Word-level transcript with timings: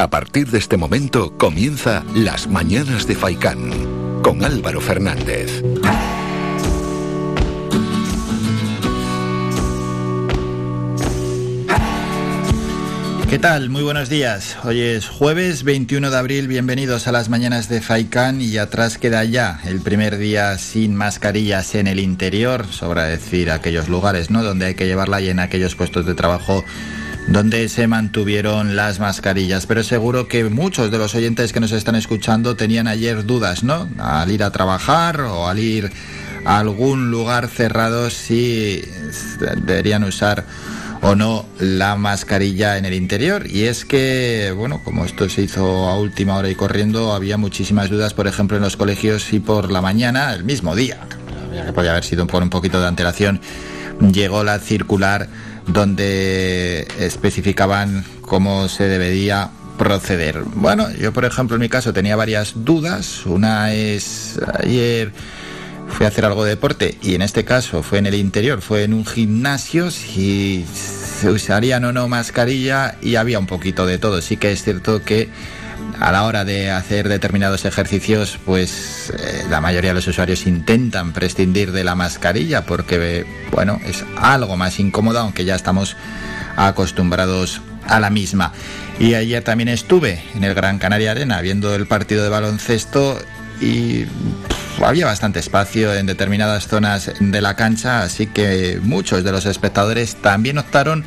A 0.00 0.08
partir 0.08 0.50
de 0.50 0.56
este 0.56 0.78
momento 0.78 1.36
comienza 1.36 2.04
Las 2.14 2.48
Mañanas 2.48 3.06
de 3.06 3.14
Faicán 3.14 4.22
con 4.22 4.42
Álvaro 4.42 4.80
Fernández. 4.80 5.62
¿Qué 13.28 13.38
tal? 13.38 13.68
Muy 13.68 13.82
buenos 13.82 14.08
días. 14.08 14.56
Hoy 14.64 14.80
es 14.80 15.06
jueves 15.06 15.64
21 15.64 16.10
de 16.10 16.16
abril. 16.16 16.48
Bienvenidos 16.48 17.06
a 17.06 17.12
las 17.12 17.28
mañanas 17.28 17.68
de 17.68 17.82
Faicán 17.82 18.40
y 18.40 18.56
atrás 18.56 18.96
queda 18.96 19.22
ya 19.24 19.60
el 19.66 19.82
primer 19.82 20.16
día 20.16 20.56
sin 20.56 20.96
mascarillas 20.96 21.74
en 21.74 21.86
el 21.86 22.00
interior. 22.00 22.64
Sobra 22.70 23.04
decir 23.04 23.50
aquellos 23.50 23.90
lugares, 23.90 24.30
¿no? 24.30 24.42
Donde 24.42 24.64
hay 24.64 24.74
que 24.74 24.86
llevarla 24.86 25.20
y 25.20 25.28
en 25.28 25.40
aquellos 25.40 25.74
puestos 25.74 26.06
de 26.06 26.14
trabajo 26.14 26.64
donde 27.28 27.68
se 27.68 27.86
mantuvieron 27.86 28.76
las 28.76 29.00
mascarillas. 29.00 29.66
Pero 29.66 29.82
seguro 29.82 30.28
que 30.28 30.44
muchos 30.44 30.90
de 30.90 30.98
los 30.98 31.14
oyentes 31.14 31.52
que 31.52 31.60
nos 31.60 31.72
están 31.72 31.94
escuchando 31.94 32.56
tenían 32.56 32.88
ayer 32.88 33.24
dudas, 33.24 33.62
¿no? 33.62 33.88
Al 33.98 34.30
ir 34.30 34.42
a 34.42 34.50
trabajar 34.50 35.20
o 35.22 35.48
al 35.48 35.58
ir 35.58 35.90
a 36.44 36.58
algún 36.58 37.10
lugar 37.10 37.48
cerrado 37.48 38.10
si 38.10 38.82
deberían 39.62 40.04
usar 40.04 40.44
o 41.02 41.14
no 41.14 41.46
la 41.58 41.96
mascarilla 41.96 42.76
en 42.78 42.84
el 42.84 42.94
interior. 42.94 43.46
Y 43.46 43.64
es 43.64 43.84
que, 43.84 44.52
bueno, 44.56 44.80
como 44.84 45.04
esto 45.04 45.28
se 45.28 45.42
hizo 45.42 45.88
a 45.88 45.98
última 45.98 46.36
hora 46.36 46.50
y 46.50 46.54
corriendo, 46.54 47.12
había 47.12 47.36
muchísimas 47.36 47.90
dudas, 47.90 48.14
por 48.14 48.26
ejemplo, 48.26 48.56
en 48.56 48.62
los 48.62 48.76
colegios 48.76 49.32
y 49.32 49.40
por 49.40 49.70
la 49.70 49.80
mañana, 49.80 50.34
el 50.34 50.44
mismo 50.44 50.74
día, 50.74 50.98
que 51.66 51.72
podía 51.72 51.92
haber 51.92 52.04
sido 52.04 52.26
por 52.26 52.42
un 52.42 52.50
poquito 52.50 52.80
de 52.80 52.88
antelación, 52.88 53.40
llegó 54.12 54.44
la 54.44 54.58
circular 54.58 55.28
donde 55.72 56.86
especificaban 56.98 58.04
cómo 58.22 58.68
se 58.68 58.84
debería 58.84 59.50
proceder. 59.78 60.42
Bueno, 60.54 60.90
yo 60.92 61.12
por 61.12 61.24
ejemplo 61.24 61.56
en 61.56 61.60
mi 61.62 61.68
caso 61.68 61.92
tenía 61.92 62.16
varias 62.16 62.52
dudas. 62.56 63.24
Una 63.24 63.72
es 63.72 64.38
ayer 64.62 65.12
fui 65.88 66.06
a 66.06 66.08
hacer 66.08 66.24
algo 66.24 66.44
de 66.44 66.50
deporte 66.50 66.98
y 67.02 67.14
en 67.14 67.22
este 67.22 67.44
caso 67.44 67.82
fue 67.82 67.98
en 67.98 68.06
el 68.06 68.14
interior, 68.14 68.60
fue 68.60 68.84
en 68.84 68.94
un 68.94 69.04
gimnasio, 69.06 69.90
si 69.90 70.64
se 71.20 71.30
usarían 71.30 71.84
o 71.84 71.92
no 71.92 72.08
mascarilla 72.08 72.96
y 73.02 73.16
había 73.16 73.38
un 73.38 73.46
poquito 73.46 73.86
de 73.86 73.98
todo. 73.98 74.20
Sí 74.20 74.36
que 74.36 74.52
es 74.52 74.62
cierto 74.62 75.02
que 75.02 75.28
a 75.98 76.12
la 76.12 76.24
hora 76.24 76.44
de 76.44 76.70
hacer 76.70 77.08
determinados 77.08 77.64
ejercicios, 77.64 78.38
pues 78.44 79.12
eh, 79.18 79.44
la 79.50 79.60
mayoría 79.60 79.90
de 79.90 79.94
los 79.94 80.06
usuarios 80.06 80.46
intentan 80.46 81.12
prescindir 81.12 81.72
de 81.72 81.84
la 81.84 81.94
mascarilla 81.94 82.64
porque, 82.64 83.26
bueno, 83.50 83.80
es 83.84 84.04
algo 84.16 84.56
más 84.56 84.80
incómoda, 84.80 85.20
aunque 85.20 85.44
ya 85.44 85.54
estamos 85.54 85.96
acostumbrados 86.56 87.60
a 87.86 88.00
la 88.00 88.10
misma. 88.10 88.52
Y 88.98 89.14
ayer 89.14 89.42
también 89.42 89.68
estuve 89.68 90.22
en 90.34 90.44
el 90.44 90.54
Gran 90.54 90.78
Canaria 90.78 91.10
Arena 91.10 91.40
viendo 91.40 91.74
el 91.74 91.86
partido 91.86 92.22
de 92.22 92.28
baloncesto 92.28 93.18
y 93.60 94.06
había 94.82 95.06
bastante 95.06 95.40
espacio 95.40 95.94
en 95.94 96.06
determinadas 96.06 96.66
zonas 96.66 97.12
de 97.20 97.40
la 97.42 97.56
cancha, 97.56 98.02
así 98.02 98.26
que 98.26 98.80
muchos 98.82 99.24
de 99.24 99.32
los 99.32 99.44
espectadores 99.46 100.16
también 100.16 100.58
optaron 100.58 101.04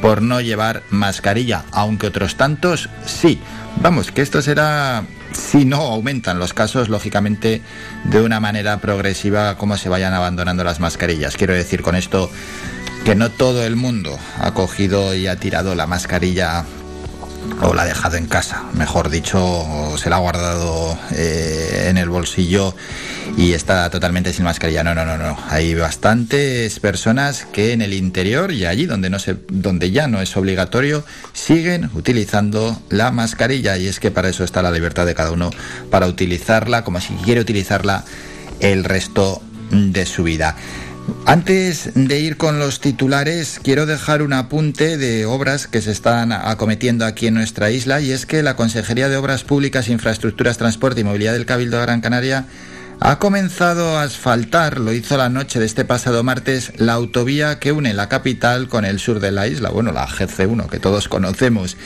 por 0.00 0.22
no 0.22 0.40
llevar 0.40 0.82
mascarilla, 0.90 1.64
aunque 1.72 2.06
otros 2.06 2.36
tantos 2.36 2.88
sí. 3.06 3.40
Vamos, 3.80 4.12
que 4.12 4.22
esto 4.22 4.40
será, 4.42 5.04
si 5.32 5.64
no 5.64 5.76
aumentan 5.76 6.38
los 6.38 6.54
casos, 6.54 6.88
lógicamente, 6.88 7.62
de 8.04 8.20
una 8.20 8.40
manera 8.40 8.78
progresiva, 8.78 9.56
como 9.56 9.76
se 9.76 9.88
vayan 9.88 10.14
abandonando 10.14 10.62
las 10.64 10.80
mascarillas. 10.80 11.36
Quiero 11.36 11.54
decir 11.54 11.82
con 11.82 11.96
esto 11.96 12.30
que 13.04 13.14
no 13.14 13.30
todo 13.30 13.64
el 13.64 13.76
mundo 13.76 14.18
ha 14.38 14.54
cogido 14.54 15.14
y 15.14 15.26
ha 15.26 15.36
tirado 15.36 15.74
la 15.74 15.86
mascarilla 15.86 16.64
o 17.60 17.74
la 17.74 17.82
ha 17.82 17.86
dejado 17.86 18.16
en 18.16 18.26
casa, 18.26 18.64
mejor 18.74 19.10
dicho, 19.10 19.96
se 19.96 20.10
la 20.10 20.16
ha 20.16 20.18
guardado 20.18 20.98
eh, 21.12 21.86
en 21.88 21.98
el 21.98 22.08
bolsillo 22.08 22.74
y 23.36 23.52
está 23.52 23.88
totalmente 23.90 24.32
sin 24.32 24.44
mascarilla. 24.44 24.84
No, 24.84 24.94
no, 24.94 25.04
no, 25.04 25.16
no. 25.16 25.36
Hay 25.48 25.74
bastantes 25.74 26.78
personas 26.80 27.46
que 27.52 27.72
en 27.72 27.82
el 27.82 27.92
interior 27.92 28.52
y 28.52 28.66
allí 28.66 28.86
donde 28.86 29.10
no 29.10 29.18
se, 29.18 29.36
donde 29.48 29.90
ya 29.90 30.08
no 30.08 30.20
es 30.20 30.36
obligatorio, 30.36 31.04
siguen 31.32 31.90
utilizando 31.94 32.80
la 32.90 33.10
mascarilla 33.10 33.76
y 33.78 33.88
es 33.88 34.00
que 34.00 34.10
para 34.10 34.28
eso 34.28 34.44
está 34.44 34.62
la 34.62 34.70
libertad 34.70 35.06
de 35.06 35.14
cada 35.14 35.32
uno 35.32 35.50
para 35.90 36.06
utilizarla 36.06 36.84
como 36.84 37.00
si 37.00 37.14
quiere 37.14 37.40
utilizarla 37.40 38.04
el 38.60 38.84
resto 38.84 39.42
de 39.70 40.06
su 40.06 40.24
vida. 40.24 40.56
Antes 41.26 41.90
de 41.94 42.20
ir 42.20 42.36
con 42.36 42.58
los 42.58 42.80
titulares, 42.80 43.58
quiero 43.62 43.86
dejar 43.86 44.22
un 44.22 44.32
apunte 44.32 44.98
de 44.98 45.26
obras 45.26 45.66
que 45.66 45.80
se 45.80 45.90
están 45.90 46.32
acometiendo 46.32 47.04
aquí 47.06 47.26
en 47.26 47.34
nuestra 47.34 47.70
isla 47.70 48.00
y 48.00 48.12
es 48.12 48.26
que 48.26 48.42
la 48.42 48.56
Consejería 48.56 49.08
de 49.08 49.16
Obras 49.16 49.42
Públicas, 49.44 49.88
Infraestructuras, 49.88 50.58
Transporte 50.58 51.00
y 51.00 51.04
Movilidad 51.04 51.32
del 51.32 51.46
Cabildo 51.46 51.78
de 51.78 51.82
Gran 51.82 52.00
Canaria 52.00 52.46
ha 53.00 53.18
comenzado 53.18 53.98
a 53.98 54.02
asfaltar, 54.02 54.78
lo 54.78 54.92
hizo 54.92 55.16
la 55.16 55.28
noche 55.28 55.58
de 55.58 55.66
este 55.66 55.84
pasado 55.84 56.22
martes, 56.22 56.72
la 56.76 56.94
autovía 56.94 57.58
que 57.58 57.72
une 57.72 57.92
la 57.94 58.08
capital 58.08 58.68
con 58.68 58.84
el 58.84 58.98
sur 58.98 59.20
de 59.20 59.32
la 59.32 59.46
isla, 59.46 59.70
bueno, 59.70 59.92
la 59.92 60.06
GC1 60.06 60.68
que 60.68 60.78
todos 60.78 61.08
conocemos. 61.08 61.76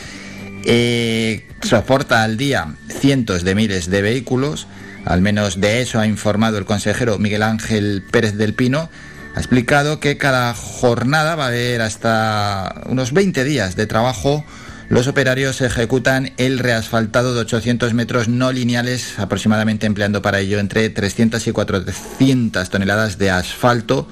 Eh, 0.65 1.47
soporta 1.63 2.23
al 2.23 2.37
día 2.37 2.75
cientos 2.89 3.45
de 3.45 3.55
miles 3.55 3.89
de 3.89 4.03
vehículos, 4.03 4.67
al 5.05 5.23
menos 5.23 5.61
de 5.61 5.81
eso 5.81 5.99
ha 5.99 6.07
informado 6.07 6.59
el 6.59 6.67
consejero 6.67 7.19
Miguel 7.19 7.43
Ángel 7.43 8.05
Pérez 8.11 8.37
del 8.37 8.55
Pino, 8.55 8.91
ha 9.35 9.39
explicado 9.39 10.01
que 10.01 10.17
cada 10.17 10.55
jornada 10.55 11.37
va 11.37 11.45
a 11.45 11.49
haber 11.49 11.81
hasta 11.83 12.83
unos 12.87 13.13
20 13.13 13.45
días 13.45 13.77
de 13.77 13.87
trabajo. 13.87 14.45
Los 14.89 15.07
operarios 15.07 15.61
ejecutan 15.61 16.33
el 16.39 16.59
reasfaltado 16.59 17.35
de 17.35 17.41
800 17.41 17.93
metros 17.95 18.29
no 18.29 18.53
lineales, 18.53 19.19
aproximadamente 19.19 19.87
empleando 19.87 20.23
para 20.23 20.41
ello 20.41 20.59
entre 20.59 20.89
300 20.89 21.47
y 21.47 21.53
400 21.53 22.71
toneladas 22.71 23.19
de 23.19 23.31
asfalto. 23.31 24.09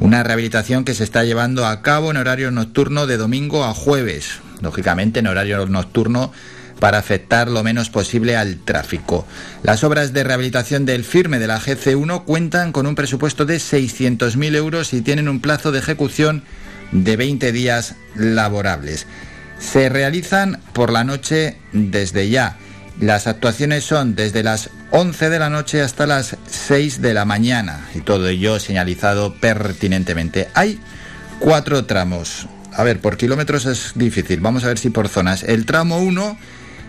Una 0.00 0.22
rehabilitación 0.22 0.84
que 0.84 0.94
se 0.94 1.04
está 1.04 1.24
llevando 1.24 1.66
a 1.66 1.82
cabo 1.82 2.10
en 2.10 2.16
horario 2.16 2.50
nocturno 2.50 3.06
de 3.06 3.16
domingo 3.18 3.64
a 3.64 3.74
jueves. 3.74 4.40
Lógicamente 4.62 5.20
en 5.20 5.26
horario 5.26 5.66
nocturno 5.66 6.32
para 6.78 6.98
afectar 6.98 7.48
lo 7.48 7.62
menos 7.62 7.90
posible 7.90 8.36
al 8.36 8.58
tráfico. 8.58 9.26
Las 9.62 9.84
obras 9.84 10.12
de 10.12 10.24
rehabilitación 10.24 10.84
del 10.86 11.04
firme 11.04 11.38
de 11.38 11.46
la 11.46 11.60
GC1 11.60 12.24
cuentan 12.24 12.72
con 12.72 12.86
un 12.86 12.94
presupuesto 12.94 13.46
de 13.46 13.56
600.000 13.56 14.54
euros 14.54 14.92
y 14.92 15.02
tienen 15.02 15.28
un 15.28 15.40
plazo 15.40 15.72
de 15.72 15.78
ejecución 15.78 16.42
de 16.92 17.16
20 17.16 17.52
días 17.52 17.96
laborables. 18.14 19.06
Se 19.58 19.88
realizan 19.88 20.60
por 20.72 20.92
la 20.92 21.04
noche 21.04 21.56
desde 21.72 22.28
ya. 22.28 22.58
Las 23.00 23.26
actuaciones 23.26 23.84
son 23.84 24.14
desde 24.14 24.42
las 24.42 24.70
11 24.90 25.28
de 25.28 25.38
la 25.38 25.50
noche 25.50 25.82
hasta 25.82 26.06
las 26.06 26.36
6 26.50 27.02
de 27.02 27.12
la 27.12 27.24
mañana 27.24 27.86
y 27.94 28.00
todo 28.00 28.28
ello 28.28 28.58
señalizado 28.58 29.34
pertinentemente. 29.34 30.48
Hay 30.54 30.80
cuatro 31.38 31.84
tramos. 31.84 32.46
A 32.72 32.84
ver, 32.84 33.00
por 33.00 33.16
kilómetros 33.16 33.66
es 33.66 33.92
difícil. 33.94 34.40
Vamos 34.40 34.64
a 34.64 34.68
ver 34.68 34.78
si 34.78 34.90
por 34.90 35.08
zonas. 35.08 35.42
El 35.42 35.66
tramo 35.66 35.98
1 35.98 36.38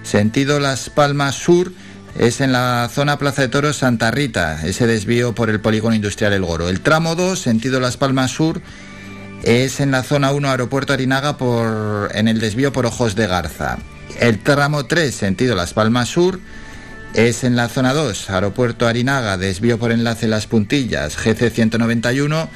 Sentido 0.07 0.61
Las 0.61 0.89
Palmas 0.89 1.35
Sur 1.35 1.73
es 2.17 2.39
en 2.39 2.53
la 2.53 2.89
zona 2.89 3.19
Plaza 3.19 3.41
de 3.41 3.49
Toros 3.49 3.75
Santa 3.75 4.09
Rita, 4.09 4.65
ese 4.65 4.87
desvío 4.87 5.35
por 5.35 5.49
el 5.49 5.59
polígono 5.59 5.95
industrial 5.95 6.31
El 6.31 6.45
Goro. 6.45 6.69
El 6.69 6.79
tramo 6.79 7.15
2, 7.15 7.37
sentido 7.37 7.81
Las 7.81 7.97
Palmas 7.97 8.31
Sur, 8.31 8.61
es 9.43 9.81
en 9.81 9.91
la 9.91 10.03
zona 10.03 10.31
1 10.31 10.49
Aeropuerto 10.49 10.93
Arinaga 10.93 11.37
por, 11.37 12.09
en 12.15 12.29
el 12.29 12.39
desvío 12.39 12.71
por 12.71 12.85
Ojos 12.85 13.15
de 13.15 13.27
Garza. 13.27 13.79
El 14.21 14.39
tramo 14.39 14.85
3, 14.85 15.13
sentido 15.13 15.57
Las 15.57 15.73
Palmas 15.73 16.07
Sur, 16.07 16.39
es 17.13 17.43
en 17.43 17.57
la 17.57 17.67
zona 17.67 17.93
2, 17.93 18.29
Aeropuerto 18.29 18.87
Arinaga, 18.87 19.35
desvío 19.35 19.77
por 19.77 19.91
enlace 19.91 20.29
Las 20.29 20.47
Puntillas, 20.47 21.17
GC 21.17 21.49
191 21.49 22.47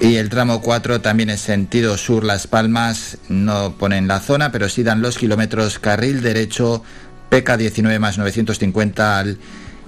y 0.00 0.16
el 0.16 0.30
tramo 0.30 0.62
4 0.62 1.02
también 1.02 1.28
es 1.28 1.40
sentido 1.40 1.98
sur 1.98 2.24
Las 2.24 2.46
Palmas, 2.46 3.18
no 3.28 3.76
ponen 3.76 4.08
la 4.08 4.20
zona, 4.20 4.50
pero 4.50 4.68
sí 4.68 4.82
dan 4.82 5.02
los 5.02 5.18
kilómetros 5.18 5.78
carril 5.78 6.22
derecho 6.22 6.82
PK 7.28 7.58
19 7.58 7.98
más 7.98 8.16
950 8.16 9.18
al 9.18 9.38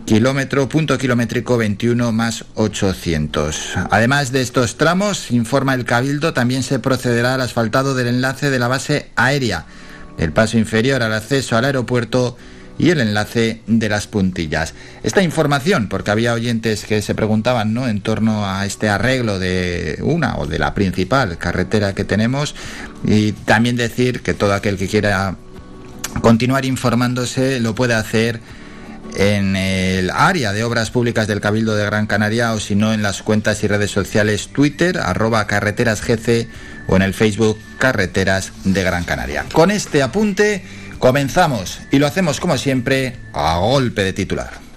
kilómetro, 0.05 0.69
punto 0.69 0.99
kilométrico 0.99 1.57
21 1.57 2.13
más 2.13 2.45
800. 2.55 3.75
Además 3.91 4.33
de 4.33 4.43
estos 4.43 4.77
tramos, 4.77 5.31
informa 5.31 5.75
el 5.75 5.87
Cabildo, 5.87 6.35
también 6.35 6.63
se 6.63 6.79
procederá 6.79 7.35
al 7.35 7.41
asfaltado 7.41 7.95
del 7.95 8.09
enlace 8.09 8.51
de 8.51 8.59
la 8.59 8.69
base 8.69 9.11
aérea, 9.17 9.65
el 10.19 10.33
paso 10.33 10.59
inferior 10.59 11.03
al 11.03 11.15
acceso 11.15 11.57
al 11.57 11.65
aeropuerto 11.65 12.37
y 12.83 12.91
el 12.91 13.01
enlace 13.01 13.61
de 13.69 13.89
las 13.89 14.09
puntillas. 14.09 14.75
Esta 15.05 15.23
información, 15.23 15.89
porque 15.89 16.11
había 16.11 16.35
oyentes 16.35 16.85
que 16.85 17.01
se 17.01 17.15
preguntaban 17.15 17.73
¿no? 17.73 17.87
en 17.87 18.01
torno 18.01 18.45
a 18.45 18.67
este 18.67 18.89
arreglo 18.89 19.39
de 19.39 20.01
una 20.03 20.37
o 20.39 20.49
de 20.49 20.59
la 20.59 20.75
principal 20.75 21.39
carretera 21.39 21.95
que 21.95 22.03
tenemos, 22.03 22.57
y 23.07 23.33
también 23.33 23.77
decir 23.77 24.21
que 24.23 24.35
todo 24.35 24.53
aquel 24.53 24.77
que 24.77 24.89
quiera 24.89 25.37
continuar 26.23 26.65
informándose 26.65 27.61
lo 27.61 27.77
puede 27.77 27.95
hacer 27.95 28.41
en 29.15 29.55
el 29.55 30.11
área 30.11 30.53
de 30.53 30.65
obras 30.65 30.91
públicas 30.91 31.29
del 31.29 31.41
Cabildo 31.41 31.77
de 31.77 31.85
Gran 31.85 32.09
Canaria 32.09 32.53
o 32.53 32.59
si 32.59 32.75
no 32.75 32.93
en 32.93 33.03
las 33.03 33.23
cuentas 33.23 33.63
y 33.63 33.69
redes 33.69 33.93
sociales 33.93 34.49
Twitter, 34.49 34.99
arroba 34.99 35.47
carreterasgc 35.47 36.49
o 36.89 36.97
en 36.97 37.03
el 37.03 37.15
Facebook 37.15 37.59
Carreteras 37.79 38.53
de 38.65 38.83
Gran 38.83 39.05
Canaria. 39.05 39.45
Con 39.53 39.71
este 39.71 40.03
apunte 40.03 40.65
Comenzamos 41.03 41.81
y 41.91 41.99
lo 41.99 42.07
hacemos 42.07 42.39
como 42.39 42.57
siempre 42.57 43.17
a 43.33 43.59
golpe 43.59 44.05
de 44.05 44.13
titular. 44.13 44.72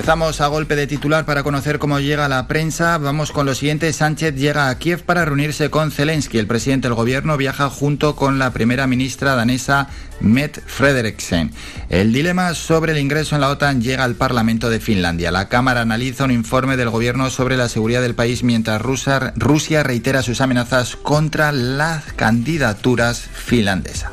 Empezamos 0.00 0.40
a 0.40 0.46
golpe 0.46 0.76
de 0.76 0.86
titular 0.86 1.26
para 1.26 1.42
conocer 1.42 1.78
cómo 1.78 2.00
llega 2.00 2.26
la 2.26 2.48
prensa. 2.48 2.96
Vamos 2.96 3.32
con 3.32 3.44
lo 3.44 3.54
siguiente. 3.54 3.92
Sánchez 3.92 4.34
llega 4.34 4.70
a 4.70 4.78
Kiev 4.78 5.02
para 5.02 5.26
reunirse 5.26 5.68
con 5.68 5.90
Zelensky. 5.90 6.38
El 6.38 6.46
presidente 6.46 6.88
del 6.88 6.94
gobierno 6.94 7.36
viaja 7.36 7.68
junto 7.68 8.16
con 8.16 8.38
la 8.38 8.50
primera 8.50 8.86
ministra 8.86 9.34
danesa 9.34 9.88
Met 10.20 10.64
Frederiksen. 10.64 11.52
El 11.90 12.14
dilema 12.14 12.54
sobre 12.54 12.92
el 12.92 12.98
ingreso 12.98 13.34
en 13.34 13.42
la 13.42 13.50
OTAN 13.50 13.82
llega 13.82 14.04
al 14.04 14.14
Parlamento 14.14 14.70
de 14.70 14.80
Finlandia. 14.80 15.30
La 15.30 15.50
Cámara 15.50 15.82
analiza 15.82 16.24
un 16.24 16.30
informe 16.30 16.78
del 16.78 16.88
gobierno 16.88 17.28
sobre 17.28 17.58
la 17.58 17.68
seguridad 17.68 18.00
del 18.00 18.14
país 18.14 18.42
mientras 18.42 18.80
Rusia, 18.80 19.82
reitera 19.82 20.22
sus 20.22 20.40
amenazas 20.40 20.96
contra 20.96 21.52
las 21.52 22.04
candidaturas 22.14 23.20
finlandesas. 23.20 24.12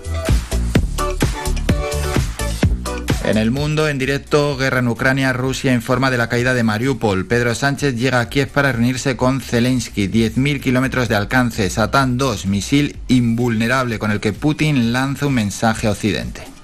En 3.28 3.36
el 3.36 3.52
mundo, 3.52 3.90
en 3.90 3.98
directo, 3.98 4.56
guerra 4.56 4.80
en 4.80 4.88
Ucrania, 4.88 5.34
Rusia 5.34 5.74
informa 5.74 6.10
de 6.10 6.18
la 6.18 6.30
caída 6.30 6.54
de 6.54 6.64
Mariupol. 6.64 7.26
Pedro 7.26 7.56
Sánchez 7.56 7.96
llega 7.98 8.22
a 8.22 8.30
Kiev 8.30 8.48
para 8.48 8.72
reunirse 8.72 9.18
con 9.18 9.42
Zelensky. 9.42 10.08
10.000 10.08 10.62
kilómetros 10.62 11.10
de 11.10 11.16
alcance. 11.16 11.70
Satán 11.70 12.18
2, 12.18 12.46
misil 12.46 12.96
invulnerable 13.10 14.00
con 14.00 14.12
el 14.12 14.22
que 14.22 14.32
Putin 14.32 14.94
lanza 14.94 15.28
un 15.28 15.34
mensaje 15.34 15.88
a 15.88 15.92
Occidente. 15.92 16.57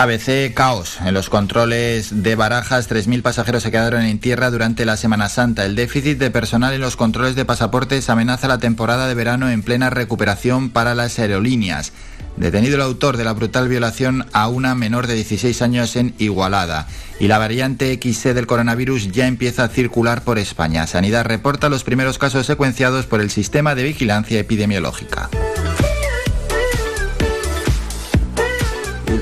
ABC 0.00 0.54
caos. 0.54 0.96
En 1.04 1.12
los 1.12 1.28
controles 1.28 2.22
de 2.22 2.34
Barajas, 2.34 2.88
3.000 2.88 3.20
pasajeros 3.20 3.62
se 3.62 3.70
quedaron 3.70 4.02
en 4.02 4.18
tierra 4.18 4.50
durante 4.50 4.86
la 4.86 4.96
Semana 4.96 5.28
Santa. 5.28 5.66
El 5.66 5.76
déficit 5.76 6.16
de 6.16 6.30
personal 6.30 6.72
en 6.72 6.80
los 6.80 6.96
controles 6.96 7.34
de 7.34 7.44
pasaportes 7.44 8.08
amenaza 8.08 8.48
la 8.48 8.56
temporada 8.56 9.08
de 9.08 9.14
verano 9.14 9.50
en 9.50 9.62
plena 9.62 9.90
recuperación 9.90 10.70
para 10.70 10.94
las 10.94 11.18
aerolíneas. 11.18 11.92
Detenido 12.38 12.76
el 12.76 12.80
autor 12.80 13.18
de 13.18 13.24
la 13.24 13.34
brutal 13.34 13.68
violación 13.68 14.24
a 14.32 14.48
una 14.48 14.74
menor 14.74 15.06
de 15.06 15.16
16 15.16 15.60
años 15.60 15.94
en 15.96 16.14
Igualada. 16.16 16.86
Y 17.18 17.28
la 17.28 17.36
variante 17.36 17.92
XC 17.92 18.32
del 18.32 18.46
coronavirus 18.46 19.12
ya 19.12 19.26
empieza 19.26 19.64
a 19.64 19.68
circular 19.68 20.22
por 20.24 20.38
España. 20.38 20.86
Sanidad 20.86 21.26
reporta 21.26 21.68
los 21.68 21.84
primeros 21.84 22.16
casos 22.16 22.46
secuenciados 22.46 23.04
por 23.04 23.20
el 23.20 23.28
sistema 23.28 23.74
de 23.74 23.82
vigilancia 23.82 24.38
epidemiológica. 24.38 25.28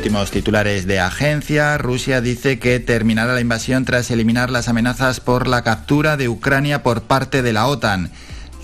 Últimos 0.08 0.30
titulares 0.30 0.86
de 0.86 1.00
agencia. 1.00 1.76
Rusia 1.76 2.22
dice 2.22 2.58
que 2.58 2.80
terminará 2.80 3.34
la 3.34 3.42
invasión 3.42 3.84
tras 3.84 4.10
eliminar 4.10 4.48
las 4.48 4.66
amenazas 4.66 5.20
por 5.20 5.46
la 5.46 5.62
captura 5.62 6.16
de 6.16 6.30
Ucrania 6.30 6.82
por 6.82 7.02
parte 7.02 7.42
de 7.42 7.52
la 7.52 7.66
OTAN. 7.66 8.10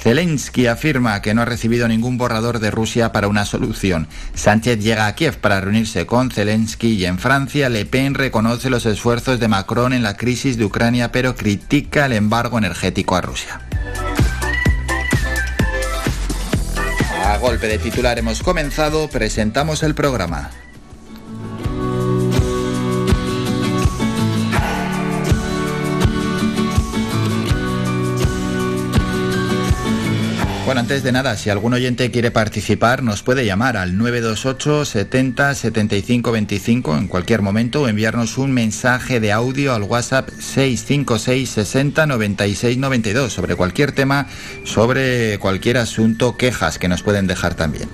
Zelensky 0.00 0.68
afirma 0.68 1.20
que 1.20 1.34
no 1.34 1.42
ha 1.42 1.44
recibido 1.44 1.86
ningún 1.86 2.16
borrador 2.16 2.60
de 2.60 2.70
Rusia 2.70 3.12
para 3.12 3.28
una 3.28 3.44
solución. 3.44 4.08
Sánchez 4.32 4.78
llega 4.78 5.06
a 5.06 5.14
Kiev 5.14 5.36
para 5.36 5.60
reunirse 5.60 6.06
con 6.06 6.30
Zelensky 6.30 6.92
y 6.94 7.04
en 7.04 7.18
Francia 7.18 7.68
Le 7.68 7.84
Pen 7.84 8.14
reconoce 8.14 8.70
los 8.70 8.86
esfuerzos 8.86 9.38
de 9.38 9.48
Macron 9.48 9.92
en 9.92 10.02
la 10.02 10.16
crisis 10.16 10.56
de 10.56 10.64
Ucrania 10.64 11.12
pero 11.12 11.36
critica 11.36 12.06
el 12.06 12.14
embargo 12.14 12.56
energético 12.56 13.16
a 13.16 13.20
Rusia. 13.20 13.60
A 17.22 17.36
golpe 17.36 17.68
de 17.68 17.76
titular 17.76 18.18
hemos 18.18 18.42
comenzado, 18.42 19.08
presentamos 19.08 19.82
el 19.82 19.94
programa. 19.94 20.50
Bueno, 30.64 30.80
antes 30.80 31.02
de 31.02 31.12
nada, 31.12 31.36
si 31.36 31.50
algún 31.50 31.74
oyente 31.74 32.10
quiere 32.10 32.30
participar, 32.30 33.02
nos 33.02 33.22
puede 33.22 33.44
llamar 33.44 33.76
al 33.76 33.98
928 33.98 34.86
70 34.86 35.54
75 35.54 36.32
25 36.32 36.96
en 36.96 37.06
cualquier 37.06 37.42
momento 37.42 37.82
o 37.82 37.88
enviarnos 37.88 38.38
un 38.38 38.50
mensaje 38.52 39.20
de 39.20 39.30
audio 39.30 39.74
al 39.74 39.82
WhatsApp 39.82 40.30
656 40.30 41.50
60 41.50 42.06
96 42.06 42.78
92 42.78 43.30
sobre 43.30 43.56
cualquier 43.56 43.92
tema, 43.92 44.26
sobre 44.64 45.38
cualquier 45.38 45.76
asunto, 45.76 46.38
quejas 46.38 46.78
que 46.78 46.88
nos 46.88 47.02
pueden 47.02 47.26
dejar 47.26 47.54
también. 47.54 47.90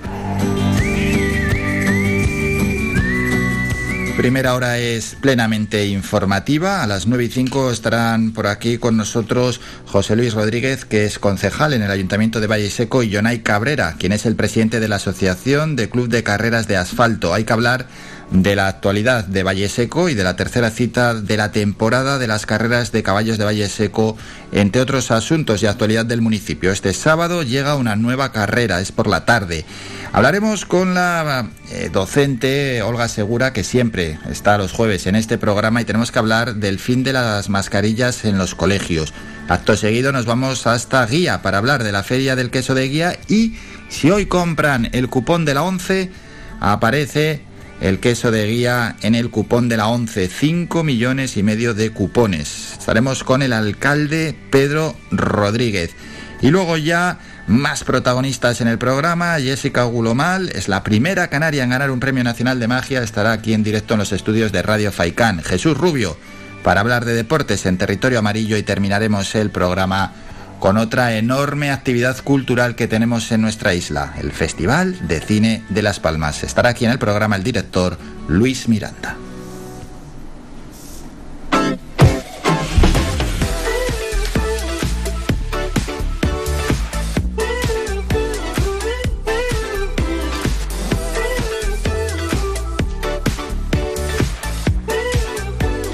Primera 4.20 4.54
hora 4.54 4.76
es 4.76 5.16
plenamente 5.18 5.86
informativa. 5.86 6.82
A 6.82 6.86
las 6.86 7.06
9 7.06 7.24
y 7.24 7.28
5 7.30 7.70
estarán 7.70 8.32
por 8.32 8.48
aquí 8.48 8.76
con 8.76 8.98
nosotros 8.98 9.62
José 9.86 10.14
Luis 10.14 10.34
Rodríguez, 10.34 10.84
que 10.84 11.06
es 11.06 11.18
concejal 11.18 11.72
en 11.72 11.80
el 11.80 11.90
Ayuntamiento 11.90 12.38
de 12.38 12.46
Valle 12.46 12.68
Seco, 12.68 13.02
y 13.02 13.10
Jonay 13.10 13.38
Cabrera, 13.38 13.96
quien 13.98 14.12
es 14.12 14.26
el 14.26 14.36
presidente 14.36 14.78
de 14.78 14.88
la 14.88 14.96
Asociación 14.96 15.74
de 15.74 15.88
Club 15.88 16.10
de 16.10 16.22
Carreras 16.22 16.68
de 16.68 16.76
Asfalto. 16.76 17.32
Hay 17.32 17.44
que 17.44 17.54
hablar 17.54 17.86
de 18.30 18.54
la 18.54 18.68
actualidad 18.68 19.24
de 19.24 19.42
Valle 19.42 19.68
Seco 19.68 20.08
y 20.08 20.14
de 20.14 20.22
la 20.22 20.36
tercera 20.36 20.70
cita 20.70 21.14
de 21.14 21.36
la 21.36 21.50
temporada 21.50 22.18
de 22.18 22.28
las 22.28 22.46
carreras 22.46 22.92
de 22.92 23.02
caballos 23.02 23.38
de 23.38 23.44
Valle 23.44 23.68
Seco, 23.68 24.16
entre 24.52 24.80
otros 24.80 25.10
asuntos 25.10 25.62
y 25.62 25.66
actualidad 25.66 26.06
del 26.06 26.20
municipio. 26.20 26.70
Este 26.70 26.92
sábado 26.92 27.42
llega 27.42 27.74
una 27.74 27.96
nueva 27.96 28.30
carrera, 28.32 28.80
es 28.80 28.92
por 28.92 29.08
la 29.08 29.24
tarde. 29.24 29.64
Hablaremos 30.12 30.64
con 30.64 30.94
la 30.94 31.48
eh, 31.70 31.90
docente 31.92 32.82
Olga 32.82 33.08
Segura, 33.08 33.52
que 33.52 33.64
siempre 33.64 34.18
está 34.28 34.58
los 34.58 34.72
jueves 34.72 35.06
en 35.06 35.16
este 35.16 35.38
programa, 35.38 35.80
y 35.80 35.84
tenemos 35.84 36.12
que 36.12 36.18
hablar 36.18 36.56
del 36.56 36.78
fin 36.78 37.02
de 37.02 37.12
las 37.12 37.48
mascarillas 37.48 38.24
en 38.24 38.38
los 38.38 38.54
colegios. 38.54 39.12
Acto 39.48 39.76
seguido 39.76 40.12
nos 40.12 40.26
vamos 40.26 40.68
hasta 40.68 41.04
Guía 41.06 41.42
para 41.42 41.58
hablar 41.58 41.82
de 41.82 41.90
la 41.90 42.04
feria 42.04 42.36
del 42.36 42.50
queso 42.50 42.74
de 42.74 42.88
Guía 42.88 43.18
y 43.26 43.56
si 43.88 44.08
hoy 44.08 44.26
compran 44.26 44.88
el 44.92 45.08
cupón 45.08 45.44
de 45.44 45.54
la 45.54 45.64
11, 45.64 46.12
aparece 46.60 47.49
el 47.80 47.98
queso 47.98 48.30
de 48.30 48.46
guía 48.46 48.96
en 49.02 49.14
el 49.14 49.30
cupón 49.30 49.68
de 49.68 49.76
la 49.76 49.88
11, 49.88 50.28
5 50.28 50.84
millones 50.84 51.36
y 51.36 51.42
medio 51.42 51.74
de 51.74 51.90
cupones. 51.90 52.76
Estaremos 52.78 53.24
con 53.24 53.42
el 53.42 53.52
alcalde 53.52 54.36
Pedro 54.50 54.96
Rodríguez. 55.10 55.94
Y 56.42 56.50
luego 56.50 56.76
ya 56.76 57.18
más 57.46 57.84
protagonistas 57.84 58.60
en 58.60 58.68
el 58.68 58.78
programa. 58.78 59.38
Jessica 59.40 59.84
Gulomal 59.84 60.50
es 60.50 60.68
la 60.68 60.84
primera 60.84 61.28
canaria 61.28 61.64
en 61.64 61.70
ganar 61.70 61.90
un 61.90 62.00
premio 62.00 62.24
nacional 62.24 62.60
de 62.60 62.68
magia. 62.68 63.02
Estará 63.02 63.32
aquí 63.32 63.54
en 63.54 63.62
directo 63.62 63.94
en 63.94 64.00
los 64.00 64.12
estudios 64.12 64.52
de 64.52 64.62
Radio 64.62 64.92
Faicán. 64.92 65.42
Jesús 65.42 65.76
Rubio 65.76 66.16
para 66.62 66.80
hablar 66.80 67.04
de 67.04 67.14
deportes 67.14 67.66
en 67.66 67.78
territorio 67.78 68.18
amarillo 68.18 68.56
y 68.56 68.62
terminaremos 68.62 69.34
el 69.34 69.50
programa 69.50 70.12
con 70.60 70.76
otra 70.76 71.16
enorme 71.16 71.70
actividad 71.72 72.22
cultural 72.22 72.76
que 72.76 72.86
tenemos 72.86 73.32
en 73.32 73.40
nuestra 73.40 73.74
isla, 73.74 74.14
el 74.20 74.30
Festival 74.30 75.08
de 75.08 75.20
Cine 75.20 75.64
de 75.70 75.82
Las 75.82 75.98
Palmas. 75.98 76.44
Estará 76.44 76.68
aquí 76.68 76.84
en 76.84 76.92
el 76.92 76.98
programa 76.98 77.34
el 77.34 77.42
director 77.42 77.98
Luis 78.28 78.68
Miranda. 78.68 79.16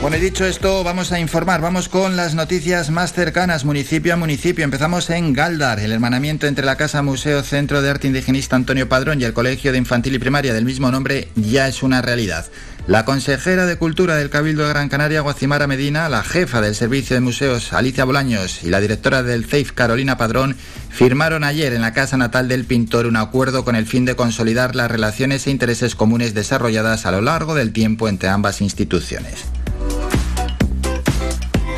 Bueno, 0.06 0.18
y 0.18 0.20
dicho 0.20 0.46
esto, 0.46 0.84
vamos 0.84 1.10
a 1.10 1.18
informar, 1.18 1.60
vamos 1.60 1.88
con 1.88 2.16
las 2.16 2.36
noticias 2.36 2.90
más 2.90 3.12
cercanas, 3.12 3.64
municipio 3.64 4.14
a 4.14 4.16
municipio. 4.16 4.62
Empezamos 4.62 5.10
en 5.10 5.32
Galdar, 5.32 5.80
el 5.80 5.90
hermanamiento 5.90 6.46
entre 6.46 6.64
la 6.64 6.76
Casa 6.76 7.02
Museo 7.02 7.42
Centro 7.42 7.82
de 7.82 7.90
Arte 7.90 8.06
Indigenista 8.06 8.54
Antonio 8.54 8.88
Padrón 8.88 9.20
y 9.20 9.24
el 9.24 9.32
Colegio 9.32 9.72
de 9.72 9.78
Infantil 9.78 10.14
y 10.14 10.20
Primaria 10.20 10.54
del 10.54 10.64
mismo 10.64 10.92
nombre 10.92 11.26
ya 11.34 11.66
es 11.66 11.82
una 11.82 12.02
realidad. 12.02 12.46
La 12.86 13.04
consejera 13.04 13.66
de 13.66 13.78
Cultura 13.78 14.14
del 14.14 14.30
Cabildo 14.30 14.62
de 14.62 14.68
Gran 14.68 14.88
Canaria, 14.88 15.22
Guacimara 15.22 15.66
Medina, 15.66 16.08
la 16.08 16.22
jefa 16.22 16.60
del 16.60 16.76
Servicio 16.76 17.16
de 17.16 17.20
Museos, 17.20 17.72
Alicia 17.72 18.04
Bolaños, 18.04 18.62
y 18.62 18.70
la 18.70 18.80
directora 18.80 19.24
del 19.24 19.44
CEIF, 19.44 19.72
Carolina 19.72 20.16
Padrón, 20.16 20.54
firmaron 20.88 21.42
ayer 21.42 21.72
en 21.72 21.82
la 21.82 21.94
casa 21.94 22.16
natal 22.16 22.46
del 22.46 22.64
pintor 22.64 23.06
un 23.06 23.16
acuerdo 23.16 23.64
con 23.64 23.74
el 23.74 23.86
fin 23.86 24.04
de 24.04 24.14
consolidar 24.14 24.76
las 24.76 24.88
relaciones 24.88 25.48
e 25.48 25.50
intereses 25.50 25.96
comunes 25.96 26.32
desarrolladas 26.32 27.06
a 27.06 27.10
lo 27.10 27.22
largo 27.22 27.56
del 27.56 27.72
tiempo 27.72 28.08
entre 28.08 28.28
ambas 28.28 28.60
instituciones. 28.60 29.46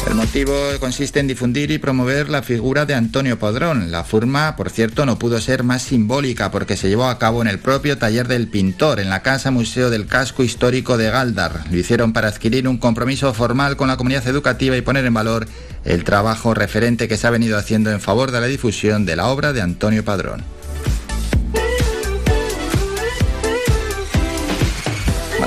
El 0.08 0.14
motivo 0.14 0.54
consiste 0.80 1.20
en 1.20 1.26
difundir 1.26 1.70
y 1.70 1.76
promover 1.76 2.30
la 2.30 2.42
figura 2.42 2.86
de 2.86 2.94
Antonio 2.94 3.38
Padrón. 3.38 3.90
La 3.90 4.04
forma, 4.04 4.56
por 4.56 4.70
cierto, 4.70 5.04
no 5.04 5.18
pudo 5.18 5.38
ser 5.38 5.64
más 5.64 5.82
simbólica 5.82 6.50
porque 6.50 6.78
se 6.78 6.88
llevó 6.88 7.04
a 7.04 7.18
cabo 7.18 7.42
en 7.42 7.48
el 7.48 7.58
propio 7.58 7.98
taller 7.98 8.26
del 8.26 8.48
pintor, 8.48 9.00
en 9.00 9.10
la 9.10 9.20
Casa 9.20 9.50
Museo 9.50 9.90
del 9.90 10.06
Casco 10.06 10.42
Histórico 10.42 10.96
de 10.96 11.10
Galdar. 11.10 11.64
Lo 11.70 11.76
hicieron 11.76 12.14
para 12.14 12.28
adquirir 12.28 12.66
un 12.68 12.78
compromiso 12.78 13.34
formal 13.34 13.76
con 13.76 13.88
la 13.88 13.98
comunidad 13.98 14.26
educativa 14.26 14.78
y 14.78 14.80
poner 14.80 15.04
en 15.04 15.12
valor 15.12 15.46
el 15.84 16.04
trabajo 16.04 16.54
referente 16.54 17.06
que 17.06 17.18
se 17.18 17.26
ha 17.26 17.30
venido 17.30 17.58
haciendo 17.58 17.90
en 17.90 18.00
favor 18.00 18.30
de 18.30 18.40
la 18.40 18.46
difusión 18.46 19.04
de 19.04 19.14
la 19.14 19.26
obra 19.26 19.52
de 19.52 19.60
Antonio 19.60 20.06
Padrón. 20.06 20.42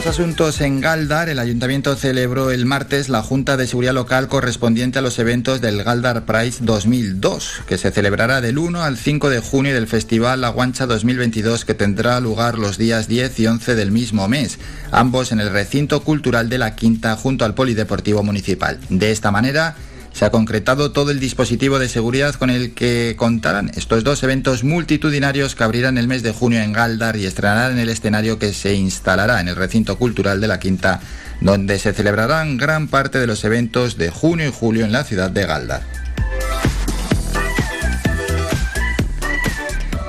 Más 0.01 0.17
asuntos 0.17 0.62
en 0.62 0.81
Galdar. 0.81 1.29
El 1.29 1.38
ayuntamiento 1.38 1.96
celebró 1.96 2.50
el 2.50 2.65
martes 2.65 3.08
la 3.08 3.22
Junta 3.22 3.55
de 3.55 3.67
Seguridad 3.67 3.93
Local 3.93 4.27
correspondiente 4.27 4.98
a 4.98 5.03
los 5.03 5.20
eventos 5.20 5.62
del 5.62 5.84
Galdar 5.84 6.25
Prize 6.25 6.58
2002, 6.62 7.62
que 7.67 7.77
se 7.77 7.91
celebrará 7.91 8.41
del 8.41 8.58
1 8.58 8.81
al 8.81 8.98
5 8.98 9.29
de 9.29 9.41
junio 9.41 9.75
del 9.75 9.86
Festival 9.86 10.41
La 10.41 10.50
Guancha 10.50 10.88
2022, 10.88 11.65
que 11.65 11.75
tendrá 11.75 12.20
lugar 12.20 12.58
los 12.58 12.79
días 12.79 13.08
10 13.08 13.41
y 13.41 13.46
11 13.46 13.75
del 13.75 13.91
mismo 13.91 14.27
mes, 14.27 14.58
ambos 14.89 15.31
en 15.31 15.39
el 15.39 15.51
recinto 15.51 16.01
cultural 16.01 16.50
de 16.50 16.58
la 16.58 16.75
Quinta 16.75 17.15
junto 17.15 17.46
al 17.46 17.53
Polideportivo 17.53 18.24
Municipal. 18.24 18.79
De 18.89 19.12
esta 19.12 19.29
manera, 19.29 19.75
se 20.13 20.25
ha 20.25 20.32
concretado 20.32 20.91
todo 20.91 21.12
el 21.12 21.20
dispositivo 21.20 21.80
de 21.80 21.89
seguridad 21.89 22.36
con 22.36 22.50
el 22.50 22.74
que 22.74 23.15
contarán 23.18 23.72
estos 23.75 24.03
dos 24.03 24.24
eventos 24.24 24.63
multitudinarios 24.63 25.56
que 25.56 25.63
abrirán 25.63 25.98
el 25.98 26.08
mes 26.08 26.24
de 26.24 26.32
junio 26.32 26.62
en 26.62 26.74
Galdar 26.74 27.15
y 27.15 27.25
estrenarán 27.25 27.80
el 27.80 27.89
escenario 27.89 28.38
que 28.38 28.53
se 28.53 28.74
instalará 28.74 29.39
en 29.39 29.48
el 29.48 29.56
recinto 29.56 29.98
cultural 29.98 30.41
de 30.41 30.48
la 30.48 30.60
Quinta, 30.60 31.00
donde 31.39 31.80
se 31.80 31.94
celebrarán 31.94 32.58
gran 32.58 32.88
parte 32.88 33.20
de 33.20 33.27
los 33.27 33.44
eventos 33.44 33.98
de 33.98 34.10
junio 34.10 34.48
y 34.48 34.51
julio 34.51 34.86
en 34.86 34.91
la 34.91 35.03
ciudad 35.03 35.32
de 35.32 35.46
Galdar. 35.46 35.82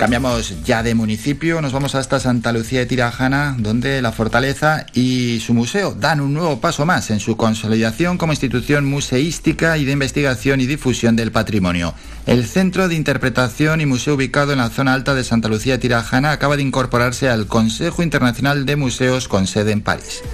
Cambiamos 0.02 0.64
ya 0.64 0.82
de 0.82 0.97
municipio, 0.97 1.62
nos 1.62 1.73
vamos 1.73 1.94
hasta 1.94 2.18
Santa 2.18 2.50
Lucía 2.50 2.80
de 2.80 2.87
Tirajana, 2.87 3.54
donde 3.56 4.02
la 4.02 4.11
fortaleza 4.11 4.85
y 4.92 5.38
su 5.38 5.54
museo 5.54 5.94
dan 5.94 6.21
un 6.21 6.35
nuevo 6.35 6.61
paso 6.61 6.85
más 6.85 7.12
en 7.12 7.21
su 7.21 7.37
consolidación 7.37 8.18
como 8.18 8.32
institución 8.32 8.85
museística 8.85 9.78
y 9.78 9.85
de 9.85 9.92
investigación 9.92 10.61
y 10.61 10.66
difusión 10.66 11.14
del 11.14 11.30
patrimonio. 11.30 11.94
El 12.26 12.44
Centro 12.47 12.88
de 12.88 12.97
Interpretación 12.97 13.80
y 13.80 13.87
Museo 13.87 14.16
ubicado 14.16 14.50
en 14.50 14.59
la 14.59 14.71
zona 14.71 14.92
alta 14.92 15.14
de 15.14 15.23
Santa 15.23 15.47
Lucía 15.47 15.75
de 15.75 15.78
Tirajana 15.78 16.32
acaba 16.32 16.56
de 16.56 16.62
incorporarse 16.62 17.28
al 17.28 17.47
Consejo 17.47 18.02
Internacional 18.02 18.66
de 18.66 18.75
Museos 18.75 19.28
con 19.28 19.47
sede 19.47 19.71
en 19.71 19.82
París. 19.82 20.25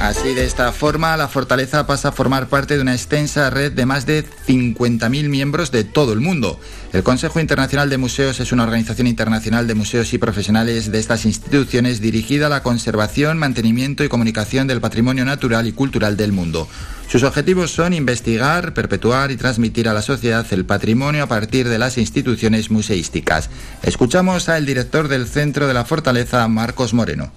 Así, 0.00 0.32
de 0.32 0.46
esta 0.46 0.72
forma, 0.72 1.14
la 1.18 1.28
fortaleza 1.28 1.86
pasa 1.86 2.08
a 2.08 2.12
formar 2.12 2.48
parte 2.48 2.74
de 2.74 2.80
una 2.80 2.94
extensa 2.94 3.50
red 3.50 3.70
de 3.70 3.84
más 3.84 4.06
de 4.06 4.24
50.000 4.24 5.28
miembros 5.28 5.70
de 5.72 5.84
todo 5.84 6.14
el 6.14 6.20
mundo. 6.20 6.58
El 6.94 7.02
Consejo 7.02 7.38
Internacional 7.38 7.90
de 7.90 7.98
Museos 7.98 8.40
es 8.40 8.50
una 8.50 8.62
organización 8.62 9.06
internacional 9.06 9.66
de 9.66 9.74
museos 9.74 10.14
y 10.14 10.18
profesionales 10.18 10.90
de 10.90 10.98
estas 10.98 11.26
instituciones 11.26 12.00
dirigida 12.00 12.46
a 12.46 12.48
la 12.48 12.62
conservación, 12.62 13.36
mantenimiento 13.36 14.02
y 14.02 14.08
comunicación 14.08 14.66
del 14.66 14.80
patrimonio 14.80 15.26
natural 15.26 15.66
y 15.66 15.72
cultural 15.72 16.16
del 16.16 16.32
mundo. 16.32 16.66
Sus 17.06 17.22
objetivos 17.22 17.70
son 17.70 17.92
investigar, 17.92 18.72
perpetuar 18.72 19.30
y 19.30 19.36
transmitir 19.36 19.86
a 19.86 19.92
la 19.92 20.00
sociedad 20.00 20.46
el 20.50 20.64
patrimonio 20.64 21.24
a 21.24 21.28
partir 21.28 21.68
de 21.68 21.78
las 21.78 21.98
instituciones 21.98 22.70
museísticas. 22.70 23.50
Escuchamos 23.82 24.48
al 24.48 24.64
director 24.64 25.08
del 25.08 25.26
Centro 25.26 25.68
de 25.68 25.74
la 25.74 25.84
Fortaleza, 25.84 26.48
Marcos 26.48 26.94
Moreno. 26.94 27.30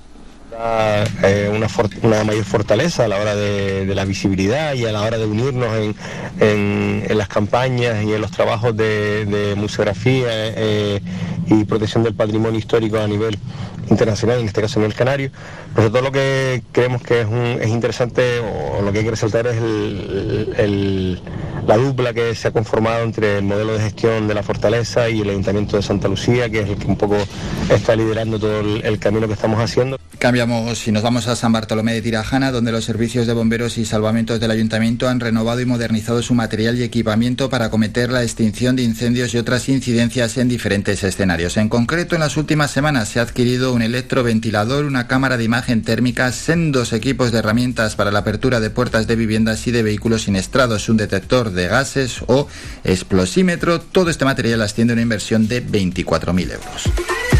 Eh, 0.55 1.49
una, 1.51 2.23
mayor 2.23 2.43
fortaleza 2.43 3.05
a 3.05 3.07
la 3.07 3.17
hora 3.17 3.35
de, 3.35 3.91
la 3.95 4.05
visibilidad 4.05 4.73
y 4.73 4.85
a 4.85 4.91
la 4.91 5.01
hora 5.01 5.17
de 5.17 5.25
unirnos 5.25 5.69
en, 6.39 7.17
las 7.17 7.27
campañas 7.27 8.03
y 8.03 8.13
en 8.13 8.21
los 8.21 8.31
trabajos 8.31 8.75
de, 8.77 9.55
museografía 9.57 10.27
eh, 10.29 11.01
y 11.47 11.63
protección 11.65 12.03
del 12.03 12.13
patrimonio 12.13 12.59
histórico 12.59 12.97
a 12.97 13.07
nivel 13.07 13.37
internacional, 13.89 14.39
en 14.39 14.47
este 14.47 14.61
caso 14.61 14.79
en 14.79 14.85
el 14.85 14.93
Canario. 14.93 15.31
Todo 15.75 16.01
lo 16.01 16.11
que 16.11 16.63
creemos 16.71 17.01
que 17.01 17.21
es, 17.21 17.27
es 17.61 17.69
interesante 17.69 18.39
o 18.39 18.81
lo 18.81 18.91
que 18.91 18.99
hay 18.99 19.05
que 19.05 19.11
resaltar 19.11 19.47
es 19.47 19.57
la 21.65 21.77
dupla 21.77 22.13
que 22.13 22.35
se 22.35 22.49
ha 22.49 22.51
conformado 22.51 23.03
entre 23.03 23.37
el 23.37 23.43
modelo 23.43 23.73
de 23.73 23.79
gestión 23.79 24.27
de 24.27 24.33
la 24.33 24.43
fortaleza 24.43 25.09
y 25.09 25.21
el 25.21 25.29
Ayuntamiento 25.29 25.77
de 25.77 25.83
Santa 25.83 26.07
Lucía, 26.07 26.49
que 26.49 26.61
es 26.61 26.69
el 26.69 26.77
que 26.77 26.87
un 26.87 26.97
poco 26.97 27.17
está 27.69 27.95
liderando 27.95 28.39
todo 28.39 28.59
el 28.59 28.99
camino 28.99 29.27
que 29.27 29.33
estamos 29.33 29.59
haciendo. 29.59 29.97
Cambiamos 30.23 30.87
y 30.87 30.91
nos 30.93 31.03
vamos 31.03 31.27
a 31.27 31.35
San 31.35 31.51
Bartolomé 31.51 31.93
de 31.95 32.01
Tirajana, 32.01 32.51
donde 32.51 32.71
los 32.71 32.85
servicios 32.85 33.27
de 33.27 33.33
bomberos 33.33 33.77
y 33.77 33.83
salvamentos 33.83 34.39
del 34.39 34.51
ayuntamiento 34.51 35.09
han 35.09 35.19
renovado 35.19 35.59
y 35.59 35.65
modernizado 35.65 36.21
su 36.23 36.33
material 36.33 36.77
y 36.77 36.83
equipamiento 36.83 37.49
para 37.49 37.65
acometer 37.65 38.09
la 38.09 38.23
extinción 38.23 38.77
de 38.77 38.83
incendios 38.83 39.33
y 39.33 39.37
otras 39.37 39.67
incidencias 39.67 40.37
en 40.37 40.47
diferentes 40.47 41.03
escenarios. 41.03 41.57
En 41.57 41.67
concreto, 41.67 42.15
en 42.15 42.21
las 42.21 42.37
últimas 42.37 42.71
semanas 42.71 43.09
se 43.09 43.19
ha 43.19 43.23
adquirido 43.23 43.72
un 43.73 43.81
electroventilador, 43.81 44.85
una 44.85 45.07
cámara 45.07 45.37
de 45.37 45.43
imagen 45.43 45.83
térmica, 45.83 46.31
sendos 46.31 46.93
equipos 46.93 47.31
de 47.31 47.39
herramientas 47.39 47.95
para 47.95 48.11
la 48.11 48.19
apertura 48.19 48.59
de 48.59 48.69
puertas 48.69 49.07
de 49.07 49.15
viviendas 49.15 49.67
y 49.67 49.71
de 49.71 49.83
vehículos 49.83 50.23
siniestrados, 50.23 50.89
un 50.89 50.97
detector 50.97 51.51
de 51.51 51.67
gases 51.67 52.21
o 52.27 52.47
explosímetro. 52.83 53.81
Todo 53.81 54.09
este 54.09 54.25
material 54.25 54.61
asciende 54.61 54.93
a 54.93 54.95
una 54.95 55.01
inversión 55.01 55.47
de 55.47 55.65
24.000 55.65 56.51
euros. 56.51 57.32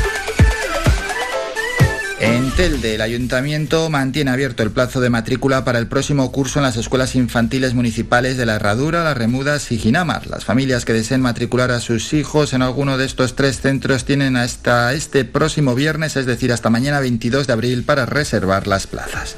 En 2.24 2.52
Telde, 2.52 2.96
el 2.96 3.02
ayuntamiento 3.02 3.90
mantiene 3.90 4.32
abierto 4.32 4.64
el 4.64 4.72
plazo 4.72 5.02
de 5.02 5.10
matrícula 5.10 5.66
para 5.66 5.78
el 5.78 5.88
próximo 5.88 6.32
curso 6.32 6.60
en 6.60 6.64
las 6.64 6.78
escuelas 6.78 7.16
infantiles 7.16 7.74
municipales 7.74 8.38
de 8.38 8.46
La 8.46 8.56
Herradura, 8.56 9.04
Las 9.04 9.18
Remudas 9.18 9.74
y 9.74 9.78
Ginamar. 9.78 10.28
Las 10.28 10.46
familias 10.46 10.86
que 10.86 10.94
deseen 10.94 11.20
matricular 11.20 11.72
a 11.72 11.82
sus 11.82 12.14
hijos 12.14 12.54
en 12.54 12.62
alguno 12.62 12.98
de 12.98 13.04
estos 13.04 13.36
tres 13.36 13.60
centros 13.60 14.06
tienen 14.06 14.38
hasta 14.38 14.94
este 14.94 15.26
próximo 15.26 15.76
viernes, 15.76 16.16
es 16.16 16.26
decir, 16.26 16.54
hasta 16.54 16.70
mañana 16.70 17.02
22 17.02 17.46
de 17.46 17.52
abril, 17.52 17.84
para 17.84 18.06
reservar 18.06 18.68
las 18.68 18.88
plazas. 18.88 19.36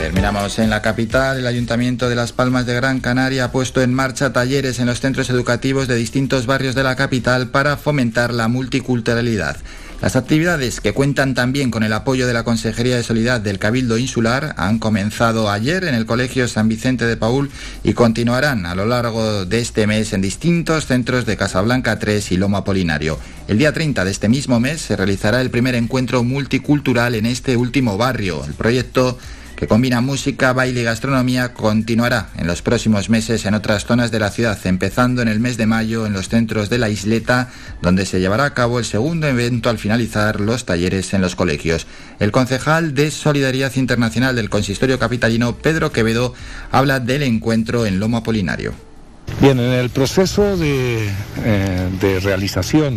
Terminamos 0.00 0.58
en 0.58 0.70
la 0.70 0.80
capital. 0.80 1.38
El 1.38 1.46
Ayuntamiento 1.46 2.08
de 2.08 2.14
Las 2.14 2.32
Palmas 2.32 2.64
de 2.64 2.72
Gran 2.72 3.00
Canaria 3.00 3.44
ha 3.44 3.52
puesto 3.52 3.82
en 3.82 3.92
marcha 3.92 4.32
talleres 4.32 4.78
en 4.78 4.86
los 4.86 4.98
centros 4.98 5.28
educativos 5.28 5.88
de 5.88 5.94
distintos 5.94 6.46
barrios 6.46 6.74
de 6.74 6.82
la 6.82 6.96
capital 6.96 7.50
para 7.50 7.76
fomentar 7.76 8.32
la 8.32 8.48
multiculturalidad. 8.48 9.58
Las 10.00 10.16
actividades, 10.16 10.80
que 10.80 10.94
cuentan 10.94 11.34
también 11.34 11.70
con 11.70 11.82
el 11.82 11.92
apoyo 11.92 12.26
de 12.26 12.32
la 12.32 12.44
Consejería 12.44 12.96
de 12.96 13.02
Solidaridad 13.02 13.42
del 13.42 13.58
Cabildo 13.58 13.98
Insular, 13.98 14.54
han 14.56 14.78
comenzado 14.78 15.50
ayer 15.50 15.84
en 15.84 15.94
el 15.94 16.06
Colegio 16.06 16.48
San 16.48 16.70
Vicente 16.70 17.04
de 17.04 17.18
Paul 17.18 17.50
y 17.84 17.92
continuarán 17.92 18.64
a 18.64 18.74
lo 18.74 18.86
largo 18.86 19.44
de 19.44 19.60
este 19.60 19.86
mes 19.86 20.14
en 20.14 20.22
distintos 20.22 20.86
centros 20.86 21.26
de 21.26 21.36
Casablanca 21.36 21.98
3 21.98 22.32
y 22.32 22.38
Loma 22.38 22.58
Apolinario. 22.58 23.18
El 23.48 23.58
día 23.58 23.74
30 23.74 24.06
de 24.06 24.10
este 24.10 24.30
mismo 24.30 24.60
mes 24.60 24.80
se 24.80 24.96
realizará 24.96 25.42
el 25.42 25.50
primer 25.50 25.74
encuentro 25.74 26.24
multicultural 26.24 27.14
en 27.14 27.26
este 27.26 27.58
último 27.58 27.98
barrio. 27.98 28.42
El 28.46 28.54
proyecto 28.54 29.18
que 29.60 29.68
combina 29.68 30.00
música, 30.00 30.54
baile 30.54 30.80
y 30.80 30.84
gastronomía, 30.84 31.52
continuará 31.52 32.30
en 32.38 32.46
los 32.46 32.62
próximos 32.62 33.10
meses 33.10 33.44
en 33.44 33.52
otras 33.52 33.84
zonas 33.84 34.10
de 34.10 34.18
la 34.18 34.30
ciudad, 34.30 34.58
empezando 34.64 35.20
en 35.20 35.28
el 35.28 35.38
mes 35.38 35.58
de 35.58 35.66
mayo 35.66 36.06
en 36.06 36.14
los 36.14 36.30
centros 36.30 36.70
de 36.70 36.78
la 36.78 36.88
isleta, 36.88 37.50
donde 37.82 38.06
se 38.06 38.20
llevará 38.20 38.46
a 38.46 38.54
cabo 38.54 38.78
el 38.78 38.86
segundo 38.86 39.26
evento 39.26 39.68
al 39.68 39.76
finalizar 39.76 40.40
los 40.40 40.64
talleres 40.64 41.12
en 41.12 41.20
los 41.20 41.36
colegios. 41.36 41.86
El 42.20 42.32
concejal 42.32 42.94
de 42.94 43.10
Solidaridad 43.10 43.76
Internacional 43.76 44.34
del 44.34 44.48
Consistorio 44.48 44.98
Capitalino, 44.98 45.58
Pedro 45.58 45.92
Quevedo, 45.92 46.32
habla 46.72 46.98
del 46.98 47.22
encuentro 47.22 47.84
en 47.84 48.00
Lomo 48.00 48.16
Apolinario. 48.16 48.89
Bien, 49.38 49.58
en 49.58 49.72
el 49.72 49.88
proceso 49.88 50.56
de, 50.56 51.08
eh, 51.44 52.20
realización 52.22 52.96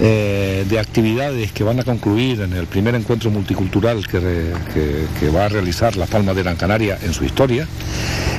eh, 0.00 0.64
de 0.68 0.78
actividades 0.80 1.52
que 1.52 1.62
van 1.62 1.78
a 1.78 1.84
concluir 1.84 2.40
en 2.40 2.54
el 2.54 2.66
primer 2.66 2.94
encuentro 2.94 3.30
multicultural 3.30 4.06
que, 4.08 5.28
va 5.34 5.44
a 5.44 5.48
realizar 5.48 5.96
la 5.96 6.06
Palma 6.06 6.34
de 6.34 6.42
Gran 6.42 6.56
Canaria 6.56 6.98
en 7.02 7.12
su 7.12 7.24
historia, 7.24 7.68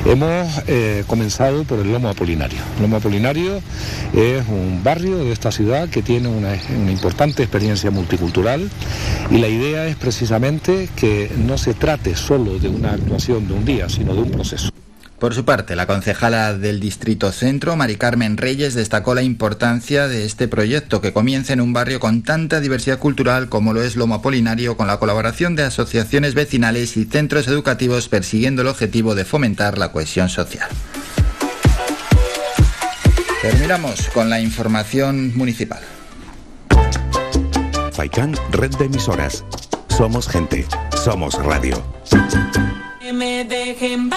hemos 0.06 0.48
eh, 0.68 1.04
comenzado 1.08 1.64
por 1.64 1.80
el 1.80 1.94
Lomo 1.94 2.10
Apolinario. 2.10 2.60
Lomo 2.82 2.98
Apolinario 2.98 3.62
es 4.14 4.46
un 4.50 4.82
barrio 4.84 5.18
de 5.20 5.32
esta 5.32 5.52
ciudad 5.52 5.88
que 5.88 6.02
tiene 6.02 6.28
una 6.28 6.56
importante 6.92 7.44
experiencia 7.44 7.92
multicultural 7.92 8.70
y 9.30 9.38
la 9.38 9.48
idea 9.48 9.88
es 9.88 9.96
precisamente 9.96 10.90
que 10.96 11.32
no 11.38 11.58
se 11.58 11.76
trate 11.76 12.16
solo 12.16 12.60
de 12.60 12.70
una 12.70 12.94
actuación 12.94 13.48
de 13.48 13.54
un 13.54 13.64
día, 13.64 13.88
sino 13.88 14.14
de 14.16 14.22
un 14.22 14.32
proceso. 14.32 14.72
Por 15.22 15.36
su 15.36 15.46
parte, 15.46 15.76
la 15.76 15.86
concejala 15.86 16.56
del 16.56 16.80
Distrito 16.80 17.32
Centro, 17.32 17.76
Mari 17.76 17.96
Carmen 17.96 18.38
Reyes, 18.38 18.74
destacó 18.74 19.14
la 19.14 19.22
importancia 19.22 20.08
de 20.08 20.26
este 20.26 20.48
proyecto 20.48 21.00
que 21.00 21.14
comienza 21.14 21.54
en 21.54 21.62
un 21.62 21.74
barrio 21.74 22.00
con 22.00 22.24
tanta 22.24 22.60
diversidad 22.60 22.98
cultural 22.98 23.48
como 23.48 23.72
lo 23.72 23.84
es 23.84 23.96
Lomo 23.96 24.16
Apolinario, 24.16 24.78
con 24.78 24.88
la 24.88 24.98
colaboración 24.98 25.56
de 25.56 25.62
asociaciones 25.62 26.34
vecinales 26.34 26.98
y 26.98 27.06
centros 27.06 27.48
educativos 27.48 28.10
persiguiendo 28.10 28.64
el 28.64 28.70
objetivo 28.70 29.14
de 29.14 29.24
fomentar 29.24 29.78
la 29.78 29.92
cohesión 29.92 30.28
social. 30.28 30.68
Terminamos 33.44 34.10
con 34.16 34.28
la 34.28 34.42
información 34.42 35.38
municipal. 35.38 35.84
Faikan, 37.92 38.36
red 38.50 38.72
de 38.72 38.86
emisoras. 38.86 39.46
Somos 39.88 40.28
gente, 40.28 40.66
somos 41.04 41.36
radio. 41.36 41.80
me 43.14 43.46
dejen 43.46 44.10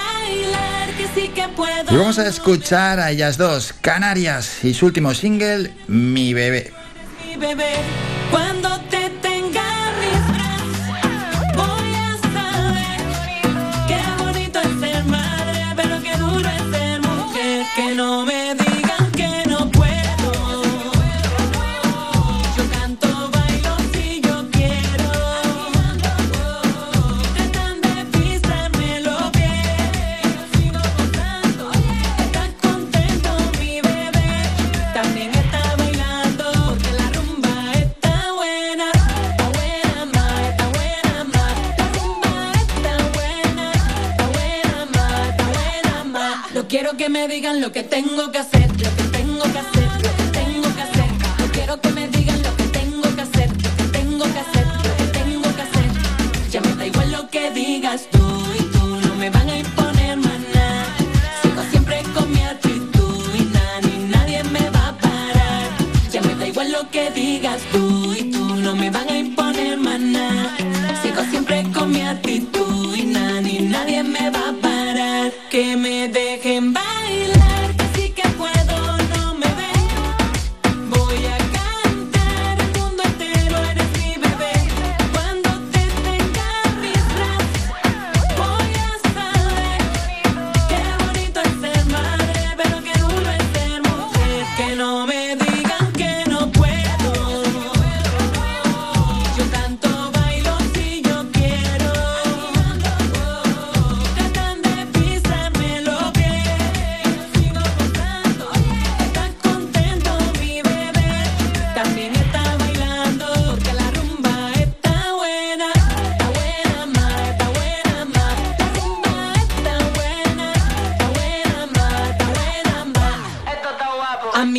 y 1.16 1.96
vamos 1.96 2.18
a 2.18 2.26
escuchar 2.26 2.98
a 2.98 3.10
ellas 3.10 3.36
dos, 3.38 3.72
Canarias, 3.80 4.64
y 4.64 4.74
su 4.74 4.86
último 4.86 5.14
single, 5.14 5.72
Mi 5.86 6.34
bebé. 6.34 6.72
Mi 7.26 7.36
bebé, 7.36 7.76
cuando 8.30 8.80
te 8.90 9.03
quiero 46.74 46.96
que 46.96 47.08
me 47.08 47.28
digan 47.28 47.60
lo 47.60 47.70
que 47.70 47.84
tengo 47.84 48.32
que 48.32 48.38
hacer, 48.38 48.68
lo 48.68 48.96
que 48.96 49.04
tengo 49.16 49.44
que 49.44 49.58
hacer, 49.60 49.84
lo 50.02 50.10
que 50.16 50.24
tengo 50.32 50.74
que 50.74 50.82
hacer. 50.82 51.06
No 51.38 51.46
quiero 51.52 51.80
que 51.80 51.90
me 51.90 52.08
digan 52.08 52.42
lo 52.42 52.56
que 52.56 52.64
tengo 52.64 53.14
que 53.14 53.22
hacer, 53.22 53.48
lo 53.48 53.76
que 53.76 53.84
tengo 53.92 54.24
que 54.24 54.40
hacer, 54.40 54.66
lo 54.66 54.96
que 54.96 55.04
tengo 55.18 55.54
que 55.54 55.62
hacer. 55.62 56.50
Ya 56.50 56.60
me 56.62 56.74
da 56.74 56.86
igual 56.86 57.12
lo 57.12 57.28
que 57.30 57.52
digas 57.52 58.08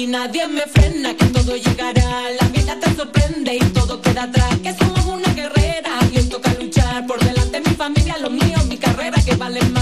mí 0.06 0.12
nadie 0.12 0.48
me 0.48 0.62
frena, 0.62 1.16
que 1.16 1.26
todo 1.26 1.56
llegará. 1.56 2.30
La 2.40 2.48
vida 2.50 2.78
te 2.80 2.94
sorprende 2.96 3.56
y 3.56 3.60
todo 3.74 4.02
queda 4.02 4.24
atrás. 4.24 4.58
Que 4.62 4.74
somos 4.74 5.06
una 5.06 5.34
guerrera 5.34 5.92
y 6.12 6.18
hoy 6.18 6.26
toca 6.26 6.54
luchar. 6.60 7.06
Por 7.08 7.20
delante 7.20 7.62
mi 7.62 7.76
familia, 7.76 8.18
lo 8.20 8.30
mío, 8.30 8.58
mi 8.68 8.78
carrera 8.78 9.22
que 9.24 9.36
vale. 9.36 9.75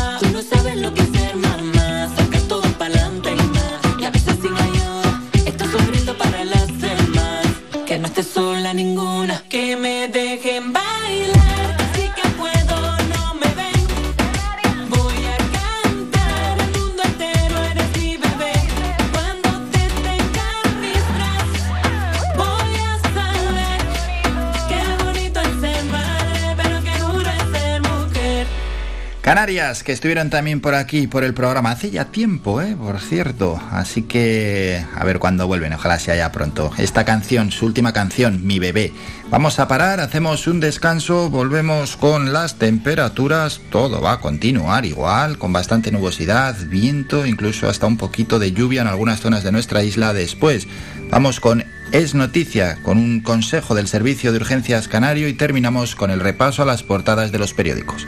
Canarias, 29.43 29.84
que 29.84 29.91
estuvieron 29.91 30.29
también 30.29 30.62
por 30.62 30.73
aquí, 30.73 31.06
por 31.06 31.25
el 31.25 31.34
programa, 31.34 31.71
hace 31.71 31.91
ya 31.91 32.06
tiempo, 32.06 32.62
¿eh? 32.62 32.77
por 32.77 33.01
cierto. 33.01 33.62
Así 33.71 34.03
que 34.03 34.82
a 34.95 35.03
ver 35.03 35.19
cuándo 35.19 35.47
vuelven, 35.47 35.73
ojalá 35.73 35.99
sea 35.99 36.15
ya 36.15 36.32
pronto. 36.32 36.71
Esta 36.77 37.03
canción, 37.03 37.51
su 37.51 37.65
última 37.65 37.91
canción, 37.91 38.47
Mi 38.47 38.60
bebé. 38.60 38.93
Vamos 39.29 39.60
a 39.60 39.67
parar, 39.67 39.99
hacemos 39.99 40.47
un 40.47 40.62
descanso, 40.62 41.29
volvemos 41.29 41.97
con 41.97 42.32
las 42.32 42.56
temperaturas. 42.58 43.60
Todo 43.69 43.99
va 43.99 44.13
a 44.13 44.21
continuar 44.21 44.86
igual, 44.86 45.38
con 45.38 45.51
bastante 45.51 45.91
nubosidad, 45.91 46.56
viento, 46.67 47.25
incluso 47.25 47.67
hasta 47.67 47.86
un 47.86 47.97
poquito 47.97 48.39
de 48.39 48.53
lluvia 48.53 48.84
en 48.84 48.88
algunas 48.88 49.19
zonas 49.19 49.43
de 49.43 49.51
nuestra 49.51 49.84
isla 49.84 50.13
después. 50.13 50.69
Vamos 51.12 51.41
con 51.41 51.65
Es 51.91 52.15
Noticia, 52.15 52.82
con 52.82 52.97
un 52.97 53.19
consejo 53.19 53.75
del 53.75 53.89
Servicio 53.89 54.32
de 54.32 54.38
Urgencias 54.38 54.88
Canario 54.88 55.27
y 55.27 55.34
terminamos 55.34 55.95
con 55.95 56.12
el 56.12 56.21
repaso 56.21 56.62
a 56.62 56.65
las 56.65 56.82
portadas 56.82 57.34
de 57.34 57.39
los 57.39 57.53
periódicos. 57.53 58.08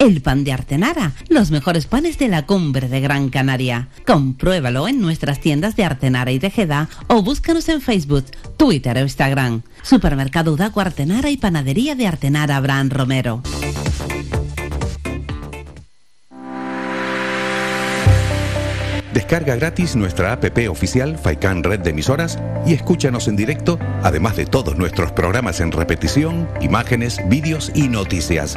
el 0.00 0.22
pan 0.22 0.44
de 0.44 0.52
Artenara, 0.52 1.12
los 1.28 1.50
mejores 1.50 1.86
panes 1.86 2.18
de 2.18 2.28
la 2.28 2.46
cumbre 2.46 2.88
de 2.88 3.00
Gran 3.00 3.28
Canaria. 3.28 3.88
Compruébalo 4.06 4.88
en 4.88 5.00
nuestras 5.00 5.40
tiendas 5.40 5.76
de 5.76 5.84
Artenara 5.84 6.32
y 6.32 6.38
Tejeda 6.38 6.88
o 7.06 7.22
búscanos 7.22 7.68
en 7.68 7.82
Facebook, 7.82 8.24
Twitter 8.56 8.96
o 8.96 9.02
Instagram. 9.02 9.62
Supermercado 9.82 10.54
Udaco 10.54 10.80
Artenara 10.80 11.30
y 11.30 11.36
Panadería 11.36 11.94
de 11.94 12.06
Artenara 12.06 12.56
Abraham 12.56 12.88
Romero. 12.90 13.42
Descarga 19.12 19.56
gratis 19.56 19.96
nuestra 19.96 20.32
app 20.32 20.44
oficial 20.70 21.18
Faikan 21.18 21.62
Red 21.62 21.80
de 21.80 21.90
emisoras 21.90 22.38
y 22.64 22.72
escúchanos 22.72 23.28
en 23.28 23.36
directo, 23.36 23.78
además 24.02 24.36
de 24.36 24.46
todos 24.46 24.78
nuestros 24.78 25.12
programas 25.12 25.60
en 25.60 25.72
repetición, 25.72 26.48
imágenes, 26.62 27.20
vídeos 27.28 27.70
y 27.74 27.88
noticias. 27.88 28.56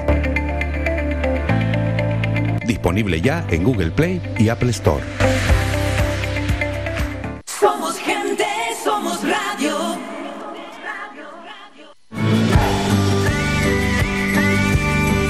Disponible 2.66 3.22
ya 3.22 3.46
en 3.50 3.64
Google 3.64 3.92
Play 3.92 4.22
y 4.38 4.50
Apple 4.50 4.72
Store. 4.72 5.04
Somos 7.46 7.98
gente, 7.98 8.46
somos 8.84 9.22
radio. 9.24 9.98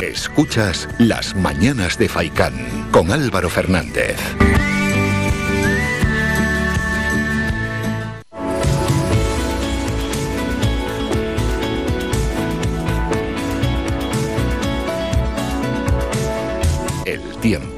Escuchas 0.01 0.87
Las 0.99 1.35
Mañanas 1.35 1.97
de 1.97 2.07
Faicán 2.07 2.53
con 2.91 3.11
Álvaro 3.11 3.49
Fernández. 3.49 4.17
Tiempo. 17.43 17.72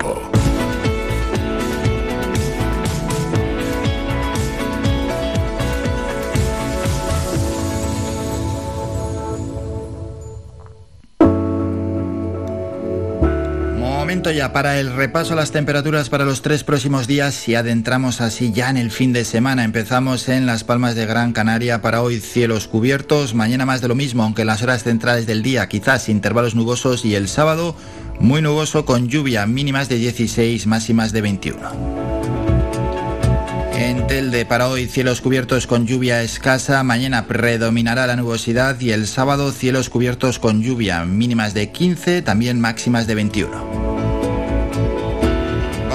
Para 14.36 14.82
el 14.82 14.94
repaso 14.94 15.32
a 15.32 15.36
las 15.38 15.52
temperaturas 15.52 16.10
para 16.10 16.26
los 16.26 16.42
tres 16.42 16.66
próximos 16.66 17.08
días 17.08 17.48
y 17.48 17.56
adentramos 17.56 18.20
así 18.20 18.52
ya 18.52 18.70
en 18.70 18.76
el 18.76 18.92
fin 18.92 19.14
de 19.14 19.24
semana. 19.24 19.64
Empezamos 19.64 20.28
en 20.28 20.46
Las 20.46 20.66
Palmas 20.66 20.94
de 20.94 21.06
Gran 21.06 21.32
Canaria 21.32 21.82
para 21.82 22.02
hoy 22.02 22.20
cielos 22.20 22.68
cubiertos, 22.68 23.34
mañana 23.34 23.66
más 23.66 23.80
de 23.80 23.88
lo 23.88 23.96
mismo, 23.96 24.24
aunque 24.24 24.42
en 24.42 24.48
las 24.48 24.62
horas 24.62 24.84
centrales 24.84 25.26
del 25.26 25.42
día 25.42 25.70
quizás 25.70 26.10
intervalos 26.10 26.54
nubosos 26.54 27.06
y 27.06 27.16
el 27.16 27.30
sábado 27.30 27.78
muy 28.20 28.42
nuboso 28.42 28.84
con 28.84 29.08
lluvia 29.08 29.48
mínimas 29.48 29.88
de 29.88 29.96
16, 30.00 30.68
máximas 30.68 31.14
de 31.14 31.22
21. 31.22 32.16
En 33.78 34.06
Telde 34.08 34.46
para 34.46 34.68
hoy 34.68 34.86
cielos 34.86 35.22
cubiertos 35.22 35.66
con 35.66 35.88
lluvia 35.88 36.24
escasa, 36.24 36.84
mañana 36.84 37.26
predominará 37.26 38.06
la 38.06 38.18
nubosidad 38.18 38.78
y 38.82 38.92
el 38.92 39.08
sábado 39.08 39.54
cielos 39.54 39.90
cubiertos 39.90 40.40
con 40.40 40.62
lluvia 40.62 41.06
mínimas 41.06 41.54
de 41.54 41.72
15, 41.72 42.22
también 42.22 42.60
máximas 42.60 43.08
de 43.08 43.16
21. 43.16 44.05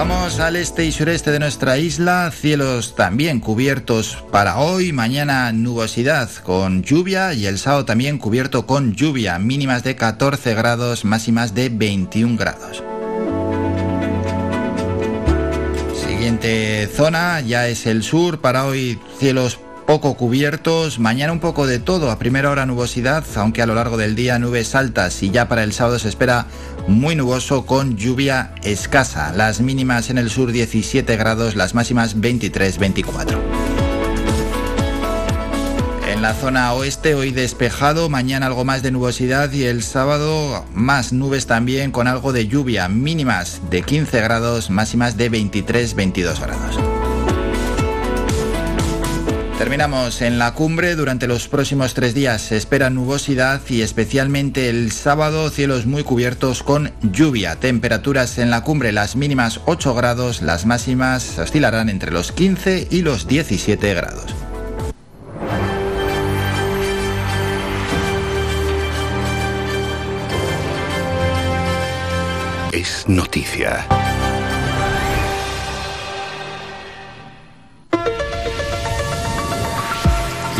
Vamos 0.00 0.40
al 0.40 0.56
este 0.56 0.86
y 0.86 0.92
sureste 0.92 1.30
de 1.30 1.38
nuestra 1.38 1.76
isla, 1.76 2.32
cielos 2.34 2.94
también 2.94 3.38
cubiertos 3.38 4.24
para 4.32 4.56
hoy, 4.56 4.94
mañana 4.94 5.52
nubosidad 5.52 6.30
con 6.36 6.82
lluvia 6.82 7.34
y 7.34 7.44
el 7.44 7.58
sábado 7.58 7.84
también 7.84 8.16
cubierto 8.16 8.64
con 8.64 8.94
lluvia, 8.94 9.38
mínimas 9.38 9.84
de 9.84 9.96
14 9.96 10.54
grados, 10.54 11.04
máximas 11.04 11.54
de 11.54 11.68
21 11.68 12.38
grados. 12.38 12.82
Siguiente 15.94 16.88
zona 16.90 17.42
ya 17.42 17.68
es 17.68 17.84
el 17.84 18.02
sur. 18.02 18.40
Para 18.40 18.64
hoy 18.64 18.98
cielos 19.18 19.60
poco 19.90 20.14
cubiertos. 20.14 21.00
Mañana 21.00 21.32
un 21.32 21.40
poco 21.40 21.66
de 21.66 21.80
todo. 21.80 22.12
A 22.12 22.18
primera 22.20 22.48
hora 22.50 22.64
nubosidad, 22.64 23.24
aunque 23.34 23.60
a 23.60 23.66
lo 23.66 23.74
largo 23.74 23.96
del 23.96 24.14
día 24.14 24.38
nubes 24.38 24.76
altas. 24.76 25.20
Y 25.24 25.30
ya 25.30 25.48
para 25.48 25.64
el 25.64 25.72
sábado 25.72 25.98
se 25.98 26.08
espera 26.08 26.46
muy 26.90 27.14
nuboso 27.14 27.64
con 27.64 27.96
lluvia 27.96 28.52
escasa. 28.62 29.32
Las 29.32 29.60
mínimas 29.60 30.10
en 30.10 30.18
el 30.18 30.28
sur 30.28 30.50
17 30.50 31.16
grados, 31.16 31.54
las 31.54 31.74
máximas 31.74 32.16
23-24. 32.16 33.38
En 36.12 36.20
la 36.20 36.34
zona 36.34 36.72
oeste 36.74 37.14
hoy 37.14 37.30
despejado, 37.30 38.08
mañana 38.08 38.46
algo 38.46 38.64
más 38.64 38.82
de 38.82 38.90
nubosidad 38.90 39.52
y 39.52 39.64
el 39.64 39.82
sábado 39.82 40.66
más 40.74 41.12
nubes 41.12 41.46
también 41.46 41.92
con 41.92 42.08
algo 42.08 42.32
de 42.32 42.48
lluvia, 42.48 42.88
mínimas 42.88 43.62
de 43.70 43.82
15 43.82 44.20
grados, 44.20 44.68
máximas 44.68 45.16
de 45.16 45.30
23-22 45.30 46.40
grados. 46.40 46.99
Terminamos 49.60 50.22
en 50.22 50.38
la 50.38 50.54
cumbre. 50.54 50.96
Durante 50.96 51.26
los 51.26 51.46
próximos 51.46 51.92
tres 51.92 52.14
días 52.14 52.40
se 52.40 52.56
espera 52.56 52.88
nubosidad 52.88 53.60
y 53.68 53.82
especialmente 53.82 54.70
el 54.70 54.90
sábado 54.90 55.50
cielos 55.50 55.84
muy 55.84 56.02
cubiertos 56.02 56.62
con 56.62 56.92
lluvia. 57.02 57.56
Temperaturas 57.56 58.38
en 58.38 58.48
la 58.48 58.64
cumbre, 58.64 58.90
las 58.90 59.16
mínimas 59.16 59.60
8 59.66 59.94
grados, 59.94 60.40
las 60.40 60.64
máximas 60.64 61.38
oscilarán 61.38 61.90
entre 61.90 62.10
los 62.10 62.32
15 62.32 62.88
y 62.90 63.02
los 63.02 63.26
17 63.26 63.92
grados. 63.92 64.34
Es 72.72 73.04
noticia. 73.06 73.86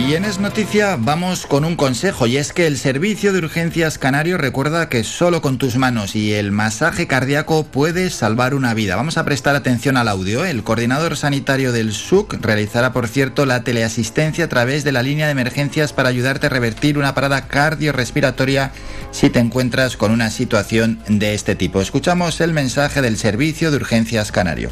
Y 0.08 0.14
en 0.14 0.24
Es 0.24 0.40
Noticia 0.40 0.96
vamos 0.98 1.46
con 1.46 1.64
un 1.64 1.76
consejo 1.76 2.26
y 2.26 2.38
es 2.38 2.54
que 2.54 2.66
el 2.66 2.78
Servicio 2.78 3.32
de 3.32 3.40
Urgencias 3.40 3.98
Canario 3.98 4.38
recuerda 4.38 4.88
que 4.88 5.04
solo 5.04 5.42
con 5.42 5.58
tus 5.58 5.76
manos 5.76 6.16
y 6.16 6.32
el 6.32 6.52
masaje 6.52 7.06
cardíaco 7.06 7.64
puedes 7.64 8.14
salvar 8.14 8.54
una 8.54 8.72
vida. 8.72 8.96
Vamos 8.96 9.18
a 9.18 9.24
prestar 9.24 9.54
atención 9.54 9.96
al 9.96 10.08
audio. 10.08 10.44
El 10.44 10.64
coordinador 10.64 11.16
sanitario 11.16 11.70
del 11.70 11.92
SUC 11.92 12.38
realizará, 12.40 12.92
por 12.92 13.08
cierto, 13.08 13.44
la 13.44 13.62
teleasistencia 13.62 14.46
a 14.46 14.48
través 14.48 14.84
de 14.84 14.92
la 14.92 15.02
línea 15.02 15.26
de 15.26 15.32
emergencias 15.32 15.92
para 15.92 16.08
ayudarte 16.08 16.46
a 16.46 16.50
revertir 16.50 16.96
una 16.96 17.14
parada 17.14 17.46
cardiorrespiratoria 17.46 18.72
si 19.12 19.28
te 19.28 19.38
encuentras 19.38 19.96
con 19.96 20.12
una 20.12 20.30
situación 20.30 20.98
de 21.08 21.34
este 21.34 21.54
tipo. 21.54 21.80
Escuchamos 21.82 22.40
el 22.40 22.52
mensaje 22.52 23.02
del 23.02 23.18
Servicio 23.18 23.70
de 23.70 23.76
Urgencias 23.76 24.32
Canario. 24.32 24.70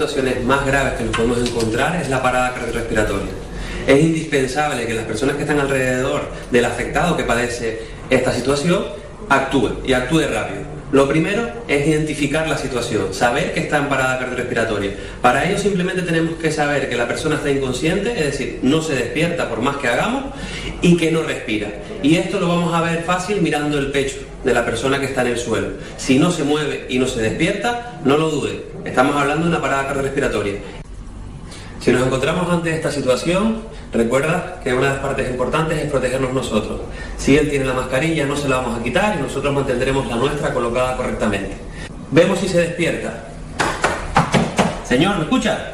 Situaciones 0.00 0.42
más 0.44 0.64
graves 0.64 0.94
que 0.94 1.04
nos 1.04 1.14
podemos 1.14 1.46
encontrar 1.46 2.00
es 2.00 2.08
la 2.08 2.22
parada 2.22 2.54
cardiorrespiratoria. 2.54 3.28
Es 3.86 4.02
indispensable 4.02 4.86
que 4.86 4.94
las 4.94 5.04
personas 5.04 5.36
que 5.36 5.42
están 5.42 5.60
alrededor 5.60 6.22
del 6.50 6.64
afectado 6.64 7.18
que 7.18 7.24
padece 7.24 7.82
esta 8.08 8.32
situación 8.32 8.82
actúen 9.28 9.74
y 9.84 9.92
actúe 9.92 10.20
rápido. 10.20 10.62
Lo 10.90 11.06
primero 11.06 11.46
es 11.68 11.86
identificar 11.86 12.48
la 12.48 12.56
situación, 12.56 13.12
saber 13.12 13.52
que 13.52 13.60
está 13.60 13.76
en 13.76 13.90
parada 13.90 14.18
cardiorrespiratoria. 14.20 14.92
Para 15.20 15.46
ello 15.46 15.58
simplemente 15.58 16.00
tenemos 16.00 16.38
que 16.38 16.50
saber 16.50 16.88
que 16.88 16.96
la 16.96 17.06
persona 17.06 17.36
está 17.36 17.50
inconsciente, 17.50 18.12
es 18.12 18.24
decir, 18.24 18.60
no 18.62 18.80
se 18.80 18.94
despierta 18.94 19.50
por 19.50 19.60
más 19.60 19.76
que 19.76 19.88
hagamos 19.88 20.32
y 20.80 20.96
que 20.96 21.12
no 21.12 21.22
respira. 21.22 21.68
Y 22.02 22.16
esto 22.16 22.40
lo 22.40 22.48
vamos 22.48 22.72
a 22.72 22.80
ver 22.80 23.02
fácil 23.02 23.42
mirando 23.42 23.78
el 23.78 23.92
pecho 23.92 24.16
de 24.44 24.54
la 24.54 24.64
persona 24.64 24.98
que 24.98 25.06
está 25.06 25.20
en 25.20 25.28
el 25.28 25.38
suelo. 25.38 25.68
Si 25.98 26.18
no 26.18 26.30
se 26.30 26.42
mueve 26.42 26.86
y 26.88 26.98
no 26.98 27.06
se 27.06 27.20
despierta, 27.20 28.00
no 28.02 28.16
lo 28.16 28.30
dude. 28.30 28.69
Estamos 28.84 29.14
hablando 29.14 29.42
de 29.44 29.50
una 29.50 29.60
parada 29.60 29.86
cardiorrespiratoria. 29.88 30.54
Si 31.80 31.92
nos 31.92 32.06
encontramos 32.06 32.50
ante 32.50 32.74
esta 32.74 32.90
situación, 32.90 33.62
recuerda 33.92 34.60
que 34.64 34.72
una 34.72 34.88
de 34.88 34.92
las 34.94 35.02
partes 35.02 35.30
importantes 35.30 35.78
es 35.78 35.90
protegernos 35.90 36.32
nosotros. 36.32 36.80
Si 37.18 37.36
él 37.36 37.50
tiene 37.50 37.66
la 37.66 37.74
mascarilla, 37.74 38.24
no 38.24 38.36
se 38.36 38.48
la 38.48 38.56
vamos 38.56 38.80
a 38.80 38.82
quitar 38.82 39.18
y 39.18 39.22
nosotros 39.22 39.52
mantendremos 39.54 40.06
la 40.06 40.16
nuestra 40.16 40.54
colocada 40.54 40.96
correctamente. 40.96 41.52
Vemos 42.10 42.38
si 42.38 42.48
se 42.48 42.58
despierta. 42.58 43.24
Señor, 44.84 45.16
¿me 45.18 45.24
escucha? 45.24 45.72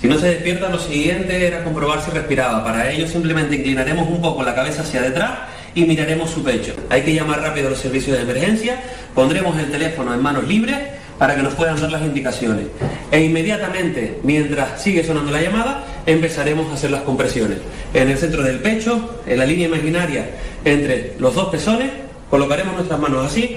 Si 0.00 0.06
no 0.06 0.18
se 0.18 0.28
despierta, 0.28 0.68
lo 0.68 0.78
siguiente 0.78 1.46
era 1.46 1.64
comprobar 1.64 2.02
si 2.02 2.10
respiraba. 2.10 2.62
Para 2.62 2.90
ello 2.90 3.08
simplemente 3.08 3.56
inclinaremos 3.56 4.08
un 4.08 4.20
poco 4.20 4.42
la 4.42 4.54
cabeza 4.54 4.82
hacia 4.82 5.00
detrás 5.00 5.30
y 5.74 5.84
miraremos 5.84 6.30
su 6.30 6.44
pecho. 6.44 6.74
Hay 6.90 7.02
que 7.02 7.14
llamar 7.14 7.40
rápido 7.40 7.68
a 7.68 7.70
los 7.70 7.78
servicios 7.78 8.16
de 8.16 8.22
emergencia, 8.22 8.80
pondremos 9.14 9.58
el 9.58 9.70
teléfono 9.70 10.12
en 10.12 10.22
manos 10.22 10.46
libres 10.46 10.78
para 11.18 11.36
que 11.36 11.42
nos 11.42 11.54
puedan 11.54 11.80
dar 11.80 11.90
las 11.90 12.02
indicaciones. 12.02 12.66
E 13.10 13.20
inmediatamente, 13.20 14.18
mientras 14.22 14.82
sigue 14.82 15.04
sonando 15.04 15.30
la 15.30 15.40
llamada, 15.40 15.84
empezaremos 16.06 16.70
a 16.70 16.74
hacer 16.74 16.90
las 16.90 17.02
compresiones. 17.02 17.58
En 17.92 18.10
el 18.10 18.18
centro 18.18 18.42
del 18.42 18.58
pecho, 18.58 19.20
en 19.26 19.38
la 19.38 19.46
línea 19.46 19.68
imaginaria 19.68 20.30
entre 20.64 21.14
los 21.18 21.34
dos 21.34 21.48
pezones, 21.48 21.90
colocaremos 22.30 22.74
nuestras 22.74 22.98
manos 22.98 23.26
así 23.26 23.56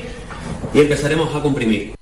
y 0.74 0.80
empezaremos 0.80 1.36
a 1.36 1.42
comprimir. 1.42 1.97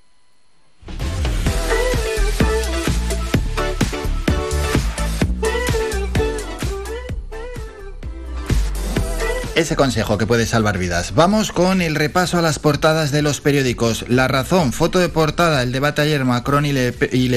Ese 9.56 9.78
consejo 9.78 10.18
que 10.18 10.28
puede 10.28 10.46
salvar 10.46 10.78
vidas. 10.78 11.16
Vamos 11.16 11.54
con 11.54 11.82
el 11.82 11.96
repaso 11.96 12.38
a 12.38 12.42
las 12.42 12.60
portadas 12.60 13.12
de 13.12 13.22
los 13.22 13.40
periódicos. 13.40 14.04
La 14.10 14.28
razón, 14.28 14.74
foto 14.74 15.00
de 15.00 15.08
portada, 15.08 15.64
el 15.64 15.72
debate 15.72 16.02
ayer 16.02 16.26
Macron 16.26 16.66
y 16.66 16.74
Le, 16.74 16.92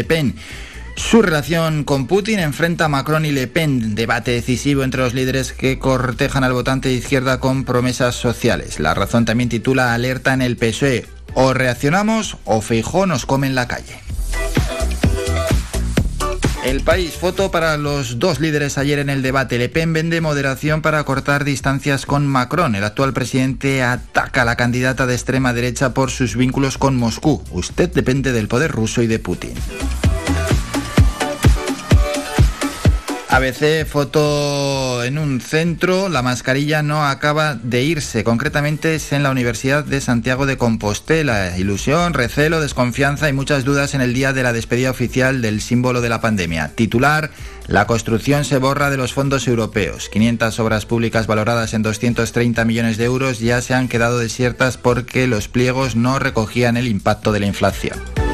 Pen. 0.05 0.35
Su 0.97 1.23
relación 1.23 1.85
con 1.85 2.09
Putin 2.09 2.41
enfrenta 2.41 2.87
a 2.87 2.89
Macron 2.89 3.25
y 3.25 3.31
Le 3.31 3.47
Pen, 3.47 3.95
debate 3.95 4.33
decisivo 4.33 4.83
entre 4.83 5.03
los 5.03 5.15
líderes 5.15 5.53
que 5.53 5.79
cortejan 5.79 6.43
al 6.43 6.55
votante 6.55 6.89
de 6.89 6.97
izquierda 6.97 7.39
con 7.39 7.65
promesas 7.65 8.17
sociales. 8.17 8.81
La 8.81 8.95
razón 8.95 9.25
también 9.25 9.49
titula 9.49 9.95
Alerta 9.95 10.35
en 10.35 10.43
el 10.43 10.57
PSOE. 10.57 11.07
O 11.35 11.55
reaccionamos 11.55 12.37
o 12.45 12.61
Feijó 12.61 13.07
nos 13.07 13.27
come 13.27 13.47
en 13.47 13.55
la 13.55 13.69
calle. 13.69 14.01
El 16.65 16.81
país, 16.83 17.13
foto 17.13 17.51
para 17.51 17.77
los 17.77 18.19
dos 18.19 18.41
líderes 18.41 18.79
ayer 18.79 18.99
en 18.99 19.11
el 19.11 19.23
debate. 19.23 19.59
Le 19.59 19.69
Pen 19.69 19.93
vende 19.93 20.21
moderación 20.21 20.83
para 20.83 21.03
cortar 21.05 21.45
distancias 21.45 22.05
con 22.05 22.27
Macron. 22.27 22.75
El 22.75 22.85
actual 22.85 23.13
presidente 23.13 23.83
ataca 23.83 24.43
a 24.43 24.45
la 24.45 24.57
candidata 24.57 25.07
de 25.07 25.15
extrema 25.15 25.53
derecha 25.55 25.95
por 25.95 26.11
sus 26.11 26.37
vínculos 26.37 26.77
con 26.77 26.97
Moscú. 26.97 27.43
Usted 27.53 27.91
depende 27.93 28.33
del 28.33 28.49
poder 28.49 28.73
ruso 28.73 29.03
y 29.03 29.07
de 29.07 29.19
Putin. 29.19 29.55
ABC, 33.31 33.85
foto 33.85 35.05
en 35.05 35.19
un 35.19 35.43
centro, 35.43 36.09
la 36.09 36.23
mascarilla 36.23 36.83
no 36.83 37.07
acaba 37.07 37.57
de 37.57 37.83
irse, 37.83 38.25
concretamente 38.25 38.95
es 38.95 39.13
en 39.13 39.23
la 39.23 39.31
Universidad 39.31 39.85
de 39.85 40.01
Santiago 40.01 40.47
de 40.47 40.57
Compostela. 40.57 41.59
Ilusión, 41.59 42.15
recelo, 42.15 42.59
desconfianza 42.63 43.29
y 43.29 43.35
muchas 43.35 43.65
dudas 43.67 43.93
en 43.95 44.01
el 44.01 44.15
día 44.15 44.33
de 44.33 44.43
la 44.43 44.55
despedida 44.55 44.91
oficial 44.91 45.43
del 45.43 45.61
símbolo 45.61 46.01
de 46.01 46.09
la 46.09 46.23
pandemia. 46.23 46.73
Titular, 46.75 47.31
la 47.67 47.87
construcción 47.87 48.47
se 48.47 48.57
borra 48.57 48.89
de 48.89 48.97
los 48.97 49.13
fondos 49.13 49.47
europeos. 49.47 50.09
500 50.09 50.59
obras 50.61 50.87
públicas 50.87 51.27
valoradas 51.27 51.75
en 51.75 51.83
230 51.83 52.65
millones 52.65 52.97
de 52.97 53.05
euros 53.05 53.41
ya 53.41 53.61
se 53.61 53.75
han 53.75 53.89
quedado 53.89 54.19
desiertas 54.19 54.79
porque 54.79 55.27
los 55.27 55.49
pliegos 55.49 55.97
no 55.97 56.19
recogían 56.19 56.79
el 56.79 56.89
impacto 56.89 57.31
de 57.33 57.41
la 57.41 57.47
inflación. 57.47 58.28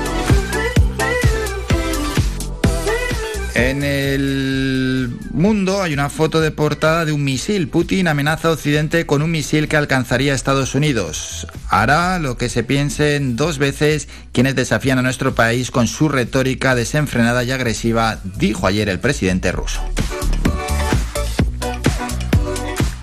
En 3.54 3.84
el 3.84 5.16
mundo 5.30 5.80
hay 5.80 5.92
una 5.94 6.10
foto 6.10 6.40
de 6.40 6.50
portada 6.50 7.04
de 7.04 7.12
un 7.12 7.22
misil. 7.22 7.68
Putin 7.68 8.08
amenaza 8.08 8.48
a 8.48 8.50
Occidente 8.50 9.06
con 9.06 9.22
un 9.22 9.30
misil 9.30 9.68
que 9.68 9.76
alcanzaría 9.76 10.32
a 10.32 10.34
Estados 10.34 10.74
Unidos. 10.74 11.46
Hará 11.68 12.18
lo 12.18 12.36
que 12.36 12.48
se 12.48 12.64
piensen 12.64 13.36
dos 13.36 13.58
veces 13.58 14.08
quienes 14.32 14.56
desafían 14.56 14.98
a 14.98 15.02
nuestro 15.02 15.36
país 15.36 15.70
con 15.70 15.86
su 15.86 16.08
retórica 16.08 16.74
desenfrenada 16.74 17.44
y 17.44 17.52
agresiva, 17.52 18.18
dijo 18.24 18.66
ayer 18.66 18.88
el 18.88 18.98
presidente 18.98 19.52
ruso. 19.52 19.80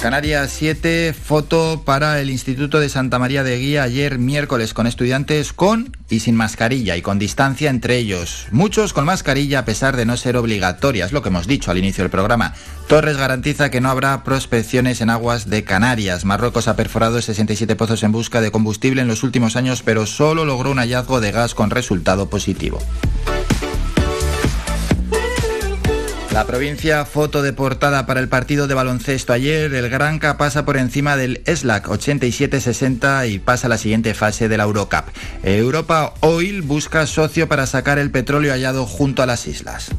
Canarias 0.02 0.52
7, 0.58 1.14
foto 1.14 1.84
para 1.86 2.20
el 2.22 2.32
Instituto 2.32 2.80
de 2.80 2.90
Santa 2.90 3.20
María 3.20 3.44
de 3.44 3.60
Guía 3.60 3.84
ayer 3.84 4.18
miércoles 4.18 4.74
con 4.74 4.88
estudiantes 4.88 5.54
con 5.54 5.96
y 6.10 6.22
sin 6.22 6.36
mascarilla 6.36 6.98
y 6.98 7.04
con 7.04 7.20
distancia 7.20 7.70
entre 7.70 7.98
ellos. 7.98 8.48
Muchos 8.50 8.94
con 8.94 9.06
mascarilla 9.06 9.60
a 9.60 9.66
pesar 9.66 9.96
de 9.96 10.08
no 10.08 10.18
ser 10.18 10.38
obligatoria, 10.38 11.06
es 11.06 11.12
lo 11.12 11.22
que 11.22 11.30
hemos 11.30 11.46
dicho 11.46 11.70
al 11.70 11.78
inicio 11.78 12.04
del 12.04 12.10
programa. 12.10 12.56
Torres 12.88 13.16
garantiza 13.16 13.70
que 13.70 13.80
no 13.80 13.92
habrá 13.92 14.24
prospecciones 14.24 15.02
en 15.02 15.12
aguas 15.12 15.52
de 15.52 15.64
Canarias. 15.64 16.26
Marruecos 16.26 16.68
ha 16.68 16.76
perforado 16.76 17.22
67 17.22 17.76
pozos 17.76 18.02
en 18.02 18.12
busca 18.12 18.42
de 18.42 18.50
combustible 18.50 19.04
en 19.04 19.08
los 19.08 19.22
últimos 19.22 19.56
años, 19.56 19.84
pero 19.84 20.08
solo 20.08 20.46
logró 20.46 20.72
un 20.72 20.80
hallazgo 20.80 21.22
de 21.22 21.32
gas 21.32 21.54
con 21.54 21.70
resultado 21.70 22.28
positivo. 22.28 22.80
La 26.32 26.48
provincia, 26.48 27.04
foto 27.04 27.42
de 27.42 27.52
portada 27.52 28.06
para 28.06 28.22
el 28.22 28.30
partido 28.30 28.68
de 28.68 28.74
baloncesto 28.74 29.34
ayer, 29.34 29.74
el 29.74 29.90
Granca 29.90 30.38
pasa 30.38 30.64
por 30.64 30.78
encima 30.78 31.18
del 31.18 31.42
ESLAC 31.46 31.88
87-60 31.88 33.30
y 33.30 33.40
pasa 33.40 33.68
a 33.68 33.70
la 33.70 33.78
siguiente 33.78 34.14
fase 34.14 34.48
de 34.48 34.56
la 34.56 34.64
Eurocup. 34.64 35.10
Europa 35.44 36.14
Oil 36.22 36.62
busca 36.62 37.06
socio 37.06 37.50
para 37.50 37.66
sacar 37.66 38.00
el 38.00 38.12
petróleo 38.12 38.54
hallado 38.54 38.86
junto 38.86 39.22
a 39.22 39.26
las 39.26 39.46
islas. 39.46 39.90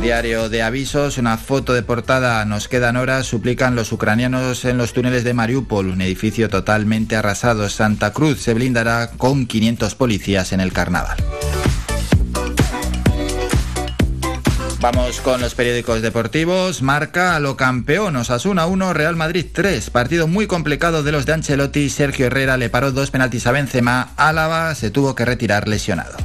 Diario 0.00 0.48
de 0.48 0.62
avisos, 0.62 1.18
una 1.18 1.36
foto 1.36 1.74
de 1.74 1.82
portada, 1.82 2.44
nos 2.46 2.68
quedan 2.68 2.96
horas, 2.96 3.26
suplican 3.26 3.76
los 3.76 3.92
ucranianos 3.92 4.64
en 4.64 4.78
los 4.78 4.94
túneles 4.94 5.24
de 5.24 5.34
Mariupol, 5.34 5.88
un 5.88 6.00
edificio 6.00 6.48
totalmente 6.48 7.16
arrasado. 7.16 7.68
Santa 7.68 8.14
Cruz 8.14 8.40
se 8.40 8.54
blindará 8.54 9.10
con 9.18 9.46
500 9.46 9.94
policías 9.94 10.52
en 10.52 10.60
el 10.60 10.72
carnaval. 10.72 11.18
Vamos 14.82 15.20
con 15.20 15.40
los 15.40 15.54
periódicos 15.54 16.02
deportivos. 16.02 16.82
Marca 16.82 17.36
a 17.36 17.40
lo 17.40 17.56
campeón. 17.56 18.16
Osasuna 18.16 18.66
1, 18.66 18.92
Real 18.92 19.14
Madrid 19.14 19.46
3. 19.52 19.90
Partido 19.90 20.26
muy 20.26 20.48
complicado 20.48 21.04
de 21.04 21.12
los 21.12 21.24
de 21.24 21.34
Ancelotti. 21.34 21.88
Sergio 21.88 22.26
Herrera 22.26 22.56
le 22.56 22.68
paró 22.68 22.90
dos 22.90 23.12
penaltis 23.12 23.46
a 23.46 23.52
Benzema. 23.52 24.10
Álava 24.16 24.74
se 24.74 24.90
tuvo 24.90 25.14
que 25.14 25.24
retirar 25.24 25.68
lesionado. 25.68 26.16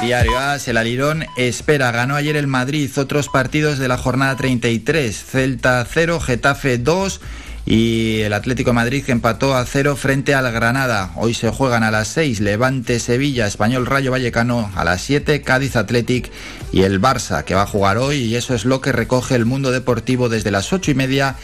Diario 0.00 0.36
AS, 0.36 0.66
el 0.66 0.76
Alirón 0.76 1.24
espera. 1.36 1.92
Ganó 1.92 2.16
ayer 2.16 2.34
el 2.34 2.48
Madrid. 2.48 2.90
Otros 2.96 3.28
partidos 3.28 3.78
de 3.78 3.86
la 3.86 3.96
jornada 3.96 4.36
33. 4.36 5.24
Celta 5.24 5.86
0, 5.88 6.18
Getafe 6.18 6.78
2 6.78 7.20
y 7.64 8.20
el 8.20 8.32
Atlético 8.32 8.70
de 8.70 8.74
Madrid 8.74 9.04
que 9.04 9.12
empató 9.12 9.54
a 9.54 9.64
cero 9.64 9.96
frente 9.96 10.34
al 10.34 10.50
Granada. 10.52 11.12
Hoy 11.16 11.34
se 11.34 11.50
juegan 11.50 11.82
a 11.82 11.90
las 11.90 12.08
6 12.08 12.40
Levante 12.40 12.98
Sevilla, 12.98 13.46
Español 13.46 13.86
Rayo 13.86 14.10
Vallecano 14.10 14.70
a 14.74 14.84
las 14.84 15.02
7 15.02 15.42
Cádiz 15.42 15.76
Athletic 15.76 16.30
y 16.72 16.82
el 16.82 17.00
Barça 17.00 17.44
que 17.44 17.54
va 17.54 17.62
a 17.62 17.66
jugar 17.66 17.98
hoy 17.98 18.16
y 18.16 18.36
eso 18.36 18.54
es 18.54 18.64
lo 18.64 18.80
que 18.80 18.92
recoge 18.92 19.34
el 19.34 19.44
mundo 19.44 19.70
deportivo 19.70 20.28
desde 20.28 20.50
las 20.50 20.72
8 20.72 20.90
y 20.90 20.94
media. 20.94 21.36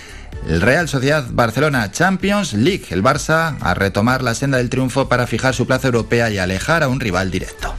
El 0.47 0.61
Real 0.61 0.89
Sociedad 0.89 1.27
Barcelona 1.31 1.91
Champions 1.91 2.53
League, 2.53 2.87
el 2.91 3.03
Barça 3.03 3.57
a 3.61 3.75
retomar 3.75 4.23
la 4.23 4.35
senda 4.35 4.59
del 4.59 4.71
triunfo 4.71 5.09
para 5.09 5.27
fijar 5.27 5.55
su 5.55 5.67
plaza 5.67 5.89
europea 5.89 6.31
y 6.31 6.39
alejar 6.39 6.83
a 6.83 6.89
un 6.89 7.01
rival 7.01 7.31
directo. 7.31 7.75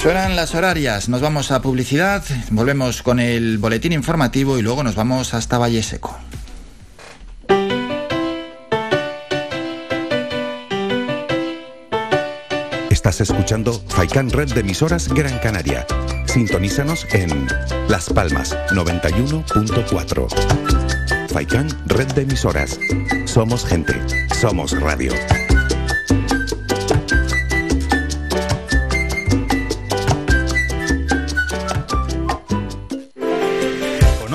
Suenan 0.00 0.36
las 0.36 0.54
horarias, 0.54 1.08
nos 1.08 1.20
vamos 1.20 1.50
a 1.50 1.60
publicidad, 1.60 2.22
volvemos 2.52 3.02
con 3.02 3.18
el 3.18 3.58
boletín 3.58 3.92
informativo 3.92 4.56
y 4.56 4.62
luego 4.62 4.84
nos 4.84 4.94
vamos 4.94 5.34
hasta 5.34 5.58
Valle 5.58 5.82
Seco. 5.82 6.16
Estás 12.90 13.22
escuchando 13.22 13.72
Faikan 13.88 14.30
Red 14.30 14.52
de 14.52 14.60
emisoras 14.60 15.08
Gran 15.08 15.36
Canaria. 15.40 15.84
Sintonízanos 16.26 17.04
en 17.12 17.48
Las 17.88 18.08
Palmas 18.08 18.56
91.4. 18.70 21.28
Faikan 21.28 21.68
Red 21.86 22.12
de 22.12 22.22
emisoras. 22.22 22.78
Somos 23.24 23.64
gente, 23.64 23.94
somos 24.32 24.80
radio. 24.80 25.12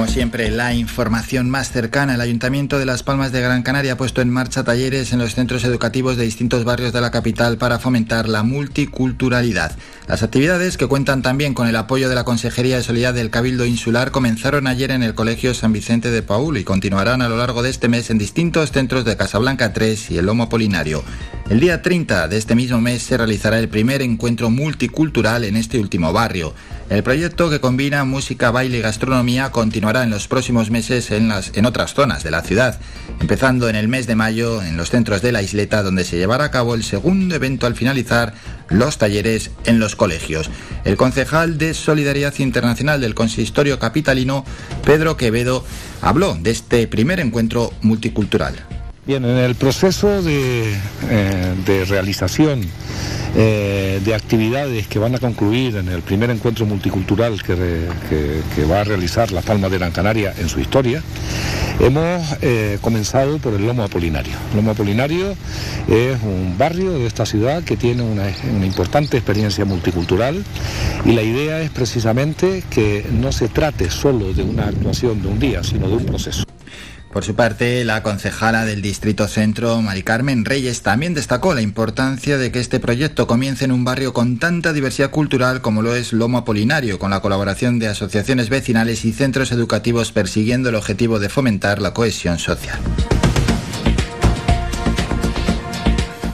Como 0.00 0.10
siempre, 0.10 0.50
la 0.50 0.72
información 0.72 1.50
más 1.50 1.72
cercana. 1.72 2.14
El 2.14 2.22
Ayuntamiento 2.22 2.78
de 2.78 2.86
Las 2.86 3.02
Palmas 3.02 3.32
de 3.32 3.42
Gran 3.42 3.62
Canaria 3.62 3.92
ha 3.92 3.96
puesto 3.98 4.22
en 4.22 4.30
marcha 4.30 4.64
talleres 4.64 5.12
en 5.12 5.18
los 5.18 5.34
centros 5.34 5.62
educativos 5.62 6.16
de 6.16 6.24
distintos 6.24 6.64
barrios 6.64 6.94
de 6.94 7.02
la 7.02 7.10
capital 7.10 7.58
para 7.58 7.78
fomentar 7.78 8.26
la 8.26 8.42
multiculturalidad. 8.42 9.76
Las 10.08 10.22
actividades, 10.22 10.78
que 10.78 10.86
cuentan 10.86 11.20
también 11.20 11.52
con 11.52 11.68
el 11.68 11.76
apoyo 11.76 12.08
de 12.08 12.14
la 12.14 12.24
Consejería 12.24 12.78
de 12.78 12.82
Solidaridad 12.82 13.12
del 13.12 13.28
Cabildo 13.28 13.66
Insular, 13.66 14.10
comenzaron 14.10 14.66
ayer 14.68 14.90
en 14.90 15.02
el 15.02 15.14
Colegio 15.14 15.52
San 15.52 15.74
Vicente 15.74 16.10
de 16.10 16.22
Paúl 16.22 16.56
y 16.56 16.64
continuarán 16.64 17.20
a 17.20 17.28
lo 17.28 17.36
largo 17.36 17.62
de 17.62 17.68
este 17.68 17.88
mes 17.88 18.08
en 18.08 18.16
distintos 18.16 18.72
centros 18.72 19.04
de 19.04 19.18
Casablanca 19.18 19.74
3 19.74 20.12
y 20.12 20.16
el 20.16 20.24
Lomo 20.24 20.44
Apolinario. 20.44 21.04
El 21.50 21.60
día 21.60 21.82
30 21.82 22.28
de 22.28 22.38
este 22.38 22.54
mismo 22.54 22.80
mes 22.80 23.02
se 23.02 23.18
realizará 23.18 23.58
el 23.58 23.68
primer 23.68 24.00
encuentro 24.00 24.48
multicultural 24.48 25.44
en 25.44 25.56
este 25.56 25.78
último 25.78 26.10
barrio. 26.12 26.54
El 26.90 27.04
proyecto 27.04 27.48
que 27.50 27.60
combina 27.60 28.04
música, 28.04 28.50
baile 28.50 28.78
y 28.78 28.80
gastronomía 28.80 29.52
continuará 29.52 30.02
en 30.02 30.10
los 30.10 30.26
próximos 30.26 30.72
meses 30.72 31.12
en, 31.12 31.28
las, 31.28 31.52
en 31.54 31.64
otras 31.64 31.94
zonas 31.94 32.24
de 32.24 32.32
la 32.32 32.42
ciudad, 32.42 32.80
empezando 33.20 33.68
en 33.68 33.76
el 33.76 33.86
mes 33.86 34.08
de 34.08 34.16
mayo 34.16 34.60
en 34.60 34.76
los 34.76 34.90
centros 34.90 35.22
de 35.22 35.30
la 35.30 35.40
isleta 35.40 35.84
donde 35.84 36.02
se 36.02 36.16
llevará 36.16 36.46
a 36.46 36.50
cabo 36.50 36.74
el 36.74 36.82
segundo 36.82 37.36
evento 37.36 37.68
al 37.68 37.76
finalizar 37.76 38.34
los 38.70 38.98
talleres 38.98 39.52
en 39.66 39.78
los 39.78 39.94
colegios. 39.94 40.50
El 40.84 40.96
concejal 40.96 41.58
de 41.58 41.74
Solidaridad 41.74 42.34
Internacional 42.40 43.00
del 43.00 43.14
Consistorio 43.14 43.78
Capitalino, 43.78 44.44
Pedro 44.84 45.16
Quevedo, 45.16 45.64
habló 46.02 46.34
de 46.34 46.50
este 46.50 46.88
primer 46.88 47.20
encuentro 47.20 47.72
multicultural. 47.82 48.79
Bien, 49.06 49.24
en 49.24 49.38
el 49.38 49.54
proceso 49.54 50.22
de, 50.22 50.74
eh, 51.08 51.84
realización 51.88 52.60
eh, 53.34 53.98
de 54.04 54.14
actividades 54.14 54.88
que 54.88 54.98
van 54.98 55.14
a 55.14 55.18
concluir 55.18 55.76
en 55.76 55.88
el 55.88 56.02
primer 56.02 56.28
encuentro 56.28 56.66
multicultural 56.66 57.42
que, 57.42 58.64
va 58.70 58.80
a 58.82 58.84
realizar 58.84 59.32
La 59.32 59.40
Palma 59.40 59.70
de 59.70 59.78
Gran 59.78 59.90
Canaria 59.90 60.34
en 60.38 60.50
su 60.50 60.60
historia, 60.60 61.02
hemos 61.80 62.22
eh, 62.42 62.76
comenzado 62.82 63.38
por 63.38 63.54
el 63.54 63.66
Lomo 63.66 63.84
Apolinario. 63.84 64.34
Lomo 64.54 64.72
Apolinario 64.72 65.34
es 65.88 66.22
un 66.22 66.56
barrio 66.58 66.92
de 66.92 67.06
esta 67.06 67.24
ciudad 67.24 67.64
que 67.64 67.78
tiene 67.78 68.02
una 68.02 68.28
importante 68.66 69.16
experiencia 69.16 69.64
multicultural 69.64 70.44
y 71.06 71.12
la 71.12 71.22
idea 71.22 71.62
es 71.62 71.70
precisamente 71.70 72.62
que 72.68 73.06
no 73.10 73.32
se 73.32 73.48
trate 73.48 73.90
solo 73.90 74.34
de 74.34 74.42
una 74.42 74.66
actuación 74.66 75.22
de 75.22 75.28
un 75.28 75.40
día, 75.40 75.64
sino 75.64 75.88
de 75.88 75.94
un 75.94 76.04
proceso. 76.04 76.44
Por 77.12 77.24
su 77.24 77.34
parte, 77.34 77.84
la 77.84 78.04
concejala 78.04 78.64
del 78.64 78.82
Distrito 78.82 79.26
Centro, 79.26 79.82
Mari 79.82 80.04
Carmen 80.04 80.44
Reyes, 80.44 80.82
también 80.82 81.12
destacó 81.12 81.54
la 81.54 81.60
importancia 81.60 82.38
de 82.38 82.52
que 82.52 82.60
este 82.60 82.78
proyecto 82.78 83.26
comience 83.26 83.64
en 83.64 83.72
un 83.72 83.84
barrio 83.84 84.12
con 84.12 84.38
tanta 84.38 84.72
diversidad 84.72 85.10
cultural 85.10 85.60
como 85.60 85.82
lo 85.82 85.96
es 85.96 86.12
Lomo 86.12 86.38
Apolinario, 86.38 87.00
con 87.00 87.10
la 87.10 87.18
colaboración 87.18 87.80
de 87.80 87.88
asociaciones 87.88 88.48
vecinales 88.48 89.04
y 89.04 89.12
centros 89.12 89.50
educativos 89.50 90.12
persiguiendo 90.12 90.68
el 90.68 90.76
objetivo 90.76 91.18
de 91.18 91.28
fomentar 91.28 91.82
la 91.82 91.92
cohesión 91.92 92.38
social. 92.38 92.78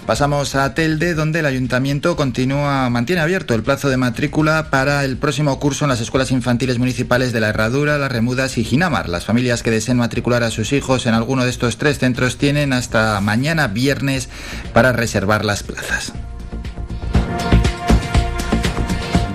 Pasamos 0.06 0.54
a 0.54 0.72
Telde, 0.72 1.14
donde 1.14 1.40
el 1.40 1.46
ayuntamiento 1.46 2.14
continúa, 2.14 2.88
mantiene 2.90 3.22
abierto 3.22 3.54
el 3.54 3.64
plazo 3.64 3.88
de 3.88 3.96
matrícula 3.96 4.70
para 4.70 5.04
el 5.04 5.16
próximo 5.16 5.58
curso 5.58 5.84
en 5.84 5.88
las 5.88 6.00
escuelas 6.00 6.30
infantiles 6.30 6.78
municipales 6.78 7.32
de 7.32 7.40
La 7.40 7.48
Herradura, 7.48 7.98
Las 7.98 8.12
Remudas 8.12 8.56
y 8.56 8.62
Ginamar. 8.62 9.08
Las 9.08 9.24
familias 9.24 9.64
que 9.64 9.72
deseen 9.72 9.96
matricular 9.96 10.44
a 10.44 10.52
sus 10.52 10.72
hijos 10.72 11.06
en 11.06 11.14
alguno 11.14 11.42
de 11.42 11.50
estos 11.50 11.76
tres 11.76 11.98
centros 11.98 12.38
tienen 12.38 12.72
hasta 12.72 13.20
mañana 13.20 13.66
viernes 13.66 14.28
para 14.72 14.92
reservar 14.92 15.44
las 15.44 15.64
plazas. 15.64 16.12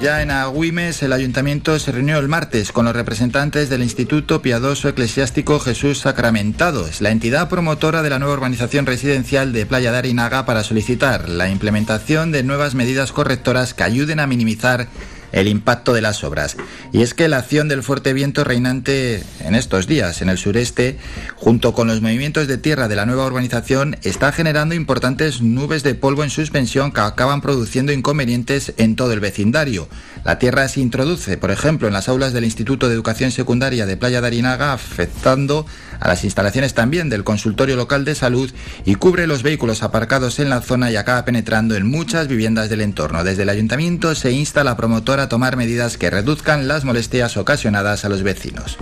Ya 0.02 0.24
en 0.24 0.32
Agüimes, 0.32 1.04
el 1.04 1.14
ayuntamiento 1.14 1.78
se 1.78 1.92
reunió 1.92 2.18
el 2.18 2.28
martes 2.28 2.72
con 2.72 2.86
los 2.86 2.96
representantes 2.96 3.70
del 3.70 3.84
Instituto 3.84 4.42
Piadoso 4.42 4.90
Eclesiástico 4.90 5.60
Jesús 5.60 6.00
Sacramentado. 6.00 6.88
Es 6.88 7.02
la 7.02 7.12
entidad 7.12 7.50
promotora 7.50 8.02
de 8.02 8.10
la 8.10 8.18
nueva 8.18 8.34
urbanización 8.34 8.88
residencial 8.88 9.54
de 9.54 9.68
Playa 9.68 9.92
de 9.92 10.00
Arinaga 10.00 10.44
para 10.48 10.64
solicitar 10.64 11.30
la 11.30 11.50
implementación 11.50 12.32
de 12.32 12.42
nuevas 12.42 12.74
medidas 12.74 13.12
correctoras 13.12 13.76
que 13.76 13.84
ayuden 13.84 14.20
a 14.20 14.26
minimizar 14.26 14.88
el 15.32 15.48
impacto 15.48 15.94
de 15.94 16.02
las 16.02 16.24
obras. 16.24 16.58
Y 16.91 17.02
es 17.02 17.13
que 17.13 17.28
la 17.28 17.38
acción 17.38 17.67
del 17.67 17.84
fuerte 17.84 18.13
viento 18.13 18.44
reinante 18.44 19.24
en 19.39 19.56
estos 19.56 19.88
días 19.88 20.22
en 20.22 20.30
el 20.30 20.38
sureste, 20.38 20.98
junto 21.36 21.74
con 21.74 21.88
los 21.88 22.02
movimientos 22.02 22.48
de 22.48 22.58
tierra 22.58 22.88
de 22.88 22.96
la 22.96 23.06
nueva 23.06 23.26
urbanización, 23.26 23.98
está 24.04 24.32
generando 24.32 24.76
importantes 24.76 25.41
nubes 25.41 25.84
de 25.84 25.96
polvo 25.96 26.24
en 26.24 26.30
suspensión 26.30 26.91
que 26.91 27.02
acaban 27.02 27.41
produciendo 27.41 27.91
inconvenientes 27.91 28.74
en 28.78 28.96
todo 28.96 29.13
el 29.13 29.20
vecindario. 29.20 29.88
La 30.24 30.39
tierra 30.39 30.67
se 30.67 30.82
introduce, 30.82 31.38
por 31.38 31.52
ejemplo, 31.52 31.88
en 31.88 31.94
las 31.94 32.10
aulas 32.10 32.34
del 32.34 32.46
Instituto 32.46 32.88
de 32.88 32.94
Educación 32.94 33.32
Secundaria 33.32 33.86
de 33.86 33.98
Playa 33.98 34.22
de 34.22 34.28
Arinaga, 34.28 34.74
afectando 34.74 35.65
a 36.02 36.08
las 36.08 36.26
instalaciones 36.26 36.74
también 36.74 37.10
del 37.10 37.24
consultorio 37.24 37.78
local 37.78 38.04
de 38.04 38.16
salud 38.16 38.52
y 38.84 38.96
cubre 38.96 39.28
los 39.28 39.44
vehículos 39.44 39.84
aparcados 39.84 40.40
en 40.40 40.50
la 40.50 40.62
zona 40.62 40.92
y 40.92 40.98
acaba 40.98 41.24
penetrando 41.24 41.76
en 41.76 41.88
muchas 41.90 42.28
viviendas 42.28 42.70
del 42.70 42.82
entorno. 42.82 43.24
Desde 43.24 43.44
el 43.44 43.50
ayuntamiento 43.50 44.16
se 44.16 44.32
insta 44.32 44.62
a 44.62 44.66
la 44.66 44.76
promotora 44.76 45.24
a 45.24 45.30
tomar 45.30 45.56
medidas 45.56 45.98
que 45.98 46.10
reduzcan 46.10 46.68
las 46.68 46.84
molestias 46.84 47.38
ocasionadas 47.38 48.04
a 48.04 48.10
los 48.10 48.24
vecinos. 48.24 48.78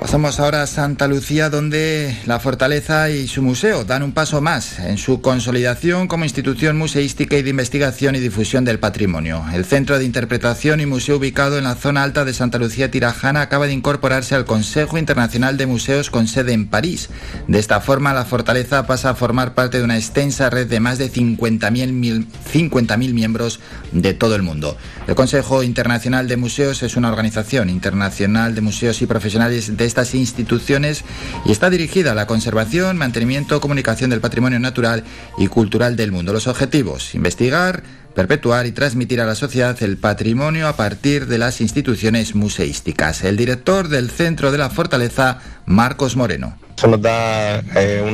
Pasamos 0.00 0.38
ahora 0.38 0.62
a 0.62 0.66
Santa 0.68 1.08
Lucía, 1.08 1.50
donde 1.50 2.16
la 2.24 2.38
fortaleza 2.38 3.10
y 3.10 3.26
su 3.26 3.42
museo 3.42 3.84
dan 3.84 4.04
un 4.04 4.12
paso 4.12 4.40
más 4.40 4.78
en 4.78 4.96
su 4.96 5.20
consolidación 5.20 6.06
como 6.06 6.24
institución 6.24 6.78
museística 6.78 7.36
y 7.36 7.42
de 7.42 7.50
investigación 7.50 8.14
y 8.14 8.20
difusión 8.20 8.64
del 8.64 8.78
patrimonio. 8.78 9.44
El 9.52 9.64
Centro 9.64 9.98
de 9.98 10.04
Interpretación 10.04 10.80
y 10.80 10.86
Museo 10.86 11.16
ubicado 11.16 11.58
en 11.58 11.64
la 11.64 11.74
zona 11.74 12.04
alta 12.04 12.24
de 12.24 12.32
Santa 12.32 12.58
Lucía 12.58 12.90
Tirajana 12.92 13.42
acaba 13.42 13.66
de 13.66 13.72
incorporarse 13.72 14.34
al 14.36 14.44
Consejo 14.46 14.98
Internacional 14.98 15.56
de 15.56 15.66
Museos 15.66 16.10
con 16.10 16.28
sede 16.28 16.52
en 16.52 16.68
París. 16.68 17.10
De 17.48 17.58
esta 17.58 17.80
forma, 17.80 18.14
la 18.14 18.24
fortaleza 18.24 18.86
pasa 18.86 19.10
a 19.10 19.14
formar 19.14 19.54
parte 19.54 19.78
de 19.78 19.84
una 19.84 19.96
extensa 19.96 20.48
red 20.48 20.68
de 20.68 20.80
más 20.80 20.98
de 20.98 21.10
50.000 21.12 21.92
mil- 21.92 22.26
50.000 22.50 23.12
miembros 23.12 23.60
de 23.92 24.14
todo 24.14 24.36
el 24.36 24.42
mundo. 24.42 24.76
El 25.08 25.16
Consejo 25.16 25.62
Internacional 25.64 26.28
de 26.28 26.36
Museos 26.36 26.82
es 26.84 26.96
una 26.96 27.08
organización 27.10 27.68
internacional 27.68 28.54
de 28.54 28.60
museos 28.60 29.02
y 29.02 29.06
profesionales 29.06 29.76
de 29.76 29.87
estas 29.88 30.14
instituciones 30.14 31.04
y 31.44 31.50
está 31.50 31.70
dirigida 31.70 32.12
a 32.12 32.14
la 32.14 32.28
conservación, 32.28 32.96
mantenimiento, 32.96 33.60
comunicación 33.60 34.10
del 34.10 34.20
patrimonio 34.20 34.60
natural 34.60 35.02
y 35.36 35.48
cultural 35.48 35.96
del 35.96 36.12
mundo. 36.12 36.32
Los 36.32 36.46
objetivos, 36.46 37.16
investigar, 37.16 37.82
perpetuar 38.14 38.66
y 38.66 38.72
transmitir 38.72 39.20
a 39.20 39.26
la 39.26 39.34
sociedad 39.34 39.80
el 39.82 39.96
patrimonio 39.96 40.68
a 40.68 40.76
partir 40.76 41.26
de 41.26 41.38
las 41.38 41.60
instituciones 41.60 42.34
museísticas. 42.34 43.24
El 43.24 43.36
director 43.36 43.88
del 43.88 44.10
Centro 44.10 44.52
de 44.52 44.58
la 44.58 44.70
Fortaleza, 44.70 45.40
Marcos 45.66 46.16
Moreno. 46.16 46.67
Eso 46.78 46.86
nos 46.86 47.02
da 47.02 47.58
eh, 47.74 48.04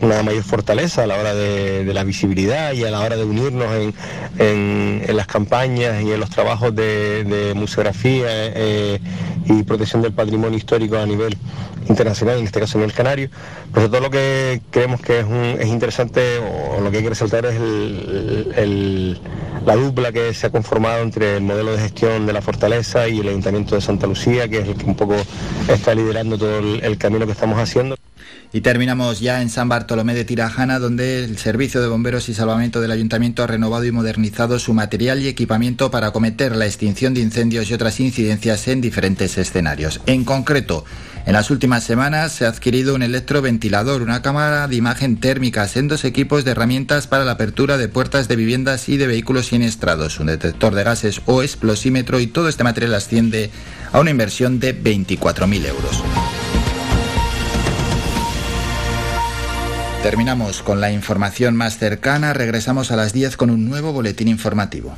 una, 0.00 0.22
mayor 0.22 0.42
fortaleza 0.44 1.02
a 1.02 1.06
la 1.06 1.18
hora 1.18 1.34
de, 1.34 1.84
la 1.92 2.04
visibilidad 2.04 2.72
y 2.72 2.82
a 2.82 2.90
la 2.90 3.00
hora 3.00 3.16
de 3.16 3.24
unirnos 3.24 3.70
en, 3.74 3.92
en- 4.38 5.02
en 5.06 5.14
las 5.18 5.26
campañas 5.26 6.02
y 6.02 6.10
en 6.10 6.18
los 6.20 6.30
trabajos 6.30 6.74
de, 6.74 7.52
museografía 7.54 8.28
eh, 8.30 8.98
y 9.44 9.62
protección 9.64 10.00
del 10.00 10.14
patrimonio 10.14 10.56
histórico 10.56 10.96
a 10.96 11.04
nivel 11.04 11.36
internacional, 11.86 12.38
en 12.38 12.46
este 12.46 12.60
caso 12.60 12.78
a 12.78 12.80
nivel 12.80 12.94
canario. 12.94 13.28
Pero 13.74 13.86
sobre 13.86 13.88
todo 13.90 14.00
lo 14.00 14.10
que 14.10 14.62
creemos 14.70 15.02
que 15.02 15.20
es, 15.60 15.66
interesante 15.68 16.38
o 16.38 16.80
lo 16.80 16.90
que 16.90 16.96
hay 16.96 17.02
que 17.02 17.10
resaltar 17.10 17.44
es 17.44 17.56
el- 17.56 18.52
el- 18.56 19.20
la 19.66 19.76
dupla 19.76 20.12
que 20.12 20.32
se 20.32 20.46
ha 20.46 20.50
conformado 20.50 21.02
entre 21.02 21.36
el 21.36 21.42
modelo 21.42 21.72
de 21.72 21.78
gestión 21.82 22.24
de 22.24 22.32
la 22.32 22.40
fortaleza 22.40 23.06
y 23.06 23.18
el 23.20 23.28
Ayuntamiento 23.28 23.74
de 23.74 23.82
Santa 23.82 24.06
Lucía, 24.06 24.48
que 24.48 24.60
es 24.60 24.68
el 24.68 24.76
que 24.76 24.86
un 24.86 24.94
poco 24.96 25.14
está 25.68 25.94
liderando 25.94 26.38
todo 26.38 26.58
el- 26.58 26.82
el 26.82 26.96
camino 26.96 27.26
que 27.26 27.32
estamos 27.32 27.58
haciendo. 27.58 27.96
Y 28.54 28.60
terminamos 28.60 29.18
ya 29.18 29.42
en 29.42 29.50
San 29.50 29.68
Bartolomé 29.68 30.14
de 30.14 30.24
Tirajana, 30.24 30.78
donde 30.78 31.24
el 31.24 31.38
Servicio 31.38 31.82
de 31.82 31.88
Bomberos 31.88 32.28
y 32.28 32.34
Salvamento 32.34 32.80
del 32.80 32.92
Ayuntamiento 32.92 33.42
ha 33.42 33.48
renovado 33.48 33.84
y 33.84 33.90
modernizado 33.90 34.60
su 34.60 34.74
material 34.74 35.20
y 35.20 35.26
equipamiento 35.26 35.90
para 35.90 36.06
acometer 36.06 36.54
la 36.54 36.64
extinción 36.64 37.14
de 37.14 37.20
incendios 37.20 37.68
y 37.68 37.74
otras 37.74 37.98
incidencias 37.98 38.68
en 38.68 38.80
diferentes 38.80 39.38
escenarios. 39.38 40.00
En 40.06 40.24
concreto, 40.24 40.84
en 41.26 41.32
las 41.32 41.50
últimas 41.50 41.82
semanas 41.82 42.30
se 42.30 42.46
ha 42.46 42.48
adquirido 42.48 42.94
un 42.94 43.02
electroventilador, 43.02 44.02
una 44.02 44.22
cámara 44.22 44.68
de 44.68 44.76
imagen 44.76 45.16
térmica, 45.16 45.66
sendos 45.66 46.04
equipos 46.04 46.44
de 46.44 46.52
herramientas 46.52 47.08
para 47.08 47.24
la 47.24 47.32
apertura 47.32 47.76
de 47.76 47.88
puertas 47.88 48.28
de 48.28 48.36
viviendas 48.36 48.88
y 48.88 48.98
de 48.98 49.08
vehículos 49.08 49.46
siniestrados, 49.46 50.20
un 50.20 50.28
detector 50.28 50.76
de 50.76 50.84
gases 50.84 51.22
o 51.26 51.42
explosímetro 51.42 52.20
y 52.20 52.28
todo 52.28 52.48
este 52.48 52.62
material 52.62 52.94
asciende 52.94 53.50
a 53.90 53.98
una 53.98 54.10
inversión 54.10 54.60
de 54.60 54.80
24.000 54.80 55.66
euros. 55.66 56.04
Terminamos 60.04 60.62
con 60.62 60.82
la 60.82 60.92
información 60.92 61.56
más 61.56 61.78
cercana, 61.78 62.34
regresamos 62.34 62.90
a 62.90 62.96
las 62.96 63.14
10 63.14 63.38
con 63.38 63.48
un 63.48 63.70
nuevo 63.70 63.90
boletín 63.90 64.28
informativo. 64.28 64.94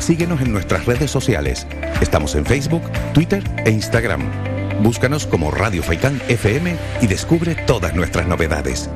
Síguenos 0.00 0.40
en 0.40 0.50
nuestras 0.50 0.84
redes 0.84 1.08
sociales. 1.08 1.64
Estamos 2.00 2.34
en 2.34 2.44
Facebook, 2.44 2.82
Twitter 3.14 3.44
e 3.64 3.70
Instagram. 3.70 4.28
Búscanos 4.82 5.28
como 5.28 5.52
Radio 5.52 5.80
Faicán 5.84 6.20
FM 6.26 6.74
y 7.00 7.06
descubre 7.06 7.54
todas 7.54 7.94
nuestras 7.94 8.26
novedades. 8.26 8.90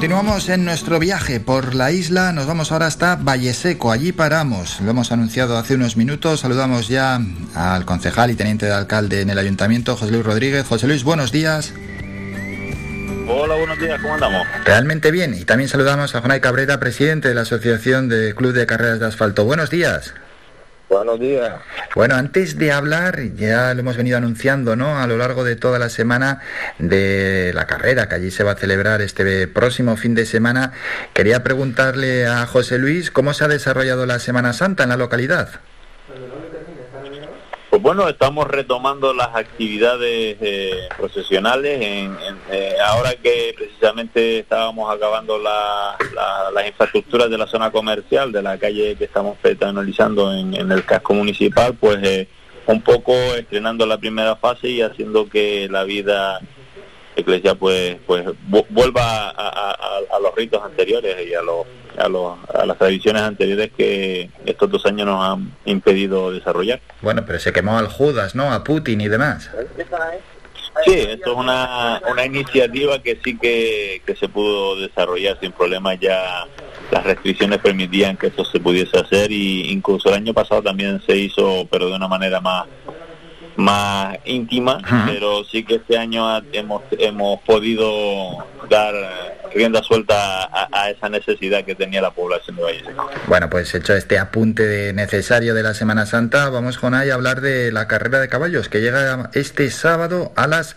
Continuamos 0.00 0.48
en 0.48 0.64
nuestro 0.64 0.98
viaje 0.98 1.40
por 1.40 1.74
la 1.74 1.92
isla, 1.92 2.32
nos 2.32 2.46
vamos 2.46 2.72
ahora 2.72 2.86
hasta 2.86 3.16
Valle 3.16 3.52
Seco, 3.52 3.92
allí 3.92 4.12
paramos, 4.12 4.80
lo 4.80 4.92
hemos 4.92 5.12
anunciado 5.12 5.58
hace 5.58 5.74
unos 5.74 5.98
minutos, 5.98 6.40
saludamos 6.40 6.88
ya 6.88 7.20
al 7.54 7.84
concejal 7.84 8.30
y 8.30 8.34
teniente 8.34 8.64
de 8.64 8.72
alcalde 8.72 9.20
en 9.20 9.28
el 9.28 9.36
ayuntamiento, 9.36 9.98
José 9.98 10.10
Luis 10.12 10.24
Rodríguez. 10.24 10.66
José 10.66 10.86
Luis, 10.86 11.04
buenos 11.04 11.32
días. 11.32 11.74
Hola, 13.28 13.56
buenos 13.56 13.78
días, 13.78 14.00
¿cómo 14.00 14.14
andamos? 14.14 14.46
Realmente 14.64 15.10
bien, 15.10 15.34
y 15.34 15.44
también 15.44 15.68
saludamos 15.68 16.14
a 16.14 16.22
Jonay 16.22 16.40
Cabrera, 16.40 16.80
presidente 16.80 17.28
de 17.28 17.34
la 17.34 17.42
Asociación 17.42 18.08
de 18.08 18.34
Club 18.34 18.54
de 18.54 18.64
Carreras 18.64 19.00
de 19.00 19.06
Asfalto. 19.06 19.44
Buenos 19.44 19.68
días. 19.68 20.14
Buenos 20.90 21.20
días. 21.20 21.52
Bueno, 21.94 22.16
antes 22.16 22.58
de 22.58 22.72
hablar, 22.72 23.20
ya 23.36 23.72
lo 23.74 23.80
hemos 23.80 23.96
venido 23.96 24.16
anunciando, 24.18 24.74
¿no? 24.74 24.98
A 24.98 25.06
lo 25.06 25.16
largo 25.16 25.44
de 25.44 25.54
toda 25.54 25.78
la 25.78 25.88
semana 25.88 26.40
de 26.80 27.52
la 27.54 27.68
carrera 27.68 28.08
que 28.08 28.16
allí 28.16 28.32
se 28.32 28.42
va 28.42 28.52
a 28.52 28.56
celebrar 28.56 29.00
este 29.00 29.46
próximo 29.46 29.96
fin 29.96 30.16
de 30.16 30.26
semana, 30.26 30.72
quería 31.14 31.44
preguntarle 31.44 32.26
a 32.26 32.44
José 32.44 32.78
Luis 32.78 33.12
cómo 33.12 33.34
se 33.34 33.44
ha 33.44 33.48
desarrollado 33.48 34.04
la 34.04 34.18
Semana 34.18 34.52
Santa 34.52 34.82
en 34.82 34.88
la 34.88 34.96
localidad. 34.96 35.60
Bueno, 37.80 38.08
estamos 38.08 38.46
retomando 38.46 39.14
las 39.14 39.34
actividades 39.34 40.36
eh, 40.40 40.80
procesionales 40.98 41.80
en, 41.80 42.14
en, 42.20 42.36
eh, 42.50 42.74
ahora 42.84 43.14
que 43.14 43.54
precisamente 43.56 44.40
estábamos 44.40 44.94
acabando 44.94 45.38
la- 45.38 45.96
la- 46.14 46.50
las 46.52 46.66
infraestructuras 46.66 47.30
de 47.30 47.38
la 47.38 47.46
zona 47.46 47.70
comercial, 47.70 48.32
de 48.32 48.42
la 48.42 48.58
calle 48.58 48.96
que 48.96 49.04
estamos 49.04 49.38
peatonalizando 49.38 50.34
en, 50.34 50.54
el 50.70 50.84
casco 50.84 51.14
municipal, 51.14 51.74
pues 51.74 51.98
eh, 52.02 52.28
un 52.66 52.82
poco 52.82 53.14
estrenando 53.14 53.86
la 53.86 53.96
primera 53.96 54.36
fase 54.36 54.68
y 54.68 54.82
haciendo 54.82 55.26
que 55.28 55.66
la 55.70 55.84
vida 55.84 56.40
eclesial 57.16 57.56
pues 57.56 57.96
pues 58.06 58.24
vu- 58.48 58.66
vuelva 58.68 59.30
a 59.30 60.18
los 60.22 60.34
ritos 60.34 60.62
anteriores 60.62 61.16
y 61.26 61.34
a 61.34 61.40
los, 61.42 61.66
a 61.98 62.08
los 62.08 62.38
a 62.54 62.66
las 62.66 62.78
tradiciones 62.78 63.22
anteriores 63.22 63.70
que 63.76 64.30
estos 64.46 64.70
dos 64.70 64.86
años 64.86 65.06
nos 65.06 65.24
han 65.24 65.52
impedido 65.64 66.30
desarrollar. 66.32 66.80
Bueno, 67.02 67.24
pero 67.26 67.38
se 67.38 67.52
quemó 67.52 67.78
al 67.78 67.88
Judas, 67.88 68.34
¿no? 68.34 68.52
A 68.52 68.64
Putin 68.64 69.00
y 69.00 69.08
demás. 69.08 69.50
Sí, 70.84 70.94
esto 70.94 71.32
es 71.32 71.36
una, 71.36 72.00
una 72.10 72.24
iniciativa 72.24 73.02
que 73.02 73.18
sí 73.22 73.36
que, 73.36 74.02
que 74.06 74.16
se 74.16 74.28
pudo 74.28 74.80
desarrollar 74.80 75.38
sin 75.40 75.52
problemas 75.52 75.98
ya 76.00 76.46
las 76.90 77.04
restricciones 77.04 77.58
permitían 77.58 78.16
que 78.16 78.28
esto 78.28 78.44
se 78.44 78.60
pudiese 78.60 78.98
hacer 78.98 79.30
y 79.30 79.70
incluso 79.70 80.08
el 80.08 80.16
año 80.16 80.32
pasado 80.32 80.62
también 80.62 81.00
se 81.06 81.16
hizo 81.16 81.66
pero 81.70 81.88
de 81.88 81.96
una 81.96 82.08
manera 82.08 82.40
más 82.40 82.66
más 83.56 84.16
íntima 84.24 84.80
pero 85.06 85.44
sí 85.44 85.64
que 85.64 85.76
este 85.76 85.98
año 85.98 86.28
ha- 86.28 86.42
hemos 86.52 86.82
hemos 86.98 87.40
podido 87.42 88.44
dar 88.68 88.94
rienda 89.54 89.82
suelta 89.82 90.44
a, 90.44 90.68
a 90.72 90.90
esa 90.90 91.08
necesidad 91.08 91.64
que 91.64 91.74
tenía 91.74 92.00
la 92.00 92.12
población 92.12 92.56
de 92.56 92.62
Valle. 92.62 92.84
Bueno, 93.26 93.50
pues 93.50 93.74
hecho 93.74 93.94
este 93.94 94.18
apunte 94.18 94.64
de 94.66 94.92
necesario 94.92 95.54
de 95.54 95.62
la 95.64 95.74
Semana 95.74 96.06
Santa, 96.06 96.48
vamos 96.50 96.78
con 96.78 96.94
ahí 96.94 97.10
a 97.10 97.14
hablar 97.14 97.40
de 97.40 97.72
la 97.72 97.88
carrera 97.88 98.20
de 98.20 98.28
caballos 98.28 98.68
que 98.68 98.80
llega 98.80 99.30
este 99.34 99.70
sábado 99.70 100.32
a 100.36 100.46
las 100.46 100.76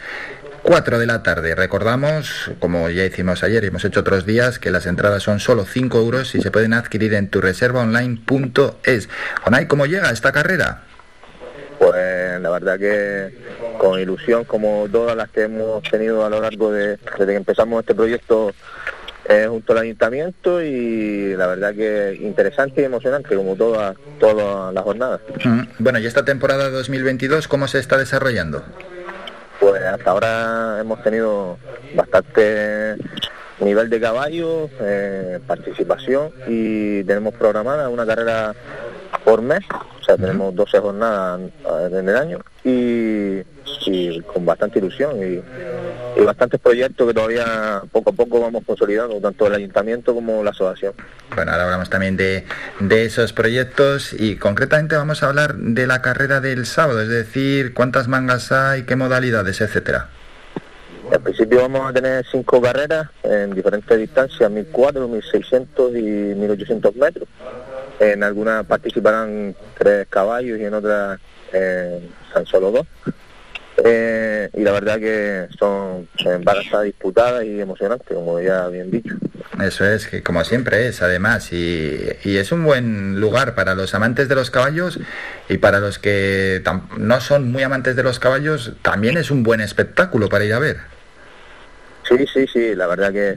4 0.63 0.97
de 0.97 1.05
la 1.05 1.21
tarde. 1.24 1.53
Recordamos, 1.55 2.49
como 2.59 2.89
ya 2.89 3.03
hicimos 3.05 3.43
ayer 3.43 3.63
y 3.63 3.67
hemos 3.67 3.84
hecho 3.86 3.99
otros 3.99 4.26
días, 4.26 4.57
que 4.59 4.71
las 4.71 4.86
entradas 4.88 5.21
son 5.21 5.39
solo 5.39 5.65
5 5.65 5.99
euros 5.99 6.34
y 6.36 6.41
se 6.41 6.49
pueden 6.51 6.74
adquirir 6.74 7.13
en 7.13 7.30
tu 7.30 7.41
reservaonline.es. 7.41 9.09
Jonay, 9.43 9.67
¿cómo 9.67 9.86
llega 9.86 10.09
esta 10.09 10.32
carrera? 10.32 10.84
Pues 11.84 12.39
la 12.39 12.49
verdad 12.49 12.79
que 12.79 13.34
con 13.77 13.99
ilusión 13.99 14.45
como 14.45 14.88
todas 14.89 15.17
las 15.17 15.29
que 15.29 15.43
hemos 15.43 15.84
tenido 15.84 16.25
a 16.25 16.29
lo 16.29 16.39
largo 16.39 16.71
de 16.71 16.97
desde 17.17 17.25
que 17.25 17.36
empezamos 17.36 17.81
este 17.81 17.93
proyecto 17.93 18.53
eh, 19.27 19.47
junto 19.49 19.73
al 19.73 19.79
ayuntamiento 19.79 20.61
y 20.61 21.36
la 21.36 21.47
verdad 21.47 21.73
que 21.75 22.17
interesante 22.21 22.81
y 22.81 22.86
emocionante 22.86 23.36
como 23.36 23.55
todas 23.57 23.97
todas 24.17 24.73
las 24.73 24.84
jornadas. 24.84 25.19
Mm, 25.43 25.61
Bueno, 25.79 25.99
y 25.99 26.05
esta 26.05 26.23
temporada 26.23 26.69
2022, 26.69 27.49
¿cómo 27.49 27.67
se 27.67 27.79
está 27.79 27.97
desarrollando? 27.97 28.63
Pues 29.59 29.84
hasta 29.84 30.09
ahora 30.09 30.77
hemos 30.79 31.03
tenido 31.03 31.57
bastante 31.95 32.95
nivel 33.59 33.89
de 33.89 33.99
caballos, 33.99 34.71
eh, 34.79 35.39
participación 35.45 36.31
y 36.47 37.03
tenemos 37.03 37.34
programada 37.34 37.89
una 37.89 38.05
carrera 38.05 38.53
por 39.25 39.41
mes, 39.41 39.65
o 40.04 40.06
sea, 40.06 40.18
tenemos 40.18 40.54
12 40.54 40.80
jornadas 40.80 41.39
en 41.89 42.10
el 42.10 42.18
año 42.18 42.39
y, 42.62 43.41
y 43.86 44.22
con 44.22 44.45
bastante 44.45 44.80
ilusión 44.80 45.18
y, 45.18 45.41
y 46.20 46.26
bastantes 46.26 46.60
proyectos 46.60 47.08
que 47.08 47.14
todavía 47.14 47.82
poco 47.89 48.10
a 48.10 48.14
poco 48.14 48.41
vamos 48.41 48.64
consolidando, 48.68 49.22
tanto 49.22 49.47
el 49.47 49.54
ayuntamiento 49.54 50.14
como 50.14 50.43
la 50.43 50.49
asociación. 50.49 50.93
Bueno, 51.34 51.54
ahora 51.54 51.64
hablamos 51.64 51.89
también 51.89 52.18
de, 52.18 52.43
de 52.82 53.06
esos 53.06 53.32
proyectos 53.32 54.12
y 54.12 54.36
concretamente 54.36 54.97
vamos 54.97 55.24
a 55.24 55.30
hablar 55.30 55.56
de 55.56 55.88
la 55.88 56.01
carrera 56.01 56.41
del 56.41 56.66
sábado, 56.66 57.01
es 57.01 57.08
decir, 57.08 57.74
cuántas 57.74 58.10
mangas 58.10 58.51
hay, 58.51 58.84
qué 58.84 58.97
modalidades, 58.97 59.62
etcétera. 59.62 60.10
Al 61.14 61.22
principio 61.22 61.62
vamos 61.62 61.89
a 61.89 61.93
tener 61.93 62.26
cinco 62.30 62.62
carreras 62.62 63.08
en 63.24 63.56
diferentes 63.56 63.97
distancias, 63.97 64.51
1400, 64.51 65.10
1600 65.10 65.95
y 65.95 66.01
1800 66.01 66.95
metros. 66.97 67.30
En 68.04 68.22
algunas 68.22 68.66
participarán 68.66 69.56
tres 69.78 70.08
caballos 70.10 70.60
y 70.60 70.66
en 70.66 70.74
otras 70.74 71.20
eh, 71.54 72.10
tan 72.34 72.45
solo 72.45 72.72
dos. 72.72 72.88
Eh, 73.84 74.49
y 74.54 74.62
la 74.62 74.72
verdad 74.72 74.99
que 74.99 75.47
son 75.58 76.08
estar 76.18 76.84
disputadas 76.84 77.45
y 77.45 77.62
emocionantes, 77.62 78.08
como 78.08 78.41
ya 78.41 78.68
bien 78.68 78.91
dicho. 78.91 79.16
Eso 79.64 79.86
es, 79.86 80.08
que 80.08 80.22
como 80.22 80.43
siempre 80.43 80.88
es, 80.88 81.01
además, 81.01 81.54
y, 81.54 81.97
y 82.24 82.38
es 82.38 82.51
un 82.51 82.66
buen 82.66 83.22
lugar 83.22 83.56
para 83.56 83.74
los 83.74 83.95
amantes 83.95 84.28
de 84.28 84.36
los 84.36 84.51
caballos 84.51 84.99
y 85.47 85.58
para 85.58 85.80
los 85.80 85.97
que 85.97 86.62
no 86.97 87.22
son 87.22 87.51
muy 87.51 87.64
amantes 87.64 87.95
de 87.95 88.04
los 88.04 88.20
caballos, 88.20 88.74
también 88.82 89.18
es 89.18 89.32
un 89.32 89.43
buen 89.43 89.62
espectáculo 89.62 90.28
para 90.28 90.43
ir 90.43 90.54
a 90.54 90.60
ver. 90.60 90.78
Sí, 92.08 92.26
sí, 92.32 92.45
sí, 92.51 92.76
la 92.76 92.88
verdad 92.88 93.14
que 93.14 93.36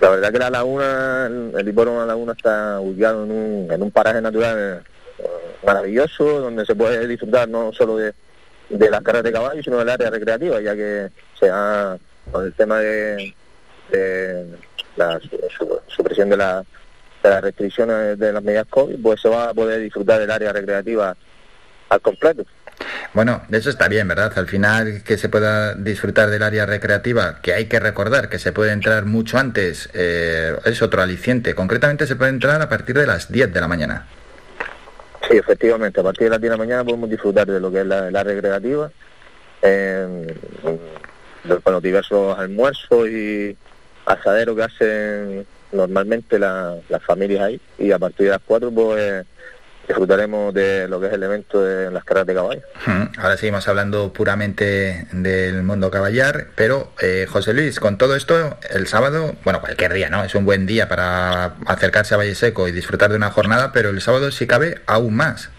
la 0.00 0.10
verdad 0.10 0.32
que 0.32 0.38
la 0.38 0.50
laguna, 0.50 1.26
el 1.26 1.68
hipódromo 1.68 2.00
de 2.00 2.06
la 2.06 2.12
laguna 2.12 2.32
está 2.32 2.80
ubicado 2.80 3.24
en 3.24 3.30
un, 3.30 3.72
en 3.72 3.82
un 3.82 3.90
paraje 3.90 4.20
natural 4.20 4.82
eh, 5.18 5.24
maravilloso, 5.66 6.40
donde 6.40 6.64
se 6.64 6.74
puede 6.76 7.06
disfrutar 7.06 7.48
no 7.48 7.72
solo 7.72 7.96
de, 7.96 8.14
de 8.68 8.90
las 8.90 9.00
carreras 9.02 9.24
de 9.24 9.32
caballos, 9.32 9.64
sino 9.64 9.78
del 9.78 9.88
área 9.88 10.10
recreativa, 10.10 10.60
ya 10.60 10.74
que 10.76 11.08
se 11.38 11.50
ha, 11.50 11.96
con 12.30 12.44
el 12.44 12.52
tema 12.54 12.78
de, 12.78 13.34
de 13.90 14.46
la 14.96 15.18
su- 15.20 15.40
su- 15.56 15.80
supresión 15.88 16.28
de, 16.28 16.36
la, 16.36 16.64
de 17.22 17.30
las 17.30 17.42
restricciones 17.42 18.18
de 18.18 18.32
las 18.32 18.42
medidas 18.42 18.66
COVID, 18.70 19.02
pues 19.02 19.20
se 19.20 19.28
va 19.28 19.48
a 19.48 19.54
poder 19.54 19.80
disfrutar 19.80 20.20
del 20.20 20.30
área 20.30 20.52
recreativa 20.52 21.16
al 21.88 22.00
completo. 22.00 22.44
Bueno, 23.14 23.42
eso 23.50 23.70
está 23.70 23.88
bien, 23.88 24.06
¿verdad? 24.06 24.32
Al 24.36 24.46
final 24.46 25.02
que 25.02 25.16
se 25.18 25.28
pueda 25.28 25.74
disfrutar 25.74 26.30
del 26.30 26.42
área 26.42 26.66
recreativa, 26.66 27.40
que 27.42 27.54
hay 27.54 27.66
que 27.66 27.80
recordar 27.80 28.28
que 28.28 28.38
se 28.38 28.52
puede 28.52 28.72
entrar 28.72 29.04
mucho 29.06 29.38
antes, 29.38 29.88
eh, 29.94 30.54
es 30.64 30.82
otro 30.82 31.02
aliciente. 31.02 31.54
Concretamente 31.54 32.06
se 32.06 32.16
puede 32.16 32.30
entrar 32.30 32.60
a 32.62 32.68
partir 32.68 32.96
de 32.96 33.06
las 33.06 33.32
10 33.32 33.52
de 33.52 33.60
la 33.60 33.68
mañana. 33.68 34.06
Sí, 35.28 35.36
efectivamente, 35.36 36.00
a 36.00 36.02
partir 36.04 36.24
de 36.24 36.30
las 36.30 36.40
10 36.40 36.50
de 36.52 36.56
la 36.56 36.64
mañana 36.64 36.84
podemos 36.84 37.10
disfrutar 37.10 37.46
de 37.46 37.60
lo 37.60 37.70
que 37.72 37.80
es 37.80 37.86
la, 37.86 38.10
la 38.10 38.22
recreativa, 38.22 38.90
eh, 39.62 40.34
los 41.66 41.82
diversos 41.82 42.38
almuerzos 42.38 43.08
y 43.08 43.56
asaderos 44.06 44.56
que 44.56 44.62
hacen 44.62 45.46
normalmente 45.72 46.38
la- 46.38 46.76
las 46.88 47.02
familias 47.02 47.42
ahí, 47.42 47.60
y 47.78 47.90
a 47.92 47.98
partir 47.98 48.26
de 48.26 48.32
las 48.32 48.40
4 48.46 48.70
pues 48.70 49.26
disfrutaremos 49.88 50.54
de 50.54 50.86
lo 50.88 51.00
que 51.00 51.06
es 51.08 51.12
el 51.12 51.22
evento 51.22 51.62
de 51.62 51.90
las 51.90 52.04
carreras 52.04 52.26
de 52.26 52.34
caballos. 52.34 52.64
Mm, 52.86 53.18
Ahora 53.18 53.36
seguimos 53.36 53.66
hablando 53.68 54.12
puramente 54.12 55.06
del 55.12 55.62
mundo 55.62 55.90
caballar, 55.90 56.48
pero 56.54 56.92
eh, 57.00 57.26
José 57.28 57.54
Luis, 57.54 57.80
con 57.80 57.98
todo 57.98 58.14
esto, 58.14 58.58
el 58.70 58.86
sábado, 58.86 59.34
bueno, 59.44 59.60
cualquier 59.60 59.92
día, 59.92 60.10
¿no? 60.10 60.22
Es 60.22 60.34
un 60.34 60.44
buen 60.44 60.66
día 60.66 60.88
para 60.88 61.54
acercarse 61.66 62.14
a 62.14 62.18
Valle 62.18 62.34
Seco 62.34 62.68
y 62.68 62.72
disfrutar 62.72 63.10
de 63.10 63.16
una 63.16 63.30
jornada, 63.30 63.72
pero 63.72 63.88
el 63.90 64.00
sábado 64.00 64.30
si 64.30 64.46
cabe 64.46 64.80
aún 64.86 65.16
más. 65.16 65.50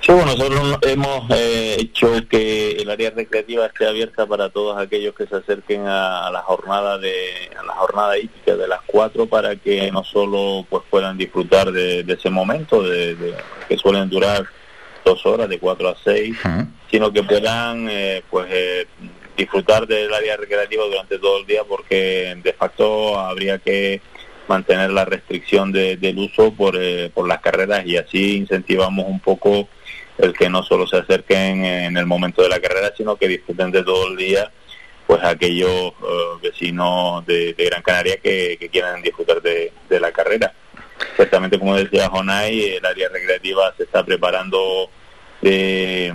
Sí, 0.00 0.10
bueno, 0.12 0.34
nosotros 0.36 0.78
hemos 0.82 1.30
eh, 1.30 1.76
hecho 1.78 2.10
que 2.28 2.72
el 2.72 2.90
área 2.90 3.10
recreativa 3.10 3.66
esté 3.66 3.86
abierta 3.86 4.26
para 4.26 4.48
todos 4.50 4.76
aquellos 4.76 5.14
que 5.14 5.26
se 5.26 5.36
acerquen 5.36 5.86
a, 5.86 6.26
a 6.26 6.30
la 6.32 6.42
jornada 6.42 6.98
de 6.98 7.12
a 7.58 7.62
la 7.62 7.72
jornada 7.74 8.18
hípica 8.18 8.56
de 8.56 8.66
las 8.66 8.80
cuatro 8.84 9.26
para 9.26 9.54
que 9.56 9.92
no 9.92 10.02
solo 10.02 10.66
pues 10.68 10.82
puedan 10.90 11.16
disfrutar 11.16 11.70
de, 11.70 12.02
de 12.02 12.12
ese 12.14 12.30
momento 12.30 12.82
de, 12.82 13.14
de- 13.14 13.34
que 13.68 13.76
suelen 13.78 14.08
durar 14.10 14.44
dos 15.04 15.24
horas 15.24 15.48
de 15.48 15.58
cuatro 15.58 15.88
a 15.88 15.96
seis, 16.02 16.36
sino 16.90 17.12
que 17.12 17.22
puedan 17.22 17.88
eh, 17.88 18.22
pues 18.28 18.46
eh, 18.50 18.86
disfrutar 19.36 19.86
del 19.86 20.12
área 20.12 20.36
recreativa 20.36 20.84
durante 20.84 21.18
todo 21.18 21.38
el 21.38 21.46
día 21.46 21.62
porque 21.68 22.36
de 22.42 22.52
facto 22.54 23.18
habría 23.18 23.58
que 23.58 24.00
mantener 24.48 24.90
la 24.90 25.04
restricción 25.04 25.72
de- 25.72 25.96
del 25.96 26.18
uso 26.18 26.52
por, 26.52 26.76
eh, 26.78 27.10
por 27.14 27.26
las 27.28 27.40
carreras 27.40 27.86
y 27.86 27.96
así 27.96 28.36
incentivamos 28.36 29.06
un 29.06 29.20
poco 29.20 29.68
el 30.18 30.32
que 30.34 30.48
no 30.50 30.62
solo 30.62 30.86
se 30.86 30.98
acerquen 30.98 31.64
en 31.64 31.96
el 31.96 32.06
momento 32.06 32.42
de 32.42 32.48
la 32.48 32.60
carrera, 32.60 32.92
sino 32.96 33.16
que 33.16 33.28
disfruten 33.28 33.70
de 33.70 33.82
todo 33.82 34.08
el 34.08 34.16
día, 34.16 34.50
pues 35.06 35.22
aquellos 35.24 35.70
eh, 35.70 35.92
vecinos 36.42 37.24
de, 37.26 37.54
Gran 37.58 37.82
Canaria 37.82 38.16
que, 38.18 38.56
que 38.58 38.68
quieran 38.68 39.02
disfrutar 39.02 39.40
de, 39.42 39.72
la 40.00 40.12
carrera. 40.12 40.52
Ciertamente, 41.16 41.58
como 41.58 41.76
decía 41.76 42.08
Jonay, 42.08 42.76
el 42.76 42.84
área 42.86 43.08
recreativa 43.08 43.74
se 43.76 43.84
está 43.84 44.04
preparando 44.04 44.90
de- 45.40 46.12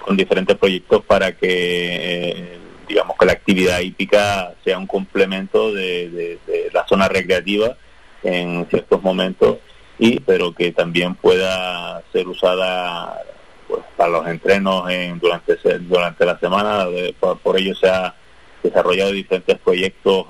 con 0.00 0.16
diferentes 0.16 0.56
proyectos 0.56 1.04
para 1.04 1.32
que, 1.32 1.48
eh, 1.50 2.58
digamos, 2.86 3.16
que 3.18 3.26
la 3.26 3.32
actividad 3.32 3.80
hípica 3.80 4.54
sea 4.64 4.78
un 4.78 4.86
complemento 4.86 5.72
de, 5.72 6.38
la 6.72 6.86
zona 6.86 7.08
recreativa 7.08 7.76
en 8.22 8.66
ciertos 8.68 9.02
momentos 9.02 9.58
y 9.98 10.20
pero 10.20 10.52
que 10.52 10.72
también 10.72 11.14
pueda 11.14 12.02
ser 12.12 12.28
usada 12.28 13.22
pues, 13.66 13.82
para 13.96 14.10
los 14.10 14.26
entrenos 14.26 14.90
en, 14.90 15.18
durante 15.18 15.56
durante 15.80 16.24
la 16.24 16.38
semana. 16.38 16.86
De- 16.86 17.14
por, 17.14 17.58
ello 17.58 17.74
se 17.74 17.88
ha 17.88 18.14
desarrollado 18.62 19.12
diferentes 19.12 19.58
proyectos 19.58 20.26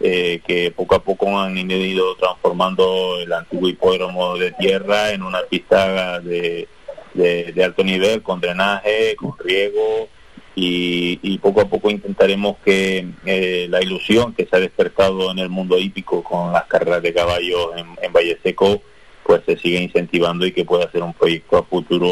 eh, 0.00 0.40
que 0.46 0.70
poco 0.70 0.94
a 0.94 1.02
poco 1.02 1.38
han 1.38 1.56
ido 1.56 2.16
transformando 2.16 3.18
el 3.20 3.32
antiguo 3.32 3.68
hipódromo 3.68 4.36
de 4.36 4.52
tierra 4.52 5.10
en 5.12 5.22
una 5.22 5.42
pista 5.42 6.18
de, 6.20 6.66
de 7.14 7.64
alto 7.64 7.84
nivel 7.84 8.22
con 8.22 8.40
drenaje, 8.40 9.14
con 9.16 9.36
riego 9.38 10.08
y, 10.54 11.18
y 11.22 11.38
poco 11.38 11.62
a 11.62 11.68
poco 11.68 11.90
intentaremos 11.90 12.56
que 12.64 13.06
eh, 13.24 13.66
la 13.70 13.82
ilusión 13.82 14.34
que 14.34 14.46
se 14.46 14.56
ha 14.56 14.60
despertado 14.60 15.30
en 15.30 15.38
el 15.38 15.48
mundo 15.48 15.78
hípico 15.78 16.22
con 16.22 16.52
las 16.52 16.64
carreras 16.64 17.02
de 17.02 17.14
caballos 17.14 17.70
en, 17.76 17.86
en 18.02 18.12
Valle 18.12 18.38
Seco 18.42 18.82
pues 19.24 19.42
se 19.46 19.56
siga 19.56 19.80
incentivando 19.80 20.44
y 20.44 20.52
que 20.52 20.64
pueda 20.64 20.90
ser 20.90 21.02
un 21.02 21.14
proyecto 21.14 21.56
a 21.56 21.62
futuro 21.62 22.10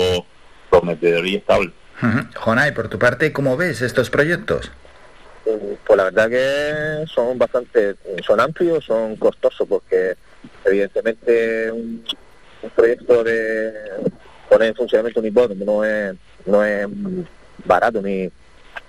prometedor 0.71 1.27
y 1.27 1.37
estable. 1.37 1.73
Ujú. 2.03 2.21
Jonay, 2.35 2.73
por 2.73 2.89
tu 2.89 2.99
parte, 2.99 3.33
¿cómo 3.33 3.57
ves 3.57 3.83
estos 3.83 4.09
proyectos? 4.09 4.71
Mm, 5.45 5.75
Pues 5.85 5.97
la 5.97 6.05
verdad 6.05 6.31
que 6.31 7.07
son 7.13 7.37
bastante, 7.37 7.97
son 8.27 8.41
amplios, 8.41 8.85
son 8.85 9.17
costosos 9.17 9.67
porque 9.69 10.15
evidentemente 10.65 11.71
un, 11.73 12.05
un 12.63 12.71
proyecto 12.71 13.23
de 13.25 13.73
poner 14.49 14.69
en 14.69 14.75
funcionamiento 14.77 15.21
un 15.21 15.27
hipódromo 15.27 15.65
no 15.65 15.85
es, 15.85 16.15
no 16.47 16.65
es 16.65 16.87
barato 17.65 18.01
ni, 18.03 18.31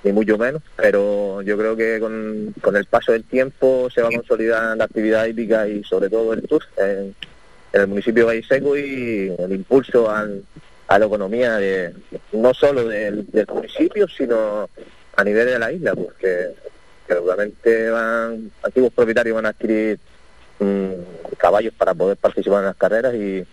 ni 0.04 0.12
mucho 0.12 0.38
menos, 0.38 0.62
pero 0.76 1.42
yo 1.42 1.58
creo 1.58 1.76
que 1.76 2.00
con, 2.00 2.54
con 2.62 2.76
el 2.76 2.86
paso 2.86 3.12
del 3.12 3.24
tiempo 3.24 3.90
se 3.94 4.02
va 4.02 4.08
a 4.10 4.12
consolidar 4.12 4.78
la 4.78 4.86
actividad 4.86 5.26
hípica 5.26 5.68
y 5.68 5.84
sobre 5.84 6.10
todo 6.10 6.34
el 6.34 6.42
tour 6.48 6.64
en, 6.78 7.16
el 7.74 7.88
municipio 7.88 8.28
de 8.28 8.44
Seco 8.44 8.76
y 8.78 9.34
el 9.38 9.52
impulso 9.54 10.10
al- 10.12 10.44
a 10.88 11.00
la 11.00 11.06
economía 11.06 11.56
de 11.56 11.94
no 12.34 12.54
solo 12.54 12.86
del, 12.90 13.26
del 13.32 13.48
municipio, 13.48 14.08
sino 14.10 14.70
a 15.16 15.24
nivel 15.24 15.46
de 15.48 15.60
la 15.60 15.72
isla, 15.72 15.96
porque 15.96 16.50
que 17.08 17.14
seguramente 17.14 17.90
van, 17.90 18.52
antiguos 18.62 18.92
propietarios 18.94 19.36
van 19.36 19.46
a 19.46 19.50
adquirir 19.50 20.00
mm, 20.60 20.92
caballos 21.38 21.74
para 21.78 21.94
poder 21.94 22.18
participar 22.18 22.60
en 22.60 22.66
las 22.66 22.76
carreras 22.76 23.14
y, 23.16 23.46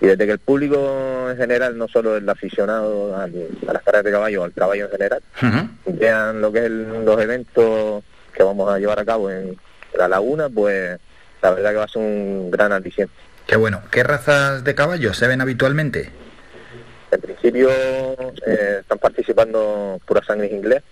y 0.00 0.06
desde 0.06 0.26
que 0.26 0.32
el 0.32 0.38
público 0.38 1.28
en 1.30 1.36
general, 1.36 1.76
no 1.76 1.88
solo 1.88 2.16
el 2.16 2.28
aficionado 2.28 3.16
al- 3.16 3.48
a 3.66 3.72
las 3.72 3.82
carreras 3.82 4.04
de 4.04 4.12
caballo, 4.12 4.44
al 4.44 4.52
caballo 4.52 4.84
en 4.86 4.90
general, 4.92 5.22
vean 5.86 6.40
lo 6.40 6.52
que 6.52 6.58
es 6.60 6.64
el- 6.66 7.04
los 7.04 7.20
eventos 7.20 8.04
que 8.32 8.42
vamos 8.42 8.70
a 8.72 8.78
llevar 8.78 8.98
a 9.00 9.04
cabo 9.04 9.30
en 9.30 9.56
la 9.96 10.06
laguna, 10.08 10.48
pues 10.48 10.98
la 11.42 11.50
verdad 11.50 11.70
que 11.70 11.76
va 11.76 11.84
a 11.84 11.88
ser 11.88 12.02
un 12.02 12.50
gran 12.50 12.72
aliciente. 12.72 13.12
Qué 13.46 13.56
bueno. 13.56 13.82
¿Qué 13.90 14.02
razas 14.02 14.62
de 14.62 14.74
caballos 14.74 15.16
se 15.16 15.26
ven 15.26 15.40
habitualmente? 15.40 16.10
En 17.10 17.20
principio 17.20 17.70
eh, 18.46 18.78
están 18.80 18.98
participando 18.98 19.98
pura 20.06 20.22
sangre 20.22 20.46
inglés. 20.48 20.82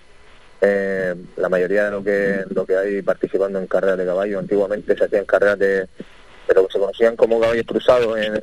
Eh, 0.63 1.15
la 1.37 1.49
mayoría 1.51 1.85
de 1.85 1.91
lo 1.91 2.03
que 2.03 2.45
lo 2.55 2.65
que 2.65 2.75
hay 2.77 3.03
participando 3.03 3.59
en 3.59 3.67
carreras 3.67 3.99
de 3.99 4.07
caballo 4.07 4.39
antiguamente 4.39 4.97
se 4.97 5.05
hacían 5.05 5.27
carreras 5.27 5.59
de, 5.59 5.81
de 5.81 6.55
lo 6.55 6.67
que 6.67 6.73
se 6.73 6.79
conocían 6.79 7.15
como 7.15 7.39
caballos 7.39 7.67
cruzados 7.67 8.19
en 8.19 8.41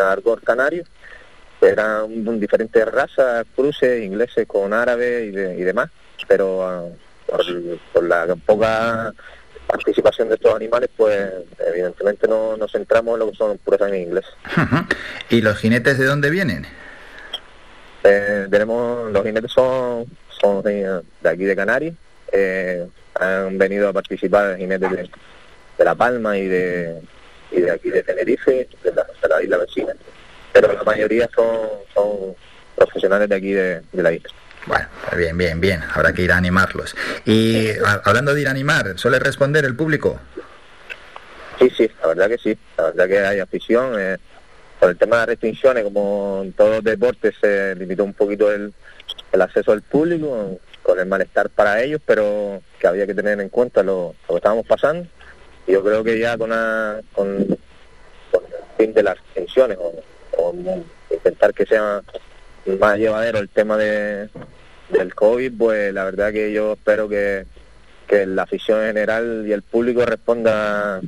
argot 0.00 0.42
canario. 0.42 0.84
Eran 1.60 2.40
diferentes 2.40 2.84
razas, 2.86 3.44
cruces 3.54 4.02
ingleses 4.02 4.46
con 4.46 4.72
árabes 4.72 5.26
y, 5.28 5.30
de- 5.30 5.58
y 5.58 5.62
demás, 5.62 5.90
pero 6.26 6.66
ah, 6.66 6.84
por, 7.26 7.42
por 7.92 8.04
la 8.04 8.34
poca 8.46 9.12
participación 9.66 10.28
de 10.30 10.34
estos 10.36 10.54
animales, 10.54 10.88
pues 10.96 11.30
evidentemente 11.68 12.26
no 12.26 12.56
nos 12.56 12.72
centramos 12.72 13.14
en 13.14 13.18
lo 13.20 13.30
que 13.30 13.36
son 13.36 13.58
pura 13.58 13.76
sangre 13.78 14.00
inglés. 14.00 14.24
¿Y 15.28 15.42
los 15.42 15.58
jinetes 15.58 15.98
de 15.98 16.06
dónde 16.06 16.30
vienen? 16.30 16.66
Eh, 18.02 18.46
tenemos 18.50 19.12
los 19.12 19.22
jinetes 19.22 19.52
son 19.52 20.06
son 20.40 20.62
de 20.62 21.02
aquí 21.28 21.44
de 21.44 21.54
Canarias 21.54 21.94
eh, 22.32 22.86
han 23.14 23.58
venido 23.58 23.90
a 23.90 23.92
participar 23.92 24.56
jinetes 24.56 24.90
de, 24.90 25.10
de 25.76 25.84
La 25.84 25.94
Palma 25.94 26.38
y 26.38 26.46
de 26.48 26.98
y 27.52 27.60
de 27.60 27.70
aquí 27.70 27.90
de 27.90 28.02
Tenerife 28.02 28.68
de 28.82 28.92
la, 28.92 29.06
de 29.22 29.28
la 29.28 29.42
isla 29.42 29.56
vecina 29.58 29.92
pero 30.52 30.72
la 30.72 30.82
mayoría 30.84 31.28
son 31.34 31.68
son 31.94 32.34
profesionales 32.76 33.28
de 33.28 33.34
aquí 33.36 33.52
de, 33.52 33.82
de 33.92 34.02
la 34.02 34.12
isla 34.12 34.30
Bueno, 34.66 34.86
bien, 35.16 35.36
bien, 35.38 35.60
bien. 35.60 35.82
Habrá 35.94 36.12
que 36.12 36.22
ir 36.22 36.32
a 36.32 36.36
animarlos. 36.36 36.94
Y 37.24 37.70
a- 37.84 38.02
hablando 38.04 38.34
de 38.34 38.40
ir 38.42 38.48
a 38.48 38.50
animar, 38.50 38.98
¿suele 38.98 39.18
responder 39.18 39.64
el 39.64 39.74
público? 39.74 40.20
Sí, 41.58 41.70
sí, 41.76 41.90
la 42.00 42.08
verdad 42.08 42.28
que 42.28 42.38
sí. 42.38 42.58
La 42.76 42.84
verdad 42.84 43.06
que 43.08 43.18
hay 43.20 43.40
afición. 43.40 43.94
eh, 43.98 44.18
por 44.78 44.90
el 44.90 44.96
tema 44.96 45.16
de 45.16 45.20
las 45.20 45.28
restricciones, 45.28 45.84
como 45.84 46.40
en 46.42 46.52
todos 46.54 46.76
los 46.76 46.84
deportes, 46.84 47.34
se 47.40 47.74
limitó 47.76 48.02
un 48.04 48.14
poquito 48.14 48.50
el, 48.50 48.72
el 49.32 49.42
acceso 49.42 49.72
al 49.72 49.82
público, 49.82 50.58
con 50.82 50.98
el 50.98 51.04
malestar 51.06 51.50
para 51.50 51.82
ellos, 51.82 52.00
pero 52.06 52.62
que 52.78 52.86
había 52.86 53.06
que 53.06 53.14
tener 53.14 53.38
en 53.40 53.50
cuenta 53.50 53.82
lo, 53.82 54.14
lo 54.26 54.34
que 54.34 54.36
estábamos 54.36 54.66
pasando. 54.66 55.06
Yo 55.70 55.82
creo 55.82 56.02
que 56.02 56.18
ya 56.18 56.36
con, 56.36 56.50
con, 57.12 57.28
el 57.28 57.58
fin 58.76 58.92
de 58.92 59.02
las 59.02 59.16
restricciones, 59.18 59.78
o, 59.78 60.54
intentar 61.10 61.54
que 61.54 61.66
sea 61.66 62.02
más 62.78 62.98
llevadero 62.98 63.38
el 63.38 63.48
tema 63.48 63.76
de, 63.76 64.28
del 64.88 65.14
COVID, 65.14 65.52
pues 65.56 65.94
la 65.94 66.04
verdad 66.04 66.32
que 66.32 66.52
yo 66.52 66.72
espero 66.72 67.08
que, 67.08 67.46
que 68.06 68.26
la 68.26 68.42
afición 68.42 68.80
en 68.80 68.86
general 68.88 69.44
y 69.46 69.52
el 69.52 69.62
público 69.62 70.04
responda 70.04 71.00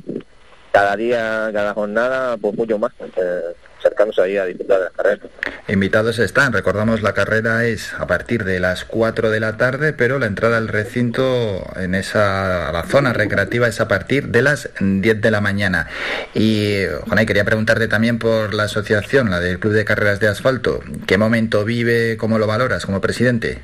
cada 0.71 0.95
día, 0.95 1.49
cada 1.53 1.73
jornada, 1.73 2.37
pues 2.37 2.55
mucho 2.55 2.79
más, 2.79 2.91
eh, 3.17 3.41
acercándose 3.83 4.21
ahí 4.21 4.37
a 4.37 4.45
disfrutar 4.45 4.77
de 4.79 4.83
las 4.85 4.93
carreras. 4.93 5.19
Invitados 5.67 6.19
están, 6.19 6.53
recordamos 6.53 7.01
la 7.01 7.13
carrera 7.13 7.65
es 7.65 7.93
a 7.93 8.07
partir 8.07 8.43
de 8.43 8.59
las 8.59 8.85
4 8.85 9.29
de 9.29 9.39
la 9.39 9.57
tarde, 9.57 9.93
pero 9.93 10.19
la 10.19 10.25
entrada 10.25 10.57
al 10.57 10.67
recinto 10.67 11.63
en 11.75 11.95
esa 11.95 12.71
la 12.71 12.83
zona 12.83 13.13
recreativa 13.13 13.67
es 13.67 13.79
a 13.81 13.87
partir 13.87 14.29
de 14.29 14.41
las 14.41 14.69
10 14.79 15.21
de 15.21 15.31
la 15.31 15.41
mañana. 15.41 15.87
Y 16.33 16.83
Jonay, 17.07 17.25
quería 17.25 17.45
preguntarte 17.45 17.87
también 17.87 18.19
por 18.19 18.53
la 18.53 18.63
asociación, 18.63 19.29
la 19.29 19.39
del 19.39 19.59
Club 19.59 19.73
de 19.73 19.85
Carreras 19.85 20.19
de 20.19 20.27
Asfalto. 20.27 20.81
¿Qué 21.07 21.17
momento 21.17 21.65
vive, 21.65 22.17
cómo 22.17 22.37
lo 22.37 22.47
valoras 22.47 22.85
como 22.85 23.01
presidente? 23.01 23.61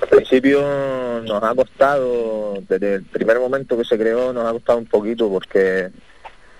Al 0.00 0.08
principio 0.08 0.60
nos 1.24 1.42
ha 1.42 1.54
costado, 1.54 2.62
desde 2.68 2.96
el 2.96 3.04
primer 3.04 3.38
momento 3.40 3.76
que 3.76 3.84
se 3.84 3.98
creó, 3.98 4.32
nos 4.32 4.46
ha 4.46 4.52
costado 4.52 4.78
un 4.78 4.86
poquito 4.86 5.28
porque, 5.28 5.90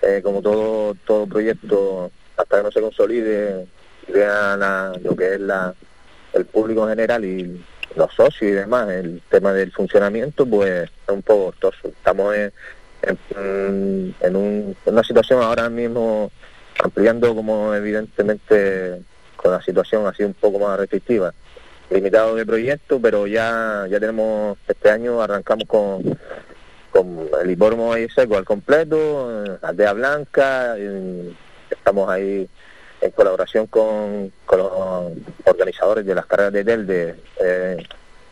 eh, 0.01 0.21
como 0.23 0.41
todo 0.41 0.95
todo 1.05 1.25
proyecto, 1.25 2.11
hasta 2.39 2.57
que 2.57 2.63
no 2.63 2.71
se 2.71 2.81
consolide, 2.81 3.67
y 4.07 4.11
la- 4.13 4.93
lo 5.03 5.15
que 5.15 5.33
es 5.35 5.39
la, 5.39 5.73
el 6.33 6.45
público 6.45 6.83
en 6.83 6.89
general 6.89 7.25
y 7.25 7.63
los 7.95 8.13
socios 8.13 8.41
y 8.51 8.51
demás, 8.51 8.89
el 8.89 9.21
tema 9.29 9.51
del 9.53 9.71
funcionamiento, 9.71 10.45
pues 10.45 10.89
es 10.89 11.13
un 11.13 11.21
poco 11.21 11.45
costoso. 11.47 11.87
Estamos 11.89 12.35
en, 12.35 12.51
en, 14.21 14.35
un- 14.35 14.75
una 14.85 15.03
situación 15.03 15.41
ahora 15.41 15.69
mismo 15.69 16.31
ampliando 16.83 17.35
como 17.35 17.73
evidentemente 17.73 19.01
con 19.35 19.51
la 19.51 19.61
situación 19.61 20.05
así 20.07 20.23
un 20.23 20.33
poco 20.33 20.59
más 20.59 20.77
restrictiva 20.79 21.33
limitado 21.89 22.35
de 22.35 22.45
proyectos, 22.45 22.99
pero 23.01 23.25
ya 23.25 23.85
ya 23.89 23.99
tenemos 23.99 24.57
este 24.67 24.91
año 24.91 25.21
arrancamos 25.21 25.63
con 25.67 26.17
con 26.91 27.29
el 27.41 27.51
hipódromo 27.51 27.93
ahí 27.93 28.07
seco 28.09 28.37
al 28.37 28.45
completo, 28.45 29.43
eh, 29.45 29.57
aldea 29.61 29.93
blanca, 29.93 30.75
estamos 31.75 32.09
ahí 32.09 32.47
en 33.01 33.11
colaboración 33.11 33.67
con, 33.67 34.31
con 34.45 34.59
los 34.59 34.71
organizadores 35.45 36.05
de 36.05 36.15
las 36.15 36.25
carreras 36.25 36.53
de 36.53 36.63
TEL 36.65 36.85
de 36.87 37.15
eh, 37.41 37.77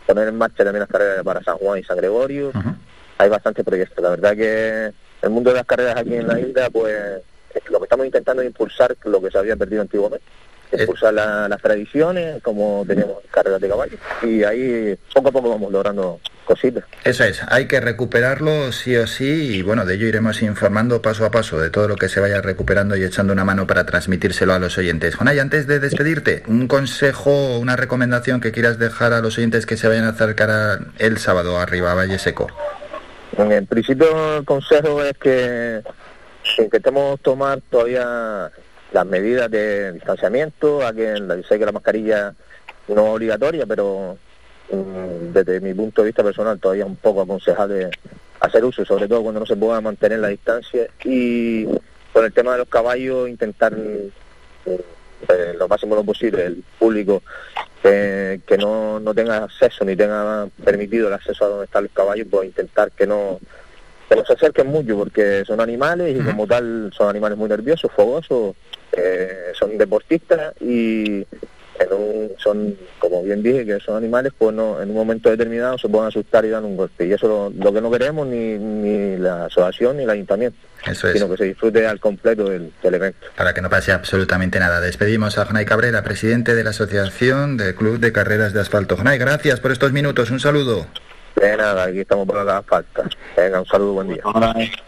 poner 0.05 0.27
en 0.27 0.38
marcha 0.38 0.63
también 0.63 0.81
las 0.81 0.89
carreras 0.89 1.23
para 1.23 1.41
San 1.43 1.57
Juan 1.57 1.79
y 1.79 1.83
San 1.83 1.97
Gregorio. 1.97 2.51
Hay 3.17 3.29
bastantes 3.29 3.63
proyectos. 3.65 4.03
La 4.03 4.09
verdad 4.11 4.35
que 4.35 4.91
el 5.21 5.29
mundo 5.29 5.49
de 5.51 5.55
las 5.57 5.65
carreras 5.65 5.95
aquí 5.97 6.15
en 6.15 6.27
la 6.27 6.39
isla, 6.39 6.69
pues 6.69 6.95
es 7.53 7.69
lo 7.71 7.79
que 7.79 7.85
estamos 7.85 8.05
intentando 8.05 8.41
es 8.41 8.47
impulsar 8.47 8.95
lo 9.05 9.21
que 9.21 9.31
se 9.31 9.38
había 9.38 9.55
perdido 9.55 9.81
antiguamente. 9.81 10.25
Impulsar 10.71 11.13
la- 11.13 11.47
las 11.47 11.61
tradiciones, 11.61 12.43
como 12.43 12.83
teníamos 12.85 13.17
carreras 13.31 13.61
de 13.61 13.69
caballos. 13.69 13.99
Y 14.21 14.43
ahí 14.43 14.97
poco 15.13 15.29
a 15.29 15.31
poco 15.31 15.49
vamos 15.49 15.71
logrando 15.71 16.19
cositas. 16.48 16.84
Eso 17.04 17.24
es, 17.26 17.41
hay 17.50 17.68
que 17.68 17.80
recuperarlo 17.80 18.72
sí 18.72 18.95
o 18.95 19.06
sí 19.06 19.58
y 19.58 19.62
bueno, 19.62 19.86
de 19.86 19.95
ello 19.95 20.08
iremos 20.08 20.41
informando 20.41 21.02
paso 21.02 21.26
a 21.26 21.32
paso 21.32 21.60
de 21.60 21.70
todo 21.70 21.88
lo 21.88 21.95
que 21.95 22.10
se 22.10 22.20
vaya 22.20 22.41
recuperando 22.41 22.95
y 22.95 23.04
echando 23.04 23.34
una 23.34 23.45
mano 23.45 23.68
para 23.68 23.86
transmitírselo 23.86 24.54
a 24.54 24.60
los 24.60 24.78
oyentes. 24.78 25.16
Jonay, 25.16 25.38
antes 25.39 25.68
de 25.68 25.80
despedirte, 25.80 26.43
un 26.48 26.68
consejo, 26.68 27.60
una 27.60 27.76
recomendación 27.76 28.41
que 28.41 28.52
quieras 28.52 28.80
dejar 28.80 29.14
a 29.14 29.20
los 29.22 29.38
oyentes 29.38 29.66
que 29.66 29.78
se 29.78 29.88
vayan 29.88 30.06
a 30.06 30.10
acercar 30.10 30.50
a- 30.50 30.80
el 30.98 31.18
sábado 31.18 31.60
arriba 31.60 31.91
a 31.91 31.95
Valle 31.95 32.18
Seco. 32.18 32.48
En 33.38 33.66
principio 33.68 34.38
el 34.38 34.45
consejo 34.45 35.04
es 35.04 35.18
que 35.18 35.82
intentemos 36.58 37.20
tomar 37.22 37.60
todavía 37.70 38.50
las 38.93 39.06
medidas 39.06 39.52
de 39.52 39.91
distanciamiento, 39.91 40.86
a 40.86 40.93
que 40.93 41.14
sé 41.48 41.60
que 41.60 41.66
la 41.66 41.74
mascarilla 41.74 42.34
no 42.88 42.93
es 43.08 43.10
obligatoria, 43.14 43.66
pero 43.66 44.18
desde 44.70 45.61
mi 45.61 45.74
punto 45.74 46.01
de 46.01 46.07
vista 46.07 46.24
personal 46.24 46.59
todavía 46.59 46.86
un 46.86 46.97
poco 46.97 47.22
aconsejable 47.22 47.89
hacer 48.39 48.65
uso, 48.65 48.86
sobre 48.86 49.07
todo 49.07 49.24
cuando 49.24 49.39
no 49.39 49.45
se 49.45 49.55
pueda 49.55 49.82
mantener 49.82 50.20
la 50.20 50.28
distancia 50.28 50.88
y 51.03 51.65
con 52.13 52.26
el 52.26 52.34
tema 52.34 52.53
de 52.53 52.59
los 52.59 52.68
caballos 52.68 53.30
intentar 53.30 53.76
mm, 53.76 54.11
eh, 55.30 55.55
lo 55.57 55.68
máximo 55.68 55.95
lo 55.95 56.03
posible 56.03 56.45
el 56.45 56.63
público 56.78 57.24
que, 57.82 58.41
que 58.45 58.57
no, 58.57 58.99
no 58.99 59.13
tenga 59.13 59.43
acceso 59.43 59.86
ni 59.86 59.95
tenga 59.95 60.47
permitido 60.63 61.07
el 61.07 61.13
acceso 61.13 61.45
a 61.45 61.47
donde 61.47 61.65
están 61.65 61.84
los 61.84 61.93
caballos, 61.93 62.28
pues 62.30 62.47
intentar 62.47 62.91
que 62.91 63.07
no 63.07 63.39
que 64.09 64.15
no 64.15 64.26
se 64.26 64.34
acerquen 64.34 64.68
mucho 64.68 64.97
porque 64.97 65.43
son 65.45 65.59
animales 65.59 66.15
y 66.15 66.24
como 66.24 66.47
tal 66.47 66.91
son 66.95 67.09
animales 67.09 67.38
muy 67.38 67.49
nerviosos, 67.49 67.91
fogosos, 67.91 68.55
eh, 68.93 69.51
son 69.53 69.78
deportistas 69.78 70.53
y 70.61 71.26
un- 71.91 72.32
son, 72.38 72.75
como 72.99 73.23
bien 73.23 73.41
dije, 73.43 73.65
que 73.65 73.80
son 73.80 73.95
animales, 73.97 74.34
pues 74.38 74.55
no, 74.55 74.82
en 74.82 74.89
un 74.89 74.95
momento 74.95 75.30
determinado 75.30 75.78
se 75.78 75.88
pueden 75.89 76.07
asustar 76.07 76.43
y 76.45 76.49
dan 76.49 76.65
un 76.65 76.75
golpe. 76.78 77.05
Y 77.05 77.13
eso 77.13 77.28
lo, 77.28 77.49
lo 77.63 77.73
que 77.73 77.82
no 77.82 77.91
queremos 77.91 78.28
ni, 78.28 78.57
ni 78.57 79.17
la 79.17 79.45
asociación 79.45 79.97
ni 79.97 80.03
el 80.03 80.09
ayuntamiento, 80.09 80.57
Eso 80.86 81.07
es. 81.07 81.13
sino 81.13 81.30
que 81.30 81.38
se 81.38 81.43
disfrute 81.45 81.86
al 81.88 81.99
completo 81.99 82.49
del, 82.49 82.71
del 82.82 82.93
evento. 82.93 83.28
Para 83.36 83.53
que 83.53 83.61
no 83.61 83.69
pase 83.69 83.91
absolutamente 83.91 84.59
nada. 84.59 84.80
Despedimos 84.82 85.38
a 85.38 85.45
Jonay 85.45 85.65
Cabrera, 85.65 86.03
presidente 86.03 86.55
de 86.55 86.63
la 86.63 86.71
Asociación 86.71 87.57
del 87.57 87.75
Club 87.75 87.99
de 87.99 88.11
Carreras 88.11 88.53
de 88.53 88.61
Asfalto. 88.61 88.97
Jonay, 88.97 89.17
gracias 89.17 89.59
por 89.59 89.71
estos 89.71 89.91
minutos. 89.91 90.32
Un 90.32 90.39
saludo. 90.39 90.88
De 91.39 91.55
nada, 91.55 91.83
aquí 91.83 91.99
estamos 91.99 92.27
para 92.27 92.41
haga 92.41 92.63
falta. 92.63 93.03
Venga, 93.35 93.59
un 93.59 93.65
saludo, 93.67 93.93
buen 93.93 94.07
día. 94.07 94.23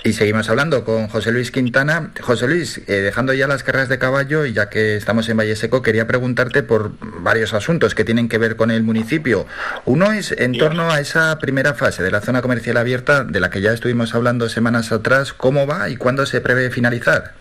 Y 0.03 0.13
seguimos 0.13 0.49
hablando 0.49 0.83
con 0.83 1.07
José 1.07 1.31
Luis 1.31 1.51
Quintana. 1.51 2.11
José 2.21 2.47
Luis, 2.47 2.79
eh, 2.87 2.93
dejando 3.01 3.33
ya 3.33 3.47
las 3.47 3.61
carreras 3.61 3.87
de 3.87 3.99
caballo 3.99 4.45
y 4.47 4.53
ya 4.53 4.67
que 4.67 4.95
estamos 4.95 5.29
en 5.29 5.37
Valle 5.37 5.55
Seco, 5.55 5.83
quería 5.83 6.07
preguntarte 6.07 6.63
por 6.63 6.91
varios 7.21 7.53
asuntos 7.53 7.93
que 7.93 8.03
tienen 8.03 8.29
que 8.29 8.39
ver 8.39 8.55
con 8.55 8.71
el 8.71 8.81
municipio. 8.81 9.45
Uno 9.85 10.11
es 10.11 10.31
en 10.31 10.57
torno 10.57 10.89
a 10.89 10.99
esa 10.99 11.37
primera 11.37 11.75
fase 11.75 12.01
de 12.01 12.09
la 12.09 12.19
zona 12.21 12.41
comercial 12.41 12.77
abierta 12.77 13.23
de 13.23 13.39
la 13.39 13.51
que 13.51 13.61
ya 13.61 13.71
estuvimos 13.71 14.15
hablando 14.15 14.49
semanas 14.49 14.91
atrás. 14.91 15.33
¿Cómo 15.33 15.67
va 15.67 15.87
y 15.89 15.97
cuándo 15.97 16.25
se 16.25 16.41
prevé 16.41 16.71
finalizar? 16.71 17.33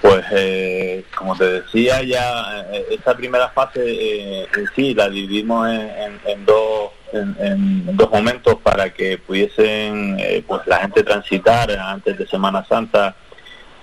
Pues 0.00 0.24
eh, 0.32 1.04
como 1.16 1.36
te 1.36 1.44
decía 1.44 2.02
ya, 2.02 2.66
eh, 2.72 2.86
esta 2.92 3.16
primera 3.16 3.48
fase 3.50 3.80
eh, 3.84 4.46
en 4.56 4.68
sí 4.76 4.94
la 4.94 5.08
dividimos 5.08 5.68
en, 5.68 5.80
en- 5.80 6.20
en 6.26 6.44
dos 6.44 6.90
en, 7.12 7.36
en 7.40 7.96
dos 7.96 8.10
momentos 8.10 8.56
para 8.62 8.92
que 8.92 9.18
pudiesen 9.18 10.16
eh, 10.20 10.42
pues 10.46 10.62
la 10.66 10.78
gente 10.78 11.02
transitar 11.02 11.70
antes 11.72 12.18
de 12.18 12.26
Semana 12.26 12.64
Santa 12.68 13.14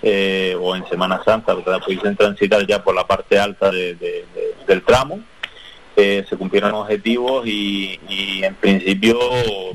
eh, 0.01 0.55
o 0.59 0.75
en 0.75 0.87
Semana 0.87 1.21
Santa, 1.23 1.53
¿verdad? 1.53 1.79
pudiesen 1.85 2.15
transitar 2.15 2.65
ya 2.65 2.83
por 2.83 2.95
la 2.95 3.05
parte 3.05 3.37
alta 3.39 3.69
de- 3.71 3.95
de- 3.95 4.25
de- 4.33 4.55
del 4.67 4.81
tramo. 4.83 5.19
Eh, 5.97 6.25
se 6.29 6.37
cumplieron 6.37 6.73
objetivos 6.75 7.45
y, 7.45 7.99
y 8.07 8.41
en 8.43 8.55
principio 8.55 9.19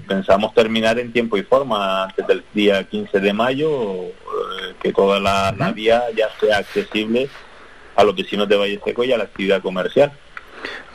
pensamos 0.09 0.55
terminar 0.55 0.99
en 0.99 1.13
tiempo 1.13 1.37
y 1.37 1.43
forma 1.43 2.05
antes 2.05 2.27
del 2.27 2.43
día 2.55 2.83
15 2.85 3.21
de 3.21 3.33
mayo, 3.35 3.69
eh, 4.05 4.13
que 4.83 4.91
toda 4.93 5.21
la, 5.21 5.55
la 5.59 5.73
vía 5.73 6.05
ya 6.17 6.29
sea 6.41 6.59
accesible 6.59 7.29
a 7.95 8.05
los 8.05 8.17
vecinos 8.17 8.49
de 8.49 8.57
Valle 8.57 8.81
Seco 8.83 9.05
y 9.05 9.13
a 9.13 9.19
la 9.19 9.25
actividad 9.25 9.61
comercial. 9.61 10.13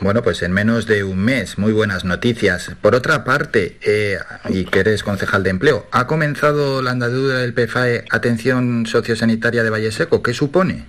Bueno, 0.00 0.22
pues 0.22 0.42
en 0.42 0.52
menos 0.52 0.86
de 0.86 1.04
un 1.04 1.18
mes, 1.18 1.58
muy 1.58 1.72
buenas 1.72 2.04
noticias. 2.04 2.72
Por 2.80 2.94
otra 2.94 3.24
parte, 3.24 3.76
eh, 3.82 4.18
y 4.48 4.64
que 4.64 4.80
eres 4.80 5.02
concejal 5.02 5.42
de 5.42 5.50
empleo, 5.50 5.86
¿ha 5.92 6.06
comenzado 6.06 6.82
la 6.82 6.90
andadura 6.92 7.38
del 7.38 7.52
PFAE 7.54 8.04
Atención 8.10 8.86
Sociosanitaria 8.86 9.62
de 9.62 9.70
Valle 9.70 9.92
Seco? 9.92 10.22
¿Qué 10.22 10.32
supone? 10.34 10.84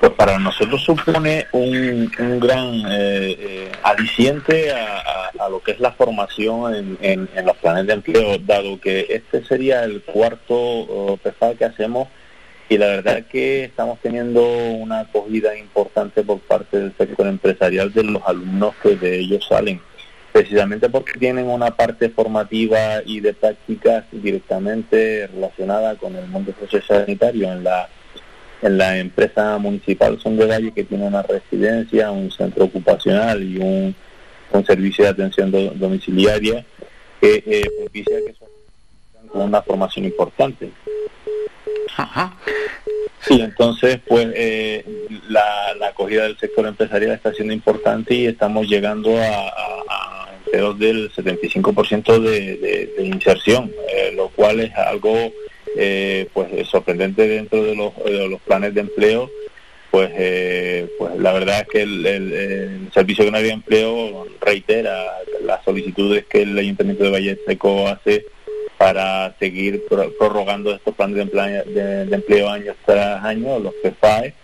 Pues 0.00 0.12
para 0.14 0.38
nosotros 0.38 0.82
supone 0.82 1.46
un, 1.52 2.10
un 2.18 2.40
gran 2.40 2.74
eh, 2.90 3.36
eh, 3.38 3.72
a, 3.82 5.48
lo 5.48 5.62
que 5.62 5.72
es 5.72 5.80
la 5.80 5.92
formación 5.92 6.74
en, 7.00 7.28
en- 7.36 7.46
los 7.46 7.56
planes 7.58 7.86
de 7.86 7.92
empleo, 7.92 8.38
dado 8.38 8.80
que 8.80 9.06
este 9.10 9.44
sería 9.44 9.84
el 9.84 10.02
cuarto 10.02 10.54
oh, 10.54 11.16
PFA 11.22 11.54
que 11.54 11.64
hacemos 11.66 12.08
y 12.68 12.78
la 12.78 12.86
verdad 12.86 13.24
que 13.26 13.64
estamos 13.64 13.98
teniendo 14.00 14.42
una 14.44 15.00
acogida 15.00 15.56
importante 15.56 16.22
por 16.22 16.38
parte 16.40 16.78
del 16.78 16.96
sector 16.96 17.26
empresarial 17.26 17.92
de 17.92 18.04
los 18.04 18.22
alumnos 18.26 18.74
que 18.82 18.96
de 18.96 19.18
ellos 19.18 19.44
salen, 19.46 19.80
precisamente 20.32 20.88
porque 20.88 21.18
tienen 21.18 21.46
una 21.48 21.70
parte 21.76 22.08
formativa 22.08 23.02
y 23.04 23.20
de 23.20 23.34
prácticas 23.34 24.04
directamente 24.10 25.26
relacionada 25.26 25.96
con 25.96 26.16
el 26.16 26.26
mundo 26.28 26.54
sociosanitario 26.60 27.52
en 27.52 27.64
la 27.64 27.88
en 28.62 28.78
la 28.78 28.96
empresa 28.96 29.58
municipal 29.58 30.20
Son 30.20 30.36
de 30.36 30.46
Valle 30.46 30.70
que 30.72 30.84
tiene 30.84 31.04
una 31.04 31.22
residencia, 31.22 32.12
un 32.12 32.30
centro 32.30 32.66
ocupacional 32.66 33.42
y 33.42 33.56
un, 33.58 33.92
un 34.52 34.64
servicio 34.64 35.02
de 35.02 35.10
atención 35.10 35.50
do- 35.50 35.72
domiciliaria 35.74 36.64
que 37.20 37.42
eh, 37.44 37.64
propicia 37.80 38.18
que 38.24 38.34
son 38.34 38.48
una 39.42 39.62
formación 39.62 40.04
importante. 40.04 40.70
Sí, 43.20 43.40
entonces, 43.40 44.00
pues 44.06 44.28
eh, 44.34 44.84
la, 45.28 45.74
la 45.78 45.88
acogida 45.88 46.24
del 46.24 46.36
sector 46.38 46.66
empresarial 46.66 47.12
está 47.12 47.32
siendo 47.32 47.52
importante 47.54 48.14
y 48.14 48.26
estamos 48.26 48.66
llegando 48.68 49.16
a, 49.16 49.26
a- 49.26 49.82
a 49.88 50.28
empleos 50.44 50.78
del 50.78 51.12
75% 51.12 52.18
de, 52.20 52.56
de, 52.56 52.94
de 52.98 53.04
inserción, 53.06 53.72
eh, 53.88 54.12
lo 54.16 54.28
cual 54.30 54.58
es 54.60 54.74
algo 54.74 55.14
eh, 55.76 56.28
pues 56.32 56.66
sorprendente 56.68 57.26
dentro 57.28 57.62
de 57.62 57.76
los, 57.76 57.94
de 58.04 58.28
los 58.28 58.40
planes 58.40 58.74
de 58.74 58.80
empleo. 58.80 59.30
Pues, 59.92 60.10
eh, 60.14 60.88
pues 60.98 61.16
la 61.18 61.32
verdad 61.32 61.60
es 61.60 61.68
que 61.68 61.82
el, 61.82 62.04
el- 62.06 62.32
el 62.32 62.90
Servicio 62.92 63.24
Canario 63.24 63.48
de 63.48 63.52
Empleo 63.54 64.26
reitera 64.40 65.04
las 65.44 65.62
solicitudes 65.64 66.24
que 66.26 66.42
el 66.42 66.58
Ayuntamiento 66.58 67.04
de 67.04 67.10
Valle 67.10 67.38
Seco 67.46 67.86
hace 67.88 68.24
para 68.78 69.34
seguir 69.38 69.84
pro- 69.88 70.10
prorrogando 70.18 70.74
estos 70.74 70.94
planes 70.94 71.16
de 71.16 71.22
empleo, 71.22 71.64
de, 71.66 72.14
empleo 72.14 72.48
año 72.48 72.74
tras 72.84 73.24
año, 73.24 73.58
los 73.58 73.72
PFAE, 73.74 74.34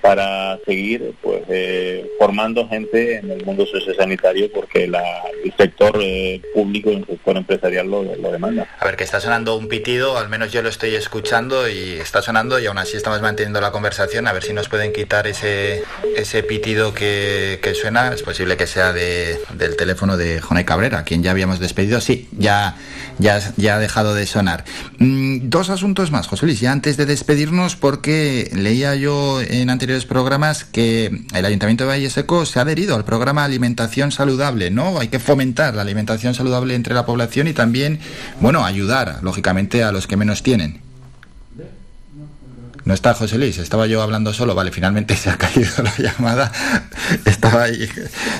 para 0.00 0.58
seguir 0.64 1.14
pues 1.22 1.42
eh, 1.48 2.10
formando 2.18 2.68
gente 2.68 3.16
en 3.16 3.30
el 3.30 3.44
mundo 3.44 3.66
sociosanitario 3.66 4.50
porque 4.52 4.86
la, 4.86 5.02
el 5.44 5.52
sector 5.56 5.98
eh, 6.00 6.40
público 6.54 6.90
y 6.90 6.96
el 6.96 7.06
sector 7.06 7.36
empresarial 7.36 7.88
lo, 7.88 8.02
lo 8.02 8.32
demanda. 8.32 8.66
A 8.78 8.84
ver, 8.84 8.96
que 8.96 9.04
está 9.04 9.20
sonando 9.20 9.56
un 9.56 9.68
pitido, 9.68 10.18
al 10.18 10.28
menos 10.28 10.52
yo 10.52 10.62
lo 10.62 10.68
estoy 10.68 10.94
escuchando 10.94 11.68
y 11.68 11.92
está 12.00 12.22
sonando 12.22 12.58
y 12.58 12.66
aún 12.66 12.78
así 12.78 12.96
estamos 12.96 13.20
manteniendo 13.20 13.60
la 13.60 13.70
conversación. 13.70 14.26
A 14.26 14.32
ver 14.32 14.42
si 14.42 14.52
nos 14.52 14.68
pueden 14.68 14.92
quitar 14.92 15.26
ese, 15.26 15.82
ese 16.16 16.42
pitido 16.42 16.94
que, 16.94 17.58
que 17.62 17.74
suena. 17.74 18.12
Es 18.12 18.22
posible 18.22 18.56
que 18.56 18.66
sea 18.66 18.92
de, 18.92 19.38
del 19.54 19.76
teléfono 19.76 20.16
de 20.16 20.40
Jone 20.40 20.64
Cabrera, 20.64 21.04
quien 21.04 21.22
ya 21.22 21.30
habíamos 21.30 21.60
despedido. 21.60 22.00
Sí, 22.00 22.28
ya, 22.32 22.76
ya, 23.18 23.40
ya 23.56 23.76
ha 23.76 23.78
dejado 23.78 24.14
de 24.14 24.26
sonar. 24.26 24.64
Mm, 24.98 25.48
dos 25.48 25.70
asuntos 25.70 26.10
más, 26.10 26.26
José 26.26 26.46
Luis, 26.46 26.60
ya 26.60 26.72
antes 26.72 26.96
de 26.96 27.06
despedirnos, 27.06 27.76
porque 27.76 28.50
leía 28.54 28.94
yo 28.94 29.40
en 29.40 29.70
programas 30.06 30.64
que 30.64 31.24
el 31.34 31.44
Ayuntamiento 31.44 31.84
de 31.84 31.88
Valle 31.88 32.10
Seco 32.10 32.44
se 32.46 32.58
ha 32.58 32.62
adherido 32.62 32.94
al 32.94 33.04
programa 33.04 33.44
Alimentación 33.44 34.12
Saludable, 34.12 34.70
¿no? 34.70 34.98
Hay 35.00 35.08
que 35.08 35.18
fomentar 35.18 35.74
la 35.74 35.82
alimentación 35.82 36.34
saludable 36.34 36.74
entre 36.74 36.94
la 36.94 37.06
población 37.06 37.48
y 37.48 37.52
también, 37.52 37.98
bueno, 38.40 38.64
ayudar, 38.64 39.18
lógicamente, 39.22 39.82
a 39.82 39.92
los 39.92 40.06
que 40.06 40.16
menos 40.16 40.42
tienen. 40.42 40.87
No 42.88 42.94
está 42.94 43.12
José 43.12 43.36
Luis, 43.36 43.58
estaba 43.58 43.86
yo 43.86 44.00
hablando 44.00 44.32
solo, 44.32 44.54
vale, 44.54 44.72
finalmente 44.72 45.14
se 45.18 45.28
ha 45.28 45.36
caído 45.36 45.82
la 45.82 45.94
llamada, 45.98 46.50
estaba 47.26 47.64
ahí. 47.64 47.86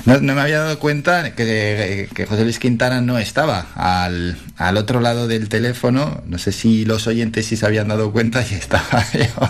No, 0.07 0.21
no 0.23 0.35
me 0.35 0.41
había 0.41 0.61
dado 0.61 0.79
cuenta 0.79 1.35
que, 1.35 2.09
que 2.15 2.25
José 2.25 2.45
Luis 2.45 2.59
Quintana 2.59 3.03
no 3.03 3.19
estaba 3.19 3.67
al, 3.75 4.39
al 4.57 4.79
otro 4.79 5.01
lado 5.01 5.29
del 5.29 5.51
teléfono, 5.51 6.23
no 6.27 6.39
sé 6.39 6.53
si 6.53 6.87
los 6.87 7.07
oyentes 7.07 7.45
sí 7.45 7.59
se 7.59 7.67
habían 7.67 7.89
dado 7.89 8.11
cuenta 8.11 8.43
y 8.51 8.55
estaba 8.55 9.05
yo 9.13 9.49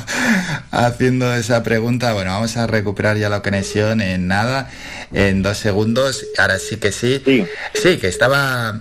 haciendo 0.72 1.32
esa 1.32 1.62
pregunta, 1.62 2.12
bueno, 2.12 2.32
vamos 2.32 2.56
a 2.56 2.66
recuperar 2.66 3.16
ya 3.18 3.28
la 3.28 3.40
conexión 3.40 4.00
en 4.00 4.26
nada, 4.26 4.68
en 5.12 5.44
dos 5.44 5.58
segundos, 5.58 6.26
ahora 6.38 6.58
sí 6.58 6.76
que 6.76 6.90
sí, 6.90 7.22
sí, 7.72 7.98
que 7.98 8.08
estaba, 8.08 8.80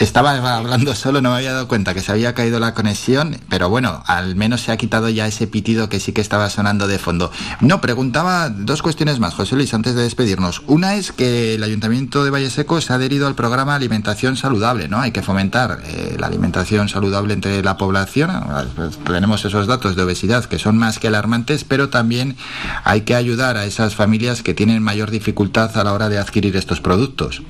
estaba 0.00 0.32
hablando 0.32 0.96
solo, 0.96 1.20
no 1.20 1.30
me 1.30 1.36
había 1.36 1.52
dado 1.52 1.68
cuenta 1.68 1.94
que 1.94 2.00
se 2.00 2.10
había 2.10 2.34
caído 2.34 2.58
la 2.58 2.74
conexión, 2.74 3.38
pero 3.48 3.70
bueno, 3.70 4.02
al 4.08 4.34
menos 4.34 4.60
se 4.60 4.72
ha 4.72 4.76
quitado 4.76 5.08
ya 5.08 5.28
ese 5.28 5.43
pitido 5.46 5.88
que 5.88 6.00
sí 6.00 6.12
que 6.12 6.20
estaba 6.20 6.50
sonando 6.50 6.86
de 6.86 6.98
fondo. 6.98 7.30
No, 7.60 7.80
preguntaba 7.80 8.48
dos 8.50 8.82
cuestiones 8.82 9.20
más, 9.20 9.34
José 9.34 9.56
Luis, 9.56 9.74
antes 9.74 9.94
de 9.94 10.02
despedirnos. 10.02 10.62
Una 10.66 10.94
es 10.94 11.12
que 11.12 11.54
el 11.54 11.62
Ayuntamiento 11.62 12.24
de 12.24 12.30
Valle 12.30 12.50
Seco 12.50 12.80
se 12.80 12.92
ha 12.92 12.96
adherido 12.96 13.26
al 13.26 13.34
programa 13.34 13.74
Alimentación 13.74 14.36
Saludable, 14.36 14.88
¿no? 14.88 15.00
Hay 15.00 15.12
que 15.12 15.22
fomentar 15.22 15.80
eh, 15.84 16.16
la 16.18 16.26
alimentación 16.26 16.88
saludable 16.88 17.34
entre 17.34 17.62
la 17.62 17.76
población. 17.76 18.30
Pues 18.76 18.98
tenemos 18.98 19.44
esos 19.44 19.66
datos 19.66 19.96
de 19.96 20.02
obesidad 20.02 20.44
que 20.44 20.58
son 20.58 20.76
más 20.76 20.98
que 20.98 21.08
alarmantes, 21.08 21.64
pero 21.64 21.88
también 21.88 22.36
hay 22.84 23.02
que 23.02 23.14
ayudar 23.14 23.56
a 23.56 23.64
esas 23.64 23.94
familias 23.94 24.42
que 24.42 24.54
tienen 24.54 24.82
mayor 24.82 25.10
dificultad 25.10 25.76
a 25.76 25.84
la 25.84 25.92
hora 25.92 26.08
de 26.08 26.18
adquirir 26.18 26.56
estos 26.56 26.80
productos. 26.80 27.42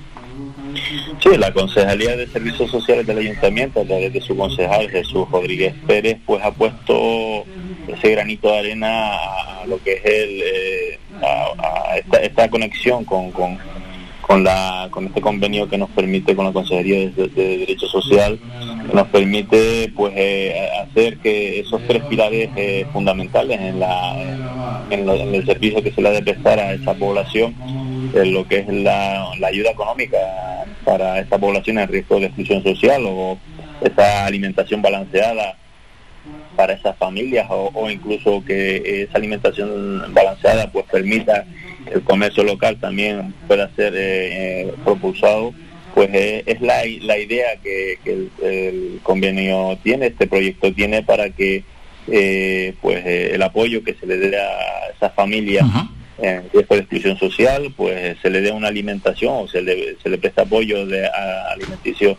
Sí, 1.25 1.39
la 1.39 1.55
Concejalía 1.55 2.19
de 2.19 2.27
Servicios 2.27 2.71
Sociales 2.71 3.07
del 3.07 3.17
Ayuntamiento, 3.17 3.81
a 3.81 3.85
través 3.85 4.13
de 4.13 4.21
su 4.21 4.37
concejal 4.37 4.91
Jesús 4.91 5.27
Rodríguez 5.31 5.75
Pérez, 5.87 6.19
pues 6.27 6.45
ha 6.45 6.51
puesto 6.51 7.47
ese 7.89 8.11
granito 8.11 8.53
de 8.53 8.59
arena 8.59 9.15
a 9.15 9.65
lo 9.67 9.83
que 9.83 9.95
es 9.95 10.05
el, 10.05 10.43
eh, 10.43 10.99
a, 11.23 11.97
esta, 11.97 12.19
esta, 12.19 12.51
conexión 12.51 13.07
con, 13.07 13.31
con, 13.31 13.57
con, 14.21 14.45
la, 14.45 14.89
con 14.91 15.07
este 15.07 15.23
convenio 15.23 15.67
que 15.67 15.79
nos 15.79 15.89
permite 15.89 16.37
con 16.37 16.45
la 16.45 16.53
Consejería 16.53 17.09
de, 17.09 17.29
Derecho 17.29 17.87
Social, 17.87 18.39
nos 18.93 19.07
permite 19.09 19.91
pues 19.97 20.13
eh, 20.15 20.69
hacer 20.83 21.17
que 21.21 21.61
esos 21.61 21.81
tres 21.89 22.03
pilares 22.05 22.51
eh, 22.55 22.85
fundamentales 22.93 23.59
en, 23.59 23.81
la, 23.81 24.15
en, 24.91 25.09
en, 25.09 25.35
el 25.35 25.47
servicio 25.47 25.83
que 25.83 25.91
se 25.91 26.03
le 26.03 26.09
ha 26.09 26.13
de 26.13 26.23
prestar 26.23 26.61
a 26.61 26.75
esa 26.75 26.93
población, 26.93 27.55
lo 28.13 28.47
que 28.47 28.59
es 28.59 28.69
la 28.69 29.31
ayuda 29.43 29.71
económica 29.71 30.19
para 30.85 31.19
esta 31.21 31.39
población 31.39 31.79
en 31.79 31.89
riesgo 31.89 32.21
de 32.21 32.27
exclusión 32.27 32.63
social 32.63 33.03
o 33.07 33.39
esa 33.81 34.27
alimentación 34.27 34.83
balanceada 34.83 35.57
para 36.57 36.75
esas 36.75 36.97
familias 36.97 37.47
o, 37.51 37.91
incluso 37.91 38.43
que 38.45 39.03
esa 39.03 39.19
alimentación 39.19 40.15
balanceada 40.15 40.71
pues 40.71 40.87
permita 40.91 41.45
que 41.87 41.95
el 41.95 42.03
comercio 42.03 42.45
local 42.45 42.79
también 42.81 43.35
pueda 43.47 43.71
ser 43.75 43.95
eh, 43.95 44.63
eh, 44.63 44.75
propulsado 44.85 45.53
pues 45.95 46.11
eh, 46.13 46.43
es 46.47 46.61
la, 46.61 46.83
la, 47.03 47.19
idea 47.19 47.57
que, 47.63 47.99
el, 48.05 49.01
convenio 49.03 49.79
tiene 49.83 50.07
este 50.07 50.27
proyecto 50.27 50.73
tiene 50.73 51.03
para 51.03 51.31
que 51.31 51.63
pues 52.81 53.05
el 53.07 53.43
apoyo 53.43 53.83
que 53.83 53.95
se 53.95 54.07
le 54.07 54.17
dé 54.19 54.37
a 54.39 54.91
esas 54.95 55.15
familias 55.15 55.67
en 56.19 56.49
riesgo 56.53 56.75
de 56.75 56.83
exclusión 56.83 57.19
social, 57.19 57.73
pues 57.77 58.17
se 58.21 58.31
le 58.31 58.41
dé 58.41 58.53
una 58.53 58.69
alimentación 58.69 59.35
o 59.35 59.49
se 59.49 59.63
le, 59.63 59.97
se 60.03 60.09
le 60.09 60.19
presta 60.19 60.43
apoyo 60.43 60.87
de 60.87 61.07
alimenticio 61.07 62.17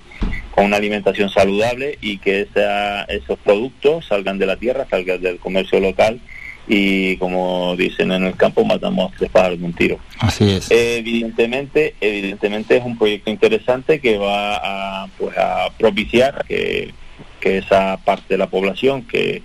con 0.52 0.66
una 0.66 0.78
alimentación 0.78 1.30
saludable 1.30 1.98
y 2.02 2.18
que 2.18 2.42
esa, 2.42 3.04
esos 3.04 3.38
productos 3.40 4.06
salgan 4.08 4.38
de 4.38 4.46
la 4.46 4.58
tierra, 4.58 4.88
salgan 4.90 5.22
del 5.22 5.38
comercio 5.38 5.80
local 5.80 6.20
y 6.68 7.18
como 7.18 7.76
dicen 7.78 8.12
en 8.12 8.24
el 8.24 8.36
campo 8.36 8.66
matamos 8.66 9.12
tres 9.18 9.30
pájaros 9.30 9.60
de 9.60 9.66
un 9.66 9.74
tiro. 9.74 10.00
Así 10.20 10.50
es. 10.50 10.72
Evidentemente, 10.72 11.96
evidentemente 12.02 12.78
es 12.78 12.84
un 12.84 12.98
proyecto 12.98 13.30
interesante 13.30 14.00
que 14.00 14.18
va 14.18 14.56
a, 15.04 15.08
pues, 15.18 15.38
a 15.38 15.70
propiciar 15.78 16.44
que, 16.48 16.94
que 17.40 17.60
esa 17.60 17.98
parte 17.98 18.34
de 18.34 18.38
la 18.38 18.48
población 18.48 19.04
que 19.04 19.44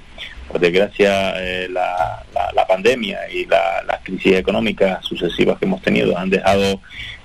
por 0.51 0.61
desgracia 0.61 1.33
eh, 1.37 1.69
la, 1.71 2.25
la, 2.55 2.67
pandemia 2.67 3.19
y 3.33 3.47
las 3.47 4.01
crisis 4.05 4.35
económicas 4.35 5.05
sucesivas 5.05 5.59
que 5.59 5.67
hemos 5.67 5.83
tenido 5.83 6.17
han 6.17 6.31
dejado 6.31 6.81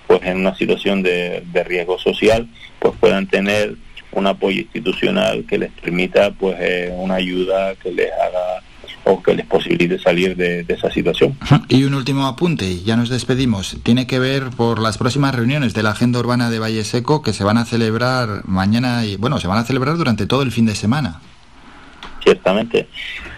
pues 0.07 0.21
en 0.23 0.37
una 0.37 0.55
situación 0.55 1.01
de, 1.01 1.43
riesgo 1.65 1.97
social 1.99 2.47
pues 2.79 2.93
puedan 2.99 3.27
tener 3.27 3.75
un 4.11 4.27
apoyo 4.27 4.61
institucional 4.61 5.45
que 5.47 5.57
les 5.57 5.71
permita 5.71 6.31
pues 6.31 6.57
eh, 6.59 6.93
una 6.95 7.15
ayuda 7.15 7.75
que 7.75 7.91
les 7.91 8.11
haga 8.11 8.61
o 9.03 9.21
que 9.21 9.35
les 9.35 9.45
posibilite 9.45 9.99
salir 9.99 10.35
de, 10.35 10.63
de, 10.63 10.73
esa 10.73 10.89
situación. 10.89 11.37
Y 11.69 11.83
un 11.83 11.93
último 11.93 12.25
apunte, 12.25 12.81
ya 12.81 12.95
nos 12.95 13.09
despedimos. 13.09 13.77
Tiene 13.83 14.07
que 14.07 14.17
ver 14.17 14.49
por 14.49 14.79
las 14.79 14.97
próximas 14.97 15.35
reuniones 15.35 15.75
de 15.75 15.83
la 15.83 15.91
Agenda 15.91 16.19
Urbana 16.19 16.49
de 16.49 16.57
Valle 16.57 16.83
Seco 16.83 17.21
que 17.21 17.31
se 17.31 17.43
van 17.43 17.59
a 17.59 17.65
celebrar 17.65 18.41
mañana 18.45 19.05
y, 19.05 19.15
bueno, 19.15 19.39
se 19.39 19.47
van 19.47 19.59
a 19.59 19.63
celebrar 19.63 19.97
durante 19.97 20.25
todo 20.25 20.41
el 20.41 20.51
fin 20.51 20.65
de 20.65 20.73
semana 20.73 21.21
ciertamente. 22.25 22.87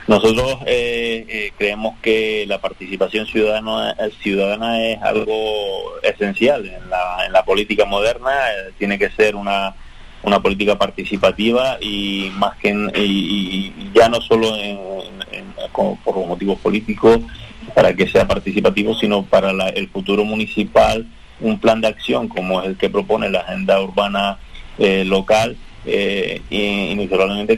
Nosotros 0.07 0.59
eh, 0.65 1.25
eh, 1.27 1.51
creemos 1.57 1.95
que 2.01 2.45
la 2.47 2.59
participación 2.59 3.27
ciudadana, 3.27 3.95
ciudadana 4.23 4.81
es 4.81 5.01
algo 5.01 5.99
esencial 6.01 6.65
en 6.65 6.89
la, 6.89 7.25
en 7.25 7.33
la 7.33 7.43
política 7.43 7.83
moderna, 7.83 8.31
eh, 8.31 8.71
tiene 8.77 8.97
que 8.97 9.09
ser 9.09 9.35
una, 9.35 9.75
una 10.23 10.39
política 10.41 10.77
participativa 10.77 11.77
y 11.81 12.31
más 12.37 12.55
que 12.57 12.69
y, 12.95 13.91
ya 13.93 14.07
no 14.07 14.21
solo 14.21 14.55
en, 14.55 14.79
por 15.73 16.25
motivos 16.25 16.57
políticos 16.59 17.19
para 17.75 17.93
que 17.93 18.07
sea 18.07 18.25
participativo, 18.25 18.95
sino 18.95 19.23
para 19.23 19.51
el 19.69 19.89
futuro 19.89 20.23
municipal, 20.23 21.05
un 21.41 21.59
plan 21.59 21.81
de 21.81 21.89
acción 21.89 22.29
como 22.29 22.61
es 22.61 22.67
el 22.67 22.77
que 22.77 22.89
propone 22.89 23.29
la 23.29 23.41
agenda 23.41 23.81
urbana 23.81 24.39
local 24.79 25.57
eh, 25.85 26.41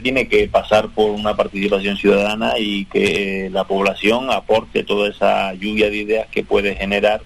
tiene 0.02 0.28
que 0.28 0.48
pasar 0.48 0.88
por 0.88 1.10
una 1.10 1.34
participación 1.34 1.96
ciudadana 1.96 2.54
y 2.58 2.84
que 2.86 3.46
eh, 3.46 3.50
la 3.50 3.64
población 3.64 4.30
aporte 4.30 4.84
toda 4.84 5.08
esa 5.08 5.52
lluvia 5.54 5.90
de 5.90 5.96
ideas 5.96 6.28
que 6.28 6.44
puede 6.44 6.74
generar 6.74 7.22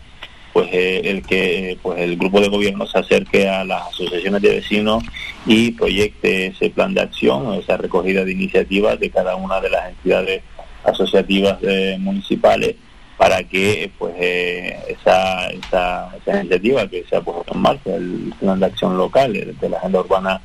pues 0.53 0.69
eh, 0.73 1.03
el 1.05 1.23
que 1.27 1.79
pues 1.83 1.99
el 2.01 2.17
grupo 2.17 2.41
de 2.41 2.49
gobierno 2.49 2.87
se 2.87 2.99
acerque 2.99 3.49
a 3.49 3.65
las 3.65 3.89
asociaciones 3.89 4.41
de 4.41 4.51
vecinos 4.51 5.03
y 5.47 5.73
proyecte 5.73 6.47
ese 6.47 6.71
plan 6.71 6.95
de 6.95 7.03
acción 7.03 7.55
esa 7.55 7.77
recogida 7.77 8.25
de 8.25 8.33
iniciativas 8.33 8.99
de 8.99 9.11
cada 9.11 9.37
una 9.37 9.61
de 9.61 9.71
las 9.71 9.91
entidades 9.91 10.43
asociativas 10.85 11.59
municipales 11.99 12.77
para 13.17 13.43
que 13.45 13.91
pues 13.99 14.15
esa, 14.19 15.49
esa, 15.49 16.11
esa, 16.17 16.41
iniciativa 16.41 16.87
que 16.89 17.05
se 17.09 17.17
ha 17.17 17.21
puesto 17.21 17.55
en 17.55 17.61
marcha 17.61 17.95
el 17.95 18.33
plan 18.39 18.61
de 18.61 18.67
acción 18.67 18.97
local 18.97 19.33
de 19.33 19.69
la 19.69 19.79
agenda 19.79 20.01
urbana 20.01 20.41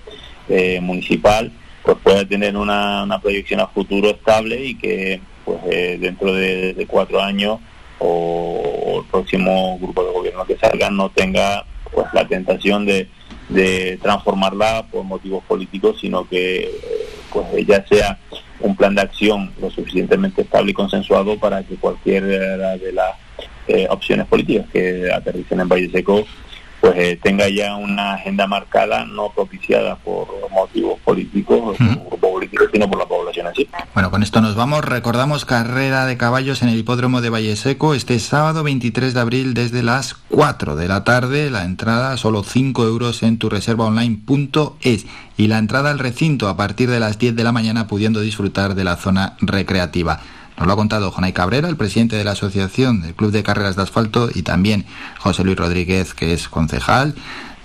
eh, 0.50 0.80
municipal 0.82 1.52
pues 1.84 1.97
pueda 2.04 2.26
tener 2.26 2.56
una, 2.58 3.20
proyección 3.22 3.60
a 3.60 3.68
futuro 3.68 4.10
estable 4.10 4.64
y 4.64 4.76
que 4.76 5.22
pues 5.45 5.60
eh, 5.70 5.97
dentro 6.00 6.34
de, 6.34 6.86
cuatro 6.88 7.22
años 7.22 7.60
o, 8.00 9.02
el 9.04 9.10
próximo 9.10 9.78
grupo 9.80 10.04
de 10.04 10.12
gobierno 10.12 10.45
que 10.45 10.58
salga 10.58 10.89
no 10.89 11.10
tenga 11.10 11.66
pues 11.91 12.08
la 12.14 12.28
tentación 12.28 12.86
de, 12.86 13.08
transformarla 14.02 14.86
por 14.91 15.04
motivos 15.04 15.43
políticos 15.45 15.97
sino 16.00 16.28
que 16.28 16.70
pues 17.32 17.66
ya 17.66 17.84
sea 17.88 18.20
un 18.60 18.76
plan 18.76 18.93
de 18.93 19.02
acción 19.02 19.52
lo 19.60 19.72
suficientemente 19.72 20.43
estable 20.43 20.72
y 20.72 20.74
consensuado 20.74 21.39
para 21.39 21.64
que 21.64 21.76
cualquiera 21.76 22.78
de 22.78 22.91
las 22.91 23.16
eh, 23.68 23.88
opciones 23.89 24.28
políticas 24.28 24.68
que 24.72 25.12
aterricen 25.12 25.60
en 25.60 25.70
Valle 25.70 25.89
Seco 25.91 26.26
pues 26.82 26.93
eh, 26.97 27.19
tenga 27.21 27.49
ya 27.49 27.75
una 27.75 28.13
agenda 28.13 28.47
marcada, 28.47 29.05
no 29.05 29.32
propiciada 29.32 29.95
por 29.97 30.27
motivos 30.51 30.99
políticos, 31.01 31.77
sino 31.77 32.89
por 32.89 32.99
la 32.99 33.05
población 33.05 33.47
así. 33.47 33.67
Bueno, 33.93 34.11
con 34.11 34.23
esto 34.23 34.41
nos 34.41 34.55
vamos. 34.55 34.86
Recordamos 34.86 35.45
carrera 35.45 36.05
de 36.05 36.17
caballos 36.17 36.61
en 36.61 36.69
el 36.69 36.77
hipódromo 36.77 37.21
de 37.21 37.30
Valle 37.30 37.55
Seco 37.55 37.93
este 37.93 38.19
sábado 38.19 38.63
23 38.63 39.13
de 39.13 39.19
abril 39.19 39.53
desde 39.53 39.84
las 39.84 40.15
4 40.30 40.75
de 40.75 40.88
la 40.88 41.03
tarde. 41.03 41.49
La 41.49 41.65
entrada 41.65 42.15
solo 42.17 42.43
5 42.43 42.84
euros 42.86 43.23
en 43.23 43.38
tu 43.38 43.49
reserva 43.49 43.86
online.es 43.86 45.05
y 45.38 45.47
la 45.47 45.57
entrada 45.57 45.91
al 45.91 45.99
recinto 45.99 46.47
a 46.47 46.57
partir 46.57 46.89
de 46.89 46.99
las 46.99 47.19
10 47.19 47.36
de 47.36 47.43
la 47.43 47.51
mañana 47.51 47.88
pudiendo 47.88 48.21
disfrutar 48.21 48.75
de 48.75 48.84
la 48.84 48.95
zona 48.95 49.36
recreativa. 49.41 50.21
Nos 50.60 50.68
lo 50.68 50.74
ha 50.74 50.76
contado 50.76 51.10
Jonay 51.12 51.32
Cabrera, 51.32 51.70
el 51.70 51.78
presidente 51.78 52.18
de 52.18 52.26
la 52.26 52.32
Asociación 52.32 53.01
del 53.01 53.16
Club 53.16 53.32
de 53.32 53.43
Carreras 53.43 53.78
de 53.78 53.84
Asfalto, 53.84 54.30
y 54.34 54.41
también 54.43 54.86
José 55.18 55.45
Luis 55.45 55.57
Rodríguez, 55.57 56.14
que 56.14 56.34
es 56.34 56.49
concejal 56.49 57.16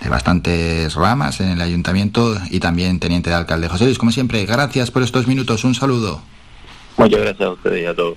de 0.00 0.08
bastantes 0.08 0.94
ramas 0.94 1.40
en 1.40 1.48
el 1.48 1.60
ayuntamiento 1.60 2.36
y 2.50 2.60
también 2.60 3.00
teniente 3.00 3.30
de 3.30 3.36
alcalde. 3.36 3.68
José 3.68 3.86
Luis, 3.86 3.98
como 3.98 4.12
siempre, 4.12 4.46
gracias 4.46 4.92
por 4.92 5.02
estos 5.02 5.26
minutos. 5.26 5.64
Un 5.64 5.74
saludo. 5.74 6.22
Muchas 6.96 7.20
gracias 7.20 7.48
a 7.48 7.50
ustedes 7.50 7.82
y 7.82 7.86
a 7.86 7.94
todos. 7.94 8.16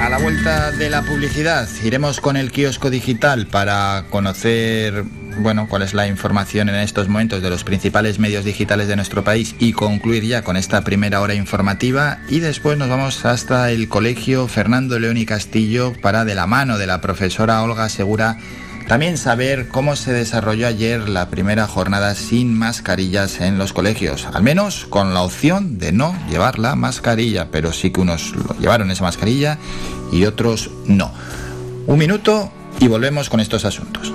A 0.00 0.08
la 0.08 0.18
vuelta 0.18 0.72
de 0.72 0.90
la 0.90 1.02
publicidad 1.02 1.68
iremos 1.84 2.20
con 2.20 2.36
el 2.36 2.50
kiosco 2.52 2.90
digital 2.90 3.46
para 3.46 4.04
conocer 4.10 5.04
bueno, 5.38 5.66
cuál 5.68 5.82
es 5.82 5.94
la 5.94 6.06
información 6.06 6.68
en 6.68 6.76
estos 6.76 7.08
momentos 7.08 7.42
de 7.42 7.50
los 7.50 7.64
principales 7.64 8.18
medios 8.18 8.44
digitales 8.44 8.88
de 8.88 8.96
nuestro 8.96 9.24
país 9.24 9.54
y 9.58 9.72
concluir 9.72 10.24
ya 10.24 10.42
con 10.42 10.56
esta 10.56 10.82
primera 10.82 11.20
hora 11.20 11.34
informativa 11.34 12.18
y 12.28 12.40
después 12.40 12.76
nos 12.78 12.88
vamos 12.88 13.24
hasta 13.24 13.70
el 13.70 13.88
colegio 13.88 14.48
Fernando 14.48 14.98
León 14.98 15.16
y 15.16 15.26
Castillo 15.26 15.92
para 16.00 16.24
de 16.24 16.34
la 16.34 16.46
mano 16.46 16.78
de 16.78 16.86
la 16.86 17.00
profesora 17.00 17.62
Olga 17.62 17.88
Segura 17.88 18.38
también 18.88 19.18
saber 19.18 19.68
cómo 19.68 19.96
se 19.96 20.14
desarrolló 20.14 20.66
ayer 20.66 21.10
la 21.10 21.28
primera 21.28 21.66
jornada 21.66 22.14
sin 22.14 22.54
mascarillas 22.54 23.42
en 23.42 23.58
los 23.58 23.74
colegios, 23.74 24.26
al 24.32 24.42
menos 24.42 24.86
con 24.86 25.12
la 25.12 25.20
opción 25.20 25.78
de 25.78 25.92
no 25.92 26.16
llevar 26.30 26.58
la 26.58 26.74
mascarilla, 26.74 27.48
pero 27.50 27.74
sí 27.74 27.90
que 27.90 28.00
unos 28.00 28.32
llevaron 28.58 28.90
esa 28.90 29.04
mascarilla 29.04 29.58
y 30.10 30.24
otros 30.24 30.70
no. 30.86 31.12
Un 31.86 31.98
minuto 31.98 32.50
y 32.80 32.88
volvemos 32.88 33.28
con 33.28 33.40
estos 33.40 33.66
asuntos. 33.66 34.14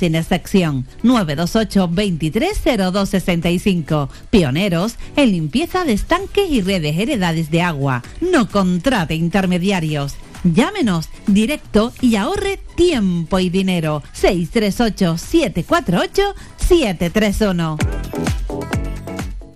sin 0.00 0.16
excepción. 0.16 0.86
928 1.02 1.86
230265. 1.86 4.08
Pioneros 4.30 4.96
en 5.14 5.30
limpieza 5.30 5.84
de 5.84 5.92
estanques 5.92 6.50
y 6.50 6.62
redes 6.62 6.98
heredades 6.98 7.50
de 7.50 7.60
agua. 7.62 8.02
No 8.20 8.48
contrate 8.48 9.14
intermediarios. 9.14 10.16
Llámenos 10.42 11.10
directo 11.26 11.92
y 12.00 12.16
ahorre 12.16 12.58
tiempo 12.74 13.38
y 13.38 13.50
dinero. 13.50 14.02
638 14.14 15.18
748 15.18 16.34
731. 16.56 17.76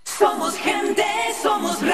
Somos 0.05 0.55
gente, 0.57 1.05
somos 1.43 1.81
radio. 1.81 1.94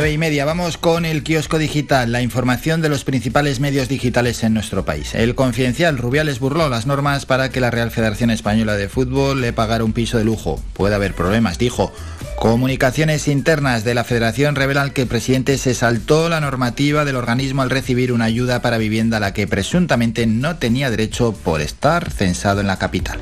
Nueve 0.00 0.14
y 0.14 0.18
media, 0.18 0.46
vamos 0.46 0.78
con 0.78 1.04
el 1.04 1.22
kiosco 1.22 1.58
digital, 1.58 2.10
la 2.10 2.22
información 2.22 2.80
de 2.80 2.88
los 2.88 3.04
principales 3.04 3.60
medios 3.60 3.90
digitales 3.90 4.42
en 4.42 4.54
nuestro 4.54 4.82
país. 4.82 5.14
El 5.14 5.34
confidencial 5.34 5.98
Rubiales 5.98 6.40
burló 6.40 6.70
las 6.70 6.86
normas 6.86 7.26
para 7.26 7.50
que 7.50 7.60
la 7.60 7.70
Real 7.70 7.90
Federación 7.90 8.30
Española 8.30 8.76
de 8.76 8.88
Fútbol 8.88 9.42
le 9.42 9.52
pagara 9.52 9.84
un 9.84 9.92
piso 9.92 10.16
de 10.16 10.24
lujo. 10.24 10.58
Puede 10.72 10.94
haber 10.94 11.12
problemas, 11.12 11.58
dijo. 11.58 11.92
Comunicaciones 12.38 13.28
internas 13.28 13.84
de 13.84 13.92
la 13.92 14.04
Federación 14.04 14.56
revelan 14.56 14.88
que 14.88 15.02
el 15.02 15.08
presidente 15.08 15.58
se 15.58 15.74
saltó 15.74 16.30
la 16.30 16.40
normativa 16.40 17.04
del 17.04 17.16
organismo 17.16 17.60
al 17.60 17.68
recibir 17.68 18.10
una 18.10 18.24
ayuda 18.24 18.62
para 18.62 18.78
vivienda 18.78 19.18
a 19.18 19.20
la 19.20 19.34
que 19.34 19.46
presuntamente 19.46 20.26
no 20.26 20.56
tenía 20.56 20.88
derecho 20.88 21.32
por 21.34 21.60
estar 21.60 22.10
censado 22.10 22.62
en 22.62 22.68
la 22.68 22.78
capital. 22.78 23.20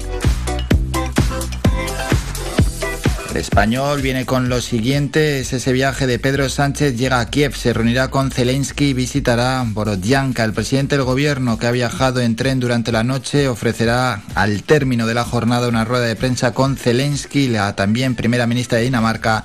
Español 3.39 4.03
viene 4.03 4.27
con 4.27 4.49
lo 4.49 4.61
siguiente, 4.61 5.39
es 5.39 5.53
ese 5.53 5.73
viaje 5.73 6.09
de 6.09 6.19
Pedro 6.19 6.49
Sánchez, 6.49 6.97
llega 6.97 7.21
a 7.21 7.31
Kiev, 7.31 7.55
se 7.55 7.73
reunirá 7.73 8.09
con 8.09 8.33
Zelensky 8.33 8.87
y 8.87 8.95
visitará 8.95 9.65
Borodyanka. 9.65 10.43
El 10.43 10.53
presidente 10.53 10.97
del 10.97 11.05
gobierno 11.05 11.57
que 11.57 11.69
ha 11.69 11.71
viajado 11.71 12.21
en 12.21 12.35
tren 12.35 12.59
durante 12.59 12.91
la 12.91 13.05
noche 13.05 13.47
ofrecerá 13.47 14.23
al 14.35 14.65
término 14.65 15.07
de 15.07 15.15
la 15.15 15.25
jornada 15.25 15.69
una 15.69 15.85
rueda 15.85 16.07
de 16.07 16.17
prensa 16.17 16.53
con 16.53 16.77
Zelensky, 16.77 17.47
la 17.47 17.77
también 17.77 18.17
primera 18.17 18.49
ministra 18.49 18.79
de 18.79 18.85
Dinamarca, 18.85 19.45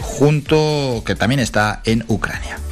junto 0.00 1.02
que 1.04 1.14
también 1.14 1.40
está 1.40 1.82
en 1.84 2.02
Ucrania. 2.08 2.63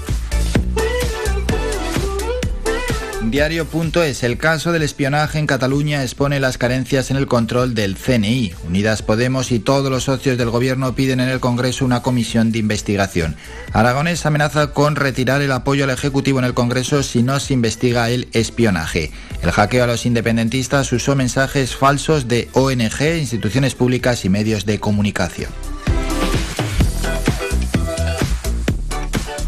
Diario.es, 3.30 4.24
el 4.24 4.36
caso 4.36 4.72
del 4.72 4.82
espionaje 4.82 5.38
en 5.38 5.46
Cataluña 5.46 6.02
expone 6.02 6.40
las 6.40 6.58
carencias 6.58 7.10
en 7.10 7.16
el 7.16 7.26
control 7.26 7.72
del 7.74 7.96
CNI. 7.96 8.52
Unidas 8.66 9.02
Podemos 9.02 9.52
y 9.52 9.60
todos 9.60 9.90
los 9.90 10.04
socios 10.04 10.36
del 10.36 10.50
gobierno 10.50 10.94
piden 10.94 11.20
en 11.20 11.28
el 11.28 11.40
Congreso 11.40 11.84
una 11.84 12.02
comisión 12.02 12.52
de 12.52 12.58
investigación. 12.58 13.36
Aragonés 13.72 14.26
amenaza 14.26 14.72
con 14.72 14.96
retirar 14.96 15.40
el 15.40 15.52
apoyo 15.52 15.84
al 15.84 15.90
Ejecutivo 15.90 16.40
en 16.40 16.44
el 16.44 16.54
Congreso 16.54 17.02
si 17.02 17.22
no 17.22 17.38
se 17.40 17.54
investiga 17.54 18.10
el 18.10 18.28
espionaje. 18.32 19.10
El 19.42 19.52
hackeo 19.52 19.84
a 19.84 19.86
los 19.86 20.04
independentistas 20.04 20.92
usó 20.92 21.14
mensajes 21.14 21.76
falsos 21.76 22.28
de 22.28 22.48
ONG, 22.52 23.18
instituciones 23.18 23.74
públicas 23.74 24.24
y 24.24 24.28
medios 24.28 24.66
de 24.66 24.80
comunicación. 24.80 25.50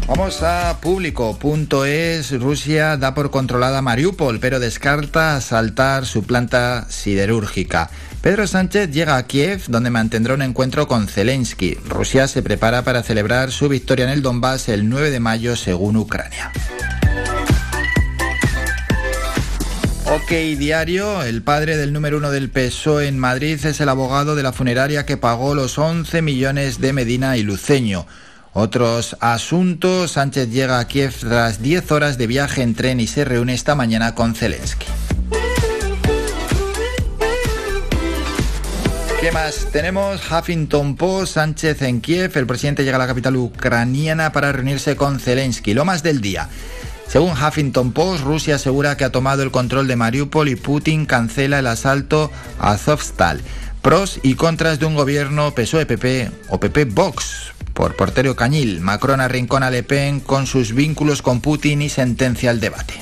Vamos 0.07 0.43
a 0.43 0.77
público.es. 0.81 2.39
Rusia 2.39 2.95
da 2.95 3.15
por 3.15 3.31
controlada 3.31 3.81
Mariupol, 3.81 4.39
pero 4.39 4.59
descarta 4.59 5.35
asaltar 5.35 6.05
su 6.05 6.23
planta 6.23 6.85
siderúrgica. 6.89 7.89
Pedro 8.21 8.45
Sánchez 8.45 8.91
llega 8.91 9.17
a 9.17 9.25
Kiev, 9.25 9.63
donde 9.67 9.89
mantendrá 9.89 10.35
un 10.35 10.43
encuentro 10.43 10.87
con 10.87 11.07
Zelensky. 11.07 11.73
Rusia 11.87 12.27
se 12.27 12.43
prepara 12.43 12.83
para 12.83 13.01
celebrar 13.01 13.51
su 13.51 13.67
victoria 13.67 14.05
en 14.05 14.11
el 14.11 14.21
Donbass 14.21 14.69
el 14.69 14.87
9 14.89 15.09
de 15.09 15.19
mayo, 15.19 15.55
según 15.55 15.97
Ucrania. 15.97 16.51
OK 20.05 20.29
Diario, 20.29 21.23
el 21.23 21.41
padre 21.41 21.77
del 21.77 21.91
número 21.91 22.17
uno 22.17 22.29
del 22.29 22.51
PSOE 22.51 23.07
en 23.07 23.17
Madrid 23.17 23.65
es 23.65 23.81
el 23.81 23.89
abogado 23.89 24.35
de 24.35 24.43
la 24.43 24.53
funeraria 24.53 25.03
que 25.03 25.17
pagó 25.17 25.55
los 25.55 25.79
11 25.79 26.21
millones 26.21 26.79
de 26.79 26.93
Medina 26.93 27.37
y 27.37 27.43
Luceño. 27.43 28.05
Otros 28.57 29.17
asuntos, 29.19 30.11
Sánchez 30.11 30.49
llega 30.49 30.79
a 30.79 30.87
Kiev 30.87 31.13
tras 31.19 31.61
10 31.61 31.91
horas 31.91 32.17
de 32.17 32.25
viaje 32.25 32.61
en 32.61 32.73
tren 32.73 33.01
y 33.01 33.07
se 33.07 33.25
reúne 33.25 33.53
esta 33.53 33.75
mañana 33.75 34.15
con 34.15 34.33
Zelensky. 34.33 34.85
¿Qué 39.19 39.33
más? 39.33 39.67
Tenemos 39.73 40.21
Huffington 40.31 40.95
Post, 40.95 41.33
Sánchez 41.33 41.81
en 41.81 41.99
Kiev, 41.99 42.31
el 42.37 42.47
presidente 42.47 42.85
llega 42.85 42.95
a 42.95 42.99
la 42.99 43.07
capital 43.07 43.35
ucraniana 43.35 44.31
para 44.31 44.53
reunirse 44.53 44.95
con 44.95 45.19
Zelensky. 45.19 45.73
Lo 45.73 45.83
más 45.83 46.01
del 46.01 46.21
día. 46.21 46.47
Según 47.09 47.31
Huffington 47.31 47.91
Post, 47.91 48.23
Rusia 48.23 48.55
asegura 48.55 48.95
que 48.95 49.03
ha 49.03 49.11
tomado 49.11 49.43
el 49.43 49.51
control 49.51 49.89
de 49.89 49.97
Mariupol 49.97 50.47
y 50.47 50.55
Putin 50.55 51.05
cancela 51.05 51.59
el 51.59 51.67
asalto 51.67 52.31
a 52.57 52.71
Azovstal. 52.71 53.41
Pros 53.81 54.21
y 54.23 54.35
contras 54.35 54.79
de 54.79 54.85
un 54.85 54.95
gobierno 54.95 55.53
PSOE-PP 55.53 56.31
o 56.47 56.57
PP-Vox. 56.57 57.54
Por 57.75 57.97
Porterio 57.97 58.37
Cañil, 58.37 58.79
Macron 58.79 59.19
arrincona 59.19 59.67
a 59.67 59.69
Le 59.69 59.83
Pen 59.83 60.21
con 60.21 60.47
sus 60.47 60.73
vínculos 60.73 61.21
con 61.21 61.41
Putin 61.41 61.81
y 61.81 61.89
sentencia 61.89 62.49
el 62.49 62.61
debate. 62.61 62.93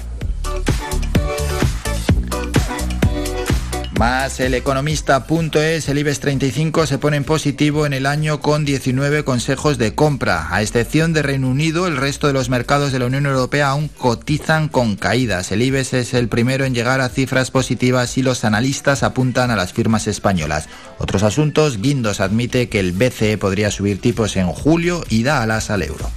Más 4.03 4.41
el 4.41 4.53
economista.es, 4.53 5.87
el 5.87 5.97
IBEX 5.97 6.19
35 6.19 6.87
se 6.87 6.97
pone 6.97 7.15
en 7.15 7.23
positivo 7.23 7.85
en 7.85 7.93
el 7.93 8.05
año 8.05 8.41
con 8.41 8.65
19 8.65 9.23
consejos 9.23 9.77
de 9.77 9.95
compra. 9.95 10.53
A 10.53 10.61
excepción 10.61 11.13
de 11.13 11.21
Reino 11.21 11.47
Unido, 11.47 11.87
el 11.87 11.95
resto 11.95 12.27
de 12.27 12.33
los 12.33 12.49
mercados 12.49 12.91
de 12.91 12.99
la 12.99 13.05
Unión 13.05 13.25
Europea 13.25 13.69
aún 13.69 13.87
cotizan 13.87 14.67
con 14.67 14.97
caídas. 14.97 15.53
El 15.53 15.61
IBEX 15.61 15.93
es 15.93 16.13
el 16.15 16.27
primero 16.27 16.65
en 16.65 16.73
llegar 16.73 16.99
a 16.99 17.07
cifras 17.07 17.49
positivas 17.49 18.17
y 18.17 18.23
los 18.23 18.43
analistas 18.43 19.03
apuntan 19.03 19.51
a 19.51 19.55
las 19.55 19.71
firmas 19.71 20.05
españolas. 20.07 20.67
Otros 20.97 21.23
asuntos, 21.23 21.77
Guindos 21.77 22.19
admite 22.19 22.67
que 22.67 22.81
el 22.81 22.91
BCE 22.91 23.37
podría 23.37 23.71
subir 23.71 24.01
tipos 24.01 24.35
en 24.35 24.47
julio 24.47 25.05
y 25.07 25.23
da 25.23 25.41
alas 25.41 25.69
al 25.69 25.81
euro. 25.81 26.11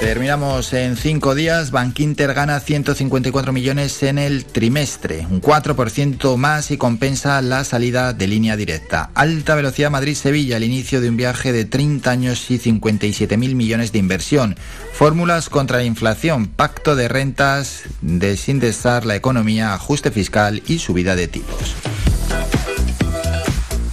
Terminamos 0.00 0.72
en 0.74 0.96
cinco 0.96 1.34
días. 1.34 1.72
Bankinter 1.72 2.32
gana 2.32 2.60
154 2.60 3.52
millones 3.52 4.00
en 4.04 4.18
el 4.18 4.44
trimestre, 4.44 5.26
un 5.28 5.42
4% 5.42 6.36
más 6.36 6.70
y 6.70 6.76
compensa 6.76 7.42
la 7.42 7.64
salida 7.64 8.12
de 8.12 8.28
línea 8.28 8.56
directa. 8.56 9.10
Alta 9.14 9.56
velocidad 9.56 9.90
Madrid-Sevilla, 9.90 10.56
el 10.56 10.62
inicio 10.62 11.00
de 11.00 11.08
un 11.08 11.16
viaje 11.16 11.52
de 11.52 11.64
30 11.64 12.10
años 12.12 12.48
y 12.48 12.58
57 12.58 13.36
mil 13.36 13.56
millones 13.56 13.90
de 13.90 13.98
inversión. 13.98 14.56
Fórmulas 14.92 15.48
contra 15.48 15.78
la 15.78 15.84
inflación, 15.84 16.46
pacto 16.46 16.94
de 16.94 17.08
rentas, 17.08 17.82
desindexar 18.00 19.04
la 19.04 19.16
economía, 19.16 19.74
ajuste 19.74 20.12
fiscal 20.12 20.62
y 20.68 20.78
subida 20.78 21.16
de 21.16 21.26
tipos. 21.26 21.74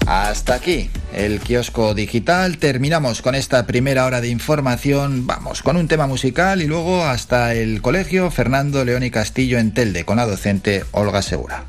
Hasta 0.06 0.54
aquí 0.54 0.92
el 1.14 1.40
kiosco 1.40 1.96
digital. 1.96 2.58
Terminamos 2.58 3.22
con 3.22 3.34
esta 3.34 3.66
primera 3.66 4.06
hora 4.06 4.22
de 4.22 4.30
información. 4.30 5.26
Vamos 5.26 5.64
con 5.64 5.78
un 5.78 5.88
tema 5.88 6.06
musical 6.06 6.62
y 6.62 6.68
luego 6.68 7.04
hasta 7.06 7.54
el 7.54 7.82
colegio 7.82 8.30
Fernando 8.30 8.86
León 8.86 9.04
y 9.04 9.10
Castillo 9.10 9.58
en 9.58 9.74
Telde 9.74 10.06
con 10.06 10.18
la 10.18 10.28
docente 10.28 10.84
Olga 10.92 11.22
Segura. 11.22 11.66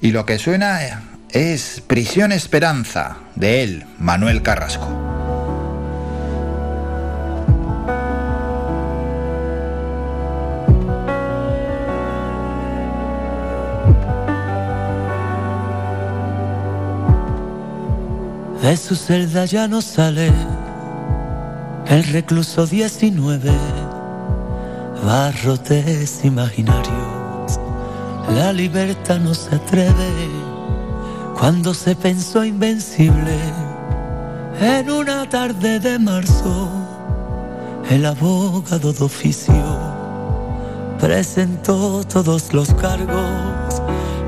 Y 0.00 0.10
lo 0.12 0.26
que 0.26 0.38
suena 0.38 1.02
es 1.30 1.82
Prisión 1.86 2.32
Esperanza 2.32 3.16
de 3.36 3.62
él, 3.62 3.84
Manuel 3.98 4.42
Carrasco. 4.42 5.07
De 18.62 18.76
su 18.76 18.96
celda 18.96 19.44
ya 19.44 19.68
no 19.68 19.80
sale 19.80 20.32
el 21.86 22.04
recluso 22.12 22.66
19, 22.66 23.50
barrotes 25.04 26.24
imaginarios. 26.24 27.60
La 28.34 28.52
libertad 28.52 29.20
no 29.20 29.32
se 29.32 29.54
atreve 29.54 30.28
cuando 31.38 31.72
se 31.72 31.94
pensó 31.94 32.44
invencible. 32.44 33.38
En 34.60 34.90
una 34.90 35.28
tarde 35.28 35.78
de 35.78 35.98
marzo, 35.98 36.68
el 37.88 38.04
abogado 38.04 38.92
de 38.92 39.04
oficio 39.04 39.54
presentó 40.98 42.02
todos 42.04 42.52
los 42.52 42.74
cargos, 42.74 43.82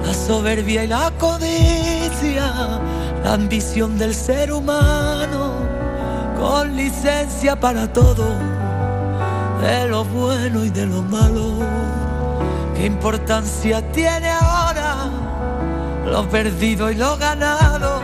la 0.07 0.15
soberbia 0.15 0.85
y 0.85 0.87
la 0.87 1.11
codicia 1.19 2.81
ambición 3.25 3.99
del 3.99 4.15
ser 4.15 4.53
humano, 4.53 5.53
con 6.39 6.77
licencia 6.77 7.59
para 7.59 7.93
todo, 7.93 8.27
de 9.61 9.89
lo 9.89 10.05
bueno 10.05 10.65
y 10.65 10.71
de 10.71 10.87
lo 10.87 11.03
malo. 11.03 11.59
¿Qué 12.75 12.87
importancia 12.87 13.83
tiene 13.93 14.31
ahora 14.31 15.11
lo 16.07 16.29
perdido 16.29 16.91
y 16.91 16.95
lo 16.95 17.17
ganado? 17.19 18.01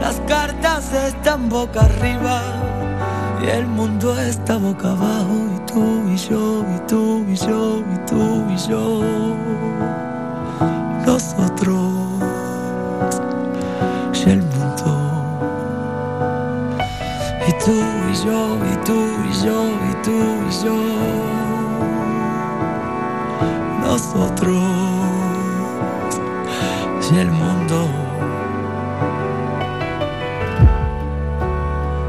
Las 0.00 0.20
cartas 0.26 0.92
están 0.92 1.48
boca 1.48 1.80
arriba 1.80 2.40
y 3.42 3.48
el 3.48 3.66
mundo 3.66 4.18
está 4.18 4.56
boca 4.56 4.90
abajo. 4.90 5.36
Y 5.56 5.72
tú 5.72 6.10
y 6.12 6.16
yo, 6.16 6.64
y 6.74 6.78
tú 6.86 7.24
y 7.28 7.36
yo, 7.36 7.78
y 7.78 7.98
tú 8.06 8.44
y 8.50 8.56
yo. 8.68 9.02
Nosotros 11.06 11.79
y 14.26 14.30
el 14.30 14.42
mundo. 14.42 15.10
Yo, 18.24 18.58
y 18.66 18.76
tú 18.84 19.00
y 19.30 19.44
yo, 19.44 19.70
y 19.90 19.94
tú 20.02 20.12
y 20.48 20.64
yo. 20.64 20.76
Nosotros 23.80 24.62
y 27.10 27.18
el 27.18 27.30
mundo. 27.30 27.88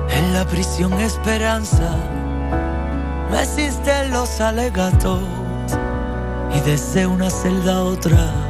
En 0.10 0.34
la 0.34 0.46
prisión 0.46 0.94
esperanza 0.94 1.96
no 3.30 3.40
existen 3.40 4.12
los 4.12 4.42
alegatos 4.42 5.22
y 6.54 6.60
desde 6.62 7.08
una 7.08 7.30
celda 7.30 7.78
a 7.78 7.84
otra 7.84 8.41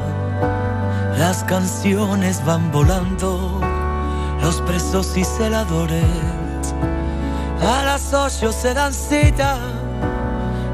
las 1.22 1.44
canciones 1.44 2.44
van 2.46 2.72
volando, 2.72 3.62
los 4.42 4.60
presos 4.62 5.16
y 5.16 5.24
celadores 5.24 6.04
a 7.62 7.84
las 7.84 8.12
ocho 8.12 8.52
se 8.52 8.74
dan 8.74 8.92
cita 8.92 9.60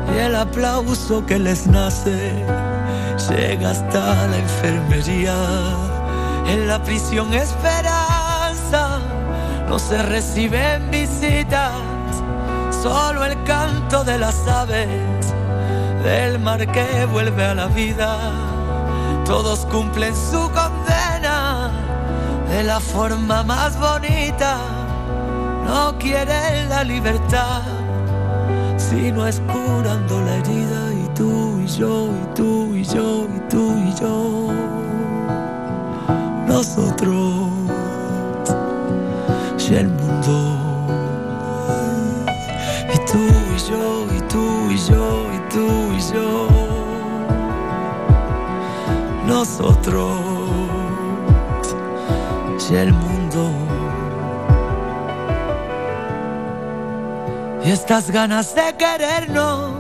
y 0.10 0.20
el 0.20 0.34
aplauso 0.38 1.26
que 1.26 1.38
les 1.38 1.68
nace 1.68 2.46
llega 3.30 3.72
hasta 3.72 4.28
la 4.28 4.38
enfermería. 4.38 5.36
En 6.48 6.66
la 6.66 6.82
prisión 6.82 7.34
esperanza 7.34 9.00
no 9.68 9.78
se 9.78 10.02
reciben 10.02 10.90
visitas, 10.90 11.74
solo 12.82 13.26
el 13.26 13.36
canto 13.44 14.06
de 14.06 14.18
las 14.18 14.48
aves 14.48 15.34
del 16.06 16.40
mar 16.40 16.66
que 16.72 17.06
vuelve 17.12 17.44
a 17.44 17.54
la 17.54 17.68
vida 17.68 18.47
todos 19.28 19.66
cumplen 19.66 20.16
su 20.16 20.50
condena 20.52 21.70
de 22.50 22.64
la 22.64 22.80
forma 22.80 23.44
más 23.44 23.78
bonita. 23.78 24.58
No 25.66 25.98
quieren 25.98 26.70
la 26.70 26.86
libertad, 26.86 27.62
sino 28.78 29.28
es 29.28 29.42
curando 29.42 30.22
la 30.22 30.38
herida. 30.38 30.94
Y 30.94 31.08
tú 31.14 31.60
y 31.60 31.68
yo, 31.68 32.08
y 32.08 32.36
tú 32.36 32.74
y 32.74 32.84
yo, 32.86 33.28
y 33.36 33.40
tú 33.50 33.76
y 33.86 33.94
yo. 34.00 34.54
Nosotros 36.48 37.50
y 39.70 39.76
el 39.76 39.90
mundo. 39.90 40.58
Y 42.94 42.98
tú 43.12 43.28
y 43.56 43.60
yo, 43.70 44.08
y 44.16 44.22
tú 44.30 44.72
y 44.72 44.78
yo, 44.78 45.28
y 45.34 45.54
tú 45.54 45.94
y 45.98 46.14
yo 46.14 46.67
nosotros 49.28 50.12
y 52.70 52.76
el 52.76 52.94
mundo. 52.94 53.52
Y 57.64 57.72
estas 57.72 58.10
ganas 58.12 58.56
de 58.56 58.76
querernos, 58.78 59.74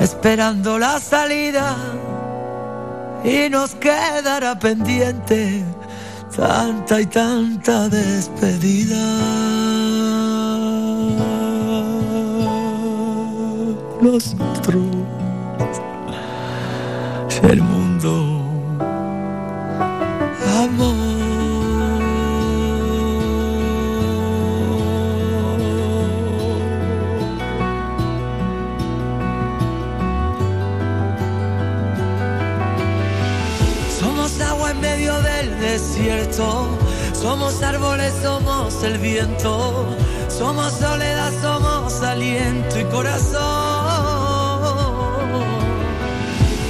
esperando 0.00 0.78
la 0.78 1.00
salida, 1.00 1.76
y 3.24 3.50
nos 3.50 3.74
quedará 3.74 4.58
pendiente 4.58 5.64
tanta 6.36 7.00
y 7.00 7.06
tanta 7.06 7.88
despedida. 7.88 9.04
Nosotros 14.00 14.97
Somos 38.22 38.82
el 38.82 38.98
viento. 38.98 39.86
Somos 40.28 40.72
soledad, 40.72 41.32
somos 41.42 42.02
aliento 42.02 42.78
y 42.78 42.84
corazón. 42.84 43.38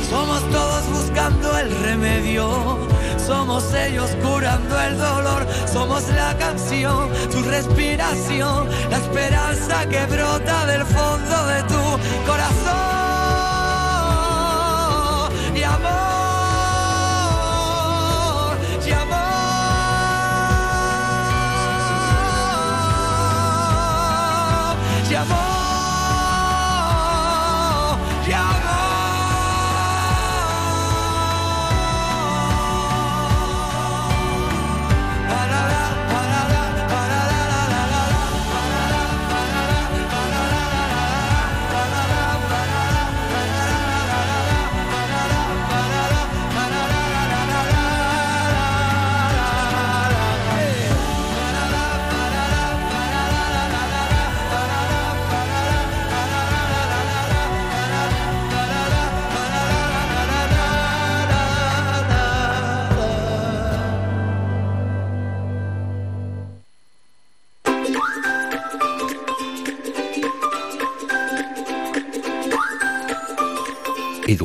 Somos 0.08 0.40
todos 0.50 0.88
buscando 0.90 1.56
el 1.58 1.70
remedio. 1.82 2.78
Somos 3.24 3.72
ellos 3.74 4.10
curando 4.22 4.80
el 4.80 4.98
dolor. 4.98 5.46
Somos 5.72 6.08
la 6.08 6.36
canción, 6.38 7.08
tu 7.30 7.42
respiración, 7.42 8.68
la 8.90 8.96
esperanza 8.96 9.88
que 9.88 10.06
brota 10.06 10.66
del 10.66 10.84
fondo 10.84 11.46
de 11.46 11.62
tu 11.64 12.26
corazón. 12.26 12.97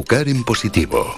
Educar 0.04 0.28
en 0.28 0.44
positivo. 0.44 1.16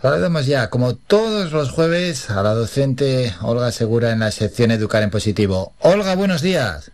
Saludamos 0.00 0.46
ya, 0.46 0.70
como 0.70 0.94
todos 0.94 1.50
los 1.50 1.72
jueves, 1.72 2.30
a 2.30 2.44
la 2.44 2.54
docente 2.54 3.34
Olga 3.42 3.72
Segura 3.72 4.12
en 4.12 4.20
la 4.20 4.30
sección 4.30 4.70
Educar 4.70 5.02
en 5.02 5.10
Positivo. 5.10 5.72
Olga, 5.80 6.14
buenos 6.14 6.42
días. 6.42 6.92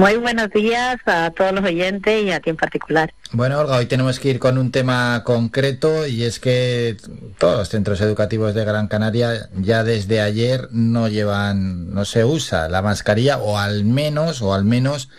Muy 0.00 0.16
buenos 0.16 0.48
días 0.48 0.96
a 1.04 1.30
todos 1.30 1.52
los 1.52 1.62
oyentes 1.62 2.24
y 2.24 2.30
a 2.30 2.40
ti 2.40 2.48
en 2.48 2.56
particular. 2.56 3.12
Bueno, 3.32 3.58
Olga, 3.60 3.76
hoy 3.76 3.84
tenemos 3.84 4.18
que 4.18 4.30
ir 4.30 4.38
con 4.38 4.56
un 4.56 4.72
tema 4.72 5.22
concreto 5.24 6.06
y 6.06 6.24
es 6.24 6.40
que 6.40 6.96
todos 7.36 7.58
los 7.58 7.68
centros 7.68 8.00
educativos 8.00 8.54
de 8.54 8.64
Gran 8.64 8.88
Canaria 8.88 9.50
ya 9.58 9.84
desde 9.84 10.22
ayer 10.22 10.68
no 10.70 11.08
llevan, 11.08 11.92
no 11.92 12.06
se 12.06 12.24
usa 12.24 12.70
la 12.70 12.80
mascarilla 12.80 13.36
o 13.40 13.58
al 13.58 13.84
menos, 13.84 14.40
o 14.40 14.54
al 14.54 14.64
menos 14.64 15.10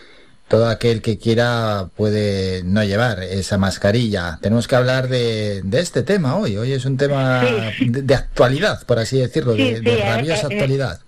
todo 0.48 0.68
aquel 0.68 1.00
que 1.00 1.16
quiera 1.16 1.86
puede 1.96 2.64
no 2.64 2.82
llevar 2.82 3.22
esa 3.22 3.58
mascarilla. 3.58 4.40
Tenemos 4.42 4.66
que 4.66 4.74
hablar 4.74 5.06
de, 5.06 5.62
de 5.62 5.78
este 5.80 6.02
tema 6.02 6.34
hoy. 6.34 6.56
Hoy 6.56 6.72
es 6.72 6.84
un 6.86 6.96
tema 6.96 7.44
Sí. 7.78 7.88
de, 7.88 8.02
de 8.02 8.14
actualidad, 8.16 8.84
por 8.84 8.98
así 8.98 9.16
decirlo, 9.20 9.54
Sí, 9.54 9.62
de, 9.62 9.78
sí, 9.78 9.84
de 9.84 10.00
eh, 10.00 10.04
rabiosa 10.10 10.48
eh, 10.48 10.50
eh, 10.50 10.54
actualidad. 10.54 10.98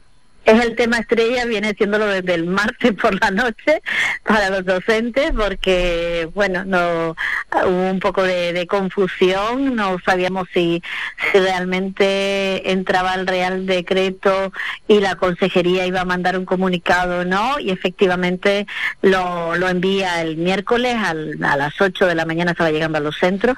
Es 0.45 0.63
el 0.63 0.77
tema 0.77 0.99
estrella, 0.99 1.47
viene 1.47 1.73
siéndolo 1.75 2.07
desde 2.07 2.35
el 2.35 2.45
martes 2.45 2.93
por 2.93 3.19
la 3.19 3.31
noche 3.31 3.81
para 4.25 4.51
los 4.51 4.65
docentes 4.65 5.33
porque, 5.35 6.29
bueno, 6.35 6.65
no 6.67 7.17
hubo 7.67 7.91
un 7.91 7.99
poco 7.99 8.23
de, 8.23 8.53
de 8.53 8.67
confusión, 8.67 9.75
no 9.75 9.97
sabíamos 10.05 10.47
si, 10.53 10.83
realmente 11.33 12.71
entraba 12.73 13.15
el 13.15 13.27
Real 13.27 13.67
Decreto 13.67 14.53
y 14.87 15.01
la 15.01 15.17
Consejería 15.17 15.87
iba 15.87 16.01
a 16.03 16.05
mandar 16.05 16.39
un 16.39 16.45
comunicado 16.45 17.21
o 17.21 17.25
no, 17.25 17.59
y 17.59 17.71
efectivamente 17.71 18.67
lo, 19.03 19.57
lo 19.57 19.69
envía 19.69 20.21
el 20.23 20.37
miércoles 20.37 20.97
al- 20.97 21.43
a 21.43 21.57
las 21.57 21.81
8 21.81 22.07
de 22.07 22.15
la 22.15 22.27
mañana, 22.27 22.51
estaba 22.53 22.71
llegando 22.71 22.99
a 22.99 23.01
los 23.01 23.17
centros. 23.19 23.57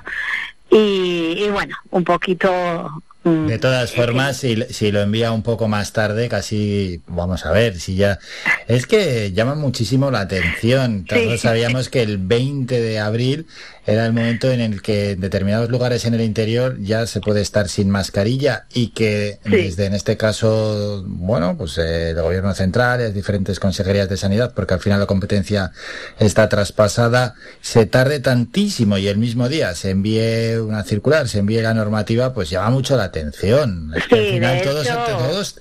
Y, 0.71 1.45
y 1.45 1.49
bueno, 1.51 1.77
un 1.91 2.05
poquito 2.05 3.03
De 3.27 3.59
todas 3.59 3.91
formas, 3.93 4.37
si, 4.37 4.63
si 4.71 4.93
lo 4.93 5.03
envía 5.03 5.33
un 5.33 5.43
poco 5.43 5.67
más 5.67 5.93
tarde, 5.93 6.29
casi 6.29 7.03
vamos 7.09 7.45
a 7.45 7.51
ver 7.51 7.81
si 7.81 7.97
ya. 7.97 8.21
Es 8.69 8.87
que 8.87 9.33
llama 9.33 9.57
muchísimo 9.57 10.13
la 10.13 10.21
atención. 10.21 11.05
Todos 11.05 11.41
sabíamos 11.41 11.89
que 11.89 12.03
el 12.03 12.19
20 12.19 12.81
de 12.81 13.01
abril 13.01 13.47
era 13.87 14.05
el 14.05 14.13
momento 14.13 14.51
en 14.51 14.61
el 14.61 14.83
que 14.83 15.13
en 15.13 15.21
determinados 15.21 15.71
lugares 15.71 16.05
en 16.07 16.15
el 16.15 16.21
interior 16.21 16.77
ya 16.81 17.07
se 17.07 17.21
puede 17.21 17.41
estar 17.41 17.69
sin 17.69 17.89
mascarilla 17.89 18.67
y 18.75 18.89
que 18.89 19.39
desde 19.45 19.87
en 19.87 19.95
este 19.95 20.17
caso, 20.17 21.05
bueno, 21.07 21.57
pues 21.57 21.79
eh, 21.79 22.11
el 22.11 22.21
gobierno 22.21 22.53
central, 22.55 23.01
las 23.01 23.15
diferentes 23.15 23.61
consejerías 23.61 24.09
de 24.09 24.17
sanidad, 24.17 24.53
porque 24.55 24.75
al 24.75 24.81
final 24.81 24.99
la 25.01 25.07
competencia 25.07 25.71
está 26.19 26.49
traspasada, 26.49 27.35
se 27.61 27.87
tarde 27.87 28.19
tantísimo 28.21 28.99
y 28.99 29.07
el 29.09 29.19
mismo 29.19 29.49
día 29.49 29.75
se 29.75 29.91
envíe 29.91 30.57
una 30.59 30.83
circular, 30.83 31.29
se 31.29 31.39
envíe 31.39 31.63
la 31.63 31.73
normativa, 31.75 32.35
pues 32.35 32.51
llama 32.51 32.71
mucho 32.71 32.97
la 32.97 33.05
atención. 33.05 33.93
Es 33.97 34.07
que 34.09 34.15
al 34.17 34.25
final 34.35 34.63
todos, 34.63 34.87
hecho- 34.87 34.95
todos 35.29 35.55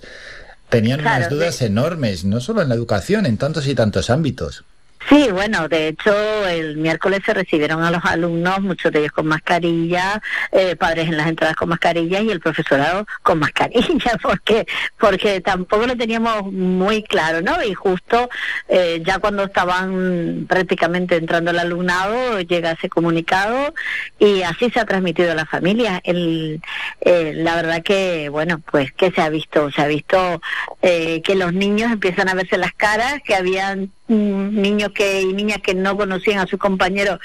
tenían 0.69 0.99
unas 1.01 1.29
dudas 1.29 1.61
enormes, 1.61 2.25
no 2.25 2.39
solo 2.41 2.61
en 2.63 2.69
la 2.69 2.75
educación, 2.75 3.25
en 3.27 3.37
tantos 3.37 3.67
y 3.67 3.75
tantos 3.75 4.09
ámbitos. 4.09 4.63
Sí, 5.09 5.29
bueno, 5.31 5.67
de 5.67 5.89
hecho 5.89 6.13
el 6.47 6.77
miércoles 6.77 7.21
se 7.25 7.33
recibieron 7.33 7.83
a 7.83 7.91
los 7.91 8.03
alumnos, 8.05 8.61
muchos 8.61 8.91
de 8.91 8.99
ellos 8.99 9.11
con 9.11 9.27
mascarilla, 9.27 10.21
eh, 10.51 10.75
padres 10.75 11.07
en 11.07 11.17
las 11.17 11.27
entradas 11.27 11.55
con 11.55 11.69
mascarilla 11.69 12.21
y 12.21 12.31
el 12.31 12.39
profesorado 12.39 13.05
con 13.21 13.39
mascarilla, 13.39 14.17
porque 14.21 14.65
porque 14.99 15.41
tampoco 15.41 15.85
lo 15.85 15.95
teníamos 15.95 16.51
muy 16.51 17.03
claro, 17.03 17.41
¿no? 17.41 17.61
Y 17.63 17.73
justo 17.73 18.29
eh, 18.67 19.01
ya 19.05 19.19
cuando 19.19 19.43
estaban 19.43 20.45
prácticamente 20.47 21.17
entrando 21.17 21.51
el 21.51 21.59
alumnado 21.59 22.41
llega 22.41 22.71
ese 22.71 22.89
comunicado 22.89 23.73
y 24.19 24.41
así 24.41 24.69
se 24.71 24.79
ha 24.79 24.85
transmitido 24.85 25.31
a 25.31 25.35
la 25.35 25.45
familia. 25.45 26.01
El, 26.03 26.61
eh, 27.01 27.33
la 27.35 27.55
verdad 27.55 27.83
que, 27.83 28.29
bueno, 28.29 28.61
pues 28.71 28.91
que 28.91 29.11
se 29.11 29.21
ha 29.21 29.29
visto, 29.29 29.71
se 29.71 29.81
ha 29.81 29.87
visto 29.87 30.41
eh, 30.81 31.21
que 31.23 31.35
los 31.35 31.53
niños 31.53 31.91
empiezan 31.91 32.29
a 32.29 32.33
verse 32.33 32.57
las 32.57 32.73
caras, 32.73 33.21
que 33.23 33.35
habían 33.35 33.91
niños 34.07 34.91
que 34.93 35.21
y 35.21 35.33
niñas 35.33 35.59
que 35.61 35.73
no 35.73 35.97
conocían 35.97 36.39
a 36.39 36.47
sus 36.47 36.59
compañeros 36.59 37.19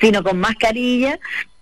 sino 0.00 0.22
con 0.22 0.38
mascarilla 0.38 1.18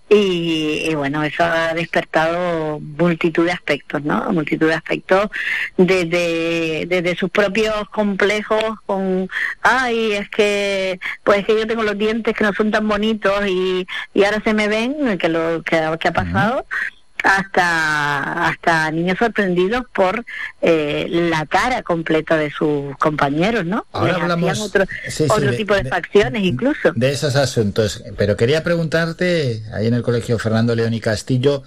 y, 0.08 0.86
y 0.88 0.94
bueno 0.94 1.22
eso 1.22 1.44
ha 1.44 1.74
despertado 1.74 2.78
multitud 2.80 3.46
de 3.46 3.52
aspectos 3.52 4.02
no 4.04 4.30
multitud 4.32 4.68
de 4.68 4.74
aspectos 4.74 5.30
desde 5.76 6.86
desde 6.86 7.16
sus 7.16 7.30
propios 7.30 7.88
complejos 7.90 8.62
con 8.86 9.28
ay 9.62 10.12
es 10.12 10.28
que 10.28 11.00
pues 11.22 11.40
es 11.40 11.46
que 11.46 11.58
yo 11.58 11.66
tengo 11.66 11.82
los 11.82 11.98
dientes 11.98 12.34
que 12.34 12.44
no 12.44 12.52
son 12.52 12.70
tan 12.70 12.86
bonitos 12.86 13.46
y, 13.46 13.86
y 14.12 14.24
ahora 14.24 14.42
se 14.44 14.54
me 14.54 14.68
ven 14.68 15.18
que 15.18 15.28
lo 15.28 15.62
que, 15.62 15.80
que 15.98 16.08
ha 16.08 16.12
pasado 16.12 16.66
hasta 17.24 18.48
hasta 18.48 18.90
niños 18.90 19.18
sorprendidos 19.18 19.84
por 19.94 20.24
eh, 20.62 21.06
la 21.10 21.46
cara 21.46 21.82
completa 21.82 22.36
de 22.36 22.50
sus 22.50 22.96
compañeros, 22.98 23.64
¿no? 23.64 23.86
Ahora 23.92 24.12
Les 24.14 24.22
hablamos- 24.22 24.60
otro, 24.60 24.84
sí, 25.06 25.10
sí, 25.10 25.24
otro 25.28 25.50
de- 25.50 25.56
tipo 25.56 25.74
de, 25.74 25.82
de- 25.84 25.90
facciones 25.90 26.42
incluso. 26.44 26.92
de 26.94 27.10
esos 27.10 27.34
asuntos. 27.36 28.02
Pero 28.16 28.36
quería 28.36 28.62
preguntarte, 28.62 29.62
ahí 29.72 29.86
en 29.86 29.94
el 29.94 30.02
colegio 30.02 30.38
Fernando 30.38 30.74
León 30.74 30.94
y 30.94 31.00
Castillo, 31.00 31.62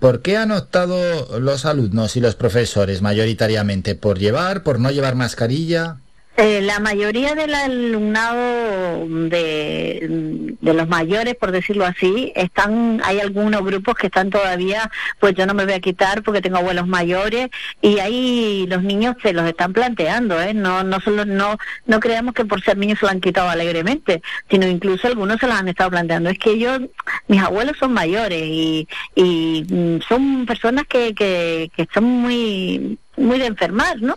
¿por 0.00 0.22
qué 0.22 0.36
han 0.38 0.50
optado 0.52 1.38
los 1.38 1.66
alumnos 1.66 2.16
y 2.16 2.20
los 2.20 2.34
profesores 2.34 3.02
mayoritariamente? 3.02 3.94
¿Por 3.94 4.18
llevar, 4.18 4.62
por 4.62 4.80
no 4.80 4.90
llevar 4.90 5.14
mascarilla? 5.14 5.98
Eh, 6.38 6.60
la 6.60 6.80
mayoría 6.80 7.34
del 7.34 7.54
alumnado 7.54 9.06
de, 9.08 10.54
de 10.60 10.74
los 10.74 10.86
mayores, 10.86 11.34
por 11.34 11.50
decirlo 11.50 11.86
así, 11.86 12.30
están, 12.36 13.00
hay 13.04 13.20
algunos 13.20 13.64
grupos 13.64 13.94
que 13.94 14.08
están 14.08 14.28
todavía, 14.28 14.90
pues 15.18 15.34
yo 15.34 15.46
no 15.46 15.54
me 15.54 15.64
voy 15.64 15.72
a 15.72 15.80
quitar 15.80 16.22
porque 16.22 16.42
tengo 16.42 16.58
abuelos 16.58 16.86
mayores 16.86 17.48
y 17.80 18.00
ahí 18.00 18.66
los 18.68 18.82
niños 18.82 19.16
se 19.22 19.32
los 19.32 19.46
están 19.46 19.72
planteando, 19.72 20.38
¿eh? 20.42 20.52
No, 20.52 20.84
no 20.84 21.00
solo, 21.00 21.24
no, 21.24 21.56
no 21.86 22.00
creamos 22.00 22.34
que 22.34 22.44
por 22.44 22.62
ser 22.62 22.76
niños 22.76 22.98
se 22.98 23.06
lo 23.06 23.12
han 23.12 23.22
quitado 23.22 23.48
alegremente, 23.48 24.20
sino 24.50 24.66
incluso 24.66 25.06
algunos 25.06 25.40
se 25.40 25.46
los 25.46 25.56
han 25.56 25.68
estado 25.68 25.88
planteando. 25.88 26.28
Es 26.28 26.38
que 26.38 26.50
ellos, 26.50 26.82
mis 27.28 27.40
abuelos 27.40 27.78
son 27.78 27.94
mayores 27.94 28.42
y, 28.44 28.86
y 29.14 29.64
mm, 29.70 30.00
son 30.06 30.44
personas 30.44 30.84
que, 30.86 31.14
que, 31.14 31.70
que 31.74 31.82
están 31.82 32.04
muy, 32.04 32.98
muy 33.16 33.38
de 33.38 33.46
enfermar, 33.46 34.00
¿no? 34.02 34.16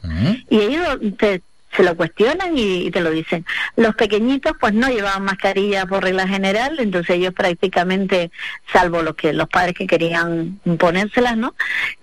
Y 0.49 0.59
ellos 0.59 0.99
se, 1.17 1.41
se 1.75 1.83
lo 1.83 1.95
cuestionan 1.95 2.57
y, 2.57 2.91
te 2.91 3.01
lo 3.01 3.11
dicen. 3.11 3.45
Los 3.75 3.95
pequeñitos 3.95 4.53
pues 4.59 4.73
no 4.73 4.89
llevaban 4.89 5.23
mascarilla 5.23 5.85
por 5.85 6.03
regla 6.03 6.27
general, 6.27 6.79
entonces 6.79 7.17
ellos 7.17 7.33
prácticamente, 7.33 8.31
salvo 8.71 9.01
los 9.01 9.15
que 9.15 9.33
los 9.33 9.47
padres 9.49 9.75
que 9.75 9.87
querían 9.87 10.59
ponérselas, 10.77 11.37
¿no? 11.37 11.55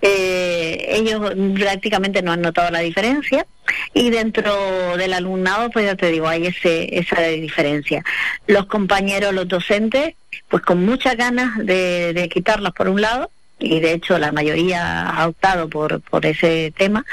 Eh, 0.03 0.87
ellos 0.89 1.33
prácticamente 1.55 2.23
no 2.23 2.33
han 2.33 2.43
notado 2.43 2.71
la 2.71 2.81
diferencia 2.81 3.47
y 3.93 4.11
dentro 4.11 4.97
del 4.97 5.13
alumnado 5.13 5.71
pues 5.71 5.87
ya 5.87 5.97
te 5.97 6.11
digo 6.11 6.29
hay 6.29 6.47
ese 6.47 7.01
esa 7.01 7.21
diferencia 7.23 8.05
los 8.47 8.67
compañeros 8.67 9.35
los 9.35 9.49
docentes 9.49 10.15
pues 10.49 10.63
con 10.63 10.85
muchas 10.85 11.17
ganas 11.17 11.57
de, 11.59 12.13
de 12.13 12.29
quitarlas 12.29 12.73
por 12.75 12.89
un 12.89 13.01
lado 13.01 13.31
y 13.59 13.81
de 13.81 13.93
hecho 13.93 14.19
la 14.19 14.33
mayoría 14.33 15.09
ha 15.09 15.27
optado 15.28 15.69
por 15.69 16.01
por 16.03 16.27
ese 16.27 16.73
tema 16.77 17.05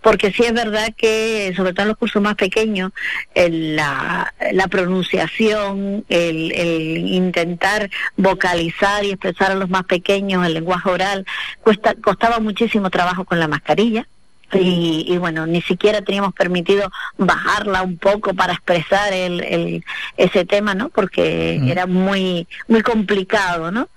porque 0.00 0.32
sí 0.32 0.42
es 0.44 0.52
verdad 0.52 0.92
que 0.96 1.52
sobre 1.56 1.72
todo 1.72 1.82
en 1.82 1.88
los 1.88 1.96
cursos 1.96 2.20
más 2.22 2.34
pequeños 2.34 2.90
el- 3.34 3.76
la, 3.76 4.34
la 4.52 4.66
pronunciación 4.68 6.04
el, 6.08 6.52
el 6.52 7.06
intentar 7.08 7.88
vocalizar 8.16 9.04
y 9.04 9.10
expresar 9.12 9.52
a 9.52 9.54
los 9.54 9.68
más 9.70 9.84
pequeños 9.84 10.44
el 10.46 10.54
lenguaje 10.54 10.90
oral 10.90 11.24
cuesta 11.62 11.94
costaba 11.94 12.40
muchísimo 12.40 12.90
trabajo 12.90 13.24
con 13.24 13.38
la 13.38 13.48
mascarilla 13.48 14.06
y, 14.52 15.04
y 15.08 15.18
bueno, 15.18 15.44
ni 15.44 15.60
siquiera 15.60 16.02
teníamos 16.02 16.32
permitido 16.32 16.88
bajarla 17.18 17.82
un 17.82 17.98
poco 17.98 18.32
para 18.32 18.52
expresar 18.52 19.12
el, 19.12 19.42
el- 19.42 19.84
ese 20.16 20.44
tema, 20.44 20.72
¿no? 20.72 20.88
Porque 20.88 21.56
era 21.68 21.86
muy 21.86 22.46
muy 22.68 22.82
complicado, 22.82 23.72
¿no? 23.72 23.88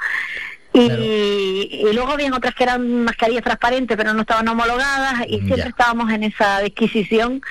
Y, 0.84 1.81
y 1.89 1.93
luego 1.93 2.11
habían 2.11 2.34
otras 2.34 2.53
que 2.56 2.64
eran 2.64 3.03
mascarillas 3.03 3.43
transparentes 3.43 3.95
pero 3.97 4.14
no 4.14 4.22
estaban 4.22 4.47
homologadas 4.47 5.22
y 5.27 5.38
siempre 5.38 5.57
Ya. 5.57 5.68
estábamos 5.68 6.11
en 6.11 6.23
esa 6.23 6.60
disquisición 6.61 7.41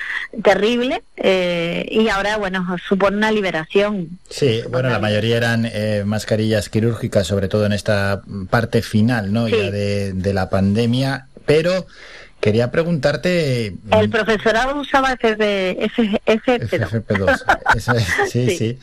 terrible 0.43 1.03
eh, 1.17 1.85
y 1.91 2.07
ahora 2.09 2.37
bueno 2.37 2.65
supone 2.87 3.17
una 3.17 3.31
liberación 3.31 4.19
Sí, 4.29 4.61
bueno, 4.69 4.89
la 4.89 4.99
mayoría 4.99 5.37
eran 5.37 5.65
eh, 5.71 6.03
mascarillas 6.05 6.69
quirúrgicas, 6.69 7.27
sobre 7.27 7.47
todo 7.47 7.65
en 7.65 7.73
esta 7.73 8.21
parte 8.49 8.81
final, 8.81 9.33
¿no? 9.33 9.47
Ya 9.47 9.71
de, 9.71 10.13
de 10.13 10.33
la 10.33 10.49
pandemia, 10.49 11.27
pero 11.45 11.87
quería 12.39 12.71
preguntarte... 12.71 13.73
el 13.91 14.09
profesorado 14.09 14.79
usaba 14.79 15.11
FF, 15.13 15.41
F, 15.41 16.21
FFP2 16.25 16.89
FFP2, 16.89 17.43
eso 17.75 17.91
es, 17.93 18.07
sí, 18.31 18.47
Sí. 18.49 18.57
sí. 18.57 18.79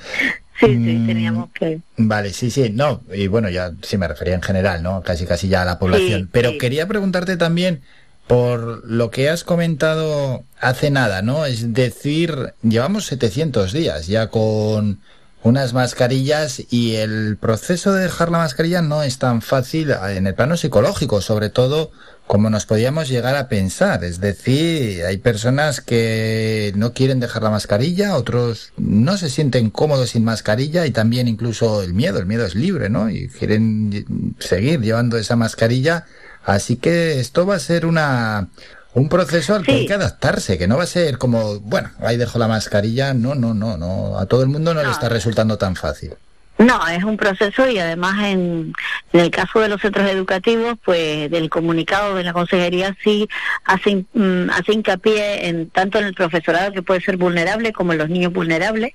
Sí, 0.61 0.67
sí, 0.67 0.77
Mm, 0.77 1.07
teníamos 1.07 1.51
que 1.53 1.81
Vale, 1.97 2.33
sí, 2.33 2.51
sí, 2.51 2.71
no, 2.71 3.03
y 3.13 3.27
bueno, 3.27 3.49
ya 3.49 3.73
sí 3.83 3.99
me 3.99 4.09
refería 4.09 4.35
en 4.35 4.43
general, 4.43 4.83
¿no? 4.83 5.03
Casi, 5.03 5.27
casi 5.27 5.49
ya 5.49 5.63
a 5.63 5.65
la 5.65 5.79
población. 5.79 6.23
Sí, 6.23 6.29
Pero 6.33 6.51
sí. 6.51 6.59
quería 6.59 6.87
preguntarte 6.87 7.37
también 7.37 7.83
por 8.27 8.85
lo 8.85 9.11
que 9.11 9.29
has 9.31 9.45
comentado 9.45 10.45
hace 10.61 10.91
nada, 10.91 11.23
¿no? 11.23 11.47
Es 11.47 11.73
decir, 11.73 12.55
llevamos 12.63 13.07
700 13.07 13.73
días 13.73 14.07
ya 14.09 14.29
con 14.29 15.01
unas 15.43 15.75
mascarillas 15.75 16.61
y 16.71 16.97
el 16.97 17.37
proceso 17.37 17.93
de 17.93 18.03
dejar 18.03 18.31
la 18.33 18.39
mascarilla 18.39 18.83
no 18.83 19.05
es 19.05 19.19
tan 19.19 19.43
fácil 19.43 19.93
en 20.09 20.27
el 20.27 20.35
plano 20.35 20.57
psicológico, 20.57 21.21
sobre 21.21 21.51
todo 21.51 21.93
como 22.27 22.51
nos 22.51 22.67
podíamos 22.67 23.09
llegar 23.09 23.37
a 23.37 23.49
pensar. 23.49 24.05
Es 24.05 24.21
decir, 24.21 25.05
hay 25.05 25.17
personas 25.19 25.81
que 25.81 26.73
no 26.77 26.93
quieren 26.93 27.21
dejar 27.21 27.43
la 27.43 27.51
mascarilla, 27.51 28.17
otros 28.17 28.73
no 28.77 29.17
se 29.17 29.31
sienten 29.31 29.71
cómodos 29.71 30.11
sin 30.11 30.25
mascarilla 30.25 30.87
y 30.87 30.91
también 30.91 31.29
incluso 31.29 31.83
el 31.83 31.95
miedo, 31.95 32.19
el 32.19 32.27
miedo 32.27 32.45
es 32.45 32.55
libre, 32.55 32.89
¿no? 32.89 33.11
Y 33.11 33.29
quieren 33.29 34.35
seguir 34.39 34.81
llevando 34.81 35.17
esa 35.19 35.37
mascarilla. 35.37 36.05
Así 36.45 36.77
que 36.77 37.21
esto 37.21 37.47
va 37.47 37.57
a 37.57 37.61
ser 37.61 37.87
una 37.87 38.49
un 38.97 39.11
proceso 39.11 39.55
al 39.55 39.63
que 39.63 39.73
hay 39.73 39.87
que 39.87 39.93
adaptarse, 39.93 40.57
que 40.57 40.67
no 40.67 40.79
va 40.79 40.85
a 40.85 40.87
ser 40.87 41.19
como, 41.19 41.61
bueno, 41.61 41.91
ahí 42.01 42.17
dejo 42.17 42.39
la 42.39 42.49
mascarilla, 42.49 43.13
no, 43.13 43.35
no, 43.35 43.53
no, 43.53 43.77
no, 43.77 44.19
a 44.19 44.25
todo 44.25 44.43
el 44.43 44.49
mundo 44.49 44.73
no, 44.73 44.83
le 44.83 44.91
está 44.91 45.11
resultando 45.11 45.59
tan 45.59 45.77
fácil. 45.77 46.15
No, 46.59 46.89
es 46.89 47.05
un 47.05 47.19
proceso 47.19 47.69
y 47.69 47.79
además 47.79 48.15
en, 48.25 48.73
en 49.13 49.21
el 49.21 49.31
caso 49.31 49.61
de 49.61 49.69
los 49.69 49.81
centros 49.81 50.09
educativos, 50.09 50.77
pues 50.83 51.31
del 51.31 51.51
comunicado 51.51 52.15
de 52.15 52.25
la 52.25 52.33
consejería 52.33 52.97
sí 53.05 53.29
hace, 53.65 54.07
mm, 54.15 54.49
hace 54.51 54.73
hincapié 54.73 55.49
en 55.49 55.69
tanto 55.69 55.99
en 55.99 56.07
el 56.07 56.15
profesorado 56.15 56.73
que 56.73 56.83
puede 56.83 57.03
ser 57.03 57.19
vulnerable 57.19 57.75
como 57.75 57.93
en 57.93 57.99
los 57.99 58.09
niños 58.09 58.33
vulnerables 58.33 58.95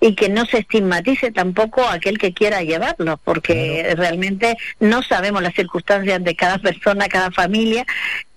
y 0.00 0.14
que 0.14 0.30
no 0.30 0.46
se 0.46 0.58
estigmatice 0.58 1.30
tampoco 1.32 1.82
a 1.82 1.94
aquel 1.94 2.16
que 2.16 2.32
quiera 2.32 2.62
llevarlo, 2.62 3.20
porque 3.22 3.92
realmente 3.94 4.56
no 4.80 5.02
sabemos 5.02 5.42
las 5.42 5.54
circunstancias 5.54 6.24
de 6.24 6.34
cada 6.34 6.58
persona, 6.58 7.08
cada 7.08 7.30
familia 7.30 7.84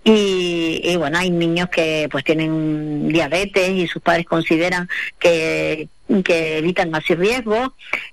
y, 0.03 0.81
y 0.83 0.97
bueno, 0.97 1.17
hay 1.17 1.31
niños 1.31 1.69
que 1.69 2.09
pues 2.11 2.25
tienen 2.25 3.07
diabetes 3.07 3.69
y 3.69 3.87
sus 3.87 4.01
padres 4.01 4.25
consideran 4.25 4.89
que, 5.17 5.87
que 6.23 6.57
evitan 6.59 6.91
más 6.91 7.05
riesgos 7.07 7.69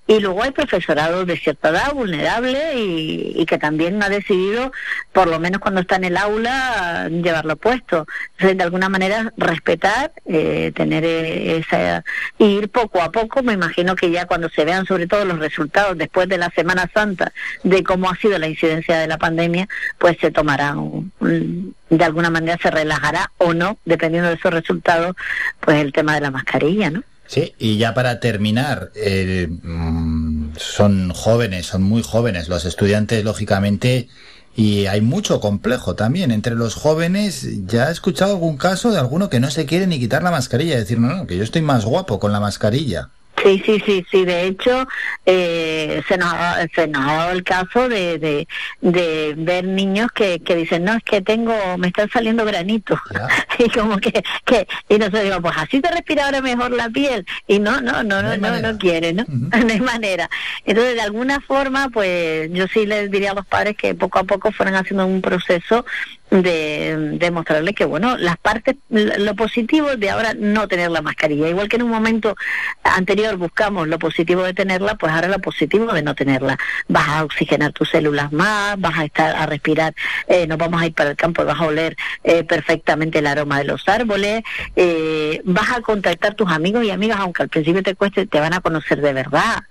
y 0.07 0.19
luego 0.21 0.43
hay 0.43 0.51
profesorado 0.51 1.25
de 1.27 1.37
cierta 1.37 1.69
edad 1.69 1.93
vulnerable 1.93 2.75
y, 2.79 3.33
y 3.37 3.47
que 3.47 3.59
también 3.59 4.03
ha 4.03 4.09
decidido, 4.09 4.73
por 5.13 5.29
lo 5.29 5.39
menos 5.39 5.61
cuando 5.61 5.81
está 5.83 5.97
en 5.97 6.05
el 6.05 6.17
aula, 6.17 7.09
llevarlo 7.11 7.57
puesto. 7.57 8.07
Entonces, 8.33 8.57
de 8.57 8.65
alguna 8.65 8.89
manera, 8.89 9.33
respetar, 9.37 10.13
eh, 10.27 10.73
tener 10.75 11.05
eh, 11.05 11.59
esa... 11.59 12.03
ir 12.39 12.71
poco 12.71 13.03
a 13.03 13.13
poco, 13.13 13.43
me 13.43 13.53
imagino 13.53 13.95
que 13.95 14.11
ya 14.11 14.27
cuando 14.27 14.49
se 14.49 14.65
vean 14.65 14.87
sobre 14.87 15.07
todo 15.07 15.25
los 15.25 15.39
resultados 15.39 15.99
después 15.99 16.29
de 16.29 16.39
la 16.39 16.51
Semana 16.51 16.91
Santa 16.95 17.33
de 17.63 17.83
cómo 17.83 18.11
ha 18.11 18.17
sido 18.17 18.39
la 18.39 18.49
incidencia 18.49 18.99
de 18.99 19.07
la 19.07 19.19
pandemia, 19.19 19.69
pues 19.99 20.17
se 20.21 20.31
tomará 20.31 20.75
un- 20.77 21.75
de 21.91 22.05
alguna 22.05 22.31
manera 22.31 22.59
se 22.63 22.71
relajará 22.71 23.31
o 23.37 23.53
no, 23.53 23.77
dependiendo 23.85 24.31
de 24.31 24.37
esos 24.37 24.53
resultados, 24.53 25.15
pues 25.61 25.77
el 25.79 25.93
tema 25.93 26.15
de 26.15 26.23
la 26.23 26.31
mascarilla, 26.31 26.89
¿no? 26.91 27.03
Sí, 27.33 27.55
y 27.59 27.79
ya 27.79 27.95
para 27.95 28.21
terminar, 28.21 28.93
eh, 28.95 29.49
mm, 29.49 30.51
son 30.59 31.15
jóvenes, 31.15 31.65
son 31.65 31.83
muy 31.83 32.03
jóvenes 32.03 32.51
los 32.51 32.67
estudiantes, 32.67 33.25
lógicamente, 33.25 34.11
y 34.55 34.85
hay 34.85 35.01
mucho 35.01 35.41
complejo 35.41 35.95
también 35.95 36.31
entre 36.31 36.55
los 36.55 36.75
jóvenes. 36.75 37.49
Ya 37.67 37.89
he 37.89 37.93
escuchado 37.93 38.33
algún 38.33 38.59
caso 38.59 38.93
de 38.93 38.99
alguno 38.99 39.31
que 39.31 39.41
no 39.41 39.51
se 39.51 39.65
quiere 39.65 39.87
ni 39.87 39.99
quitar 39.99 40.23
la 40.23 40.31
mascarilla, 40.31 40.77
decir, 40.77 41.01
no, 41.01 41.09
no, 41.09 41.27
que 41.27 41.39
yo 41.39 41.43
estoy 41.43 41.63
más 41.63 41.87
guapo 41.87 42.21
con 42.21 42.33
la 42.33 42.41
mascarilla. 42.41 43.09
Sí, 43.43 43.63
sí, 43.65 43.83
sí, 43.85 44.07
sí. 44.11 44.25
De 44.25 44.45
hecho, 44.45 44.87
eh, 45.27 46.03
se, 46.07 46.17
nos 46.17 46.33
ha, 46.33 46.67
se 46.75 46.87
nos 46.87 47.03
ha 47.05 47.17
dado 47.17 47.33
el 47.33 47.43
caso 47.43 47.89
de, 47.89 48.19
de, 48.19 48.49
de 48.81 49.35
ver 49.37 49.65
niños 49.65 50.13
que, 50.13 50.41
que 50.41 50.55
dicen, 50.55 50.85
no, 50.85 50.95
es 50.95 51.03
que 51.03 51.21
tengo, 51.21 51.55
me 51.79 51.89
están 51.89 52.09
saliendo 52.11 52.45
granitos. 52.45 53.01
y 53.59 53.69
como 53.71 53.99
que, 53.99 54.23
que, 54.45 54.67
y 54.89 54.99
nosotros 54.99 55.25
digo, 55.25 55.41
pues 55.41 55.55
así 55.57 55.81
te 55.81 55.91
respira 55.91 56.27
ahora 56.27 56.41
mejor 56.41 56.71
la 56.71 56.89
piel. 56.89 57.27
Y 57.49 57.59
no, 57.59 57.81
no, 57.81 58.03
no, 58.03 58.23
no, 58.23 58.37
no, 58.37 58.61
no, 58.61 58.79
quiere, 58.79 59.13
¿no? 59.13 59.25
no 59.29 59.73
hay 59.73 59.81
manera. 59.81 60.31
Entonces, 60.65 60.95
de 60.95 61.03
alguna 61.03 61.41
forma, 61.41 61.89
pues 61.89 62.49
yo 62.53 62.67
sí 62.69 62.87
les 62.87 63.11
diría 63.11 63.33
a 63.33 63.35
los 63.35 63.47
padres 63.47 63.77
que 63.77 63.95
poco 63.95 64.21
a 64.21 64.25
poco 64.25 64.53
fueran 64.53 64.77
haciendo 64.77 65.07
un 65.07 65.21
proceso 65.21 65.85
de, 66.33 67.19
de 67.19 67.31
mostrarles 67.31 67.75
que, 67.75 67.85
bueno, 67.85 68.17
las 68.17 68.39
partes, 68.39 68.77
lo 68.89 69.35
positivo 69.35 69.97
de 69.97 70.11
ahora 70.11 70.33
no 70.35 70.67
tener 70.67 70.91
la 70.91 71.03
mascarilla. 71.03 71.49
Igual 71.49 71.69
que 71.69 71.77
en 71.77 71.83
un 71.83 71.91
momento 71.91 72.37
anterior 72.83 73.37
buscamos 73.37 73.87
lo 73.87 73.99
positivo 73.99 74.43
de 74.43 74.55
tenerla, 74.55 74.95
pues 74.95 75.13
ahora 75.13 75.29
lo 75.29 75.39
positivo 75.41 75.93
de 75.93 76.03
no 76.03 76.15
tenerla. 76.15 76.59
Vas 76.89 77.09
a 77.09 77.25
oxigenar 77.25 77.73
tus 77.73 77.91
células 77.91 78.33
más, 78.33 78.81
vas 78.81 78.99
a 78.99 79.05
estar 79.05 79.37
a 79.37 79.45
respirar, 79.47 79.95
eh, 80.27 80.47
nos 80.47 80.57
vamos 80.57 80.81
a 80.81 80.87
ir 80.87 80.95
para 80.95 81.11
el 81.11 81.17
campo 81.17 81.43
y 81.43 81.45
vas 81.45 81.61
a 81.61 81.67
oler 81.67 81.97
eh, 82.25 82.45
perfectamente 82.45 83.19
el 83.19 83.27
aroma 83.27 83.59
de 83.59 83.65
los 83.65 83.87
árboles, 83.89 84.43
eh, 84.75 85.43
vas 85.45 85.71
a 85.71 85.83
contactar 85.83 86.35
tus 86.35 86.51
amigos 86.51 86.85
y 86.85 86.91
amigas, 86.91 87.19
aunque 87.21 87.43
al 87.43 87.51
principio 87.51 87.83
te 87.83 87.95
cueste, 87.95 88.27
te 88.27 88.41
van 88.41 88.55
a 88.55 88.61
conocer 88.61 89.03
de 89.03 89.13
verdad. 89.13 89.63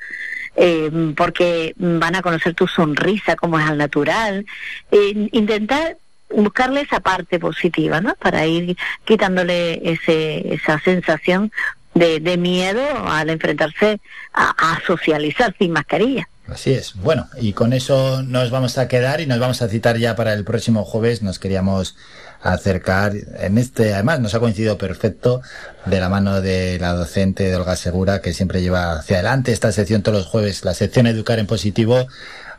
Eh, 0.57 1.13
porque 1.15 1.73
van 1.77 2.13
a 2.13 2.21
conocer 2.21 2.53
tu 2.53 2.67
sonrisa 2.67 3.37
como 3.37 3.57
es 3.57 3.65
al 3.65 3.77
natural. 3.77 4.45
Eh, 4.91 5.29
intentar 5.31 5.97
buscarle 6.33 6.81
esa 6.81 6.99
parte 6.99 7.39
positiva, 7.39 8.01
¿no? 8.01 8.15
Para 8.15 8.45
ir 8.45 8.77
quitándole 9.05 9.81
ese, 9.91 10.53
esa 10.53 10.79
sensación 10.79 11.51
de, 11.93 12.19
de 12.19 12.37
miedo 12.37 12.81
al 13.07 13.29
enfrentarse 13.29 13.99
a, 14.33 14.79
socializar 14.85 15.53
sin 15.57 15.71
mascarilla. 15.71 16.27
Así 16.47 16.73
es. 16.73 16.95
Bueno, 16.95 17.27
y 17.39 17.53
con 17.53 17.71
eso 17.71 18.23
nos 18.23 18.49
vamos 18.49 18.77
a 18.77 18.87
quedar 18.87 19.21
y 19.21 19.25
nos 19.25 19.39
vamos 19.39 19.61
a 19.61 19.69
citar 19.69 19.97
ya 19.97 20.15
para 20.15 20.33
el 20.33 20.43
próximo 20.43 20.83
jueves. 20.83 21.21
Nos 21.21 21.39
queríamos 21.39 21.95
acercar 22.41 23.13
en 23.39 23.57
este, 23.57 23.93
además 23.93 24.19
nos 24.19 24.33
ha 24.33 24.39
coincidido 24.39 24.77
perfecto 24.77 25.41
de 25.85 25.99
la 25.99 26.09
mano 26.09 26.41
de 26.41 26.79
la 26.79 26.93
docente 26.93 27.43
de 27.43 27.55
Olga 27.55 27.75
Segura 27.75 28.21
que 28.21 28.33
siempre 28.33 28.61
lleva 28.61 28.93
hacia 28.93 29.17
adelante 29.17 29.51
esta 29.51 29.71
sección 29.71 30.01
todos 30.01 30.17
los 30.17 30.27
jueves, 30.27 30.65
la 30.65 30.73
sección 30.73 31.05
Educar 31.05 31.37
en 31.37 31.45
Positivo 31.45 32.07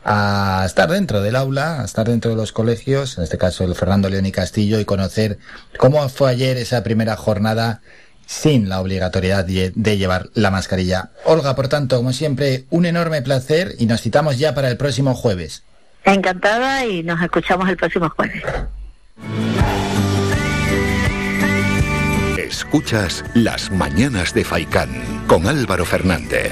a 0.05 0.63
estar 0.65 0.89
dentro 0.89 1.21
del 1.21 1.35
aula, 1.35 1.81
a 1.81 1.85
estar 1.85 2.07
dentro 2.07 2.31
de 2.31 2.37
los 2.37 2.51
colegios, 2.51 3.17
en 3.17 3.23
este 3.23 3.37
caso 3.37 3.63
el 3.63 3.75
Fernando 3.75 4.09
León 4.09 4.25
y 4.25 4.31
Castillo, 4.31 4.79
y 4.79 4.85
conocer 4.85 5.37
cómo 5.77 6.07
fue 6.09 6.29
ayer 6.29 6.57
esa 6.57 6.83
primera 6.83 7.15
jornada 7.15 7.81
sin 8.25 8.69
la 8.69 8.79
obligatoriedad 8.79 9.45
de, 9.45 9.71
de 9.75 9.97
llevar 9.97 10.29
la 10.33 10.51
mascarilla. 10.51 11.11
Olga, 11.25 11.55
por 11.55 11.67
tanto, 11.67 11.97
como 11.97 12.13
siempre, 12.13 12.65
un 12.69 12.85
enorme 12.85 13.21
placer 13.21 13.75
y 13.79 13.85
nos 13.85 14.01
citamos 14.01 14.37
ya 14.37 14.53
para 14.53 14.69
el 14.69 14.77
próximo 14.77 15.13
jueves. 15.13 15.63
Encantada 16.05 16.85
y 16.85 17.03
nos 17.03 17.21
escuchamos 17.21 17.69
el 17.69 17.77
próximo 17.77 18.09
jueves. 18.09 18.43
Escuchas 22.37 23.23
Las 23.33 23.71
Mañanas 23.71 24.33
de 24.33 24.43
Faicán 24.43 24.89
con 25.27 25.47
Álvaro 25.47 25.85
Fernández. 25.85 26.51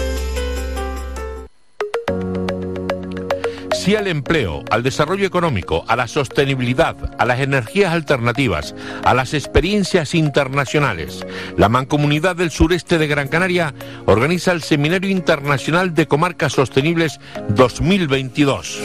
Sí 3.81 3.95
al 3.95 4.05
empleo, 4.05 4.63
al 4.69 4.83
desarrollo 4.83 5.25
económico, 5.25 5.83
a 5.87 5.95
la 5.95 6.07
sostenibilidad, 6.07 6.95
a 7.17 7.25
las 7.25 7.39
energías 7.39 7.91
alternativas, 7.91 8.75
a 9.03 9.15
las 9.15 9.33
experiencias 9.33 10.13
internacionales. 10.13 11.25
La 11.57 11.67
Mancomunidad 11.67 12.35
del 12.35 12.51
Sureste 12.51 12.99
de 12.99 13.07
Gran 13.07 13.27
Canaria 13.27 13.73
organiza 14.05 14.51
el 14.51 14.61
Seminario 14.61 15.09
Internacional 15.09 15.95
de 15.95 16.07
Comarcas 16.07 16.53
Sostenibles 16.53 17.19
2022. 17.55 18.79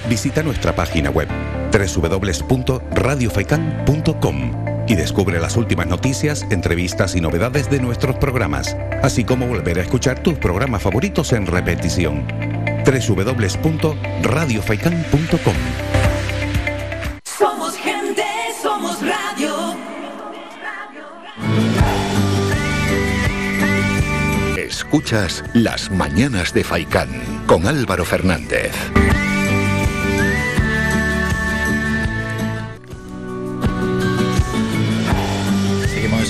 Visita 0.10 0.44
nuestra 0.44 0.76
página 0.76 1.10
web 1.10 1.28
www.radiofaikan.com 1.74 4.64
y 4.88 4.96
descubre 4.96 5.40
las 5.40 5.58
últimas 5.58 5.88
noticias, 5.88 6.46
entrevistas 6.52 7.16
y 7.16 7.22
novedades 7.22 7.68
de 7.70 7.80
nuestros 7.80 8.18
programas, 8.18 8.76
así 9.02 9.24
como 9.24 9.48
volver 9.48 9.80
a 9.80 9.82
escuchar 9.82 10.22
tus 10.22 10.36
programas 10.36 10.84
favoritos 10.84 11.34
en 11.34 11.48
repetición. 11.48 12.28
www.radiofaikan.com 12.86 15.56
Somos 17.24 17.76
gente, 17.78 18.24
somos 18.62 19.00
radio. 19.02 19.76
Escuchas 24.58 25.44
Las 25.54 25.90
Mañanas 25.90 26.54
de 26.54 26.64
Faicán 26.64 27.10
con 27.48 27.66
Álvaro 27.68 28.06
Fernández. 28.06 28.74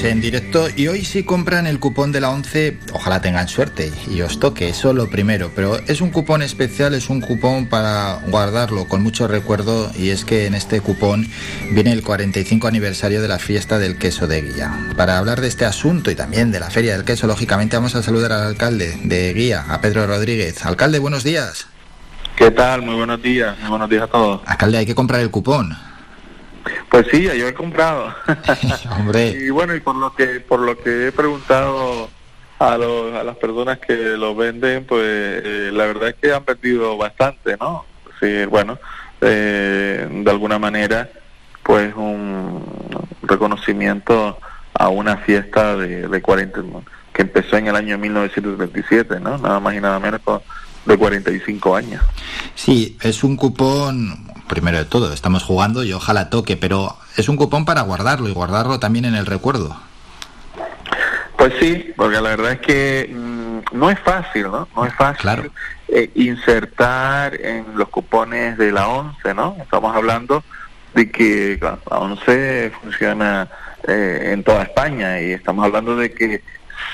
En 0.04 0.20
directo 0.20 0.68
y 0.76 0.88
hoy 0.88 1.06
si 1.06 1.24
compran 1.24 1.66
el 1.66 1.80
cupón 1.80 2.12
de 2.12 2.20
la 2.20 2.30
11, 2.30 2.78
ojalá 2.92 3.22
tengan 3.22 3.48
suerte 3.48 3.90
y 4.12 4.20
os 4.20 4.38
toque, 4.38 4.68
eso 4.68 4.92
lo 4.92 5.10
primero, 5.10 5.50
pero 5.56 5.78
es 5.88 6.02
un 6.02 6.10
cupón 6.10 6.42
especial, 6.42 6.94
es 6.94 7.10
un 7.10 7.22
cupón 7.22 7.68
para 7.68 8.20
guardarlo 8.28 8.90
con 8.90 9.02
mucho 9.02 9.30
recuerdo 9.30 9.90
y 9.98 10.10
es 10.10 10.26
que 10.26 10.46
en 10.46 10.56
este 10.56 10.82
cupón 10.82 11.30
viene 11.72 11.94
el 11.94 12.04
45 12.04 12.68
aniversario 12.68 13.22
de 13.22 13.30
la 13.30 13.40
fiesta 13.40 13.80
del 13.80 13.98
queso 13.98 14.28
de 14.28 14.42
Guía. 14.42 14.90
Para 14.98 15.18
hablar 15.18 15.40
de 15.40 15.48
este 15.48 15.64
asunto 15.64 16.12
y 16.12 16.16
también 16.16 16.52
de 16.52 16.60
la 16.60 16.70
feria 16.70 16.98
del 16.98 17.06
queso, 17.06 17.26
lógicamente 17.26 17.78
vamos 17.78 17.96
a 17.96 18.04
saludar 18.04 18.34
al 18.34 18.44
alcalde 18.44 19.00
de 19.06 19.34
Guía, 19.34 19.64
a 19.70 19.80
Pedro 19.80 20.06
Rodríguez. 20.06 20.66
Alcalde, 20.66 21.00
buenos 21.00 21.24
días. 21.24 21.68
¿Qué 22.36 22.52
tal? 22.52 22.82
Muy 22.82 22.96
buenos 22.96 23.22
días. 23.22 23.58
Muy 23.62 23.70
buenos 23.70 23.90
días 23.90 24.04
a 24.04 24.08
todos. 24.08 24.42
Alcalde, 24.48 24.80
hay 24.80 24.86
que 24.86 24.96
comprar 24.96 25.22
el 25.22 25.32
cupón. 25.32 25.78
Pues 26.94 27.08
sí, 27.10 27.24
yo 27.24 27.48
he 27.48 27.56
comprado. 27.56 28.14
Hombre. 29.00 29.30
y 29.30 29.50
bueno, 29.50 29.74
y 29.74 29.80
por 29.80 29.96
lo 29.96 30.14
que 30.14 30.40
por 30.42 30.60
lo 30.60 30.78
que 30.78 31.08
he 31.08 31.12
preguntado 31.12 32.08
a, 32.60 32.78
los, 32.78 33.16
a 33.16 33.24
las 33.24 33.36
personas 33.38 33.80
que 33.80 33.96
lo 33.96 34.36
venden, 34.36 34.86
pues 34.86 35.02
eh, 35.04 35.72
la 35.74 35.88
verdad 35.88 36.10
es 36.10 36.16
que 36.22 36.32
han 36.32 36.44
perdido 36.44 36.96
bastante, 36.96 37.58
¿no? 37.60 37.84
Sí, 38.20 38.46
bueno, 38.46 38.78
eh, 39.22 40.08
de 40.08 40.30
alguna 40.30 40.60
manera, 40.60 41.10
pues 41.64 41.96
un 41.96 42.64
reconocimiento 43.24 44.38
a 44.76 44.90
una 44.90 45.18
fiesta 45.18 45.76
de, 45.76 46.08
de 46.08 46.22
40, 46.22 46.62
¿no? 46.62 46.84
que 47.12 47.24
empezó 47.24 47.58
en 47.58 47.70
el 47.70 47.76
año 47.76 47.98
1937, 47.98 49.20
¿no? 49.20 49.40
Nada 49.40 49.60
más 49.60 49.74
y 49.74 49.80
nada 49.80 50.00
menos 50.00 50.22
de 50.86 50.96
45 50.96 51.76
años. 51.76 52.04
Sí, 52.54 52.96
es 53.02 53.24
un 53.24 53.36
cupón, 53.36 54.33
primero 54.54 54.78
de 54.78 54.86
todo, 54.86 55.12
estamos 55.14 55.42
jugando 55.42 55.84
y 55.84 55.94
ojalá 55.94 56.30
toque, 56.30 56.58
pero 56.58 56.96
es 57.18 57.28
un 57.28 57.38
cupón 57.38 57.66
para 57.66 57.82
guardarlo 57.82 58.30
y 58.30 58.34
guardarlo 58.34 58.80
también 58.80 59.06
en 59.06 59.16
el 59.16 59.26
recuerdo. 59.26 59.76
Pues 61.38 61.54
sí, 61.60 61.92
porque 61.98 62.22
la 62.22 62.30
verdad 62.30 62.52
es 62.52 62.60
que 62.60 63.12
mm, 63.12 63.76
no 63.76 63.90
es 63.90 64.00
fácil, 64.00 64.44
¿no? 64.44 64.68
No 64.76 64.86
es 64.86 64.94
fácil 64.94 65.52
eh, 65.88 66.12
insertar 66.14 67.34
en 67.42 67.66
los 67.76 67.90
cupones 67.90 68.56
de 68.60 68.72
la 68.72 68.88
11, 68.90 69.34
¿no? 69.34 69.58
Estamos 69.60 69.96
hablando 69.96 70.44
de 70.94 71.10
que 71.10 71.58
claro, 71.60 71.80
la 71.90 71.98
11 71.98 72.72
funciona 72.80 73.50
eh, 73.88 74.30
en 74.34 74.44
toda 74.44 74.62
España 74.62 75.20
y 75.20 75.32
estamos 75.32 75.66
hablando 75.66 75.96
de 75.96 76.12
que 76.12 76.44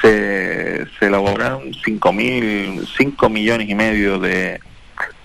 se, 0.02 0.86
se 0.98 1.08
elaboran 1.08 1.74
5 1.84 2.14
mil, 2.14 2.88
5 2.98 3.30
millones 3.30 3.68
y 3.68 3.76
medio 3.76 4.18
de, 4.18 4.62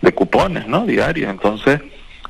de 0.03 0.13
cupones, 0.13 0.67
¿no? 0.67 0.85
Diarios. 0.85 1.31
Entonces, 1.31 1.81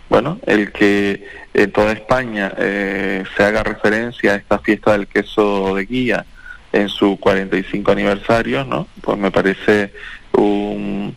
bueno, 0.09 0.39
el 0.47 0.73
que 0.73 1.27
en 1.55 1.73
toda 1.73 1.93
España 1.93 2.53
eh, 2.59 3.25
se 3.37 3.43
haga 3.43 3.63
referencia 3.63 4.33
a 4.33 4.37
esta 4.37 4.59
fiesta 4.59 4.93
del 4.93 5.07
queso 5.07 5.75
de 5.75 5.87
guía 5.87 6.25
en 6.73 6.89
su 6.89 7.19
45 7.19 7.93
aniversario, 7.93 8.65
¿no? 8.65 8.89
Pues 9.01 9.17
me 9.17 9.31
parece 9.31 9.93
un, 10.33 11.17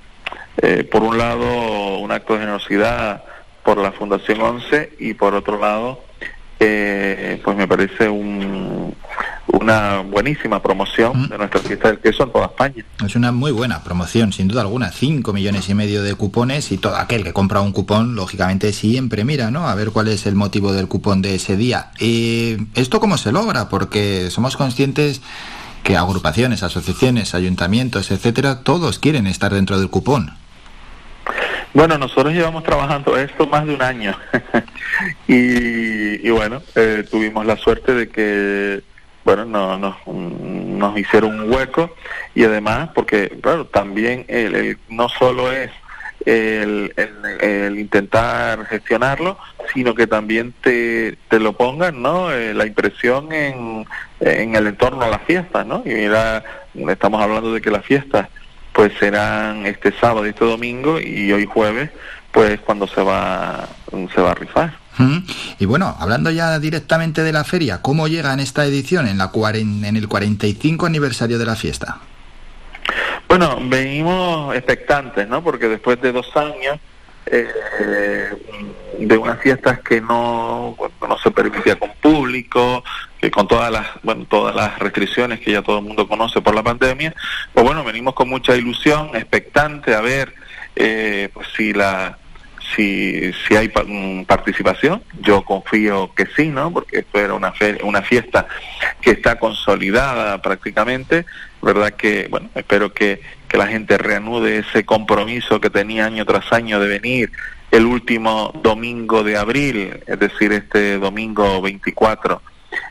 eh, 0.62 0.84
por 0.84 1.04
un 1.04 1.18
lado 1.18 1.98
un 2.00 2.12
acto 2.12 2.34
de 2.34 2.40
generosidad 2.42 3.24
por 3.64 3.78
la 3.80 3.92
Fundación 3.92 4.42
11 4.42 4.94
y 5.00 5.14
por 5.14 5.34
otro 5.34 5.60
lado 5.60 6.04
eh, 6.60 7.40
pues 7.44 7.58
me 7.58 7.68
parece 7.68 8.08
un, 8.10 8.96
una 9.60 10.02
buenísima 10.02 10.62
promoción 10.62 11.30
de 11.30 11.38
nuestra 11.38 11.60
fiesta 11.60 11.90
del 11.90 12.00
queso 12.00 12.24
en 12.24 12.32
toda 12.32 12.46
España. 12.46 12.86
Es 13.06 13.16
una 13.16 13.32
muy 13.32 13.52
buena 13.52 13.84
promoción, 13.84 14.32
sin 14.32 14.48
duda 14.48 14.62
alguna. 14.62 14.92
5 14.92 15.34
millones 15.34 15.70
y 15.70 15.74
medio 15.74 16.04
de 16.04 16.16
cupones 16.16 16.72
y 16.72 16.78
todo 16.78 16.96
aquel 16.96 17.24
que 17.24 17.34
compra 17.34 17.62
un 17.62 17.72
cupón, 17.72 18.16
lógicamente 18.16 18.72
siempre 18.74 19.24
mira, 19.24 19.52
¿no? 19.52 19.68
A 19.68 19.76
ver 19.76 19.92
cuál 19.92 20.08
es 20.08 20.26
el 20.26 20.36
motivo 20.36 20.74
del 20.74 20.88
cupón 20.88 21.22
de 21.22 21.36
ese 21.36 21.58
día. 21.58 21.92
Eh, 22.00 22.58
¿Esto 22.76 23.00
cómo 23.00 23.18
se 23.18 23.32
logra? 23.32 23.70
Porque 23.70 24.30
somos 24.30 24.58
conscientes 24.58 25.22
que 25.84 25.96
agrupaciones, 25.96 26.64
asociaciones, 26.64 27.34
ayuntamientos, 27.34 28.12
etcétera, 28.12 28.64
todos 28.64 29.00
quieren 29.00 29.28
estar 29.28 29.54
dentro 29.54 29.80
del 29.80 29.90
cupón. 29.90 30.32
Bueno, 31.74 31.98
nosotros 31.98 32.34
llevamos 32.34 32.64
trabajando 32.64 33.18
esto 33.18 33.46
más 33.48 33.66
de 33.66 33.76
un 33.76 33.82
año 33.82 34.18
y, 35.28 36.28
y 36.28 36.30
bueno, 36.32 36.62
eh, 36.76 37.06
tuvimos 37.10 37.46
la 37.46 37.56
suerte 37.56 37.94
de 37.94 38.10
que, 38.10 38.82
bueno, 39.28 39.44
no, 39.44 39.78
nos, 39.78 39.98
mm, 40.06 40.78
nos 40.78 40.98
hicieron 40.98 41.38
un 41.38 41.52
hueco 41.52 41.94
y 42.34 42.46
además, 42.46 42.92
porque, 42.96 43.28
claro, 43.42 43.66
también 43.66 44.24
el, 44.30 44.78
no 44.88 45.10
solo 45.10 45.52
es 45.52 45.70
el, 46.26 46.94
el- 46.96 47.42
el 47.42 47.78
intentar 47.78 48.66
gestionarlo, 48.68 49.38
sino 49.74 49.94
que 49.96 50.08
también 50.08 50.54
te, 50.62 51.18
te 51.28 51.40
lo 51.42 51.52
pongan, 51.52 52.02
¿no? 52.02 52.32
Eh, 52.32 52.54
la 52.54 52.66
impresión 52.66 53.34
en, 53.34 53.86
en 54.22 54.56
el 54.56 54.68
entorno 54.68 55.02
a 55.04 55.10
las 55.10 55.22
fiestas, 55.24 55.66
¿no? 55.66 55.84
Y 55.86 55.90
mira, 55.90 56.42
estamos 56.88 57.22
hablando 57.22 57.54
de 57.54 57.60
que 57.60 57.70
las 57.70 57.84
fiestas 57.84 58.30
pues 58.72 58.94
serán 58.98 59.66
este 59.66 59.92
sábado 59.92 60.26
y 60.26 60.30
este 60.30 60.46
domingo 60.46 61.02
y 61.02 61.34
hoy 61.34 61.46
jueves, 61.46 61.90
pues 62.32 62.62
cuando 62.62 62.88
se 62.88 63.02
va, 63.04 63.68
se 64.16 64.22
va 64.22 64.32
a 64.32 64.36
rifar. 64.36 64.87
Y 65.60 65.66
bueno, 65.66 65.96
hablando 66.00 66.32
ya 66.32 66.60
directamente 66.60 67.24
de 67.24 67.32
la 67.32 67.44
feria, 67.44 67.82
¿cómo 67.82 68.08
llega 68.08 68.34
en 68.34 68.40
esta 68.40 68.66
edición, 68.66 69.08
en, 69.08 69.18
la 69.18 69.32
en 69.54 69.96
el 69.96 70.08
45 70.08 70.86
aniversario 70.86 71.38
de 71.38 71.46
la 71.46 71.56
fiesta? 71.56 72.00
Bueno, 73.28 73.58
venimos 73.62 74.56
expectantes, 74.56 75.28
¿no? 75.28 75.44
Porque 75.44 75.68
después 75.68 76.02
de 76.02 76.12
dos 76.12 76.36
años 76.36 76.80
eh, 77.26 78.30
de 79.00 79.18
unas 79.18 79.40
fiestas 79.40 79.80
que 79.82 80.00
no, 80.00 80.76
bueno, 80.78 80.96
no 81.08 81.18
se 81.18 81.30
permitía 81.32 81.78
con 81.78 81.92
público, 82.02 82.84
que 83.20 83.30
con 83.30 83.48
todas 83.48 83.72
las, 83.72 83.88
bueno, 84.02 84.26
todas 84.30 84.56
las 84.56 84.80
restricciones 84.80 85.40
que 85.42 85.52
ya 85.52 85.62
todo 85.62 85.80
el 85.80 85.84
mundo 85.84 86.08
conoce 86.08 86.42
por 86.42 86.56
la 86.56 86.64
pandemia, 86.64 87.14
pues 87.54 87.66
bueno, 87.66 87.84
venimos 87.84 88.14
con 88.14 88.30
mucha 88.30 88.56
ilusión, 88.56 89.10
expectante 89.14 89.94
a 89.94 90.02
ver 90.02 90.34
eh, 90.76 91.30
pues 91.34 91.48
si 91.56 91.74
la 91.74 92.18
si, 92.76 93.32
si 93.48 93.56
hay 93.56 93.70
mm, 93.70 94.24
participación, 94.24 95.02
yo 95.22 95.44
confío 95.44 96.14
que 96.16 96.26
sí, 96.36 96.48
¿no? 96.48 96.72
Porque 96.72 97.00
esto 97.00 97.20
era 97.20 97.34
una, 97.34 97.52
fe- 97.52 97.80
una 97.84 98.02
fiesta 98.02 98.48
que 99.02 99.12
está 99.12 99.38
consolidada 99.40 100.42
prácticamente, 100.42 101.26
¿verdad? 101.62 101.92
Que, 101.92 102.28
bueno, 102.30 102.50
espero 102.56 102.94
que, 102.94 103.22
que 103.48 103.58
la 103.58 103.68
gente 103.68 103.98
reanude 103.98 104.60
ese 104.60 104.86
compromiso 104.86 105.60
que 105.62 105.70
tenía 105.70 106.06
año 106.06 106.26
tras 106.26 106.52
año 106.54 106.80
de 106.80 106.88
venir 106.88 107.32
el 107.72 107.86
último 107.86 108.52
domingo 108.64 109.24
de 109.24 109.38
abril, 109.38 110.00
es 110.08 110.20
decir, 110.20 110.52
este 110.54 110.98
domingo 111.00 111.62
24, 111.62 112.42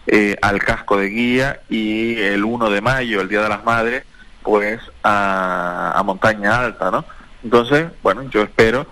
eh, 0.07 0.37
al 0.43 0.59
casco 0.59 0.97
de 0.99 1.09
guía 1.09 1.61
y 1.69 2.19
el 2.21 2.45
1 2.45 2.71
de 2.71 2.81
mayo, 2.81 3.21
el 3.21 3.29
Día 3.29 3.43
de 3.43 3.49
las 3.49 3.65
Madres, 3.65 4.05
pues 4.43 4.81
a, 5.03 5.93
a 5.97 6.03
Montaña 6.03 6.59
Alta, 6.61 6.91
¿no? 6.91 7.05
Entonces, 7.43 7.87
bueno, 8.03 8.23
yo 8.31 8.43
espero 8.43 8.87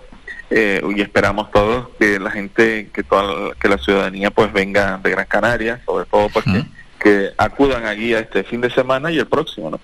eh, 0.57 0.81
y 0.95 1.01
esperamos 1.01 1.51
todos 1.51 1.89
que 1.99 2.17
la 2.17 2.31
gente, 2.31 2.89
que 2.93 3.03
toda 3.03 3.23
la- 3.23 3.55
que 3.55 3.67
la 3.67 3.77
ciudadanía 3.77 4.31
pues 4.31 4.53
venga 4.53 4.97
de 5.03 5.09
Gran 5.11 5.25
Canaria, 5.25 5.81
sobre 5.85 6.05
todo 6.05 6.29
pues 6.29 6.45
que, 6.45 6.63
que 6.97 7.29
acudan 7.37 7.85
aquí 7.85 8.13
a 8.13 8.19
este 8.19 8.43
fin 8.45 8.61
de 8.61 8.69
semana 8.69 9.11
y 9.11 9.17
el 9.19 9.27
próximo, 9.27 9.69
¿no? 9.69 9.79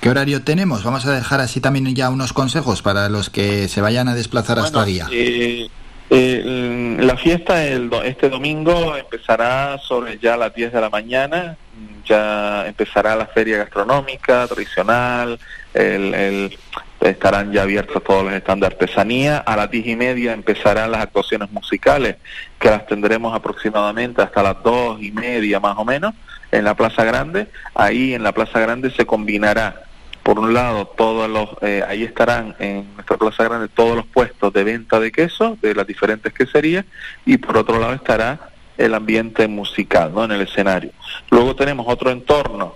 ¿Qué 0.00 0.08
horario 0.10 0.42
tenemos? 0.42 0.84
Vamos 0.84 1.04
a 1.06 1.12
dejar 1.12 1.40
así 1.40 1.60
también 1.60 1.92
ya 1.94 2.08
unos 2.08 2.32
consejos 2.32 2.82
para 2.82 3.08
los 3.08 3.30
que 3.30 3.66
se 3.66 3.80
vayan 3.80 4.06
a 4.08 4.14
desplazar 4.14 4.58
hasta 4.60 4.84
Guía. 4.84 5.06
Eh, 5.10 5.68
eh, 6.10 6.96
la 7.00 7.16
fiesta 7.16 7.64
el 7.64 7.90
este 8.04 8.28
domingo 8.28 8.96
empezará 8.96 9.78
sobre 9.78 10.18
ya 10.18 10.36
las 10.36 10.54
10 10.54 10.72
de 10.72 10.80
la 10.80 10.90
mañana, 10.90 11.56
ya 12.04 12.66
empezará 12.66 13.16
la 13.16 13.26
feria 13.26 13.58
gastronómica 13.58 14.46
tradicional, 14.46 15.38
el, 15.74 16.14
el- 16.14 16.58
estarán 17.02 17.52
ya 17.52 17.62
abiertos 17.62 18.02
todos 18.02 18.24
los 18.24 18.34
stands 18.34 18.60
de 18.60 18.66
artesanía, 18.66 19.38
a 19.38 19.56
las 19.56 19.70
10 19.70 19.86
y 19.86 19.96
media 19.96 20.32
empezarán 20.32 20.90
las 20.90 21.02
actuaciones 21.02 21.50
musicales, 21.50 22.16
que 22.58 22.70
las 22.70 22.86
tendremos 22.86 23.34
aproximadamente 23.34 24.22
hasta 24.22 24.42
las 24.42 24.62
2 24.62 25.02
y 25.02 25.12
media 25.12 25.60
más 25.60 25.76
o 25.78 25.84
menos, 25.84 26.14
en 26.50 26.64
la 26.64 26.74
Plaza 26.74 27.04
Grande, 27.04 27.48
ahí 27.74 28.14
en 28.14 28.22
la 28.22 28.32
Plaza 28.32 28.60
Grande 28.60 28.90
se 28.90 29.06
combinará 29.06 29.84
por 30.22 30.38
un 30.38 30.54
lado, 30.54 30.86
todos 30.86 31.28
los, 31.28 31.48
eh, 31.62 31.82
ahí 31.86 32.04
estarán 32.04 32.54
en 32.60 32.94
nuestra 32.94 33.16
Plaza 33.16 33.44
Grande 33.44 33.68
todos 33.68 33.96
los 33.96 34.06
puestos 34.06 34.52
de 34.52 34.62
venta 34.62 35.00
de 35.00 35.10
queso 35.10 35.58
de 35.60 35.74
las 35.74 35.86
diferentes 35.86 36.32
queserías 36.32 36.84
y 37.26 37.38
por 37.38 37.56
otro 37.56 37.80
lado 37.80 37.94
estará 37.94 38.50
el 38.78 38.94
ambiente 38.94 39.48
musical, 39.48 40.12
¿no? 40.14 40.24
En 40.24 40.32
el 40.32 40.42
escenario. 40.42 40.92
Luego 41.30 41.56
tenemos 41.56 41.86
otro 41.88 42.10
entorno 42.10 42.74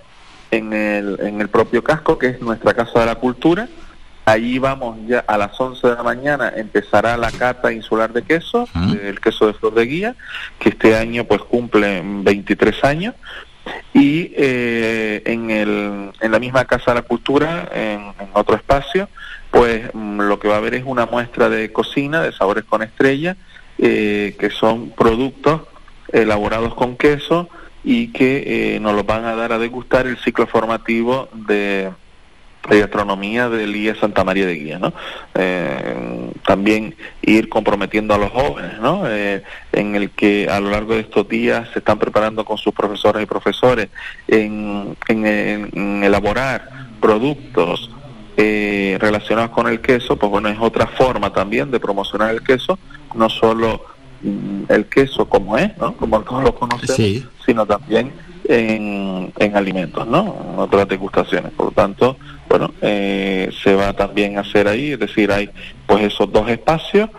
en 0.51 0.73
el, 0.73 1.19
en 1.21 1.41
el 1.41 1.49
propio 1.49 1.83
casco 1.83 2.17
que 2.17 2.27
es 2.27 2.41
nuestra 2.41 2.73
Casa 2.73 2.99
de 2.99 3.05
la 3.05 3.15
Cultura. 3.15 3.67
Allí 4.27 4.59
vamos 4.59 4.97
ya 5.07 5.19
a 5.25 5.37
las 5.37 5.57
11 5.57 5.87
de 5.87 5.95
la 5.95 6.03
mañana 6.03 6.51
empezará 6.53 7.15
la 7.15 7.31
cata 7.31 7.71
insular 7.71 8.11
de 8.11 8.23
queso, 8.23 8.67
el 9.01 9.21
queso 9.21 9.47
de 9.47 9.53
flor 9.53 9.73
de 9.73 9.85
guía, 9.85 10.15
que 10.59 10.67
este 10.67 10.97
año 10.97 11.23
pues 11.23 11.41
cumple 11.43 12.01
23 12.03 12.83
años. 12.83 13.15
Y 13.93 14.33
eh, 14.35 15.21
en, 15.23 15.49
el, 15.49 16.11
en 16.19 16.31
la 16.33 16.39
misma 16.39 16.65
Casa 16.65 16.91
de 16.91 16.95
la 16.95 17.01
Cultura, 17.03 17.69
en, 17.73 18.01
en 18.19 18.29
otro 18.33 18.57
espacio, 18.57 19.07
pues 19.49 19.89
mm, 19.93 20.19
lo 20.19 20.39
que 20.39 20.49
va 20.49 20.55
a 20.55 20.57
haber 20.57 20.75
es 20.75 20.83
una 20.85 21.05
muestra 21.05 21.47
de 21.47 21.71
cocina, 21.71 22.21
de 22.21 22.33
sabores 22.33 22.65
con 22.65 22.83
estrella, 22.83 23.37
eh, 23.77 24.35
que 24.37 24.49
son 24.49 24.89
productos 24.89 25.61
elaborados 26.11 26.75
con 26.75 26.97
queso 26.97 27.47
y 27.81 28.11
que 28.11 28.75
eh, 28.75 28.79
nos 28.81 28.93
los 28.93 29.05
van 29.05 29.23
a 29.23 29.35
dar 29.35 29.53
a 29.53 29.57
degustar 29.57 30.05
el 30.05 30.17
ciclo 30.17 30.47
formativo 30.47 31.29
de, 31.31 31.93
de 32.69 32.79
gastronomía 32.81 33.49
del 33.49 33.75
IE 33.75 33.95
Santa 33.95 34.23
María 34.23 34.45
de 34.45 34.55
Guía, 34.55 34.79
¿no? 34.79 34.93
Eh, 35.35 36.31
también 36.45 36.95
ir 37.21 37.49
comprometiendo 37.49 38.13
a 38.13 38.17
los 38.17 38.31
jóvenes, 38.31 38.79
¿no? 38.79 39.03
Eh, 39.07 39.43
en 39.71 39.95
el 39.95 40.09
que 40.11 40.49
a 40.49 40.59
lo 40.59 40.69
largo 40.71 40.93
de 40.93 41.01
estos 41.01 41.27
días 41.29 41.69
se 41.73 41.79
están 41.79 41.97
preparando 41.99 42.43
con 42.45 42.57
sus 42.57 42.73
profesoras 42.73 43.23
y 43.23 43.25
profesores 43.25 43.87
en, 44.27 44.95
en- 45.07 45.25
en 45.73 46.03
elaborar 46.03 46.69
productos 46.99 47.89
eh, 48.37 48.97
relacionados 48.99 49.51
con 49.51 49.67
el 49.67 49.81
queso, 49.81 50.15
pues 50.17 50.29
bueno, 50.29 50.49
es 50.49 50.57
otra 50.59 50.87
forma 50.87 51.31
también 51.33 51.71
de 51.71 51.79
promocionar 51.79 52.31
el 52.31 52.43
queso, 52.43 52.77
no 53.15 53.29
solo 53.29 53.81
mm, 54.21 54.63
el 54.69 54.85
queso 54.85 55.27
como 55.27 55.57
es, 55.57 55.75
¿no? 55.77 55.93
Como 55.95 56.21
todos 56.21 56.43
lo 56.43 56.53
conocemos, 56.53 56.95
Sí. 56.95 57.25
sino 57.45 57.65
también 57.65 58.11
en, 58.47 59.33
en 59.39 59.57
alimentos, 59.57 60.05
¿no? 60.07 60.35
En 60.53 60.59
otras 60.59 60.87
degustaciones. 60.87 61.51
Por 61.53 61.67
lo 61.67 61.71
tanto, 61.71 62.17
bueno, 62.49 62.73
eh, 62.81 63.49
se 63.63 63.75
va 63.75 63.93
también 63.93 64.37
a 64.37 64.41
hacer 64.41 64.67
ahí, 64.67 64.93
es 64.93 64.99
decir, 64.99 65.31
hay 65.31 65.49
pues 65.85 66.03
esos 66.03 66.31
dos 66.31 66.49
espacios, 66.49 67.09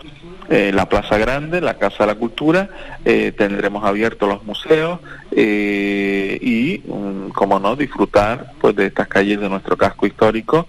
eh, 0.50 0.72
la 0.72 0.88
Plaza 0.88 1.18
Grande, 1.18 1.60
la 1.60 1.74
Casa 1.74 2.05
de 2.05 2.06
la 2.06 2.14
Cultura, 2.14 2.70
eh, 3.05 3.32
tendremos 3.36 3.84
abiertos 3.84 4.26
los 4.26 4.44
museos 4.44 4.98
eh, 5.30 6.38
y, 6.40 6.82
mm, 6.90 7.30
como 7.30 7.59
no, 7.59 7.76
disfrutar 7.76 8.52
pues 8.59 8.74
de 8.74 8.86
estas 8.86 9.09
calles 9.09 9.40
de 9.40 9.48
nuestro 9.50 9.76
casco 9.76 10.06
histórico 10.06 10.66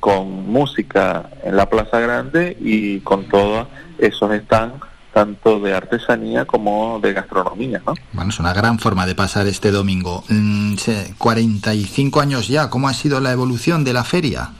con 0.00 0.50
música 0.50 1.30
en 1.44 1.56
la 1.56 1.70
Plaza 1.70 2.00
Grande 2.00 2.56
y 2.60 2.98
con 3.00 3.28
todos 3.28 3.68
esos 3.98 4.36
stands 4.40 4.84
tanto 5.12 5.58
de 5.60 5.74
artesanía 5.74 6.44
como 6.44 7.00
de 7.02 7.12
gastronomía, 7.12 7.80
¿no? 7.86 7.94
Bueno, 8.12 8.30
es 8.30 8.38
una 8.40 8.52
gran 8.52 8.78
forma 8.78 9.06
de 9.06 9.14
pasar 9.14 9.46
este 9.46 9.70
domingo. 9.70 10.22
Mm, 10.28 10.74
se- 10.76 11.14
45 11.18 12.20
años 12.20 12.48
ya, 12.48 12.70
¿cómo 12.70 12.88
ha 12.88 12.94
sido 12.94 13.20
la 13.20 13.32
evolución 13.32 13.84
de 13.84 13.92
la 13.92 14.04
feria? 14.04 14.50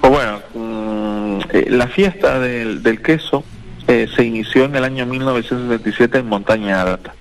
Pues 0.00 0.12
bueno, 0.12 0.38
mm, 0.54 1.40
eh, 1.50 1.66
la 1.70 1.86
fiesta 1.88 2.38
del, 2.38 2.82
del 2.82 3.00
queso 3.02 3.42
eh, 3.88 4.06
se 4.14 4.24
inició 4.24 4.64
en 4.64 4.76
el 4.76 4.84
año 4.84 5.06
1977 5.06 6.18
en 6.18 6.28
Montaña 6.28 6.82
Alta. 6.82 7.14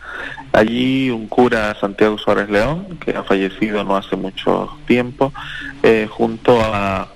Allí 0.51 1.09
un 1.09 1.27
cura, 1.27 1.75
Santiago 1.81 2.17
Suárez 2.19 2.49
León, 2.49 2.99
que 3.03 3.11
ha 3.17 3.23
fallecido 3.23 3.83
no 3.83 3.95
hace 3.97 4.15
mucho 4.15 4.69
tiempo, 4.85 5.33
eh, 5.81 6.07
junto 6.09 6.61
a, 6.61 7.07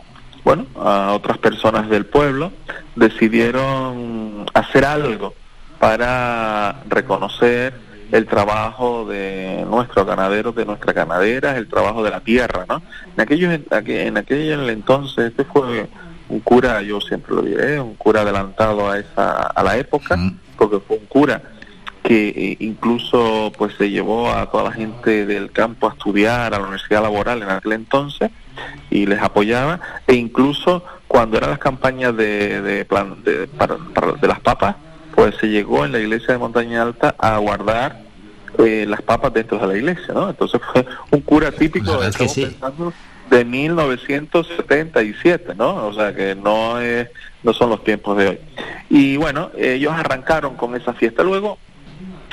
bueno, 0.48 0.66
a 0.78 1.12
otras 1.12 1.38
personas 1.40 1.90
del 1.90 2.06
pueblo, 2.06 2.54
decidieron 2.96 4.46
hacer 4.54 4.86
algo 4.86 5.34
para 5.78 6.84
reconocer 6.88 7.74
el 8.14 8.26
trabajo 8.28 9.06
de 9.06 9.66
nuestros 9.70 10.08
ganaderos, 10.08 10.56
de 10.56 10.66
nuestras 10.66 10.96
ganaderas, 10.96 11.58
el 11.58 11.68
trabajo 11.68 12.02
de 12.02 12.12
la 12.12 12.22
tierra, 12.22 12.66
¿no? 12.70 12.82
En 13.14 13.20
aquellos, 13.20 13.54
en 13.56 13.66
aquel, 13.72 14.08
en 14.08 14.18
aquel 14.18 14.70
entonces, 14.70 15.32
este 15.32 15.44
fue 15.44 15.90
un 16.30 16.40
cura, 16.40 16.82
yo 16.82 17.02
siempre 17.02 17.36
lo 17.36 17.42
diré, 17.42 17.82
un 17.82 17.96
cura 17.96 18.22
adelantado 18.22 18.90
a 18.90 19.00
esa, 19.00 19.48
a 19.48 19.64
la 19.64 19.76
época, 19.76 20.18
porque 20.58 20.80
fue 20.80 20.96
un 20.96 21.08
cura 21.08 21.42
que 22.04 22.30
eh, 22.30 22.58
incluso 22.62 23.52
pues 23.58 23.74
se 23.78 23.90
llevó 23.90 24.32
a 24.32 24.50
toda 24.50 24.64
la 24.64 24.72
gente 24.72 25.26
del 25.26 25.52
campo 25.52 25.90
a 25.90 25.92
estudiar 25.92 26.54
a 26.54 26.58
la 26.58 26.64
universidad 26.64 27.02
laboral 27.02 27.44
en 27.44 27.50
aquel 27.50 27.74
entonces 27.74 28.32
y 28.90 29.06
les 29.06 29.22
apoyaba 29.22 29.80
e 30.08 30.16
incluso 30.16 30.84
cuando 31.08 31.38
eran 31.38 31.52
las 31.52 31.60
campañas 31.60 32.16
de, 32.18 32.62
de, 32.62 32.86
plan- 32.86 33.24
de- 33.24 33.48
para- 33.48 33.78
para- 33.94 34.14
de 34.14 34.28
las 34.28 34.40
papas 34.40 34.76
pues 35.16 35.36
se 35.38 35.48
llegó 35.48 35.86
en 35.86 35.92
la 35.94 36.00
iglesia 36.00 36.34
de 36.34 36.38
Montaña 36.38 36.82
Alta 36.84 37.16
a 37.18 37.38
guardar 37.38 38.02
eh, 38.60 38.86
las 38.88 39.02
papas 39.02 39.34
dentro 39.34 39.58
de 39.60 39.68
la 39.68 39.78
iglesia 39.78 40.14
¿no? 40.14 40.30
entonces 40.30 40.60
fue 40.72 40.86
un 41.12 41.22
cura 41.22 41.52
típico 41.52 42.00
que 42.00 42.08
estamos 42.08 42.34
sí. 42.34 42.46
pensando 42.46 42.94
de 43.30 43.44
1977 43.46 45.54
¿no? 45.56 45.88
o 45.88 45.94
sea 45.94 46.14
que 46.16 46.36
no 46.36 46.80
es 46.80 47.10
no 47.44 47.54
son 47.54 47.70
los 47.70 47.84
tiempos 47.84 48.18
de 48.18 48.28
hoy 48.30 48.40
y 48.90 49.18
bueno 49.18 49.52
ellos 49.58 49.94
arrancaron 49.94 50.56
con 50.56 50.76
esa 50.76 50.94
fiesta 50.94 51.24
luego 51.24 51.58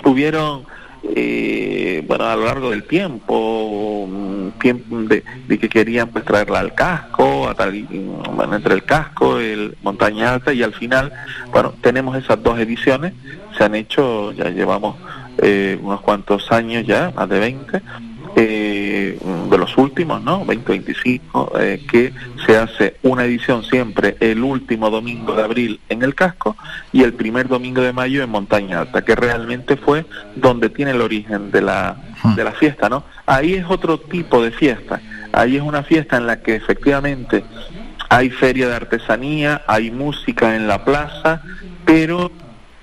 hubieron 0.05 0.65
eh, 1.15 2.03
bueno 2.07 2.25
a 2.25 2.37
lo 2.37 2.47
largo 2.47 2.71
del 2.71 2.85
tiempo 2.85 4.07
mm, 4.09 4.59
tiempo 4.61 5.03
de, 5.03 5.23
de 5.47 5.59
que 5.59 5.69
querían 5.69 6.09
pues 6.09 6.25
traerla 6.25 6.61
al 6.61 6.75
casco 6.75 7.49
a 7.49 7.55
tal, 7.55 7.87
bueno, 8.35 8.57
entre 8.57 8.75
el 8.75 8.85
casco 8.85 9.39
el 9.39 9.77
montaña 9.83 10.35
alta 10.35 10.53
y 10.53 10.63
al 10.63 10.73
final 10.73 11.13
bueno 11.53 11.75
tenemos 11.81 12.17
esas 12.17 12.43
dos 12.43 12.59
ediciones 12.59 13.13
se 13.57 13.65
han 13.65 13.75
hecho 13.75 14.33
ya 14.33 14.51
llevamos 14.51 14.97
eh, 15.39 15.79
unos 15.83 16.01
cuantos 16.01 16.51
años 16.53 16.87
ya 16.87 17.13
más 17.15 17.29
de 17.29 17.39
20 17.39 17.83
eh, 18.37 18.74
eh, 18.97 19.19
de 19.51 19.59
los 19.59 19.77
últimos, 19.77 20.23
¿no? 20.23 20.39
2025, 20.45 21.53
eh, 21.59 21.85
que 21.91 22.13
se 22.47 22.57
hace 22.57 22.97
una 23.03 23.25
edición 23.25 23.65
siempre 23.65 24.17
el 24.21 24.45
último 24.45 24.89
domingo 24.89 25.35
de 25.35 25.43
abril 25.43 25.81
en 25.89 26.03
el 26.03 26.15
casco 26.15 26.57
y 26.93 27.03
el 27.03 27.13
primer 27.13 27.49
domingo 27.49 27.83
de 27.83 27.93
mayo 27.93 28.23
en 28.23 28.31
Montaña 28.31 28.83
Alta, 28.83 29.05
que 29.05 29.17
realmente 29.17 29.77
fue 29.77 30.07
donde 30.37 30.69
tiene 30.69 30.93
el 30.93 31.01
origen 31.01 31.51
de 31.51 31.63
la, 31.63 31.97
de 32.37 32.45
la 32.45 32.53
fiesta, 32.53 32.89
¿no? 32.89 33.03
Ahí 33.27 33.55
es 33.55 33.67
otro 33.69 33.99
tipo 33.99 34.41
de 34.41 34.53
fiesta, 34.53 35.01
ahí 35.33 35.57
es 35.57 35.63
una 35.63 35.83
fiesta 35.83 36.17
en 36.17 36.29
la 36.29 36.41
que 36.41 36.55
efectivamente 36.55 37.43
hay 38.09 38.31
feria 38.31 38.69
de 38.69 38.77
artesanía, 38.77 39.63
hay 39.67 39.91
música 39.91 40.55
en 40.55 40.69
la 40.69 40.85
plaza, 40.85 41.43
pero 41.85 42.31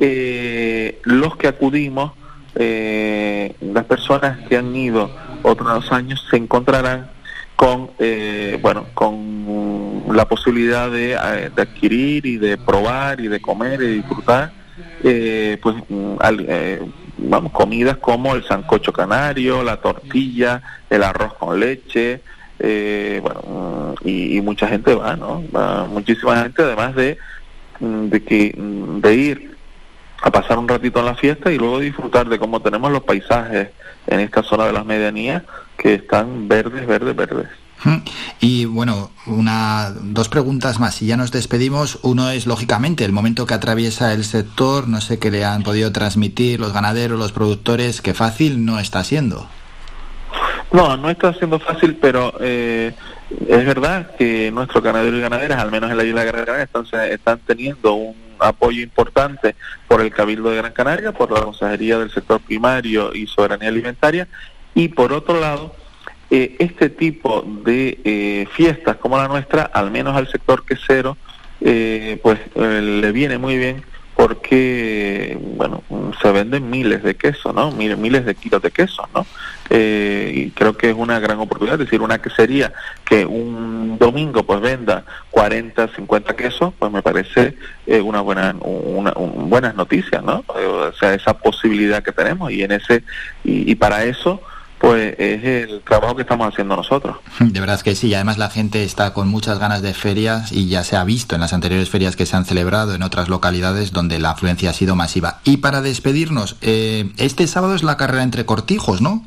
eh, 0.02 1.00
los 1.04 1.38
que 1.38 1.48
acudimos, 1.48 2.12
eh, 2.56 3.56
las 3.62 3.86
personas 3.86 4.40
que 4.50 4.58
han 4.58 4.76
ido 4.76 5.10
otros 5.44 5.92
años, 5.92 6.26
se 6.30 6.38
encontrarán 6.38 7.10
con, 7.56 7.92
eh, 8.00 8.58
bueno, 8.62 8.88
con 8.94 10.04
la 10.16 10.26
posibilidad 10.26 10.90
de, 10.90 11.14
eh, 11.14 11.52
de 11.56 11.62
adquirir 11.62 12.26
y 12.26 12.38
de 12.38 12.58
probar 12.58 13.20
y 13.22 13.28
de 13.28 13.40
comer 13.40 13.82
y 13.82 13.98
disfrutar, 13.98 14.52
eh, 15.04 15.58
pues, 15.62 15.76
eh, 15.90 16.82
vamos, 17.18 17.52
comidas 17.52 17.98
como 17.98 18.34
el 18.36 18.44
sancocho 18.46 18.92
canario, 18.92 19.64
la 19.64 19.78
tortilla, 19.78 20.62
el 20.90 21.04
arroz 21.04 21.34
con 21.36 21.60
leche, 21.60 22.22
eh, 22.60 23.20
bueno, 23.22 23.96
y, 24.04 24.38
y 24.38 24.42
mucha 24.42 24.68
gente 24.68 24.94
va, 24.94 25.16
¿no? 25.16 25.44
Muchísima 25.88 26.44
gente, 26.44 26.62
además 26.62 26.96
de, 26.96 27.18
mm, 27.80 28.06
de 28.08 28.24
que 28.24 28.56
mm, 28.58 29.02
de 29.02 29.16
ir 29.16 29.58
a 30.22 30.32
pasar 30.32 30.60
un 30.60 30.68
ratito 30.68 31.00
en 31.00 31.06
la 31.06 31.16
fiesta 31.16 31.52
y 31.52 31.58
luego 31.58 31.80
disfrutar 31.80 32.30
de 32.30 32.38
cómo 32.38 32.62
tenemos 32.62 32.92
los 32.92 33.04
paisajes 33.04 33.70
en 34.08 34.20
esta 34.20 34.44
zona 34.44 34.66
de 34.66 34.74
las 34.74 34.86
medianías 34.86 35.44
que 35.78 35.96
están 35.96 36.48
verdes, 36.48 36.86
verdes, 36.86 37.16
verdes. 37.16 37.48
Y 38.40 38.66
bueno, 38.66 39.10
una, 39.26 39.92
dos 40.02 40.30
preguntas 40.30 40.80
más 40.80 41.02
y 41.02 41.08
ya 41.08 41.18
nos 41.18 41.32
despedimos. 41.32 42.00
Uno 42.04 42.30
es, 42.30 42.46
lógicamente, 42.46 43.06
el 43.06 43.12
momento 43.12 43.48
que 43.48 43.56
atraviesa 43.56 44.14
el 44.14 44.24
sector, 44.24 44.88
no 44.88 45.02
sé 45.02 45.18
qué 45.18 45.32
le 45.32 45.46
han 45.46 45.64
podido 45.64 45.92
transmitir 45.92 46.60
los 46.60 46.74
ganaderos, 46.74 47.18
los 47.18 47.32
productores, 47.32 48.02
que 48.02 48.14
fácil 48.14 48.66
no 48.66 48.80
está 48.80 49.04
siendo. 49.04 49.48
No, 50.72 50.96
no 50.96 51.10
está 51.10 51.34
siendo 51.34 51.60
fácil, 51.60 51.98
pero 52.00 52.34
eh, 52.40 52.94
es 53.48 53.66
verdad 53.66 54.16
que 54.16 54.52
nuestros 54.52 54.84
ganaderos 54.84 55.20
y 55.20 55.22
ganaderas, 55.22 55.60
al 55.60 55.72
menos 55.72 55.92
en 55.92 55.98
la 55.98 56.04
isla 56.04 56.22
de 56.22 56.32
Gran 56.32 56.46
Canaria, 56.46 56.64
están, 56.64 56.86
están 57.12 57.40
teniendo 57.46 57.94
un 57.94 58.16
apoyo 58.40 58.82
importante 58.82 59.56
por 59.88 60.02
el 60.02 60.12
Cabildo 60.12 60.50
de 60.50 60.58
Gran 60.58 60.72
Canaria, 60.72 61.12
por 61.12 61.32
la 61.32 61.42
Consejería 61.42 62.00
del 62.00 62.12
Sector 62.12 62.40
Primario 62.40 63.14
y 63.14 63.28
Soberanía 63.28 63.68
Alimentaria, 63.68 64.28
y 64.74 64.88
por 64.88 65.12
otro 65.12 65.40
lado, 65.40 65.76
eh, 66.30 66.56
este 66.60 66.90
tipo 66.90 67.44
de 67.66 68.00
eh, 68.06 68.48
fiestas 68.54 68.96
como 68.96 69.18
la 69.18 69.28
nuestra, 69.28 69.64
al 69.64 69.92
menos 69.92 70.16
al 70.16 70.32
sector 70.32 70.66
quesero, 70.66 71.18
eh, 71.60 72.20
pues 72.24 72.40
eh, 72.56 72.82
le 72.82 73.12
viene 73.12 73.38
muy 73.38 73.58
bien 73.58 73.84
porque, 74.26 75.36
bueno, 75.58 75.82
se 76.22 76.32
venden 76.32 76.70
miles 76.70 77.02
de 77.02 77.16
quesos, 77.16 77.56
¿no? 77.56 77.72
Miles, 77.72 77.98
miles 77.98 78.24
de 78.24 78.36
kilos 78.36 78.62
de 78.62 78.70
quesos, 78.70 79.06
¿no? 79.16 79.26
Eh, 79.72 80.32
y 80.36 80.50
creo 80.52 80.78
que 80.78 80.90
es 80.92 80.96
una 80.96 81.20
gran 81.20 81.40
oportunidad, 81.40 81.80
es 81.82 81.86
decir, 81.88 82.02
una 82.02 82.22
quesería 82.22 82.72
que 83.04 83.26
un 83.26 83.98
domingo 83.98 84.44
pues 84.44 84.62
venda 84.62 85.06
40, 85.32 85.88
50 85.96 86.36
quesos, 86.36 86.72
pues 86.78 86.92
me 86.92 87.02
parece 87.02 87.56
eh, 87.88 88.00
una 88.02 88.22
buena, 88.22 88.56
una, 88.62 89.12
un- 89.16 89.50
buenas 89.50 89.74
noticias, 89.76 90.22
¿no? 90.24 90.44
Eh, 90.60 90.66
o 90.66 90.94
sea, 90.94 91.16
esa 91.16 91.34
posibilidad 91.38 92.04
que 92.04 92.12
tenemos 92.12 92.52
y 92.52 92.62
en 92.64 92.74
ese 92.74 93.04
y, 93.44 93.72
y 93.72 93.76
para 93.76 94.04
eso 94.04 94.42
pues 94.82 95.16
es 95.20 95.44
el 95.44 95.82
trabajo 95.82 96.16
que 96.16 96.24
estamos 96.24 96.52
haciendo 96.52 96.76
nosotros. 96.76 97.18
De 97.40 97.60
verdad 97.60 97.76
es 97.76 97.84
que 97.84 97.94
sí, 97.96 98.12
además 98.16 98.40
la 98.40 98.50
gente 98.50 98.84
está 98.84 99.14
con 99.14 99.28
muchas 99.28 99.60
ganas 99.60 99.84
de 99.84 99.94
ferias 99.94 100.52
y 100.52 100.68
ya 100.70 100.84
se 100.84 100.98
ha 100.98 101.04
visto 101.04 101.36
en 101.36 101.42
las 101.42 101.54
anteriores 101.54 101.90
ferias 101.92 102.16
que 102.16 102.26
se 102.26 102.36
han 102.36 102.46
celebrado 102.46 102.96
en 102.96 103.04
otras 103.04 103.30
localidades 103.30 103.92
donde 103.94 104.18
la 104.18 104.32
afluencia 104.32 104.72
ha 104.72 104.74
sido 104.74 104.96
masiva. 104.96 105.40
Y 105.44 105.58
para 105.58 105.82
despedirnos, 105.82 106.58
eh, 106.62 107.12
este 107.18 107.46
sábado 107.46 107.76
es 107.76 107.84
la 107.84 107.96
carrera 107.96 108.24
entre 108.24 108.46
cortijos, 108.48 109.02
¿no? 109.02 109.24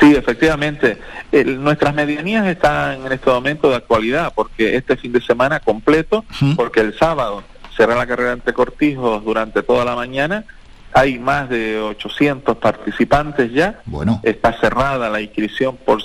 Sí, 0.00 0.14
efectivamente. 0.14 0.98
El- 1.32 1.62
nuestras 1.62 1.92
medianías 1.94 2.46
están 2.46 3.04
en 3.06 3.12
este 3.12 3.28
momento 3.30 3.70
de 3.70 3.76
actualidad 3.76 4.32
porque 4.34 4.76
este 4.76 4.96
fin 4.96 5.12
de 5.12 5.20
semana 5.20 5.58
completo, 5.60 6.24
porque 6.56 6.80
el 6.80 6.96
sábado 6.96 7.42
será 7.76 7.96
la 7.96 8.06
carrera 8.06 8.32
entre 8.32 8.52
cortijos 8.52 9.24
durante 9.24 9.62
toda 9.62 9.84
la 9.84 9.94
mañana. 9.96 10.44
Hay 10.94 11.18
más 11.18 11.48
de 11.48 11.80
800 11.80 12.56
participantes 12.58 13.52
ya. 13.52 13.80
Bueno. 13.86 14.20
Está 14.22 14.52
cerrada 14.60 15.08
la 15.08 15.20
inscripción 15.20 15.76
por, 15.76 16.00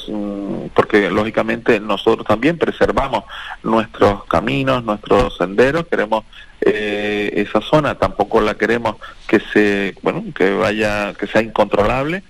porque 0.73 1.09
lógicamente 1.09 1.79
nosotros 1.79 2.25
también 2.25 2.57
preservamos 2.57 3.23
nuestros 3.63 4.23
caminos, 4.25 4.83
nuestros 4.83 5.37
senderos. 5.37 5.87
Queremos 5.87 6.23
eh, 6.61 7.31
esa 7.35 7.61
zona, 7.61 7.95
tampoco 7.95 8.41
la 8.41 8.55
queremos 8.55 8.95
que 9.27 9.39
se, 9.51 9.95
bueno, 10.01 10.23
que 10.33 10.53
vaya, 10.53 11.13
que 11.13 11.27
sea 11.27 11.41
incontrolable 11.41 12.23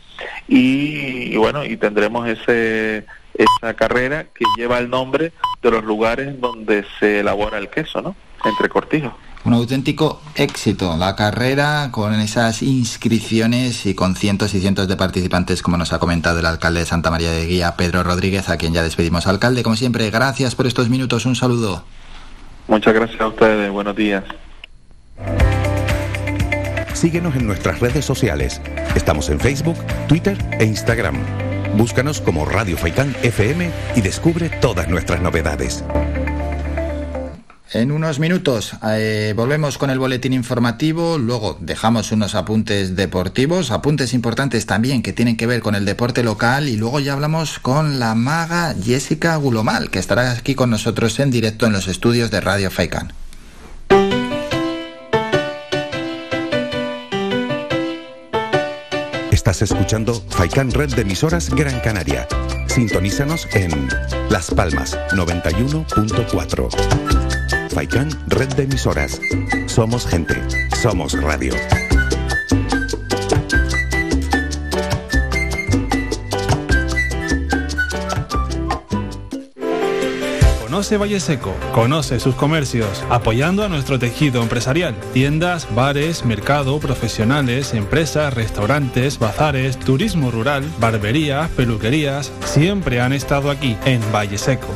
y, 0.47 1.33
y 1.33 1.37
bueno 1.37 1.63
y 1.63 1.77
tendremos 1.77 2.27
ese 2.27 3.05
esa 3.37 3.73
carrera 3.75 4.25
que 4.33 4.45
lleva 4.57 4.79
el 4.79 4.89
nombre 4.89 5.31
de 5.61 5.71
los 5.71 5.83
lugares 5.83 6.39
donde 6.39 6.85
se 6.99 7.19
elabora 7.19 7.57
el 7.57 7.69
queso, 7.69 8.01
¿no? 8.01 8.15
Entre 8.43 8.69
cortijos. 8.69 9.13
Un 9.47 9.53
auténtico 9.53 10.19
éxito 10.35 10.97
la 10.97 11.15
carrera 11.15 11.87
con 11.91 12.13
esas 12.15 12.61
inscripciones 12.61 13.85
y 13.85 13.93
con 13.93 14.17
cientos 14.17 14.53
y 14.53 14.59
cientos 14.59 14.89
de 14.89 14.97
participantes, 14.97 15.61
como 15.61 15.77
nos 15.77 15.93
ha 15.93 15.99
comentado 15.99 16.39
el 16.39 16.45
alcalde 16.45 16.81
de 16.81 16.85
Santa 16.85 17.11
María 17.11 17.31
de 17.31 17.45
Guía, 17.45 17.75
Pedro 17.77 18.03
Rodríguez, 18.03 18.49
a 18.49 18.57
quien 18.57 18.73
ya 18.73 18.83
despedimos. 18.83 19.25
Alcalde, 19.25 19.63
como 19.63 19.77
siempre, 19.77 20.09
gracias 20.09 20.53
por 20.53 20.67
estos 20.67 20.89
minutos. 20.89 21.25
Un 21.25 21.37
saludo. 21.37 21.85
Muchas 22.67 22.93
gracias 22.93 23.21
a 23.21 23.27
ustedes. 23.27 23.71
Buenos 23.71 23.95
días. 23.95 24.25
Síguenos 26.93 27.33
en 27.37 27.47
nuestras 27.47 27.79
redes 27.79 28.03
sociales. 28.03 28.61
Estamos 28.95 29.29
en 29.29 29.39
Facebook, 29.39 29.77
Twitter 30.09 30.37
e 30.59 30.65
Instagram. 30.65 31.15
Búscanos 31.77 32.19
como 32.19 32.43
Radio 32.43 32.75
Faikán 32.75 33.15
FM 33.23 33.71
y 33.95 34.01
descubre 34.01 34.49
todas 34.49 34.89
nuestras 34.89 35.21
novedades. 35.21 35.85
En 37.73 37.91
unos 37.91 38.19
minutos 38.19 38.77
eh, 38.81 39.33
volvemos 39.35 39.77
con 39.77 39.89
el 39.89 39.99
boletín 39.99 40.31
informativo, 40.31 41.17
luego 41.17 41.57
dejamos 41.59 42.13
unos 42.13 42.33
apuntes 42.33 42.95
deportivos, 42.95 43.71
apuntes 43.71 44.13
importantes 44.13 44.65
también 44.65 45.03
que 45.03 45.11
tienen 45.11 45.35
que 45.35 45.47
ver 45.47 45.61
con 45.61 45.75
el 45.75 45.83
deporte 45.83 46.23
local 46.23 46.69
y 46.69 46.77
luego 46.77 47.01
ya 47.01 47.11
hablamos 47.11 47.59
con 47.59 47.99
la 47.99 48.15
maga 48.15 48.73
Jessica 48.81 49.35
Gulomal, 49.35 49.89
que 49.89 49.99
estará 49.99 50.31
aquí 50.31 50.55
con 50.55 50.69
nosotros 50.69 51.19
en 51.19 51.29
directo 51.29 51.65
en 51.65 51.73
los 51.73 51.89
estudios 51.89 52.31
de 52.31 52.39
Radio 52.39 52.71
Faikan. 52.71 53.11
Estás 59.29 59.61
escuchando 59.61 60.23
Faikán 60.29 60.71
Red 60.71 60.95
de 60.95 61.01
Emisoras 61.01 61.49
Gran 61.49 61.81
Canaria. 61.81 62.29
Sintonízanos 62.67 63.45
en 63.53 63.89
Las 64.29 64.51
Palmas 64.51 64.97
91.4. 65.11 67.26
Faikán 67.77 68.09
Red 68.25 68.55
de 68.55 68.63
Emisoras. 68.63 69.21
Somos 69.67 70.07
gente. 70.07 70.33
Somos 70.81 71.13
radio. 71.21 71.53
Conoce 80.59 80.97
Valle 80.97 81.19
Seco, 81.19 81.53
conoce 81.71 82.19
sus 82.19 82.33
comercios, 82.33 83.03
apoyando 83.11 83.63
a 83.63 83.69
nuestro 83.69 83.99
tejido 83.99 84.41
empresarial. 84.41 84.95
Tiendas, 85.13 85.67
bares, 85.75 86.25
mercado, 86.25 86.79
profesionales, 86.79 87.75
empresas, 87.75 88.33
restaurantes, 88.33 89.19
bazares, 89.19 89.77
turismo 89.77 90.31
rural, 90.31 90.63
barberías, 90.79 91.47
peluquerías, 91.51 92.31
siempre 92.43 93.01
han 93.01 93.13
estado 93.13 93.51
aquí, 93.51 93.77
en 93.85 94.01
Valle 94.11 94.39
Seco. 94.39 94.73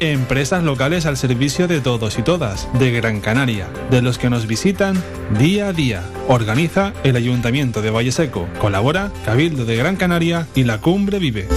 Empresas 0.00 0.64
locales 0.64 1.04
al 1.04 1.18
servicio 1.18 1.68
de 1.68 1.82
todos 1.82 2.18
y 2.18 2.22
todas, 2.22 2.66
de 2.78 2.90
Gran 2.90 3.20
Canaria, 3.20 3.68
de 3.90 4.00
los 4.00 4.16
que 4.16 4.30
nos 4.30 4.46
visitan 4.46 4.94
día 5.38 5.68
a 5.68 5.72
día. 5.74 6.02
Organiza 6.26 6.94
el 7.04 7.16
Ayuntamiento 7.16 7.82
de 7.82 7.90
Valle 7.90 8.10
Seco. 8.10 8.48
Colabora 8.62 9.12
Cabildo 9.26 9.66
de 9.66 9.76
Gran 9.76 9.96
Canaria 9.96 10.46
y 10.54 10.64
la 10.64 10.78
Cumbre 10.78 11.18
Vive. 11.18 11.48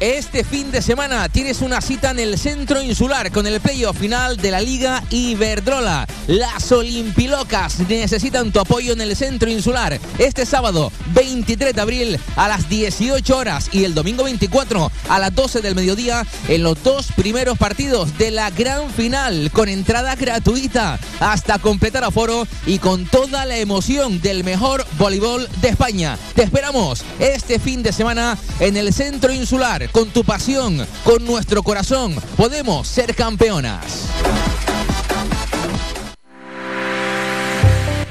Este 0.00 0.44
fin 0.44 0.70
de 0.70 0.82
semana 0.82 1.26
tienes 1.30 1.62
una 1.62 1.80
cita 1.80 2.10
en 2.10 2.18
el 2.18 2.38
Centro 2.38 2.82
Insular 2.82 3.32
con 3.32 3.46
el 3.46 3.62
playoff 3.62 3.96
final 3.98 4.36
de 4.36 4.50
la 4.50 4.60
Liga 4.60 5.02
Iberdrola. 5.08 6.06
Las 6.26 6.70
Olimpilocas 6.70 7.78
necesitan 7.88 8.52
tu 8.52 8.60
apoyo 8.60 8.92
en 8.92 9.00
el 9.00 9.16
Centro 9.16 9.48
Insular 9.48 9.98
este 10.18 10.44
sábado 10.44 10.92
23 11.14 11.74
de 11.74 11.80
abril 11.80 12.20
a 12.36 12.46
las 12.46 12.68
18 12.68 13.34
horas 13.34 13.70
y 13.72 13.84
el 13.84 13.94
domingo 13.94 14.24
24 14.24 14.92
a 15.08 15.18
las 15.18 15.34
12 15.34 15.62
del 15.62 15.74
mediodía 15.74 16.26
en 16.48 16.62
los 16.62 16.82
dos 16.82 17.06
primeros 17.16 17.56
partidos 17.56 18.18
de 18.18 18.30
la 18.32 18.50
gran 18.50 18.90
final 18.90 19.50
con 19.50 19.70
entrada 19.70 20.14
gratuita 20.14 20.98
hasta 21.20 21.58
completar 21.58 22.04
aforo 22.04 22.46
y 22.66 22.80
con 22.80 23.06
toda 23.06 23.46
la 23.46 23.56
emoción 23.56 24.20
del 24.20 24.44
mejor 24.44 24.86
voleibol 24.98 25.48
de 25.62 25.68
España. 25.68 26.18
Te 26.34 26.42
esperamos 26.42 27.02
este 27.18 27.58
fin 27.58 27.82
de 27.82 27.94
semana 27.94 28.36
en 28.60 28.76
el 28.76 28.92
Centro 28.92 29.32
Insular 29.32 29.85
con 29.88 30.10
tu 30.10 30.22
pasión, 30.24 30.86
con 31.04 31.24
nuestro 31.24 31.62
corazón. 31.62 32.14
Podemos 32.36 32.86
ser 32.86 33.14
campeonas. 33.14 34.10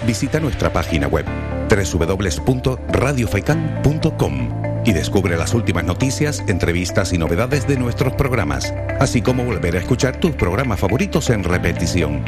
Visita 0.06 0.40
nuestra 0.40 0.72
página 0.72 1.08
web 1.08 1.26
www.radiofaikan.com 1.70 4.50
y 4.86 4.94
descubre 4.94 5.36
las 5.36 5.54
últimas 5.56 5.84
noticias, 5.84 6.42
entrevistas 6.48 7.12
y 7.12 7.18
novedades 7.18 7.68
de 7.68 7.76
nuestros 7.78 8.14
programas, 8.14 8.74
así 9.00 9.22
como 9.22 9.44
volver 9.44 9.76
a 9.76 9.80
escuchar 9.80 10.18
tus 10.20 10.32
programas 10.32 10.80
favoritos 10.80 11.30
en 11.32 11.44
repetición. 11.44 12.24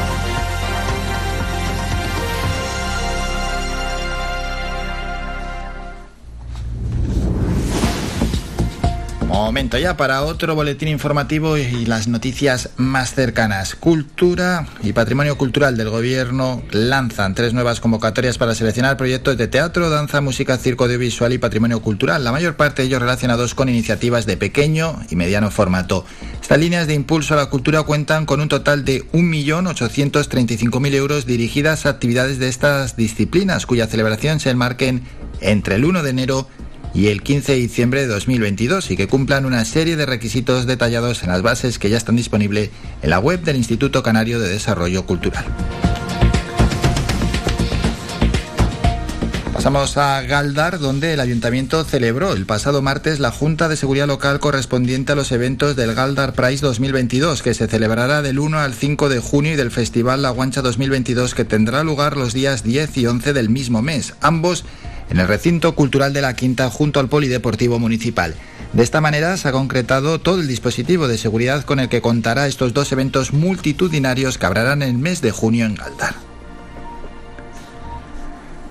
Momento 9.31 9.77
ya 9.77 9.95
para 9.95 10.23
otro 10.23 10.55
boletín 10.55 10.89
informativo 10.89 11.57
y 11.57 11.85
las 11.85 12.09
noticias 12.09 12.69
más 12.75 13.13
cercanas. 13.13 13.75
Cultura 13.75 14.67
y 14.83 14.91
Patrimonio 14.91 15.37
Cultural 15.37 15.77
del 15.77 15.89
Gobierno 15.89 16.61
lanzan 16.69 17.33
tres 17.33 17.53
nuevas 17.53 17.79
convocatorias 17.79 18.37
para 18.37 18.55
seleccionar 18.55 18.97
proyectos 18.97 19.37
de 19.37 19.47
teatro, 19.47 19.89
danza, 19.89 20.19
música, 20.19 20.57
circo 20.57 20.83
audiovisual 20.83 21.31
y 21.31 21.37
patrimonio 21.37 21.81
cultural, 21.81 22.25
la 22.25 22.33
mayor 22.33 22.57
parte 22.57 22.81
de 22.81 22.89
ellos 22.89 23.01
relacionados 23.01 23.55
con 23.55 23.69
iniciativas 23.69 24.25
de 24.25 24.35
pequeño 24.35 24.99
y 25.09 25.15
mediano 25.15 25.49
formato. 25.49 26.05
Estas 26.41 26.59
líneas 26.59 26.87
de 26.87 26.95
impulso 26.95 27.33
a 27.33 27.37
la 27.37 27.45
cultura 27.45 27.83
cuentan 27.83 28.25
con 28.25 28.41
un 28.41 28.49
total 28.49 28.83
de 28.83 29.09
1.835.000 29.13 30.93
euros 30.93 31.25
dirigidas 31.25 31.85
a 31.85 31.89
actividades 31.89 32.37
de 32.37 32.49
estas 32.49 32.97
disciplinas, 32.97 33.65
cuya 33.65 33.87
celebración 33.87 34.41
se 34.41 34.49
enmarquen 34.49 35.03
entre 35.39 35.75
el 35.75 35.85
1 35.85 36.03
de 36.03 36.09
enero 36.09 36.47
y 36.59 36.70
el 36.93 37.23
15 37.23 37.53
de 37.53 37.57
diciembre 37.57 38.01
de 38.01 38.07
2022 38.07 38.91
y 38.91 38.97
que 38.97 39.07
cumplan 39.07 39.45
una 39.45 39.65
serie 39.65 39.95
de 39.95 40.05
requisitos 40.05 40.65
detallados 40.65 41.23
en 41.23 41.29
las 41.29 41.41
bases 41.41 41.79
que 41.79 41.89
ya 41.89 41.97
están 41.97 42.15
disponibles 42.15 42.69
en 43.01 43.09
la 43.09 43.19
web 43.19 43.41
del 43.41 43.55
Instituto 43.55 44.03
Canario 44.03 44.39
de 44.39 44.49
Desarrollo 44.49 45.05
Cultural. 45.05 45.45
Pasamos 49.53 49.95
a 49.95 50.23
Galdar, 50.23 50.79
donde 50.79 51.13
el 51.13 51.19
ayuntamiento 51.19 51.83
celebró 51.83 52.33
el 52.33 52.47
pasado 52.47 52.81
martes 52.81 53.19
la 53.19 53.29
Junta 53.29 53.69
de 53.69 53.75
Seguridad 53.75 54.07
Local 54.07 54.39
correspondiente 54.39 55.11
a 55.11 55.15
los 55.15 55.31
eventos 55.31 55.75
del 55.75 55.93
Galdar 55.93 56.33
Prize 56.33 56.65
2022, 56.65 57.43
que 57.43 57.53
se 57.53 57.67
celebrará 57.67 58.23
del 58.23 58.39
1 58.39 58.57
al 58.57 58.73
5 58.73 59.07
de 59.07 59.19
junio 59.19 59.53
y 59.53 59.57
del 59.57 59.69
Festival 59.69 60.23
La 60.23 60.31
Guancha 60.31 60.63
2022, 60.63 61.35
que 61.35 61.45
tendrá 61.45 61.83
lugar 61.83 62.17
los 62.17 62.33
días 62.33 62.63
10 62.63 62.97
y 62.97 63.05
11 63.05 63.33
del 63.33 63.49
mismo 63.49 63.83
mes, 63.83 64.15
ambos 64.19 64.65
en 65.11 65.19
el 65.19 65.27
recinto 65.27 65.75
cultural 65.75 66.13
de 66.13 66.21
la 66.21 66.35
Quinta 66.35 66.69
junto 66.69 66.99
al 66.99 67.09
Polideportivo 67.09 67.77
Municipal. 67.77 68.33
De 68.73 68.81
esta 68.81 69.01
manera 69.01 69.35
se 69.35 69.49
ha 69.49 69.51
concretado 69.51 70.19
todo 70.19 70.39
el 70.39 70.47
dispositivo 70.47 71.07
de 71.07 71.17
seguridad 71.17 71.65
con 71.65 71.79
el 71.79 71.89
que 71.89 72.01
contará 72.01 72.47
estos 72.47 72.73
dos 72.73 72.91
eventos 72.93 73.33
multitudinarios 73.33 74.37
que 74.37 74.45
habrán 74.45 74.81
en 74.81 74.89
el 74.89 74.97
mes 74.97 75.21
de 75.21 75.31
junio 75.31 75.65
en 75.65 75.75
Galdar. 75.75 76.30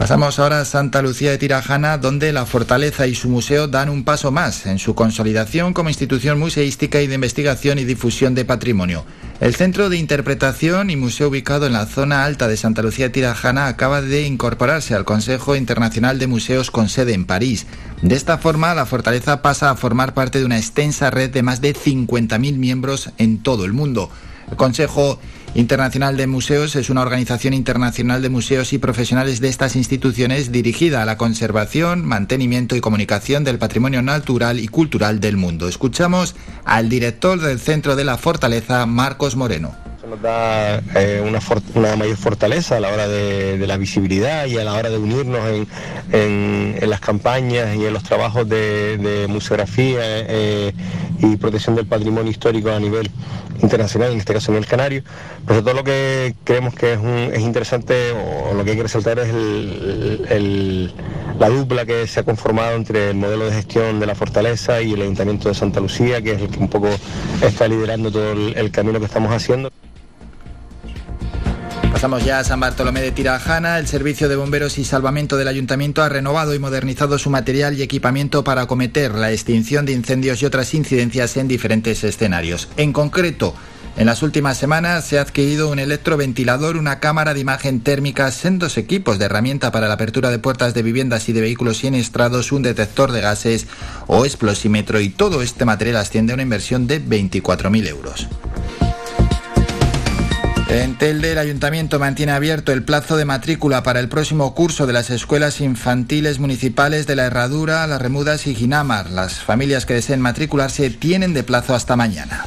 Pasamos 0.00 0.38
ahora 0.38 0.62
a 0.62 0.64
Santa 0.64 1.02
Lucía 1.02 1.30
de 1.30 1.36
Tirajana, 1.36 1.98
donde 1.98 2.32
la 2.32 2.46
fortaleza 2.46 3.06
y 3.06 3.14
su 3.14 3.28
museo 3.28 3.68
dan 3.68 3.90
un 3.90 4.02
paso 4.02 4.30
más 4.30 4.64
en 4.64 4.78
su 4.78 4.94
consolidación 4.94 5.74
como 5.74 5.90
institución 5.90 6.38
museística 6.38 7.02
y 7.02 7.06
de 7.06 7.16
investigación 7.16 7.78
y 7.78 7.84
difusión 7.84 8.34
de 8.34 8.46
patrimonio. 8.46 9.04
El 9.40 9.54
Centro 9.54 9.90
de 9.90 9.98
Interpretación 9.98 10.88
y 10.88 10.96
Museo 10.96 11.28
ubicado 11.28 11.66
en 11.66 11.74
la 11.74 11.84
zona 11.84 12.24
alta 12.24 12.48
de 12.48 12.56
Santa 12.56 12.80
Lucía 12.80 13.08
de 13.08 13.10
Tirajana 13.10 13.66
acaba 13.66 14.00
de 14.00 14.22
incorporarse 14.22 14.94
al 14.94 15.04
Consejo 15.04 15.54
Internacional 15.54 16.18
de 16.18 16.28
Museos 16.28 16.70
con 16.70 16.88
sede 16.88 17.12
en 17.12 17.26
París. 17.26 17.66
De 18.00 18.14
esta 18.14 18.38
forma, 18.38 18.74
la 18.74 18.86
fortaleza 18.86 19.42
pasa 19.42 19.68
a 19.68 19.76
formar 19.76 20.14
parte 20.14 20.38
de 20.38 20.46
una 20.46 20.56
extensa 20.56 21.10
red 21.10 21.28
de 21.28 21.42
más 21.42 21.60
de 21.60 21.74
50.000 21.74 22.56
miembros 22.56 23.10
en 23.18 23.42
todo 23.42 23.66
el 23.66 23.74
mundo. 23.74 24.10
El 24.50 24.56
Consejo 24.56 25.20
Internacional 25.54 26.16
de 26.16 26.28
Museos 26.28 26.76
es 26.76 26.90
una 26.90 27.02
organización 27.02 27.54
internacional 27.54 28.22
de 28.22 28.28
museos 28.28 28.72
y 28.72 28.78
profesionales 28.78 29.40
de 29.40 29.48
estas 29.48 29.74
instituciones 29.74 30.52
dirigida 30.52 31.02
a 31.02 31.04
la 31.04 31.16
conservación, 31.16 32.04
mantenimiento 32.04 32.76
y 32.76 32.80
comunicación 32.80 33.42
del 33.42 33.58
patrimonio 33.58 34.00
natural 34.00 34.60
y 34.60 34.68
cultural 34.68 35.18
del 35.18 35.36
mundo. 35.36 35.66
Escuchamos 35.66 36.36
al 36.64 36.88
director 36.88 37.40
del 37.40 37.58
Centro 37.58 37.96
de 37.96 38.04
la 38.04 38.16
Fortaleza, 38.16 38.86
Marcos 38.86 39.34
Moreno. 39.34 39.89
Nos 40.10 40.22
da 40.22 40.82
eh, 40.96 41.22
una, 41.24 41.94
mayor 41.94 42.16
fortaleza 42.16 42.78
a 42.78 42.80
la 42.80 42.88
hora 42.88 43.06
de, 43.06 43.64
la 43.64 43.76
visibilidad 43.76 44.46
y 44.46 44.58
a 44.58 44.64
la 44.64 44.74
hora 44.74 44.90
de 44.90 44.98
unirnos 44.98 45.40
en, 46.10 46.80
las 46.90 46.98
campañas 46.98 47.76
y 47.76 47.86
en 47.86 47.92
los 47.92 48.02
trabajos 48.02 48.48
de, 48.48 49.26
museografía 49.28 50.00
eh, 50.02 50.72
y 51.20 51.36
protección 51.36 51.76
del 51.76 51.86
patrimonio 51.86 52.28
histórico 52.28 52.72
a 52.72 52.80
nivel 52.80 53.08
internacional, 53.62 54.10
en 54.10 54.18
este 54.18 54.32
caso 54.32 54.50
en 54.50 54.58
el 54.58 54.66
Canario. 54.66 55.04
Pero 55.46 55.62
todo 55.62 55.74
lo 55.74 55.84
que 55.84 56.34
creemos 56.42 56.74
que 56.74 56.94
es, 56.94 56.98
un- 56.98 57.30
es 57.32 57.40
interesante 57.42 58.10
o 58.10 58.52
lo 58.52 58.64
que 58.64 58.72
hay 58.72 58.76
que 58.78 58.82
resaltar 58.82 59.20
es 59.20 59.32
la 61.38 61.48
dupla 61.48 61.86
que 61.86 62.08
se 62.08 62.18
ha 62.18 62.24
conformado 62.24 62.74
entre 62.74 63.10
el 63.10 63.16
modelo 63.16 63.44
de 63.44 63.52
gestión 63.52 64.00
de 64.00 64.06
la 64.06 64.16
fortaleza 64.16 64.82
y 64.82 64.92
el 64.94 65.02
Ayuntamiento 65.02 65.48
de 65.48 65.54
Santa 65.54 65.78
Lucía, 65.78 66.20
que 66.20 66.32
es 66.32 66.42
el 66.42 66.48
que 66.48 66.58
un 66.58 66.68
poco 66.68 66.88
está 67.42 67.68
liderando 67.68 68.10
todo 68.10 68.32
el 68.32 68.70
camino 68.72 68.98
que 68.98 69.06
estamos 69.06 69.30
haciendo. 69.32 69.70
Pasamos 71.92 72.24
ya 72.24 72.38
a 72.38 72.44
San 72.44 72.60
Bartolomé 72.60 73.02
de 73.02 73.12
Tirajana. 73.12 73.78
El 73.78 73.86
Servicio 73.86 74.28
de 74.28 74.36
Bomberos 74.36 74.78
y 74.78 74.84
Salvamento 74.84 75.36
del 75.36 75.48
Ayuntamiento 75.48 76.02
ha 76.02 76.08
renovado 76.08 76.54
y 76.54 76.58
modernizado 76.58 77.18
su 77.18 77.30
material 77.30 77.78
y 77.78 77.82
equipamiento 77.82 78.42
para 78.44 78.62
acometer 78.62 79.14
la 79.14 79.32
extinción 79.32 79.84
de 79.84 79.92
incendios 79.92 80.40
y 80.40 80.46
otras 80.46 80.72
incidencias 80.72 81.36
en 81.36 81.48
diferentes 81.48 82.02
escenarios. 82.04 82.68
En 82.76 82.92
concreto, 82.92 83.54
en 83.96 84.06
las 84.06 84.22
últimas 84.22 84.56
semanas 84.56 85.04
se 85.04 85.18
ha 85.18 85.22
adquirido 85.22 85.68
un 85.68 85.78
electroventilador, 85.78 86.76
una 86.76 87.00
cámara 87.00 87.34
de 87.34 87.40
imagen 87.40 87.80
térmica, 87.80 88.30
sendos 88.30 88.78
equipos 88.78 89.18
de 89.18 89.26
herramienta 89.26 89.72
para 89.72 89.88
la 89.88 89.94
apertura 89.94 90.30
de 90.30 90.38
puertas 90.38 90.72
de 90.74 90.82
viviendas 90.82 91.28
y 91.28 91.32
de 91.32 91.42
vehículos 91.42 91.78
siniestrados, 91.78 92.52
un 92.52 92.62
detector 92.62 93.12
de 93.12 93.20
gases 93.20 93.66
o 94.06 94.24
explosímetro 94.24 95.00
y 95.00 95.10
todo 95.10 95.42
este 95.42 95.64
material 95.64 95.96
asciende 95.96 96.32
a 96.32 96.34
una 96.34 96.44
inversión 96.44 96.86
de 96.86 97.04
24.000 97.04 97.88
euros. 97.88 98.28
En 100.70 100.96
Telde, 100.96 101.32
el 101.32 101.38
ayuntamiento 101.38 101.98
mantiene 101.98 102.30
abierto 102.30 102.70
el 102.70 102.84
plazo 102.84 103.16
de 103.16 103.24
matrícula 103.24 103.82
para 103.82 103.98
el 103.98 104.08
próximo 104.08 104.54
curso 104.54 104.86
de 104.86 104.92
las 104.92 105.10
escuelas 105.10 105.60
infantiles 105.60 106.38
municipales 106.38 107.08
de 107.08 107.16
La 107.16 107.26
Herradura, 107.26 107.84
Las 107.88 108.00
Remudas 108.00 108.46
y 108.46 108.54
Ginamar. 108.54 109.10
Las 109.10 109.40
familias 109.40 109.84
que 109.84 109.94
deseen 109.94 110.20
matricularse 110.20 110.88
tienen 110.90 111.34
de 111.34 111.42
plazo 111.42 111.74
hasta 111.74 111.96
mañana. 111.96 112.44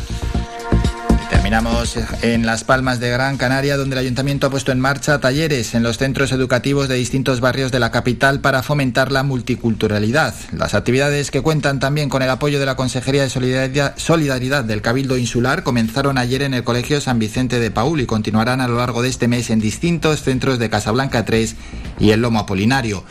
En 2.23 2.47
Las 2.47 2.63
Palmas 2.63 2.99
de 2.99 3.11
Gran 3.11 3.37
Canaria, 3.37 3.77
donde 3.77 3.93
el 3.93 3.99
ayuntamiento 3.99 4.47
ha 4.47 4.49
puesto 4.49 4.71
en 4.71 4.79
marcha 4.79 5.19
talleres 5.19 5.75
en 5.75 5.83
los 5.83 5.99
centros 5.99 6.31
educativos 6.31 6.87
de 6.87 6.95
distintos 6.95 7.41
barrios 7.41 7.71
de 7.71 7.79
la 7.79 7.91
capital 7.91 8.39
para 8.39 8.63
fomentar 8.63 9.11
la 9.11 9.21
multiculturalidad. 9.21 10.33
Las 10.51 10.73
actividades 10.73 11.29
que 11.29 11.41
cuentan 11.41 11.79
también 11.79 12.09
con 12.09 12.23
el 12.23 12.31
apoyo 12.31 12.59
de 12.59 12.65
la 12.65 12.75
Consejería 12.75 13.21
de 13.21 13.29
Solidaridad, 13.29 13.93
Solidaridad 13.97 14.63
del 14.63 14.81
Cabildo 14.81 15.15
Insular 15.15 15.61
comenzaron 15.61 16.17
ayer 16.17 16.41
en 16.41 16.55
el 16.55 16.63
Colegio 16.63 16.99
San 17.01 17.19
Vicente 17.19 17.59
de 17.59 17.69
Paul 17.69 18.01
y 18.01 18.07
continuarán 18.07 18.59
a 18.59 18.67
lo 18.67 18.77
largo 18.77 19.03
de 19.03 19.09
este 19.09 19.27
mes 19.27 19.51
en 19.51 19.59
distintos 19.59 20.23
centros 20.23 20.57
de 20.57 20.71
Casablanca 20.71 21.23
3 21.23 21.55
y 21.99 22.09
el 22.09 22.21
Lomo 22.21 22.39
Apolinario. 22.39 23.03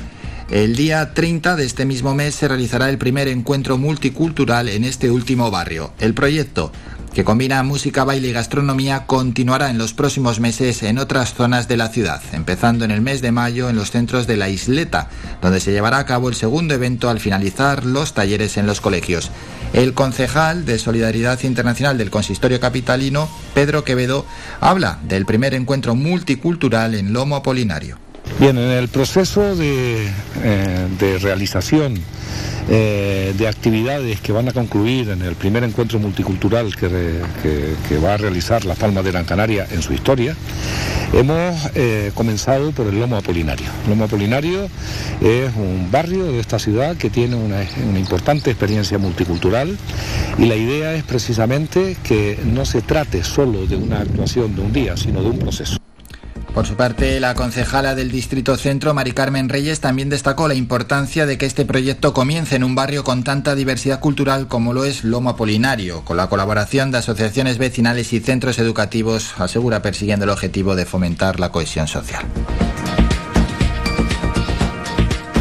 El 0.52 0.76
día 0.76 1.14
30 1.14 1.56
de 1.56 1.64
este 1.64 1.86
mismo 1.86 2.14
mes 2.14 2.34
se 2.34 2.46
realizará 2.46 2.90
el 2.90 2.98
primer 2.98 3.26
encuentro 3.28 3.78
multicultural 3.78 4.68
en 4.68 4.84
este 4.84 5.10
último 5.10 5.50
barrio. 5.50 5.94
El 5.98 6.12
proyecto 6.12 6.72
que 7.12 7.24
combina 7.24 7.62
música, 7.62 8.04
baile 8.04 8.28
y 8.28 8.32
gastronomía, 8.32 9.06
continuará 9.06 9.70
en 9.70 9.78
los 9.78 9.92
próximos 9.92 10.40
meses 10.40 10.82
en 10.82 10.98
otras 10.98 11.34
zonas 11.34 11.68
de 11.68 11.76
la 11.76 11.88
ciudad, 11.88 12.22
empezando 12.32 12.84
en 12.84 12.90
el 12.90 13.02
mes 13.02 13.20
de 13.20 13.32
mayo 13.32 13.68
en 13.68 13.76
los 13.76 13.90
centros 13.90 14.26
de 14.26 14.36
la 14.36 14.48
Isleta, 14.48 15.08
donde 15.42 15.60
se 15.60 15.72
llevará 15.72 15.98
a 15.98 16.06
cabo 16.06 16.28
el 16.28 16.34
segundo 16.34 16.74
evento 16.74 17.10
al 17.10 17.20
finalizar 17.20 17.84
los 17.84 18.14
talleres 18.14 18.56
en 18.56 18.66
los 18.66 18.80
colegios. 18.80 19.30
El 19.72 19.94
concejal 19.94 20.64
de 20.64 20.78
Solidaridad 20.78 21.42
Internacional 21.42 21.98
del 21.98 22.10
Consistorio 22.10 22.60
Capitalino, 22.60 23.28
Pedro 23.54 23.84
Quevedo, 23.84 24.24
habla 24.60 24.98
del 25.02 25.26
primer 25.26 25.54
encuentro 25.54 25.94
multicultural 25.94 26.94
en 26.94 27.12
Lomo 27.12 27.36
Apolinario. 27.36 28.11
Bien, 28.38 28.58
en 28.58 28.70
el 28.70 28.88
proceso 28.88 29.54
de, 29.54 30.08
eh, 30.42 31.18
realización 31.20 31.98
eh, 32.68 33.34
de 33.36 33.48
actividades 33.48 34.20
que 34.20 34.32
van 34.32 34.48
a 34.48 34.52
concluir 34.52 35.10
en 35.10 35.22
el 35.22 35.34
primer 35.34 35.64
encuentro 35.64 35.98
multicultural 35.98 36.74
que, 36.74 37.98
va 37.98 38.14
a 38.14 38.16
realizar 38.16 38.64
Las 38.64 38.78
Palmas 38.78 39.04
de 39.04 39.12
Gran 39.12 39.24
Canaria 39.24 39.66
en 39.70 39.82
su 39.82 39.92
historia, 39.92 40.36
hemos 41.12 41.70
eh, 41.74 42.10
comenzado 42.14 42.72
por 42.72 42.86
el 42.86 42.98
Lomo 42.98 43.16
Apolinario. 43.16 43.66
Lomo 43.88 44.04
Apolinario 44.04 44.68
es 45.20 45.54
un 45.56 45.88
barrio 45.90 46.24
de 46.24 46.40
esta 46.40 46.58
ciudad 46.58 46.96
que 46.96 47.10
tiene 47.10 47.36
una 47.36 47.62
importante 47.98 48.50
experiencia 48.50 48.98
multicultural 48.98 49.76
y 50.38 50.46
la 50.46 50.56
idea 50.56 50.94
es 50.94 51.02
precisamente 51.02 51.96
que 52.02 52.38
no 52.44 52.64
se 52.64 52.82
trate 52.82 53.24
solo 53.24 53.66
de 53.66 53.76
una 53.76 54.00
actuación 54.00 54.54
de 54.54 54.62
un 54.62 54.72
día, 54.72 54.96
sino 54.96 55.22
de 55.22 55.30
un 55.30 55.38
proceso. 55.38 55.81
Por 56.54 56.66
su 56.66 56.76
parte, 56.76 57.18
la 57.18 57.34
concejala 57.34 57.94
del 57.94 58.10
Distrito 58.10 58.56
Centro, 58.58 58.92
Mari 58.92 59.12
Carmen 59.12 59.48
Reyes, 59.48 59.80
también 59.80 60.10
destacó 60.10 60.48
la 60.48 60.54
importancia 60.54 61.24
de 61.24 61.38
que 61.38 61.46
este 61.46 61.64
proyecto 61.64 62.12
comience 62.12 62.56
en 62.56 62.62
un 62.62 62.74
barrio 62.74 63.04
con 63.04 63.24
tanta 63.24 63.54
diversidad 63.54 64.00
cultural 64.00 64.48
como 64.48 64.74
lo 64.74 64.84
es 64.84 65.02
Lomo 65.02 65.30
Apolinario, 65.30 66.04
con 66.04 66.18
la 66.18 66.28
colaboración 66.28 66.90
de 66.90 66.98
asociaciones 66.98 67.56
vecinales 67.56 68.12
y 68.12 68.20
centros 68.20 68.58
educativos, 68.58 69.32
asegura 69.38 69.80
persiguiendo 69.80 70.24
el 70.24 70.30
objetivo 70.30 70.76
de 70.76 70.84
fomentar 70.84 71.40
la 71.40 71.50
cohesión 71.50 71.88
social. 71.88 72.22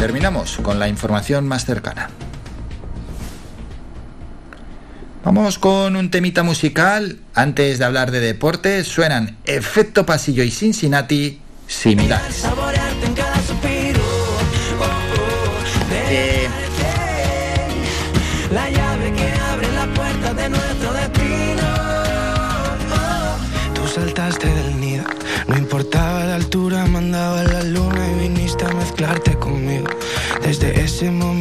Terminamos 0.00 0.56
con 0.62 0.78
la 0.78 0.88
información 0.88 1.46
más 1.46 1.66
cercana. 1.66 2.08
Vamos 5.24 5.60
con 5.60 5.94
un 5.94 6.10
temita 6.10 6.42
musical. 6.42 7.18
Antes 7.34 7.78
de 7.78 7.84
hablar 7.84 8.10
de 8.10 8.18
deportes, 8.18 8.88
suenan 8.88 9.36
Efecto 9.44 10.04
Pasillo 10.04 10.42
y 10.42 10.50
Cincinnati 10.50 11.40
similares. 11.68 12.44
Tú 23.74 23.86
saltaste 23.86 24.48
del 24.48 24.80
nido, 24.80 25.04
no 25.46 25.56
importaba 25.56 26.24
la 26.24 26.34
altura, 26.34 26.84
mandaba 26.86 27.44
la 27.44 27.62
luna 27.62 28.10
y 28.10 28.28
viniste 28.28 28.64
a 28.64 28.74
mezclarte 28.74 29.36
conmigo. 29.38 29.86
Desde 30.42 30.82
ese 30.82 31.10
momento 31.12 31.31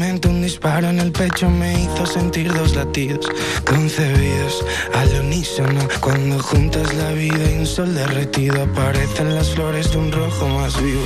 disparo 0.62 0.90
en 0.90 1.00
el 1.00 1.12
pecho 1.12 1.50
me 1.50 1.74
hizo 1.74 2.06
sentir 2.06 2.54
dos 2.54 2.76
latidos 2.76 3.28
concebidos 3.66 4.64
al 4.94 5.22
unísono. 5.22 5.88
Cuando 6.00 6.38
juntas 6.38 6.94
la 6.94 7.12
vida 7.14 7.52
y 7.52 7.58
un 7.58 7.66
sol 7.66 7.96
derretido 7.96 8.62
aparecen 8.62 9.34
las 9.34 9.50
flores 9.50 9.92
de 9.92 9.98
un 9.98 10.12
rojo 10.12 10.48
más 10.50 10.80
vivo. 10.80 11.02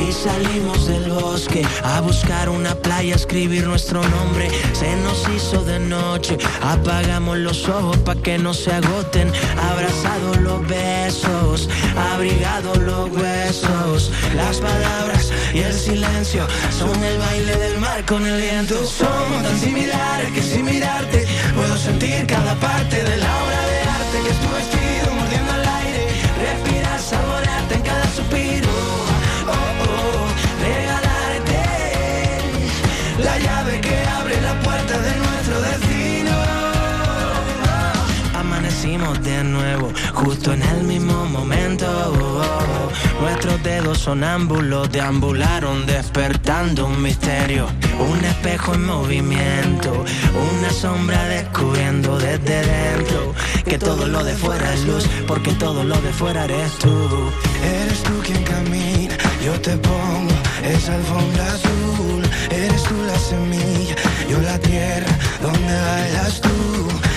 Y 0.00 0.12
salimos 0.12 0.86
del 0.86 1.10
bosque 1.10 1.62
a 1.84 2.00
buscar 2.00 2.48
una 2.48 2.74
playa, 2.74 3.14
escribir 3.14 3.66
nuestro 3.66 4.02
nombre. 4.02 4.48
Se 4.72 4.96
nos 4.96 5.28
hizo 5.28 5.62
de 5.64 5.78
noche, 5.78 6.38
apagamos 6.62 7.38
los 7.38 7.68
ojos 7.68 7.98
pa' 7.98 8.16
que 8.16 8.38
no 8.38 8.54
se 8.54 8.72
agoten. 8.72 9.30
Abrazados 9.70 10.38
los 10.38 10.66
besos, 10.66 11.68
abrigados 12.12 12.78
los 12.78 13.10
huesos. 13.10 14.10
Las 14.34 14.58
palabras 14.58 15.32
y 15.52 15.58
el 15.58 15.74
silencio 15.74 16.46
son 16.78 17.04
el 17.04 17.18
baile 17.18 17.56
del 17.56 17.78
mar 17.78 18.04
con 18.06 18.26
el 18.26 18.40
viento. 18.40 18.74
Somos 18.86 19.42
tan 19.42 19.58
similares 19.58 20.30
que 20.32 20.42
sin 20.42 20.64
mirarte 20.64 21.26
puedo 21.54 21.76
sentir 21.76 22.26
cada 22.26 22.54
parte 22.56 22.96
de 22.96 23.16
la 23.16 23.44
obra 23.44 23.60
de 23.66 23.80
arte 23.82 24.16
que 24.24 24.30
es 24.30 24.40
tu 24.40 24.48
vestido 24.54 25.14
mordiendo 25.14 25.54
el 25.54 25.68
aire. 25.68 26.06
Respirar, 26.40 27.00
saborearte 27.00 27.74
en 27.74 27.82
cada 27.82 28.04
suspiro. 28.14 28.99
La 33.24 33.38
llave 33.38 33.80
que 33.80 33.96
abre 34.18 34.40
la 34.40 34.54
puerta 34.60 34.98
de 34.98 35.16
nuestro 35.16 35.60
destino. 35.60 36.30
Amanecimos 38.38 39.22
de 39.22 39.44
nuevo, 39.44 39.92
justo 40.14 40.52
en 40.52 40.62
el 40.62 40.84
mismo 40.84 41.26
momento. 41.26 41.86
Nuestros 43.20 43.62
dedos 43.62 43.98
sonámbulos 43.98 44.90
deambularon 44.90 45.86
despertando 45.86 46.86
un 46.86 47.02
misterio. 47.02 47.66
Un 47.98 48.24
espejo 48.24 48.74
en 48.74 48.86
movimiento, 48.86 50.04
una 50.52 50.70
sombra 50.70 51.22
descubriendo 51.24 52.18
desde 52.18 52.62
dentro 52.62 53.34
que 53.64 53.78
todo 53.78 54.06
lo 54.08 54.24
de 54.24 54.34
fuera 54.34 54.72
es 54.72 54.84
luz, 54.84 55.04
porque 55.26 55.52
todo 55.52 55.84
lo 55.84 56.00
de 56.00 56.12
fuera 56.12 56.44
eres 56.44 56.72
tú. 56.78 57.30
Eres 57.62 58.02
tú 58.02 58.12
quien 58.24 58.42
camina, 58.42 59.14
yo 59.44 59.52
te 59.60 59.76
pongo 59.76 60.32
esa 60.64 60.94
alfombra 60.94 61.46
azul. 61.46 62.19
Eres 62.50 62.82
tú 62.82 62.96
la 63.06 63.18
semilla, 63.18 63.94
yo 64.28 64.40
la 64.40 64.58
tierra 64.58 65.12
donde 65.40 65.74
bailas 65.80 66.40
tú. 66.40 66.50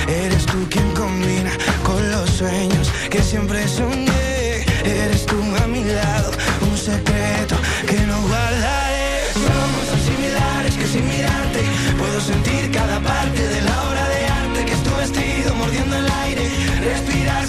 Eres 0.07 0.45
tú 0.45 0.57
quien 0.69 0.89
combina 0.91 1.51
con 1.83 2.11
los 2.11 2.29
sueños 2.29 2.91
que 3.09 3.21
siempre 3.21 3.67
soñé. 3.67 4.63
Eres 4.85 5.25
tú 5.25 5.37
a 5.63 5.67
mi 5.67 5.83
lado, 5.83 6.31
un 6.69 6.77
secreto 6.77 7.55
que 7.87 7.99
no 8.07 8.21
guardaré. 8.21 9.31
Somos 9.33 10.01
similares 10.05 10.73
que 10.75 10.87
sin 10.87 11.07
mirarte 11.07 11.61
puedo 11.97 12.19
sentir 12.21 12.71
cada 12.71 12.99
parte 12.99 13.41
de 13.47 13.61
la 13.61 13.83
obra 13.89 14.07
de 14.09 14.25
arte 14.25 14.65
que 14.65 14.73
es 14.73 14.83
vestido 14.97 15.55
mordiendo 15.55 15.97
el 15.97 16.11
aire. 16.25 16.49
Respirar, 16.83 17.45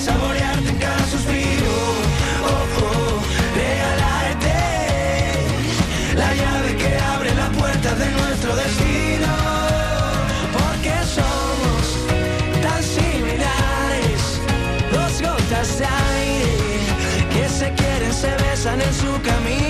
su 18.94 19.20
camino. 19.22 19.63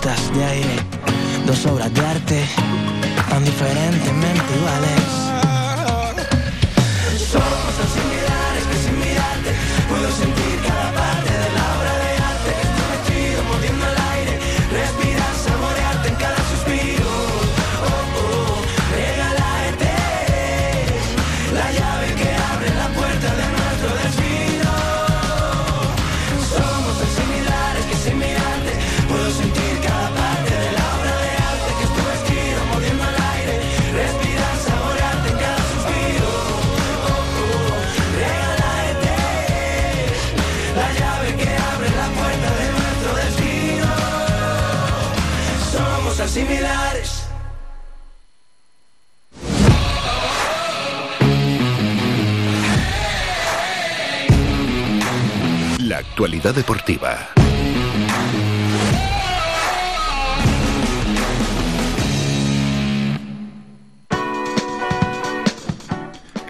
De 0.00 0.44
aire, 0.44 0.76
dos 1.44 1.66
obras 1.66 1.92
de 1.92 2.00
arte, 2.00 2.44
tan 3.28 3.44
diferentemente 3.44 4.56
iguales. 4.56 5.21
Actualidad 56.12 56.54
deportiva. 56.54 57.30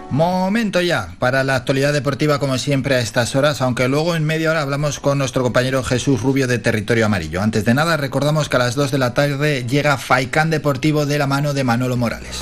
Momento 0.09 0.81
ya 0.81 1.15
para 1.17 1.45
la 1.45 1.55
actualidad 1.55 1.93
deportiva 1.93 2.39
como 2.39 2.57
siempre 2.57 2.95
a 2.95 2.99
estas 2.99 3.37
horas, 3.37 3.61
aunque 3.61 3.87
luego 3.87 4.17
en 4.17 4.25
media 4.25 4.51
hora 4.51 4.61
hablamos 4.61 4.99
con 4.99 5.17
nuestro 5.17 5.43
compañero 5.43 5.81
Jesús 5.81 6.21
Rubio 6.21 6.45
de 6.47 6.59
Territorio 6.59 7.05
Amarillo. 7.05 7.41
Antes 7.41 7.63
de 7.63 7.73
nada 7.73 7.95
recordamos 7.95 8.49
que 8.49 8.57
a 8.57 8.59
las 8.59 8.75
2 8.75 8.91
de 8.91 8.97
la 8.97 9.13
tarde 9.13 9.65
llega 9.65 9.97
Faicán 9.97 10.49
Deportivo 10.49 11.05
de 11.05 11.19
la 11.19 11.27
mano 11.27 11.53
de 11.53 11.63
Manolo 11.63 11.95
Morales. 11.95 12.41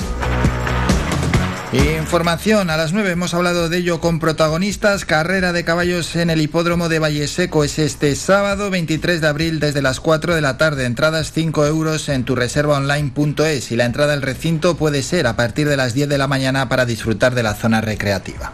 Información, 1.72 2.68
a 2.68 2.76
las 2.76 2.92
9 2.92 3.12
hemos 3.12 3.32
hablado 3.32 3.70
de 3.70 3.78
ello 3.78 3.98
con 3.98 4.18
protagonistas. 4.18 5.06
Carrera 5.06 5.54
de 5.54 5.64
caballos 5.64 6.14
en 6.16 6.28
el 6.28 6.42
hipódromo 6.42 6.90
de 6.90 6.98
Valle 6.98 7.26
Seco 7.26 7.64
es 7.64 7.78
este 7.78 8.14
sábado 8.14 8.68
23 8.68 9.22
de 9.22 9.26
abril 9.26 9.58
desde 9.58 9.80
las 9.80 9.98
4 9.98 10.34
de 10.34 10.42
la 10.42 10.58
tarde. 10.58 10.84
Entradas 10.84 11.32
5 11.32 11.64
euros 11.64 12.10
en 12.10 12.24
tu 12.24 12.36
reserva 12.36 12.76
online.es 12.76 13.72
y 13.72 13.76
la 13.76 13.86
entrada 13.86 14.12
al 14.12 14.20
recinto 14.20 14.76
puede 14.76 15.02
ser 15.02 15.26
a 15.26 15.34
partir 15.34 15.66
de 15.66 15.78
las 15.78 15.94
10 15.94 16.10
de 16.10 16.18
la 16.18 16.26
mañana 16.28 16.68
para 16.68 16.84
disfrutar 16.84 17.34
de 17.34 17.42
la 17.42 17.54
zona 17.54 17.80
recreativa. 17.80 18.52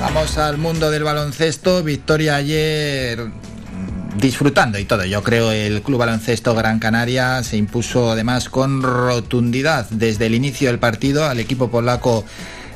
Vamos 0.00 0.38
al 0.38 0.56
mundo 0.56 0.90
del 0.90 1.04
baloncesto. 1.04 1.82
Victoria 1.82 2.36
ayer 2.36 3.28
disfrutando 4.20 4.78
y 4.78 4.84
todo. 4.84 5.04
Yo 5.04 5.22
creo 5.22 5.52
el 5.52 5.82
Club 5.82 5.98
Baloncesto 5.98 6.54
Gran 6.54 6.78
Canaria 6.78 7.42
se 7.42 7.56
impuso 7.56 8.12
además 8.12 8.48
con 8.48 8.82
rotundidad 8.82 9.86
desde 9.90 10.26
el 10.26 10.34
inicio 10.34 10.68
del 10.68 10.78
partido 10.78 11.26
al 11.26 11.40
equipo 11.40 11.70
polaco 11.70 12.24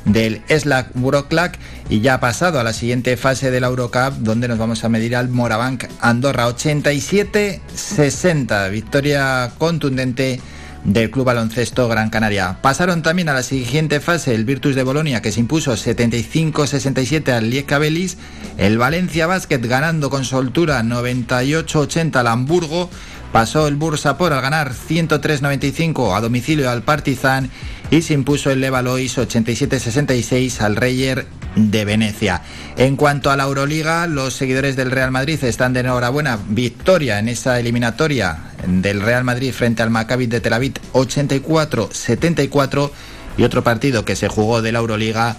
del 0.04 0.42
Slack 0.48 0.90
Wroclaw 0.94 1.52
y 1.88 2.00
ya 2.00 2.14
ha 2.14 2.20
pasado 2.20 2.58
a 2.58 2.64
la 2.64 2.72
siguiente 2.72 3.16
fase 3.16 3.52
de 3.52 3.60
la 3.60 3.68
Eurocup 3.68 4.14
donde 4.18 4.48
nos 4.48 4.58
vamos 4.58 4.82
a 4.82 4.88
medir 4.88 5.14
al 5.14 5.28
Morabank 5.28 5.84
Andorra 6.00 6.48
87-60 6.48 8.68
victoria 8.70 9.52
contundente 9.58 10.40
del 10.84 11.10
Club 11.10 11.26
Baloncesto 11.26 11.88
Gran 11.88 12.10
Canaria. 12.10 12.58
Pasaron 12.60 13.02
también 13.02 13.28
a 13.28 13.34
la 13.34 13.42
siguiente 13.42 14.00
fase 14.00 14.34
el 14.34 14.44
Virtus 14.44 14.74
de 14.74 14.82
Bolonia 14.82 15.22
que 15.22 15.32
se 15.32 15.40
impuso 15.40 15.72
75-67 15.72 17.28
al 17.32 17.50
Lieja 17.50 17.78
Belis, 17.78 18.16
el 18.58 18.78
Valencia 18.78 19.26
Basket 19.26 19.60
ganando 19.60 20.10
con 20.10 20.24
soltura 20.24 20.82
98-80 20.82 22.16
al 22.16 22.26
Hamburgo, 22.26 22.90
pasó 23.32 23.68
el 23.68 23.76
Bursapor 23.76 24.32
al 24.32 24.42
ganar 24.42 24.72
103-95 24.72 26.16
a 26.16 26.20
domicilio 26.20 26.70
al 26.70 26.82
Partizan 26.82 27.50
y 27.92 28.00
se 28.00 28.14
impuso 28.14 28.50
el 28.50 28.62
Levalois 28.62 29.18
87-66 29.18 30.62
al 30.62 30.76
Reyer 30.76 31.26
de 31.56 31.84
Venecia. 31.84 32.40
En 32.78 32.96
cuanto 32.96 33.30
a 33.30 33.36
la 33.36 33.44
Euroliga, 33.44 34.06
los 34.06 34.32
seguidores 34.32 34.76
del 34.76 34.90
Real 34.90 35.10
Madrid 35.10 35.44
están 35.44 35.74
de 35.74 35.80
enhorabuena. 35.80 36.38
Victoria 36.48 37.18
en 37.18 37.28
esa 37.28 37.60
eliminatoria 37.60 38.38
del 38.66 39.02
Real 39.02 39.24
Madrid 39.24 39.52
frente 39.52 39.82
al 39.82 39.90
Maccabi 39.90 40.26
de 40.26 40.40
Tel 40.40 40.54
Aviv 40.54 40.72
84-74 40.94 42.90
y 43.36 43.42
otro 43.42 43.62
partido 43.62 44.06
que 44.06 44.16
se 44.16 44.28
jugó 44.28 44.62
de 44.62 44.72
la 44.72 44.78
Euroliga 44.78 45.36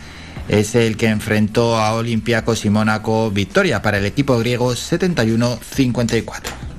es 0.47 0.75
el 0.75 0.95
que 0.95 1.07
enfrentó 1.07 1.79
a 1.79 1.95
Olympiacos 1.95 2.65
y 2.65 2.69
Mónaco. 2.69 3.31
Victoria 3.31 3.81
para 3.81 3.97
el 3.97 4.05
equipo 4.05 4.37
griego 4.37 4.73
71-54. 4.73 6.72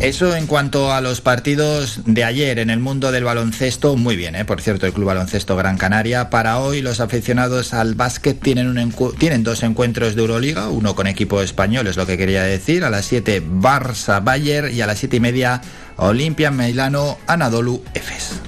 Eso 0.00 0.36
en 0.36 0.46
cuanto 0.46 0.92
a 0.92 1.00
los 1.00 1.20
partidos 1.20 2.00
de 2.04 2.22
ayer 2.22 2.58
en 2.58 2.70
el 2.70 2.78
mundo 2.78 3.10
del 3.12 3.24
baloncesto, 3.24 3.96
muy 3.96 4.14
bien, 4.14 4.36
¿eh? 4.36 4.44
por 4.44 4.60
cierto, 4.60 4.86
el 4.86 4.92
Club 4.92 5.06
Baloncesto 5.06 5.56
Gran 5.56 5.78
Canaria. 5.78 6.30
Para 6.30 6.58
hoy 6.58 6.82
los 6.82 7.00
aficionados 7.00 7.72
al 7.72 7.94
básquet 7.94 8.38
tienen, 8.38 8.68
un 8.68 9.14
tienen 9.18 9.42
dos 9.42 9.62
encuentros 9.62 10.14
de 10.14 10.20
Euroliga, 10.20 10.68
uno 10.68 10.94
con 10.94 11.06
equipo 11.06 11.40
español, 11.40 11.86
es 11.86 11.96
lo 11.96 12.06
que 12.06 12.18
quería 12.18 12.42
decir, 12.42 12.84
a 12.84 12.90
las 12.90 13.06
7 13.06 13.42
Barça 13.42 14.22
Bayer 14.22 14.70
y 14.70 14.82
a 14.82 14.86
las 14.86 14.98
7 14.98 15.16
y 15.16 15.20
media 15.20 15.62
Olimpia 15.96 16.50
Milano 16.50 17.18
Anadolu 17.26 17.82
Efes. 17.94 18.40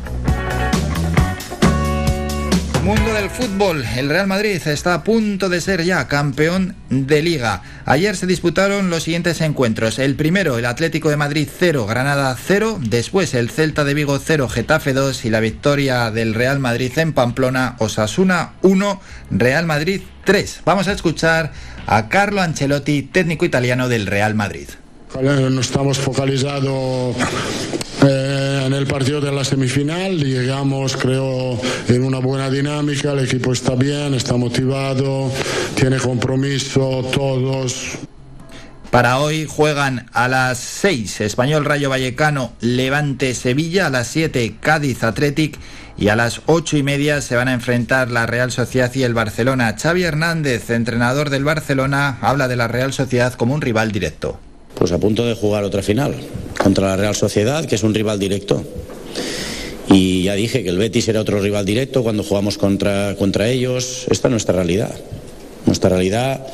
Mundo 2.89 3.13
del 3.13 3.29
fútbol, 3.29 3.85
el 3.99 4.09
Real 4.09 4.27
Madrid 4.27 4.67
está 4.67 4.95
a 4.95 5.05
punto 5.05 5.51
de 5.51 5.61
ser 5.61 5.85
ya 5.85 6.09
campeón 6.09 6.75
de 6.89 7.21
liga. 7.21 7.61
Ayer 7.85 8.17
se 8.17 8.27
disputaron 8.27 8.89
los 8.89 9.03
siguientes 9.03 9.43
encuentros. 9.43 9.99
El 9.99 10.15
primero, 10.15 10.57
el 10.57 10.65
Atlético 10.65 11.11
de 11.11 11.19
Madrid 11.19 11.47
0, 11.55 11.85
Granada 11.85 12.35
0. 12.35 12.79
Después 12.81 13.35
el 13.35 13.51
Celta 13.51 13.85
de 13.85 13.93
Vigo 13.93 14.19
0, 14.19 14.49
Getafe 14.49 14.95
2 14.95 15.27
y 15.27 15.29
la 15.29 15.41
victoria 15.41 16.11
del 16.11 16.33
Real 16.33 16.61
Madrid 16.61 16.91
en 16.97 17.13
Pamplona, 17.13 17.77
Osasuna 17.79 18.55
1, 18.63 19.03
Real 19.33 19.67
Madrid 19.67 20.01
3. 20.25 20.63
Vamos 20.65 20.89
a 20.89 20.93
escuchar 20.93 21.53
a 21.87 22.09
Carlo 22.09 22.41
Ancelotti, 22.41 23.03
técnico 23.03 23.45
italiano 23.45 23.91
del 23.91 24.07
Real 24.07 24.35
Madrid. 24.35 24.69
No 25.15 25.61
estamos 25.61 25.99
focalizados 25.99 27.17
eh, 28.07 28.65
en 28.67 28.73
el 28.75 28.87
partido 28.87 29.21
de 29.21 29.33
la 29.33 29.45
semifinal. 29.45 30.19
Llegamos, 30.19 30.97
creo, 30.97 31.59
en 31.89 32.05
una 32.05 32.19
buena 32.19 32.51
dinámica. 32.51 33.13
El 33.13 33.21
equipo 33.21 33.53
está 33.53 33.75
bien, 33.75 34.15
está 34.15 34.37
motivado, 34.37 35.31
tiene 35.75 35.99
compromiso, 35.99 37.05
todos. 37.13 37.99
Para 38.91 39.19
hoy 39.19 39.47
juegan 39.47 40.07
a 40.15 40.29
las 40.29 40.59
6 40.59 41.21
Español 41.21 41.67
Rayo 41.67 41.91
Vallecano, 41.91 42.53
Levante 42.61 43.35
Sevilla, 43.35 43.87
a 43.87 43.91
las 43.91 44.07
7 44.09 44.57
Cádiz 44.61 45.05
Athletic 45.05 45.59
y 45.99 46.09
a 46.09 46.17
las 46.17 46.41
8 46.47 46.79
y 46.79 46.83
media 46.83 47.21
se 47.21 47.37
van 47.37 47.49
a 47.49 47.53
enfrentar 47.53 48.11
la 48.11 48.25
Real 48.25 48.51
Sociedad 48.51 48.95
y 48.95 49.03
el 49.03 49.13
Barcelona. 49.13 49.77
Xavi 49.79 50.05
Hernández, 50.05 50.71
entrenador 50.71 51.29
del 51.29 51.45
Barcelona, 51.45 52.17
habla 52.23 52.49
de 52.49 52.57
la 52.57 52.69
Real 52.69 52.95
Sociedad 52.95 53.35
como 53.35 53.55
un 53.55 53.61
rival 53.61 53.93
directo. 53.93 54.41
Pues 54.79 54.93
a 54.93 54.99
punto 54.99 55.27
de 55.27 55.35
jugar 55.35 55.65
otra 55.65 55.83
final 55.83 56.15
contra 56.63 56.89
la 56.89 56.97
Real 56.97 57.15
Sociedad, 57.15 57.65
que 57.65 57.75
es 57.75 57.83
un 57.83 57.95
rival 57.95 58.19
directo. 58.19 58.65
Y 59.91 60.23
ya 60.23 60.35
dije 60.35 60.63
que 60.63 60.69
el 60.69 60.79
Betis 60.79 61.09
era 61.09 61.21
otro 61.21 61.41
rival 61.41 61.65
directo 61.65 62.03
cuando 62.03 62.23
jugamos 62.23 62.59
contra, 62.59 63.17
contra 63.17 63.49
ellos. 63.49 64.07
Esta 64.11 64.29
es 64.29 64.31
nuestra 64.31 64.55
realidad. 64.55 64.95
Nuestra 65.67 65.91
realidad, 65.91 66.47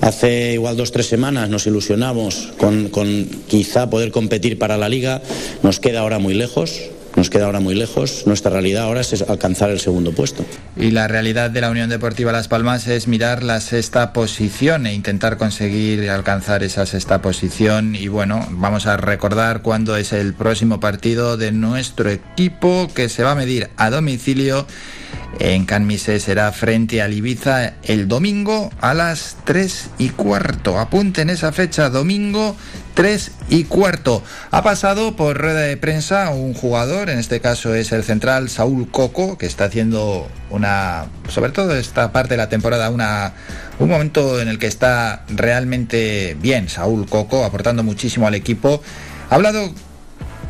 hace 0.00 0.52
igual 0.54 0.76
dos 0.76 0.92
tres 0.92 1.06
semanas 1.06 1.48
nos 1.48 1.66
ilusionamos 1.66 2.50
con, 2.58 2.88
con 2.88 3.26
quizá 3.46 3.88
poder 3.88 4.10
competir 4.10 4.58
para 4.58 4.76
la 4.76 4.88
liga, 4.90 5.22
nos 5.62 5.80
queda 5.80 6.00
ahora 6.00 6.18
muy 6.18 6.34
lejos, 6.34 6.82
nos 7.18 7.30
queda 7.30 7.46
ahora 7.46 7.58
muy 7.58 7.74
lejos. 7.74 8.22
Nuestra 8.26 8.52
realidad 8.52 8.84
ahora 8.84 9.00
es 9.00 9.22
alcanzar 9.22 9.70
el 9.70 9.80
segundo 9.80 10.12
puesto. 10.12 10.46
Y 10.76 10.92
la 10.92 11.08
realidad 11.08 11.50
de 11.50 11.60
la 11.60 11.70
Unión 11.70 11.90
Deportiva 11.90 12.30
Las 12.30 12.46
Palmas 12.46 12.86
es 12.86 13.08
mirar 13.08 13.42
la 13.42 13.60
sexta 13.60 14.12
posición 14.12 14.86
e 14.86 14.94
intentar 14.94 15.36
conseguir 15.36 16.08
alcanzar 16.10 16.62
esa 16.62 16.86
sexta 16.86 17.20
posición. 17.20 17.96
Y 17.96 18.06
bueno, 18.06 18.46
vamos 18.50 18.86
a 18.86 18.96
recordar 18.96 19.62
cuándo 19.62 19.96
es 19.96 20.12
el 20.12 20.32
próximo 20.32 20.78
partido 20.78 21.36
de 21.36 21.50
nuestro 21.50 22.08
equipo 22.08 22.88
que 22.94 23.08
se 23.08 23.24
va 23.24 23.32
a 23.32 23.34
medir 23.34 23.68
a 23.76 23.90
domicilio. 23.90 24.64
En 25.40 25.66
Canmise 25.66 26.20
será 26.20 26.52
frente 26.52 27.02
al 27.02 27.12
Ibiza 27.12 27.74
el 27.82 28.06
domingo 28.06 28.70
a 28.80 28.94
las 28.94 29.36
3 29.44 29.90
y 29.98 30.10
cuarto. 30.10 30.78
Apunten 30.78 31.30
esa 31.30 31.50
fecha, 31.50 31.90
domingo 31.90 32.56
3 32.98 33.30
y 33.48 33.62
cuarto. 33.62 34.24
Ha 34.50 34.64
pasado 34.64 35.14
por 35.14 35.38
rueda 35.38 35.60
de 35.60 35.76
prensa 35.76 36.30
un 36.30 36.52
jugador, 36.52 37.10
en 37.10 37.20
este 37.20 37.38
caso 37.38 37.72
es 37.76 37.92
el 37.92 38.02
central 38.02 38.48
Saúl 38.48 38.90
Coco, 38.90 39.38
que 39.38 39.46
está 39.46 39.66
haciendo 39.66 40.26
una, 40.50 41.06
sobre 41.28 41.52
todo 41.52 41.76
esta 41.76 42.10
parte 42.10 42.30
de 42.30 42.38
la 42.38 42.48
temporada, 42.48 42.90
una, 42.90 43.34
un 43.78 43.88
momento 43.88 44.40
en 44.40 44.48
el 44.48 44.58
que 44.58 44.66
está 44.66 45.22
realmente 45.28 46.36
bien 46.40 46.68
Saúl 46.68 47.06
Coco, 47.08 47.44
aportando 47.44 47.84
muchísimo 47.84 48.26
al 48.26 48.34
equipo. 48.34 48.82
Ha 49.30 49.36
hablado 49.36 49.72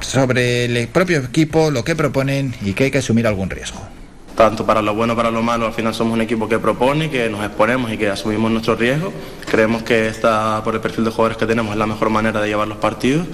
sobre 0.01 0.65
el 0.65 0.89
propio 0.89 1.19
equipo, 1.19 1.71
lo 1.71 1.85
que 1.85 1.97
proponen 1.97 2.55
y 2.63 2.73
que 2.73 2.85
hay 2.85 2.91
que 2.91 2.99
asumir 2.99 3.27
algún 3.27 3.51
riesgo 3.51 3.98
tanto 4.39 4.65
para 4.65 4.81
lo 4.81 4.95
bueno 4.95 5.17
para 5.17 5.33
lo 5.33 5.43
malo, 5.43 5.67
al 5.67 5.73
final 5.73 5.93
somos 5.93 6.15
un 6.15 6.21
equipo 6.21 6.49
que 6.49 6.61
propone, 6.61 7.11
que 7.11 7.29
nos 7.29 7.45
exponemos 7.45 7.91
y 7.91 7.99
que 7.99 8.09
asumimos 8.09 8.53
nuestro 8.53 8.77
riesgo. 8.77 9.13
Creemos 9.45 9.83
que 9.83 10.07
esta, 10.07 10.63
por 10.63 10.77
el 10.77 10.81
perfil 10.81 11.05
de 11.05 11.11
jugadores 11.11 11.37
que 11.37 11.45
tenemos, 11.45 11.73
es 11.73 11.77
la 11.77 11.89
mejor 11.89 12.09
manera 12.09 12.41
de 12.41 12.47
llevar 12.47 12.69
los 12.69 12.79
partidos. 12.79 13.27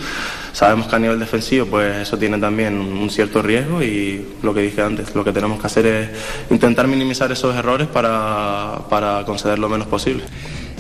Sabemos 0.55 0.87
que 0.87 0.97
a 0.97 0.99
nivel 0.99 1.19
defensivo, 1.19 1.67
pues 1.67 1.95
eso 1.99 2.17
tiene 2.17 2.39
también 2.39 2.79
un 2.79 3.11
cierto 3.11 3.43
riesgo 3.43 3.83
y 3.83 4.27
lo 4.43 4.55
que 4.55 4.63
dije 4.63 4.81
antes, 4.81 5.15
lo 5.15 5.23
que 5.23 5.33
tenemos 5.33 5.61
que 5.61 5.67
hacer 5.67 5.85
es 5.85 6.09
intentar 6.49 6.87
minimizar 6.87 7.31
esos 7.31 7.55
errores 7.55 7.87
para, 7.87 8.79
para 8.89 9.27
conceder 9.27 9.59
lo 9.59 9.69
menos 9.69 9.87
posible. 9.87 10.25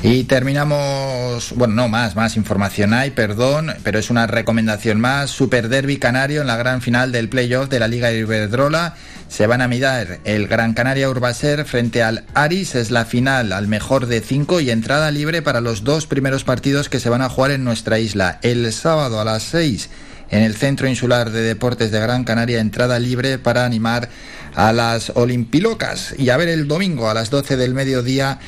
Y 0.06 0.24
terminamos, 0.24 1.54
bueno, 1.56 1.72
no 1.72 1.88
más, 1.88 2.14
más 2.14 2.36
información 2.36 2.92
hay, 2.92 3.10
perdón, 3.12 3.72
pero 3.84 3.98
es 3.98 4.10
una 4.10 4.26
recomendación 4.26 5.00
más. 5.00 5.30
Super 5.30 5.70
Derby 5.70 5.96
Canario 5.96 6.42
en 6.42 6.46
la 6.46 6.58
gran 6.58 6.82
final 6.82 7.10
del 7.10 7.30
playoff 7.30 7.70
de 7.70 7.80
la 7.80 7.88
Liga 7.88 8.12
Iberdrola. 8.12 8.96
Se 9.28 9.46
van 9.46 9.62
a 9.62 9.66
mirar 9.66 10.20
el 10.24 10.46
Gran 10.46 10.74
Canaria 10.74 11.08
Urbaser 11.08 11.64
frente 11.64 12.02
al 12.02 12.24
Aris, 12.34 12.74
es 12.74 12.90
la 12.90 13.06
final 13.06 13.50
al 13.54 13.66
mejor 13.66 14.04
de 14.04 14.20
cinco 14.20 14.60
y 14.60 14.70
entrada 14.70 15.10
libre 15.10 15.40
para 15.40 15.62
los 15.62 15.84
dos 15.84 16.06
primeros 16.06 16.44
partidos 16.44 16.90
que 16.90 17.00
se 17.00 17.08
van 17.08 17.22
a 17.22 17.30
jugar 17.30 17.52
en 17.52 17.64
nuestra 17.64 17.98
isla. 17.98 18.40
El 18.42 18.70
sábado 18.74 19.22
a 19.22 19.24
las 19.24 19.42
6 19.44 19.88
en 20.28 20.42
el 20.42 20.54
Centro 20.54 20.86
Insular 20.86 21.30
de 21.30 21.40
Deportes 21.40 21.90
de 21.90 22.00
Gran 22.00 22.24
Canaria, 22.24 22.60
entrada 22.60 22.98
libre 22.98 23.38
para 23.38 23.64
animar 23.64 24.10
a 24.54 24.74
las 24.74 25.12
Olimpilocas 25.14 26.14
y 26.18 26.28
a 26.28 26.36
ver 26.36 26.50
el 26.50 26.68
domingo 26.68 27.08
a 27.08 27.14
las 27.14 27.30
12 27.30 27.56
del 27.56 27.72
mediodía 27.72 28.38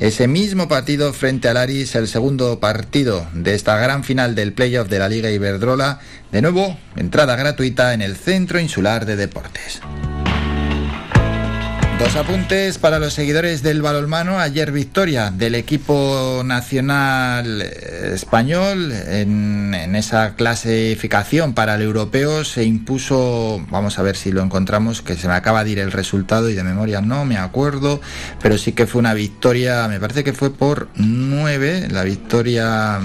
ese 0.00 0.28
mismo 0.28 0.68
partido 0.68 1.12
frente 1.12 1.48
al 1.48 1.56
Aris, 1.56 1.94
el 1.94 2.08
segundo 2.08 2.58
partido 2.60 3.26
de 3.32 3.54
esta 3.54 3.76
gran 3.78 4.04
final 4.04 4.34
del 4.34 4.52
playoff 4.52 4.88
de 4.88 4.98
la 4.98 5.08
Liga 5.08 5.30
Iberdrola. 5.30 6.00
De 6.32 6.42
nuevo, 6.42 6.76
entrada 6.96 7.36
gratuita 7.36 7.94
en 7.94 8.02
el 8.02 8.16
Centro 8.16 8.58
Insular 8.58 9.06
de 9.06 9.16
Deportes. 9.16 9.80
Dos 11.98 12.16
apuntes 12.16 12.78
para 12.78 12.98
los 12.98 13.14
seguidores 13.14 13.62
del 13.62 13.80
balonmano. 13.80 14.40
Ayer 14.40 14.72
victoria 14.72 15.30
del 15.30 15.54
equipo 15.54 16.42
nacional 16.44 17.62
eh, 17.62 18.10
español 18.12 18.92
en, 18.92 19.94
esa 19.94 20.34
clasificación 20.34 21.54
para 21.54 21.76
el 21.76 21.82
europeo. 21.82 22.44
Se 22.44 22.64
impuso, 22.64 23.64
vamos 23.70 23.98
a 23.98 24.02
ver 24.02 24.16
si 24.16 24.32
lo 24.32 24.42
encontramos, 24.42 25.02
que 25.02 25.14
se 25.14 25.28
me 25.28 25.34
acaba 25.34 25.62
de 25.62 25.70
ir 25.70 25.78
el 25.78 25.92
resultado 25.92 26.50
y 26.50 26.54
de 26.54 26.64
memoria 26.64 27.00
no 27.00 27.24
me 27.24 27.38
acuerdo, 27.38 28.00
pero 28.42 28.58
sí 28.58 28.72
que 28.72 28.86
fue 28.86 28.98
una 28.98 29.14
victoria, 29.14 29.86
me 29.86 30.00
parece 30.00 30.24
que 30.24 30.32
fue 30.32 30.52
por 30.52 30.88
nueve, 30.96 31.86
la 31.90 32.02
victoria 32.02 32.98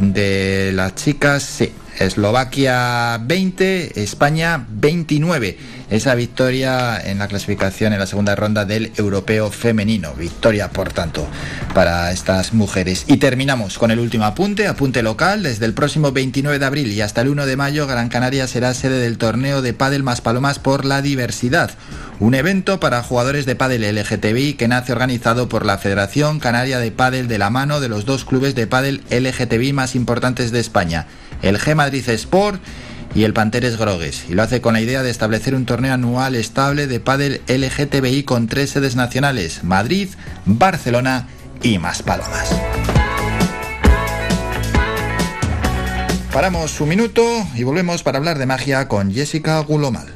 de 0.00 0.70
las 0.72 0.94
chicas, 0.94 1.42
sí. 1.42 1.72
Eslovaquia 1.98 3.18
20, 3.22 4.02
España 4.02 4.66
29. 4.68 5.58
Esa 5.88 6.14
victoria 6.14 7.00
en 7.00 7.18
la 7.18 7.28
clasificación 7.28 7.92
en 7.92 8.00
la 8.00 8.06
segunda 8.06 8.34
ronda 8.34 8.64
del 8.64 8.92
europeo 8.96 9.50
femenino. 9.50 10.14
Victoria, 10.14 10.70
por 10.70 10.92
tanto, 10.92 11.26
para 11.74 12.10
estas 12.10 12.52
mujeres. 12.52 13.04
Y 13.06 13.18
terminamos 13.18 13.78
con 13.78 13.90
el 13.90 14.00
último 14.00 14.24
apunte, 14.24 14.66
apunte 14.66 15.02
local. 15.02 15.44
Desde 15.44 15.64
el 15.64 15.74
próximo 15.74 16.12
29 16.12 16.58
de 16.58 16.66
abril 16.66 16.92
y 16.92 17.00
hasta 17.00 17.20
el 17.20 17.28
1 17.28 17.46
de 17.46 17.56
mayo, 17.56 17.86
Gran 17.86 18.08
Canaria 18.08 18.46
será 18.48 18.74
sede 18.74 18.98
del 18.98 19.16
torneo 19.16 19.62
de 19.62 19.74
pádel 19.74 20.02
más 20.02 20.20
palomas 20.20 20.58
por 20.58 20.84
la 20.84 21.02
diversidad. 21.02 21.70
Un 22.18 22.34
evento 22.34 22.80
para 22.80 23.02
jugadores 23.02 23.46
de 23.46 23.56
pádel 23.56 23.82
LGTBI 23.94 24.54
que 24.54 24.68
nace 24.68 24.92
organizado 24.92 25.48
por 25.48 25.64
la 25.64 25.78
Federación 25.78 26.40
Canaria 26.40 26.78
de 26.78 26.90
Pádel 26.90 27.28
de 27.28 27.38
la 27.38 27.50
mano 27.50 27.78
de 27.78 27.88
los 27.88 28.06
dos 28.06 28.24
clubes 28.24 28.54
de 28.54 28.66
pádel 28.66 29.02
LGTBI 29.10 29.72
más 29.72 29.94
importantes 29.94 30.50
de 30.50 30.60
España 30.60 31.06
el 31.42 31.58
G 31.58 31.74
Madrid 31.74 32.08
Sport 32.08 32.60
y 33.14 33.24
el 33.24 33.32
Panteres 33.32 33.78
Grogues, 33.78 34.26
y 34.28 34.34
lo 34.34 34.42
hace 34.42 34.60
con 34.60 34.74
la 34.74 34.80
idea 34.80 35.02
de 35.02 35.10
establecer 35.10 35.54
un 35.54 35.64
torneo 35.64 35.94
anual 35.94 36.34
estable 36.34 36.86
de 36.86 37.00
pádel 37.00 37.40
LGTBI 37.48 38.24
con 38.24 38.46
tres 38.46 38.70
sedes 38.70 38.96
nacionales, 38.96 39.64
Madrid, 39.64 40.08
Barcelona 40.44 41.26
y 41.62 41.78
Maspalomas. 41.78 42.54
Paramos 46.32 46.78
un 46.82 46.90
minuto 46.90 47.24
y 47.54 47.62
volvemos 47.62 48.02
para 48.02 48.18
hablar 48.18 48.36
de 48.38 48.44
magia 48.44 48.88
con 48.88 49.10
Jessica 49.10 49.58
Gulomal. 49.60 50.15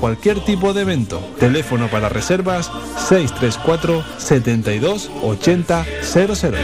cualquier 0.01 0.43
tipo 0.43 0.73
de 0.73 0.81
evento. 0.81 1.19
Teléfono 1.39 1.87
para 1.87 2.09
reservas 2.09 2.71
634 3.07 4.03
72 4.17 5.11
80 5.23 5.85
00. 6.01 6.57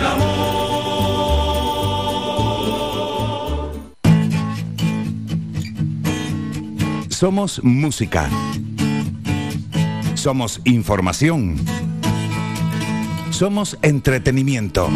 Somos 7.09 7.63
música. 7.63 8.27
Somos 10.15 10.61
información. 10.65 11.55
Somos 13.29 13.77
entretenimiento. 13.83 14.89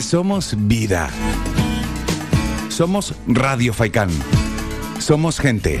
Somos 0.00 0.56
vida. 0.58 1.08
Somos 2.68 3.14
Radio 3.26 3.72
Faikán. 3.72 4.10
Somos 4.98 5.38
gente. 5.40 5.80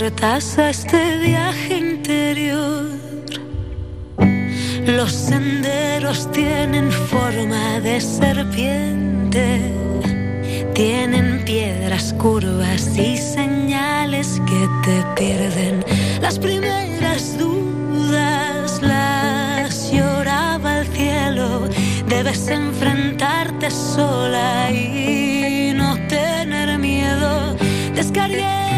Puertas 0.00 0.56
a 0.56 0.70
este 0.70 1.18
viaje 1.18 1.76
interior. 1.76 2.86
Los 4.86 5.12
senderos 5.12 6.32
tienen 6.32 6.90
forma 6.90 7.80
de 7.80 8.00
serpiente. 8.00 9.60
Tienen 10.72 11.44
piedras 11.44 12.14
curvas 12.14 12.96
y 12.96 13.18
señales 13.18 14.40
que 14.46 14.68
te 14.84 15.04
pierden. 15.20 15.84
Las 16.22 16.38
primeras 16.38 17.36
dudas 17.36 18.80
las 18.80 19.92
lloraba 19.92 20.78
el 20.78 20.86
cielo. 20.86 21.68
Debes 22.08 22.48
enfrentarte 22.48 23.70
sola 23.70 24.70
y 24.70 25.74
no 25.74 25.94
tener 26.08 26.78
miedo. 26.78 27.54
Descargué 27.94 28.69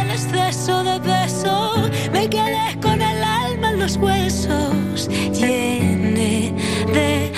me 2.23 2.31
quedé 2.31 2.79
con 2.81 3.03
el 3.03 3.25
alma 3.25 3.71
en 3.71 3.81
los 3.81 3.97
huesos. 3.97 5.09
Llené 5.33 6.53
de 6.95 7.33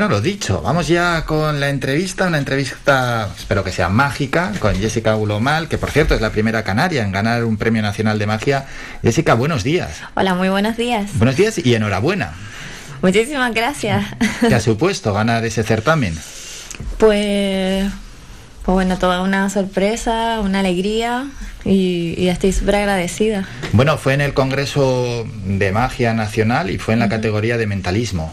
Bueno, 0.00 0.14
lo 0.14 0.22
dicho, 0.22 0.62
vamos 0.62 0.88
ya 0.88 1.26
con 1.26 1.60
la 1.60 1.68
entrevista, 1.68 2.26
una 2.26 2.38
entrevista, 2.38 3.28
espero 3.38 3.62
que 3.62 3.70
sea 3.70 3.90
mágica, 3.90 4.50
con 4.58 4.74
Jessica 4.74 5.14
Ulomal, 5.14 5.68
que 5.68 5.76
por 5.76 5.90
cierto 5.90 6.14
es 6.14 6.22
la 6.22 6.30
primera 6.30 6.64
canaria 6.64 7.02
en 7.02 7.12
ganar 7.12 7.44
un 7.44 7.58
premio 7.58 7.82
nacional 7.82 8.18
de 8.18 8.26
magia. 8.26 8.64
Jessica, 9.02 9.34
buenos 9.34 9.62
días. 9.62 10.00
Hola, 10.14 10.34
muy 10.34 10.48
buenos 10.48 10.78
días. 10.78 11.10
Buenos 11.18 11.36
días 11.36 11.58
y 11.62 11.74
enhorabuena. 11.74 12.32
Muchísimas 13.02 13.52
gracias. 13.52 14.06
¿Qué 14.40 14.54
ha 14.54 14.60
supuesto 14.60 15.12
ganar 15.12 15.44
ese 15.44 15.64
certamen? 15.64 16.18
Pues, 16.96 17.84
pues 18.62 18.72
bueno, 18.72 18.96
toda 18.96 19.20
una 19.20 19.50
sorpresa, 19.50 20.40
una 20.40 20.60
alegría 20.60 21.26
y, 21.62 22.14
y 22.16 22.28
estoy 22.30 22.54
súper 22.54 22.76
agradecida. 22.76 23.46
Bueno, 23.72 23.98
fue 23.98 24.14
en 24.14 24.22
el 24.22 24.32
Congreso 24.32 25.26
de 25.44 25.72
Magia 25.72 26.14
Nacional 26.14 26.70
y 26.70 26.78
fue 26.78 26.94
en 26.94 27.00
la 27.00 27.10
categoría 27.10 27.58
de 27.58 27.66
mentalismo. 27.66 28.32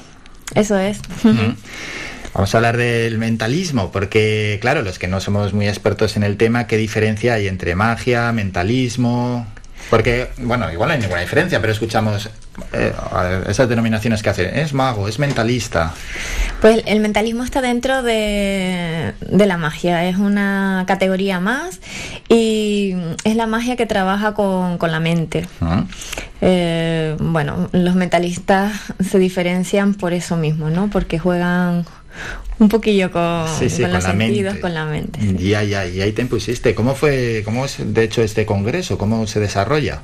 Eso 0.56 0.78
es. 0.78 0.99
Vamos 2.34 2.53
a 2.53 2.57
hablar 2.57 2.78
del 2.78 3.18
mentalismo, 3.18 3.91
porque 3.91 4.57
claro, 4.61 4.82
los 4.82 4.99
que 4.99 5.07
no 5.07 5.19
somos 5.19 5.53
muy 5.53 5.68
expertos 5.68 6.18
en 6.18 6.24
el 6.24 6.38
tema, 6.38 6.68
¿qué 6.68 6.78
diferencia 6.78 7.34
hay 7.34 7.48
entre 7.48 7.76
magia, 7.76 8.32
mentalismo? 8.32 9.48
Porque, 9.90 10.30
bueno, 10.38 10.72
igual 10.72 10.90
no 10.90 10.94
hay 10.94 10.99
ninguna 10.99 11.22
diferencia, 11.22 11.61
pero 11.61 11.74
escuchamos 11.74 12.30
eh, 12.73 12.93
esas 13.47 13.69
denominaciones 13.69 14.21
que 14.23 14.29
hacen. 14.29 14.55
Es 14.57 14.73
mago, 14.73 15.07
es 15.07 15.19
mentalista. 15.19 15.93
Pues 16.61 16.81
el 16.85 16.99
mentalismo 16.99 17.43
está 17.43 17.61
dentro 17.61 18.01
de, 18.03 19.13
de 19.21 19.45
la 19.45 19.57
magia, 19.57 20.05
es 20.09 20.17
una 20.17 20.84
categoría 20.88 21.39
más 21.39 21.79
y 22.29 22.95
es 23.23 23.35
la 23.35 23.47
magia 23.47 23.75
que 23.75 23.85
trabaja 23.85 24.34
con, 24.34 24.77
con 24.77 24.91
la 24.91 24.99
mente. 24.99 25.47
¿Ah? 25.61 25.84
Eh, 26.41 27.15
bueno, 27.19 27.69
los 27.71 27.95
mentalistas 27.95 28.73
se 29.07 29.19
diferencian 29.19 29.93
por 29.93 30.13
eso 30.13 30.35
mismo, 30.38 30.69
¿no? 30.69 30.89
Porque 30.89 31.19
juegan 31.19 31.85
un 32.59 32.69
poquillo 32.69 33.11
con, 33.11 33.47
Sí, 33.59 33.69
sí, 33.69 33.81
con 33.84 33.91
con 33.91 33.93
los 33.93 34.03
la 34.03 34.09
sentidos, 34.11 34.53
mente. 34.53 34.61
con 34.61 34.73
la 34.73 34.85
mente. 34.85 35.19
Ya, 35.38 35.61
ya, 35.63 35.85
y 35.85 36.01
ahí 36.01 36.11
te 36.11 36.23
impusiste. 36.23 36.73
¿Cómo 36.73 36.95
fue, 36.95 37.43
cómo 37.45 37.65
es 37.65 37.77
de 37.79 38.03
hecho 38.03 38.21
este 38.23 38.45
congreso? 38.47 38.97
¿Cómo 38.97 39.27
se 39.27 39.39
desarrolla? 39.39 40.01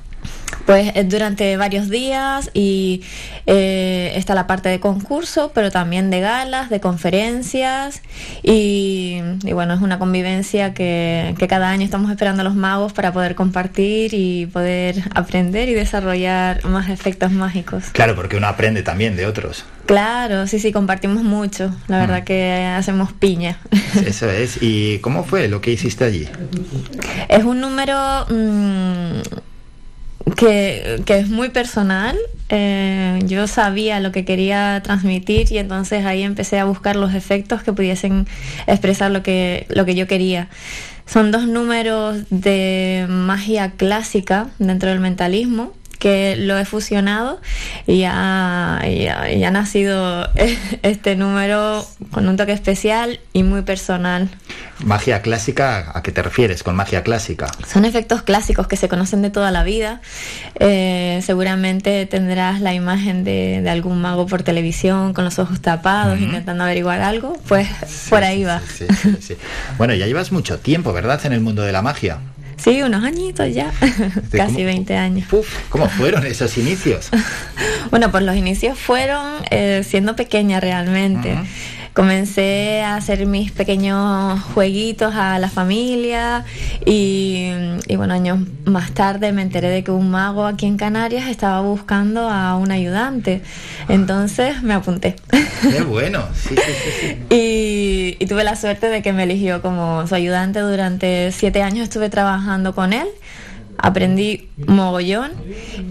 Pues 0.66 0.92
eh, 0.96 1.04
durante 1.04 1.58
varios 1.58 1.90
días 1.90 2.50
y 2.54 3.04
eh, 3.46 4.14
está 4.16 4.36
la 4.36 4.48
parte 4.48 4.70
de 4.70 4.80
concurso, 4.80 5.52
pero 5.54 5.72
también 5.72 6.10
de 6.10 6.20
galas, 6.20 6.70
de 6.70 6.80
conferencias 6.80 8.02
y, 8.42 9.20
y 9.44 9.54
bueno, 9.54 9.74
es 9.74 9.82
una 9.82 10.00
convivencia 10.00 10.74
que, 10.74 11.36
que 11.38 11.48
cada 11.48 11.70
año 11.70 11.84
estamos 11.84 12.12
esperando 12.12 12.42
a 12.42 12.44
los 12.44 12.56
magos 12.56 12.94
para 12.94 13.12
poder 13.12 13.36
compartir 13.36 14.14
y 14.14 14.46
poder 14.48 15.04
aprender 15.16 15.70
y 15.70 15.74
desarrollar 15.74 16.64
más 16.66 16.90
efectos 16.90 17.32
mágicos. 17.32 17.86
Claro, 17.92 18.16
porque 18.16 18.38
uno 18.38 18.48
aprende 18.48 18.84
también 18.84 19.16
de 19.16 19.26
otros. 19.26 19.66
Claro, 19.86 20.48
sí, 20.48 20.60
sí, 20.60 20.72
compartimos 20.72 21.24
mucho, 21.24 21.76
la 21.88 22.00
verdad 22.00 22.24
que 22.24 22.66
hacemos 22.76 23.12
piña. 23.12 23.58
Eso 24.06 24.30
es. 24.30 24.60
¿Y 24.62 25.00
cómo 25.00 25.26
fue 25.26 25.50
lo 25.50 25.60
que 25.60 25.72
hiciste 25.72 26.06
allí? 26.06 26.28
Es 27.28 27.44
un 27.44 27.60
número 27.60 28.26
mm, 28.30 29.22
que, 30.36 31.02
que 31.06 31.18
es 31.20 31.30
muy 31.30 31.50
personal. 31.50 32.18
Eh, 32.50 33.20
yo 33.26 33.48
sabía 33.48 34.00
lo 34.00 34.12
que 34.12 34.26
quería 34.26 34.82
transmitir 34.84 35.52
y 35.52 35.58
entonces 35.58 36.06
ahí 36.06 36.24
empecé 36.24 36.60
a 36.60 36.66
buscar 36.66 36.96
los 36.96 37.14
efectos 37.14 37.64
que 37.64 37.74
pudiesen 37.74 38.28
expresar 38.68 39.12
lo 39.12 39.24
que, 39.24 39.66
lo 39.70 39.86
que 39.86 39.96
yo 39.96 40.08
quería. 40.08 40.50
Son 41.06 41.32
dos 41.32 41.48
números 41.48 42.24
de 42.30 43.06
magia 43.10 43.72
clásica 43.72 44.48
dentro 44.60 44.90
del 44.90 45.00
mentalismo 45.00 45.74
que 46.04 46.36
lo 46.36 46.58
he 46.60 46.66
fusionado 46.66 47.40
y 47.88 48.04
ha, 48.04 48.82
y 48.86 49.08
ha- 49.08 49.32
y 49.32 49.42
ha 49.46 49.52
nacido 49.52 50.30
este 50.84 51.16
número 51.16 51.88
con 52.12 52.28
un 52.28 52.36
toque 52.36 52.52
especial 52.52 53.22
y 53.32 53.44
muy 53.44 53.62
personal. 53.62 54.28
Magia 54.84 55.22
clásica, 55.22 55.94
¿a 55.96 56.04
qué 56.04 56.12
te 56.12 56.22
refieres 56.22 56.62
con 56.62 56.76
magia 56.76 57.04
clásica? 57.04 57.48
Son 57.72 57.86
efectos 57.86 58.22
clásicos 58.24 58.68
que 58.68 58.76
se 58.76 58.90
conocen 58.90 59.22
de 59.22 59.30
toda 59.30 59.50
la 59.52 59.64
vida. 59.64 60.02
Eh, 60.60 61.22
seguramente 61.26 62.06
tendrás 62.06 62.60
la 62.60 62.74
imagen 62.74 63.24
de, 63.24 63.62
de 63.62 63.70
algún 63.70 64.02
mago 64.02 64.26
por 64.26 64.44
televisión 64.44 65.14
con 65.14 65.24
los 65.24 65.40
ojos 65.40 65.62
tapados 65.62 66.16
Ujú. 66.18 66.26
intentando 66.26 66.66
averiguar 66.66 67.00
algo. 67.02 67.38
Pues 67.48 67.68
por 68.10 68.26
ahí 68.26 68.44
va. 68.44 68.60
Sí, 68.78 68.86
sí, 69.02 69.16
sí. 69.22 69.38
Bueno, 69.78 69.94
ya 69.94 70.06
llevas 70.06 70.34
mucho 70.34 70.60
tiempo, 70.60 70.92
¿verdad?, 70.92 71.22
en 71.26 71.32
el 71.32 71.40
mundo 71.40 71.62
de 71.62 71.72
la 71.72 71.82
magia. 71.82 72.18
Sí, 72.64 72.82
unos 72.82 73.04
añitos 73.04 73.54
ya. 73.54 73.72
Casi 74.32 74.54
cómo- 74.56 74.66
20 74.66 74.96
años. 74.96 75.28
¿Cómo 75.70 75.90
fueron 75.90 76.26
esos 76.26 76.58
inicios? 76.58 77.10
Bueno, 77.92 78.10
pues 78.12 78.24
los 78.24 78.36
inicios 78.36 78.80
fueron 78.80 79.22
eh, 79.52 79.84
siendo 79.88 80.16
pequeña 80.16 80.60
realmente. 80.60 81.38
Comencé 81.94 82.82
a 82.82 82.96
hacer 82.96 83.28
mis 83.28 83.52
pequeños 83.52 84.42
jueguitos 84.56 85.14
a 85.14 85.38
la 85.38 85.48
familia 85.48 86.44
y, 86.86 87.52
y 87.88 87.96
bueno, 87.98 88.16
años 88.16 88.40
más 88.66 88.94
tarde 88.94 89.32
me 89.32 89.44
enteré 89.44 89.70
de 89.70 89.84
que 89.84 89.92
un 89.92 90.10
mago 90.10 90.46
aquí 90.48 90.66
en 90.66 90.78
Canarias 90.78 91.28
estaba 91.28 91.62
buscando 91.62 92.30
a 92.30 92.58
un 92.58 92.72
ayudante. 92.72 93.44
Entonces 93.90 94.64
me 94.64 94.74
apunté. 94.74 95.16
Qué 95.62 95.84
bueno. 95.84 96.24
Sí, 96.34 96.56
sí, 96.56 96.74
sí, 96.84 96.92
sí. 97.00 97.36
Y, 97.36 98.18
y 98.20 98.26
tuve 98.28 98.44
la 98.44 98.56
suerte 98.56 98.88
de 98.88 99.02
que 99.02 99.14
me 99.14 99.24
eligió 99.24 99.62
como 99.62 100.06
su 100.08 100.16
ayudante 100.16 100.60
durante 100.60 101.32
siete 101.32 101.62
años. 101.62 101.84
Estuve 101.84 102.10
trabajando 102.10 102.76
con 102.76 102.92
él, 102.92 103.08
aprendí 103.78 104.50
mogollón 104.68 105.32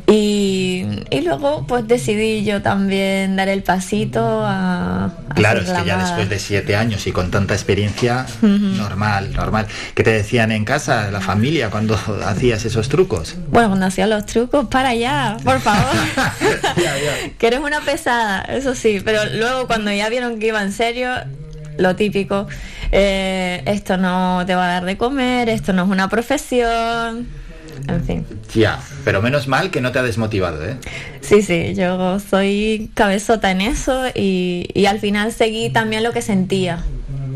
y, 0.07 0.85
y 1.11 1.21
luego 1.21 1.67
pues 1.67 1.87
decidí 1.87 2.45
yo 2.45 2.63
también 2.63 3.37
dar 3.37 3.49
el 3.49 3.63
pasito 3.63 4.21
a... 4.21 5.07
a 5.07 5.35
Claro, 5.35 5.61
es 5.61 5.71
que 5.71 5.85
ya 5.85 5.99
después 5.99 6.29
de 6.29 6.39
siete 6.39 6.77
años 6.77 7.07
y 7.07 7.13
con 7.13 7.31
tanta 7.31 7.55
experiencia, 7.55 8.27
normal, 8.41 9.33
normal. 9.33 9.67
¿Qué 9.95 10.03
te 10.03 10.11
decían 10.11 10.53
en 10.53 10.65
casa, 10.65 11.11
la 11.11 11.21
familia, 11.21 11.71
cuando 11.71 11.99
hacías 12.27 12.65
esos 12.65 12.89
trucos? 12.89 13.37
Bueno, 13.51 13.69
cuando 13.69 13.87
hacía 13.87 14.07
los 14.07 14.27
trucos, 14.27 14.69
para 14.69 14.91
allá, 14.91 15.37
por 15.45 15.61
favor. 15.61 15.95
que 17.39 17.47
eres 17.47 17.61
una 17.61 17.81
pesada, 17.81 18.43
eso 18.43 18.75
sí, 18.75 19.01
pero 19.05 19.25
luego 19.35 19.67
cuando 19.67 19.93
ya 19.93 20.09
vieron 20.09 20.39
que 20.39 20.49
iba 20.49 20.63
en 20.63 20.73
serio, 20.73 21.11
lo 21.79 21.97
típico, 21.97 22.47
eh, 22.91 23.63
esto 23.67 23.97
no 23.97 24.45
te 24.47 24.55
va 24.55 24.67
a 24.67 24.69
dar 24.69 24.85
de 24.85 24.97
comer, 24.97 25.49
esto 25.49 25.73
no 25.73 25.85
es 25.85 25.89
una 25.89 26.09
profesión, 26.09 27.27
en 27.89 28.05
fin. 28.05 28.27
Ya, 28.55 28.81
pero 29.05 29.23
menos 29.23 29.49
mal 29.49 29.71
que 29.71 29.81
no 29.81 29.93
te 29.93 29.99
ha 29.99 30.03
desmotivado, 30.03 30.65
¿eh? 30.65 30.77
Sí, 31.21 31.43
sí, 31.43 31.75
yo 31.75 32.19
soy 32.21 32.91
cabezota 32.95 33.51
en 33.51 33.61
eso 33.61 34.05
y, 34.15 34.69
y 34.75 34.87
al 34.87 34.99
final 35.01 35.33
seguí 35.33 35.71
también 35.71 36.03
lo 36.03 36.13
que 36.13 36.23
sentía. 36.23 36.83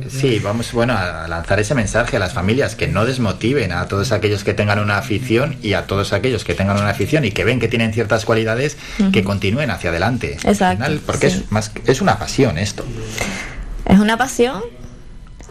Sí, 0.09 0.39
vamos, 0.39 0.73
bueno, 0.73 0.94
a 0.97 1.27
lanzar 1.27 1.59
ese 1.59 1.74
mensaje 1.74 2.16
a 2.16 2.20
las 2.20 2.32
familias 2.32 2.77
que 2.77 2.86
no 2.86 3.05
desmotiven 3.05 3.73
a 3.73 3.86
todos 3.89 4.12
aquellos 4.12 4.44
que 4.44 4.55
tengan 4.55 4.78
una 4.78 4.98
afición 4.98 5.56
y 5.62 5.73
a 5.73 5.86
todos 5.86 6.12
aquellos 6.12 6.44
que 6.44 6.55
tengan 6.55 6.77
una 6.78 6.90
afición 6.90 7.24
y 7.24 7.32
que 7.32 7.44
ven 7.44 7.59
que 7.59 7.66
tienen 7.66 7.93
ciertas 7.93 8.24
cualidades 8.24 8.77
que 9.12 9.24
continúen 9.24 9.70
hacia 9.70 9.90
adelante. 9.90 10.35
Exacto, 10.44 10.64
Al 10.64 10.77
final, 10.93 11.01
porque 11.05 11.31
sí. 11.31 11.39
es 11.44 11.51
más 11.51 11.73
es 11.86 12.01
una 12.01 12.18
pasión 12.20 12.56
esto. 12.56 12.85
Es 13.85 13.98
una 13.98 14.16
pasión, 14.16 14.62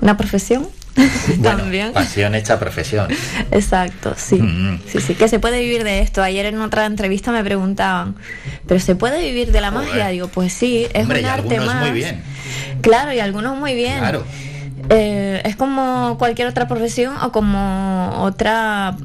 una 0.02 0.16
profesión 0.16 0.68
también. 1.44 1.92
Pasión 1.94 2.36
hecha 2.36 2.58
profesión. 2.60 3.08
Exacto, 3.52 4.14
sí. 4.18 4.36
Mm. 4.42 4.80
Sí, 4.88 5.02
sí, 5.02 5.16
que 5.16 5.28
se 5.28 5.40
puede 5.40 5.60
vivir 5.60 5.84
de 5.84 6.00
esto. 6.00 6.22
Ayer 6.24 6.46
en 6.46 6.60
otra 6.62 6.86
entrevista 6.86 7.32
me 7.32 7.44
preguntaban, 7.44 8.16
¿pero 8.68 8.80
se 8.80 8.96
puede 8.96 9.22
vivir 9.22 9.52
de 9.52 9.62
la 9.62 9.72
magia? 9.72 10.08
Digo, 10.08 10.28
pues 10.30 10.54
sí, 10.54 10.88
es 10.94 11.04
Hombre, 11.04 11.20
un 11.20 11.26
y 11.26 11.30
arte 11.30 11.56
algunos 11.58 11.76
más. 11.76 11.82
muy 11.84 11.92
bien. 11.92 12.24
Claro, 12.82 13.12
y 13.14 13.20
algunos 13.20 13.58
muy 13.58 13.76
bien. 13.76 14.00
Claro. 14.00 14.24
Eh, 14.90 15.42
es 15.46 15.56
como 15.56 16.16
cualquier 16.20 16.48
otra 16.48 16.68
profesión 16.68 17.16
o 17.24 17.32
como 17.32 18.22
otra 18.22 18.96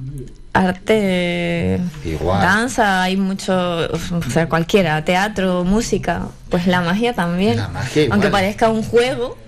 arte 0.52 1.80
Igual. 2.04 2.42
danza 2.42 3.02
hay 3.04 3.16
mucho 3.16 3.54
o 3.54 4.30
sea 4.30 4.48
cualquiera 4.48 5.04
teatro 5.04 5.64
música 5.64 6.26
pues 6.48 6.66
la 6.66 6.80
magia 6.80 7.14
también 7.14 7.56
La 7.56 7.68
magia 7.68 8.02
igual. 8.02 8.16
aunque 8.16 8.30
parezca 8.30 8.68
un 8.68 8.82
juego 8.82 9.38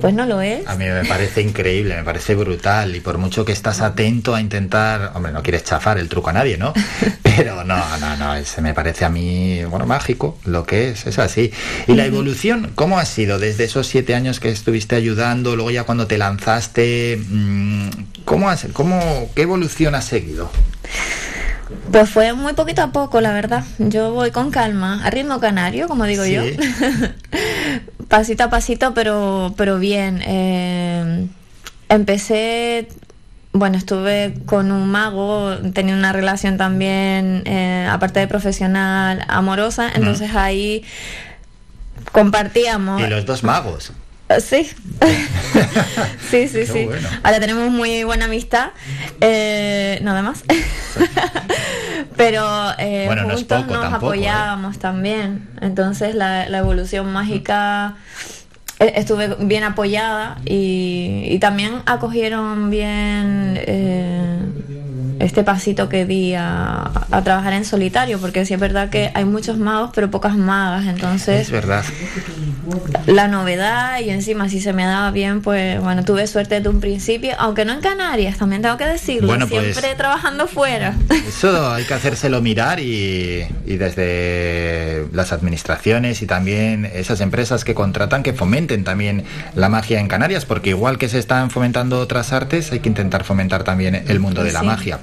pues 0.00 0.14
no 0.14 0.26
lo 0.26 0.40
es. 0.40 0.66
A 0.66 0.76
mí 0.76 0.84
me 0.84 1.04
parece 1.04 1.42
increíble, 1.42 1.96
me 1.96 2.04
parece 2.04 2.34
brutal 2.34 2.94
y 2.94 3.00
por 3.00 3.18
mucho 3.18 3.44
que 3.44 3.52
estás 3.52 3.80
atento 3.80 4.34
a 4.34 4.40
intentar, 4.40 5.12
hombre, 5.14 5.32
no 5.32 5.42
quieres 5.42 5.64
chafar 5.64 5.98
el 5.98 6.08
truco 6.08 6.30
a 6.30 6.32
nadie, 6.32 6.56
¿no? 6.56 6.72
Pero 7.22 7.64
no, 7.64 7.98
no, 7.98 8.16
no, 8.16 8.34
ese 8.34 8.62
me 8.62 8.74
parece 8.74 9.04
a 9.04 9.08
mí, 9.08 9.62
bueno, 9.64 9.86
mágico, 9.86 10.38
lo 10.44 10.64
que 10.64 10.90
es, 10.90 11.06
es 11.06 11.18
así. 11.18 11.52
¿Y 11.86 11.94
la 11.94 12.06
evolución 12.06 12.72
cómo 12.74 12.98
ha 12.98 13.04
sido 13.04 13.38
desde 13.38 13.64
esos 13.64 13.86
siete 13.86 14.14
años 14.14 14.40
que 14.40 14.48
estuviste 14.48 14.96
ayudando, 14.96 15.56
luego 15.56 15.70
ya 15.70 15.84
cuando 15.84 16.06
te 16.06 16.18
lanzaste, 16.18 17.18
mm, 17.28 17.88
cómo 18.24 18.48
has, 18.48 18.66
cómo, 18.72 19.30
qué 19.34 19.42
evolución 19.42 19.94
has 19.94 20.06
seguido? 20.06 20.50
Pues 21.90 22.08
fue 22.10 22.32
muy 22.32 22.52
poquito 22.52 22.82
a 22.82 22.92
poco, 22.92 23.20
la 23.20 23.32
verdad. 23.32 23.64
Yo 23.78 24.12
voy 24.12 24.30
con 24.30 24.50
calma, 24.50 25.04
a 25.04 25.10
ritmo 25.10 25.40
canario, 25.40 25.88
como 25.88 26.04
digo 26.04 26.24
Sí. 26.24 26.32
yo. 26.34 26.42
pasito 28.08 28.44
a 28.44 28.50
pasito, 28.50 28.94
pero, 28.94 29.54
pero 29.56 29.78
bien. 29.78 30.22
Eh, 30.24 31.26
empecé, 31.88 32.88
bueno, 33.52 33.78
estuve 33.78 34.34
con 34.46 34.70
un 34.70 34.88
mago, 34.88 35.56
tenía 35.74 35.94
una 35.94 36.12
relación 36.12 36.56
también, 36.56 37.42
eh, 37.46 37.88
aparte 37.90 38.20
de 38.20 38.28
profesional, 38.28 39.24
amorosa, 39.28 39.90
entonces 39.94 40.34
ahí 40.34 40.84
compartíamos. 42.12 43.00
Y 43.02 43.06
los 43.06 43.26
dos 43.26 43.42
magos. 43.42 43.92
Sí, 44.40 44.70
sí, 46.30 46.48
sí, 46.48 46.66
sí. 46.66 46.84
bueno. 46.86 47.08
Ahora 47.22 47.38
tenemos 47.38 47.70
muy 47.70 48.02
buena 48.04 48.24
amistad, 48.24 48.70
eh, 49.20 50.00
nada 50.02 50.22
más. 50.22 50.42
Pero 52.16 52.44
eh, 52.78 53.04
Bueno, 53.06 53.22
no 53.22 53.28
es 53.30 53.40
juntos 53.40 53.62
poco 53.62 53.74
nos 53.74 53.82
tampoco, 53.82 54.14
¿eh? 54.14 54.16
apoyábamos 54.16 54.78
también. 54.78 55.48
Entonces 55.60 56.14
la, 56.14 56.48
la 56.48 56.58
evolución 56.58 57.12
mágica 57.12 57.96
eh, 58.78 58.92
estuve 58.96 59.36
bien 59.40 59.64
apoyada 59.64 60.38
y, 60.44 61.22
y 61.26 61.38
también 61.38 61.82
acogieron 61.86 62.70
bien 62.70 63.54
eh, 63.58 64.38
este 65.18 65.42
pasito 65.44 65.88
que 65.88 66.04
di 66.04 66.34
a, 66.34 66.90
a 67.10 67.22
trabajar 67.22 67.52
en 67.54 67.64
solitario, 67.64 68.18
porque 68.18 68.44
sí 68.46 68.54
es 68.54 68.60
verdad 68.60 68.90
que 68.90 69.10
hay 69.14 69.24
muchos 69.24 69.58
magos 69.58 69.90
pero 69.94 70.10
pocas 70.10 70.36
magas, 70.36 70.86
entonces 70.86 71.42
Es 71.42 71.50
verdad. 71.50 71.84
la 73.06 73.28
novedad 73.28 74.00
y 74.00 74.10
encima 74.10 74.48
si 74.48 74.60
se 74.60 74.72
me 74.72 74.84
daba 74.84 75.10
bien, 75.10 75.40
pues 75.42 75.80
bueno, 75.80 76.04
tuve 76.04 76.26
suerte 76.26 76.56
desde 76.56 76.68
un 76.68 76.80
principio, 76.80 77.32
aunque 77.38 77.64
no 77.64 77.72
en 77.72 77.80
Canarias, 77.80 78.36
también 78.38 78.62
tengo 78.62 78.76
que 78.76 78.86
decirlo, 78.86 79.28
Bueno, 79.28 79.46
pues- 79.48 79.74
siempre 79.74 79.94
trabajando 79.94 80.46
fuera. 80.46 80.94
Eso 81.28 81.70
hay 81.72 81.84
que 81.84 81.94
hacérselo 81.94 82.40
mirar 82.42 82.80
y, 82.80 83.46
y 83.66 83.76
desde 83.76 85.06
las 85.12 85.32
administraciones 85.32 86.22
y 86.22 86.26
también 86.26 86.90
esas 86.94 87.20
empresas 87.20 87.64
que 87.64 87.74
contratan 87.74 88.22
que 88.22 88.32
fomenten 88.32 88.84
también 88.84 89.24
la 89.54 89.68
magia 89.68 90.00
en 90.00 90.08
Canarias, 90.08 90.44
porque 90.44 90.70
igual 90.70 90.98
que 90.98 91.08
se 91.08 91.18
están 91.18 91.50
fomentando 91.50 92.00
otras 92.00 92.32
artes, 92.32 92.72
hay 92.72 92.80
que 92.80 92.88
intentar 92.88 93.24
fomentar 93.24 93.64
también 93.64 94.04
el 94.08 94.20
mundo 94.20 94.42
de 94.44 94.52
la 94.52 94.60
Sí. 94.60 94.66
magia. 94.66 94.98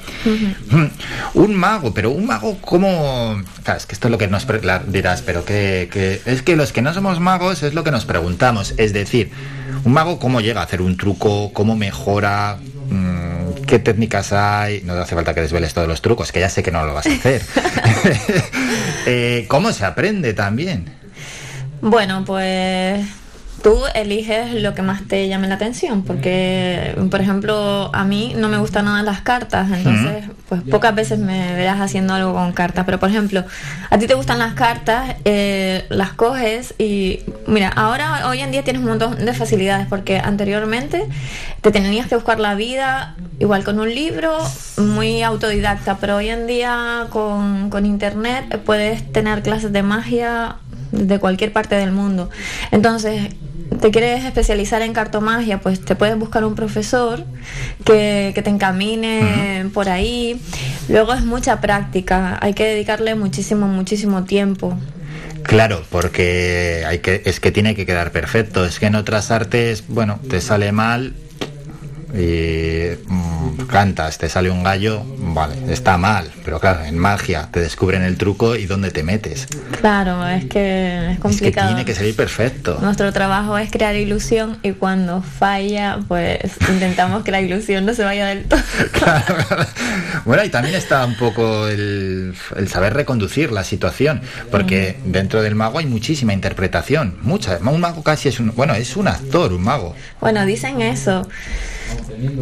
Un 1.33 1.55
mago, 1.55 1.93
pero 1.93 2.11
un 2.11 2.25
mago 2.25 2.57
como... 2.61 3.41
Claro, 3.63 3.77
es 3.77 3.85
que 3.85 3.93
esto 3.93 4.07
es 4.07 4.11
lo 4.11 4.17
que 4.17 4.27
nos 4.27 4.45
dirás, 4.87 5.21
pero 5.21 5.45
que, 5.45 5.89
que- 5.91 6.21
es 6.25 6.41
que 6.41 6.55
los 6.55 6.71
que 6.73 6.81
no 6.81 6.93
somos 6.93 7.19
magos 7.19 7.63
es 7.63 7.73
lo 7.73 7.83
que 7.83 7.91
nos 7.91 8.05
preguntamos. 8.05 8.73
Es 8.77 8.93
decir, 8.93 9.31
un 9.83 9.93
mago 9.93 10.19
cómo 10.19 10.41
llega 10.41 10.61
a 10.61 10.63
hacer 10.65 10.81
un 10.81 10.97
truco, 10.97 11.51
cómo 11.53 11.75
mejora, 11.75 12.57
mm, 12.89 13.63
qué 13.65 13.79
técnicas 13.79 14.33
hay. 14.33 14.81
No 14.83 14.93
hace 14.93 15.15
falta 15.15 15.33
que 15.33 15.41
desveles 15.41 15.73
todos 15.73 15.87
los 15.87 16.01
trucos, 16.01 16.31
que 16.31 16.39
ya 16.39 16.49
sé 16.49 16.63
que 16.63 16.71
no 16.71 16.85
lo 16.85 16.93
vas 16.93 17.07
a 17.07 17.13
hacer. 17.13 17.41
Eh, 19.05 19.45
¿Cómo 19.49 19.73
se 19.73 19.83
aprende 19.85 20.33
también? 20.33 20.85
Bueno, 21.81 22.23
pues 22.25 23.05
tú 23.63 23.81
eliges 23.95 24.61
lo 24.61 24.75
que 24.75 24.81
más 24.81 25.07
te 25.07 25.27
llame 25.29 25.47
la 25.47 25.55
atención, 25.55 26.03
porque, 26.03 26.95
por 27.09 27.21
ejemplo, 27.21 27.89
a 27.93 28.03
mí 28.03 28.33
no 28.37 28.49
me 28.49 28.57
gustan 28.57 28.85
nada 28.85 29.01
las 29.03 29.21
cartas, 29.21 29.71
entonces, 29.71 30.25
pues 30.49 30.61
pocas 30.63 30.93
veces 30.93 31.17
me 31.17 31.55
verás 31.55 31.79
haciendo 31.79 32.13
algo 32.13 32.33
con 32.33 32.51
cartas, 32.51 32.83
pero 32.85 32.99
por 32.99 33.09
ejemplo, 33.09 33.45
a 33.89 33.97
ti 33.97 34.05
te 34.05 34.15
gustan 34.15 34.39
las 34.39 34.53
cartas, 34.53 35.15
eh, 35.23 35.85
las 35.87 36.11
coges 36.11 36.75
y, 36.77 37.21
mira, 37.47 37.69
ahora, 37.69 38.27
hoy 38.27 38.39
en 38.41 38.51
día 38.51 38.63
tienes 38.63 38.81
un 38.81 38.89
montón 38.89 39.25
de 39.25 39.33
facilidades, 39.33 39.87
porque 39.87 40.19
anteriormente 40.19 41.05
te 41.61 41.71
tenías 41.71 42.07
que 42.07 42.15
buscar 42.15 42.41
la 42.41 42.55
vida, 42.55 43.15
igual 43.39 43.63
con 43.63 43.79
un 43.79 43.95
libro, 43.95 44.37
muy 44.75 45.23
autodidacta, 45.23 45.97
pero 46.01 46.17
hoy 46.17 46.27
en 46.27 46.47
día 46.47 47.07
con, 47.11 47.69
con 47.69 47.85
internet 47.85 48.61
puedes 48.65 49.09
tener 49.13 49.41
clases 49.41 49.71
de 49.71 49.83
magia 49.83 50.57
de 50.91 51.17
cualquier 51.19 51.53
parte 51.53 51.75
del 51.75 51.91
mundo. 51.91 52.29
Entonces, 52.71 53.33
te 53.79 53.91
quieres 53.91 54.25
especializar 54.25 54.81
en 54.81 54.93
cartomagia, 54.93 55.59
pues 55.59 55.83
te 55.83 55.95
puedes 55.95 56.17
buscar 56.17 56.43
un 56.45 56.55
profesor 56.55 57.25
que, 57.85 58.31
que 58.33 58.41
te 58.41 58.49
encamine 58.49 59.69
por 59.73 59.89
ahí. 59.89 60.39
Luego 60.89 61.13
es 61.13 61.23
mucha 61.23 61.61
práctica, 61.61 62.37
hay 62.41 62.53
que 62.53 62.65
dedicarle 62.65 63.15
muchísimo, 63.15 63.67
muchísimo 63.67 64.23
tiempo. 64.23 64.77
Claro, 65.43 65.83
porque 65.89 66.83
hay 66.87 66.99
que, 66.99 67.21
es 67.25 67.39
que 67.39 67.51
tiene 67.51 67.75
que 67.75 67.85
quedar 67.85 68.11
perfecto. 68.11 68.65
Es 68.65 68.79
que 68.79 68.87
en 68.87 68.95
otras 68.95 69.29
artes, 69.29 69.83
bueno, 69.87 70.19
te 70.29 70.41
sale 70.41 70.71
mal 70.71 71.13
y 72.13 72.91
mm, 73.07 73.65
cantas, 73.67 74.17
te 74.17 74.29
sale 74.29 74.49
un 74.49 74.63
gallo, 74.63 75.03
vale, 75.17 75.55
está 75.71 75.97
mal. 75.97 76.29
Pero 76.45 76.59
claro, 76.59 76.83
en 76.85 76.97
magia 76.97 77.49
te 77.51 77.59
descubren 77.59 78.03
el 78.03 78.17
truco 78.17 78.55
y 78.55 78.65
dónde 78.65 78.91
te 78.91 79.03
metes. 79.03 79.47
Claro, 79.81 80.27
es 80.27 80.45
que 80.45 80.97
es 80.97 81.09
Es 81.11 81.15
que 81.15 81.21
complicado. 81.21 81.67
tiene 81.69 81.85
que 81.85 81.95
salir 81.95 82.15
perfecto. 82.15 82.77
Nuestro 82.81 83.11
trabajo 83.13 83.57
es 83.57 83.71
crear 83.71 83.95
ilusión 83.95 84.57
y 84.63 84.73
cuando 84.73 85.21
falla, 85.21 85.99
pues 86.07 86.39
intentamos 86.69 87.23
que 87.23 87.31
la 87.31 87.41
ilusión 87.41 87.85
no 87.85 87.93
se 87.93 88.03
vaya 88.03 88.27
del 88.27 88.45
todo. 88.45 88.59
Bueno, 90.25 90.43
y 90.45 90.49
también 90.49 90.75
está 90.75 91.05
un 91.05 91.15
poco 91.15 91.67
el, 91.67 92.33
el 92.55 92.69
saber 92.69 92.93
reconducir 92.93 93.51
la 93.51 93.63
situación, 93.65 94.21
porque 94.51 94.97
dentro 95.05 95.41
del 95.41 95.53
mago 95.55 95.79
hay 95.79 95.85
muchísima 95.85 96.31
interpretación, 96.33 97.17
mucha. 97.23 97.57
Un 97.57 97.81
mago 97.81 98.03
casi 98.03 98.29
es 98.29 98.39
un, 98.39 98.53
bueno, 98.55 98.73
es 98.73 98.95
un 98.95 99.07
actor, 99.09 99.51
un 99.51 99.63
mago. 99.63 99.95
Bueno, 100.21 100.45
dicen 100.45 100.81
eso. 100.81 101.27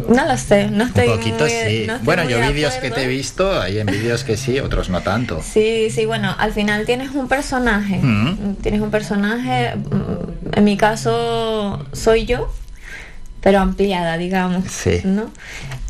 No 0.08 0.26
lo 0.26 0.36
sé, 0.36 0.68
no 0.68 0.84
estoy 0.84 1.08
un 1.08 1.16
poquito 1.16 1.38
muy- 1.44 1.50
sí. 1.50 1.84
no 1.86 1.98
bueno, 2.00 2.24
yo 2.28 2.38
de 2.38 2.52
vídeos 2.52 2.74
que 2.74 2.90
te 2.90 3.04
he 3.04 3.08
visto, 3.08 3.60
hay 3.60 3.78
en 3.78 3.86
vídeos 3.86 4.24
que 4.24 4.36
sí, 4.36 4.60
otros 4.60 4.88
no 4.90 5.00
tanto. 5.02 5.42
Sí, 5.42 5.88
sí, 5.90 6.06
bueno, 6.06 6.34
al 6.38 6.52
final 6.52 6.84
tienes 6.86 7.10
un 7.10 7.28
personaje. 7.28 7.98
Mm. 7.98 8.56
Tienes 8.56 8.80
un 8.80 8.90
personaje, 8.90 9.74
mm, 9.76 10.58
en 10.58 10.64
mi 10.64 10.76
caso 10.76 11.84
soy 11.92 12.26
yo, 12.26 12.52
pero 13.40 13.58
ampliada, 13.60 14.16
digamos. 14.18 14.64
Sí. 14.70 15.00
¿no? 15.04 15.30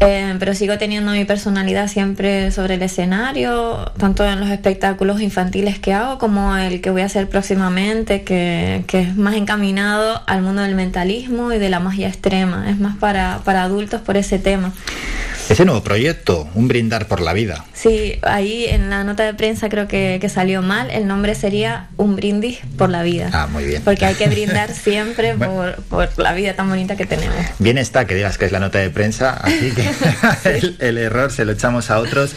Eh, 0.05 0.37
pero 0.39 0.55
sigo 0.55 0.79
teniendo 0.79 1.13
mi 1.13 1.25
personalidad 1.25 1.89
siempre 1.89 2.51
sobre 2.51 2.75
el 2.75 2.83
escenario, 2.83 3.93
tanto 3.99 4.25
en 4.25 4.41
los 4.41 4.51
espectáculos 4.51 5.21
infantiles 5.21 5.79
que 5.79 5.93
hago 5.93 6.19
como 6.19 6.57
el 6.57 6.81
que 6.81 6.91
voy 6.91 7.03
a 7.03 7.07
hacer 7.07 7.29
próximamente, 7.29 8.23
que, 8.23 8.85
que 8.87 9.01
es 9.01 9.17
más 9.17 9.35
encaminado 9.35 10.23
al 10.27 10.43
mundo 10.43 10.63
del 10.63 10.75
mentalismo 10.75 11.53
y 11.53 11.59
de 11.59 11.69
la 11.69 11.81
magia 11.81 12.09
extrema. 12.09 12.69
Es 12.71 12.79
más 12.79 12.97
para, 12.97 13.41
para 13.45 13.63
adultos 13.63 14.01
por 14.01 14.17
ese 14.17 14.39
tema. 14.39 14.73
Ese 15.49 15.65
nuevo 15.65 15.83
proyecto, 15.83 16.49
un 16.55 16.69
brindar 16.69 17.09
por 17.09 17.21
la 17.21 17.33
vida. 17.33 17.65
Sí, 17.75 18.19
ahí 18.23 18.65
en 18.67 18.91
la 18.91 19.03
nota 19.05 19.25
de 19.25 19.35
prensa 19.35 19.69
creo 19.69 19.89
que, 19.89 20.19
que 20.21 20.29
salió 20.29 20.63
mal. 20.63 20.91
El 20.91 21.07
nombre 21.07 21.35
sería 21.35 21.89
Un 21.97 22.17
brindis 22.17 22.61
por 22.79 22.91
la 22.91 23.03
vida. 23.03 23.29
Ah, 23.33 23.49
muy 23.49 23.65
bien. 23.65 23.83
Porque 23.83 24.07
hay 24.07 24.15
que 24.15 24.29
brindar 24.29 24.73
siempre 24.73 25.35
por, 25.37 25.75
por 25.83 26.17
la 26.19 26.33
vida 26.33 26.55
tan 26.55 26.69
bonita 26.69 26.97
que 26.97 27.07
tenemos. 27.07 27.37
Bien 27.59 27.77
está 27.77 28.07
que 28.07 28.15
digas 28.15 28.39
que 28.39 28.47
es 28.47 28.53
la 28.53 28.61
nota 28.61 28.79
de 28.79 28.91
prensa, 28.91 29.33
así 29.43 29.73
que 29.73 29.83
el, 30.45 30.77
el 30.79 30.99
error 30.99 31.31
se 31.31 31.45
lo 31.45 31.53
echamos 31.53 31.91
a 31.91 31.99
otros. 31.99 32.33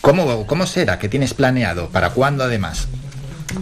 ¿Cómo, 0.00 0.46
¿Cómo 0.46 0.66
será? 0.66 0.98
¿Qué 0.98 1.08
tienes 1.08 1.34
planeado? 1.34 1.88
¿Para 1.88 2.10
cuándo 2.10 2.44
además? 2.44 2.88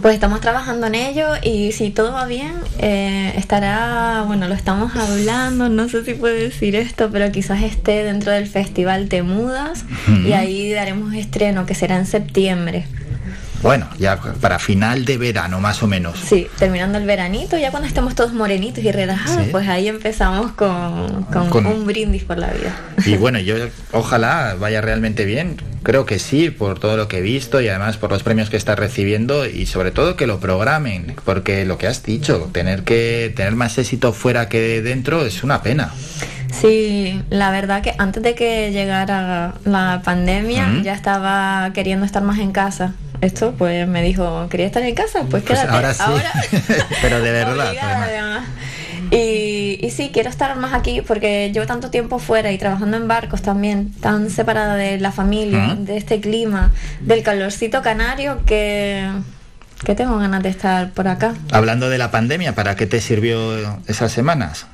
Pues 0.01 0.13
estamos 0.13 0.39
trabajando 0.39 0.85
en 0.87 0.95
ello 0.95 1.29
y 1.41 1.71
si 1.71 1.89
todo 1.89 2.13
va 2.13 2.25
bien, 2.25 2.53
eh, 2.77 3.33
estará, 3.35 4.23
bueno, 4.27 4.47
lo 4.47 4.53
estamos 4.53 4.95
hablando, 4.95 5.67
no 5.67 5.89
sé 5.89 6.05
si 6.05 6.13
puedo 6.13 6.35
decir 6.35 6.75
esto, 6.75 7.09
pero 7.11 7.31
quizás 7.31 7.63
esté 7.63 8.03
dentro 8.03 8.31
del 8.31 8.45
festival 8.45 9.09
Te 9.09 9.23
Mudas 9.23 9.85
y 10.23 10.33
ahí 10.33 10.71
daremos 10.71 11.15
estreno 11.15 11.65
que 11.65 11.73
será 11.73 11.97
en 11.97 12.05
septiembre. 12.05 12.85
Bueno, 13.61 13.87
ya 13.97 14.17
para 14.39 14.57
final 14.57 15.03
de 15.05 15.17
verano 15.17 15.59
más 15.59 15.83
o 15.83 15.87
menos. 15.87 16.17
Sí, 16.19 16.47
terminando 16.57 16.97
el 16.97 17.05
veranito, 17.05 17.57
ya 17.57 17.71
cuando 17.71 17.87
estemos 17.87 18.15
todos 18.15 18.31
morenitos 18.33 18.83
y 18.83 18.91
relajados, 18.91 19.43
Sí. 19.45 19.49
pues 19.51 19.67
ahí 19.67 19.87
empezamos 19.89 20.51
con, 20.53 21.23
con 21.25 21.49
Con- 21.49 21.65
un 21.65 21.85
brindis 21.85 22.23
por 22.23 22.37
la 22.37 22.47
vida. 22.51 22.73
Y 23.05 23.17
bueno, 23.17 23.39
yo 23.39 23.55
ojalá 23.91 24.55
vaya 24.59 24.79
realmente 24.81 25.25
bien. 25.25 25.57
Creo 25.83 26.05
que 26.05 26.19
sí, 26.19 26.49
por 26.49 26.79
todo 26.79 26.97
lo 26.97 27.07
que 27.07 27.19
he 27.19 27.21
visto 27.21 27.61
y 27.61 27.67
además 27.69 27.97
por 27.97 28.11
los 28.11 28.23
premios 28.23 28.49
que 28.49 28.57
estás 28.57 28.77
recibiendo 28.79 29.45
y 29.45 29.65
sobre 29.65 29.91
todo 29.91 30.15
que 30.15 30.27
lo 30.27 30.39
programen, 30.39 31.15
porque 31.25 31.65
lo 31.65 31.77
que 31.77 31.87
has 31.87 32.03
dicho, 32.03 32.49
tener 32.53 32.83
que 32.83 33.31
tener 33.35 33.55
más 33.55 33.77
éxito 33.77 34.11
fuera 34.13 34.49
que 34.49 34.81
dentro 34.81 35.25
es 35.25 35.43
una 35.43 35.61
pena. 35.63 35.91
Sí, 36.51 37.21
la 37.29 37.51
verdad 37.51 37.81
que 37.81 37.93
antes 37.97 38.23
de 38.23 38.35
que 38.35 38.71
llegara 38.71 39.53
la 39.65 40.01
pandemia 40.03 40.81
ya 40.83 40.93
estaba 40.93 41.71
queriendo 41.73 42.05
estar 42.05 42.23
más 42.23 42.39
en 42.39 42.51
casa. 42.51 42.93
Esto 43.21 43.53
pues 43.57 43.87
me 43.87 44.01
dijo, 44.01 44.47
¿quería 44.49 44.65
estar 44.67 44.81
en 44.83 44.95
casa? 44.95 45.19
Pues 45.29 45.43
Pues 45.43 45.59
quédate. 45.59 45.69
ahora 45.69 45.93
sí, 45.93 46.57
pero 47.01 47.21
de 47.21 47.31
verdad. 47.31 47.67
Obligada. 47.69 48.43
Y, 49.11 49.79
y 49.81 49.89
sí, 49.91 50.11
quiero 50.13 50.29
estar 50.29 50.55
más 50.57 50.73
aquí 50.73 51.01
porque 51.01 51.49
llevo 51.51 51.65
tanto 51.65 51.89
tiempo 51.89 52.19
fuera 52.19 52.51
y 52.51 52.57
trabajando 52.57 52.95
en 52.97 53.07
barcos 53.07 53.41
también, 53.41 53.91
tan 53.93 54.29
separada 54.29 54.75
de 54.75 54.99
la 54.99 55.11
familia, 55.11 55.73
Ujú. 55.73 55.85
de 55.85 55.97
este 55.97 56.21
clima, 56.21 56.71
del 57.01 57.23
calorcito 57.23 57.81
canario 57.81 58.41
que, 58.45 59.09
que 59.83 59.95
tengo 59.95 60.17
ganas 60.19 60.43
de 60.43 60.49
estar 60.49 60.91
por 60.91 61.07
acá. 61.07 61.33
Hablando 61.51 61.89
de 61.89 61.97
la 61.97 62.11
pandemia, 62.11 62.53
¿para 62.53 62.75
qué 62.75 62.85
te 62.85 63.01
sirvió 63.01 63.79
esas 63.87 64.11
semanas? 64.11 64.67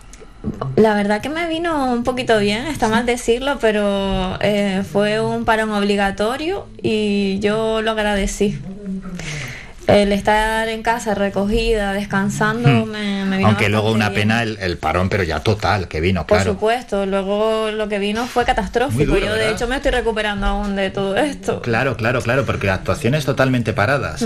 La 0.75 0.93
verdad 0.93 1.21
que 1.21 1.29
me 1.29 1.47
vino 1.47 1.91
un 1.91 2.03
poquito 2.03 2.37
bien, 2.39 2.67
está 2.67 2.87
mal 2.87 3.05
decirlo, 3.05 3.57
pero 3.59 4.37
eh, 4.41 4.83
fue 4.89 5.19
un 5.21 5.45
parón 5.45 5.71
obligatorio 5.71 6.67
y 6.81 7.39
yo 7.39 7.81
lo 7.81 7.91
agradecí. 7.91 8.59
El 9.87 10.11
estar 10.11 10.67
en 10.67 10.81
casa 10.83 11.13
recogida, 11.15 11.93
descansando, 11.93 12.67
Hmm. 12.69 12.89
me, 12.89 13.25
me 13.25 13.37
vino 13.37 13.49
Aunque 13.49 13.69
luego 13.69 13.91
una 13.91 14.09
bien. 14.09 14.21
pena 14.23 14.41
el, 14.43 14.57
el 14.59 14.77
parón, 14.77 15.09
pero 15.09 15.23
ya 15.23 15.41
total, 15.41 15.87
que 15.87 16.01
vino, 16.01 16.25
Por 16.25 16.37
claro. 16.37 16.53
supuesto, 16.53 17.05
luego 17.05 17.69
lo 17.71 17.87
que 17.87 17.99
vino 17.99 18.25
fue 18.25 18.45
catastrófico. 18.45 19.13
Duro, 19.13 19.25
yo 19.25 19.33
de 19.35 19.51
hecho 19.51 19.67
me 19.67 19.75
estoy 19.75 19.91
recuperando 19.91 20.47
aún 20.47 20.75
de 20.75 20.89
todo 20.89 21.15
esto. 21.17 21.61
Claro, 21.61 21.95
claro, 21.97 22.21
claro, 22.21 22.45
porque 22.45 22.69
actuaciones 22.69 23.25
totalmente 23.25 23.73
paradas. 23.73 24.25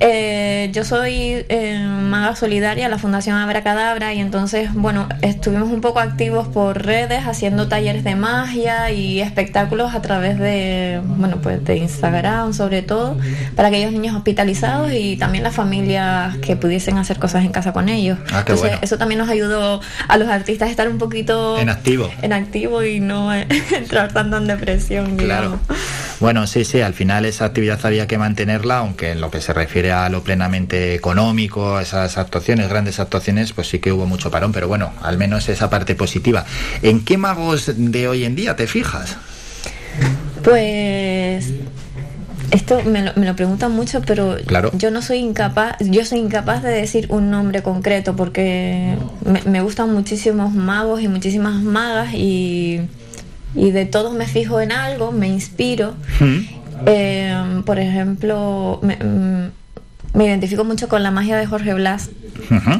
Eh, 0.00 0.70
yo 0.72 0.84
soy 0.84 1.44
eh, 1.48 1.78
maga 2.02 2.36
solidaria 2.36 2.88
la 2.88 2.98
Fundación 2.98 3.36
Abracadabra 3.36 4.12
y 4.14 4.20
entonces, 4.20 4.72
bueno, 4.74 5.08
estuvimos 5.22 5.68
un 5.70 5.80
poco 5.80 6.00
activos 6.00 6.48
por 6.48 6.84
redes 6.84 7.26
haciendo 7.26 7.68
talleres 7.68 8.04
de 8.04 8.14
magia 8.14 8.90
y 8.90 9.20
espectáculos 9.20 9.94
a 9.94 10.02
través 10.02 10.38
de, 10.38 11.00
bueno, 11.04 11.38
pues 11.42 11.64
de 11.64 11.76
Instagram 11.78 12.52
sobre 12.52 12.82
todo, 12.82 13.16
para 13.56 13.68
aquellos 13.68 13.92
niños 13.92 14.14
hospitalizados 14.16 14.49
y 14.90 15.16
también 15.16 15.44
las 15.44 15.54
familias 15.54 16.36
que 16.38 16.56
pudiesen 16.56 16.98
hacer 16.98 17.18
cosas 17.18 17.44
en 17.44 17.52
casa 17.52 17.72
con 17.72 17.88
ellos. 17.88 18.18
Ah, 18.26 18.44
qué 18.44 18.52
entonces, 18.52 18.60
bueno. 18.60 18.78
eso 18.82 18.98
también 18.98 19.18
nos 19.18 19.28
ayudó 19.28 19.80
a 20.08 20.16
los 20.16 20.28
artistas 20.28 20.68
a 20.68 20.70
estar 20.70 20.88
un 20.88 20.98
poquito 20.98 21.58
En 21.58 21.68
activo. 21.68 22.10
en 22.22 22.32
activo 22.32 22.82
y 22.82 23.00
no 23.00 23.32
eh, 23.34 23.46
entrar 23.74 24.12
tanto 24.12 24.36
en 24.36 24.46
depresión. 24.46 25.16
Claro. 25.16 25.58
digamos. 25.66 25.80
Bueno, 26.20 26.46
sí, 26.46 26.64
sí, 26.66 26.82
al 26.82 26.92
final 26.92 27.24
esa 27.24 27.46
actividad 27.46 27.80
había 27.84 28.06
que 28.06 28.18
mantenerla, 28.18 28.78
aunque 28.78 29.12
en 29.12 29.22
lo 29.22 29.30
que 29.30 29.40
se 29.40 29.54
refiere 29.54 29.90
a 29.92 30.08
lo 30.10 30.22
plenamente 30.22 30.94
económico, 30.94 31.76
a 31.76 31.82
esas 31.82 32.18
actuaciones, 32.18 32.68
grandes 32.68 33.00
actuaciones, 33.00 33.54
pues 33.54 33.68
sí 33.68 33.78
que 33.78 33.90
hubo 33.90 34.04
mucho 34.04 34.30
parón, 34.30 34.52
pero 34.52 34.68
bueno, 34.68 34.92
al 35.00 35.16
menos 35.16 35.48
esa 35.48 35.70
parte 35.70 35.94
positiva. 35.94 36.44
¿En 36.82 37.04
qué 37.06 37.16
magos 37.16 37.72
de 37.74 38.06
hoy 38.08 38.24
en 38.24 38.36
día 38.36 38.54
te 38.54 38.66
fijas? 38.66 39.16
Pues 40.42 41.46
esto 42.50 42.82
me 42.84 43.02
lo, 43.02 43.12
me 43.16 43.26
lo 43.26 43.34
preguntan 43.36 43.72
mucho, 43.72 44.00
pero 44.02 44.36
Claro. 44.46 44.70
yo 44.74 44.90
no 44.90 45.02
soy 45.02 45.18
incapaz, 45.18 45.76
yo 45.80 46.04
soy 46.04 46.18
incapaz 46.18 46.62
de 46.62 46.70
decir 46.70 47.06
un 47.10 47.30
nombre 47.30 47.62
concreto 47.62 48.16
porque 48.16 48.96
me, 49.24 49.42
me 49.42 49.60
gustan 49.60 49.92
muchísimos 49.92 50.52
magos 50.52 51.00
y 51.00 51.08
muchísimas 51.08 51.62
magas 51.62 52.14
y, 52.14 52.80
y 53.54 53.70
de 53.70 53.86
todos 53.86 54.12
me 54.14 54.26
fijo 54.26 54.60
en 54.60 54.72
algo, 54.72 55.12
me 55.12 55.28
inspiro. 55.28 55.94
Eh, 56.86 57.62
por 57.66 57.78
ejemplo, 57.78 58.78
me, 58.82 58.96
mm, 58.96 59.50
me 60.14 60.26
identifico 60.26 60.64
mucho 60.64 60.88
con 60.88 61.02
la 61.02 61.10
magia 61.10 61.36
de 61.36 61.46
Jorge 61.46 61.74
Blas. 61.74 62.10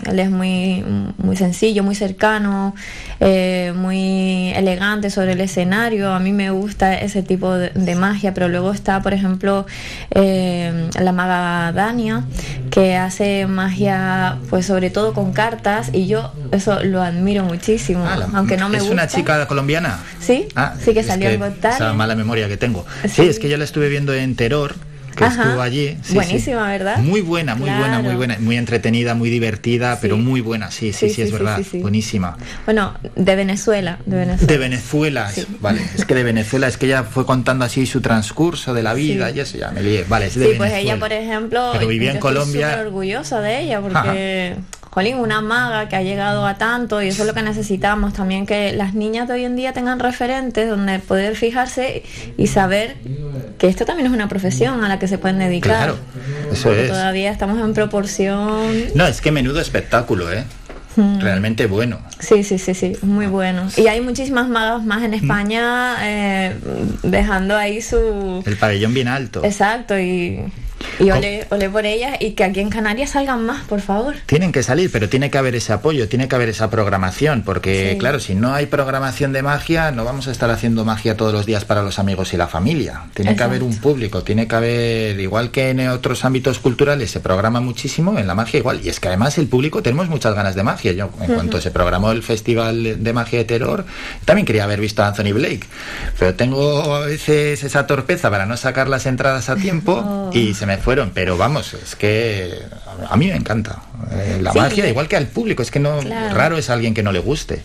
Él 0.07 0.19
es 0.19 0.31
muy, 0.31 0.83
muy 1.19 1.37
sencillo, 1.37 1.85
muy 1.85 1.95
cercano, 1.95 2.75
eh, 3.21 3.73
muy 3.77 4.53
elegante 4.57 5.11
sobre 5.11 5.33
el 5.33 5.41
escenario. 5.41 6.13
A 6.13 6.19
mí 6.19 6.33
me 6.33 6.51
gusta 6.51 6.95
ese 6.99 7.23
tipo 7.23 7.53
de, 7.55 7.71
de 7.71 7.95
magia, 7.95 8.35
pero 8.35 8.49
luego 8.49 8.73
está, 8.73 9.01
por 9.01 9.13
ejemplo, 9.15 9.67
eh, 10.11 10.89
la 10.99 11.13
maga 11.13 11.73
Dania, 11.73 12.25
que 12.71 12.97
hace 12.97 13.47
magia, 13.47 14.39
pues 14.49 14.67
sobre 14.67 14.91
todo 14.91 15.13
con 15.13 15.33
cartas, 15.33 15.91
y 15.93 16.07
yo 16.07 16.33
eso 16.53 16.83
lo 16.83 17.03
admiro 17.03 17.45
muchísimo, 17.45 18.05
aunque 18.35 18.57
no 18.57 18.69
me 18.69 18.79
¿Es 18.79 18.83
gusta. 18.85 18.95
una 18.95 19.07
chica 19.07 19.47
colombiana? 19.47 20.01
Sí, 20.21 20.49
Ah, 20.57 20.75
sí 20.83 20.95
que 20.95 21.03
salió 21.03 21.29
en. 21.29 21.41
Esa 21.43 21.93
mala 21.93 22.15
memoria 22.17 22.49
que 22.49 22.57
tengo. 22.57 22.85
Sí, 23.09 23.23
es 23.23 23.39
que 23.39 23.49
yo 23.49 23.57
la 23.57 23.65
estuve 23.65 23.89
viendo 23.89 24.15
en 24.15 24.35
Terror, 24.37 24.75
que 25.21 25.27
Ajá. 25.27 25.43
estuvo 25.45 25.61
allí. 25.63 25.97
Sí, 26.03 26.15
Buenísima, 26.15 26.65
sí. 26.65 26.71
¿verdad? 26.71 26.99
Muy 26.99 27.21
buena, 27.21 27.55
muy 27.55 27.69
buena, 27.71 28.01
muy 28.01 28.15
buena. 28.15 28.37
Muy 28.41 28.57
entretenida, 28.57 29.15
muy 29.15 29.29
divertida, 29.31 29.99
pero 30.01 30.17
muy 30.17 30.41
buena. 30.41 30.71
Sí, 30.71 30.93
sí, 30.93 31.11
sí, 31.11 31.23
es 31.23 31.31
verdad. 31.31 31.61
Buenísima. 31.75 32.37
Bueno, 32.65 32.95
de 33.15 33.37
Venezuela, 33.37 33.99
de 34.07 34.17
Venezuela. 34.17 34.47
De 34.53 34.59
Venezuela, 34.59 35.31
vale. 35.61 35.83
Es 35.95 36.05
que 36.05 36.15
de 36.15 36.23
Venezuela, 36.25 36.67
es 36.69 36.77
que 36.77 36.87
ella 36.87 37.05
fue 37.05 37.27
contando 37.27 37.65
así 37.65 37.85
su 37.87 38.01
transcurso 38.01 38.73
de 38.75 38.83
la 38.83 38.95
vida 38.95 39.29
Sí. 39.31 39.37
y 39.37 39.41
eso 39.41 39.59
ya 39.59 39.71
me 39.71 39.83
lié. 39.83 40.05
Vale, 40.09 40.27
es 40.27 40.35
de 40.37 40.47
Sí, 40.53 40.55
pues 40.57 40.73
ella, 40.73 40.99
por 40.99 41.13
ejemplo, 41.13 41.71
Pero 41.73 41.87
vivía 41.87 42.07
yo 42.07 42.11
en 42.13 42.17
estoy 42.17 42.33
Colombia. 42.35 42.71
súper 42.71 42.87
orgullosa 42.87 43.41
de 43.41 43.61
ella 43.61 43.81
porque, 43.81 44.57
jolín, 44.91 45.17
una 45.17 45.41
maga 45.41 45.89
que 45.89 45.97
ha 45.97 46.03
llegado 46.03 46.47
a 46.47 46.59
tanto 46.59 47.01
y 47.01 47.09
eso 47.09 47.23
es 47.23 47.29
lo 47.29 47.35
que 47.35 47.43
necesitamos 47.43 48.13
también, 48.13 48.45
que 48.45 48.73
las 48.73 48.95
niñas 48.95 49.29
de 49.29 49.35
hoy 49.35 49.45
en 49.45 49.57
día 49.57 49.73
tengan 49.73 50.01
referentes 50.01 50.69
donde 50.69 50.99
poder 50.99 51.37
fijarse 51.37 52.03
y 52.37 52.47
saber 52.49 52.97
que 53.59 53.69
esto 53.69 53.85
también 53.85 54.09
es 54.09 54.13
una 54.13 54.29
profesión 54.29 54.85
a 54.85 54.89
la 54.89 54.99
que 54.99 55.07
se 55.07 55.19
pueden 55.19 55.39
dedicar. 55.39 55.77
Claro, 55.77 55.99
eso 56.53 56.69
Porque 56.69 56.85
es. 56.85 56.89
Todavía 56.89 57.31
estamos 57.31 57.65
en 57.65 57.73
proporción. 57.73 58.75
No, 58.95 59.07
es 59.07 59.21
que 59.21 59.31
menudo 59.31 59.61
espectáculo, 59.61 60.33
¿eh? 60.33 60.45
Mm. 60.97 61.21
Realmente 61.21 61.67
bueno. 61.67 62.01
Sí, 62.19 62.43
sí, 62.43 62.59
sí, 62.59 62.75
sí, 62.75 62.97
muy 63.03 63.27
bueno. 63.27 63.69
Y 63.77 63.87
hay 63.87 64.01
muchísimas 64.01 64.49
magas 64.49 64.85
más 64.85 65.05
en 65.05 65.15
España 65.15 65.97
eh, 66.03 66.57
dejando 67.05 67.57
ahí 67.57 67.81
su... 67.81 68.43
El 68.45 68.57
pabellón 68.57 68.93
bien 68.93 69.07
alto. 69.07 69.45
Exacto, 69.45 69.99
y, 69.99 70.41
y 70.99 71.11
ole, 71.11 71.47
ole 71.51 71.69
por 71.71 71.87
ellas 71.87 72.17
y 72.21 72.33
que 72.33 72.45
aquí 72.45 72.61
en 72.61 72.71
Canarias 72.71 73.11
salgan 73.11 73.45
más, 73.45 73.65
por 73.65 73.81
favor. 73.81 74.15
Tienen 74.27 74.53
que 74.53 74.63
salir, 74.63 74.91
pero 74.91 75.09
tiene 75.09 75.31
que 75.31 75.39
haber 75.39 75.55
ese 75.55 75.73
apoyo, 75.73 76.09
tiene 76.09 76.29
que 76.29 76.35
haber 76.37 76.49
esa 76.49 76.71
programación, 76.71 77.43
porque 77.43 77.91
Sí. 77.93 77.99
claro, 77.99 78.21
si 78.21 78.35
no 78.35 78.55
hay 78.55 78.67
programación 78.67 79.33
de 79.33 79.43
magia, 79.43 79.91
no 79.91 80.05
vamos 80.05 80.29
a 80.29 80.31
estar 80.33 80.51
haciendo 80.51 80.85
magia 80.85 81.17
todos 81.17 81.33
los 81.33 81.47
días 81.47 81.65
para 81.65 81.83
los 81.83 81.99
amigos 81.99 82.33
y 82.35 82.37
la 82.37 82.47
familia. 82.49 83.03
Tiene 83.15 83.37
que 83.37 83.43
haber 83.43 83.63
un 83.63 83.77
público, 83.79 84.23
tiene 84.23 84.47
que 84.49 84.55
haber, 84.55 85.21
igual 85.21 85.51
que 85.51 85.71
en 85.71 85.89
otros 85.89 86.25
ámbitos 86.25 86.59
culturales 86.59 87.11
se 87.11 87.21
programa 87.21 87.61
muchísimo, 87.61 88.19
en 88.19 88.27
la 88.27 88.35
magia 88.35 88.59
igual. 88.59 88.81
Y 88.85 88.89
es 88.89 89.01
que 89.01 89.09
además 89.09 89.39
el 89.39 89.47
público 89.49 89.83
tenemos 89.83 90.09
muchas 90.09 90.35
ganas 90.35 90.55
de 90.55 90.63
magia. 90.63 90.93
Yo, 90.93 91.11
en 91.19 91.25
Ujú. 91.25 91.35
cuanto 91.35 91.61
se 91.61 91.71
programó 91.71 92.13
el 92.13 92.23
Festival 92.23 93.03
de 93.03 93.13
Magia 93.13 93.39
de 93.41 93.45
Terror, 93.45 93.85
también 94.25 94.47
quería 94.47 94.65
haber 94.65 94.81
visto 94.81 95.03
a 95.03 95.09
Anthony 95.09 95.33
Blake, 95.33 95.63
pero 96.19 96.35
tengo 96.35 96.95
a 96.95 97.01
veces 97.07 97.63
esa 97.65 97.87
torpeza 97.87 98.31
para 98.31 98.47
no 98.47 98.57
sacar 98.57 98.89
las 98.89 99.07
entradas 99.07 99.49
a 99.49 99.57
tiempo 99.57 100.31
y 100.33 100.55
se 100.55 100.67
me 100.67 100.70
fueron. 100.79 101.11
Pero 101.15 101.37
vamos, 101.37 101.75
es 101.75 101.97
que 101.97 102.59
a 103.09 103.17
mí 103.17 103.27
me 103.29 103.37
encanta. 103.37 103.83
Eh, 104.13 104.39
la 104.41 104.53
Sí. 104.53 104.59
magia, 104.59 104.89
igual 104.89 105.09
que 105.09 105.17
al 105.17 105.27
público, 105.27 105.63
es 105.63 105.71
que 105.71 105.79
no 105.81 105.99
Claro. 105.99 106.35
raro 106.35 106.59
es 106.59 106.71
alguien 106.71 106.95
que 106.95 107.03
no 107.03 107.13
le 107.13 107.19
guste. 107.21 107.63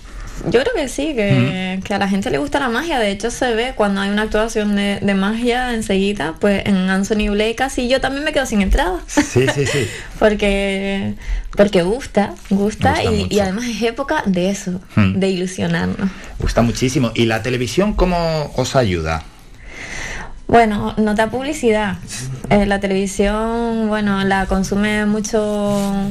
Yo 0.49 0.59
creo 0.61 0.73
que 0.75 0.89
sí, 0.89 1.13
que, 1.15 1.79
que 1.85 1.93
a 1.93 1.97
la 1.97 2.09
gente 2.09 2.29
le 2.29 2.37
gusta 2.37 2.59
la 2.59 2.67
magia. 2.67 2.99
De 2.99 3.09
hecho, 3.09 3.31
se 3.31 3.55
ve 3.55 3.71
cuando 3.73 4.01
hay 4.01 4.09
una 4.09 4.23
actuación 4.23 4.75
de, 4.75 4.99
de 5.01 5.13
magia 5.13 5.73
enseguida, 5.73 6.35
pues 6.41 6.65
en 6.65 6.75
Anthony 6.89 7.29
Blake 7.29 7.63
así 7.63 7.87
yo 7.87 8.01
también 8.01 8.25
me 8.25 8.33
quedo 8.33 8.45
sin 8.45 8.61
entrada. 8.61 8.99
Sí, 9.07 9.23
sí, 9.47 9.65
sí. 9.65 9.87
porque 10.19 11.13
porque 11.55 11.83
gusta, 11.83 12.33
gusta, 12.49 12.95
Gusta 13.01 13.03
y, 13.29 13.39
además 13.39 13.65
es 13.69 13.81
época 13.83 14.23
de 14.25 14.49
eso, 14.49 14.81
de 14.97 15.29
ilusionarnos. 15.29 16.09
Gusta 16.37 16.61
muchísimo. 16.61 17.11
¿Y 17.15 17.25
la 17.27 17.41
televisión 17.41 17.93
cómo 17.93 18.51
os 18.57 18.75
ayuda? 18.75 19.23
Bueno, 20.47 20.93
nota 20.97 21.29
publicidad. 21.29 21.97
Eh, 22.49 22.65
la 22.67 22.79
televisión, 22.79 23.87
bueno, 23.87 24.23
la 24.23 24.45
consume 24.45 25.07
mucho 25.07 25.39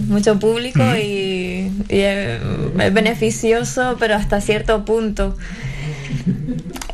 mucho 0.08 0.38
público 0.40 0.82
y, 0.96 1.70
y 1.88 2.00
es, 2.00 2.40
es 2.78 2.92
beneficioso, 2.92 3.96
pero 4.00 4.16
hasta 4.16 4.40
cierto 4.40 4.84
punto. 4.84 5.36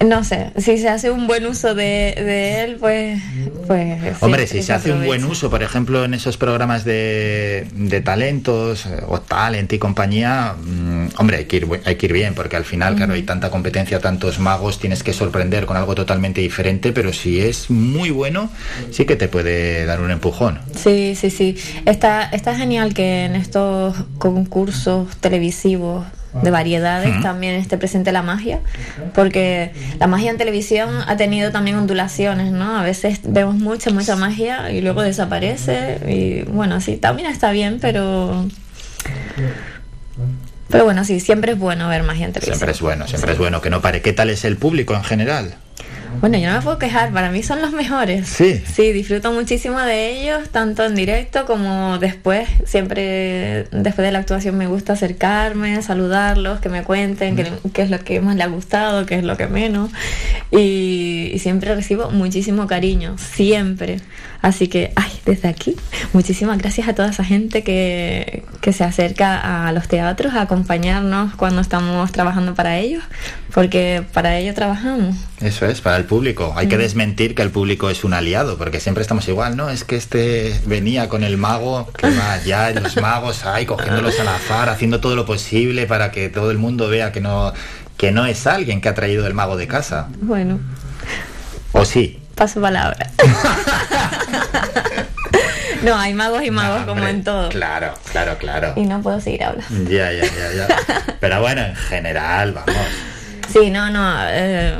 No 0.05 0.25
sé, 0.25 0.53
si 0.57 0.79
se 0.79 0.89
hace 0.89 1.11
un 1.11 1.27
buen 1.27 1.47
uso 1.47 1.75
de, 1.75 2.15
de 2.17 2.65
él, 2.65 2.77
pues... 2.81 3.21
pues 3.67 4.01
sí, 4.01 4.25
Hombre, 4.25 4.47
si 4.47 4.63
se 4.63 4.73
hace 4.73 4.93
un 4.93 5.05
buen 5.05 5.25
uso, 5.25 5.51
por 5.51 5.63
ejemplo, 5.63 6.05
en 6.05 6.15
esos 6.15 6.37
programas 6.37 6.85
de, 6.85 7.67
de 7.75 8.01
talentos 8.01 8.87
eh, 8.87 9.03
o 9.07 9.21
talent 9.21 9.73
y 9.73 9.79
compañía, 9.79 10.55
mm, 10.59 11.09
hombre, 11.19 11.39
hay 11.39 11.45
que, 11.45 11.57
ir, 11.57 11.69
hay 11.85 11.97
que 11.97 12.07
ir 12.07 12.13
bien, 12.13 12.35
porque 12.35 12.57
al 12.57 12.65
final, 12.65 12.97
claro, 12.97 13.13
hay 13.13 13.23
tanta 13.23 13.51
competencia, 13.51 14.01
tantos 14.01 14.39
magos, 14.39 14.79
tienes 14.79 15.03
que 15.03 15.13
sorprender 15.13 15.67
con 15.67 15.77
algo 15.77 15.95
totalmente 15.95 16.41
diferente, 16.41 16.93
pero 16.93 17.13
si 17.13 17.41
es 17.41 17.71
muy 17.71 18.11
bueno, 18.11 18.51
sí 18.91 19.05
que 19.05 19.17
te 19.17 19.29
puede 19.29 19.85
dar 19.85 20.01
un 20.01 20.11
empujón. 20.11 20.61
Sí, 20.75 21.15
sí, 21.15 21.31
sí. 21.31 21.57
Está, 21.85 22.25
está 22.25 22.57
genial 22.57 22.95
que 22.95 23.25
en 23.25 23.37
estos 23.37 23.97
concursos 24.19 25.15
televisivos 25.17 26.07
de 26.33 26.51
variedades 26.51 27.21
también 27.23 27.55
esté 27.55 27.77
presente 27.77 28.13
la 28.13 28.23
magia, 28.23 28.61
porque 29.15 29.73
la 29.99 30.07
magia 30.07 30.31
en 30.31 30.39
televisión 30.39 30.91
ha 31.07 31.17
tenido 31.17 31.51
también 31.51 31.77
ondulaciones, 31.77 32.53
¿no? 32.53 32.77
A 32.77 32.83
veces 32.83 33.21
vemos 33.25 33.57
mucha, 33.57 33.91
mucha 33.91 34.17
magia 34.17 34.71
y 34.71 34.81
luego 34.81 35.03
desaparece 35.03 35.99
y 36.07 36.43
bueno, 36.43 36.81
sí, 36.81 36.97
también 36.97 37.29
está 37.31 37.51
bien, 37.51 37.79
pero... 37.81 38.47
Pero 40.69 40.85
bueno, 40.85 41.05
sí, 41.05 41.19
siempre 41.19 41.53
es 41.53 41.59
bueno 41.59 41.89
ver 41.89 42.05
magia 42.05 42.27
en 42.27 42.33
televisión. 42.33 42.57
Siempre 42.57 42.73
es 42.73 42.81
bueno, 42.81 43.09
siempre 43.09 43.33
es 43.33 43.39
bueno 43.39 43.61
que 43.61 43.71
no 43.71 43.81
pare. 43.81 44.03
¿Qué 44.03 44.13
tal 44.13 44.31
es 44.31 44.45
el 44.45 44.57
público 44.57 44.95
en 44.95 45.03
general? 45.03 45.57
Bueno, 46.21 46.39
yo 46.39 46.51
no 46.51 46.57
me 46.57 46.63
puedo 46.63 46.79
quejar, 46.79 47.13
para 47.13 47.31
mí 47.31 47.43
son 47.43 47.63
los 47.63 47.73
mejores. 47.73 48.29
Sí. 48.29 48.63
Sí, 48.71 48.93
disfruto 48.93 49.33
muchísimo 49.33 49.81
de 49.81 50.11
ellos, 50.11 50.49
tanto 50.51 50.85
en 50.85 50.95
directo 50.95 51.47
como 51.47 51.99
después. 51.99 52.49
Siempre 52.65 53.65
después 53.71 54.05
de 54.07 54.13
la 54.13 54.19
actuación 54.19 54.57
me 54.57 54.67
gusta 54.67 54.95
acercarme, 54.95 55.81
saludarlos, 55.83 56.61
que 56.61 56.69
me 56.69 56.83
cuenten 56.83 57.37
qué, 57.37 57.53
qué 57.73 57.83
es 57.83 57.91
lo 57.91 57.99
que 58.01 58.21
más 58.21 58.37
les 58.37 58.47
ha 58.47 58.49
gustado, 58.49 59.07
qué 59.07 59.17
es 59.17 59.25
lo 59.25 59.37
que 59.37 59.47
menos. 59.47 59.91
Y, 60.51 61.31
y 61.33 61.39
siempre 61.39 61.75
recibo 61.75 62.11
muchísimo 62.11 62.67
cariño, 62.67 63.17
siempre. 63.19 63.99
Así 64.43 64.69
que, 64.69 64.93
ay, 64.97 65.11
desde 65.27 65.49
aquí, 65.49 65.77
muchísimas 66.15 66.57
gracias 66.59 66.89
a 66.89 66.95
toda 66.95 67.11
esa 67.11 67.25
gente 67.25 67.63
que, 67.63 68.43
que 68.63 68.73
se 68.73 68.85
acerca 68.85 69.67
a 69.67 69.73
los 69.73 69.87
teatros 69.87 70.35
a 70.35 70.43
acompañarnos 70.43 71.35
cuando 71.35 71.61
estamos 71.61 72.11
trabajando 72.11 72.55
para 72.55 72.79
ellos, 72.79 73.05
porque 73.53 74.05
para 74.13 74.37
ello 74.39 74.55
trabajamos. 74.55 75.17
Eso 75.41 75.67
es, 75.67 75.81
para 75.81 75.97
el 75.97 76.05
público. 76.05 76.53
Hay 76.57 76.69
que 76.69 76.77
Mm. 76.77 76.81
desmentir 76.81 77.35
que 77.35 77.43
el 77.43 77.51
público 77.51 77.91
es 77.91 78.05
un 78.05 78.15
aliado, 78.15 78.57
porque 78.59 78.81
siempre 78.81 79.03
estamos 79.03 79.27
igual, 79.29 79.57
¿no? 79.57 79.71
Es 79.71 79.85
que 79.85 79.97
este 79.97 80.59
venía 80.67 81.09
con 81.09 81.25
el 81.25 81.37
mago, 81.37 81.91
que 81.97 82.11
va 82.11 82.33
allá, 82.33 82.71
los 82.71 82.97
magos 83.01 83.45
ahí, 83.47 83.67
cogiéndolos 83.67 84.19
al 84.21 84.29
azar, 84.29 84.69
haciendo 84.69 85.01
todo 85.01 85.17
lo 85.17 85.27
posible 85.27 85.87
para 85.87 86.11
que 86.11 86.29
todo 86.29 86.51
el 86.51 86.59
mundo 86.59 86.89
vea 86.89 87.13
que 87.13 87.21
no, 87.21 87.53
que 87.97 88.13
no 88.13 88.27
es 88.27 88.47
alguien 88.47 88.81
que 88.81 88.89
ha 88.89 88.95
traído 88.95 89.27
el 89.27 89.35
mago 89.35 89.57
de 89.57 89.67
casa. 89.67 90.09
Bueno, 90.21 90.59
¿O 91.73 91.85
sí? 91.85 92.19
paso 92.35 92.61
palabra. 92.61 93.11
no, 95.83 95.97
hay 95.99 96.15
magos 96.15 96.43
y 96.43 96.51
magos 96.51 96.85
como 96.87 97.07
en 97.07 97.23
todo. 97.25 97.49
Claro, 97.51 97.95
claro, 98.13 98.37
claro. 98.39 98.73
Y 98.77 98.83
no 98.87 99.03
puedo 99.03 99.21
seguir 99.21 99.45
hablando. 99.45 99.91
Ya, 99.91 100.11
ya, 100.13 100.25
ya, 100.25 100.53
ya. 100.55 100.69
Pero 101.21 101.41
bueno, 101.41 101.63
en 101.63 101.77
general, 101.77 102.53
vamos. 102.53 102.77
Sí, 103.53 103.71
no, 103.71 103.91
no. 103.91 104.15
eh, 104.29 104.75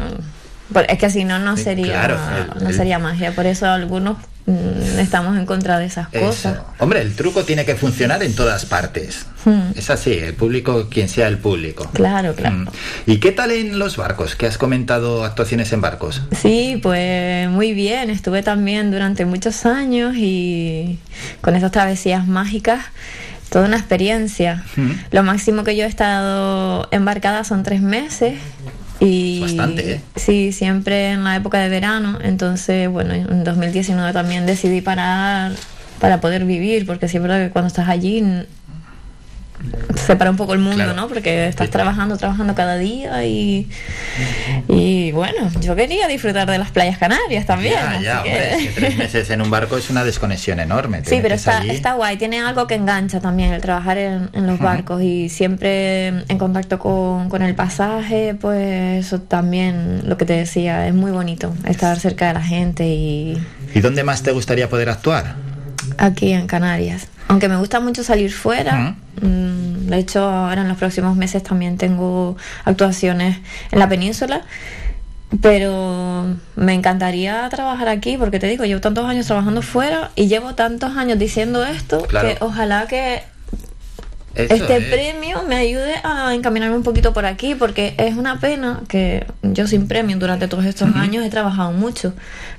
es 0.89 0.99
que 0.99 1.11
si 1.11 1.25
no, 1.25 1.39
no 1.39 1.57
sería, 1.57 1.87
claro, 1.93 2.19
el- 2.59 2.65
no 2.65 2.73
sería 2.73 2.99
magia. 2.99 3.33
Por 3.33 3.47
eso 3.47 3.67
algunos 3.67 4.19
mm, 4.47 4.99
estamos 5.01 5.37
en 5.37 5.45
contra 5.47 5.79
de 5.79 5.87
esas 5.87 6.09
cosas. 6.09 6.59
Hombre, 6.79 7.01
el 7.03 7.15
truco 7.17 7.43
tiene 7.45 7.65
que 7.65 7.75
funcionar 7.75 8.23
en 8.23 8.35
todas 8.35 8.67
partes. 8.67 9.27
Hmm, 9.45 9.73
Es 9.75 9.91
así, 9.91 10.13
el 10.13 10.35
público, 10.35 10.89
quien 10.91 11.09
sea 11.09 11.27
el 11.27 11.39
público. 11.39 11.91
Claro, 11.93 12.35
claro. 12.35 12.57
Mm. 12.57 12.69
¿Y 13.07 13.19
qué 13.19 13.33
tal 13.33 13.51
en 13.51 13.79
los 13.79 13.97
barcos? 13.97 14.37
¿Qué 14.37 14.47
has 14.47 14.59
comentado 14.59 15.25
actuaciones 15.25 15.73
en 15.73 15.81
barcos? 15.81 16.23
Sí, 16.41 16.79
pues 16.83 17.49
muy 17.49 17.73
bien. 17.73 18.11
Estuve 18.11 18.43
también 18.43 18.91
durante 18.93 19.25
muchos 19.25 19.67
años 19.67 20.15
y 20.17 20.99
con 21.41 21.57
esas 21.57 21.73
travesías 21.73 22.27
mágicas, 22.27 22.85
toda 23.51 23.67
una 23.67 23.77
experiencia. 23.77 24.65
Lo 25.11 25.23
máximo 25.23 25.65
que 25.65 25.77
yo 25.77 25.85
he 25.85 25.89
estado 25.89 26.89
embarcada 26.91 27.45
son 27.45 27.63
tres 27.63 27.83
meses. 27.83 28.35
Y 29.01 29.41
Bastante, 29.41 29.93
¿eh? 29.95 30.01
Sí, 30.17 30.53
siempre 30.53 31.13
en 31.13 31.25
la 31.25 31.37
época 31.37 31.59
de 31.59 31.69
verano. 31.69 32.19
Entonces, 32.23 32.89
bueno, 32.89 33.15
en 33.15 33.45
2019 33.45 34.13
también 34.13 34.47
decidí 34.47 34.81
parar 34.81 35.53
para 36.01 36.21
poder 36.21 36.45
vivir, 36.45 36.87
porque 36.87 37.09
siempre 37.09 37.47
que 37.47 37.51
cuando 37.51 37.69
estás 37.69 37.89
allí 37.89 38.23
n- 39.63 39.99
se 39.99 40.17
para 40.17 40.31
un 40.31 40.37
poco 40.37 40.53
el 40.55 40.59
mundo, 40.61 40.77
Claro. 40.77 40.95
¿no? 40.95 41.09
Porque 41.09 41.49
estás 41.49 41.71
trabajando, 41.71 42.17
trabajando 42.17 42.55
cada 42.55 42.77
día 42.77 43.25
y, 43.25 43.69
y 44.69 45.13
bueno, 45.13 45.51
yo 45.61 45.77
quería 45.77 46.07
disfrutar 46.09 46.51
de 46.51 46.59
las 46.59 46.71
playas 46.71 46.99
canarias 46.99 47.47
también. 47.47 47.75
ya, 47.75 48.01
ya, 48.01 48.23
que- 48.23 48.29
hombre, 48.31 48.55
es 48.55 48.63
que 48.69 48.69
tres 48.81 48.97
meses 48.97 49.31
en 49.31 49.43
un 49.43 49.51
barco 49.51 49.77
es 49.77 49.91
una 49.91 50.05
desconexión 50.05 50.61
enorme. 50.61 51.03
Sí, 51.11 51.19
pero 51.23 51.35
está, 51.35 51.59
allí. 51.59 51.71
está 51.71 51.95
guay, 51.95 52.17
tiene 52.17 52.41
algo 52.41 52.67
que 52.67 52.75
engancha 52.75 53.21
también 53.21 53.53
el 53.53 53.61
trabajar 53.61 53.99
en, 53.99 54.31
en 54.33 54.47
los 54.47 54.59
barcos 54.59 55.03
y 55.03 55.29
siempre 55.29 56.09
en 56.09 56.39
contacto 56.39 56.79
con, 56.79 57.29
con 57.29 57.43
el 57.43 57.55
pasaje, 57.55 58.35
pues 58.41 59.05
eso 59.07 59.21
también, 59.21 60.03
lo 60.09 60.17
que 60.17 60.25
te 60.25 60.35
decía, 60.35 60.87
es 60.87 60.95
muy 60.95 61.11
bonito 61.11 61.55
estar 61.67 61.99
cerca 61.99 62.29
de 62.29 62.35
la 62.35 62.43
gente 62.43 62.87
y 62.87 63.39
¿Y 63.75 63.81
dónde 63.81 64.05
más 64.05 64.23
te 64.23 64.33
gustaría 64.33 64.69
poder 64.69 64.89
actuar? 64.89 65.35
aquí 65.99 66.33
en 66.33 66.47
Canarias. 66.47 67.09
Aunque 67.29 67.49
me 67.49 67.57
gusta 67.57 67.79
mucho 67.81 68.03
salir 68.03 68.33
fuera, 68.33 68.97
mm, 69.23 69.87
de 69.89 69.99
hecho 69.99 70.25
ahora 70.25 70.63
en 70.63 70.69
los 70.69 70.79
próximos 70.79 71.17
meses 71.17 71.43
también 71.43 71.77
tengo 71.79 72.37
actuaciones 72.65 73.39
en 73.71 73.79
la 73.79 73.89
península, 73.89 74.43
pero 75.41 76.37
me 76.57 76.75
encantaría 76.75 77.49
trabajar 77.51 77.89
aquí 77.89 78.17
porque 78.17 78.41
te 78.41 78.49
digo, 78.49 78.65
llevo 78.65 78.81
tantos 78.81 79.05
años 79.07 79.27
trabajando 79.27 79.63
fuera 79.63 80.11
y 80.17 80.27
llevo 80.27 80.55
tantos 80.55 80.97
años 80.97 81.19
diciendo 81.19 81.65
esto 81.65 82.03
Claro. 82.09 82.29
que 82.29 82.37
ojalá 82.41 82.87
que 82.89 83.23
Eso 84.35 84.55
este 84.55 84.77
es. 84.77 84.85
premio 84.85 85.43
me 85.49 85.57
ayude 85.57 85.95
a 86.05 86.33
encaminarme 86.35 86.77
un 86.77 86.83
poquito 86.83 87.13
por 87.13 87.27
aquí 87.27 87.55
porque 87.55 87.95
es 87.99 88.17
una 88.17 88.39
pena 88.39 88.81
que 88.89 89.27
yo 89.43 89.67
sin 89.67 89.89
premio 89.89 90.17
durante 90.19 90.47
todos 90.49 90.65
estos 90.65 90.95
años 90.95 91.25
he 91.25 91.31
trabajado 91.31 91.73
mucho 91.73 92.13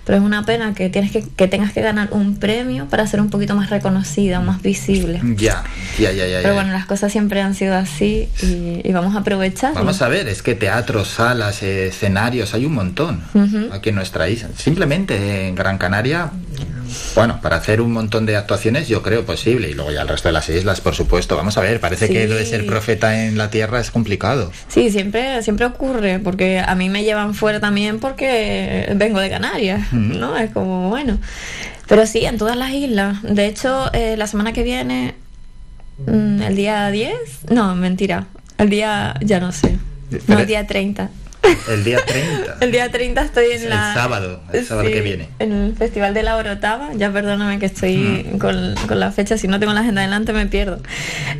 pero 0.03 0.17
es 0.17 0.23
una 0.23 0.43
pena 0.45 0.73
que 0.73 0.89
tienes 0.89 1.11
que, 1.11 1.23
que 1.23 1.47
tengas 1.47 1.71
que 1.71 1.81
ganar 1.81 2.09
un 2.11 2.37
premio 2.37 2.87
para 2.87 3.05
ser 3.07 3.21
un 3.21 3.29
poquito 3.29 3.55
más 3.55 3.69
reconocida 3.69 4.39
más 4.41 4.61
visible 4.61 5.21
Ya, 5.37 5.63
ya, 5.97 6.11
ya, 6.11 6.27
ya. 6.27 6.39
pero 6.41 6.55
bueno 6.55 6.71
las 6.73 6.85
cosas 6.85 7.11
siempre 7.11 7.41
han 7.41 7.55
sido 7.55 7.75
así 7.75 8.27
y, 8.43 8.81
y 8.83 8.91
vamos 8.91 9.15
a 9.15 9.19
aprovechar 9.19 9.73
Vamos 9.73 10.01
a 10.01 10.07
ver, 10.09 10.27
es 10.27 10.41
que 10.43 10.55
teatros, 10.55 11.07
salas, 11.07 11.63
eh, 11.63 11.87
escenarios, 11.87 12.53
hay 12.53 12.65
un 12.65 12.73
montón 12.73 13.21
aquí 13.71 13.89
en 13.89 13.95
nuestra 13.95 14.27
isla. 14.27 14.49
Simplemente 14.57 15.47
en 15.47 15.55
Gran 15.55 15.77
Canaria, 15.77 16.31
bueno, 17.15 17.39
para 17.41 17.55
hacer 17.57 17.79
un 17.81 17.91
montón 17.93 18.25
de 18.25 18.35
actuaciones 18.35 18.87
yo 18.87 19.01
creo 19.01 19.25
posible. 19.25 19.69
Y 19.69 19.73
luego 19.73 19.91
ya 19.91 20.01
el 20.01 20.07
resto 20.07 20.27
de 20.29 20.33
las 20.33 20.49
islas, 20.49 20.81
por 20.81 20.93
supuesto. 20.95 21.35
Vamos 21.37 21.57
a 21.57 21.60
ver, 21.61 21.79
parece 21.79 22.07
que 22.09 22.27
lo 22.27 22.35
de 22.35 22.45
ser 22.45 22.65
profeta 22.65 23.25
en 23.25 23.37
la 23.37 23.49
tierra 23.49 23.79
es 23.79 23.91
complicado. 23.91 24.51
Sí, 24.67 24.91
siempre, 24.91 25.41
siempre 25.43 25.65
ocurre, 25.65 26.19
porque 26.19 26.59
a 26.59 26.75
mí 26.75 26.89
me 26.89 27.03
llevan 27.03 27.33
fuera 27.33 27.59
también 27.59 27.99
porque 27.99 28.91
vengo 28.95 29.19
de 29.19 29.29
Canarias, 29.29 29.81
Mm. 29.91 30.19
¿no? 30.19 30.37
Es 30.37 30.51
como, 30.51 30.89
bueno. 30.89 31.17
Pero 31.87 32.05
sí, 32.05 32.25
en 32.25 32.37
todas 32.37 32.55
las 32.55 32.71
islas. 32.71 33.21
De 33.23 33.45
hecho, 33.47 33.89
eh, 33.93 34.15
la 34.17 34.27
semana 34.27 34.53
que 34.53 34.63
viene, 34.63 35.13
mm, 36.07 36.41
el 36.41 36.55
día 36.55 36.89
10, 36.89 37.13
no, 37.49 37.75
mentira, 37.75 38.27
el 38.57 38.69
día, 38.69 39.15
ya 39.21 39.39
no 39.39 39.51
sé, 39.51 39.77
no, 40.27 40.39
el 40.39 40.47
día 40.47 40.65
30. 40.67 41.09
El 41.69 41.83
día 41.83 41.99
30. 42.05 42.57
El 42.61 42.71
día 42.71 42.91
30 42.91 43.21
estoy 43.21 43.51
en 43.51 43.63
El 43.63 43.69
la... 43.69 43.93
sábado, 43.93 44.41
el 44.53 44.65
sábado 44.65 44.87
Sí, 44.87 44.93
que 44.93 45.01
viene. 45.01 45.27
En 45.39 45.51
el 45.51 45.75
Festival 45.75 46.13
de 46.13 46.23
la 46.23 46.37
Orotava, 46.37 46.89
ya 46.95 47.11
perdóname 47.11 47.59
que 47.59 47.65
estoy 47.65 48.25
con, 48.39 48.75
con 48.87 48.99
la 48.99 49.11
fecha, 49.11 49.37
si 49.37 49.47
no 49.47 49.59
tengo 49.59 49.73
la 49.73 49.81
agenda 49.81 50.01
delante 50.01 50.33
me 50.33 50.45
pierdo. 50.45 50.79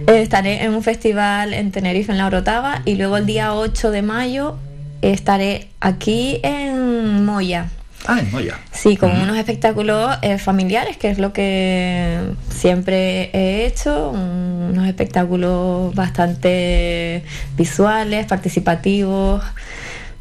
Eh, 0.08 0.22
estaré 0.22 0.64
en 0.64 0.74
un 0.74 0.84
festival 0.84 1.54
en 1.54 1.72
Tenerife, 1.72 2.12
en 2.12 2.18
la 2.18 2.28
Orotava, 2.28 2.82
y 2.86 2.96
luego 2.96 3.18
el 3.18 3.26
día 3.26 3.54
8 3.54 3.92
de 3.92 4.02
mayo 4.02 4.58
estaré 5.02 5.68
aquí 5.80 6.40
en 6.44 7.26
Moya. 7.26 7.70
Ah, 8.08 8.20
en 8.20 8.32
Moya. 8.32 8.60
Sí, 8.72 8.98
con 8.98 9.12
unos 9.12 9.38
espectáculos 9.38 10.18
eh, 10.24 10.40
familiares, 10.40 10.98
que 10.98 11.12
es 11.12 11.20
lo 11.20 11.34
que 11.34 12.20
siempre 12.50 13.30
he 13.34 13.66
hecho, 13.68 14.10
unos 14.10 14.88
espectáculos 14.88 15.94
bastante 15.94 17.24
visuales, 17.56 18.26
participativos, 18.26 19.44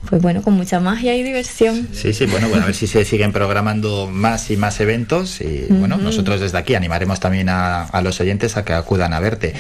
pues 0.08 0.22
bueno, 0.22 0.42
con 0.42 0.54
mucha 0.54 0.80
magia 0.80 1.14
y 1.14 1.22
diversión. 1.22 1.88
Sí, 1.92 2.12
sí, 2.12 2.26
bueno, 2.26 2.48
bueno, 2.48 2.64
a 2.64 2.66
ver 2.66 2.74
si 2.74 2.86
se 2.86 3.04
siguen 3.04 3.32
programando 3.32 4.08
más 4.08 4.50
y 4.50 4.56
más 4.56 4.80
eventos 4.80 5.40
y 5.40 5.66
bueno, 5.68 5.98
nosotros 5.98 6.40
desde 6.40 6.56
aquí 6.58 6.74
animaremos 6.74 7.20
también 7.20 7.48
a, 7.48 7.82
a 7.84 8.00
los 8.00 8.18
oyentes 8.20 8.56
a 8.56 8.64
que 8.64 8.72
acudan 8.72 9.12
a 9.12 9.20
verte. 9.20 9.52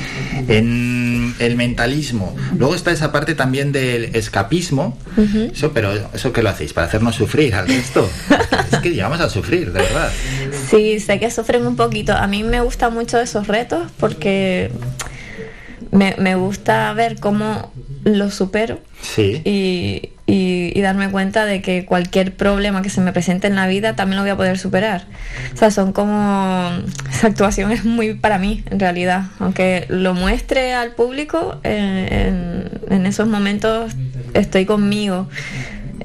En 0.48 1.34
el 1.38 1.56
mentalismo, 1.56 2.34
luego 2.58 2.74
está 2.74 2.90
esa 2.90 3.12
parte 3.12 3.34
también 3.34 3.70
del 3.72 4.16
escapismo, 4.16 4.96
eso, 5.52 5.72
pero 5.72 5.92
eso 6.12 6.32
que 6.32 6.42
lo 6.42 6.48
hacéis 6.48 6.72
para 6.72 6.86
hacernos 6.86 7.14
sufrir 7.16 7.54
al 7.54 7.68
resto. 7.68 8.08
es 8.72 8.78
que 8.78 8.90
llegamos 8.90 9.20
a 9.20 9.28
sufrir, 9.30 9.72
de 9.72 9.80
verdad. 9.80 10.10
Sí, 10.68 11.00
sé 11.00 11.20
que 11.20 11.30
sufren 11.30 11.66
un 11.66 11.76
poquito. 11.76 12.12
A 12.14 12.26
mí 12.26 12.42
me 12.42 12.60
gustan 12.60 12.94
mucho 12.94 13.20
esos 13.20 13.46
retos 13.46 13.90
porque 13.98 14.70
me, 15.90 16.14
me 16.18 16.34
gusta 16.34 16.92
ver 16.94 17.20
cómo 17.20 17.72
los 18.04 18.34
supero 18.34 18.80
Sí. 19.02 19.42
y, 19.44 20.10
y- 20.30 20.72
y 20.74 20.80
darme 20.80 21.10
cuenta 21.10 21.44
de 21.44 21.60
que 21.60 21.84
cualquier 21.84 22.32
problema 22.34 22.82
que 22.82 22.90
se 22.90 23.00
me 23.00 23.12
presente 23.12 23.46
en 23.48 23.56
la 23.56 23.66
vida 23.66 23.96
también 23.96 24.16
lo 24.16 24.22
voy 24.22 24.30
a 24.30 24.36
poder 24.36 24.58
superar. 24.58 25.04
O 25.52 25.56
sea, 25.56 25.70
son 25.70 25.92
como... 25.92 26.70
Esa 27.10 27.26
actuación 27.26 27.72
es 27.72 27.84
muy 27.84 28.14
para 28.14 28.38
mí, 28.38 28.62
en 28.70 28.78
realidad. 28.78 29.24
Aunque 29.40 29.86
lo 29.88 30.14
muestre 30.14 30.72
al 30.74 30.92
público, 30.92 31.60
eh, 31.64 32.28
en, 32.88 32.94
en 32.94 33.06
esos 33.06 33.26
momentos 33.26 33.92
estoy 34.34 34.66
conmigo. 34.66 35.28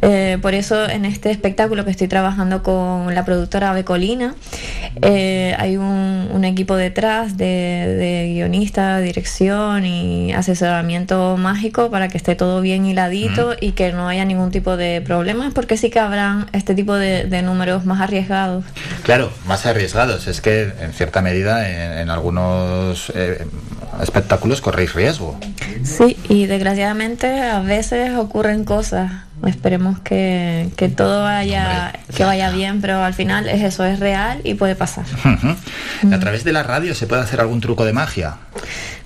Eh, 0.01 0.37
por 0.41 0.53
eso 0.53 0.89
en 0.89 1.05
este 1.05 1.31
espectáculo 1.31 1.85
que 1.85 1.91
estoy 1.91 2.07
trabajando 2.07 2.63
con 2.63 3.13
la 3.15 3.25
productora 3.25 3.73
Becolina, 3.73 4.35
eh, 5.01 5.55
hay 5.57 5.77
un, 5.77 6.29
un 6.31 6.45
equipo 6.45 6.75
detrás 6.75 7.37
de, 7.37 7.45
de 7.45 8.33
guionista, 8.33 8.99
dirección 8.99 9.85
y 9.85 10.33
asesoramiento 10.33 11.37
mágico 11.37 11.89
para 11.89 12.07
que 12.07 12.17
esté 12.17 12.35
todo 12.35 12.61
bien 12.61 12.85
hiladito 12.85 13.55
y 13.59 13.71
que 13.71 13.91
no 13.91 14.07
haya 14.07 14.25
ningún 14.25 14.51
tipo 14.51 14.77
de 14.77 15.01
problemas, 15.01 15.53
porque 15.53 15.77
sí 15.77 15.89
que 15.89 15.99
habrán 15.99 16.47
este 16.53 16.75
tipo 16.75 16.95
de, 16.95 17.25
de 17.25 17.41
números 17.41 17.85
más 17.85 18.01
arriesgados. 18.01 18.65
Claro, 19.03 19.31
más 19.47 19.65
arriesgados. 19.65 20.27
Es 20.27 20.41
que 20.41 20.73
en 20.81 20.93
cierta 20.93 21.21
medida 21.21 21.69
en, 21.69 21.99
en 21.99 22.09
algunos 22.09 23.11
eh, 23.15 23.45
espectáculos 24.01 24.61
corréis 24.61 24.93
riesgo. 24.93 25.39
Sí, 25.83 26.17
y 26.29 26.45
desgraciadamente 26.47 27.41
a 27.41 27.59
veces 27.59 28.15
ocurren 28.15 28.65
cosas 28.65 29.11
Esperemos 29.45 29.99
que, 29.99 30.69
que 30.75 30.89
todo 30.89 31.23
vaya, 31.23 31.93
que 32.15 32.23
vaya 32.23 32.51
bien, 32.51 32.81
pero 32.81 33.03
al 33.03 33.13
final 33.13 33.47
es 33.47 33.61
eso, 33.61 33.83
es 33.83 33.99
real 33.99 34.39
y 34.43 34.53
puede 34.53 34.75
pasar. 34.75 35.05
A 36.11 36.19
través 36.19 36.43
de 36.43 36.53
la 36.53 36.63
radio 36.63 36.95
se 36.95 37.05
puede 37.05 37.21
hacer 37.21 37.41
algún 37.41 37.61
truco 37.61 37.85
de 37.85 37.93
magia. 37.93 38.37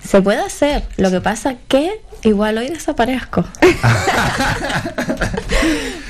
Se 0.02 0.22
puede 0.22 0.40
hacer, 0.40 0.84
lo 0.96 1.10
que 1.10 1.20
pasa 1.20 1.56
que 1.68 2.00
igual 2.22 2.58
hoy 2.58 2.68
desaparezco. 2.68 3.44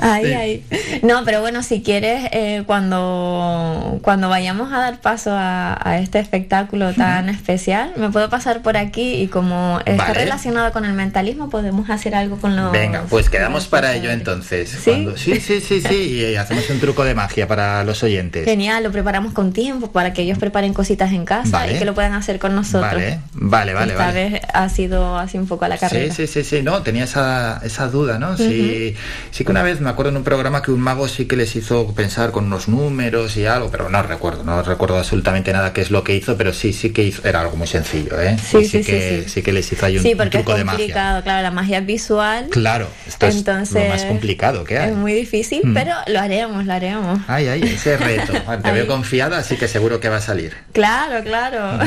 Ahí, 0.00 0.32
ahí. 0.32 0.64
No, 1.02 1.24
pero 1.24 1.40
bueno, 1.40 1.62
si 1.62 1.82
quieres, 1.82 2.28
eh, 2.32 2.62
cuando, 2.66 3.98
cuando 4.02 4.28
vayamos 4.28 4.72
a 4.72 4.78
dar 4.78 5.00
paso 5.00 5.30
a, 5.32 5.78
a 5.88 5.98
este 5.98 6.18
espectáculo 6.18 6.92
tan 6.94 7.28
especial, 7.28 7.92
me 7.96 8.10
puedo 8.10 8.28
pasar 8.30 8.62
por 8.62 8.76
aquí 8.76 9.14
y 9.22 9.28
como 9.28 9.80
está 9.86 10.12
relacionado 10.12 10.72
con 10.72 10.84
el 10.84 10.92
mentalismo, 10.92 11.50
podemos 11.50 11.90
hacer 11.90 12.14
algo 12.14 12.36
con 12.38 12.56
los... 12.56 12.72
Venga, 12.72 13.04
pues 13.08 13.30
quedamos 13.30 13.66
para 13.66 13.94
ello 13.94 14.10
entonces. 14.10 14.78
Cuando- 14.84 15.16
Sí, 15.16 15.40
sí, 15.40 15.60
sí, 15.60 15.80
sí. 15.80 15.96
Y 16.30 16.36
hacemos 16.36 16.68
un 16.70 16.80
truco 16.80 17.04
de 17.04 17.14
magia 17.14 17.46
para 17.46 17.82
los 17.84 18.02
oyentes. 18.02 18.44
Genial, 18.44 18.82
lo 18.82 18.90
preparamos 18.92 19.32
con 19.32 19.52
tiempo 19.52 19.90
para 19.92 20.12
que 20.12 20.22
ellos 20.22 20.38
preparen 20.38 20.72
cositas 20.74 21.12
en 21.12 21.24
casa 21.24 21.50
Vale. 21.58 21.74
y 21.74 21.78
que 21.78 21.84
lo 21.84 21.94
puedan 21.94 22.12
hacer 22.14 22.38
con 22.38 22.54
nosotros. 22.54 22.92
Vale, 22.92 23.20
vale, 23.34 23.74
vale. 23.74 23.92
Esta 23.92 24.06
vale. 24.06 24.30
vez 24.30 24.42
ha 24.52 24.68
sido 24.68 25.18
así 25.18 25.38
un 25.38 25.46
poco 25.46 25.64
a 25.64 25.68
la 25.68 25.78
carrera. 25.78 26.12
Sí, 26.14 26.26
sí, 26.26 26.42
sí, 26.42 26.56
sí, 26.58 26.62
no, 26.62 26.82
tenía 26.82 27.04
esa, 27.04 27.60
esa 27.64 27.88
duda, 27.88 28.18
¿no? 28.18 28.36
Sí, 28.36 28.94
sí 29.30 29.44
que 29.44 29.50
una 29.50 29.62
vez 29.62 29.80
me 29.80 29.89
acuerdo 29.90 30.10
en 30.10 30.16
un 30.18 30.24
programa 30.24 30.62
que 30.62 30.70
un 30.70 30.80
mago 30.80 31.08
sí 31.08 31.26
que 31.26 31.36
les 31.36 31.54
hizo 31.56 31.92
pensar 31.94 32.30
con 32.30 32.46
unos 32.46 32.68
números 32.68 33.36
y 33.36 33.46
algo, 33.46 33.70
pero 33.70 33.88
no 33.90 34.02
recuerdo, 34.02 34.44
no 34.44 34.62
recuerdo 34.62 34.98
absolutamente 34.98 35.52
nada 35.52 35.72
qué 35.72 35.80
es 35.80 35.90
lo 35.90 36.04
que 36.04 36.14
hizo, 36.16 36.36
pero 36.36 36.52
sí, 36.52 36.72
sí 36.72 36.90
que 36.90 37.04
hizo, 37.04 37.26
era 37.26 37.40
algo 37.40 37.56
muy 37.56 37.66
sencillo, 37.66 38.20
¿eh? 38.20 38.36
Sí, 38.38 38.64
sí, 38.64 38.82
sí, 38.82 38.84
que, 38.84 39.24
sí. 39.28 39.42
que 39.42 39.52
les 39.52 39.70
hizo 39.72 39.84
ahí 39.86 39.96
un, 39.98 40.02
Sí, 40.02 40.12
un 40.12 40.18
porque 40.18 40.38
es 40.38 40.44
truco 40.44 40.56
de 40.58 40.64
magia. 40.64 40.78
complicado, 40.78 41.22
claro, 41.22 41.42
la 41.42 41.50
magia 41.50 41.78
es 41.78 41.86
visual. 41.86 42.46
Claro, 42.50 42.88
esto 43.06 43.26
es 43.26 43.36
Entonces, 43.36 43.84
lo 43.84 43.88
más 43.90 44.04
complicado 44.04 44.64
que 44.64 44.78
hay. 44.78 44.90
Es 44.90 44.96
muy 44.96 45.12
difícil, 45.12 45.60
Mm. 45.64 45.74
pero 45.74 45.94
lo 46.06 46.20
haremos, 46.20 46.64
lo 46.66 46.72
haremos. 46.72 47.18
Ay, 47.28 47.48
ay, 47.48 47.62
ese 47.62 47.96
reto. 47.96 48.32
Te 48.62 48.68
Ay. 48.68 48.74
veo 48.74 48.86
confiada, 48.86 49.38
así 49.38 49.56
que 49.56 49.68
seguro 49.68 50.00
que 50.00 50.08
va 50.08 50.16
a 50.16 50.20
salir. 50.20 50.54
Claro, 50.72 51.22
claro. 51.24 51.78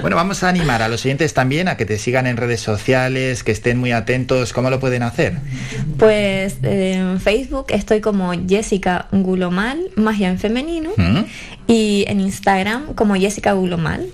Bueno, 0.00 0.16
vamos 0.16 0.42
a 0.42 0.48
animar 0.48 0.82
a 0.82 0.88
los 0.88 1.04
oyentes 1.04 1.34
también 1.34 1.68
a 1.68 1.76
que 1.76 1.84
te 1.86 1.98
sigan 1.98 2.26
en 2.26 2.36
redes 2.36 2.60
sociales, 2.60 3.42
que 3.44 3.52
estén 3.52 3.78
muy 3.78 3.92
atentos. 3.92 4.52
¿Cómo 4.52 4.70
lo 4.70 4.80
pueden 4.80 5.02
hacer? 5.02 5.34
Pues 5.98 6.56
eh, 6.62 6.94
en 6.94 7.20
Facebook 7.38 7.66
estoy 7.68 8.00
como 8.00 8.32
Jessica 8.48 9.06
Gulomal, 9.12 9.78
magia 9.94 10.28
en 10.28 10.40
femenino, 10.40 10.90
¿Mm? 10.96 11.20
y 11.68 12.04
en 12.08 12.20
Instagram 12.20 12.94
como 12.94 13.14
Jessica 13.14 13.52
Gulomal. 13.52 14.06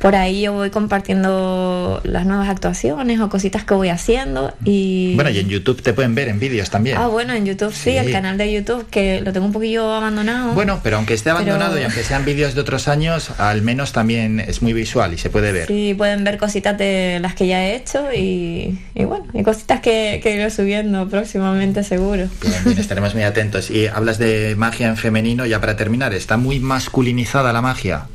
Por 0.00 0.14
ahí 0.14 0.42
yo 0.42 0.52
voy 0.52 0.70
compartiendo 0.70 2.00
las 2.04 2.26
nuevas 2.26 2.48
actuaciones 2.48 3.20
o 3.20 3.28
cositas 3.28 3.64
que 3.64 3.74
voy 3.74 3.88
haciendo 3.88 4.54
y... 4.64 5.14
Bueno, 5.14 5.30
y 5.30 5.38
en 5.38 5.48
YouTube 5.48 5.82
te 5.82 5.92
pueden 5.92 6.14
ver 6.14 6.28
en 6.28 6.38
vídeos 6.38 6.70
también. 6.70 6.96
Ah, 6.98 7.06
bueno, 7.08 7.32
en 7.34 7.46
YouTube 7.46 7.72
sí, 7.72 7.90
Sí. 7.90 7.96
el 7.96 8.12
canal 8.12 8.36
de 8.38 8.52
YouTube 8.52 8.86
que 8.90 9.20
lo 9.22 9.32
tengo 9.32 9.46
un 9.46 9.52
poquillo 9.52 9.92
abandonado. 9.92 10.52
Bueno, 10.52 10.80
pero 10.82 10.96
aunque 10.96 11.14
esté 11.14 11.30
abandonado 11.30 11.72
Pero- 11.72 11.82
y 11.82 11.84
aunque 11.84 12.02
sean 12.02 12.24
vídeos 12.24 12.54
de 12.54 12.60
otros 12.60 12.88
años, 12.88 13.30
al 13.38 13.62
menos 13.62 13.92
también 13.92 14.40
es 14.40 14.60
muy 14.62 14.72
visual 14.72 15.14
y 15.14 15.18
se 15.18 15.30
puede 15.30 15.52
ver. 15.52 15.66
Sí, 15.68 15.94
pueden 15.96 16.24
ver 16.24 16.36
cositas 16.38 16.76
de 16.76 17.18
las 17.20 17.34
que 17.34 17.46
ya 17.46 17.64
he 17.66 17.76
hecho 17.76 18.12
y, 18.12 18.78
y 18.94 19.04
bueno, 19.04 19.26
y 19.32 19.42
cositas 19.42 19.80
que, 19.80 20.20
que 20.22 20.34
iré 20.34 20.50
subiendo 20.50 21.08
próximamente 21.08 21.82
seguro. 21.84 22.28
Bien, 22.42 22.54
bien, 22.64 22.78
estaremos 22.78 23.14
muy 23.14 23.22
atentos. 23.22 23.70
Y 23.70 23.86
hablas 23.86 24.18
de 24.18 24.54
magia 24.56 24.88
en 24.88 24.96
femenino, 24.96 25.46
ya 25.46 25.60
para 25.60 25.76
terminar, 25.76 26.12
¿está 26.14 26.36
muy 26.36 26.60
masculinizada 26.60 27.52
la 27.52 27.62
magia? 27.62 28.06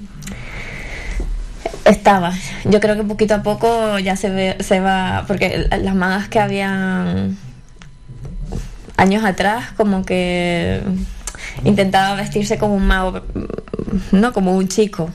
Estaba. 1.85 2.33
Yo 2.65 2.79
creo 2.79 2.95
que 2.95 3.03
poquito 3.03 3.33
a 3.35 3.43
poco 3.43 3.97
ya 3.99 4.15
se 4.15 4.29
ve, 4.29 4.57
se 4.59 4.79
va, 4.79 5.25
porque 5.27 5.67
las 5.81 5.95
magas 5.95 6.27
que 6.27 6.39
habían 6.39 7.37
años 8.97 9.23
atrás, 9.25 9.71
como 9.77 10.05
que 10.05 10.81
intentaba 11.63 12.15
vestirse 12.15 12.57
como 12.57 12.75
un 12.75 12.85
mago, 12.85 13.21
no 14.11 14.33
como 14.33 14.55
un 14.55 14.67
chico. 14.67 15.09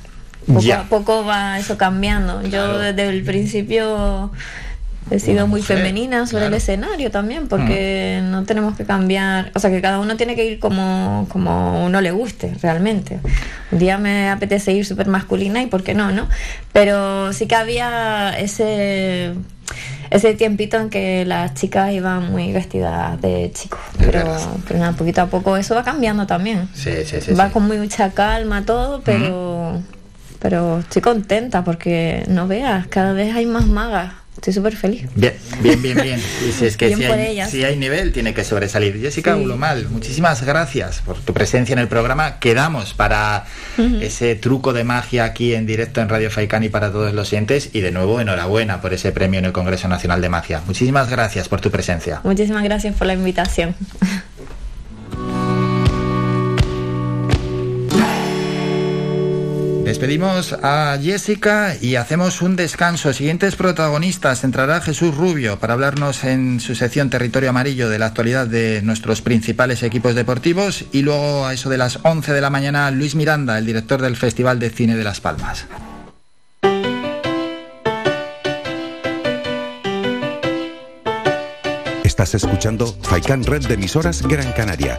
Poco 0.46 0.60
Ya. 0.60 0.80
a 0.80 0.84
poco 0.84 1.24
va 1.24 1.58
eso 1.58 1.76
cambiando. 1.76 2.42
Yo 2.42 2.78
desde 2.78 3.08
el 3.08 3.24
principio 3.24 4.30
he 5.10 5.18
sido 5.20 5.46
muy 5.46 5.60
mujer, 5.60 5.78
femenina 5.78 6.26
sobre 6.26 6.46
el 6.46 6.54
escenario 6.54 7.10
también, 7.10 7.46
porque 7.48 8.20
Mm. 8.22 8.30
no 8.30 8.44
tenemos 8.44 8.76
que 8.76 8.84
cambiar, 8.84 9.52
o 9.54 9.60
sea 9.60 9.70
que 9.70 9.80
cada 9.80 10.00
uno 10.00 10.16
tiene 10.16 10.34
que 10.34 10.44
ir 10.44 10.58
como, 10.58 11.26
como 11.30 11.84
uno 11.84 12.00
le 12.00 12.10
guste 12.10 12.54
realmente. 12.62 13.20
Un 13.70 13.78
día 13.78 13.98
me 13.98 14.30
apetece 14.30 14.72
ir 14.72 14.84
súper 14.84 15.06
masculina 15.06 15.62
y 15.62 15.66
por 15.66 15.82
qué 15.82 15.94
no, 15.94 16.10
¿no? 16.12 16.28
Pero 16.72 17.32
sí 17.32 17.46
que 17.46 17.54
había 17.54 18.36
ese 18.38 19.34
ese 20.10 20.34
tiempito 20.34 20.76
en 20.76 20.90
que 20.90 21.24
las 21.24 21.54
chicas 21.54 21.92
iban 21.92 22.30
muy 22.30 22.52
vestidas 22.52 23.20
de 23.20 23.50
chicos. 23.52 23.80
Pero, 23.98 24.36
pero 24.66 24.78
nada, 24.78 24.92
poquito 24.92 25.22
a 25.22 25.26
poco 25.26 25.56
eso 25.56 25.74
va 25.74 25.82
cambiando 25.82 26.26
también. 26.26 26.68
Sí, 26.74 26.92
sí, 27.04 27.20
sí. 27.20 27.32
va 27.34 27.48
sí. 27.48 27.52
con 27.52 27.66
mucha 27.66 28.10
calma 28.10 28.64
todo, 28.64 29.02
pero 29.04 29.80
pero 30.38 30.78
estoy 30.80 31.02
contenta 31.02 31.64
porque 31.64 32.24
no 32.28 32.46
veas, 32.46 32.86
cada 32.86 33.12
vez 33.12 33.34
hay 33.34 33.46
más 33.46 33.66
magas. 33.66 34.12
Estoy 34.36 34.52
súper 34.52 34.76
feliz. 34.76 35.08
Bien, 35.14 35.32
bien, 35.62 35.80
bien, 35.80 35.96
bien. 35.96 36.20
Y 36.46 36.52
si 36.52 36.66
es 36.66 36.76
que 36.76 36.88
Bien 36.88 36.98
si 36.98 37.04
hay, 37.06 37.50
si 37.50 37.64
hay 37.64 37.76
nivel, 37.76 38.12
tiene 38.12 38.34
que 38.34 38.44
sobresalir. 38.44 39.00
Jessica 39.00 39.34
Sí. 39.34 39.40
Ulomal, 39.40 39.88
muchísimas 39.88 40.44
gracias 40.44 41.00
por 41.00 41.18
tu 41.18 41.32
presencia 41.32 41.72
en 41.72 41.78
el 41.78 41.88
programa. 41.88 42.38
Quedamos 42.38 42.92
para 42.92 43.46
ese 44.00 44.34
truco 44.34 44.74
de 44.74 44.84
magia 44.84 45.24
aquí 45.24 45.54
en 45.54 45.66
directo 45.66 46.02
en 46.02 46.10
Radio 46.10 46.30
Faicán 46.30 46.62
y 46.64 46.68
para 46.68 46.92
todos 46.92 47.14
los 47.14 47.28
oyentes. 47.28 47.70
Y 47.72 47.80
de 47.80 47.92
nuevo, 47.92 48.20
enhorabuena 48.20 48.82
por 48.82 48.92
ese 48.92 49.10
premio 49.10 49.38
en 49.38 49.46
el 49.46 49.52
Congreso 49.52 49.88
Nacional 49.88 50.20
de 50.20 50.28
Magia. 50.28 50.60
Muchísimas 50.66 51.08
gracias 51.08 51.48
por 51.48 51.62
tu 51.62 51.70
presencia. 51.70 52.20
Muchísimas 52.22 52.62
gracias 52.62 52.94
por 52.94 53.06
la 53.06 53.14
invitación. 53.14 53.74
Despedimos 59.86 60.52
a 60.64 60.98
Jessica 61.00 61.76
y 61.80 61.94
hacemos 61.94 62.42
un 62.42 62.56
descanso. 62.56 63.12
Siguientes 63.12 63.54
protagonistas. 63.54 64.42
Entrará 64.42 64.80
Jesús 64.80 65.14
Rubio 65.14 65.60
para 65.60 65.74
hablarnos 65.74 66.24
en 66.24 66.58
su 66.58 66.74
sección 66.74 67.08
Territorio 67.08 67.50
Amarillo 67.50 67.88
de 67.88 68.00
la 68.00 68.06
actualidad 68.06 68.48
de 68.48 68.82
nuestros 68.82 69.22
principales 69.22 69.84
equipos 69.84 70.16
deportivos. 70.16 70.86
Y 70.90 71.02
luego 71.02 71.46
a 71.46 71.54
eso 71.54 71.70
de 71.70 71.78
las 71.78 72.00
11 72.02 72.32
de 72.32 72.40
la 72.40 72.50
mañana, 72.50 72.90
Luis 72.90 73.14
Miranda, 73.14 73.58
el 73.58 73.64
director 73.64 74.02
del 74.02 74.16
Festival 74.16 74.58
de 74.58 74.70
Cine 74.70 74.96
de 74.96 75.04
Las 75.04 75.20
Palmas. 75.20 75.66
Estás 82.02 82.34
escuchando 82.34 82.92
Faikan 83.02 83.44
Red 83.44 83.68
de 83.68 83.74
emisoras 83.74 84.22
Gran 84.22 84.50
Canaria. 84.50 84.98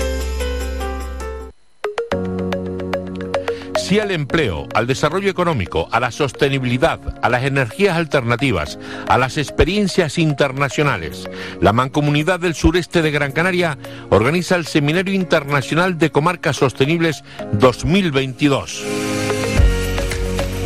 Sí 3.91 3.99
al 3.99 4.11
empleo, 4.11 4.69
al 4.73 4.87
desarrollo 4.87 5.29
económico, 5.29 5.89
a 5.91 5.99
la 5.99 6.11
sostenibilidad, 6.11 6.97
a 7.21 7.27
las 7.27 7.43
energías 7.43 7.97
alternativas, 7.97 8.79
a 9.09 9.17
las 9.17 9.37
experiencias 9.37 10.17
internacionales. 10.17 11.29
La 11.59 11.73
Mancomunidad 11.73 12.39
del 12.39 12.55
Sureste 12.55 13.01
de 13.01 13.11
Gran 13.11 13.33
Canaria 13.33 13.77
organiza 14.09 14.55
el 14.55 14.65
Seminario 14.65 15.13
Internacional 15.13 15.97
de 15.97 16.09
Comarcas 16.09 16.55
Sostenibles 16.55 17.25
2022. 17.51 18.81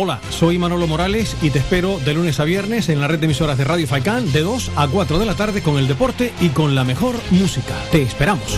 Hola, 0.00 0.20
soy 0.30 0.58
Manolo 0.58 0.86
Morales 0.86 1.36
y 1.42 1.50
te 1.50 1.58
espero 1.58 1.98
de 1.98 2.14
lunes 2.14 2.38
a 2.38 2.44
viernes 2.44 2.88
en 2.88 3.00
la 3.00 3.08
red 3.08 3.18
de 3.18 3.24
emisoras 3.24 3.58
de 3.58 3.64
Radio 3.64 3.88
Faicán 3.88 4.30
de 4.30 4.42
2 4.42 4.70
a 4.76 4.86
4 4.86 5.18
de 5.18 5.26
la 5.26 5.34
tarde 5.34 5.60
con 5.60 5.76
el 5.76 5.88
deporte 5.88 6.32
y 6.40 6.50
con 6.50 6.76
la 6.76 6.84
mejor 6.84 7.16
música. 7.32 7.74
Te 7.90 8.02
esperamos. 8.02 8.56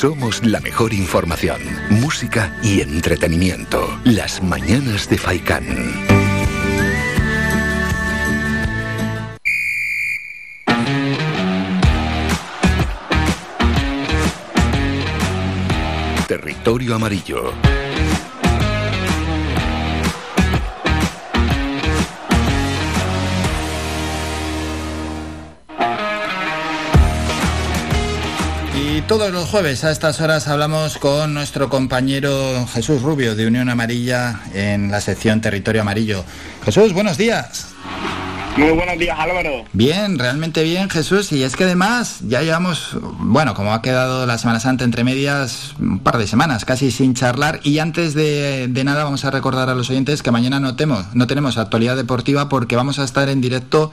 Somos 0.00 0.46
la 0.46 0.60
mejor 0.60 0.94
información, 0.94 1.60
música 1.90 2.56
y 2.62 2.82
entretenimiento. 2.82 3.98
Las 4.04 4.40
mañanas 4.40 5.10
de 5.10 5.18
Faikán. 5.18 5.66
Territorio 16.28 16.94
amarillo. 16.94 17.52
Todos 29.08 29.32
los 29.32 29.48
jueves 29.48 29.84
a 29.84 29.90
estas 29.90 30.20
horas 30.20 30.48
hablamos 30.48 30.98
con 30.98 31.32
nuestro 31.32 31.70
compañero 31.70 32.66
Jesús 32.66 33.00
Rubio 33.00 33.34
de 33.34 33.46
Unión 33.46 33.70
Amarilla 33.70 34.40
en 34.52 34.90
la 34.90 35.00
sección 35.00 35.40
Territorio 35.40 35.80
Amarillo. 35.80 36.26
Jesús, 36.62 36.92
buenos 36.92 37.16
días. 37.16 37.68
Muy 38.58 38.72
buenos 38.72 38.98
días, 38.98 39.16
Álvaro. 39.16 39.64
Bien, 39.72 40.18
realmente 40.18 40.64
bien, 40.64 40.90
Jesús. 40.90 41.30
Y 41.30 41.44
es 41.44 41.54
que 41.54 41.62
además 41.62 42.18
ya 42.26 42.42
llevamos, 42.42 42.98
bueno, 43.20 43.54
como 43.54 43.72
ha 43.72 43.82
quedado 43.82 44.26
la 44.26 44.36
Semana 44.36 44.58
Santa 44.58 44.82
entre 44.82 45.04
medias, 45.04 45.76
un 45.78 46.00
par 46.00 46.18
de 46.18 46.26
semanas 46.26 46.64
casi 46.64 46.90
sin 46.90 47.14
charlar. 47.14 47.60
Y 47.62 47.78
antes 47.78 48.14
de, 48.14 48.68
nada 48.84 49.04
vamos 49.04 49.24
a 49.24 49.30
recordar 49.30 49.70
a 49.70 49.76
los 49.76 49.90
oyentes 49.90 50.24
que 50.24 50.32
mañana 50.32 50.58
no, 50.58 50.74
no 51.14 51.26
tenemos 51.28 51.56
actualidad 51.56 51.96
deportiva 51.96 52.48
porque 52.48 52.74
vamos 52.74 52.98
a 52.98 53.04
estar 53.04 53.28
en 53.28 53.40
directo 53.40 53.92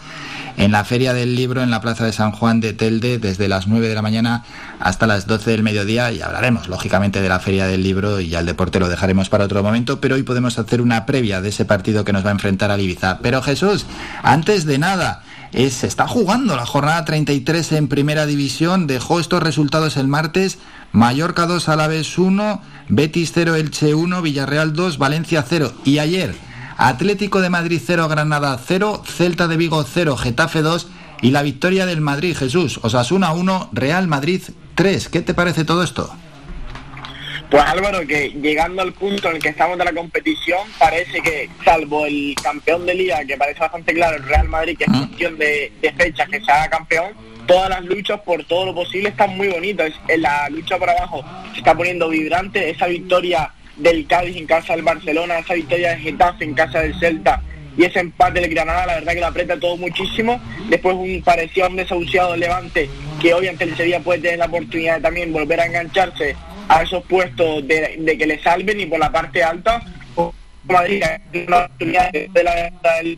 en 0.58 0.72
la 0.72 0.84
Feria 0.84 1.14
del 1.14 1.36
Libro 1.36 1.62
en 1.62 1.70
la 1.70 1.82
Plaza 1.82 2.06
de 2.06 2.14
San 2.14 2.32
Juan 2.32 2.60
de 2.60 2.74
Telde 2.74 3.18
desde 3.20 3.48
las 3.48 3.68
9 3.68 3.88
de 3.88 3.96
la 3.96 4.02
mañana 4.02 4.46
hasta 4.80 5.06
las 5.06 5.28
12 5.28 5.52
del 5.52 5.64
mediodía 5.64 6.12
y 6.12 6.22
hablaremos 6.22 6.68
lógicamente 6.70 7.22
de 7.22 7.30
la 7.30 7.40
Feria 7.40 7.68
del 7.68 7.84
Libro 7.84 8.20
y 8.20 8.30
ya 8.30 8.40
el 8.40 8.46
deporte 8.46 8.80
lo 8.80 8.90
dejaremos 8.90 9.30
para 9.30 9.46
otro 9.46 9.62
momento, 9.64 10.00
pero 10.00 10.16
hoy 10.16 10.24
podemos 10.24 10.58
hacer 10.58 10.82
una 10.82 11.06
previa 11.06 11.42
de 11.42 11.50
ese 11.50 11.66
partido 11.66 12.04
que 12.06 12.14
nos 12.14 12.26
va 12.26 12.30
a 12.30 12.34
enfrentar 12.34 12.72
al 12.72 12.82
Ibiza. 12.82 13.20
Pero 13.22 13.42
Jesús, 13.42 13.86
antes 14.24 14.55
de 14.64 14.78
nada, 14.78 15.24
es, 15.52 15.74
se 15.74 15.88
está 15.88 16.08
jugando 16.08 16.56
la 16.56 16.66
jornada 16.66 17.04
33 17.04 17.74
en 17.74 17.90
Primera 17.90 18.26
División, 18.26 18.88
dejó 18.88 19.20
estos 19.20 19.44
resultados 19.44 19.98
el 19.98 20.08
martes, 20.08 20.60
Mallorca 20.94 21.46
2, 21.46 21.68
Alavés 21.68 22.18
1, 22.18 22.62
Betis 22.88 23.32
0, 23.34 23.56
Elche 23.56 23.94
1, 23.94 24.22
Villarreal 24.22 24.72
2, 24.72 24.98
Valencia 24.98 25.44
0 25.48 25.74
y 25.84 26.00
ayer 26.00 26.34
Atlético 26.78 27.42
de 27.42 27.50
Madrid 27.50 27.82
0, 27.86 28.08
Granada 28.08 28.60
0, 28.66 29.04
Celta 29.06 29.48
de 29.48 29.58
Vigo 29.58 29.84
0, 29.84 30.18
Getafe 30.18 30.62
2 30.62 30.88
y 31.22 31.32
la 31.32 31.42
victoria 31.42 31.86
del 31.86 32.02
Madrid, 32.02 32.36
Jesús. 32.36 32.80
Osasuna 32.82 33.32
1, 33.32 33.70
Real 33.72 34.08
Madrid 34.08 34.42
3. 34.76 35.10
¿Qué 35.10 35.22
te 35.22 35.34
parece 35.34 35.64
todo 35.64 35.84
esto? 35.84 36.14
Pues 37.56 37.68
Álvaro, 37.68 38.06
que 38.06 38.32
llegando 38.32 38.82
al 38.82 38.92
punto 38.92 39.30
en 39.30 39.38
el 39.38 39.42
que 39.42 39.48
estamos 39.48 39.78
de 39.78 39.86
la 39.86 39.94
competición, 39.94 40.60
parece 40.78 41.22
que, 41.22 41.50
salvo 41.64 42.06
el 42.06 42.36
campeón 42.44 42.86
de 42.86 42.94
liga, 42.94 43.24
que 43.24 43.38
parece 43.38 43.62
bastante 43.62 43.94
claro, 43.94 44.18
el 44.18 44.24
Real 44.24 44.50
Madrid, 44.50 44.78
que 44.78 44.84
es 44.84 44.90
cuestión 44.90 45.38
de, 45.38 45.72
de 45.82 45.94
fechas 45.94 46.28
que 46.28 46.42
se 46.42 46.52
haga 46.52 46.70
campeón, 46.70 47.14
todas 47.48 47.70
las 47.70 47.86
luchas 47.86 48.20
por 48.26 48.44
todo 48.44 48.66
lo 48.66 48.76
posible 48.76 49.08
están 49.08 49.38
muy 49.38 49.48
bonitas. 49.48 49.94
En 50.10 50.24
la 50.24 50.50
lucha 50.50 50.78
por 50.78 50.90
abajo 50.90 51.24
se 51.54 51.60
está 51.60 51.74
poniendo 51.74 52.10
vibrante, 52.10 52.70
esa 52.70 52.88
victoria 52.88 53.54
del 53.78 54.06
Cádiz 54.06 54.36
en 54.36 54.48
casa 54.48 54.74
del 54.74 54.84
Barcelona, 54.84 55.40
esa 55.40 55.54
victoria 55.54 55.92
de 55.92 56.00
Getafe 56.00 56.44
en 56.44 56.56
casa 56.56 56.82
del 56.82 57.00
Celta 57.00 57.42
y 57.78 57.86
ese 57.86 58.02
empate 58.02 58.42
del 58.42 58.50
Granada, 58.50 58.86
la 58.86 58.96
verdad 58.96 59.14
que 59.14 59.20
lo 59.22 59.28
aprieta 59.28 59.58
todo 59.58 59.78
muchísimo. 59.78 60.42
Después 60.68 60.94
un 60.98 61.22
parecido 61.24 61.68
a 61.68 61.70
un 61.70 61.78
desahuciado 61.78 62.36
Levante, 62.36 62.90
que 63.22 63.34
hoy 63.34 63.48
ante 63.48 63.64
el 63.64 63.78
Sevilla 63.78 64.02
puede 64.02 64.20
tener 64.20 64.40
la 64.40 64.48
oportunidad 64.48 64.98
de 64.98 65.04
también 65.04 65.32
volver 65.32 65.62
a 65.62 65.68
engancharse 65.68 66.36
a 66.68 66.84
esos 66.84 67.04
puestos 67.06 67.68
de, 67.68 68.16
que 68.18 68.26
le 68.26 68.42
salven 68.42 68.80
y 68.80 68.86
por 68.86 69.00
la 69.00 69.12
parte 69.12 69.44
alta 69.44 69.82
Madrid 70.68 71.04
una 71.48 71.58
oportunidad 71.66 72.12
de 72.12 72.44
la 72.44 72.72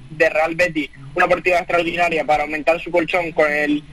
de 0.09 0.29
Real 0.29 0.55
Betis, 0.55 0.89
una 1.15 1.25
oportunidad 1.25 1.61
extraordinaria 1.61 2.25
para 2.25 2.43
aumentar 2.43 2.79
su 2.81 2.91
colchón 2.91 3.31
con 3.31 3.51
el 3.51 3.83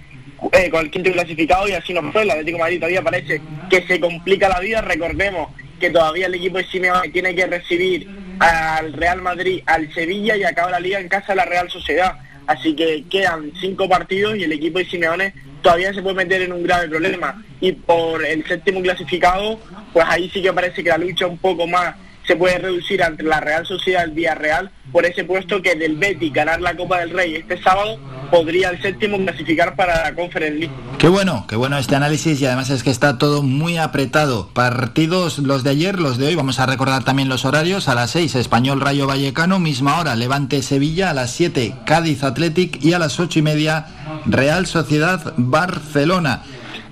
eh, 0.52 0.68
con 0.70 0.85
el 0.85 0.90
quinto 0.90 1.12
clasificado 1.12 1.68
y 1.68 1.72
así 1.72 1.94
no 1.94 2.12
fue. 2.12 2.22
El 2.22 2.31
Atlético 2.31 2.59
de 2.59 2.62
Madrid 2.62 2.78
todavía 2.78 3.02
parece 3.02 3.40
que 3.70 3.82
se 3.86 4.01
complica 4.01 4.48
la 4.48 4.60
vida. 4.60 4.81
Recordemos 4.81 5.48
que 5.81 5.90
todavía 5.90 6.26
el 6.26 6.35
equipo 6.35 6.59
de 6.59 6.64
Simeone 6.64 7.09
tiene 7.10 7.35
que 7.35 7.47
recibir 7.47 8.09
al 8.40 8.93
Real 8.93 9.22
Madrid, 9.22 9.62
al 9.66 9.93
Sevilla 9.94 10.36
y 10.36 10.44
acaba 10.44 10.72
la 10.72 10.81
liga 10.81 11.01
en 11.01 11.09
casa 11.09 11.28
de 11.32 11.36
la 11.36 11.44
Real 11.44 11.70
Sociedad. 11.70 12.18
Así 12.47 12.74
que 12.76 13.05
quedan 13.09 13.52
cinco 13.60 13.89
partidos 13.89 14.37
y 14.37 14.45
el 14.45 14.53
equipo 14.53 14.79
de 14.79 14.87
Simeone 14.87 15.32
todavía 15.64 15.94
se 15.94 16.02
puede 16.02 16.16
meter 16.16 16.43
en 16.43 16.52
un 16.52 16.62
grave 16.62 16.88
problema. 16.88 17.43
Y 17.60 17.72
por 17.72 18.24
el 18.24 18.46
séptimo 18.46 18.82
clasificado, 18.82 19.59
pues 19.93 20.04
ahí 20.09 20.30
sí 20.30 20.43
que 20.43 20.52
parece 20.52 20.84
que 20.84 20.90
la 20.90 20.98
lucha 20.98 21.26
un 21.26 21.38
poco 21.38 21.66
más 21.66 21.96
se 22.27 22.36
puede 22.36 22.59
reducir 22.59 23.03
ante 23.03 23.22
la 23.22 23.40
Real 23.40 23.66
Sociedad 23.66 24.09
Villarreal 24.11 24.70
por 24.93 25.06
ese 25.06 25.24
puesto 25.24 25.61
que 25.62 25.74
del 25.74 25.96
Betis 25.96 26.32
ganar 26.32 26.61
la 26.61 26.77
Copa 26.77 27.01
del 27.01 27.11
Rey 27.11 27.35
este 27.36 27.61
sábado 27.62 27.98
podría 28.30 28.70
el 28.70 28.80
séptimo 28.80 29.19
clasificar 29.19 29.77
para 29.77 30.03
la 30.03 30.14
Conference 30.14 30.59
League. 30.59 30.74
Qué 30.98 31.09
bueno, 31.09 31.46
qué 31.48 31.56
bueno 31.56 31.78
este 31.78 31.96
análisis 31.96 32.40
y 32.40 32.46
además 32.46 32.70
es 32.70 32.82
que 32.82 32.90
está 32.90 33.19
todo 33.19 33.43
muy 33.43 33.77
apretado. 33.77 34.48
Partidos 34.48 35.38
los 35.38 35.62
de 35.62 35.70
ayer, 35.70 36.01
los 36.01 36.19
de 36.19 36.28
hoy, 36.28 36.35
vamos 36.35 36.59
a 36.59 36.66
recordar 36.66 37.04
también 37.04 37.28
los 37.28 37.44
horarios. 37.44 37.88
A 37.88 37.94
las 37.94 38.11
6, 38.12 38.35
Español 38.36 38.80
Rayo 38.80 39.06
Vallecano, 39.06 39.59
misma 39.59 39.98
hora, 40.01 40.16
Levante 40.16 40.62
Sevilla, 40.62 41.11
a 41.11 41.14
las 41.14 41.32
7, 41.32 41.74
Cádiz 41.85 42.24
Athletic 42.24 42.82
y 42.82 42.94
a 42.94 42.98
las 42.98 43.20
8 43.20 43.38
y 43.38 43.43
media, 43.43 43.86
Real 44.27 44.66
Sociedad 44.66 45.35
Barcelona. 45.36 46.43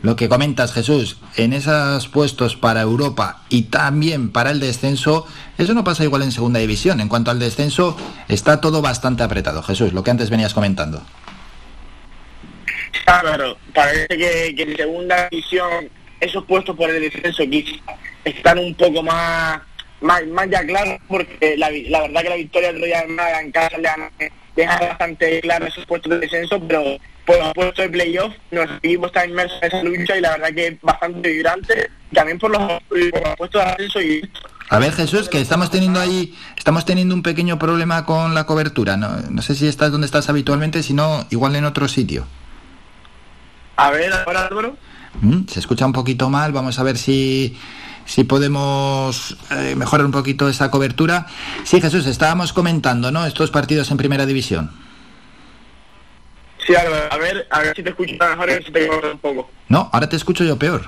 Lo 0.02 0.16
que 0.16 0.28
comentas, 0.28 0.72
Jesús, 0.72 1.18
en 1.36 1.52
esos 1.52 2.08
puestos 2.08 2.56
para 2.56 2.80
Europa 2.80 3.42
y 3.48 3.62
también 3.62 4.32
para 4.32 4.50
el 4.50 4.58
descenso, 4.58 5.26
eso 5.58 5.74
no 5.74 5.84
pasa 5.84 6.02
igual 6.02 6.22
en 6.22 6.32
segunda 6.32 6.58
división. 6.58 7.00
En 7.00 7.08
cuanto 7.08 7.30
al 7.30 7.38
descenso, 7.38 7.96
está 8.28 8.60
todo 8.60 8.82
bastante 8.82 9.22
apretado. 9.22 9.62
Jesús, 9.62 9.92
lo 9.92 10.02
que 10.02 10.10
antes 10.10 10.28
venías 10.28 10.54
comentando. 10.54 11.02
Claro, 13.04 13.56
parece 13.72 14.08
que, 14.08 14.54
en 14.56 14.76
segunda 14.76 15.28
división 15.30 15.88
esos 16.20 16.44
puestos 16.44 16.76
por 16.76 16.88
el 16.90 17.02
descenso 17.02 17.42
quizá 17.50 17.80
están 18.24 18.58
un 18.58 18.74
poco 18.74 19.02
más 19.02 19.60
más, 20.00 20.24
más 20.26 20.48
ya 20.50 20.64
claros 20.64 21.00
porque 21.08 21.56
la, 21.56 21.68
la 21.70 22.02
verdad 22.02 22.22
que 22.22 22.28
la 22.28 22.36
victoria 22.36 22.72
del 22.72 22.82
Real 22.82 23.08
Málaga 23.08 23.40
en 23.40 23.50
casa 23.50 23.78
le 23.78 23.88
han 23.88 24.10
deja 24.54 24.78
bastante 24.78 25.40
claro 25.40 25.66
esos 25.66 25.86
puestos 25.86 26.10
de 26.10 26.18
descenso, 26.18 26.60
pero 26.66 26.98
por 27.26 27.38
los 27.38 27.52
puestos 27.54 27.84
de 27.84 27.88
playoff 27.90 28.32
nuestro 28.50 28.76
equipo 28.78 29.06
está 29.06 29.24
inmerso 29.26 29.54
en 29.62 29.68
esa 29.68 29.82
lucha 29.82 30.16
y 30.16 30.20
la 30.20 30.30
verdad 30.30 30.48
que 30.54 30.66
es 30.68 30.80
bastante 30.82 31.30
vibrante, 31.30 31.90
también 32.12 32.38
por 32.38 32.50
los, 32.50 32.60
por 32.60 32.98
los 32.98 33.36
puestos 33.36 33.64
de 33.64 33.70
ascenso 33.70 34.00
y 34.00 34.30
A 34.70 34.78
ver, 34.78 34.92
Jesús, 34.92 35.28
que 35.28 35.40
estamos 35.40 35.70
teniendo 35.70 36.00
ahí, 36.00 36.34
estamos 36.56 36.84
teniendo 36.84 37.14
un 37.14 37.22
pequeño 37.22 37.58
problema 37.58 38.04
con 38.04 38.34
la 38.34 38.44
cobertura. 38.44 38.96
No, 38.96 39.16
no 39.30 39.42
sé 39.42 39.54
si 39.54 39.68
estás 39.68 39.92
donde 39.92 40.06
estás 40.06 40.28
habitualmente, 40.28 40.82
si 40.82 40.94
no, 40.94 41.26
igual 41.30 41.54
en 41.56 41.64
otro 41.64 41.86
sitio. 41.88 42.26
a 43.76 43.90
ver 43.90 44.12
ahora 44.12 44.46
Álvaro. 44.46 44.76
Mm, 45.20 45.46
Se 45.46 45.60
escucha 45.60 45.84
un 45.86 45.92
poquito 45.92 46.30
mal, 46.30 46.52
vamos 46.52 46.78
a 46.78 46.82
ver 46.82 46.96
si, 46.96 47.56
si 48.06 48.24
podemos 48.24 49.36
eh, 49.50 49.74
mejorar 49.76 50.06
un 50.06 50.12
poquito 50.12 50.48
esa 50.48 50.70
cobertura. 50.70 51.26
Sí, 51.64 51.80
Jesús, 51.80 52.06
estábamos 52.06 52.52
comentando, 52.52 53.12
¿no? 53.12 53.26
Estos 53.26 53.50
partidos 53.50 53.90
en 53.90 53.98
primera 53.98 54.24
división. 54.26 54.70
Sí, 56.66 56.74
Álvaro, 56.76 57.08
a 57.10 57.16
ver, 57.18 57.46
a 57.50 57.60
ver 57.60 57.74
si 57.76 57.82
te 57.82 57.90
escucho 57.90 58.14
mejor 58.18 58.50
y 58.50 58.64
si 58.64 58.70
te 58.72 58.86
corto 58.86 59.10
un 59.12 59.18
poco. 59.18 59.50
No, 59.68 59.90
ahora 59.92 60.08
te 60.08 60.16
escucho 60.16 60.44
yo 60.44 60.56
peor. 60.58 60.82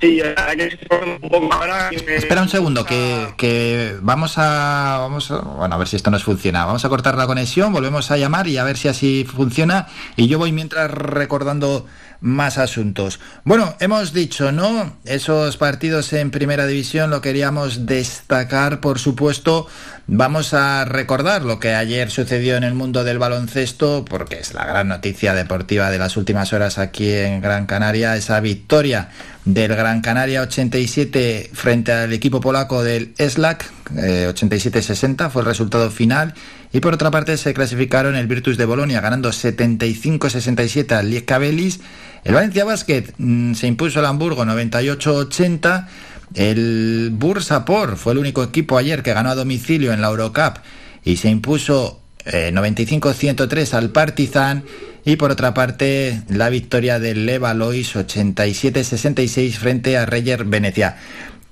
Sí, 0.00 0.20
verdad 0.20 0.52
que 0.52 0.78
corta 0.88 1.06
un 1.20 1.28
poco 1.28 1.52
ahora. 1.52 1.90
me- 2.06 2.14
Espera 2.16 2.40
un 2.40 2.48
segundo, 2.48 2.84
que, 2.84 3.34
que 3.36 3.96
vamos 4.00 4.38
a, 4.38 4.98
vamos 5.00 5.28
a, 5.32 5.38
bueno, 5.40 5.74
a 5.74 5.78
ver 5.78 5.88
si 5.88 5.96
esto 5.96 6.10
nos 6.12 6.22
funciona. 6.22 6.64
Vamos 6.64 6.84
a 6.84 6.88
cortar 6.88 7.16
la 7.16 7.26
conexión, 7.26 7.72
volvemos 7.72 8.10
a 8.12 8.16
llamar 8.16 8.46
y 8.46 8.58
a 8.58 8.64
ver 8.64 8.76
si 8.76 8.86
así 8.86 9.24
funciona. 9.28 9.88
Y 10.16 10.28
yo 10.28 10.38
voy 10.38 10.52
mientras 10.52 10.88
recordando 10.88 11.84
más 12.20 12.58
asuntos. 12.58 13.18
Bueno, 13.44 13.74
hemos 13.80 14.12
dicho, 14.12 14.52
¿no? 14.52 14.96
Esos 15.04 15.56
partidos 15.56 16.12
en 16.12 16.30
primera 16.30 16.66
división 16.66 17.10
lo 17.10 17.20
queríamos 17.20 17.84
destacar, 17.84 18.78
por 18.80 19.00
supuesto. 19.00 19.66
Vamos 20.10 20.54
a 20.54 20.86
recordar 20.86 21.42
lo 21.42 21.60
que 21.60 21.74
ayer 21.74 22.10
sucedió 22.10 22.56
en 22.56 22.64
el 22.64 22.72
mundo 22.72 23.04
del 23.04 23.18
baloncesto, 23.18 24.06
porque 24.06 24.38
es 24.38 24.54
la 24.54 24.64
gran 24.64 24.88
noticia 24.88 25.34
deportiva 25.34 25.90
de 25.90 25.98
las 25.98 26.16
últimas 26.16 26.54
horas 26.54 26.78
aquí 26.78 27.12
en 27.12 27.42
Gran 27.42 27.66
Canaria, 27.66 28.16
esa 28.16 28.40
victoria 28.40 29.10
del 29.44 29.76
Gran 29.76 30.00
Canaria 30.00 30.40
87 30.40 31.50
frente 31.52 31.92
al 31.92 32.10
equipo 32.14 32.40
polaco 32.40 32.82
del 32.82 33.12
ESLAC, 33.18 33.70
eh, 33.98 34.32
87-60 34.34 35.28
fue 35.28 35.42
el 35.42 35.46
resultado 35.46 35.90
final 35.90 36.32
Y 36.72 36.80
por 36.80 36.94
otra 36.94 37.10
parte 37.10 37.36
se 37.36 37.52
clasificaron 37.52 38.16
el 38.16 38.26
Virtus 38.26 38.56
de 38.56 38.64
Bolonia 38.64 39.02
ganando 39.02 39.28
75-67 39.30 40.92
al 40.92 41.10
Liesca 41.10 41.38
Belis. 41.38 41.80
El 42.24 42.34
Valencia 42.34 42.64
Basket 42.64 43.04
mm, 43.16 43.54
se 43.54 43.66
impuso 43.66 43.98
al 43.98 44.06
Hamburgo 44.06 44.44
98-80. 44.44 45.86
El 46.34 47.10
Bursapor 47.12 47.96
fue 47.96 48.12
el 48.12 48.18
único 48.18 48.42
equipo 48.42 48.78
ayer 48.78 49.02
que 49.02 49.12
ganó 49.12 49.30
a 49.30 49.34
domicilio 49.34 49.92
en 49.92 50.00
la 50.00 50.08
Eurocup 50.08 50.58
y 51.04 51.16
se 51.16 51.30
impuso 51.30 52.00
eh, 52.24 52.50
95-103 52.52 53.74
al 53.74 53.90
Partizan. 53.90 54.64
Y 55.04 55.16
por 55.16 55.30
otra 55.30 55.54
parte, 55.54 56.22
la 56.28 56.50
victoria 56.50 56.98
del 56.98 57.24
Levalois 57.24 57.94
87-66 57.96 59.52
frente 59.52 59.96
a 59.96 60.04
Reyer 60.04 60.44
Venecia. 60.44 60.96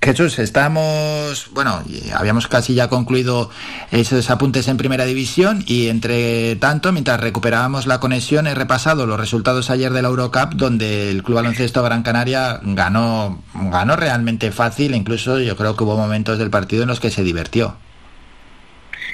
Jesús, 0.01 0.37
estamos, 0.39 1.49
bueno, 1.51 1.83
habíamos 2.13 2.47
casi 2.47 2.75
ya 2.75 2.87
concluido 2.87 3.49
esos 3.91 4.29
apuntes 4.29 4.67
en 4.67 4.77
primera 4.77 5.05
división 5.05 5.63
y 5.65 5.89
entre 5.89 6.55
tanto, 6.57 6.91
mientras 6.93 7.19
recuperábamos 7.19 7.87
la 7.87 7.99
conexión, 7.99 8.47
he 8.47 8.53
repasado 8.53 9.07
los 9.07 9.19
resultados 9.19 9.69
ayer 9.69 9.91
de 9.91 10.01
la 10.01 10.07
Eurocup, 10.07 10.53
donde 10.53 11.09
el 11.09 11.23
Club 11.23 11.37
Baloncesto 11.37 11.81
Gran 11.83 12.03
Canaria 12.03 12.59
ganó, 12.61 13.43
ganó 13.53 13.95
realmente 13.95 14.51
fácil, 14.51 14.93
incluso 14.93 15.39
yo 15.39 15.57
creo 15.57 15.75
que 15.75 15.83
hubo 15.83 15.97
momentos 15.97 16.37
del 16.37 16.51
partido 16.51 16.83
en 16.83 16.89
los 16.89 16.99
que 16.99 17.09
se 17.09 17.23
divirtió. 17.23 17.75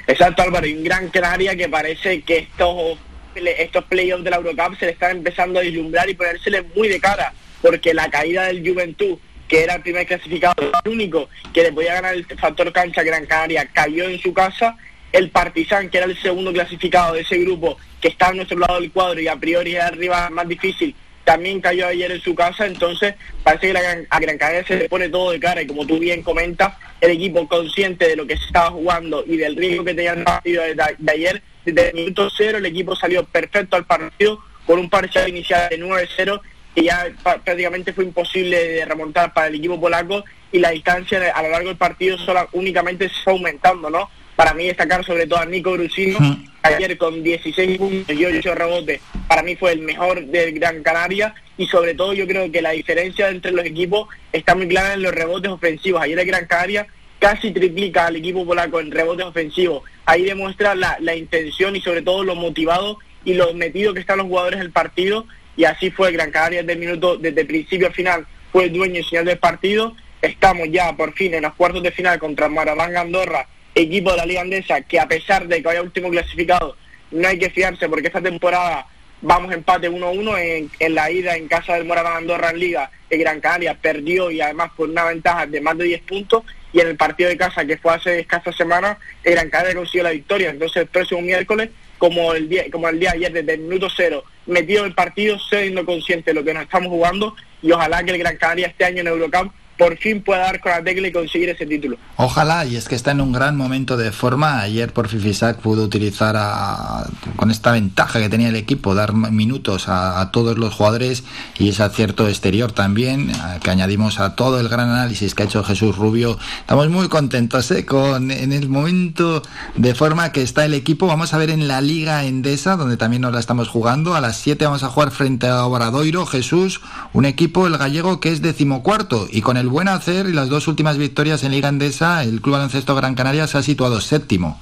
Exacto, 0.06 0.42
Álvaro, 0.42 0.66
y 0.66 0.74
un 0.74 0.84
Gran 0.84 1.08
Canaria 1.08 1.56
que 1.56 1.68
parece 1.68 2.20
que 2.20 2.38
estos, 2.38 2.98
estos 3.34 3.84
playoffs 3.84 4.22
de 4.22 4.30
la 4.30 4.36
Eurocup 4.36 4.78
se 4.78 4.84
le 4.84 4.92
están 4.92 5.16
empezando 5.16 5.58
a 5.58 5.62
vislumbrar 5.62 6.08
y 6.10 6.14
ponérsele 6.14 6.62
muy 6.76 6.88
de 6.88 7.00
cara, 7.00 7.32
porque 7.62 7.94
la 7.94 8.10
caída 8.10 8.44
del 8.44 8.68
Juventud 8.68 9.18
que 9.48 9.62
era 9.62 9.74
el 9.74 9.82
primer 9.82 10.06
clasificado, 10.06 10.54
el 10.84 10.90
único 10.90 11.28
que 11.52 11.62
le 11.62 11.72
podía 11.72 11.94
ganar 11.94 12.14
el 12.14 12.24
factor 12.24 12.72
cancha 12.72 13.02
Gran 13.02 13.26
Canaria, 13.26 13.68
cayó 13.72 14.08
en 14.08 14.18
su 14.18 14.32
casa. 14.32 14.76
El 15.12 15.30
Partizan, 15.30 15.90
que 15.90 15.98
era 15.98 16.06
el 16.06 16.20
segundo 16.20 16.52
clasificado 16.52 17.14
de 17.14 17.20
ese 17.20 17.38
grupo, 17.38 17.78
que 18.00 18.08
está 18.08 18.28
a 18.28 18.32
nuestro 18.32 18.58
lado 18.58 18.80
del 18.80 18.90
cuadro 18.90 19.20
y 19.20 19.28
a 19.28 19.36
priori 19.36 19.76
era 19.76 19.86
arriba 19.86 20.28
más 20.28 20.48
difícil, 20.48 20.94
también 21.22 21.60
cayó 21.60 21.86
ayer 21.86 22.10
en 22.10 22.20
su 22.20 22.34
casa. 22.34 22.66
Entonces, 22.66 23.14
parece 23.42 23.72
que 23.72 24.06
a 24.10 24.20
Gran 24.20 24.38
Canaria 24.38 24.66
se 24.66 24.76
le 24.76 24.88
pone 24.88 25.08
todo 25.08 25.30
de 25.30 25.38
cara. 25.38 25.62
Y 25.62 25.66
como 25.66 25.86
tú 25.86 25.98
bien 25.98 26.22
comentas, 26.22 26.74
el 27.00 27.12
equipo 27.12 27.46
consciente 27.48 28.08
de 28.08 28.16
lo 28.16 28.26
que 28.26 28.36
se 28.36 28.44
estaba 28.44 28.70
jugando 28.70 29.24
y 29.26 29.36
del 29.36 29.56
riesgo 29.56 29.84
que 29.84 29.94
tenía 29.94 30.14
el 30.14 30.24
partido 30.24 30.64
de, 30.64 30.74
de 30.74 31.12
ayer, 31.12 31.42
desde 31.64 31.90
el 31.90 31.94
minuto 31.94 32.28
cero, 32.36 32.58
el 32.58 32.66
equipo 32.66 32.96
salió 32.96 33.24
perfecto 33.24 33.76
al 33.76 33.86
partido 33.86 34.40
con 34.66 34.78
un 34.78 34.90
parcial 34.90 35.28
inicial 35.28 35.68
de 35.68 35.78
9-0 35.78 36.40
que 36.74 36.82
ya 36.82 37.06
prácticamente 37.22 37.92
fue 37.92 38.04
imposible 38.04 38.56
de 38.56 38.84
remontar 38.84 39.32
para 39.32 39.46
el 39.46 39.54
equipo 39.54 39.80
polaco 39.80 40.24
y 40.50 40.58
la 40.58 40.70
distancia 40.70 41.32
a 41.34 41.42
lo 41.42 41.50
largo 41.50 41.68
del 41.68 41.76
partido 41.76 42.18
sola, 42.18 42.48
únicamente 42.52 43.08
se 43.08 43.14
fue 43.22 43.32
aumentando, 43.34 43.90
¿no? 43.90 44.10
Para 44.36 44.54
mí 44.54 44.66
destacar 44.66 45.04
sobre 45.04 45.26
todo 45.26 45.38
a 45.38 45.46
Nico 45.46 45.72
Brusino, 45.72 46.18
ayer 46.62 46.98
con 46.98 47.22
16 47.22 47.78
puntos 47.78 48.16
y 48.16 48.24
8 48.24 48.54
rebotes, 48.54 49.00
para 49.28 49.42
mí 49.42 49.54
fue 49.54 49.72
el 49.72 49.80
mejor 49.80 50.24
del 50.26 50.52
Gran 50.58 50.82
Canaria 50.82 51.34
y 51.56 51.66
sobre 51.66 51.94
todo 51.94 52.14
yo 52.14 52.26
creo 52.26 52.50
que 52.50 52.60
la 52.60 52.70
diferencia 52.70 53.28
entre 53.28 53.52
los 53.52 53.64
equipos 53.64 54.08
está 54.32 54.56
muy 54.56 54.66
clara 54.66 54.94
en 54.94 55.02
los 55.02 55.14
rebotes 55.14 55.50
ofensivos. 55.50 56.02
Ayer 56.02 56.18
el 56.18 56.26
Gran 56.26 56.46
Canaria 56.46 56.88
casi 57.20 57.52
triplica 57.52 58.06
al 58.06 58.16
equipo 58.16 58.44
polaco 58.44 58.80
en 58.80 58.90
rebotes 58.90 59.24
ofensivos. 59.24 59.84
Ahí 60.04 60.24
demuestra 60.24 60.74
la, 60.74 60.96
la 61.00 61.14
intención 61.14 61.76
y 61.76 61.80
sobre 61.80 62.02
todo 62.02 62.24
lo 62.24 62.34
motivado 62.34 62.98
y 63.24 63.34
lo 63.34 63.54
metido 63.54 63.94
que 63.94 64.00
están 64.00 64.18
los 64.18 64.26
jugadores 64.26 64.58
en 64.58 64.66
el 64.66 64.72
partido 64.72 65.26
y 65.56 65.64
así 65.64 65.90
fue 65.90 66.12
Gran 66.12 66.30
Canaria 66.30 66.60
desde 66.62 66.72
el 66.72 66.78
minuto, 66.78 67.16
desde 67.16 67.44
principio 67.44 67.88
a 67.88 67.92
final 67.92 68.26
fue 68.52 68.64
el 68.64 68.72
dueño 68.72 69.00
y 69.00 69.04
señor 69.04 69.24
del 69.24 69.38
partido. 69.38 69.96
Estamos 70.22 70.68
ya 70.70 70.92
por 70.96 71.12
fin 71.12 71.34
en 71.34 71.42
los 71.42 71.54
cuartos 71.54 71.82
de 71.82 71.90
final 71.90 72.18
contra 72.18 72.48
Maravanga 72.48 73.00
Andorra, 73.00 73.46
equipo 73.74 74.12
de 74.12 74.16
la 74.16 74.26
Liga 74.26 74.40
Andesa, 74.40 74.80
que 74.82 74.98
a 74.98 75.06
pesar 75.06 75.46
de 75.46 75.56
que 75.56 75.62
vaya 75.62 75.82
último 75.82 76.08
clasificado, 76.10 76.76
no 77.10 77.28
hay 77.28 77.38
que 77.38 77.50
fiarse 77.50 77.88
porque 77.88 78.06
esta 78.06 78.22
temporada 78.22 78.86
vamos 79.20 79.52
empate 79.52 79.90
1-1 79.90 80.38
en, 80.38 80.70
en 80.78 80.94
la 80.94 81.10
ida 81.10 81.36
en 81.36 81.48
casa 81.48 81.74
del 81.74 81.84
Moraván 81.84 82.16
Andorra 82.18 82.50
en 82.50 82.58
Liga, 82.58 82.90
el 83.08 83.18
Gran 83.18 83.40
Canaria 83.40 83.74
perdió 83.74 84.30
y 84.30 84.40
además 84.40 84.70
por 84.76 84.88
una 84.88 85.04
ventaja 85.04 85.46
de 85.46 85.60
más 85.60 85.78
de 85.78 85.84
10 85.84 86.02
puntos 86.02 86.44
y 86.72 86.80
en 86.80 86.88
el 86.88 86.96
partido 86.96 87.30
de 87.30 87.36
casa 87.36 87.64
que 87.64 87.76
fue 87.76 87.94
hace 87.94 88.20
escasas 88.20 88.54
semanas, 88.56 88.98
el 89.22 89.32
Gran 89.34 89.48
Canaria 89.48 89.76
consiguió 89.76 90.02
la 90.02 90.10
victoria. 90.10 90.50
Entonces 90.50 90.82
el 90.82 90.88
próximo 90.88 91.22
miércoles, 91.22 91.70
como 91.98 92.34
el 92.34 92.48
día, 92.48 92.64
como 92.70 92.88
el 92.88 92.98
día 92.98 93.12
de 93.12 93.16
ayer, 93.16 93.32
desde 93.32 93.54
el 93.54 93.60
minuto 93.60 93.88
cero, 93.96 94.24
metido 94.46 94.80
en 94.80 94.86
el 94.86 94.94
partido, 94.94 95.38
siendo 95.38 95.84
consciente 95.84 96.30
de 96.30 96.34
lo 96.34 96.44
que 96.44 96.54
nos 96.54 96.64
estamos 96.64 96.88
jugando 96.88 97.34
y 97.62 97.72
ojalá 97.72 98.02
que 98.04 98.12
el 98.12 98.18
Gran 98.18 98.36
Canaria 98.36 98.66
este 98.66 98.84
año 98.84 99.00
en 99.00 99.06
Eurocup 99.08 99.52
por 99.78 99.96
fin 99.98 100.22
pueda 100.22 100.40
dar 100.40 100.60
con 100.60 100.72
la 100.72 100.82
tecla 100.82 101.08
y 101.08 101.12
conseguir 101.12 101.48
ese 101.48 101.66
título. 101.66 101.96
Ojalá, 102.16 102.64
y 102.64 102.76
es 102.76 102.88
que 102.88 102.94
está 102.94 103.10
en 103.10 103.20
un 103.20 103.32
gran 103.32 103.56
momento 103.56 103.96
de 103.96 104.12
forma. 104.12 104.60
Ayer 104.60 104.92
por 104.92 105.08
Fifisac 105.08 105.58
pudo 105.58 105.82
utilizar 105.84 106.36
a- 106.38 107.06
con 107.36 107.50
esta 107.50 107.72
ventaja 107.72 108.20
que 108.20 108.28
tenía 108.28 108.48
el 108.48 108.56
equipo, 108.56 108.94
dar 108.94 109.12
minutos 109.14 109.88
a, 109.88 110.30
todos 110.32 110.58
los 110.58 110.74
jugadores 110.74 111.24
y 111.58 111.68
ese 111.70 111.82
acierto 111.82 112.28
exterior 112.28 112.72
también, 112.72 113.32
que 113.62 113.70
añadimos 113.70 114.20
a 114.20 114.34
todo 114.36 114.60
el 114.60 114.68
gran 114.68 114.88
análisis 114.90 115.34
que 115.34 115.42
ha 115.42 115.46
hecho 115.46 115.62
Jesús 115.64 115.96
Rubio. 115.96 116.38
Estamos 116.60 116.88
muy 116.88 117.08
contentos 117.08 117.70
¿eh? 117.70 117.84
con 117.84 118.30
en 118.30 118.52
el 118.52 118.68
momento 118.68 119.42
de 119.76 119.94
forma 119.94 120.32
que 120.32 120.42
está 120.42 120.64
el 120.64 120.74
equipo. 120.74 121.06
Vamos 121.06 121.34
a 121.34 121.38
ver 121.38 121.50
en 121.50 121.68
la 121.68 121.80
Liga 121.80 122.24
Endesa, 122.24 122.76
donde 122.76 122.96
también 122.96 123.22
nos 123.22 123.32
la 123.32 123.40
estamos 123.40 123.68
jugando. 123.68 124.14
A 124.14 124.20
las 124.20 124.36
7 124.38 124.64
vamos 124.64 124.82
a 124.82 124.88
jugar 124.88 125.10
frente 125.10 125.46
a 125.46 125.64
Obradoiro, 125.66 126.26
Jesús, 126.26 126.80
un 127.12 127.24
equipo, 127.24 127.66
el 127.66 127.76
gallego, 127.76 128.20
que 128.20 128.30
es 128.32 128.40
decimocuarto 128.40 129.26
y 129.30 129.40
con 129.42 129.56
el 129.56 129.63
buen 129.68 129.88
hacer 129.88 130.26
y 130.26 130.32
las 130.32 130.48
dos 130.48 130.68
últimas 130.68 130.98
victorias 130.98 131.42
en 131.44 131.52
Liga 131.52 131.68
Endesa, 131.68 132.22
el 132.22 132.40
Club 132.40 132.54
Baloncesto 132.54 132.94
Gran 132.94 133.14
Canaria 133.14 133.46
se 133.46 133.58
ha 133.58 133.62
situado 133.62 134.00
séptimo. 134.00 134.60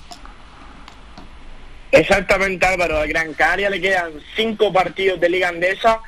Exactamente 1.90 2.64
Álvaro, 2.64 3.00
Gran 3.06 3.34
Canaria 3.34 3.68
le 3.68 3.80
quedan 3.80 4.12
cinco 4.34 4.72
partidos 4.72 5.20
de 5.20 5.28
Liga 5.28 5.48
Andesa, 5.48 6.00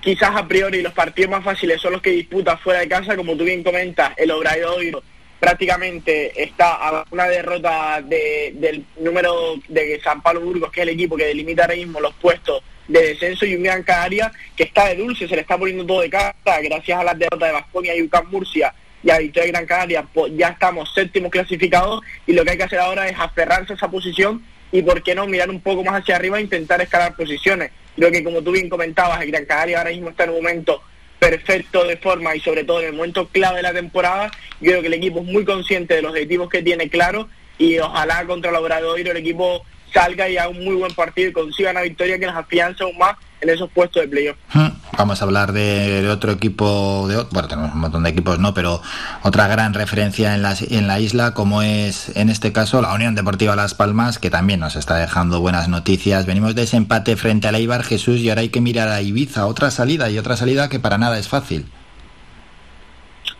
quizás 0.00 0.30
a 0.34 0.46
priori 0.48 0.82
los 0.82 0.92
partidos 0.92 1.30
más 1.30 1.44
fáciles 1.44 1.80
son 1.80 1.92
los 1.92 2.02
que 2.02 2.10
disputa 2.10 2.56
fuera 2.56 2.80
de 2.80 2.88
casa, 2.88 3.16
como 3.16 3.36
tú 3.36 3.44
bien 3.44 3.62
comentas, 3.62 4.12
el 4.16 4.30
Obradoiro 4.32 5.02
prácticamente 5.38 6.42
está 6.42 6.72
a 6.74 7.04
una 7.12 7.24
derrota 7.26 8.02
de- 8.02 8.52
del 8.56 8.84
número 9.00 9.54
de 9.68 10.00
San 10.02 10.20
Pablo 10.20 10.40
Burgos, 10.40 10.70
que 10.72 10.80
es 10.80 10.82
el 10.82 10.94
equipo 10.94 11.16
que 11.16 11.26
delimita 11.26 11.62
ahora 11.62 11.76
mismo 11.76 12.00
los 12.00 12.12
puestos 12.14 12.62
de 12.90 13.08
descenso 13.08 13.46
y 13.46 13.54
un 13.54 13.62
Gran 13.62 13.82
Canaria 13.84 14.32
que 14.56 14.64
está 14.64 14.88
de 14.88 14.96
dulce, 14.96 15.28
se 15.28 15.34
le 15.36 15.42
está 15.42 15.56
poniendo 15.56 15.86
todo 15.86 16.00
de 16.00 16.10
cara, 16.10 16.34
gracias 16.44 16.98
a 16.98 17.04
las 17.04 17.18
derrotas 17.18 17.48
de 17.48 17.52
Vasconia 17.52 17.96
y 17.96 18.02
UCAM 18.02 18.30
Murcia 18.30 18.74
y 19.02 19.10
a 19.10 19.18
Victoria 19.18 19.52
Gran 19.52 19.66
Canaria, 19.66 20.06
pues 20.12 20.32
ya 20.36 20.48
estamos 20.48 20.92
séptimos 20.92 21.30
clasificados 21.30 22.02
y 22.26 22.32
lo 22.32 22.44
que 22.44 22.50
hay 22.50 22.56
que 22.56 22.64
hacer 22.64 22.80
ahora 22.80 23.08
es 23.08 23.16
aferrarse 23.18 23.72
a 23.72 23.76
esa 23.76 23.90
posición 23.90 24.42
y 24.72 24.82
por 24.82 25.02
qué 25.02 25.14
no 25.14 25.26
mirar 25.26 25.50
un 25.50 25.60
poco 25.60 25.84
más 25.84 26.02
hacia 26.02 26.16
arriba 26.16 26.38
e 26.38 26.42
intentar 26.42 26.80
escalar 26.80 27.14
posiciones. 27.14 27.70
Creo 27.96 28.10
que 28.10 28.24
como 28.24 28.42
tú 28.42 28.52
bien 28.52 28.68
comentabas, 28.68 29.22
el 29.22 29.30
Gran 29.30 29.46
Canaria 29.46 29.78
ahora 29.78 29.90
mismo 29.90 30.10
está 30.10 30.24
en 30.24 30.30
un 30.30 30.36
momento 30.36 30.82
perfecto 31.20 31.84
de 31.84 31.96
forma 31.96 32.34
y 32.34 32.40
sobre 32.40 32.64
todo 32.64 32.80
en 32.80 32.88
el 32.88 32.92
momento 32.94 33.28
clave 33.28 33.58
de 33.58 33.62
la 33.62 33.72
temporada. 33.72 34.32
Yo 34.60 34.70
creo 34.72 34.80
que 34.80 34.88
el 34.88 34.94
equipo 34.94 35.20
es 35.20 35.26
muy 35.26 35.44
consciente 35.44 35.94
de 35.94 36.02
los 36.02 36.10
objetivos 36.10 36.48
que 36.48 36.62
tiene 36.62 36.88
claro 36.88 37.28
y 37.56 37.78
ojalá 37.78 38.24
contra 38.26 38.50
el 38.50 38.56
Obradoiro 38.56 39.12
el 39.12 39.18
equipo 39.18 39.64
salga 39.92 40.28
y 40.28 40.36
haga 40.36 40.48
un 40.48 40.64
muy 40.64 40.74
buen 40.74 40.94
partido 40.94 41.30
y 41.30 41.32
consiga 41.32 41.70
una 41.70 41.82
victoria 41.82 42.18
que 42.18 42.26
nos 42.26 42.36
afianza 42.36 42.84
aún 42.84 42.96
más 42.98 43.16
en 43.40 43.48
esos 43.48 43.70
puestos 43.70 44.02
de 44.02 44.08
playoff. 44.08 44.36
Vamos 44.96 45.22
a 45.22 45.24
hablar 45.24 45.52
de, 45.52 46.06
otro 46.08 46.32
equipo, 46.32 47.06
de, 47.08 47.24
bueno, 47.30 47.48
tenemos 47.48 47.72
un 47.72 47.80
montón 47.80 48.02
de 48.02 48.10
equipos, 48.10 48.38
¿no? 48.38 48.52
Pero 48.52 48.82
otra 49.22 49.46
gran 49.48 49.72
referencia 49.72 50.34
en 50.34 50.42
la, 50.42 50.54
en 50.68 50.86
la 50.86 51.00
isla, 51.00 51.32
como 51.32 51.62
es 51.62 52.14
en 52.16 52.28
este 52.28 52.52
caso 52.52 52.82
la 52.82 52.92
Unión 52.92 53.14
Deportiva 53.14 53.56
Las 53.56 53.74
Palmas, 53.74 54.18
que 54.18 54.30
también 54.30 54.60
nos 54.60 54.76
está 54.76 54.96
dejando 54.96 55.40
buenas 55.40 55.68
noticias. 55.68 56.26
Venimos 56.26 56.54
de 56.54 56.64
ese 56.64 56.76
empate 56.76 57.16
frente 57.16 57.48
al 57.48 57.54
Eibar 57.54 57.82
Jesús 57.82 58.18
y 58.18 58.28
ahora 58.28 58.42
hay 58.42 58.50
que 58.50 58.60
mirar 58.60 58.88
a 58.88 59.00
Ibiza, 59.00 59.46
otra 59.46 59.70
salida 59.70 60.10
y 60.10 60.18
otra 60.18 60.36
salida 60.36 60.68
que 60.68 60.80
para 60.80 60.98
nada 60.98 61.18
es 61.18 61.28
fácil. 61.28 61.66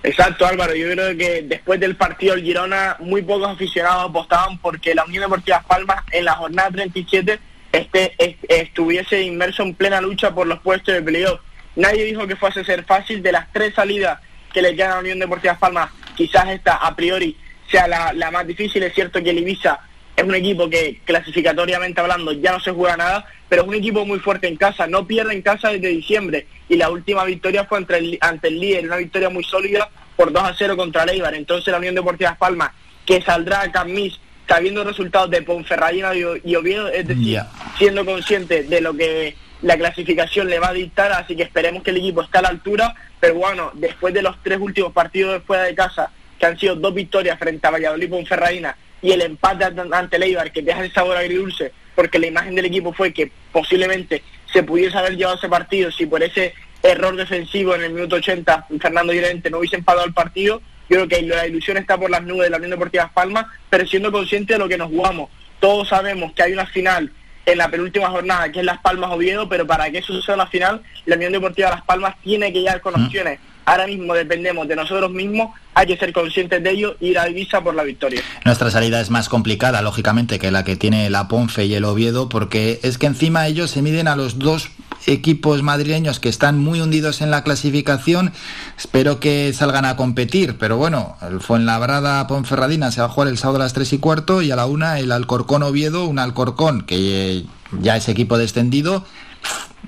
Exacto, 0.02 0.46
Álvaro. 0.46 0.74
Yo 0.74 0.90
creo 0.90 1.16
que 1.16 1.42
después 1.42 1.78
del 1.78 1.96
partido 1.96 2.34
del 2.34 2.44
Girona, 2.44 2.96
muy 3.00 3.22
pocos 3.22 3.48
aficionados 3.50 4.08
apostaban 4.08 4.58
porque 4.58 4.94
la 4.94 5.04
Unión 5.04 5.22
Deportiva 5.24 5.62
Palmas 5.66 6.02
en 6.10 6.24
la 6.24 6.32
jornada 6.32 6.70
37 6.70 7.38
este, 7.72 8.14
est- 8.18 8.44
estuviese 8.48 9.20
inmerso 9.22 9.62
en 9.62 9.74
plena 9.74 10.00
lucha 10.00 10.34
por 10.34 10.46
los 10.46 10.60
puestos 10.60 10.94
de 10.94 11.02
playoff. 11.02 11.40
Nadie 11.76 12.04
dijo 12.04 12.26
que 12.26 12.34
fuese 12.36 12.60
a 12.60 12.64
ser 12.64 12.84
fácil. 12.84 13.22
De 13.22 13.30
las 13.32 13.52
tres 13.52 13.74
salidas 13.74 14.18
que 14.52 14.62
le 14.62 14.74
quedan 14.74 14.90
a 14.92 14.94
la 14.94 15.00
Unión 15.00 15.18
Deportiva 15.18 15.58
Palmas, 15.58 15.90
quizás 16.16 16.48
esta 16.48 16.76
a 16.76 16.96
priori 16.96 17.36
sea 17.70 17.86
la, 17.86 18.12
la 18.14 18.30
más 18.30 18.46
difícil. 18.46 18.82
Es 18.82 18.94
cierto 18.94 19.22
que 19.22 19.30
el 19.30 19.38
Ibiza 19.38 19.78
es 20.16 20.24
un 20.24 20.34
equipo 20.34 20.68
que 20.68 21.00
clasificatoriamente 21.04 22.00
hablando 22.00 22.32
ya 22.32 22.52
no 22.52 22.60
se 22.60 22.72
juega 22.72 22.96
nada, 22.96 23.26
pero 23.48 23.62
es 23.62 23.68
un 23.68 23.74
equipo 23.74 24.04
muy 24.04 24.18
fuerte 24.18 24.48
en 24.48 24.56
casa, 24.56 24.86
no 24.86 25.06
pierde 25.06 25.34
en 25.34 25.42
casa 25.42 25.70
desde 25.70 25.88
diciembre. 25.88 26.46
Y 26.68 26.76
la 26.76 26.90
última 26.90 27.24
victoria 27.24 27.64
fue 27.64 27.78
ante 27.78 27.96
el, 27.96 28.18
ante 28.20 28.48
el 28.48 28.60
líder, 28.60 28.84
una 28.86 28.96
victoria 28.96 29.30
muy 29.30 29.44
sólida 29.44 29.88
por 30.16 30.32
2 30.32 30.42
a 30.42 30.54
0 30.56 30.76
contra 30.76 31.04
el 31.04 31.10
Eibar. 31.10 31.34
Entonces 31.34 31.72
la 31.72 31.78
Unión 31.78 31.94
Deportiva 31.94 32.30
Las 32.30 32.38
Palmas, 32.38 32.72
que 33.06 33.22
saldrá 33.22 33.62
a 33.62 33.72
Camis 33.72 34.20
sabiendo 34.46 34.82
resultados 34.82 35.30
de 35.30 35.42
Ponferradina 35.42 36.14
y, 36.14 36.24
y 36.44 36.56
Oviedo, 36.56 36.88
es 36.88 37.06
decir, 37.06 37.40
siendo 37.78 38.04
consciente 38.04 38.64
de 38.64 38.80
lo 38.80 38.94
que 38.94 39.36
la 39.62 39.76
clasificación 39.76 40.48
le 40.48 40.58
va 40.58 40.70
a 40.70 40.72
dictar, 40.72 41.12
así 41.12 41.36
que 41.36 41.44
esperemos 41.44 41.82
que 41.82 41.90
el 41.90 41.98
equipo 41.98 42.22
esté 42.22 42.38
a 42.38 42.42
la 42.42 42.48
altura, 42.48 42.94
pero 43.20 43.34
bueno, 43.34 43.70
después 43.74 44.12
de 44.12 44.22
los 44.22 44.42
tres 44.42 44.58
últimos 44.60 44.92
partidos 44.92 45.34
de 45.34 45.40
fuera 45.40 45.64
de 45.64 45.74
casa, 45.74 46.10
que 46.38 46.46
han 46.46 46.58
sido 46.58 46.74
dos 46.74 46.94
victorias 46.94 47.38
frente 47.38 47.64
a 47.66 47.70
Valladolid 47.70 48.06
y 48.06 48.10
Ponferradina, 48.10 48.76
y 49.02 49.12
el 49.12 49.22
empate 49.22 49.64
ante- 49.64 50.16
el 50.16 50.22
Eibar 50.22 50.52
que 50.52 50.62
deja 50.62 50.82
el 50.84 50.92
sabor 50.92 51.16
agridulce 51.16 51.72
porque 51.94 52.18
la 52.18 52.26
imagen 52.28 52.54
del 52.54 52.66
equipo 52.66 52.92
fue 52.92 53.12
que 53.12 53.30
posiblemente 53.52 54.22
se 54.52 54.62
pudiese 54.62 54.96
haber 54.96 55.16
llevado 55.16 55.36
ese 55.36 55.48
partido 55.48 55.90
si 55.90 56.06
por 56.06 56.22
ese 56.22 56.54
error 56.82 57.14
defensivo 57.16 57.74
en 57.74 57.82
el 57.82 57.92
minuto 57.92 58.16
80 58.16 58.66
Fernando 58.80 59.12
Llorente 59.12 59.50
no 59.50 59.58
hubiese 59.58 59.76
empatado 59.76 60.06
el 60.06 60.14
partido. 60.14 60.60
Yo 60.88 60.96
creo 61.06 61.08
que 61.08 61.22
la 61.22 61.46
ilusión 61.46 61.76
está 61.76 61.96
por 61.98 62.10
las 62.10 62.22
nubes 62.22 62.44
de 62.44 62.50
la 62.50 62.56
Unión 62.56 62.70
Deportiva 62.72 63.04
Las 63.04 63.12
Palmas, 63.12 63.46
pero 63.68 63.86
siendo 63.86 64.10
consciente 64.10 64.54
de 64.54 64.58
lo 64.58 64.68
que 64.68 64.76
nos 64.78 64.88
jugamos. 64.88 65.30
Todos 65.60 65.88
sabemos 65.88 66.32
que 66.32 66.42
hay 66.42 66.52
una 66.52 66.66
final 66.66 67.12
en 67.46 67.58
la 67.58 67.68
penúltima 67.68 68.08
jornada, 68.10 68.50
que 68.50 68.58
es 68.60 68.64
Las 68.64 68.78
Palmas 68.80 69.10
Oviedo, 69.12 69.48
pero 69.48 69.66
para 69.66 69.90
que 69.90 69.98
eso 69.98 70.12
suceda 70.12 70.36
la 70.36 70.46
final, 70.48 70.82
la 71.06 71.16
Unión 71.16 71.32
Deportiva 71.32 71.70
Las 71.70 71.82
Palmas 71.82 72.16
tiene 72.22 72.52
que 72.52 72.60
llegar 72.60 72.80
con 72.80 72.94
opciones. 73.04 73.38
Ahora 73.70 73.86
mismo 73.86 74.14
dependemos 74.14 74.66
de 74.66 74.74
nosotros 74.74 75.12
mismos, 75.12 75.50
hay 75.74 75.86
que 75.86 75.96
ser 75.96 76.12
conscientes 76.12 76.60
de 76.60 76.70
ello 76.70 76.96
y 76.98 77.10
ir 77.10 77.18
a 77.20 77.28
Ibiza 77.28 77.62
por 77.62 77.72
la 77.72 77.84
victoria. 77.84 78.20
Nuestra 78.44 78.68
salida 78.68 79.00
es 79.00 79.10
más 79.10 79.28
complicada, 79.28 79.80
lógicamente, 79.80 80.40
que 80.40 80.50
la 80.50 80.64
que 80.64 80.74
tiene 80.74 81.08
la 81.08 81.28
Ponfe 81.28 81.66
y 81.66 81.74
el 81.74 81.84
Oviedo, 81.84 82.28
porque 82.28 82.80
es 82.82 82.98
que 82.98 83.06
encima 83.06 83.46
ellos 83.46 83.70
se 83.70 83.80
miden 83.80 84.08
a 84.08 84.16
los 84.16 84.40
dos 84.40 84.70
equipos 85.06 85.62
madrileños 85.62 86.18
que 86.18 86.28
están 86.28 86.58
muy 86.58 86.80
hundidos 86.80 87.20
en 87.20 87.30
la 87.30 87.44
clasificación. 87.44 88.32
Espero 88.76 89.20
que 89.20 89.52
salgan 89.52 89.84
a 89.84 89.94
competir, 89.94 90.58
pero 90.58 90.76
bueno, 90.76 91.16
el 91.22 91.40
Fuenlabrada 91.40 92.26
Ponferradina 92.26 92.90
se 92.90 93.02
va 93.02 93.06
a 93.06 93.10
jugar 93.10 93.28
el 93.28 93.38
sábado 93.38 93.60
a 93.60 93.62
las 93.66 93.72
3 93.72 93.92
y 93.92 93.98
cuarto 93.98 94.42
y 94.42 94.50
a 94.50 94.56
la 94.56 94.66
una 94.66 94.98
el 94.98 95.12
Alcorcón 95.12 95.62
Oviedo, 95.62 96.06
un 96.06 96.18
Alcorcón 96.18 96.82
que 96.82 97.44
ya 97.80 97.96
es 97.96 98.08
equipo 98.08 98.36
descendido. 98.36 99.04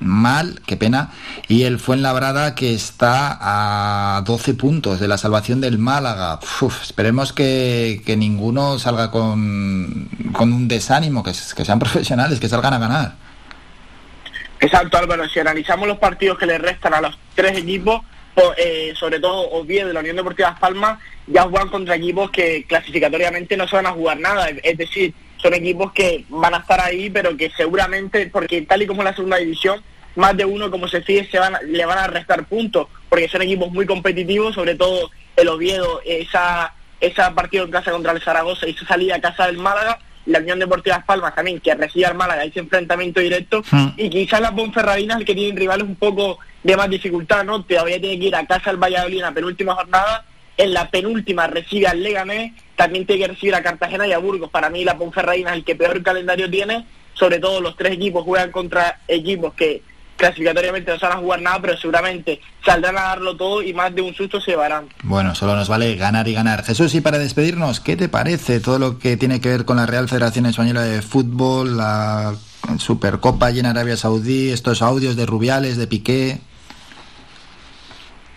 Mal, 0.01 0.61
qué 0.67 0.77
pena. 0.77 1.11
Y 1.49 1.63
el 1.63 1.79
Fuenlabrada 1.79 2.55
que 2.57 2.75
está 2.75 3.39
a 3.41 4.23
12 4.23 4.55
puntos 4.55 4.99
de 4.99 5.07
la 5.07 5.17
salvación 5.19 5.61
del 5.61 5.79
Málaga. 5.79 6.41
Esperemos 6.83 7.33
que, 7.33 8.03
que 8.05 8.17
ninguno 8.17 8.79
salga 8.81 9.11
con, 9.13 10.09
con 10.33 10.53
un 10.53 10.67
desánimo, 10.67 11.23
que, 11.23 11.31
que 11.31 11.65
sean 11.65 11.79
profesionales, 11.79 12.41
que 12.41 12.49
salgan 12.49 12.75
a 12.75 12.79
ganar. 12.79 13.15
Exacto, 14.61 14.97
Álvaro. 14.99 15.29
Si 15.29 15.39
analizamos 15.41 15.87
los 15.89 15.99
partidos 15.99 16.39
que 16.39 16.47
le 16.47 16.59
restan 16.59 16.95
a 16.95 17.01
los 17.01 17.17
tres 17.35 17.59
equipos, 17.59 18.01
po- 18.35 18.55
eh, 18.57 18.93
sobre 18.99 19.21
todo 19.21 19.51
Oviedo 19.51 19.91
y 19.91 19.93
la 19.93 20.01
Unión 20.01 20.17
Deportiva 20.17 20.51
Las 20.51 20.59
Palmas, 20.61 20.99
ya 21.27 21.43
juegan 21.43 21.69
contra 21.69 21.97
equipos 21.97 22.31
que 22.31 22.65
clasificatoriamente 22.69 23.57
no 23.57 23.67
se 23.69 23.77
van 23.77 23.87
a 23.87 23.93
jugar 23.93 24.19
nada. 24.21 24.49
Es 24.49 24.79
decir, 24.79 25.15
son 25.43 25.55
equipos 25.55 25.93
que 25.93 26.25
van 26.29 26.55
a 26.55 26.59
estar 26.59 26.81
ahí, 26.81 27.11
pero 27.11 27.37
que 27.37 27.51
seguramente, 27.51 28.31
porque 28.33 28.63
tal 28.63 28.83
y 28.83 28.87
como 28.87 29.03
es 29.03 29.07
la 29.07 29.17
segunda 29.17 29.39
división, 29.39 29.83
más 30.15 30.37
de 30.37 30.45
uno, 30.45 30.71
como 30.71 30.89
se 30.89 31.03
fije, 31.03 31.29
se 31.31 31.39
van 31.39 31.55
le 31.67 31.85
van 31.85 31.99
a 31.99 32.07
restar 32.07 32.45
puntos, 32.45 32.87
porque 33.09 33.29
son 33.29 33.43
equipos 33.43 33.71
muy 33.73 33.87
competitivos, 33.87 34.55
sobre 34.55 34.75
todo 34.75 35.11
el 35.37 35.49
Oviedo, 35.49 36.01
esa, 36.05 36.75
esa 37.01 37.35
partido 37.35 37.65
en 37.65 37.71
casa 37.71 37.91
contra 37.91 38.13
el 38.13 38.21
Zaragoza 38.21 38.69
y 38.69 38.73
esa 38.73 38.87
salida 38.87 39.17
a 39.17 39.21
casa 39.21 39.47
del 39.47 39.59
Málaga, 39.59 39.99
la 40.27 40.39
Unión 40.39 40.59
Deportiva 40.59 40.99
Las 40.99 41.07
Palmas 41.07 41.35
también, 41.35 41.59
que 41.61 41.75
recibe 41.75 42.07
al 42.07 42.15
Málaga 42.15 42.45
ese 42.45 42.61
enfrentamiento 42.61 43.21
directo, 43.21 43.63
y 43.97 44.09
quizás 44.09 44.41
la 44.41 44.55
Ponferradina 44.55 45.15
es 45.15 45.21
el 45.21 45.27
que 45.27 45.35
tiene 45.35 45.59
rivales 45.59 45.87
un 45.87 45.97
poco 45.97 46.39
de 46.63 46.77
más 46.77 46.89
dificultad, 46.89 47.45
¿no? 47.45 47.65
Todavía 47.65 48.01
tiene 48.01 48.21
que 48.21 48.27
ir 48.27 48.37
a 48.37 48.47
casa 48.47 48.71
al 48.71 48.77
Valladolid 48.77 49.17
en 49.17 49.23
la 49.23 49.33
penúltima 49.33 49.75
jornada, 49.75 50.25
en 50.57 50.75
la 50.75 50.91
penúltima 50.91 51.47
recibe 51.47 51.89
al 51.89 52.03
Leganés, 52.03 52.53
también 52.83 53.07
tiene 53.07 53.23
que 53.23 53.29
recibir 53.29 53.55
a 53.55 53.63
Cartagena 53.63 54.09
y 54.09 54.13
a 54.13 54.19
Burgos. 54.19 54.51
Para 54.51 54.69
mí 54.69 54.83
la 54.83 54.99
Ponferradina 54.99 55.51
es 55.51 55.59
el 55.59 55.65
que 55.65 55.77
peor 55.77 56.03
calendario 56.03 56.51
tiene, 56.51 56.85
sobre 57.15 57.39
todo 57.39 57.61
los 57.61 57.77
tres 57.77 57.93
equipos 57.93 58.25
juegan 58.25 58.51
contra 58.51 59.03
equipos 59.07 59.55
que 59.55 59.83
clasificatoriamente 60.17 60.91
no 60.91 60.99
se 60.99 61.07
van 61.07 61.19
a 61.19 61.21
jugar 61.21 61.43
nada, 61.43 61.61
pero 61.61 61.77
seguramente 61.77 62.41
saldrán 62.65 62.99
a 62.99 63.03
darlo 63.03 63.37
todo 63.37 63.63
y 63.63 63.73
más 63.73 63.95
de 63.95 64.03
un 64.03 64.13
susto 64.15 64.41
se 64.41 64.51
llevarán. 64.51 64.89
Bueno, 65.05 65.33
solo 65.37 65.55
nos 65.55 65.69
vale 65.69 65.95
ganar 65.95 66.27
y 66.27 66.35
ganar. 66.35 66.65
Jesús, 66.65 66.93
y 66.97 67.01
para 67.01 67.21
despedirnos, 67.21 67.79
¿qué 67.79 67.97
te 67.97 68.09
parece 68.09 68.59
todo 68.59 68.81
lo 68.81 68.99
que 68.99 69.17
tiene 69.17 69.41
que 69.41 69.51
ver 69.51 69.65
con 69.65 69.77
la 69.77 69.87
Real 69.87 70.09
Federación 70.09 70.47
Española 70.47 70.83
de 70.83 71.03
Fútbol, 71.03 71.77
la 71.77 72.35
Supercopa 72.79 73.47
allí 73.47 73.61
en 73.61 73.67
Arabia 73.67 73.97
Saudí, 73.97 74.51
estos 74.51 74.83
audios 74.83 75.15
de 75.15 75.27
Rubiales, 75.27 75.77
de 75.77 75.87
Piqué? 75.87 76.41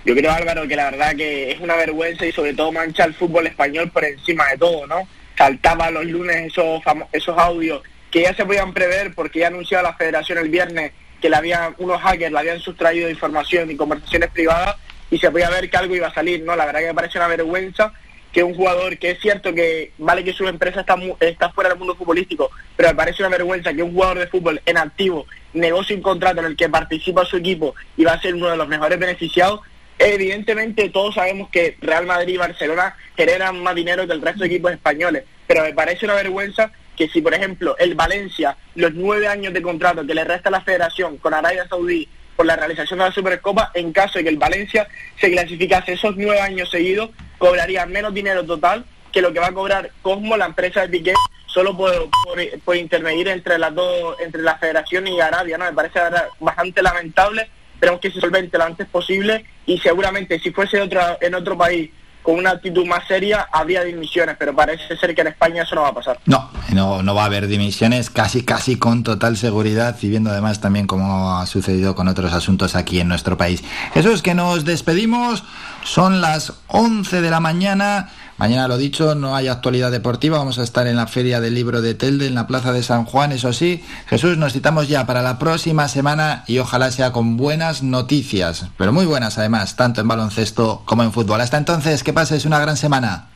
Yo 0.05 0.15
creo, 0.15 0.31
Álvaro, 0.31 0.67
que 0.67 0.75
la 0.75 0.91
verdad 0.91 1.15
que 1.15 1.51
es 1.51 1.59
una 1.59 1.75
vergüenza 1.75 2.25
y 2.25 2.31
sobre 2.31 2.53
todo 2.53 2.71
mancha 2.71 3.05
el 3.05 3.15
fútbol 3.15 3.47
español 3.47 3.89
por 3.91 4.05
encima 4.05 4.47
de 4.49 4.57
todo, 4.57 4.85
¿no? 4.85 5.07
Saltaba 5.35 5.89
los 5.89 6.05
lunes 6.05 6.35
esos, 6.45 6.81
esos 7.11 7.37
audios 7.37 7.81
que 8.11 8.21
ya 8.21 8.33
se 8.33 8.45
podían 8.45 8.73
prever 8.73 9.13
porque 9.13 9.39
ya 9.39 9.47
anunciaba 9.47 9.89
la 9.89 9.97
federación 9.97 10.37
el 10.37 10.49
viernes 10.49 10.93
que 11.19 11.29
le 11.29 11.35
habían, 11.35 11.75
unos 11.79 12.01
hackers 12.01 12.31
le 12.31 12.39
habían 12.39 12.59
sustraído 12.59 13.09
información 13.09 13.71
y 13.71 13.75
conversaciones 13.75 14.29
privadas 14.29 14.75
y 15.09 15.17
se 15.17 15.31
podía 15.31 15.49
ver 15.49 15.69
que 15.69 15.77
algo 15.77 15.95
iba 15.95 16.07
a 16.07 16.13
salir, 16.13 16.43
¿no? 16.43 16.55
La 16.55 16.65
verdad 16.65 16.81
que 16.81 16.87
me 16.87 16.93
parece 16.93 17.17
una 17.17 17.27
vergüenza 17.27 17.91
que 18.31 18.43
un 18.43 18.53
jugador, 18.53 18.97
que 18.97 19.11
es 19.11 19.19
cierto 19.21 19.53
que 19.53 19.91
vale 19.97 20.23
que 20.23 20.33
su 20.33 20.45
empresa 20.47 20.81
está, 20.81 20.97
está 21.21 21.51
fuera 21.51 21.69
del 21.69 21.79
mundo 21.79 21.95
futbolístico, 21.95 22.51
pero 22.75 22.89
me 22.89 22.95
parece 22.95 23.23
una 23.23 23.29
vergüenza 23.29 23.73
que 23.73 23.81
un 23.81 23.93
jugador 23.93 24.19
de 24.19 24.27
fútbol 24.27 24.61
en 24.65 24.77
activo 24.77 25.25
negocie 25.53 25.95
un 25.95 26.01
contrato 26.01 26.41
en 26.41 26.47
el 26.47 26.57
que 26.57 26.69
participa 26.69 27.23
su 27.23 27.37
equipo 27.37 27.75
y 27.95 28.03
va 28.03 28.11
a 28.11 28.21
ser 28.21 28.35
uno 28.35 28.49
de 28.49 28.57
los 28.57 28.67
mejores 28.67 28.99
beneficiados. 28.99 29.61
Evidentemente 29.97 30.89
todos 30.89 31.15
sabemos 31.15 31.49
que 31.49 31.77
Real 31.81 32.05
Madrid 32.05 32.33
y 32.33 32.37
Barcelona 32.37 32.95
generan 33.15 33.61
más 33.63 33.75
dinero 33.75 34.05
que 34.05 34.13
el 34.13 34.21
resto 34.21 34.41
de 34.41 34.47
equipos 34.47 34.71
españoles, 34.71 35.23
pero 35.47 35.63
me 35.63 35.73
parece 35.73 36.05
una 36.05 36.15
vergüenza 36.15 36.71
que 36.95 37.07
si, 37.09 37.21
por 37.21 37.33
ejemplo, 37.33 37.77
el 37.77 37.95
Valencia, 37.95 38.57
los 38.75 38.93
nueve 38.93 39.27
años 39.27 39.53
de 39.53 39.61
contrato 39.61 40.05
que 40.05 40.15
le 40.15 40.23
resta 40.23 40.49
a 40.49 40.51
la 40.51 40.61
federación 40.61 41.17
con 41.17 41.33
Arabia 41.33 41.67
Saudí 41.67 42.07
por 42.35 42.45
la 42.45 42.55
realización 42.55 42.99
de 42.99 43.05
la 43.05 43.11
Supercopa, 43.11 43.71
en 43.73 43.93
caso 43.93 44.17
de 44.17 44.23
que 44.23 44.29
el 44.29 44.37
Valencia 44.37 44.87
se 45.19 45.31
clasificase 45.31 45.93
esos 45.93 46.15
nueve 46.17 46.41
años 46.41 46.69
seguidos, 46.69 47.11
cobraría 47.37 47.85
menos 47.85 48.13
dinero 48.13 48.45
total 48.45 48.85
que 49.11 49.21
lo 49.21 49.31
que 49.31 49.39
va 49.39 49.47
a 49.47 49.53
cobrar 49.53 49.91
Cosmo, 50.01 50.35
la 50.35 50.45
empresa 50.45 50.81
de 50.81 50.89
Piqué, 50.89 51.13
solo 51.47 51.75
por, 51.75 52.09
por, 52.23 52.59
por 52.65 52.75
intermedir 52.75 53.29
entre 53.29 53.57
las 53.57 53.73
dos, 53.73 54.19
entre 54.19 54.41
la 54.41 54.57
federación 54.57 55.07
y 55.07 55.21
Arabia, 55.21 55.57
¿no? 55.57 55.63
Me 55.63 55.73
parece 55.73 55.99
bastante 56.39 56.81
lamentable, 56.81 57.49
esperemos 57.75 58.01
que 58.01 58.11
se 58.11 58.19
solvente 58.19 58.57
lo 58.57 58.63
antes 58.63 58.87
posible 58.87 59.45
y 59.65 59.77
seguramente 59.77 60.39
si 60.39 60.51
fuese 60.51 60.81
otra, 60.81 61.17
en 61.21 61.35
otro 61.35 61.57
país 61.57 61.91
con 62.25 62.39
una 62.39 62.49
actitud 62.49 62.85
más 62.87 63.07
seria 63.07 63.47
habría 63.51 63.83
dimisiones, 63.83 64.35
pero 64.39 64.55
parece 64.55 64.97
ser 64.97 65.13
que 65.13 65.21
en 65.21 65.27
España 65.27 65.61
eso 65.61 65.75
no 65.75 65.83
va 65.83 65.89
a 65.89 65.93
pasar. 65.93 66.19
No, 66.25 66.49
no, 66.73 67.03
no 67.03 67.13
va 67.13 67.21
a 67.21 67.25
haber 67.25 67.47
dimisiones 67.47 68.09
casi, 68.09 68.43
casi 68.43 68.77
con 68.77 69.03
total 69.03 69.37
seguridad 69.37 69.95
y 70.01 70.09
viendo 70.09 70.31
además 70.31 70.59
también 70.59 70.87
cómo 70.87 71.37
ha 71.37 71.45
sucedido 71.45 71.93
con 71.93 72.07
otros 72.07 72.33
asuntos 72.33 72.75
aquí 72.75 72.99
en 72.99 73.07
nuestro 73.07 73.37
país. 73.37 73.63
Eso 73.93 74.11
es 74.11 74.23
que 74.23 74.33
nos 74.33 74.65
despedimos, 74.65 75.43
son 75.83 76.19
las 76.19 76.53
11 76.67 77.21
de 77.21 77.29
la 77.29 77.39
mañana. 77.39 78.09
Mañana 78.37 78.67
lo 78.67 78.77
dicho, 78.77 79.15
no 79.15 79.33
hay 79.33 79.47
actualidad 79.47 79.91
deportiva, 79.91 80.37
vamos 80.37 80.59
a 80.59 80.63
estar 80.63 80.87
en 80.87 80.97
la 80.97 81.07
Feria 81.07 81.39
del 81.39 81.55
Libro 81.55 81.81
de 81.81 81.93
Telde, 81.93 82.27
en 82.27 82.35
la 82.35 82.47
Plaza 82.47 82.73
de 82.73 82.83
San 82.83 83.05
Juan, 83.05 83.31
eso 83.31 83.53
sí. 83.53 83.81
Jesús, 84.07 84.37
nos 84.37 84.51
citamos 84.51 84.89
ya 84.89 85.05
para 85.05 85.21
la 85.21 85.39
próxima 85.39 85.87
semana 85.87 86.43
y 86.45 86.59
ojalá 86.59 86.91
sea 86.91 87.13
con 87.13 87.37
buenas 87.37 87.81
noticias, 87.81 88.67
pero 88.77 88.91
muy 88.91 89.05
buenas 89.05 89.37
además, 89.37 89.77
tanto 89.77 90.01
en 90.01 90.09
baloncesto 90.09 90.81
como 90.83 91.03
en 91.03 91.13
fútbol. 91.13 91.39
Hasta 91.39 91.57
entonces, 91.57 92.03
que 92.03 92.11
pases 92.11 92.43
una 92.43 92.59
gran 92.59 92.75
semana. 92.75 93.29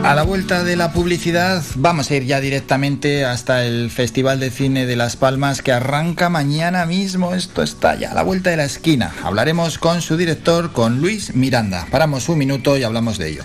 A 0.05 0.15
la 0.15 0.23
vuelta 0.23 0.65
de 0.65 0.77
la 0.77 0.93
publicidad 0.93 1.63
vamos 1.77 2.11
a 2.11 2.17
ir 2.17 2.25
ya 2.25 2.41
directamente 2.41 3.25
hasta 3.25 3.65
el 3.65 3.91
Festival 3.91 4.41
de 4.41 4.51
Cine 4.51 4.87
de 4.87 4.97
Las 4.97 5.17
Palmas 5.17 5.63
que 5.63 5.73
arranca 5.73 6.29
mañana 6.29 6.85
mismo. 6.87 7.35
Esto 7.35 7.63
está 7.63 7.95
ya 7.95 8.13
a 8.13 8.15
la 8.15 8.23
vuelta 8.23 8.51
de 8.51 8.57
la 8.57 8.65
esquina. 8.65 9.13
Hablaremos 9.23 9.79
con 9.79 10.03
su 10.03 10.17
director, 10.17 10.73
con 10.73 11.01
Luis 11.01 11.35
Miranda. 11.35 11.87
Paramos 11.91 12.29
un 12.29 12.39
minuto 12.39 12.77
y 12.77 12.83
hablamos 12.83 13.19
de 13.19 13.29
ello. 13.29 13.45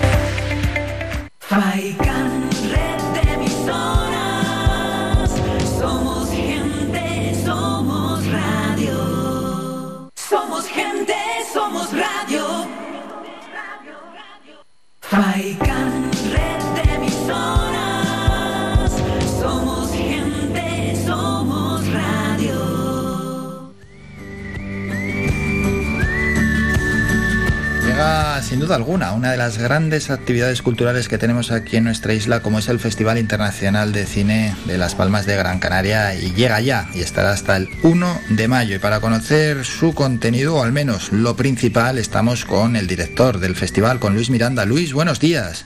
duda 28.71 28.77
alguna 28.77 29.11
una 29.11 29.31
de 29.31 29.37
las 29.37 29.57
grandes 29.57 30.09
actividades 30.09 30.61
culturales 30.61 31.09
que 31.09 31.17
tenemos 31.17 31.51
aquí 31.51 31.75
en 31.75 31.83
nuestra 31.83 32.13
isla, 32.13 32.41
como 32.41 32.59
es 32.59 32.69
el 32.69 32.79
Festival 32.79 33.17
Internacional 33.17 33.91
de 33.91 34.05
Cine 34.05 34.55
de 34.65 34.77
Las 34.77 34.95
Palmas 34.95 35.25
de 35.25 35.35
Gran 35.35 35.59
Canaria, 35.59 36.15
y 36.15 36.31
llega 36.33 36.61
ya 36.61 36.87
y 36.93 37.01
estará 37.01 37.31
hasta 37.31 37.57
el 37.57 37.67
1 37.83 38.21
de 38.29 38.47
mayo. 38.47 38.73
Y 38.73 38.79
para 38.79 39.01
conocer 39.01 39.65
su 39.65 39.93
contenido, 39.93 40.55
o 40.55 40.63
al 40.63 40.71
menos 40.71 41.11
lo 41.11 41.35
principal, 41.35 41.97
estamos 41.97 42.45
con 42.45 42.77
el 42.77 42.87
director 42.87 43.39
del 43.39 43.57
festival, 43.57 43.99
con 43.99 44.13
Luis 44.13 44.29
Miranda. 44.29 44.63
Luis, 44.63 44.93
buenos 44.93 45.19
días. 45.19 45.65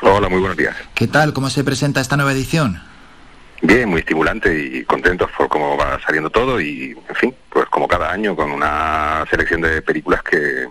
Hola, 0.00 0.30
muy 0.30 0.40
buenos 0.40 0.56
días. 0.56 0.76
¿Qué 0.94 1.08
tal? 1.08 1.34
¿Cómo 1.34 1.50
se 1.50 1.62
presenta 1.62 2.00
esta 2.00 2.16
nueva 2.16 2.32
edición? 2.32 2.80
Bien, 3.60 3.86
muy 3.86 4.00
estimulante 4.00 4.58
y 4.58 4.84
contentos 4.84 5.30
por 5.36 5.48
cómo 5.48 5.76
va 5.76 6.00
saliendo 6.00 6.30
todo 6.30 6.58
y, 6.58 6.96
en 7.06 7.14
fin, 7.16 7.34
pues 7.50 7.66
como 7.66 7.86
cada 7.86 8.10
año 8.10 8.34
con 8.34 8.50
una 8.50 9.24
selección 9.28 9.60
de 9.60 9.82
películas 9.82 10.22
que, 10.22 10.68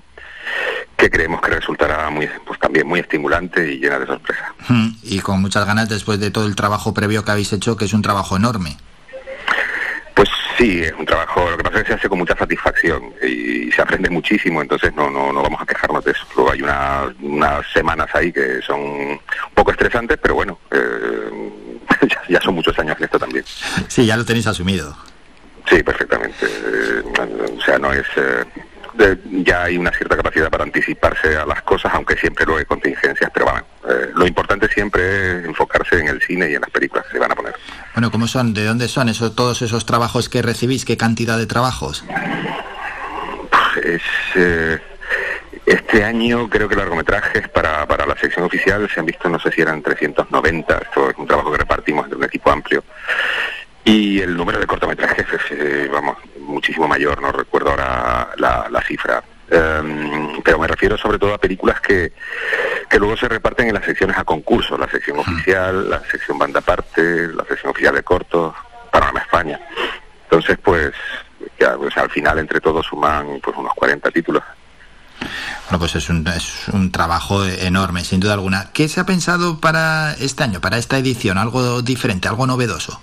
que 0.98 1.10
creemos 1.10 1.42
que 1.42 1.52
resultará 1.52 2.10
muy, 2.10 2.30
pues 2.46 2.60
también 2.60 2.88
muy 2.88 3.00
estimulante 3.02 3.74
y 3.74 3.80
llena 3.80 4.00
de 4.00 4.06
sorpresas. 4.08 4.46
Mm, 4.70 4.90
Y 5.04 5.20
con 5.20 5.42
muchas 5.42 5.66
ganas 5.66 5.90
después 5.90 6.20
de 6.20 6.32
todo 6.32 6.46
el 6.46 6.56
trabajo 6.56 6.94
previo 6.94 7.24
que 7.26 7.32
habéis 7.32 7.52
hecho, 7.54 7.76
que 7.78 7.86
es 7.86 7.94
un 7.94 8.02
trabajo 8.02 8.36
enorme. 8.38 8.78
Pues 10.14 10.30
sí, 10.58 10.82
es 10.82 10.94
un 10.98 11.06
trabajo, 11.06 11.50
lo 11.50 11.58
que 11.58 11.64
pasa 11.64 11.78
es 11.80 11.84
que 11.84 11.88
se 11.90 11.94
hace 11.96 12.08
con 12.10 12.18
mucha 12.20 12.38
satisfacción 12.38 13.12
y 13.22 13.70
se 13.74 13.82
aprende 13.82 14.10
muchísimo, 14.10 14.62
entonces 14.62 14.94
no, 14.96 15.10
no, 15.10 15.34
no 15.34 15.42
vamos 15.44 15.62
a 15.62 15.66
quejarnos 15.66 16.06
de 16.06 16.12
eso. 16.12 16.26
Luego 16.38 16.52
hay 16.54 16.62
una- 16.62 17.14
unas 17.22 17.66
semanas 17.74 18.08
ahí 18.14 18.32
que 18.32 18.62
son 18.62 18.80
un 18.80 19.20
poco 19.54 19.72
estresantes, 19.72 20.18
pero 20.22 20.36
bueno, 20.36 20.58
eh, 20.72 21.52
ya, 22.10 22.22
ya 22.30 22.42
son 22.42 22.56
muchos 22.56 22.80
años 22.80 22.96
en 22.98 23.04
esto 23.04 23.20
también. 23.20 23.44
Sí, 23.90 24.06
ya 24.06 24.16
lo 24.16 24.24
tenéis 24.24 24.48
asumido. 24.48 24.96
Sí, 25.70 25.84
perfectamente. 25.84 26.46
Eh, 26.46 27.04
o 27.58 27.62
sea, 27.62 27.78
no 27.78 27.92
es... 27.92 28.06
eh, 28.16 28.46
ya 29.44 29.64
hay 29.64 29.78
una 29.78 29.92
cierta 29.92 30.16
capacidad 30.16 30.50
para 30.50 30.64
anticiparse 30.64 31.36
a 31.36 31.46
las 31.46 31.62
cosas, 31.64 31.94
aunque 31.94 32.16
siempre 32.16 32.46
luego 32.46 32.60
hay 32.60 32.66
contingencias, 32.66 33.30
pero 33.34 33.46
bueno, 33.46 33.66
eh, 33.90 34.12
lo 34.14 34.26
importante 34.26 34.68
siempre 34.70 35.40
es 35.40 35.46
enfocarse 35.46 36.00
en 36.00 36.08
el 36.08 36.22
cine 36.22 36.50
y 36.50 36.56
en 36.56 36.62
las 36.62 36.70
películas 36.70 37.06
que 37.06 37.14
se 37.14 37.20
van 37.20 37.32
a 37.32 37.36
poner. 37.36 37.56
Bueno, 37.94 38.12
¿cómo 38.12 38.28
son? 38.28 38.54
¿De 38.54 38.64
dónde 38.66 38.88
son 38.88 39.10
esos, 39.10 39.36
todos 39.36 39.62
esos 39.62 39.86
trabajos 39.86 40.30
que 40.30 40.42
recibís? 40.42 40.86
¿Qué 40.86 40.98
cantidad 40.98 41.38
de 41.38 41.46
trabajos? 41.46 42.04
Es, 43.84 44.02
eh, 44.36 44.80
este 45.66 46.04
año 46.04 46.50
creo 46.50 46.70
que 46.70 46.76
largometrajes 46.76 47.50
para, 47.50 47.86
para 47.88 48.06
la 48.06 48.16
sección 48.18 48.46
oficial 48.46 48.88
se 48.94 49.00
han 49.00 49.06
visto, 49.06 49.28
no 49.30 49.40
sé 49.40 49.52
si 49.52 49.62
eran 49.62 49.82
390, 49.82 50.78
esto 50.78 51.10
es 51.10 51.18
un 51.18 51.28
trabajo 51.28 51.52
que 51.52 51.58
repartimos 51.58 52.06
entre 52.06 52.18
un 52.18 52.24
equipo 52.24 52.52
amplio. 52.52 52.84
Y 53.86 54.20
el 54.20 54.36
número 54.36 54.60
de 54.60 54.66
cortometrajes 54.66 55.28
es, 55.32 55.52
eh, 55.52 55.90
vamos, 55.92 56.18
muchísimo 56.40 56.88
mayor, 56.88 57.22
no 57.22 57.32
recuerdo 57.32 57.70
ahora 57.70 58.30
la, 58.38 58.68
la 58.70 58.82
cifra. 58.82 59.24
Em, 59.48 60.42
pero 60.44 60.58
me 60.58 60.68
refiero 60.68 60.98
sobre 60.98 61.20
todo 61.20 61.36
a 61.36 61.38
películas 61.38 61.80
que, 61.82 62.12
que 62.90 62.98
luego 62.98 63.16
se 63.16 63.28
reparten 63.28 63.68
en 63.68 63.76
las 63.76 63.86
secciones 63.86 64.18
a 64.18 64.24
concurso, 64.24 64.76
la 64.76 64.90
sección 64.90 65.20
oficial, 65.20 65.88
la 65.88 66.02
sección 66.10 66.40
banda 66.40 66.62
aparte, 66.62 67.28
la 67.28 67.46
sección 67.46 67.70
oficial 67.70 67.94
de 67.94 68.02
cortos, 68.02 68.56
Panorama 68.92 69.20
España. 69.20 69.60
Entonces, 70.24 70.58
pues, 70.64 70.92
ya, 71.60 71.78
pues 71.78 71.96
al 71.98 72.10
final 72.10 72.40
entre 72.40 72.60
todos 72.60 72.88
suman 72.88 73.40
pues 73.44 73.56
unos 73.56 73.74
40 73.76 74.10
títulos. 74.10 74.44
Bueno, 75.66 75.80
pues 75.80 75.96
es 75.96 76.10
un, 76.10 76.28
es 76.28 76.68
un 76.70 76.92
trabajo 76.92 77.46
enorme, 77.46 78.04
sin 78.04 78.20
duda 78.20 78.34
alguna. 78.34 78.72
¿Qué 78.74 78.88
se 78.88 79.00
ha 79.00 79.06
pensado 79.06 79.60
para 79.60 80.14
este 80.14 80.44
año, 80.44 80.60
para 80.60 80.78
esta 80.78 80.98
edición? 80.98 81.38
¿Algo 81.38 81.84
diferente, 81.84 82.28
algo 82.28 82.48
novedoso? 82.48 83.00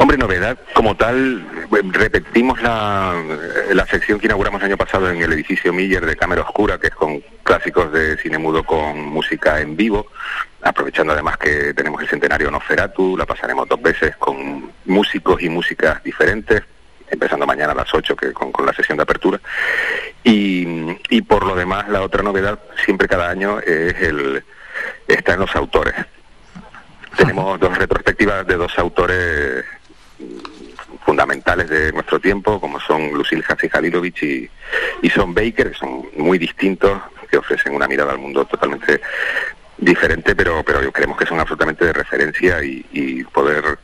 Hombre, 0.00 0.16
novedad 0.16 0.56
como 0.74 0.96
tal, 0.96 1.44
eh, 1.72 1.82
repetimos 1.90 2.62
la, 2.62 3.20
eh, 3.68 3.74
la 3.74 3.84
sección 3.84 4.20
que 4.20 4.26
inauguramos 4.26 4.60
el 4.60 4.68
año 4.68 4.76
pasado 4.76 5.10
en 5.10 5.20
el 5.20 5.32
edificio 5.32 5.72
Miller 5.72 6.06
de 6.06 6.14
Cámara 6.14 6.42
Oscura, 6.42 6.78
que 6.78 6.86
es 6.86 6.94
con 6.94 7.20
clásicos 7.42 7.92
de 7.92 8.16
cine 8.16 8.38
mudo 8.38 8.62
con 8.62 8.96
música 8.96 9.60
en 9.60 9.76
vivo, 9.76 10.06
aprovechando 10.62 11.12
además 11.12 11.36
que 11.36 11.74
tenemos 11.74 12.00
el 12.00 12.08
centenario 12.08 12.48
Nosferatu, 12.48 13.16
la 13.16 13.26
pasaremos 13.26 13.68
dos 13.68 13.82
veces 13.82 14.16
con 14.18 14.70
músicos 14.84 15.42
y 15.42 15.48
músicas 15.48 16.00
diferentes, 16.04 16.62
empezando 17.10 17.44
mañana 17.44 17.72
a 17.72 17.76
las 17.76 17.92
8 17.92 18.14
que 18.14 18.32
con, 18.32 18.52
con 18.52 18.66
la 18.66 18.72
sesión 18.72 18.98
de 18.98 19.02
apertura. 19.02 19.40
Y, 20.22 20.96
y 21.10 21.22
por 21.22 21.44
lo 21.44 21.56
demás, 21.56 21.88
la 21.88 22.02
otra 22.02 22.22
novedad, 22.22 22.60
siempre 22.84 23.08
cada 23.08 23.28
año, 23.28 23.58
es 23.58 24.00
el 24.00 24.44
está 25.08 25.34
en 25.34 25.40
los 25.40 25.56
autores. 25.56 25.94
Tenemos 27.16 27.58
dos 27.58 27.76
retrospectivas 27.76 28.46
de 28.46 28.54
dos 28.54 28.78
autores 28.78 29.64
fundamentales 31.04 31.68
de 31.68 31.92
nuestro 31.92 32.20
tiempo, 32.20 32.60
como 32.60 32.80
son 32.80 33.12
Lucille 33.12 33.44
Halilovic 33.72 34.22
y, 34.22 34.50
y 35.02 35.10
Son 35.10 35.34
Baker, 35.34 35.72
que 35.72 35.78
son 35.78 36.06
muy 36.16 36.38
distintos, 36.38 37.00
que 37.30 37.38
ofrecen 37.38 37.74
una 37.74 37.86
mirada 37.86 38.12
al 38.12 38.18
mundo 38.18 38.44
totalmente 38.44 39.00
diferente, 39.76 40.34
pero, 40.34 40.62
pero 40.64 40.90
creemos 40.92 41.16
que 41.16 41.26
son 41.26 41.38
absolutamente 41.38 41.84
de 41.84 41.92
referencia 41.92 42.62
y, 42.62 42.84
y 42.92 43.24
poder 43.24 43.78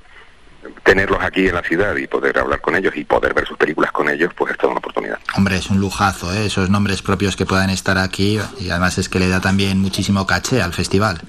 tenerlos 0.82 1.18
aquí 1.22 1.48
en 1.48 1.54
la 1.54 1.62
ciudad 1.62 1.96
y 1.96 2.06
poder 2.06 2.38
hablar 2.38 2.60
con 2.60 2.74
ellos 2.74 2.94
y 2.96 3.04
poder 3.04 3.34
ver 3.34 3.46
sus 3.46 3.56
películas 3.56 3.92
con 3.92 4.08
ellos, 4.08 4.32
pues 4.34 4.52
es 4.52 4.58
toda 4.58 4.72
una 4.72 4.78
oportunidad. 4.78 5.18
Hombre, 5.36 5.56
es 5.56 5.68
un 5.70 5.78
lujazo, 5.80 6.32
¿eh? 6.32 6.46
esos 6.46 6.70
nombres 6.70 7.02
propios 7.02 7.36
que 7.36 7.46
puedan 7.46 7.70
estar 7.70 7.98
aquí 7.98 8.38
y 8.60 8.70
además 8.70 8.98
es 8.98 9.08
que 9.08 9.18
le 9.18 9.28
da 9.28 9.40
también 9.40 9.78
muchísimo 9.80 10.26
caché 10.26 10.62
al 10.62 10.72
festival. 10.72 11.20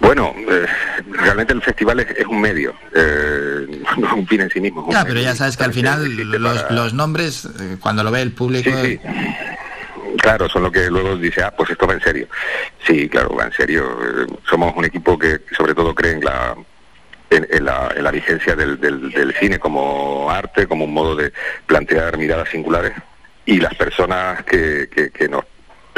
Bueno, 0.00 0.32
eh, 0.48 0.66
realmente 1.10 1.52
el 1.52 1.62
festival 1.62 2.00
es, 2.00 2.10
es 2.16 2.26
un 2.26 2.40
medio, 2.40 2.74
eh, 2.94 3.66
no 3.98 4.06
es 4.06 4.12
un 4.12 4.26
fin 4.26 4.40
en 4.42 4.50
sí 4.50 4.60
mismo. 4.60 4.86
Ya, 4.90 5.04
pero 5.04 5.20
ya 5.20 5.34
sabes 5.34 5.56
que 5.56 5.64
al 5.64 5.72
final 5.74 6.06
los, 6.40 6.70
los 6.70 6.94
nombres, 6.94 7.46
eh, 7.60 7.76
cuando 7.80 8.02
lo 8.04 8.10
ve 8.10 8.22
el 8.22 8.32
público... 8.32 8.70
Sí, 8.82 8.98
sí. 9.02 9.08
Claro, 10.22 10.48
son 10.48 10.62
lo 10.62 10.72
que 10.72 10.90
luego 10.90 11.16
dice, 11.16 11.42
ah, 11.42 11.54
pues 11.56 11.70
esto 11.70 11.86
va 11.86 11.94
en 11.94 12.00
serio. 12.00 12.26
Sí, 12.86 13.08
claro, 13.08 13.36
va 13.36 13.44
en 13.44 13.52
serio. 13.52 13.84
Eh, 14.02 14.26
somos 14.48 14.74
un 14.74 14.84
equipo 14.84 15.18
que 15.18 15.42
sobre 15.56 15.74
todo 15.74 15.94
cree 15.94 16.12
en 16.12 16.24
la 16.24 16.56
en, 17.30 17.46
en 17.50 17.64
la, 17.66 17.92
en 17.94 18.02
la 18.02 18.10
vigencia 18.10 18.56
del, 18.56 18.80
del- 18.80 19.10
del 19.10 19.34
cine 19.34 19.58
como 19.58 20.30
arte, 20.30 20.66
como 20.66 20.86
un 20.86 20.94
modo 20.94 21.14
de 21.14 21.32
plantear 21.66 22.16
miradas 22.16 22.48
singulares 22.48 22.92
y 23.44 23.58
las 23.60 23.74
personas 23.74 24.42
que, 24.44 24.88
que, 24.90 25.10
que 25.10 25.28
nos 25.28 25.44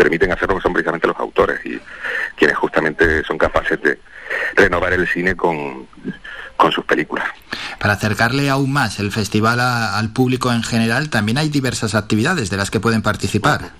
permiten 0.02 0.32
hacerlo 0.32 0.58
son 0.62 0.72
precisamente 0.72 1.06
los 1.06 1.16
autores 1.18 1.60
y 1.66 1.78
quienes 2.34 2.56
justamente 2.56 3.22
son 3.24 3.36
capaces 3.36 3.78
de 3.82 3.98
renovar 4.56 4.94
el 4.94 5.06
cine 5.06 5.34
con, 5.36 5.86
con 6.56 6.72
sus 6.72 6.84
películas. 6.86 7.26
Para 7.78 7.92
acercarle 7.94 8.48
aún 8.48 8.72
más 8.72 8.98
el 8.98 9.12
festival 9.12 9.60
a- 9.60 9.98
al 9.98 10.10
público 10.12 10.50
en 10.52 10.62
general, 10.62 11.10
también 11.10 11.36
hay 11.36 11.50
diversas 11.50 11.94
actividades 11.94 12.48
de 12.48 12.56
las 12.56 12.70
que 12.70 12.80
pueden 12.80 13.02
participar. 13.02 13.72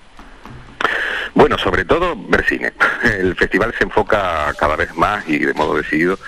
Bueno, 1.35 1.57
sobre 1.59 1.85
todo 1.87 2.15
ver 2.29 2.45
cine. 2.45 2.73
El 3.05 3.35
festival 3.37 3.73
se 3.79 3.85
enfoca 3.85 4.53
cada 4.59 4.77
vez 4.77 4.95
más 4.97 5.27
y 5.29 5.39
de 5.39 5.55
modo 5.55 5.77
decidido 5.77 6.19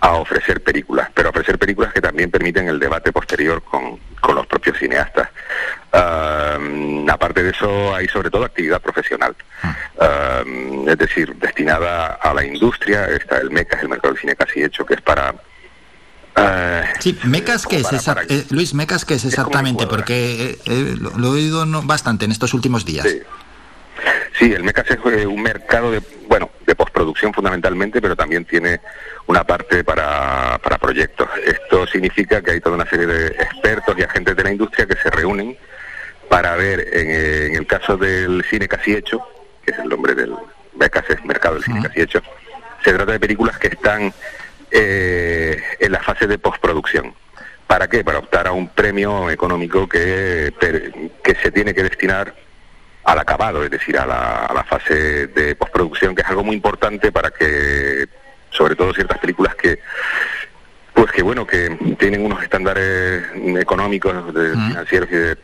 a 0.00 0.12
ofrecer 0.14 0.62
películas, 0.62 1.08
pero 1.14 1.30
ofrecer 1.30 1.58
películas 1.58 1.92
que 1.92 2.00
también 2.00 2.30
permiten 2.30 2.68
el 2.68 2.78
debate 2.78 3.10
posterior 3.12 3.62
con, 3.62 3.98
con 4.20 4.34
los 4.36 4.46
propios 4.46 4.78
cineastas. 4.78 5.28
Aparte 7.10 7.42
de 7.42 7.50
eso, 7.50 7.94
hay 7.94 8.06
sobre 8.08 8.30
todo 8.30 8.44
actividad 8.44 8.80
profesional, 8.80 9.34
Ah, 10.00 10.44
es 10.86 10.96
decir, 10.98 11.34
destinada 11.36 12.14
a 12.22 12.32
la 12.32 12.44
industria. 12.44 13.06
Está 13.06 13.38
el 13.38 13.50
MECA, 13.50 13.76
es 13.76 13.82
el 13.82 13.88
mercado 13.88 14.14
del 14.14 14.20
cine 14.20 14.36
casi 14.36 14.62
hecho, 14.62 14.86
que 14.86 14.94
es 14.94 15.00
para... 15.00 15.34
ah, 16.36 16.82
Sí, 17.00 17.18
Mecas, 17.24 17.66
¿qué 17.66 17.76
es? 17.78 17.82
para- 17.82 17.98
para- 18.00 18.22
eh, 18.28 18.44
Luis, 18.50 18.74
Mecas, 18.74 19.04
¿qué 19.04 19.14
es 19.14 19.24
exactamente? 19.24 19.86
Porque 19.88 20.50
eh, 20.50 20.58
eh, 20.66 20.94
lo, 21.00 21.10
lo 21.18 21.28
he 21.28 21.30
oído 21.30 21.66
no- 21.66 21.82
bastante 21.82 22.26
en 22.26 22.30
estos 22.32 22.54
últimos 22.54 22.84
días. 22.84 23.08
Sí, 24.38 24.52
el 24.52 24.62
MECAS 24.62 24.90
es 24.92 24.98
eh, 25.12 25.26
un 25.26 25.42
mercado 25.42 25.90
de, 25.90 26.00
bueno, 26.28 26.48
postproducción 26.78 27.34
fundamentalmente, 27.34 28.00
pero 28.00 28.16
también 28.16 28.44
tiene 28.44 28.80
una 29.26 29.44
parte 29.44 29.84
para, 29.84 30.58
para 30.62 30.78
proyectos. 30.78 31.28
Esto 31.44 31.86
significa 31.86 32.40
que 32.40 32.52
hay 32.52 32.60
toda 32.60 32.76
una 32.76 32.88
serie 32.88 33.06
de 33.06 33.26
expertos 33.26 33.98
y 33.98 34.02
agentes 34.04 34.36
de 34.36 34.44
la 34.44 34.52
industria 34.52 34.86
que 34.86 34.96
se 34.96 35.10
reúnen 35.10 35.58
para 36.30 36.54
ver, 36.56 36.88
en, 36.92 37.10
en 37.50 37.54
el 37.56 37.66
caso 37.66 37.96
del 37.96 38.44
cine 38.48 38.68
casi 38.68 38.92
hecho, 38.94 39.20
que 39.64 39.72
es 39.72 39.78
el 39.78 39.88
nombre 39.88 40.14
del 40.14 40.34
MECAS, 40.78 41.10
es 41.10 41.24
Mercado 41.24 41.56
del 41.56 41.64
Cine 41.64 41.82
Casi 41.82 42.00
Hecho, 42.00 42.22
se 42.84 42.92
trata 42.92 43.12
de 43.12 43.20
películas 43.20 43.58
que 43.58 43.68
están 43.68 44.12
eh, 44.70 45.60
en 45.80 45.92
la 45.92 46.00
fase 46.00 46.26
de 46.26 46.38
postproducción. 46.38 47.14
¿Para 47.66 47.88
qué? 47.88 48.04
Para 48.04 48.18
optar 48.18 48.46
a 48.46 48.52
un 48.52 48.68
premio 48.68 49.28
económico 49.30 49.88
que, 49.88 50.54
que 51.22 51.34
se 51.34 51.50
tiene 51.50 51.74
que 51.74 51.82
destinar 51.82 52.34
al 53.08 53.18
acabado, 53.18 53.64
es 53.64 53.70
decir, 53.70 53.96
a 53.96 54.04
la, 54.04 54.44
a 54.44 54.52
la 54.52 54.64
fase 54.64 55.28
de 55.28 55.54
postproducción, 55.54 56.14
que 56.14 56.20
es 56.20 56.28
algo 56.28 56.44
muy 56.44 56.54
importante 56.54 57.10
para 57.10 57.30
que, 57.30 58.06
sobre 58.50 58.76
todo 58.76 58.92
ciertas 58.92 59.18
películas 59.18 59.54
que, 59.54 59.80
pues 60.92 61.10
que 61.12 61.22
bueno, 61.22 61.46
que 61.46 61.70
tienen 61.98 62.22
unos 62.22 62.42
estándares 62.42 63.24
económicos, 63.58 64.34
de, 64.34 64.50
financieros 64.50 65.08
y 65.10 65.14
de, 65.14 65.36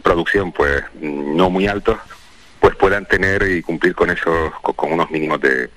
producción, 0.00 0.52
pues 0.52 0.84
no 1.00 1.50
muy 1.50 1.66
altos, 1.66 1.98
pues 2.60 2.76
puedan 2.76 3.04
tener 3.06 3.42
y 3.50 3.62
cumplir 3.62 3.96
con 3.96 4.08
esos, 4.10 4.52
con, 4.62 4.74
con 4.74 4.92
unos 4.92 5.10
mínimos 5.10 5.40
de, 5.40 5.70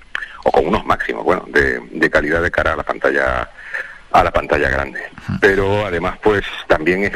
o 0.44 0.52
con 0.52 0.64
unos 0.64 0.86
máximos, 0.86 1.24
bueno, 1.24 1.44
de, 1.48 1.80
de 1.90 2.08
calidad 2.08 2.40
de 2.40 2.52
cara 2.52 2.74
a 2.74 2.76
la 2.76 2.84
pantalla, 2.84 3.50
a 4.12 4.22
la 4.22 4.30
pantalla 4.30 4.70
grande. 4.70 5.02
Pero 5.40 5.86
además, 5.86 6.18
pues 6.22 6.44
también 6.68 7.02
es 7.02 7.12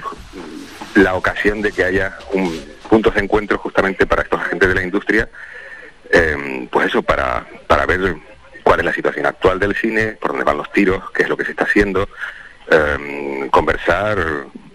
la 0.96 1.14
ocasión 1.14 1.62
de 1.62 1.70
que 1.70 1.84
haya 1.84 2.18
un 2.32 2.69
puntos 2.90 3.14
de 3.14 3.20
encuentro 3.20 3.56
justamente 3.56 4.04
para 4.04 4.22
estos 4.22 4.40
agentes 4.40 4.68
de 4.68 4.74
la 4.74 4.82
industria, 4.82 5.28
eh, 6.10 6.66
pues 6.70 6.88
eso, 6.88 7.02
para, 7.02 7.46
para 7.68 7.86
ver 7.86 8.16
cuál 8.64 8.80
es 8.80 8.86
la 8.86 8.92
situación 8.92 9.26
actual 9.26 9.60
del 9.60 9.76
cine, 9.76 10.18
por 10.20 10.32
dónde 10.32 10.44
van 10.44 10.56
los 10.56 10.72
tiros, 10.72 11.08
qué 11.12 11.22
es 11.22 11.28
lo 11.28 11.36
que 11.36 11.44
se 11.44 11.52
está 11.52 11.64
haciendo, 11.64 12.08
eh, 12.68 13.48
conversar, 13.52 14.18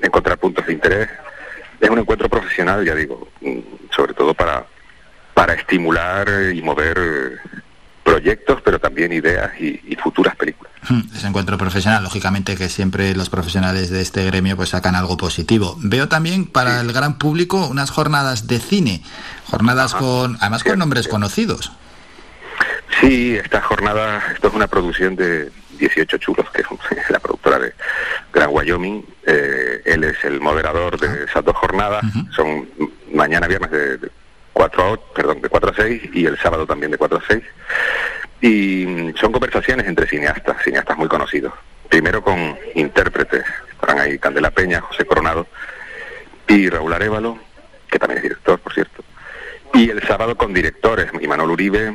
encontrar 0.02 0.38
puntos 0.38 0.66
de 0.66 0.72
interés. 0.72 1.10
Es 1.82 1.90
un 1.90 2.00
encuentro 2.00 2.30
profesional, 2.30 2.86
ya 2.86 2.96
digo, 2.96 3.28
mm, 3.42 3.60
sobre 3.94 4.14
todo 4.14 4.34
para, 4.34 4.66
para 5.34 5.54
estimular 5.54 6.28
y 6.54 6.62
mover 6.62 7.42
proyectos, 8.06 8.62
pero 8.64 8.80
también 8.80 9.12
ideas 9.12 9.52
y, 9.60 9.82
y 9.88 9.96
futuras 9.96 10.36
películas. 10.36 10.72
Hmm, 10.88 11.02
Ese 11.14 11.26
encuentro 11.28 11.58
profesional, 11.58 12.04
lógicamente 12.04 12.56
que 12.56 12.70
siempre 12.70 13.16
los 13.16 13.30
profesionales 13.32 13.90
de 13.90 14.02
este 14.02 14.24
gremio 14.26 14.56
pues 14.56 14.70
sacan 14.70 14.96
algo 14.96 15.18
positivo. 15.18 15.76
Veo 15.80 16.08
también 16.08 16.46
para 16.46 16.80
el 16.82 16.94
gran 16.94 17.18
público 17.18 17.68
unas 17.68 17.90
jornadas 17.90 18.46
de 18.48 18.60
cine, 18.60 19.02
jornadas 19.50 19.96
con, 19.96 20.38
además 20.40 20.64
con 20.64 20.78
nombres 20.80 21.08
conocidos. 21.08 21.72
Sí, 23.02 23.36
esta 23.36 23.62
jornada, 23.62 24.22
esto 24.34 24.48
es 24.50 24.54
una 24.54 24.68
producción 24.68 25.16
de 25.16 25.52
18 25.80 26.18
chulos, 26.20 26.46
que 26.52 26.62
es 26.62 26.68
la 27.10 27.20
productora 27.20 27.60
de 27.60 27.74
Gran 28.32 28.50
Wyoming. 28.52 29.04
Eh, 29.26 29.82
él 29.86 30.04
es 30.04 30.24
el 30.24 30.40
moderador 30.40 31.00
de 31.00 31.26
esas 31.26 31.44
dos 31.44 31.56
jornadas. 31.58 32.06
Son 32.36 32.70
mañana 33.12 33.48
viernes 33.48 33.72
de, 33.72 33.98
de 33.98 34.12
4 34.56 34.84
a 34.84 34.92
8, 34.92 35.04
perdón, 35.14 35.42
de 35.42 35.50
4 35.50 35.70
a 35.70 35.76
6 35.76 36.02
y 36.14 36.26
el 36.26 36.38
sábado 36.38 36.66
también 36.66 36.90
de 36.90 36.98
4 36.98 37.18
a 37.18 37.22
6. 37.28 37.44
Y 38.40 38.86
mm, 38.86 39.16
son 39.18 39.34
conversaciones 39.34 39.86
entre 39.86 40.08
cineastas, 40.08 40.64
cineastas 40.64 40.98
muy 40.98 41.10
conocidos. 41.10 41.52
Primero 41.90 42.24
con 42.24 42.58
intérpretes, 42.74 43.44
estarán 43.70 44.00
ahí 44.00 44.18
Candela 44.18 44.52
Peña, 44.52 44.80
José 44.80 45.04
Coronado 45.04 45.46
y 46.48 46.70
Raúl 46.70 46.94
Arevalo, 46.94 47.38
que 47.92 48.00
también 48.00 48.20
es 48.20 48.24
director, 48.24 48.58
por 48.60 48.74
cierto. 48.74 49.04
Y 49.74 49.90
el 49.90 50.02
sábado 50.04 50.38
con 50.38 50.54
directores, 50.54 51.12
Imanol 51.20 51.52
Uribe, 51.52 51.94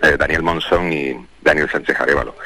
eh, 0.00 0.16
Daniel 0.16 0.44
Monzón 0.44 0.92
y 0.92 1.26
Daniel 1.42 1.68
Sánchez 1.68 1.98
Arevalo. 1.98 2.36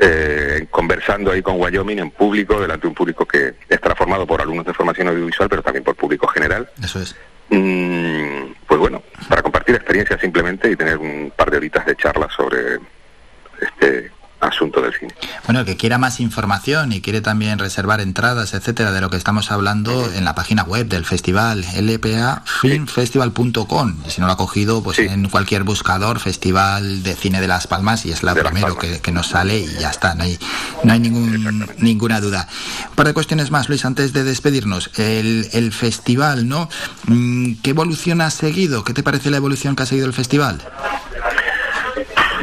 Eh, 0.00 0.66
conversando 0.72 1.30
ahí 1.30 1.40
con 1.40 1.60
Wyoming 1.60 2.00
en 2.00 2.10
público, 2.10 2.60
delante 2.60 2.82
de 2.82 2.88
un 2.88 2.94
público 2.94 3.24
que 3.26 3.54
estará 3.68 3.94
formado 3.94 4.26
por 4.26 4.42
alumnos 4.42 4.66
de 4.66 4.74
formación 4.74 5.06
audiovisual, 5.06 5.48
pero 5.48 5.62
también 5.62 5.84
por 5.84 5.94
público 5.94 6.26
general. 6.26 6.68
Eso 6.82 7.00
es. 7.00 7.14
Mm, 7.50 8.52
pues 8.66 8.80
bueno, 8.80 9.02
para 9.28 9.42
compartir 9.42 9.74
experiencias 9.74 10.20
simplemente 10.20 10.70
y 10.70 10.76
tener 10.76 10.98
un 10.98 11.32
par 11.34 11.50
de 11.50 11.56
horitas 11.56 11.86
de 11.86 11.96
charla 11.96 12.28
sobre 12.28 12.78
este 13.60 14.10
asunto 14.40 14.80
del 14.80 14.94
cine. 14.94 15.14
Bueno, 15.46 15.60
el 15.60 15.66
que 15.66 15.76
quiera 15.76 15.98
más 15.98 16.20
información 16.20 16.92
y 16.92 17.00
quiere 17.00 17.20
también 17.20 17.58
reservar 17.58 18.00
entradas, 18.00 18.54
etcétera, 18.54 18.92
de 18.92 19.00
lo 19.00 19.10
que 19.10 19.16
estamos 19.16 19.50
hablando 19.50 20.12
en 20.12 20.24
la 20.24 20.34
página 20.34 20.62
web 20.62 20.86
del 20.88 21.04
festival, 21.04 21.64
lpafilmfestival.com. 21.76 23.96
Y 24.06 24.10
Si 24.10 24.20
no 24.20 24.26
lo 24.26 24.32
ha 24.32 24.36
cogido, 24.36 24.82
pues 24.82 24.98
en 24.98 25.28
cualquier 25.28 25.64
buscador, 25.64 26.20
Festival 26.20 27.02
de 27.02 27.14
Cine 27.14 27.40
de 27.40 27.48
Las 27.48 27.66
Palmas, 27.66 28.06
y 28.06 28.12
es 28.12 28.22
la 28.22 28.34
primero 28.34 28.78
que, 28.78 29.00
que 29.00 29.12
nos 29.12 29.28
sale 29.28 29.58
y 29.58 29.66
ya 29.80 29.90
está, 29.90 30.14
no 30.14 30.24
hay, 30.24 30.38
no 30.84 30.92
hay 30.92 31.00
ningún, 31.00 31.68
ninguna 31.78 32.20
duda. 32.20 32.48
Un 32.90 32.96
par 32.96 33.06
de 33.06 33.14
cuestiones 33.14 33.50
más, 33.50 33.68
Luis, 33.68 33.84
antes 33.84 34.12
de 34.12 34.24
despedirnos. 34.24 34.90
El, 34.96 35.48
el 35.52 35.72
festival, 35.72 36.48
¿no? 36.48 36.68
Mm, 37.06 37.54
¿Qué 37.62 37.70
evolución 37.70 38.20
ha 38.20 38.30
seguido? 38.30 38.84
¿Qué 38.84 38.94
te 38.94 39.02
parece 39.02 39.30
la 39.30 39.36
evolución 39.38 39.74
que 39.76 39.82
ha 39.82 39.86
seguido 39.86 40.06
el 40.06 40.12
festival? 40.12 40.60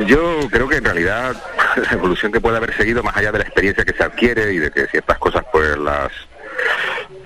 Yo 0.07 0.39
creo 0.51 0.67
que 0.67 0.77
en 0.77 0.83
realidad 0.83 1.35
la 1.75 1.91
evolución 1.91 2.31
que 2.31 2.41
puede 2.41 2.57
haber 2.57 2.75
seguido, 2.75 3.03
más 3.03 3.15
allá 3.15 3.31
de 3.31 3.39
la 3.39 3.43
experiencia 3.45 3.85
que 3.85 3.93
se 3.93 4.03
adquiere 4.03 4.53
y 4.53 4.57
de 4.57 4.71
que 4.71 4.87
ciertas 4.87 5.17
cosas 5.17 5.45
pues 5.51 5.77
las, 5.77 6.11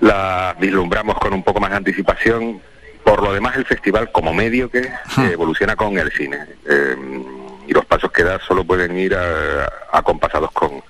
las 0.00 0.58
vislumbramos 0.58 1.18
con 1.18 1.32
un 1.32 1.42
poco 1.42 1.60
más 1.60 1.70
de 1.70 1.76
anticipación, 1.76 2.60
por 3.04 3.22
lo 3.22 3.32
demás 3.32 3.56
el 3.56 3.64
festival 3.64 4.12
como 4.12 4.32
medio 4.32 4.70
que 4.70 4.80
eh, 4.80 5.30
evoluciona 5.32 5.76
con 5.76 5.98
el 5.98 6.10
cine. 6.12 6.38
Eh, 6.68 6.96
y 7.66 7.72
los 7.72 7.84
pasos 7.84 8.10
que 8.10 8.24
da 8.24 8.38
solo 8.40 8.64
pueden 8.64 8.96
ir 8.98 9.16
acompasados 9.92 10.50
con, 10.52 10.82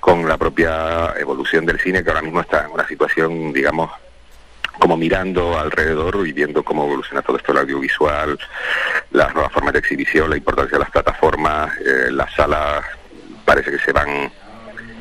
con 0.00 0.28
la 0.28 0.36
propia 0.36 1.14
evolución 1.18 1.66
del 1.66 1.80
cine 1.80 2.04
que 2.04 2.10
ahora 2.10 2.22
mismo 2.22 2.40
está 2.40 2.66
en 2.66 2.72
una 2.72 2.86
situación, 2.86 3.52
digamos, 3.52 3.90
como 4.78 4.96
mirando 4.96 5.58
alrededor 5.58 6.26
y 6.26 6.32
viendo 6.32 6.62
cómo 6.62 6.84
evoluciona 6.84 7.22
todo 7.22 7.36
esto 7.36 7.52
el 7.52 7.58
audiovisual, 7.58 8.38
las 9.12 9.32
nuevas 9.34 9.52
formas 9.52 9.72
de 9.72 9.78
exhibición, 9.78 10.30
la 10.30 10.36
importancia 10.36 10.76
de 10.78 10.80
las 10.84 10.90
plataformas, 10.90 11.70
eh, 11.78 12.10
las 12.10 12.32
salas 12.34 12.84
parece 13.44 13.70
que 13.70 13.78
se 13.78 13.92
van, 13.92 14.30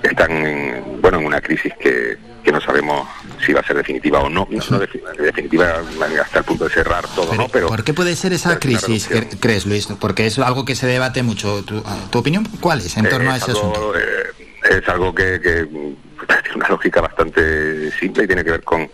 están 0.02 0.32
en, 0.32 1.02
bueno 1.02 1.20
en 1.20 1.26
una 1.26 1.42
crisis 1.42 1.74
que, 1.80 2.18
que 2.44 2.52
no 2.52 2.60
sabemos 2.62 3.08
si 3.46 3.52
va 3.54 3.60
a 3.62 3.64
ser 3.68 3.76
definitiva 3.78 4.20
o 4.20 4.30
no, 4.30 4.48
no, 4.50 4.58
no 4.70 4.80
defi- 4.80 5.02
definitiva 5.18 5.82
hasta 6.22 6.40
el 6.40 6.46
punto 6.46 6.66
de 6.66 6.70
cerrar 6.70 7.06
todo, 7.16 7.34
¿no? 7.36 7.48
Pero 7.50 7.68
¿Por 7.68 7.84
qué 7.84 7.94
puede 7.94 8.16
ser 8.16 8.32
esa 8.34 8.60
crisis, 8.60 9.10
cre- 9.10 9.38
crees, 9.40 9.66
Luis? 9.66 9.88
Porque 10.00 10.26
es 10.28 10.38
algo 10.40 10.64
que 10.66 10.76
se 10.76 10.88
debate 10.88 11.24
mucho. 11.24 11.64
¿Tu, 11.66 11.84
tu 12.10 12.20
opinión 12.20 12.46
cuál 12.62 12.80
es 12.80 12.96
en 12.96 13.10
torno 13.10 13.32
a 13.32 13.38
es 13.38 13.44
ese 13.44 13.52
algo, 13.52 13.72
asunto? 13.72 13.98
eh, 14.00 14.43
es 14.70 14.88
algo 14.90 15.14
que, 15.14 15.40
que, 15.40 15.64
mm, 15.64 15.96
tiene 16.44 16.56
una 16.56 16.70
lógica 16.70 17.02
bastante 17.02 17.92
simple 17.92 18.24
y 18.24 18.28
tiene 18.28 18.44
que 18.44 18.52
ver 18.52 18.64
con 18.64 18.90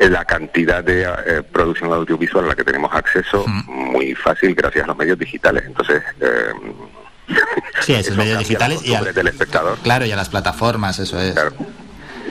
la 0.00 0.24
cantidad 0.24 0.82
de 0.82 1.02
eh, 1.02 1.42
producción 1.42 1.92
audiovisual 1.92 2.44
a 2.44 2.48
la 2.48 2.54
que 2.54 2.64
tenemos 2.64 2.92
acceso 2.94 3.44
muy 3.46 4.14
fácil 4.14 4.54
gracias 4.54 4.84
a 4.84 4.88
los 4.88 4.96
medios 4.96 5.18
digitales. 5.18 5.64
Entonces, 5.66 6.02
eh, 6.20 6.52
Sí, 7.80 7.94
a 7.94 8.00
esos 8.00 8.16
medios 8.16 8.38
digitales 8.38 8.80
y 8.84 8.94
a, 8.94 8.98
costumbres 8.98 9.14
del 9.14 9.28
espectador. 9.28 9.78
claro, 9.78 10.04
y 10.04 10.12
a 10.12 10.16
las 10.16 10.28
plataformas, 10.28 10.98
eso 10.98 11.20
es. 11.20 11.34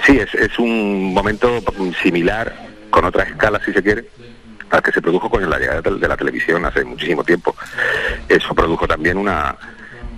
Sí, 0.06 0.18
es, 0.18 0.34
es 0.34 0.58
un 0.60 1.14
momento 1.14 1.62
similar, 2.02 2.54
con 2.90 3.06
otra 3.06 3.24
escala 3.24 3.60
si 3.64 3.74
se 3.74 3.82
quiere, 3.82 4.06
al 4.70 4.82
que 4.82 4.92
se 4.92 5.02
produjo 5.02 5.30
con 5.30 5.48
la 5.50 5.60
llegada 5.60 5.82
de 5.82 6.08
la 6.08 6.18
televisión 6.18 6.66
hace 6.66 6.84
muchísimo 6.84 7.24
tiempo. 7.24 7.56
Eso 8.28 8.54
produjo 8.56 8.88
también 8.88 9.18
una 9.18 9.56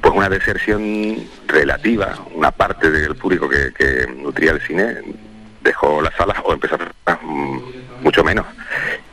pues 0.04 0.14
una 0.14 0.28
deserción 0.28 1.16
relativa, 1.48 2.14
una 2.36 2.52
parte 2.52 2.92
del 2.92 3.16
público 3.16 3.48
que, 3.48 3.72
que 3.72 4.06
nutría 4.06 4.52
el 4.52 4.60
cine 4.60 4.98
dejó 5.62 6.02
las 6.02 6.14
salas 6.16 6.38
o 6.44 6.52
empezó 6.52 6.78
a 7.06 7.16
mm, 7.22 7.62
mucho 8.02 8.22
menos. 8.22 8.46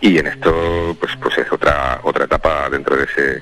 Y 0.00 0.18
en 0.18 0.26
esto 0.26 0.96
pues 0.98 1.12
pues 1.22 1.38
es 1.38 1.52
otra 1.52 2.00
otra 2.02 2.24
etapa 2.24 2.68
dentro 2.68 2.96
de 2.96 3.04
ese 3.04 3.40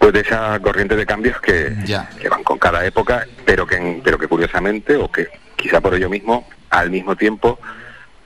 pues 0.00 0.12
de 0.12 0.20
esa 0.20 0.58
corriente 0.58 0.96
de 0.96 1.06
cambios 1.06 1.40
que, 1.40 1.72
que 2.20 2.28
van 2.28 2.42
con 2.42 2.58
cada 2.58 2.84
época, 2.84 3.24
pero 3.44 3.64
que 3.64 4.00
pero 4.02 4.18
que 4.18 4.26
curiosamente 4.26 4.96
o 4.96 5.08
que 5.12 5.28
quizá 5.54 5.80
por 5.80 5.94
ello 5.94 6.10
mismo 6.10 6.48
al 6.70 6.90
mismo 6.90 7.14
tiempo 7.14 7.60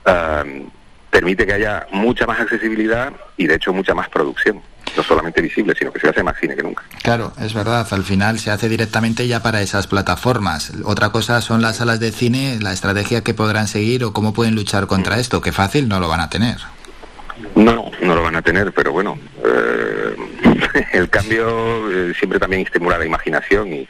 am, 0.05 0.67
permite 1.11 1.45
que 1.45 1.53
haya 1.53 1.85
mucha 1.91 2.25
más 2.25 2.39
accesibilidad 2.39 3.13
y 3.37 3.45
de 3.45 3.53
hecho 3.53 3.71
mucha 3.71 3.93
más 3.93 4.09
producción, 4.09 4.63
no 4.95 5.03
solamente 5.03 5.41
visible, 5.41 5.73
sino 5.77 5.91
que 5.91 5.99
se 5.99 6.09
hace 6.09 6.23
más 6.23 6.37
cine 6.39 6.55
que 6.55 6.63
nunca. 6.63 6.83
Claro, 7.01 7.33
es 7.39 7.53
verdad, 7.53 7.87
al 7.91 8.03
final 8.03 8.39
se 8.39 8.51
hace 8.51 8.69
directamente 8.69 9.27
ya 9.27 9.41
para 9.41 9.61
esas 9.61 9.87
plataformas. 9.87 10.73
Otra 10.83 11.09
cosa 11.09 11.41
son 11.41 11.61
las 11.61 11.77
salas 11.77 11.99
de 11.99 12.11
cine, 12.11 12.59
la 12.61 12.73
estrategia 12.73 13.21
que 13.21 13.33
podrán 13.33 13.67
seguir 13.67 14.03
o 14.03 14.13
cómo 14.13 14.33
pueden 14.33 14.55
luchar 14.55 14.87
contra 14.87 15.19
esto, 15.19 15.41
que 15.41 15.51
fácil 15.51 15.87
no 15.87 15.99
lo 15.99 16.07
van 16.07 16.19
a 16.19 16.29
tener. 16.29 16.57
No, 17.55 17.91
no 18.01 18.15
lo 18.15 18.23
van 18.23 18.35
a 18.35 18.41
tener, 18.41 18.71
pero 18.73 18.91
bueno, 18.91 19.17
eh, 19.43 20.15
el 20.93 21.09
cambio 21.09 21.91
eh, 21.91 22.13
siempre 22.17 22.39
también 22.39 22.61
estimula 22.61 22.97
la 22.97 23.05
imaginación 23.05 23.73
y, 23.73 23.87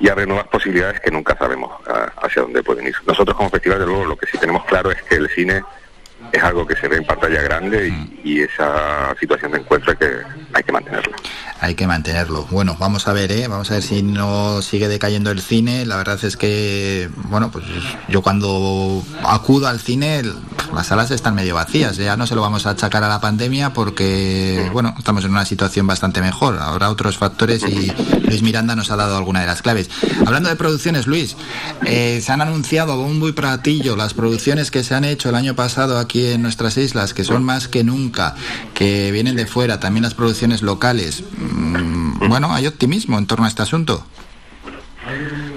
y 0.00 0.08
abre 0.08 0.26
nuevas 0.26 0.48
posibilidades 0.48 1.00
que 1.00 1.10
nunca 1.10 1.36
sabemos 1.36 1.72
ah, 1.88 2.12
hacia 2.22 2.42
dónde 2.42 2.62
pueden 2.62 2.86
ir. 2.86 2.94
Nosotros 3.06 3.36
como 3.36 3.50
festival, 3.50 3.78
de 3.78 3.86
luego, 3.86 4.04
lo 4.04 4.16
que 4.16 4.26
sí 4.26 4.38
tenemos 4.38 4.64
claro 4.64 4.90
es 4.90 5.02
que 5.02 5.16
el 5.16 5.28
cine 5.30 5.62
es 6.32 6.42
algo 6.42 6.66
que 6.66 6.74
se 6.76 6.88
ve 6.88 6.96
en 6.96 7.04
pantalla 7.04 7.42
grande 7.42 7.92
y, 8.24 8.40
esa 8.40 9.14
situación 9.20 9.52
de 9.52 9.58
encuentro 9.58 9.96
que, 9.96 10.08
hay 10.54 10.62
que 10.62 10.72
mantenerla. 10.72 11.16
Hay 11.60 11.74
que 11.74 11.86
mantenerlo. 11.86 12.46
Bueno, 12.50 12.76
vamos 12.80 13.06
a 13.06 13.12
ver, 13.12 13.30
¿eh? 13.30 13.46
Vamos 13.46 13.70
a 13.70 13.74
ver 13.74 13.82
si 13.82 14.02
no 14.02 14.62
sigue 14.62 14.88
decayendo 14.88 15.30
el 15.30 15.40
cine. 15.40 15.86
La 15.86 15.96
verdad 15.96 16.18
es 16.24 16.36
que, 16.36 17.08
bueno, 17.28 17.50
pues 17.52 17.64
yo 18.08 18.22
cuando 18.22 19.02
acudo 19.24 19.68
al 19.68 19.78
cine, 19.78 20.22
las 20.74 20.86
salas 20.86 21.10
están 21.10 21.34
medio 21.34 21.54
vacías. 21.54 21.96
Ya 21.98 22.16
no 22.16 22.26
se 22.26 22.34
lo 22.34 22.40
vamos 22.40 22.66
a 22.66 22.70
achacar 22.70 23.04
a 23.04 23.08
la 23.08 23.20
pandemia 23.20 23.72
porque, 23.72 24.68
bueno, 24.72 24.94
estamos 24.98 25.24
en 25.24 25.30
una 25.30 25.44
situación 25.44 25.86
bastante 25.86 26.20
mejor. 26.20 26.58
Habrá 26.58 26.90
otros 26.90 27.18
factores 27.18 27.62
y 27.62 27.92
Luis 28.26 28.42
Miranda 28.42 28.74
nos 28.74 28.90
ha 28.90 28.96
dado 28.96 29.16
alguna 29.16 29.40
de 29.42 29.46
las 29.46 29.62
claves. 29.62 29.90
Hablando 30.26 30.48
de 30.48 30.56
producciones, 30.56 31.06
Luis, 31.06 31.36
eh, 31.86 32.20
se 32.22 32.32
han 32.32 32.40
anunciado 32.40 32.92
a 32.92 32.96
bombo 32.96 33.28
y 33.28 33.32
platillo 33.32 33.94
las 33.96 34.14
producciones 34.14 34.70
que 34.70 34.82
se 34.82 34.94
han 34.94 35.04
hecho 35.04 35.28
el 35.28 35.34
año 35.34 35.54
pasado 35.54 35.98
aquí 35.98 36.21
en 36.26 36.42
nuestras 36.42 36.76
islas, 36.76 37.14
que 37.14 37.24
son 37.24 37.44
más 37.44 37.68
que 37.68 37.84
nunca, 37.84 38.34
que 38.74 39.10
vienen 39.10 39.36
de 39.36 39.46
fuera, 39.46 39.80
también 39.80 40.02
las 40.04 40.14
producciones 40.14 40.62
locales. 40.62 41.24
Mm, 41.36 42.28
Bueno, 42.28 42.54
hay 42.54 42.66
optimismo 42.66 43.18
en 43.18 43.26
torno 43.26 43.44
a 43.44 43.48
este 43.48 43.62
asunto. 43.62 44.06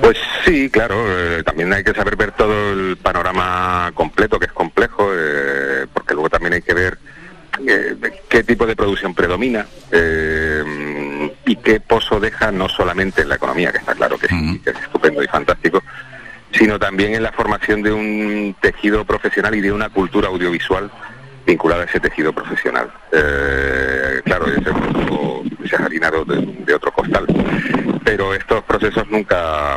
Pues 0.02 0.18
sí, 0.44 0.70
claro, 0.70 0.96
eh, 1.08 1.44
también 1.44 1.72
hay 1.72 1.84
que 1.84 1.94
saber 1.94 2.16
ver 2.16 2.32
todo 2.32 2.74
el 2.74 2.98
panorama 2.98 3.92
completo, 3.94 4.40
que 4.40 4.48
es 4.48 4.52
complejo, 4.52 5.10
eh, 5.14 5.86
porque 5.94 6.14
luego 6.14 6.30
también 6.30 6.54
hay 6.54 6.62
que 6.62 6.74
ver 6.74 6.98
eh, 7.66 7.96
qué 8.28 8.44
tipo 8.44 8.66
de 8.66 8.76
producción 8.76 9.14
predomina 9.14 9.66
eh, 9.92 11.32
y 11.46 11.56
qué 11.58 11.80
pozo 11.80 12.20
deja 12.20 12.52
no 12.52 12.68
solamente 12.68 13.22
en 13.22 13.30
la 13.30 13.36
economía, 13.36 13.72
que 13.72 13.78
está 13.78 13.96
claro 13.96 14.18
que 14.18 14.28
sí, 14.28 14.60
que 14.64 14.72
es 14.72 14.78
estupendo 14.82 15.24
y 15.24 15.28
fantástico, 15.28 15.82
sino 16.58 16.80
también 16.80 17.14
en 17.16 17.24
la 17.24 17.32
formación 17.32 17.82
de 17.84 17.92
un 17.92 18.56
tejido 18.62 19.04
profesional 19.06 19.56
y 19.56 19.62
de 19.62 19.72
una 19.72 19.90
cultura 19.90 20.30
audiovisual 20.30 20.90
vinculada 21.46 21.84
a 21.84 21.86
ese 21.86 22.00
tejido 22.00 22.34
profesional. 22.34 22.92
Eh, 23.12 24.22
claro, 24.24 24.48
ese 24.48 24.62
es, 24.62 24.68
otro- 24.68 25.44
ese 25.64 25.76
es 25.76 25.82
harina 25.82 26.10
de, 26.10 26.74
otro 26.74 26.92
costal. 26.92 27.26
Pero 28.04 28.34
estos 28.34 28.64
procesos 28.64 29.08
nunca 29.10 29.76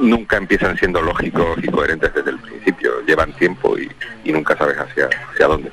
nunca 0.00 0.38
empiezan 0.38 0.76
siendo 0.78 1.02
lógicos 1.02 1.58
y 1.62 1.68
coherentes 1.68 2.12
desde 2.14 2.30
el 2.30 2.38
principio. 2.38 3.00
Llevan 3.06 3.32
tiempo 3.34 3.76
y, 3.78 3.90
nunca 4.32 4.56
sabes 4.56 4.78
hacia, 4.78 5.08
hacia 5.32 5.46
dónde. 5.46 5.70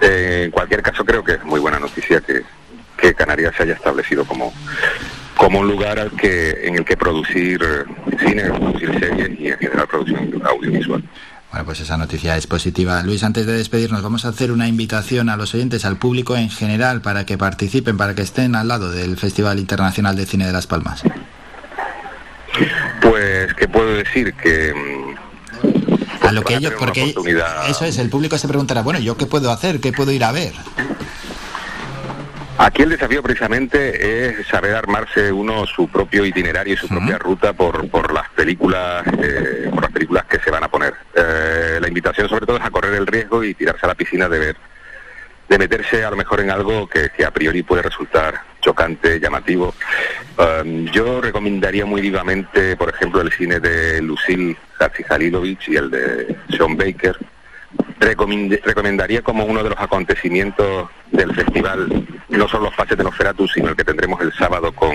Eh, 0.00 0.42
en 0.46 0.50
cualquier 0.50 0.82
caso, 0.82 1.04
creo 1.04 1.22
que 1.24 1.32
es 1.32 1.44
muy 1.44 1.60
buena 1.60 1.78
noticia 1.78 2.20
que 2.20 3.14
Canarias 3.14 3.54
se 3.56 3.62
haya 3.62 3.74
establecido 3.74 4.24
como, 4.24 4.52
como 5.38 5.60
un 5.60 5.68
lugar 5.68 5.98
al 6.00 6.10
que, 6.10 6.66
en 6.66 6.74
el 6.74 6.84
que 6.84 6.96
producir 6.96 7.62
eh, 7.62 7.84
cine, 8.18 8.42
producir 8.50 8.98
series 8.98 9.40
y 9.40 9.46
en 9.46 9.58
general 9.58 9.86
producción 9.86 10.42
audiovisual. 10.44 11.02
Bueno, 11.50 11.64
pues 11.64 11.80
esa 11.80 11.96
noticia 11.96 12.36
es 12.36 12.46
positiva. 12.46 13.02
Luis, 13.04 13.22
antes 13.22 13.46
de 13.46 13.52
despedirnos, 13.52 14.02
vamos 14.02 14.24
a 14.24 14.28
hacer 14.28 14.50
una 14.50 14.68
invitación 14.68 15.30
a 15.30 15.36
los 15.36 15.54
oyentes, 15.54 15.84
al 15.84 15.96
público 15.96 16.36
en 16.36 16.50
general, 16.50 17.00
para 17.00 17.24
que 17.24 17.38
participen, 17.38 17.96
para 17.96 18.14
que 18.14 18.22
estén 18.22 18.56
al 18.56 18.68
lado 18.68 18.90
del 18.90 19.16
Festival 19.16 19.58
Internacional 19.60 20.16
de 20.16 20.26
Cine 20.26 20.46
de 20.46 20.52
Las 20.52 20.66
Palmas. 20.66 21.04
Pues, 23.00 23.54
¿qué 23.54 23.68
puedo 23.68 23.94
decir? 23.94 24.34
Que 24.34 24.74
mm, 24.74 26.26
A 26.26 26.32
lo 26.32 26.42
que 26.42 26.54
van 26.54 26.64
a 26.64 26.66
ellos, 26.66 26.74
porque 26.78 27.14
eso 27.68 27.84
es, 27.84 27.98
el 27.98 28.10
público 28.10 28.36
se 28.36 28.48
preguntará, 28.48 28.82
bueno, 28.82 28.98
¿yo 28.98 29.16
qué 29.16 29.26
puedo 29.26 29.52
hacer? 29.52 29.80
¿Qué 29.80 29.92
puedo 29.92 30.10
ir 30.10 30.24
a 30.24 30.32
ver? 30.32 30.52
Aquí 32.58 32.82
el 32.82 32.90
desafío 32.90 33.22
precisamente 33.22 34.26
es 34.26 34.46
saber 34.48 34.74
armarse 34.74 35.30
uno 35.30 35.64
su 35.64 35.88
propio 35.88 36.24
itinerario 36.24 36.74
y 36.74 36.76
su 36.76 36.88
propia 36.88 37.16
ruta 37.16 37.52
por, 37.52 37.88
por 37.88 38.12
las 38.12 38.28
películas 38.30 39.06
eh, 39.22 39.70
por 39.72 39.82
las 39.82 39.92
películas 39.92 40.24
que 40.24 40.40
se 40.40 40.50
van 40.50 40.64
a 40.64 40.68
poner. 40.68 40.92
Eh, 41.14 41.78
la 41.80 41.86
invitación 41.86 42.28
sobre 42.28 42.46
todo 42.46 42.56
es 42.56 42.64
a 42.64 42.70
correr 42.70 42.94
el 42.94 43.06
riesgo 43.06 43.44
y 43.44 43.54
tirarse 43.54 43.86
a 43.86 43.88
la 43.88 43.94
piscina 43.94 44.28
de 44.28 44.38
ver 44.40 44.56
de 45.48 45.58
meterse 45.58 46.04
a 46.04 46.10
lo 46.10 46.16
mejor 46.16 46.40
en 46.40 46.50
algo 46.50 46.88
que, 46.88 47.10
que 47.16 47.24
a 47.24 47.30
priori 47.30 47.62
puede 47.62 47.82
resultar 47.82 48.42
chocante, 48.60 49.20
llamativo. 49.20 49.74
Um, 50.36 50.86
yo 50.86 51.20
recomendaría 51.20 51.86
muy 51.86 52.00
vivamente, 52.00 52.76
por 52.76 52.90
ejemplo, 52.90 53.20
el 53.20 53.32
cine 53.32 53.60
de 53.60 54.02
Lucille 54.02 54.56
Halilovich 55.08 55.68
y 55.68 55.76
el 55.76 55.90
de 55.90 56.36
Sean 56.50 56.76
Baker. 56.76 57.16
Recomend- 58.00 58.60
recomendaría 58.62 59.22
como 59.22 59.44
uno 59.44 59.62
de 59.62 59.70
los 59.70 59.78
acontecimientos 59.80 60.88
del 61.10 61.34
festival, 61.34 62.06
no 62.28 62.48
solo 62.48 62.64
los 62.64 62.74
pases 62.74 62.96
de 62.96 63.04
Nosferatu, 63.04 63.48
sino 63.48 63.68
el 63.70 63.76
que 63.76 63.84
tendremos 63.84 64.20
el 64.20 64.32
sábado 64.32 64.72
con 64.72 64.94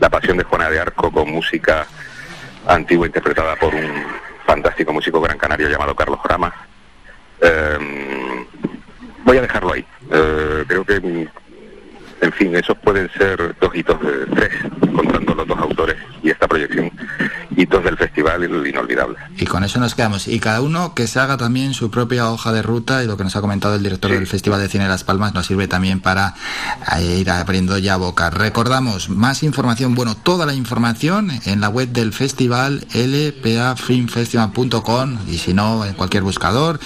La 0.00 0.10
Pasión 0.10 0.36
de 0.36 0.44
Juana 0.44 0.68
de 0.68 0.80
Arco, 0.80 1.10
con 1.12 1.30
música 1.30 1.86
antigua 2.66 3.06
interpretada 3.06 3.54
por 3.56 3.74
un 3.74 4.04
fantástico 4.46 4.92
músico 4.92 5.20
gran 5.20 5.38
canario 5.38 5.68
llamado 5.68 5.94
Carlos 5.94 6.18
Rama. 6.24 6.52
Eh, 7.40 8.46
voy 9.24 9.36
a 9.38 9.42
dejarlo 9.42 9.72
ahí. 9.72 9.84
Eh, 10.10 10.64
creo 10.66 10.84
que, 10.84 11.28
en 12.20 12.32
fin, 12.32 12.54
esos 12.54 12.76
pueden 12.78 13.10
ser 13.16 13.56
dos 13.60 13.74
hitos 13.74 14.00
de 14.00 14.26
tres, 14.34 14.50
contando 14.94 15.34
los 15.34 15.46
dos 15.46 15.58
autores 15.58 15.96
y 16.22 16.30
esta 16.30 16.48
proyección, 16.48 16.90
hitos 17.56 17.84
del 17.84 17.98
festival 17.98 18.44
y 18.44 18.48
lo 18.48 18.66
inolvidable. 18.66 19.18
Y 19.36 19.44
con 19.44 19.62
eso 19.62 19.78
nos 19.78 19.94
quedamos. 19.94 20.26
Y 20.26 20.40
cada 20.40 20.62
uno 20.62 20.94
que 20.94 21.06
se 21.06 21.20
haga 21.20 21.36
también 21.36 21.74
su 21.74 21.90
propia 21.90 22.30
hoja 22.30 22.50
de 22.52 22.62
ruta 22.62 23.04
y 23.04 23.06
lo 23.06 23.18
que 23.18 23.24
nos 23.24 23.36
ha 23.36 23.42
comentado 23.42 23.74
el 23.74 23.82
director 23.82 24.10
del 24.10 24.26
Festival 24.26 24.58
de 24.60 24.68
Cine 24.68 24.84
de 24.84 24.90
Las 24.90 25.04
Palmas 25.04 25.34
nos 25.34 25.46
sirve 25.46 25.68
también 25.68 26.00
para 26.00 26.34
eh, 26.96 27.18
ir 27.18 27.28
abriendo 27.30 27.76
ya 27.78 27.96
boca. 27.96 28.30
Recordamos, 28.30 29.10
más 29.10 29.42
información, 29.42 29.94
bueno, 29.94 30.16
toda 30.16 30.46
la 30.46 30.54
información 30.54 31.30
en 31.44 31.60
la 31.60 31.68
web 31.68 31.90
del 31.90 32.14
festival 32.14 32.86
lpafilmfestival.com 32.94 35.18
y 35.28 35.36
si 35.38 35.52
no, 35.52 35.84
en 35.84 35.94
cualquier 35.94 36.22
buscador, 36.22 36.78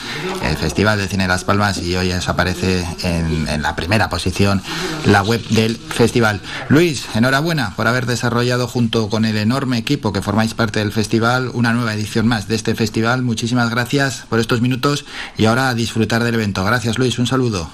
el 0.42 0.56
Festival 0.56 0.98
de 0.98 1.06
Cine 1.06 1.22
de 1.24 1.28
Las 1.28 1.44
Palmas 1.44 1.80
y 1.80 1.94
hoy 1.96 2.10
os 2.12 2.28
aparece 2.28 2.84
en, 3.02 3.46
en 3.48 3.62
la 3.62 3.76
primera 3.76 4.08
posición 4.08 4.62
la 5.06 5.17
web 5.22 5.42
del 5.48 5.76
festival. 5.76 6.40
Luis, 6.68 7.06
enhorabuena 7.14 7.74
por 7.76 7.86
haber 7.86 8.06
desarrollado 8.06 8.66
junto 8.66 9.08
con 9.08 9.24
el 9.24 9.36
enorme 9.36 9.78
equipo 9.78 10.12
que 10.12 10.22
formáis 10.22 10.54
parte 10.54 10.80
del 10.80 10.92
festival 10.92 11.50
una 11.54 11.72
nueva 11.72 11.94
edición 11.94 12.26
más 12.26 12.48
de 12.48 12.54
este 12.54 12.74
festival. 12.74 13.22
Muchísimas 13.22 13.70
gracias 13.70 14.24
por 14.28 14.40
estos 14.40 14.60
minutos 14.60 15.04
y 15.36 15.46
ahora 15.46 15.68
a 15.68 15.74
disfrutar 15.74 16.24
del 16.24 16.34
evento. 16.34 16.64
Gracias 16.64 16.98
Luis, 16.98 17.18
un 17.18 17.26
saludo. 17.26 17.70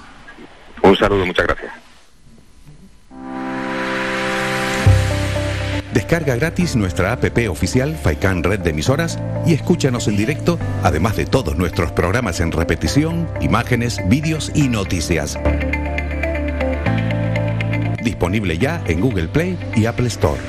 Un 0.82 0.96
saludo, 0.96 1.26
muchas 1.26 1.46
gracias. 1.46 1.72
Descarga 5.94 6.34
gratis 6.34 6.74
nuestra 6.74 7.12
APP 7.12 7.48
oficial 7.48 7.96
Faikan 7.96 8.42
Red 8.42 8.60
de 8.60 8.70
Emisoras 8.70 9.18
y 9.46 9.54
escúchanos 9.54 10.08
en 10.08 10.16
directo, 10.16 10.58
además 10.82 11.16
de 11.16 11.24
todos 11.24 11.56
nuestros 11.56 11.92
programas 11.92 12.40
en 12.40 12.50
repetición, 12.50 13.28
imágenes, 13.40 14.00
vídeos 14.08 14.50
y 14.56 14.68
noticias. 14.68 15.38
Disponible 18.04 18.58
ya 18.58 18.84
en 18.86 19.00
Google 19.00 19.28
Play 19.28 19.58
y 19.74 19.86
Apple 19.86 20.06
Store. 20.08 20.40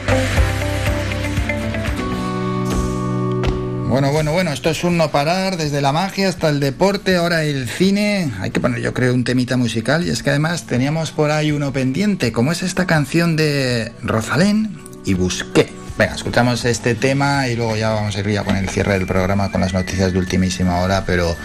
Bueno, 3.88 4.12
bueno, 4.12 4.34
bueno, 4.34 4.52
esto 4.52 4.70
es 4.70 4.84
un 4.84 4.98
no 4.98 5.10
parar, 5.10 5.56
desde 5.56 5.80
la 5.80 5.94
magia 5.94 6.28
hasta 6.28 6.50
el 6.50 6.60
deporte, 6.60 7.16
ahora 7.16 7.46
el 7.46 7.70
cine. 7.70 8.30
Hay 8.42 8.52
que 8.52 8.60
poner, 8.60 8.82
yo 8.82 8.94
creo, 8.94 9.14
un 9.14 9.24
temita 9.24 9.56
musical 9.56 10.06
y 10.06 10.10
es 10.10 10.22
que 10.22 10.32
además 10.32 10.66
teníamos 10.66 11.12
por 11.12 11.32
ahí 11.32 11.54
uno 11.54 11.72
pendiente, 11.72 12.34
como 12.34 12.52
es 12.52 12.62
esta 12.62 12.86
canción 12.86 13.38
de 13.38 13.94
Rosalén 14.02 14.78
y 15.06 15.14
Busqué. 15.14 15.72
Venga, 15.98 16.16
escuchamos 16.16 16.66
este 16.66 16.94
tema 16.94 17.48
y 17.48 17.56
luego 17.56 17.78
ya 17.78 17.92
vamos 17.92 18.18
a 18.18 18.20
ir 18.20 18.28
ya 18.28 18.44
con 18.44 18.58
el 18.58 18.68
cierre 18.68 18.96
del 18.96 19.08
programa 19.08 19.50
con 19.50 19.62
las 19.62 19.74
noticias 19.74 20.12
de 20.12 20.20
ultimísima 20.20 20.82
hora, 20.82 21.06
pero 21.06 21.38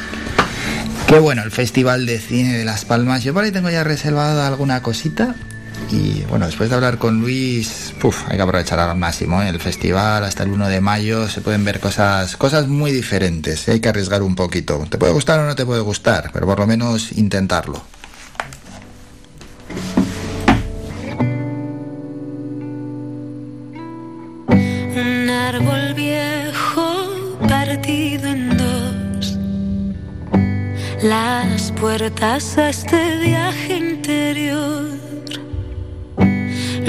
qué 1.07 1.21
bueno 1.21 1.45
el 1.45 1.53
Festival 1.53 2.05
de 2.05 2.19
Cine 2.19 2.59
de 2.59 2.65
Las 2.65 2.85
Palmas. 2.85 3.23
Yo 3.23 3.33
por 3.33 3.45
ahí 3.45 3.53
tengo 3.53 3.71
ya 3.71 3.85
reservada 3.85 4.49
alguna 4.49 4.83
cosita 4.83 5.37
Y 5.91 6.23
bueno, 6.28 6.47
después 6.47 6.70
de 6.70 6.77
hablar 6.77 6.99
con 6.99 7.20
Luis, 7.20 7.93
hay 8.28 8.36
que 8.36 8.43
aprovechar 8.43 8.78
al 8.78 8.97
máximo. 8.97 9.43
¿eh? 9.43 9.49
El 9.49 9.60
festival 9.60 10.23
hasta 10.25 10.44
el 10.44 10.51
1 10.51 10.69
de 10.69 10.81
mayo 10.81 11.28
se 11.28 11.41
pueden 11.41 11.65
ver 11.65 11.81
cosas, 11.81 12.36
cosas 12.36 12.69
muy 12.69 12.93
diferentes. 12.93 13.67
¿eh? 13.67 13.73
Hay 13.73 13.81
que 13.81 13.89
arriesgar 13.89 14.23
un 14.23 14.36
poquito. 14.36 14.86
Te 14.89 14.99
puede 14.99 15.12
gustar 15.12 15.41
o 15.41 15.47
no 15.47 15.57
te 15.57 15.67
puede 15.67 15.81
gustar, 15.81 16.31
pero 16.33 16.47
por 16.47 16.60
lo 16.60 16.67
menos 16.67 17.12
intentarlo. 17.12 17.83
Un 24.49 25.28
árbol 25.28 25.94
viejo 25.94 27.39
partido 27.49 28.28
en 28.28 28.57
dos. 28.57 29.39
Las 31.02 31.73
puertas 31.73 32.59
a 32.59 32.69
este 32.69 33.17
viaje 33.17 33.77
interior. 33.77 35.10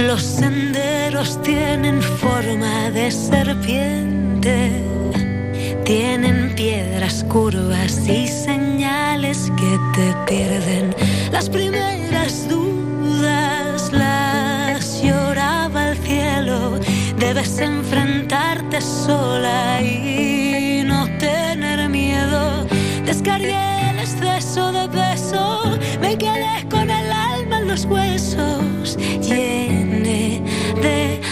Los 0.07 0.23
senderos 0.23 1.39
tienen 1.43 2.01
forma 2.01 2.89
de 2.89 3.11
serpiente. 3.11 4.71
Tienen 5.85 6.55
piedras 6.55 7.23
curvas 7.29 8.07
y 8.07 8.27
señales 8.27 9.51
que 9.55 9.79
te 9.93 10.15
pierden. 10.25 10.95
Las 11.31 11.49
primeras 11.49 12.49
dudas 12.49 13.91
las 13.93 15.03
lloraba 15.03 15.89
el 15.89 15.97
cielo. 15.97 16.79
Debes 17.19 17.59
enfrentarte 17.59 18.81
sola 18.81 19.81
y 19.83 20.81
no 20.83 21.05
tener 21.19 21.87
miedo. 21.89 22.65
Descargué 23.05 23.91
el 23.91 23.99
exceso 23.99 24.71
de 24.71 24.89
peso, 24.89 25.77
me 26.01 26.17
quedé 26.17 26.67
con 26.71 26.89
el 26.89 27.11
alma 27.11 27.59
en 27.59 27.67
los 27.67 27.85
huesos. 27.85 28.97
De 30.73 31.30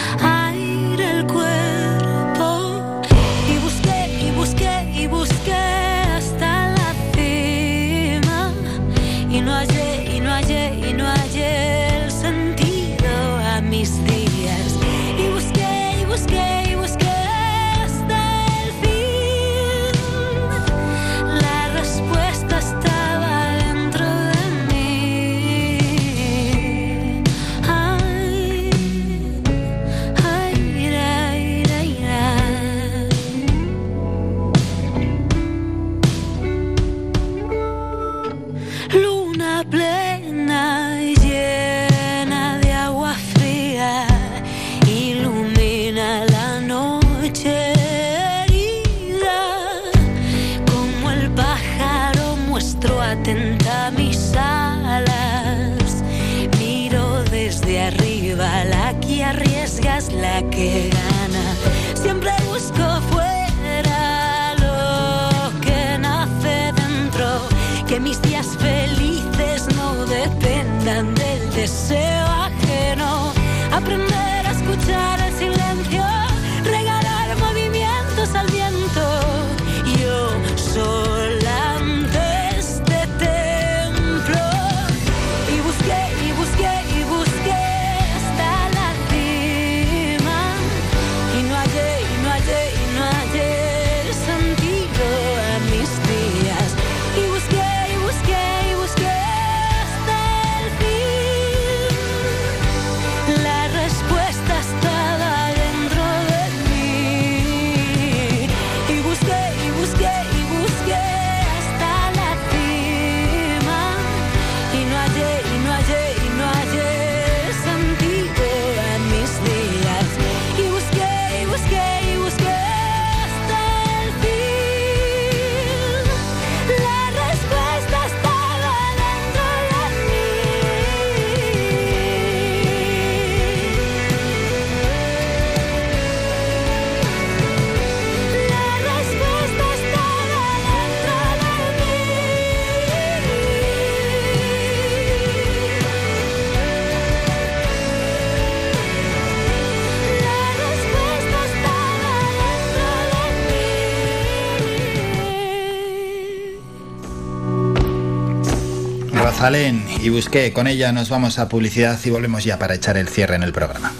Rosalén 159.40 159.82
y 160.02 160.10
busqué. 160.10 160.52
Con 160.52 160.66
ella 160.66 160.92
nos 160.92 161.08
vamos 161.08 161.38
a 161.38 161.48
publicidad 161.48 161.98
y 162.04 162.10
volvemos 162.10 162.44
ya 162.44 162.58
para 162.58 162.74
echar 162.74 162.98
el 162.98 163.08
cierre 163.08 163.36
en 163.36 163.42
el 163.42 163.54
programa. 163.54 163.90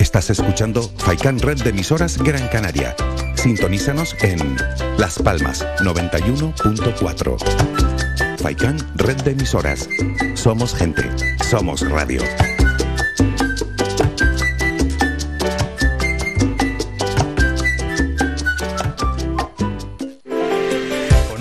Estás 0.00 0.30
escuchando 0.30 0.90
Faikan 0.96 1.38
Red 1.38 1.62
de 1.62 1.70
emisoras 1.70 2.18
Gran 2.18 2.48
Canaria. 2.48 2.96
Sintonízanos 3.36 4.16
en 4.22 4.56
Las 4.96 5.20
Palmas 5.20 5.64
91.4. 5.78 8.38
Faikan 8.38 8.78
Red 8.96 9.18
de 9.18 9.30
emisoras. 9.30 9.88
Somos 10.34 10.74
gente. 10.74 11.04
Somos 11.48 11.88
radio. 11.88 12.22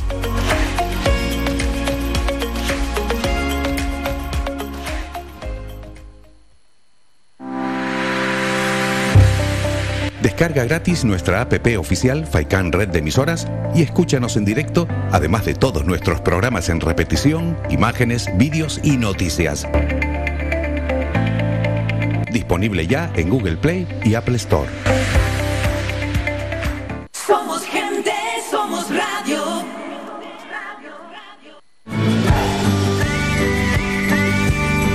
Descarga 10.22 10.62
gratis 10.62 11.04
nuestra 11.04 11.40
app 11.40 11.52
oficial 11.76 12.26
Faikan 12.26 12.70
Red 12.70 12.90
de 12.90 13.00
Emisoras 13.00 13.48
y 13.74 13.82
escúchanos 13.82 14.36
en 14.36 14.44
directo, 14.44 14.86
además 15.10 15.44
de 15.44 15.54
todos 15.54 15.84
nuestros 15.84 16.20
programas 16.20 16.68
en 16.68 16.80
repetición, 16.80 17.58
imágenes, 17.70 18.28
vídeos 18.36 18.78
y 18.84 18.98
noticias. 18.98 19.66
Disponible 22.30 22.86
ya 22.86 23.12
en 23.16 23.30
Google 23.30 23.56
Play 23.56 23.88
y 24.04 24.14
Apple 24.14 24.36
Store. 24.36 24.70
Somos 27.12 27.64
gente, 27.64 28.12
somos 28.48 28.86
radio. 28.90 29.42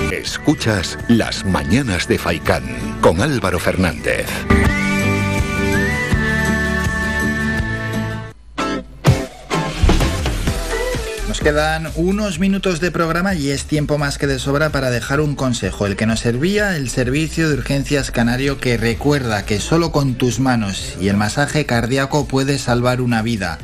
Escuchas 0.09 0.97
Las 1.09 1.43
Mañanas 1.43 2.07
de 2.07 2.17
Faicán 2.17 2.63
con 3.01 3.21
Álvaro 3.21 3.59
Fernández. 3.59 4.25
Nos 11.37 11.43
quedan 11.43 11.91
unos 11.93 12.39
minutos 12.39 12.79
de 12.79 12.89
programa 12.89 13.35
y 13.35 13.51
es 13.51 13.65
tiempo 13.65 13.99
más 13.99 14.17
que 14.17 14.25
de 14.25 14.39
sobra 14.39 14.71
para 14.71 14.89
dejar 14.89 15.21
un 15.21 15.35
consejo, 15.35 15.85
el 15.85 15.95
que 15.95 16.07
nos 16.07 16.21
servía 16.21 16.75
el 16.75 16.89
servicio 16.89 17.47
de 17.47 17.53
urgencias 17.53 18.09
canario 18.09 18.57
que 18.57 18.75
recuerda 18.75 19.45
que 19.45 19.59
solo 19.59 19.91
con 19.91 20.15
tus 20.15 20.39
manos 20.39 20.95
y 20.99 21.09
el 21.09 21.15
masaje 21.15 21.67
cardíaco 21.67 22.27
puedes 22.27 22.61
salvar 22.61 23.01
una 23.01 23.21
vida. 23.21 23.59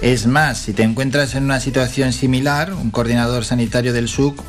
Es 0.00 0.26
más, 0.26 0.58
si 0.58 0.72
te 0.72 0.82
encuentras 0.82 1.36
en 1.36 1.44
una 1.44 1.60
situación 1.60 2.12
similar, 2.12 2.72
un 2.72 2.90
coordinador 2.90 3.44
sanitario 3.44 3.92
del 3.92 4.08
SUC 4.08 4.42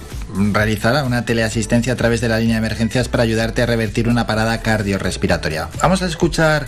realizará 0.51 1.03
una 1.03 1.25
teleasistencia 1.25 1.93
a 1.93 1.95
través 1.95 2.21
de 2.21 2.29
la 2.29 2.39
línea 2.39 2.55
de 2.55 2.65
emergencias 2.65 3.07
para 3.07 3.21
ayudarte 3.21 3.61
a 3.61 3.67
revertir 3.67 4.09
una 4.09 4.25
parada 4.25 4.63
cardiorrespiratoria. 4.63 5.69
Vamos 5.79 6.01
a 6.01 6.07
escuchar 6.07 6.65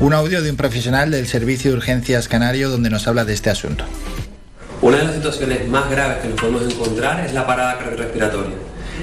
un 0.00 0.14
audio 0.14 0.42
de 0.42 0.50
un 0.50 0.56
profesional 0.56 1.12
del 1.12 1.28
servicio 1.28 1.70
de 1.70 1.76
urgencias 1.76 2.26
canario 2.26 2.70
donde 2.70 2.90
nos 2.90 3.06
habla 3.06 3.24
de 3.24 3.34
este 3.34 3.50
asunto. 3.50 3.84
Una 4.84 4.98
de 4.98 5.04
las 5.04 5.14
situaciones 5.14 5.66
más 5.66 5.90
graves 5.90 6.18
que 6.18 6.28
nos 6.28 6.38
podemos 6.38 6.70
encontrar 6.70 7.24
es 7.24 7.32
la 7.32 7.46
parada 7.46 7.78
cardiorrespiratoria. 7.78 8.52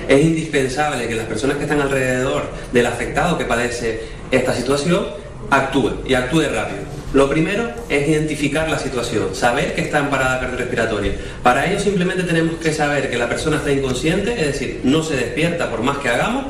Es 0.07 0.23
indispensable 0.23 1.07
que 1.07 1.15
las 1.15 1.25
personas 1.25 1.57
que 1.57 1.63
están 1.63 1.81
alrededor 1.81 2.43
del 2.71 2.85
afectado 2.85 3.35
que 3.35 3.45
padece 3.45 4.03
esta 4.29 4.53
situación 4.53 5.07
actúen 5.49 5.95
y 6.05 6.13
actúe 6.13 6.43
rápido. 6.53 6.81
Lo 7.13 7.27
primero 7.31 7.67
es 7.89 8.07
identificar 8.07 8.69
la 8.69 8.77
situación, 8.77 9.33
saber 9.33 9.73
que 9.73 9.81
está 9.81 9.97
en 9.97 10.11
parada 10.11 10.39
cardiorrespiratoria. 10.41 11.13
Para 11.41 11.65
ello 11.65 11.79
simplemente 11.79 12.21
tenemos 12.21 12.59
que 12.59 12.73
saber 12.73 13.09
que 13.09 13.17
la 13.17 13.27
persona 13.27 13.57
está 13.57 13.71
inconsciente, 13.71 14.33
es 14.39 14.53
decir, 14.53 14.81
no 14.83 15.01
se 15.01 15.15
despierta 15.15 15.71
por 15.71 15.81
más 15.81 15.97
que 15.97 16.09
hagamos 16.09 16.45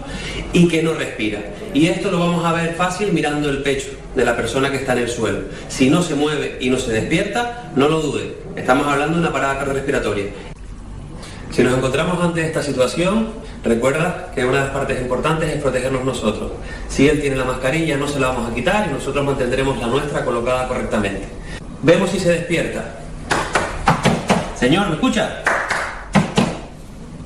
y 0.51 0.68
que 0.68 0.84
no 0.84 0.93
respira. 0.93 1.40
Y 1.74 1.88
esto 1.88 2.11
lo 2.11 2.19
vamos 2.19 2.43
a 2.43 2.51
ver 2.51 2.74
fácil 2.74 3.14
mirando 3.14 3.50
el 3.50 3.64
pecho 3.64 3.92
de 4.14 4.26
la 4.26 4.35
persona 4.35 4.72
que 4.72 4.76
está 4.76 4.92
en 4.92 5.00
el 5.00 5.10
suelo. 5.10 5.40
Si 5.69 5.90
no 5.90 6.03
se 6.03 6.16
mueve 6.16 6.58
y 6.60 6.69
no 6.69 6.77
se 6.77 6.92
despierta, 6.92 7.72
no 7.77 7.88
lo 7.88 8.01
dude. 8.01 8.41
Estamos 8.56 8.86
hablando 8.86 9.14
de 9.16 9.22
una 9.22 9.32
parada 9.32 9.58
cardiorrespiratoria. 9.60 10.26
Si 11.52 11.64
nos 11.64 11.78
encontramos 11.78 12.22
ante 12.22 12.46
esta 12.46 12.62
situación, 12.62 13.30
recuerda 13.64 14.32
que 14.36 14.44
una 14.44 14.58
de 14.60 14.64
las 14.66 14.72
partes 14.72 15.02
importantes 15.02 15.50
es 15.50 15.62
protegernos 15.62 16.04
nosotros. 16.04 16.52
Si 16.90 17.08
él 17.08 17.22
tiene 17.22 17.38
la 17.38 17.46
mascarilla, 17.46 17.96
no 17.96 18.08
se 18.08 18.20
la 18.20 18.28
vamos 18.28 18.52
a 18.52 18.54
quitar 18.54 18.88
y 18.90 18.94
nosotros 18.94 19.26
mantendremos 19.26 19.78
la 19.80 19.88
nuestra 19.88 20.26
colocada 20.26 20.68
correctamente. 20.68 21.24
Vemos 21.82 22.10
si 22.10 22.20
se 22.20 22.30
despierta. 22.30 22.96
Señor, 24.58 24.90
¿me 24.90 24.96
escucha? 24.96 25.44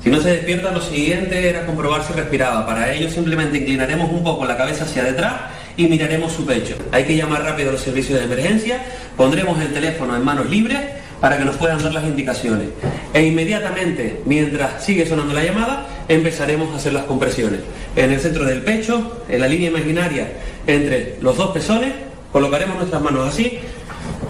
Si 0.02 0.10
no 0.10 0.20
se 0.20 0.30
despierta, 0.30 0.70
lo 0.70 0.80
siguiente 0.80 1.48
era 1.48 1.66
comprobar 1.66 2.04
si 2.04 2.12
respiraba. 2.12 2.64
Para 2.64 2.92
ello 2.92 3.10
simplemente 3.10 3.58
inclinaremos 3.58 4.12
un 4.12 4.22
poco 4.22 4.44
la 4.44 4.56
cabeza 4.56 4.84
hacia 4.84 5.02
detrás 5.02 5.34
y 5.76 5.88
miraremos 5.88 6.32
su 6.32 6.46
pecho. 6.46 6.76
Hay 6.92 7.04
que 7.04 7.16
llamar 7.16 7.42
rápido 7.42 7.70
a 7.70 7.72
los 7.72 7.80
servicios 7.82 8.18
de 8.20 8.24
emergencia, 8.24 8.80
pondremos 9.16 9.60
el 9.60 9.72
teléfono 9.72 10.14
en 10.14 10.24
manos 10.24 10.48
libres 10.48 10.80
para 11.20 11.38
que 11.38 11.44
nos 11.44 11.56
puedan 11.56 11.82
dar 11.82 11.92
las 11.92 12.04
indicaciones. 12.04 12.68
E 13.12 13.22
inmediatamente, 13.22 14.20
mientras 14.24 14.84
sigue 14.84 15.06
sonando 15.06 15.34
la 15.34 15.44
llamada, 15.44 15.86
empezaremos 16.08 16.72
a 16.72 16.76
hacer 16.76 16.92
las 16.92 17.04
compresiones. 17.04 17.60
En 17.94 18.12
el 18.12 18.20
centro 18.20 18.44
del 18.44 18.62
pecho, 18.62 19.24
en 19.28 19.40
la 19.40 19.48
línea 19.48 19.70
imaginaria 19.70 20.28
entre 20.66 21.16
los 21.20 21.36
dos 21.36 21.50
pezones, 21.52 21.92
colocaremos 22.32 22.76
nuestras 22.76 23.02
manos 23.02 23.28
así 23.28 23.58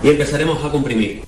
y 0.03 0.09
empezaremos 0.09 0.65
a 0.65 0.71
comprimir. 0.71 1.23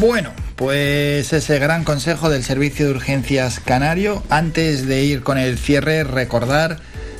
Bueno, 0.00 0.30
pues 0.54 1.32
ese 1.32 1.58
gran 1.58 1.84
consejo 1.84 2.30
del 2.30 2.44
Servicio 2.44 2.86
de 2.86 2.92
Urgencias 2.92 3.60
Canario. 3.60 4.22
Antes 4.28 4.86
de 4.86 5.02
ir 5.02 5.22
con 5.22 5.38
el 5.38 5.58
cierre, 5.58 6.04
recordar, 6.04 6.78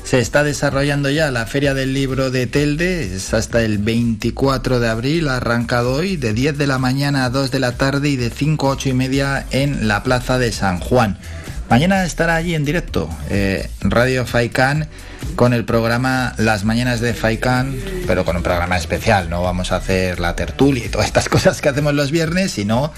se 0.09 0.17
está 0.17 0.43
desarrollando 0.43 1.11
ya 1.11 1.29
la 1.29 1.45
Feria 1.45 1.75
del 1.75 1.93
Libro 1.93 2.31
de 2.31 2.47
Telde, 2.47 3.15
es 3.15 3.31
hasta 3.35 3.61
el 3.61 3.77
24 3.77 4.79
de 4.79 4.89
abril, 4.89 5.27
ha 5.27 5.37
arrancado 5.37 5.93
hoy, 5.93 6.17
de 6.17 6.33
10 6.33 6.57
de 6.57 6.65
la 6.65 6.79
mañana 6.79 7.25
a 7.25 7.29
2 7.29 7.51
de 7.51 7.59
la 7.59 7.73
tarde 7.73 8.09
y 8.09 8.15
de 8.15 8.31
5 8.31 8.67
a 8.67 8.71
8 8.71 8.89
y 8.89 8.93
media 8.93 9.45
en 9.51 9.87
la 9.87 10.01
Plaza 10.01 10.39
de 10.39 10.51
San 10.51 10.79
Juan. 10.79 11.19
Mañana 11.69 12.05
estará 12.05 12.37
allí 12.37 12.55
en 12.55 12.65
directo 12.65 13.07
eh, 13.29 13.69
Radio 13.81 14.25
Faikan 14.25 14.87
con 15.35 15.53
el 15.53 15.63
programa 15.63 16.33
Las 16.37 16.63
Mañanas 16.63 17.01
de 17.01 17.13
Faikan, 17.13 17.77
pero 18.07 18.25
con 18.25 18.35
un 18.35 18.41
programa 18.41 18.77
especial. 18.77 19.29
No 19.29 19.43
vamos 19.43 19.71
a 19.71 19.75
hacer 19.75 20.19
la 20.19 20.35
tertulia 20.35 20.87
y 20.87 20.89
todas 20.89 21.05
estas 21.05 21.29
cosas 21.29 21.61
que 21.61 21.69
hacemos 21.69 21.93
los 21.93 22.09
viernes, 22.09 22.49
sino 22.49 22.91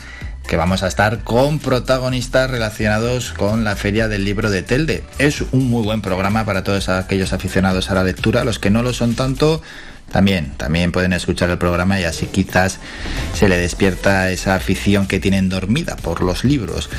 que 0.48 0.58
vamos 0.58 0.84
a 0.84 0.88
estar 0.88 1.24
con 1.24 1.60
protagonistas 1.60 2.50
relacionados 2.50 3.32
con 3.32 3.64
la 3.64 3.76
Feria 3.76 4.08
del 4.08 4.26
Libro 4.26 4.50
de 4.50 4.64
Telde. 4.64 5.04
Es 5.18 5.42
un 5.52 5.70
muy 5.70 5.84
buen 5.84 6.02
programa 6.02 6.46
para 6.46 6.64
todos 6.64 6.90
aquellos 6.90 7.34
aficionados 7.34 7.90
a 7.90 7.96
la 7.96 8.04
lectura, 8.04 8.44
los 8.44 8.60
que 8.60 8.70
no 8.70 8.84
lo 8.84 8.94
son 8.94 9.16
tanto. 9.16 9.62
También, 10.12 10.52
también 10.58 10.92
pueden 10.92 11.14
escuchar 11.14 11.50
el 11.50 11.58
programa 11.58 12.00
y 12.00 12.04
así 12.04 12.26
quizás 12.26 12.80
se 13.34 13.48
le 13.48 13.58
despierta 13.58 14.30
esa 14.30 14.56
afición 14.56 15.08
que 15.08 15.22
tienen 15.22 15.48
dormida 15.48 15.96
por 15.96 16.22
los 16.22 16.44
libros. 16.44 16.90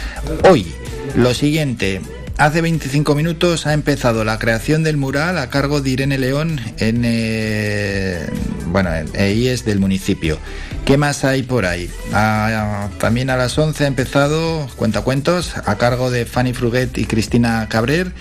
Hoy, 0.49 0.73
lo 1.15 1.35
siguiente, 1.35 2.01
Hace 2.39 2.63
25 2.63 3.15
minutos 3.15 3.67
ha 3.67 3.75
empezado 3.75 4.25
la 4.25 4.39
creación 4.39 4.83
del 4.83 4.97
mural 4.97 5.39
a 5.39 5.51
cargo 5.51 5.81
de 5.81 5.91
Irene 5.91 6.19
León 6.19 6.61
en, 6.79 7.03
eh, 7.05 8.27
bueno, 8.67 8.93
en 8.95 9.09
EIES 9.15 9.65
del 9.65 9.79
municipio. 9.79 10.39
¿Qué 10.85 10.99
más 10.99 11.25
hay 11.25 11.45
por 11.45 11.65
ahí? 11.65 11.89
Ah, 12.13 12.89
también 12.99 13.31
a 13.31 13.37
las 13.37 13.57
11 13.57 13.85
ha 13.85 13.87
empezado 13.87 14.67
Cuentacuentos 14.77 15.57
a 15.57 15.77
cargo 15.77 16.11
de 16.11 16.27
Fanny 16.27 16.55
Fruguet 16.55 16.99
y 16.99 17.05
Cristina 17.05 17.69
Cabrer. 17.69 18.13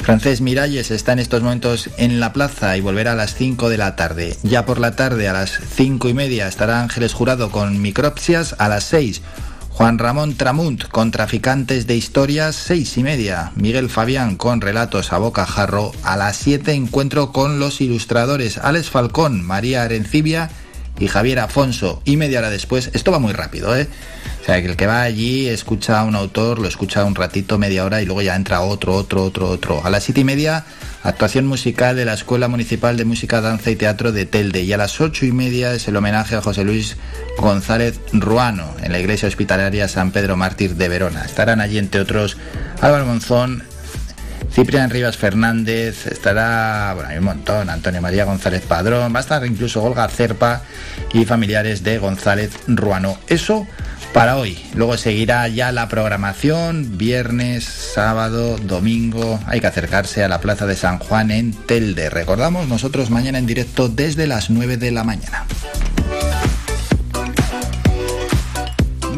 Francés 0.00 0.40
Miralles 0.40 0.92
está 0.92 1.12
en 1.12 1.18
estos 1.18 1.42
momentos 1.42 1.90
en 1.96 2.20
la 2.20 2.32
plaza 2.32 2.76
y 2.76 2.80
volverá 2.80 3.12
a 3.12 3.16
las 3.16 3.34
5 3.34 3.68
de 3.68 3.78
la 3.78 3.96
tarde. 3.96 4.36
Ya 4.44 4.64
por 4.64 4.78
la 4.78 4.94
tarde 4.94 5.28
a 5.28 5.32
las 5.32 5.58
5 5.74 6.08
y 6.08 6.14
media 6.14 6.46
estará 6.46 6.82
Ángeles 6.82 7.14
Jurado 7.14 7.50
con 7.50 7.82
Micropsias. 7.82 8.54
A 8.58 8.68
las 8.68 8.84
6 8.84 9.20
Juan 9.70 9.98
Ramón 9.98 10.36
Tramunt 10.36 10.84
con 10.84 11.10
Traficantes 11.10 11.88
de 11.88 11.96
Historias, 11.96 12.54
seis 12.54 12.96
y 12.96 13.02
media. 13.02 13.50
Miguel 13.56 13.90
Fabián 13.90 14.36
con 14.36 14.60
Relatos 14.60 15.12
a 15.12 15.18
Bocajarro. 15.18 15.90
A 16.04 16.16
las 16.16 16.36
7 16.36 16.74
encuentro 16.74 17.32
con 17.32 17.58
los 17.58 17.80
ilustradores 17.80 18.58
Alex 18.58 18.88
Falcón, 18.88 19.42
María 19.42 19.82
Arencibia 19.82 20.48
y 20.98 21.08
Javier 21.08 21.40
Afonso. 21.40 22.00
Y 22.04 22.16
media 22.16 22.38
hora 22.38 22.50
después, 22.50 22.90
esto 22.92 23.12
va 23.12 23.18
muy 23.18 23.32
rápido, 23.32 23.76
¿eh? 23.76 23.88
O 24.42 24.44
sea, 24.44 24.60
que 24.60 24.68
el 24.68 24.76
que 24.76 24.86
va 24.86 25.02
allí 25.02 25.48
escucha 25.48 26.00
a 26.00 26.04
un 26.04 26.14
autor, 26.14 26.58
lo 26.58 26.68
escucha 26.68 27.04
un 27.04 27.14
ratito, 27.14 27.56
media 27.58 27.84
hora 27.84 28.02
y 28.02 28.04
luego 28.04 28.20
ya 28.20 28.36
entra 28.36 28.60
otro, 28.60 28.94
otro, 28.94 29.24
otro, 29.24 29.48
otro. 29.48 29.84
A 29.84 29.88
las 29.88 30.04
siete 30.04 30.20
y 30.20 30.24
media, 30.24 30.66
actuación 31.02 31.46
musical 31.46 31.96
de 31.96 32.04
la 32.04 32.12
Escuela 32.12 32.46
Municipal 32.46 32.98
de 32.98 33.06
Música, 33.06 33.40
Danza 33.40 33.70
y 33.70 33.76
Teatro 33.76 34.12
de 34.12 34.26
Telde. 34.26 34.62
Y 34.62 34.72
a 34.74 34.76
las 34.76 35.00
ocho 35.00 35.24
y 35.24 35.32
media 35.32 35.72
es 35.72 35.88
el 35.88 35.96
homenaje 35.96 36.36
a 36.36 36.42
José 36.42 36.62
Luis 36.62 36.98
González 37.38 37.98
Ruano 38.12 38.74
en 38.82 38.92
la 38.92 38.98
Iglesia 38.98 39.28
Hospitalaria 39.28 39.88
San 39.88 40.10
Pedro 40.10 40.36
Mártir 40.36 40.76
de 40.76 40.88
Verona. 40.88 41.24
Estarán 41.24 41.62
allí, 41.62 41.78
entre 41.78 42.02
otros, 42.02 42.36
Álvaro 42.82 43.06
Monzón, 43.06 43.64
Ciprián 44.54 44.88
Rivas 44.88 45.16
Fernández, 45.16 46.06
estará, 46.06 46.92
bueno, 46.94 47.10
hay 47.10 47.18
un 47.18 47.24
montón, 47.24 47.68
Antonio 47.68 48.00
María 48.00 48.24
González 48.24 48.62
Padrón, 48.62 49.12
va 49.12 49.18
a 49.18 49.20
estar 49.20 49.44
incluso 49.44 49.82
Olga 49.82 50.08
Cerpa 50.08 50.62
y 51.12 51.24
familiares 51.24 51.82
de 51.82 51.98
González 51.98 52.52
Ruano. 52.68 53.18
Eso 53.26 53.66
para 54.12 54.36
hoy. 54.36 54.64
Luego 54.76 54.96
seguirá 54.96 55.48
ya 55.48 55.72
la 55.72 55.88
programación, 55.88 56.96
viernes, 56.96 57.64
sábado, 57.64 58.56
domingo. 58.58 59.40
Hay 59.46 59.60
que 59.60 59.66
acercarse 59.66 60.22
a 60.22 60.28
la 60.28 60.40
Plaza 60.40 60.66
de 60.66 60.76
San 60.76 61.00
Juan 61.00 61.32
en 61.32 61.52
Telde. 61.52 62.08
Recordamos, 62.08 62.68
nosotros 62.68 63.10
mañana 63.10 63.38
en 63.38 63.46
directo 63.46 63.88
desde 63.88 64.28
las 64.28 64.50
9 64.50 64.76
de 64.76 64.92
la 64.92 65.02
mañana. 65.02 65.46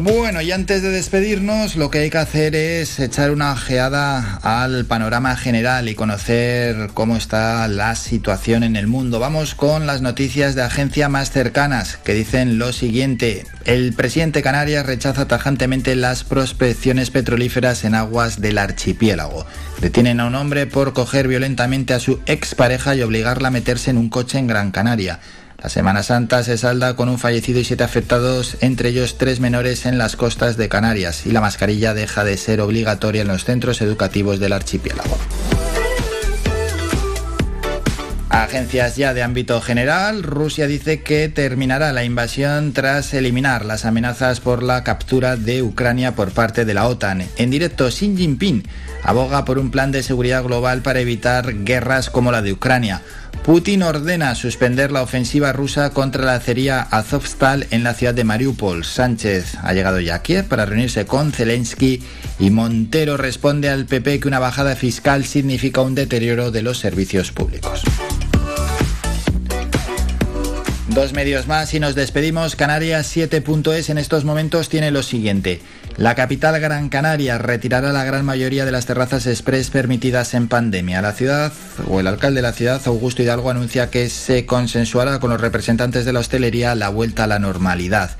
Bueno, 0.09 0.39
y 0.41 0.53
antes 0.53 0.81
de 0.83 0.89
despedirnos, 0.89 1.75
lo 1.75 1.91
que 1.91 1.99
hay 1.99 2.09
que 2.09 2.17
hacer 2.17 2.55
es 2.55 2.97
echar 2.97 3.29
una 3.29 3.51
ojeada 3.51 4.39
al 4.41 4.85
panorama 4.85 5.35
general 5.35 5.89
y 5.89 5.95
conocer 5.95 6.91
cómo 6.93 7.17
está 7.17 7.67
la 7.67 7.93
situación 7.95 8.63
en 8.63 8.77
el 8.77 8.87
mundo. 8.87 9.19
Vamos 9.19 9.53
con 9.53 9.85
las 9.85 10.01
noticias 10.01 10.55
de 10.55 10.61
agencia 10.61 11.09
más 11.09 11.31
cercanas, 11.31 11.97
que 11.97 12.13
dicen 12.13 12.57
lo 12.57 12.71
siguiente. 12.71 13.45
El 13.65 13.91
presidente 13.91 14.41
Canarias 14.41 14.85
rechaza 14.85 15.27
tajantemente 15.27 15.93
las 15.97 16.23
prospecciones 16.23 17.11
petrolíferas 17.11 17.83
en 17.83 17.93
aguas 17.93 18.39
del 18.39 18.59
archipiélago. 18.59 19.45
Detienen 19.81 20.21
a 20.21 20.27
un 20.27 20.35
hombre 20.35 20.67
por 20.67 20.93
coger 20.93 21.27
violentamente 21.27 21.93
a 21.93 21.99
su 21.99 22.21
expareja 22.27 22.95
y 22.95 23.01
obligarla 23.01 23.49
a 23.49 23.51
meterse 23.51 23.91
en 23.91 23.97
un 23.97 24.07
coche 24.07 24.39
en 24.39 24.47
Gran 24.47 24.71
Canaria. 24.71 25.19
La 25.61 25.69
Semana 25.69 26.03
Santa 26.03 26.43
se 26.43 26.55
salda 26.55 26.95
con 26.95 27.09
un 27.09 27.17
fallecido 27.17 27.59
y 27.59 27.63
siete 27.63 27.83
afectados, 27.83 28.57
entre 28.61 28.89
ellos 28.89 29.17
tres 29.17 29.39
menores 29.39 29.87
en 29.87 29.97
las 29.97 30.15
costas 30.15 30.55
de 30.55 30.69
Canarias, 30.69 31.25
y 31.25 31.31
la 31.31 31.41
mascarilla 31.41 31.95
deja 31.95 32.23
de 32.23 32.37
ser 32.37 32.61
obligatoria 32.61 33.23
en 33.23 33.27
los 33.27 33.43
centros 33.43 33.81
educativos 33.81 34.39
del 34.39 34.53
archipiélago. 34.53 35.17
Agencias 38.29 38.97
ya 38.97 39.15
de 39.15 39.23
ámbito 39.23 39.59
general, 39.59 40.21
Rusia 40.21 40.67
dice 40.67 41.01
que 41.01 41.27
terminará 41.27 41.91
la 41.91 42.03
invasión 42.03 42.71
tras 42.71 43.13
eliminar 43.15 43.65
las 43.65 43.83
amenazas 43.83 44.41
por 44.41 44.61
la 44.61 44.83
captura 44.83 45.37
de 45.37 45.63
Ucrania 45.63 46.13
por 46.13 46.31
parte 46.31 46.63
de 46.63 46.73
la 46.75 46.87
OTAN. 46.87 47.25
En 47.37 47.49
directo, 47.49 47.89
Xi 47.89 48.15
Jinping 48.15 48.63
aboga 49.03 49.43
por 49.43 49.57
un 49.57 49.71
plan 49.71 49.91
de 49.91 50.03
seguridad 50.03 50.43
global 50.43 50.81
para 50.81 50.99
evitar 50.99 51.63
guerras 51.63 52.11
como 52.11 52.31
la 52.31 52.43
de 52.43 52.53
Ucrania. 52.53 53.01
Putin 53.43 53.83
ordena 53.83 54.35
suspender 54.35 54.91
la 54.91 55.01
ofensiva 55.01 55.53
rusa 55.53 55.91
contra 55.91 56.25
la 56.25 56.35
acería 56.35 56.81
Azovstal 56.81 57.67
en 57.71 57.83
la 57.83 57.93
ciudad 57.93 58.13
de 58.13 58.23
Mariupol. 58.23 58.83
Sánchez 58.83 59.55
ha 59.61 59.73
llegado 59.73 59.99
ya 59.99 60.15
a 60.15 60.21
Kiev 60.21 60.45
para 60.45 60.65
reunirse 60.65 61.05
con 61.05 61.31
Zelensky 61.31 62.03
y 62.39 62.49
Montero 62.49 63.17
responde 63.17 63.69
al 63.69 63.85
PP 63.85 64.19
que 64.19 64.27
una 64.27 64.39
bajada 64.39 64.75
fiscal 64.75 65.25
significa 65.25 65.81
un 65.81 65.95
deterioro 65.95 66.51
de 66.51 66.61
los 66.61 66.79
servicios 66.79 67.31
públicos. 67.31 67.83
Dos 70.97 71.13
medios 71.13 71.45
más 71.45 71.75
y 71.75 71.79
nos 71.79 71.93
despedimos. 71.93 72.55
Canarias 72.55 73.15
7.es 73.15 73.91
en 73.91 73.99
estos 73.99 74.25
momentos 74.25 74.67
tiene 74.67 74.89
lo 74.89 75.03
siguiente. 75.03 75.61
La 75.97 76.13
capital 76.13 76.59
Gran 76.59 76.89
Canaria 76.89 77.39
retirará 77.39 77.91
la 77.91 78.03
gran 78.03 78.23
mayoría 78.23 78.65
de 78.65 78.71
las 78.71 78.85
terrazas 78.85 79.25
express 79.25 79.71
permitidas 79.71 80.35
en 80.35 80.47
pandemia. 80.47 81.01
La 81.01 81.13
ciudad 81.13 81.51
o 81.87 81.99
el 81.99 82.05
alcalde 82.05 82.35
de 82.35 82.43
la 82.43 82.53
ciudad, 82.53 82.79
Augusto 82.85 83.23
Hidalgo, 83.23 83.49
anuncia 83.49 83.89
que 83.89 84.07
se 84.09 84.45
consensuará 84.45 85.19
con 85.19 85.31
los 85.31 85.41
representantes 85.41 86.05
de 86.05 86.13
la 86.13 86.19
hostelería 86.19 86.75
la 86.75 86.89
vuelta 86.89 87.23
a 87.23 87.27
la 87.27 87.39
normalidad. 87.39 88.11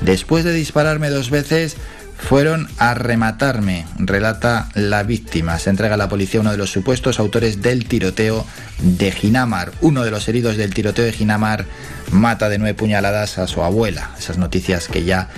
Después 0.00 0.44
de 0.44 0.54
dispararme 0.54 1.10
dos 1.10 1.28
veces, 1.28 1.76
fueron 2.16 2.68
a 2.78 2.94
rematarme, 2.94 3.84
relata 3.98 4.70
la 4.72 5.02
víctima. 5.02 5.58
Se 5.58 5.68
entrega 5.68 5.94
a 5.94 5.98
la 5.98 6.08
policía 6.08 6.40
uno 6.40 6.52
de 6.52 6.56
los 6.56 6.70
supuestos 6.70 7.18
autores 7.18 7.60
del 7.60 7.86
tiroteo 7.86 8.46
de 8.78 9.12
Ginamar. 9.12 9.72
Uno 9.82 10.04
de 10.04 10.10
los 10.10 10.26
heridos 10.28 10.56
del 10.56 10.72
tiroteo 10.72 11.04
de 11.04 11.12
Ginamar 11.12 11.66
mata 12.10 12.48
de 12.48 12.56
nueve 12.56 12.72
puñaladas 12.72 13.36
a 13.36 13.46
su 13.46 13.62
abuela. 13.62 14.12
Esas 14.18 14.38
noticias 14.38 14.88
que 14.88 15.04
ya 15.04 15.28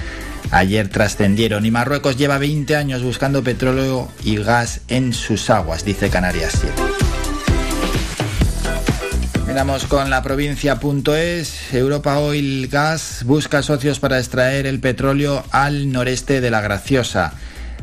ayer 0.51 0.89
trascendieron. 0.89 1.65
Y 1.67 1.70
Marruecos 1.70 2.17
lleva 2.17 2.39
20 2.39 2.77
años 2.77 3.02
buscando 3.02 3.43
petróleo 3.43 4.09
y 4.25 4.36
gas 4.36 4.81
en 4.89 5.12
sus 5.12 5.51
aguas, 5.51 5.85
dice 5.85 6.10
Canarias 6.10 6.59
7. 6.60 6.75
Miramos 9.47 9.86
con 9.86 10.10
la 10.10 10.23
provincia.es. 10.23 11.73
Europa 11.75 12.18
Oil 12.18 12.68
Gas 12.68 13.23
busca 13.25 13.62
socios 13.62 13.99
para 13.99 14.18
extraer 14.18 14.67
el 14.67 14.78
petróleo 14.78 15.43
al 15.51 15.91
noreste 15.91 16.41
de 16.41 16.51
la 16.51 16.60
Graciosa. 16.60 17.33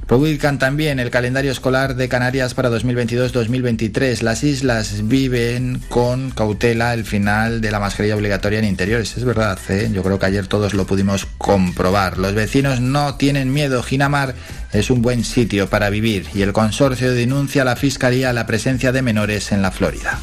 Publican 0.08 0.60
también 0.60 1.00
el 1.00 1.10
calendario 1.10 1.52
escolar 1.52 1.96
de 1.96 2.08
Canarias 2.08 2.54
para 2.54 2.70
2022-2023. 2.70 4.22
Las 4.22 4.44
islas 4.44 5.08
viven 5.08 5.82
con 5.90 6.30
cautela 6.30 6.94
el 6.94 7.06
final 7.06 7.60
de 7.60 7.72
la 7.72 7.80
mascarilla 7.80 8.16
obligatoria 8.16 8.60
en 8.60 8.66
interiores. 8.66 9.18
Es 9.18 9.26
verdad, 9.26 9.58
¿eh? 9.70 9.90
yo 9.92 10.04
creo 10.04 10.20
que 10.20 10.28
ayer 10.28 10.46
todos 10.46 10.76
lo 10.76 10.86
pudimos 10.86 11.26
comprobar. 11.40 12.20
Los 12.20 12.36
vecinos 12.36 12.82
no 12.82 13.16
tienen 13.16 13.52
miedo. 13.52 13.82
Ginamar 13.82 14.36
es 14.74 14.92
un 14.92 15.02
buen 15.02 15.24
sitio 15.24 15.72
para 15.72 15.90
vivir 15.90 16.28
y 16.36 16.44
el 16.44 16.54
consorcio 16.54 17.12
denuncia 17.12 17.64
a 17.64 17.66
la 17.66 17.76
Fiscalía 17.76 18.32
la 18.32 18.46
presencia 18.46 18.92
de 18.92 19.02
menores 19.02 19.52
en 19.52 19.64
la 19.64 19.72
Florida. 19.72 20.20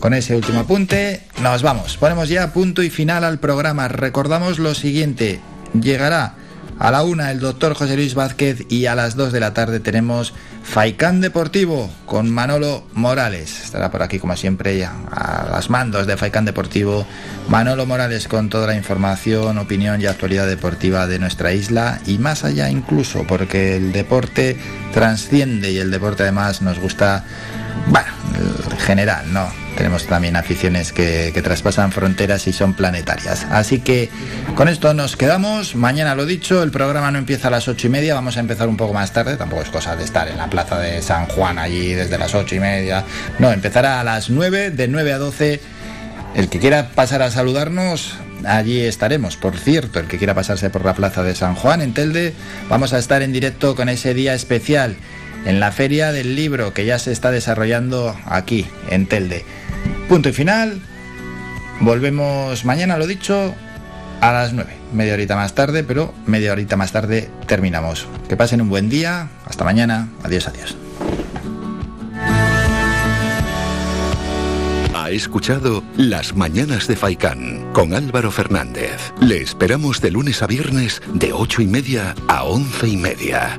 Con 0.00 0.14
ese 0.14 0.34
último 0.34 0.60
apunte, 0.60 1.22
nos 1.40 1.62
vamos. 1.62 1.96
Ponemos 1.96 2.28
ya 2.28 2.52
punto 2.52 2.82
y 2.82 2.90
final 2.90 3.22
al 3.22 3.38
programa. 3.38 3.86
Recordamos 3.86 4.58
lo 4.58 4.74
siguiente. 4.74 5.38
Llegará 5.80 6.34
a 6.78 6.90
la 6.90 7.02
una 7.02 7.30
el 7.32 7.40
doctor 7.40 7.74
José 7.74 7.96
Luis 7.96 8.14
Vázquez 8.14 8.66
y 8.68 8.86
a 8.86 8.94
las 8.94 9.16
dos 9.16 9.32
de 9.32 9.40
la 9.40 9.52
tarde 9.52 9.80
tenemos 9.80 10.32
Faicán 10.62 11.20
Deportivo 11.20 11.90
con 12.06 12.30
Manolo 12.30 12.86
Morales. 12.92 13.64
Estará 13.64 13.90
por 13.90 14.02
aquí 14.02 14.18
como 14.18 14.36
siempre 14.36 14.78
ya 14.78 14.94
a 15.10 15.48
las 15.50 15.70
mandos 15.70 16.06
de 16.06 16.16
Faicán 16.16 16.44
Deportivo. 16.44 17.06
Manolo 17.48 17.86
Morales 17.86 18.28
con 18.28 18.48
toda 18.48 18.66
la 18.66 18.76
información, 18.76 19.58
opinión 19.58 20.00
y 20.00 20.06
actualidad 20.06 20.46
deportiva 20.46 21.06
de 21.06 21.18
nuestra 21.18 21.52
isla 21.52 22.00
y 22.06 22.18
más 22.18 22.44
allá 22.44 22.70
incluso 22.70 23.24
porque 23.26 23.76
el 23.76 23.92
deporte 23.92 24.56
transciende 24.92 25.72
y 25.72 25.78
el 25.78 25.90
deporte 25.90 26.24
además 26.24 26.62
nos 26.62 26.78
gusta, 26.78 27.24
bueno, 27.88 28.10
en 28.70 28.78
general, 28.78 29.32
¿no? 29.32 29.67
Tenemos 29.78 30.08
también 30.08 30.34
aficiones 30.34 30.92
que, 30.92 31.30
traspasan 31.40 31.92
fronteras 31.92 32.48
y 32.48 32.52
son 32.52 32.74
planetarias. 32.74 33.46
Así 33.48 33.78
que 33.78 34.10
con 34.56 34.66
esto 34.66 34.92
nos 34.92 35.16
quedamos. 35.16 35.76
Mañana 35.76 36.16
lo 36.16 36.26
dicho, 36.26 36.64
el 36.64 36.72
programa 36.72 37.12
no 37.12 37.18
empieza 37.18 37.46
a 37.46 37.52
las 37.52 37.68
ocho 37.68 37.86
y 37.86 37.90
media. 37.90 38.12
Vamos 38.14 38.36
a 38.36 38.40
empezar 38.40 38.66
un 38.66 38.76
poco 38.76 38.92
más 38.92 39.12
tarde. 39.12 39.36
Tampoco 39.36 39.62
es 39.62 39.68
cosa 39.68 39.94
de 39.94 40.02
estar 40.02 40.26
en 40.26 40.36
la 40.36 40.50
plaza 40.50 40.80
de 40.80 41.00
San 41.00 41.26
Juan 41.26 41.60
allí 41.60 41.94
desde 41.94 42.18
las 42.18 42.34
ocho 42.34 42.56
y 42.56 42.58
media. 42.58 43.04
No, 43.38 43.52
empezará 43.52 44.00
a 44.00 44.04
las 44.04 44.30
nueve, 44.30 44.72
de 44.72 44.88
nueve 44.88 45.12
a 45.12 45.18
doce. 45.18 45.60
El 46.34 46.48
que 46.48 46.58
quiera 46.58 46.88
pasar 46.88 47.22
a 47.22 47.30
saludarnos, 47.30 48.14
allí 48.44 48.80
estaremos. 48.80 49.36
Por 49.36 49.56
cierto, 49.56 50.00
el 50.00 50.08
que 50.08 50.18
quiera 50.18 50.34
pasarse 50.34 50.70
por 50.70 50.84
la 50.84 50.94
plaza 50.94 51.22
de 51.22 51.36
San 51.36 51.54
Juan 51.54 51.82
en 51.82 51.94
Telde, 51.94 52.34
vamos 52.68 52.92
a 52.94 52.98
estar 52.98 53.22
en 53.22 53.32
directo 53.32 53.76
con 53.76 53.88
ese 53.88 54.12
día 54.12 54.34
especial 54.34 54.96
en 55.44 55.60
la 55.60 55.70
Feria 55.70 56.10
del 56.10 56.34
Libro 56.34 56.74
que 56.74 56.84
ya 56.84 56.98
se 56.98 57.12
está 57.12 57.30
desarrollando 57.30 58.16
aquí, 58.26 58.66
en 58.90 59.06
Telde. 59.06 59.44
Punto 60.08 60.30
y 60.30 60.32
final. 60.32 60.80
Volvemos 61.80 62.64
mañana, 62.64 62.96
lo 62.96 63.06
dicho, 63.06 63.54
a 64.20 64.32
las 64.32 64.52
9. 64.52 64.70
Media 64.92 65.12
horita 65.12 65.36
más 65.36 65.54
tarde, 65.54 65.84
pero 65.84 66.14
media 66.26 66.52
horita 66.52 66.76
más 66.76 66.92
tarde 66.92 67.30
terminamos. 67.46 68.06
Que 68.28 68.36
pasen 68.36 68.62
un 68.62 68.70
buen 68.70 68.88
día. 68.88 69.28
Hasta 69.44 69.64
mañana. 69.64 70.08
Adiós, 70.24 70.48
adiós. 70.48 70.76
Ha 74.94 75.10
escuchado 75.10 75.82
Las 75.96 76.34
Mañanas 76.34 76.86
de 76.86 76.96
Faicán 76.96 77.72
con 77.72 77.94
Álvaro 77.94 78.30
Fernández. 78.30 79.12
Le 79.20 79.40
esperamos 79.40 80.00
de 80.00 80.10
lunes 80.10 80.42
a 80.42 80.46
viernes 80.46 81.02
de 81.14 81.32
ocho 81.32 81.62
y 81.62 81.66
media 81.66 82.14
a 82.28 82.44
once 82.44 82.88
y 82.88 82.96
media. 82.96 83.56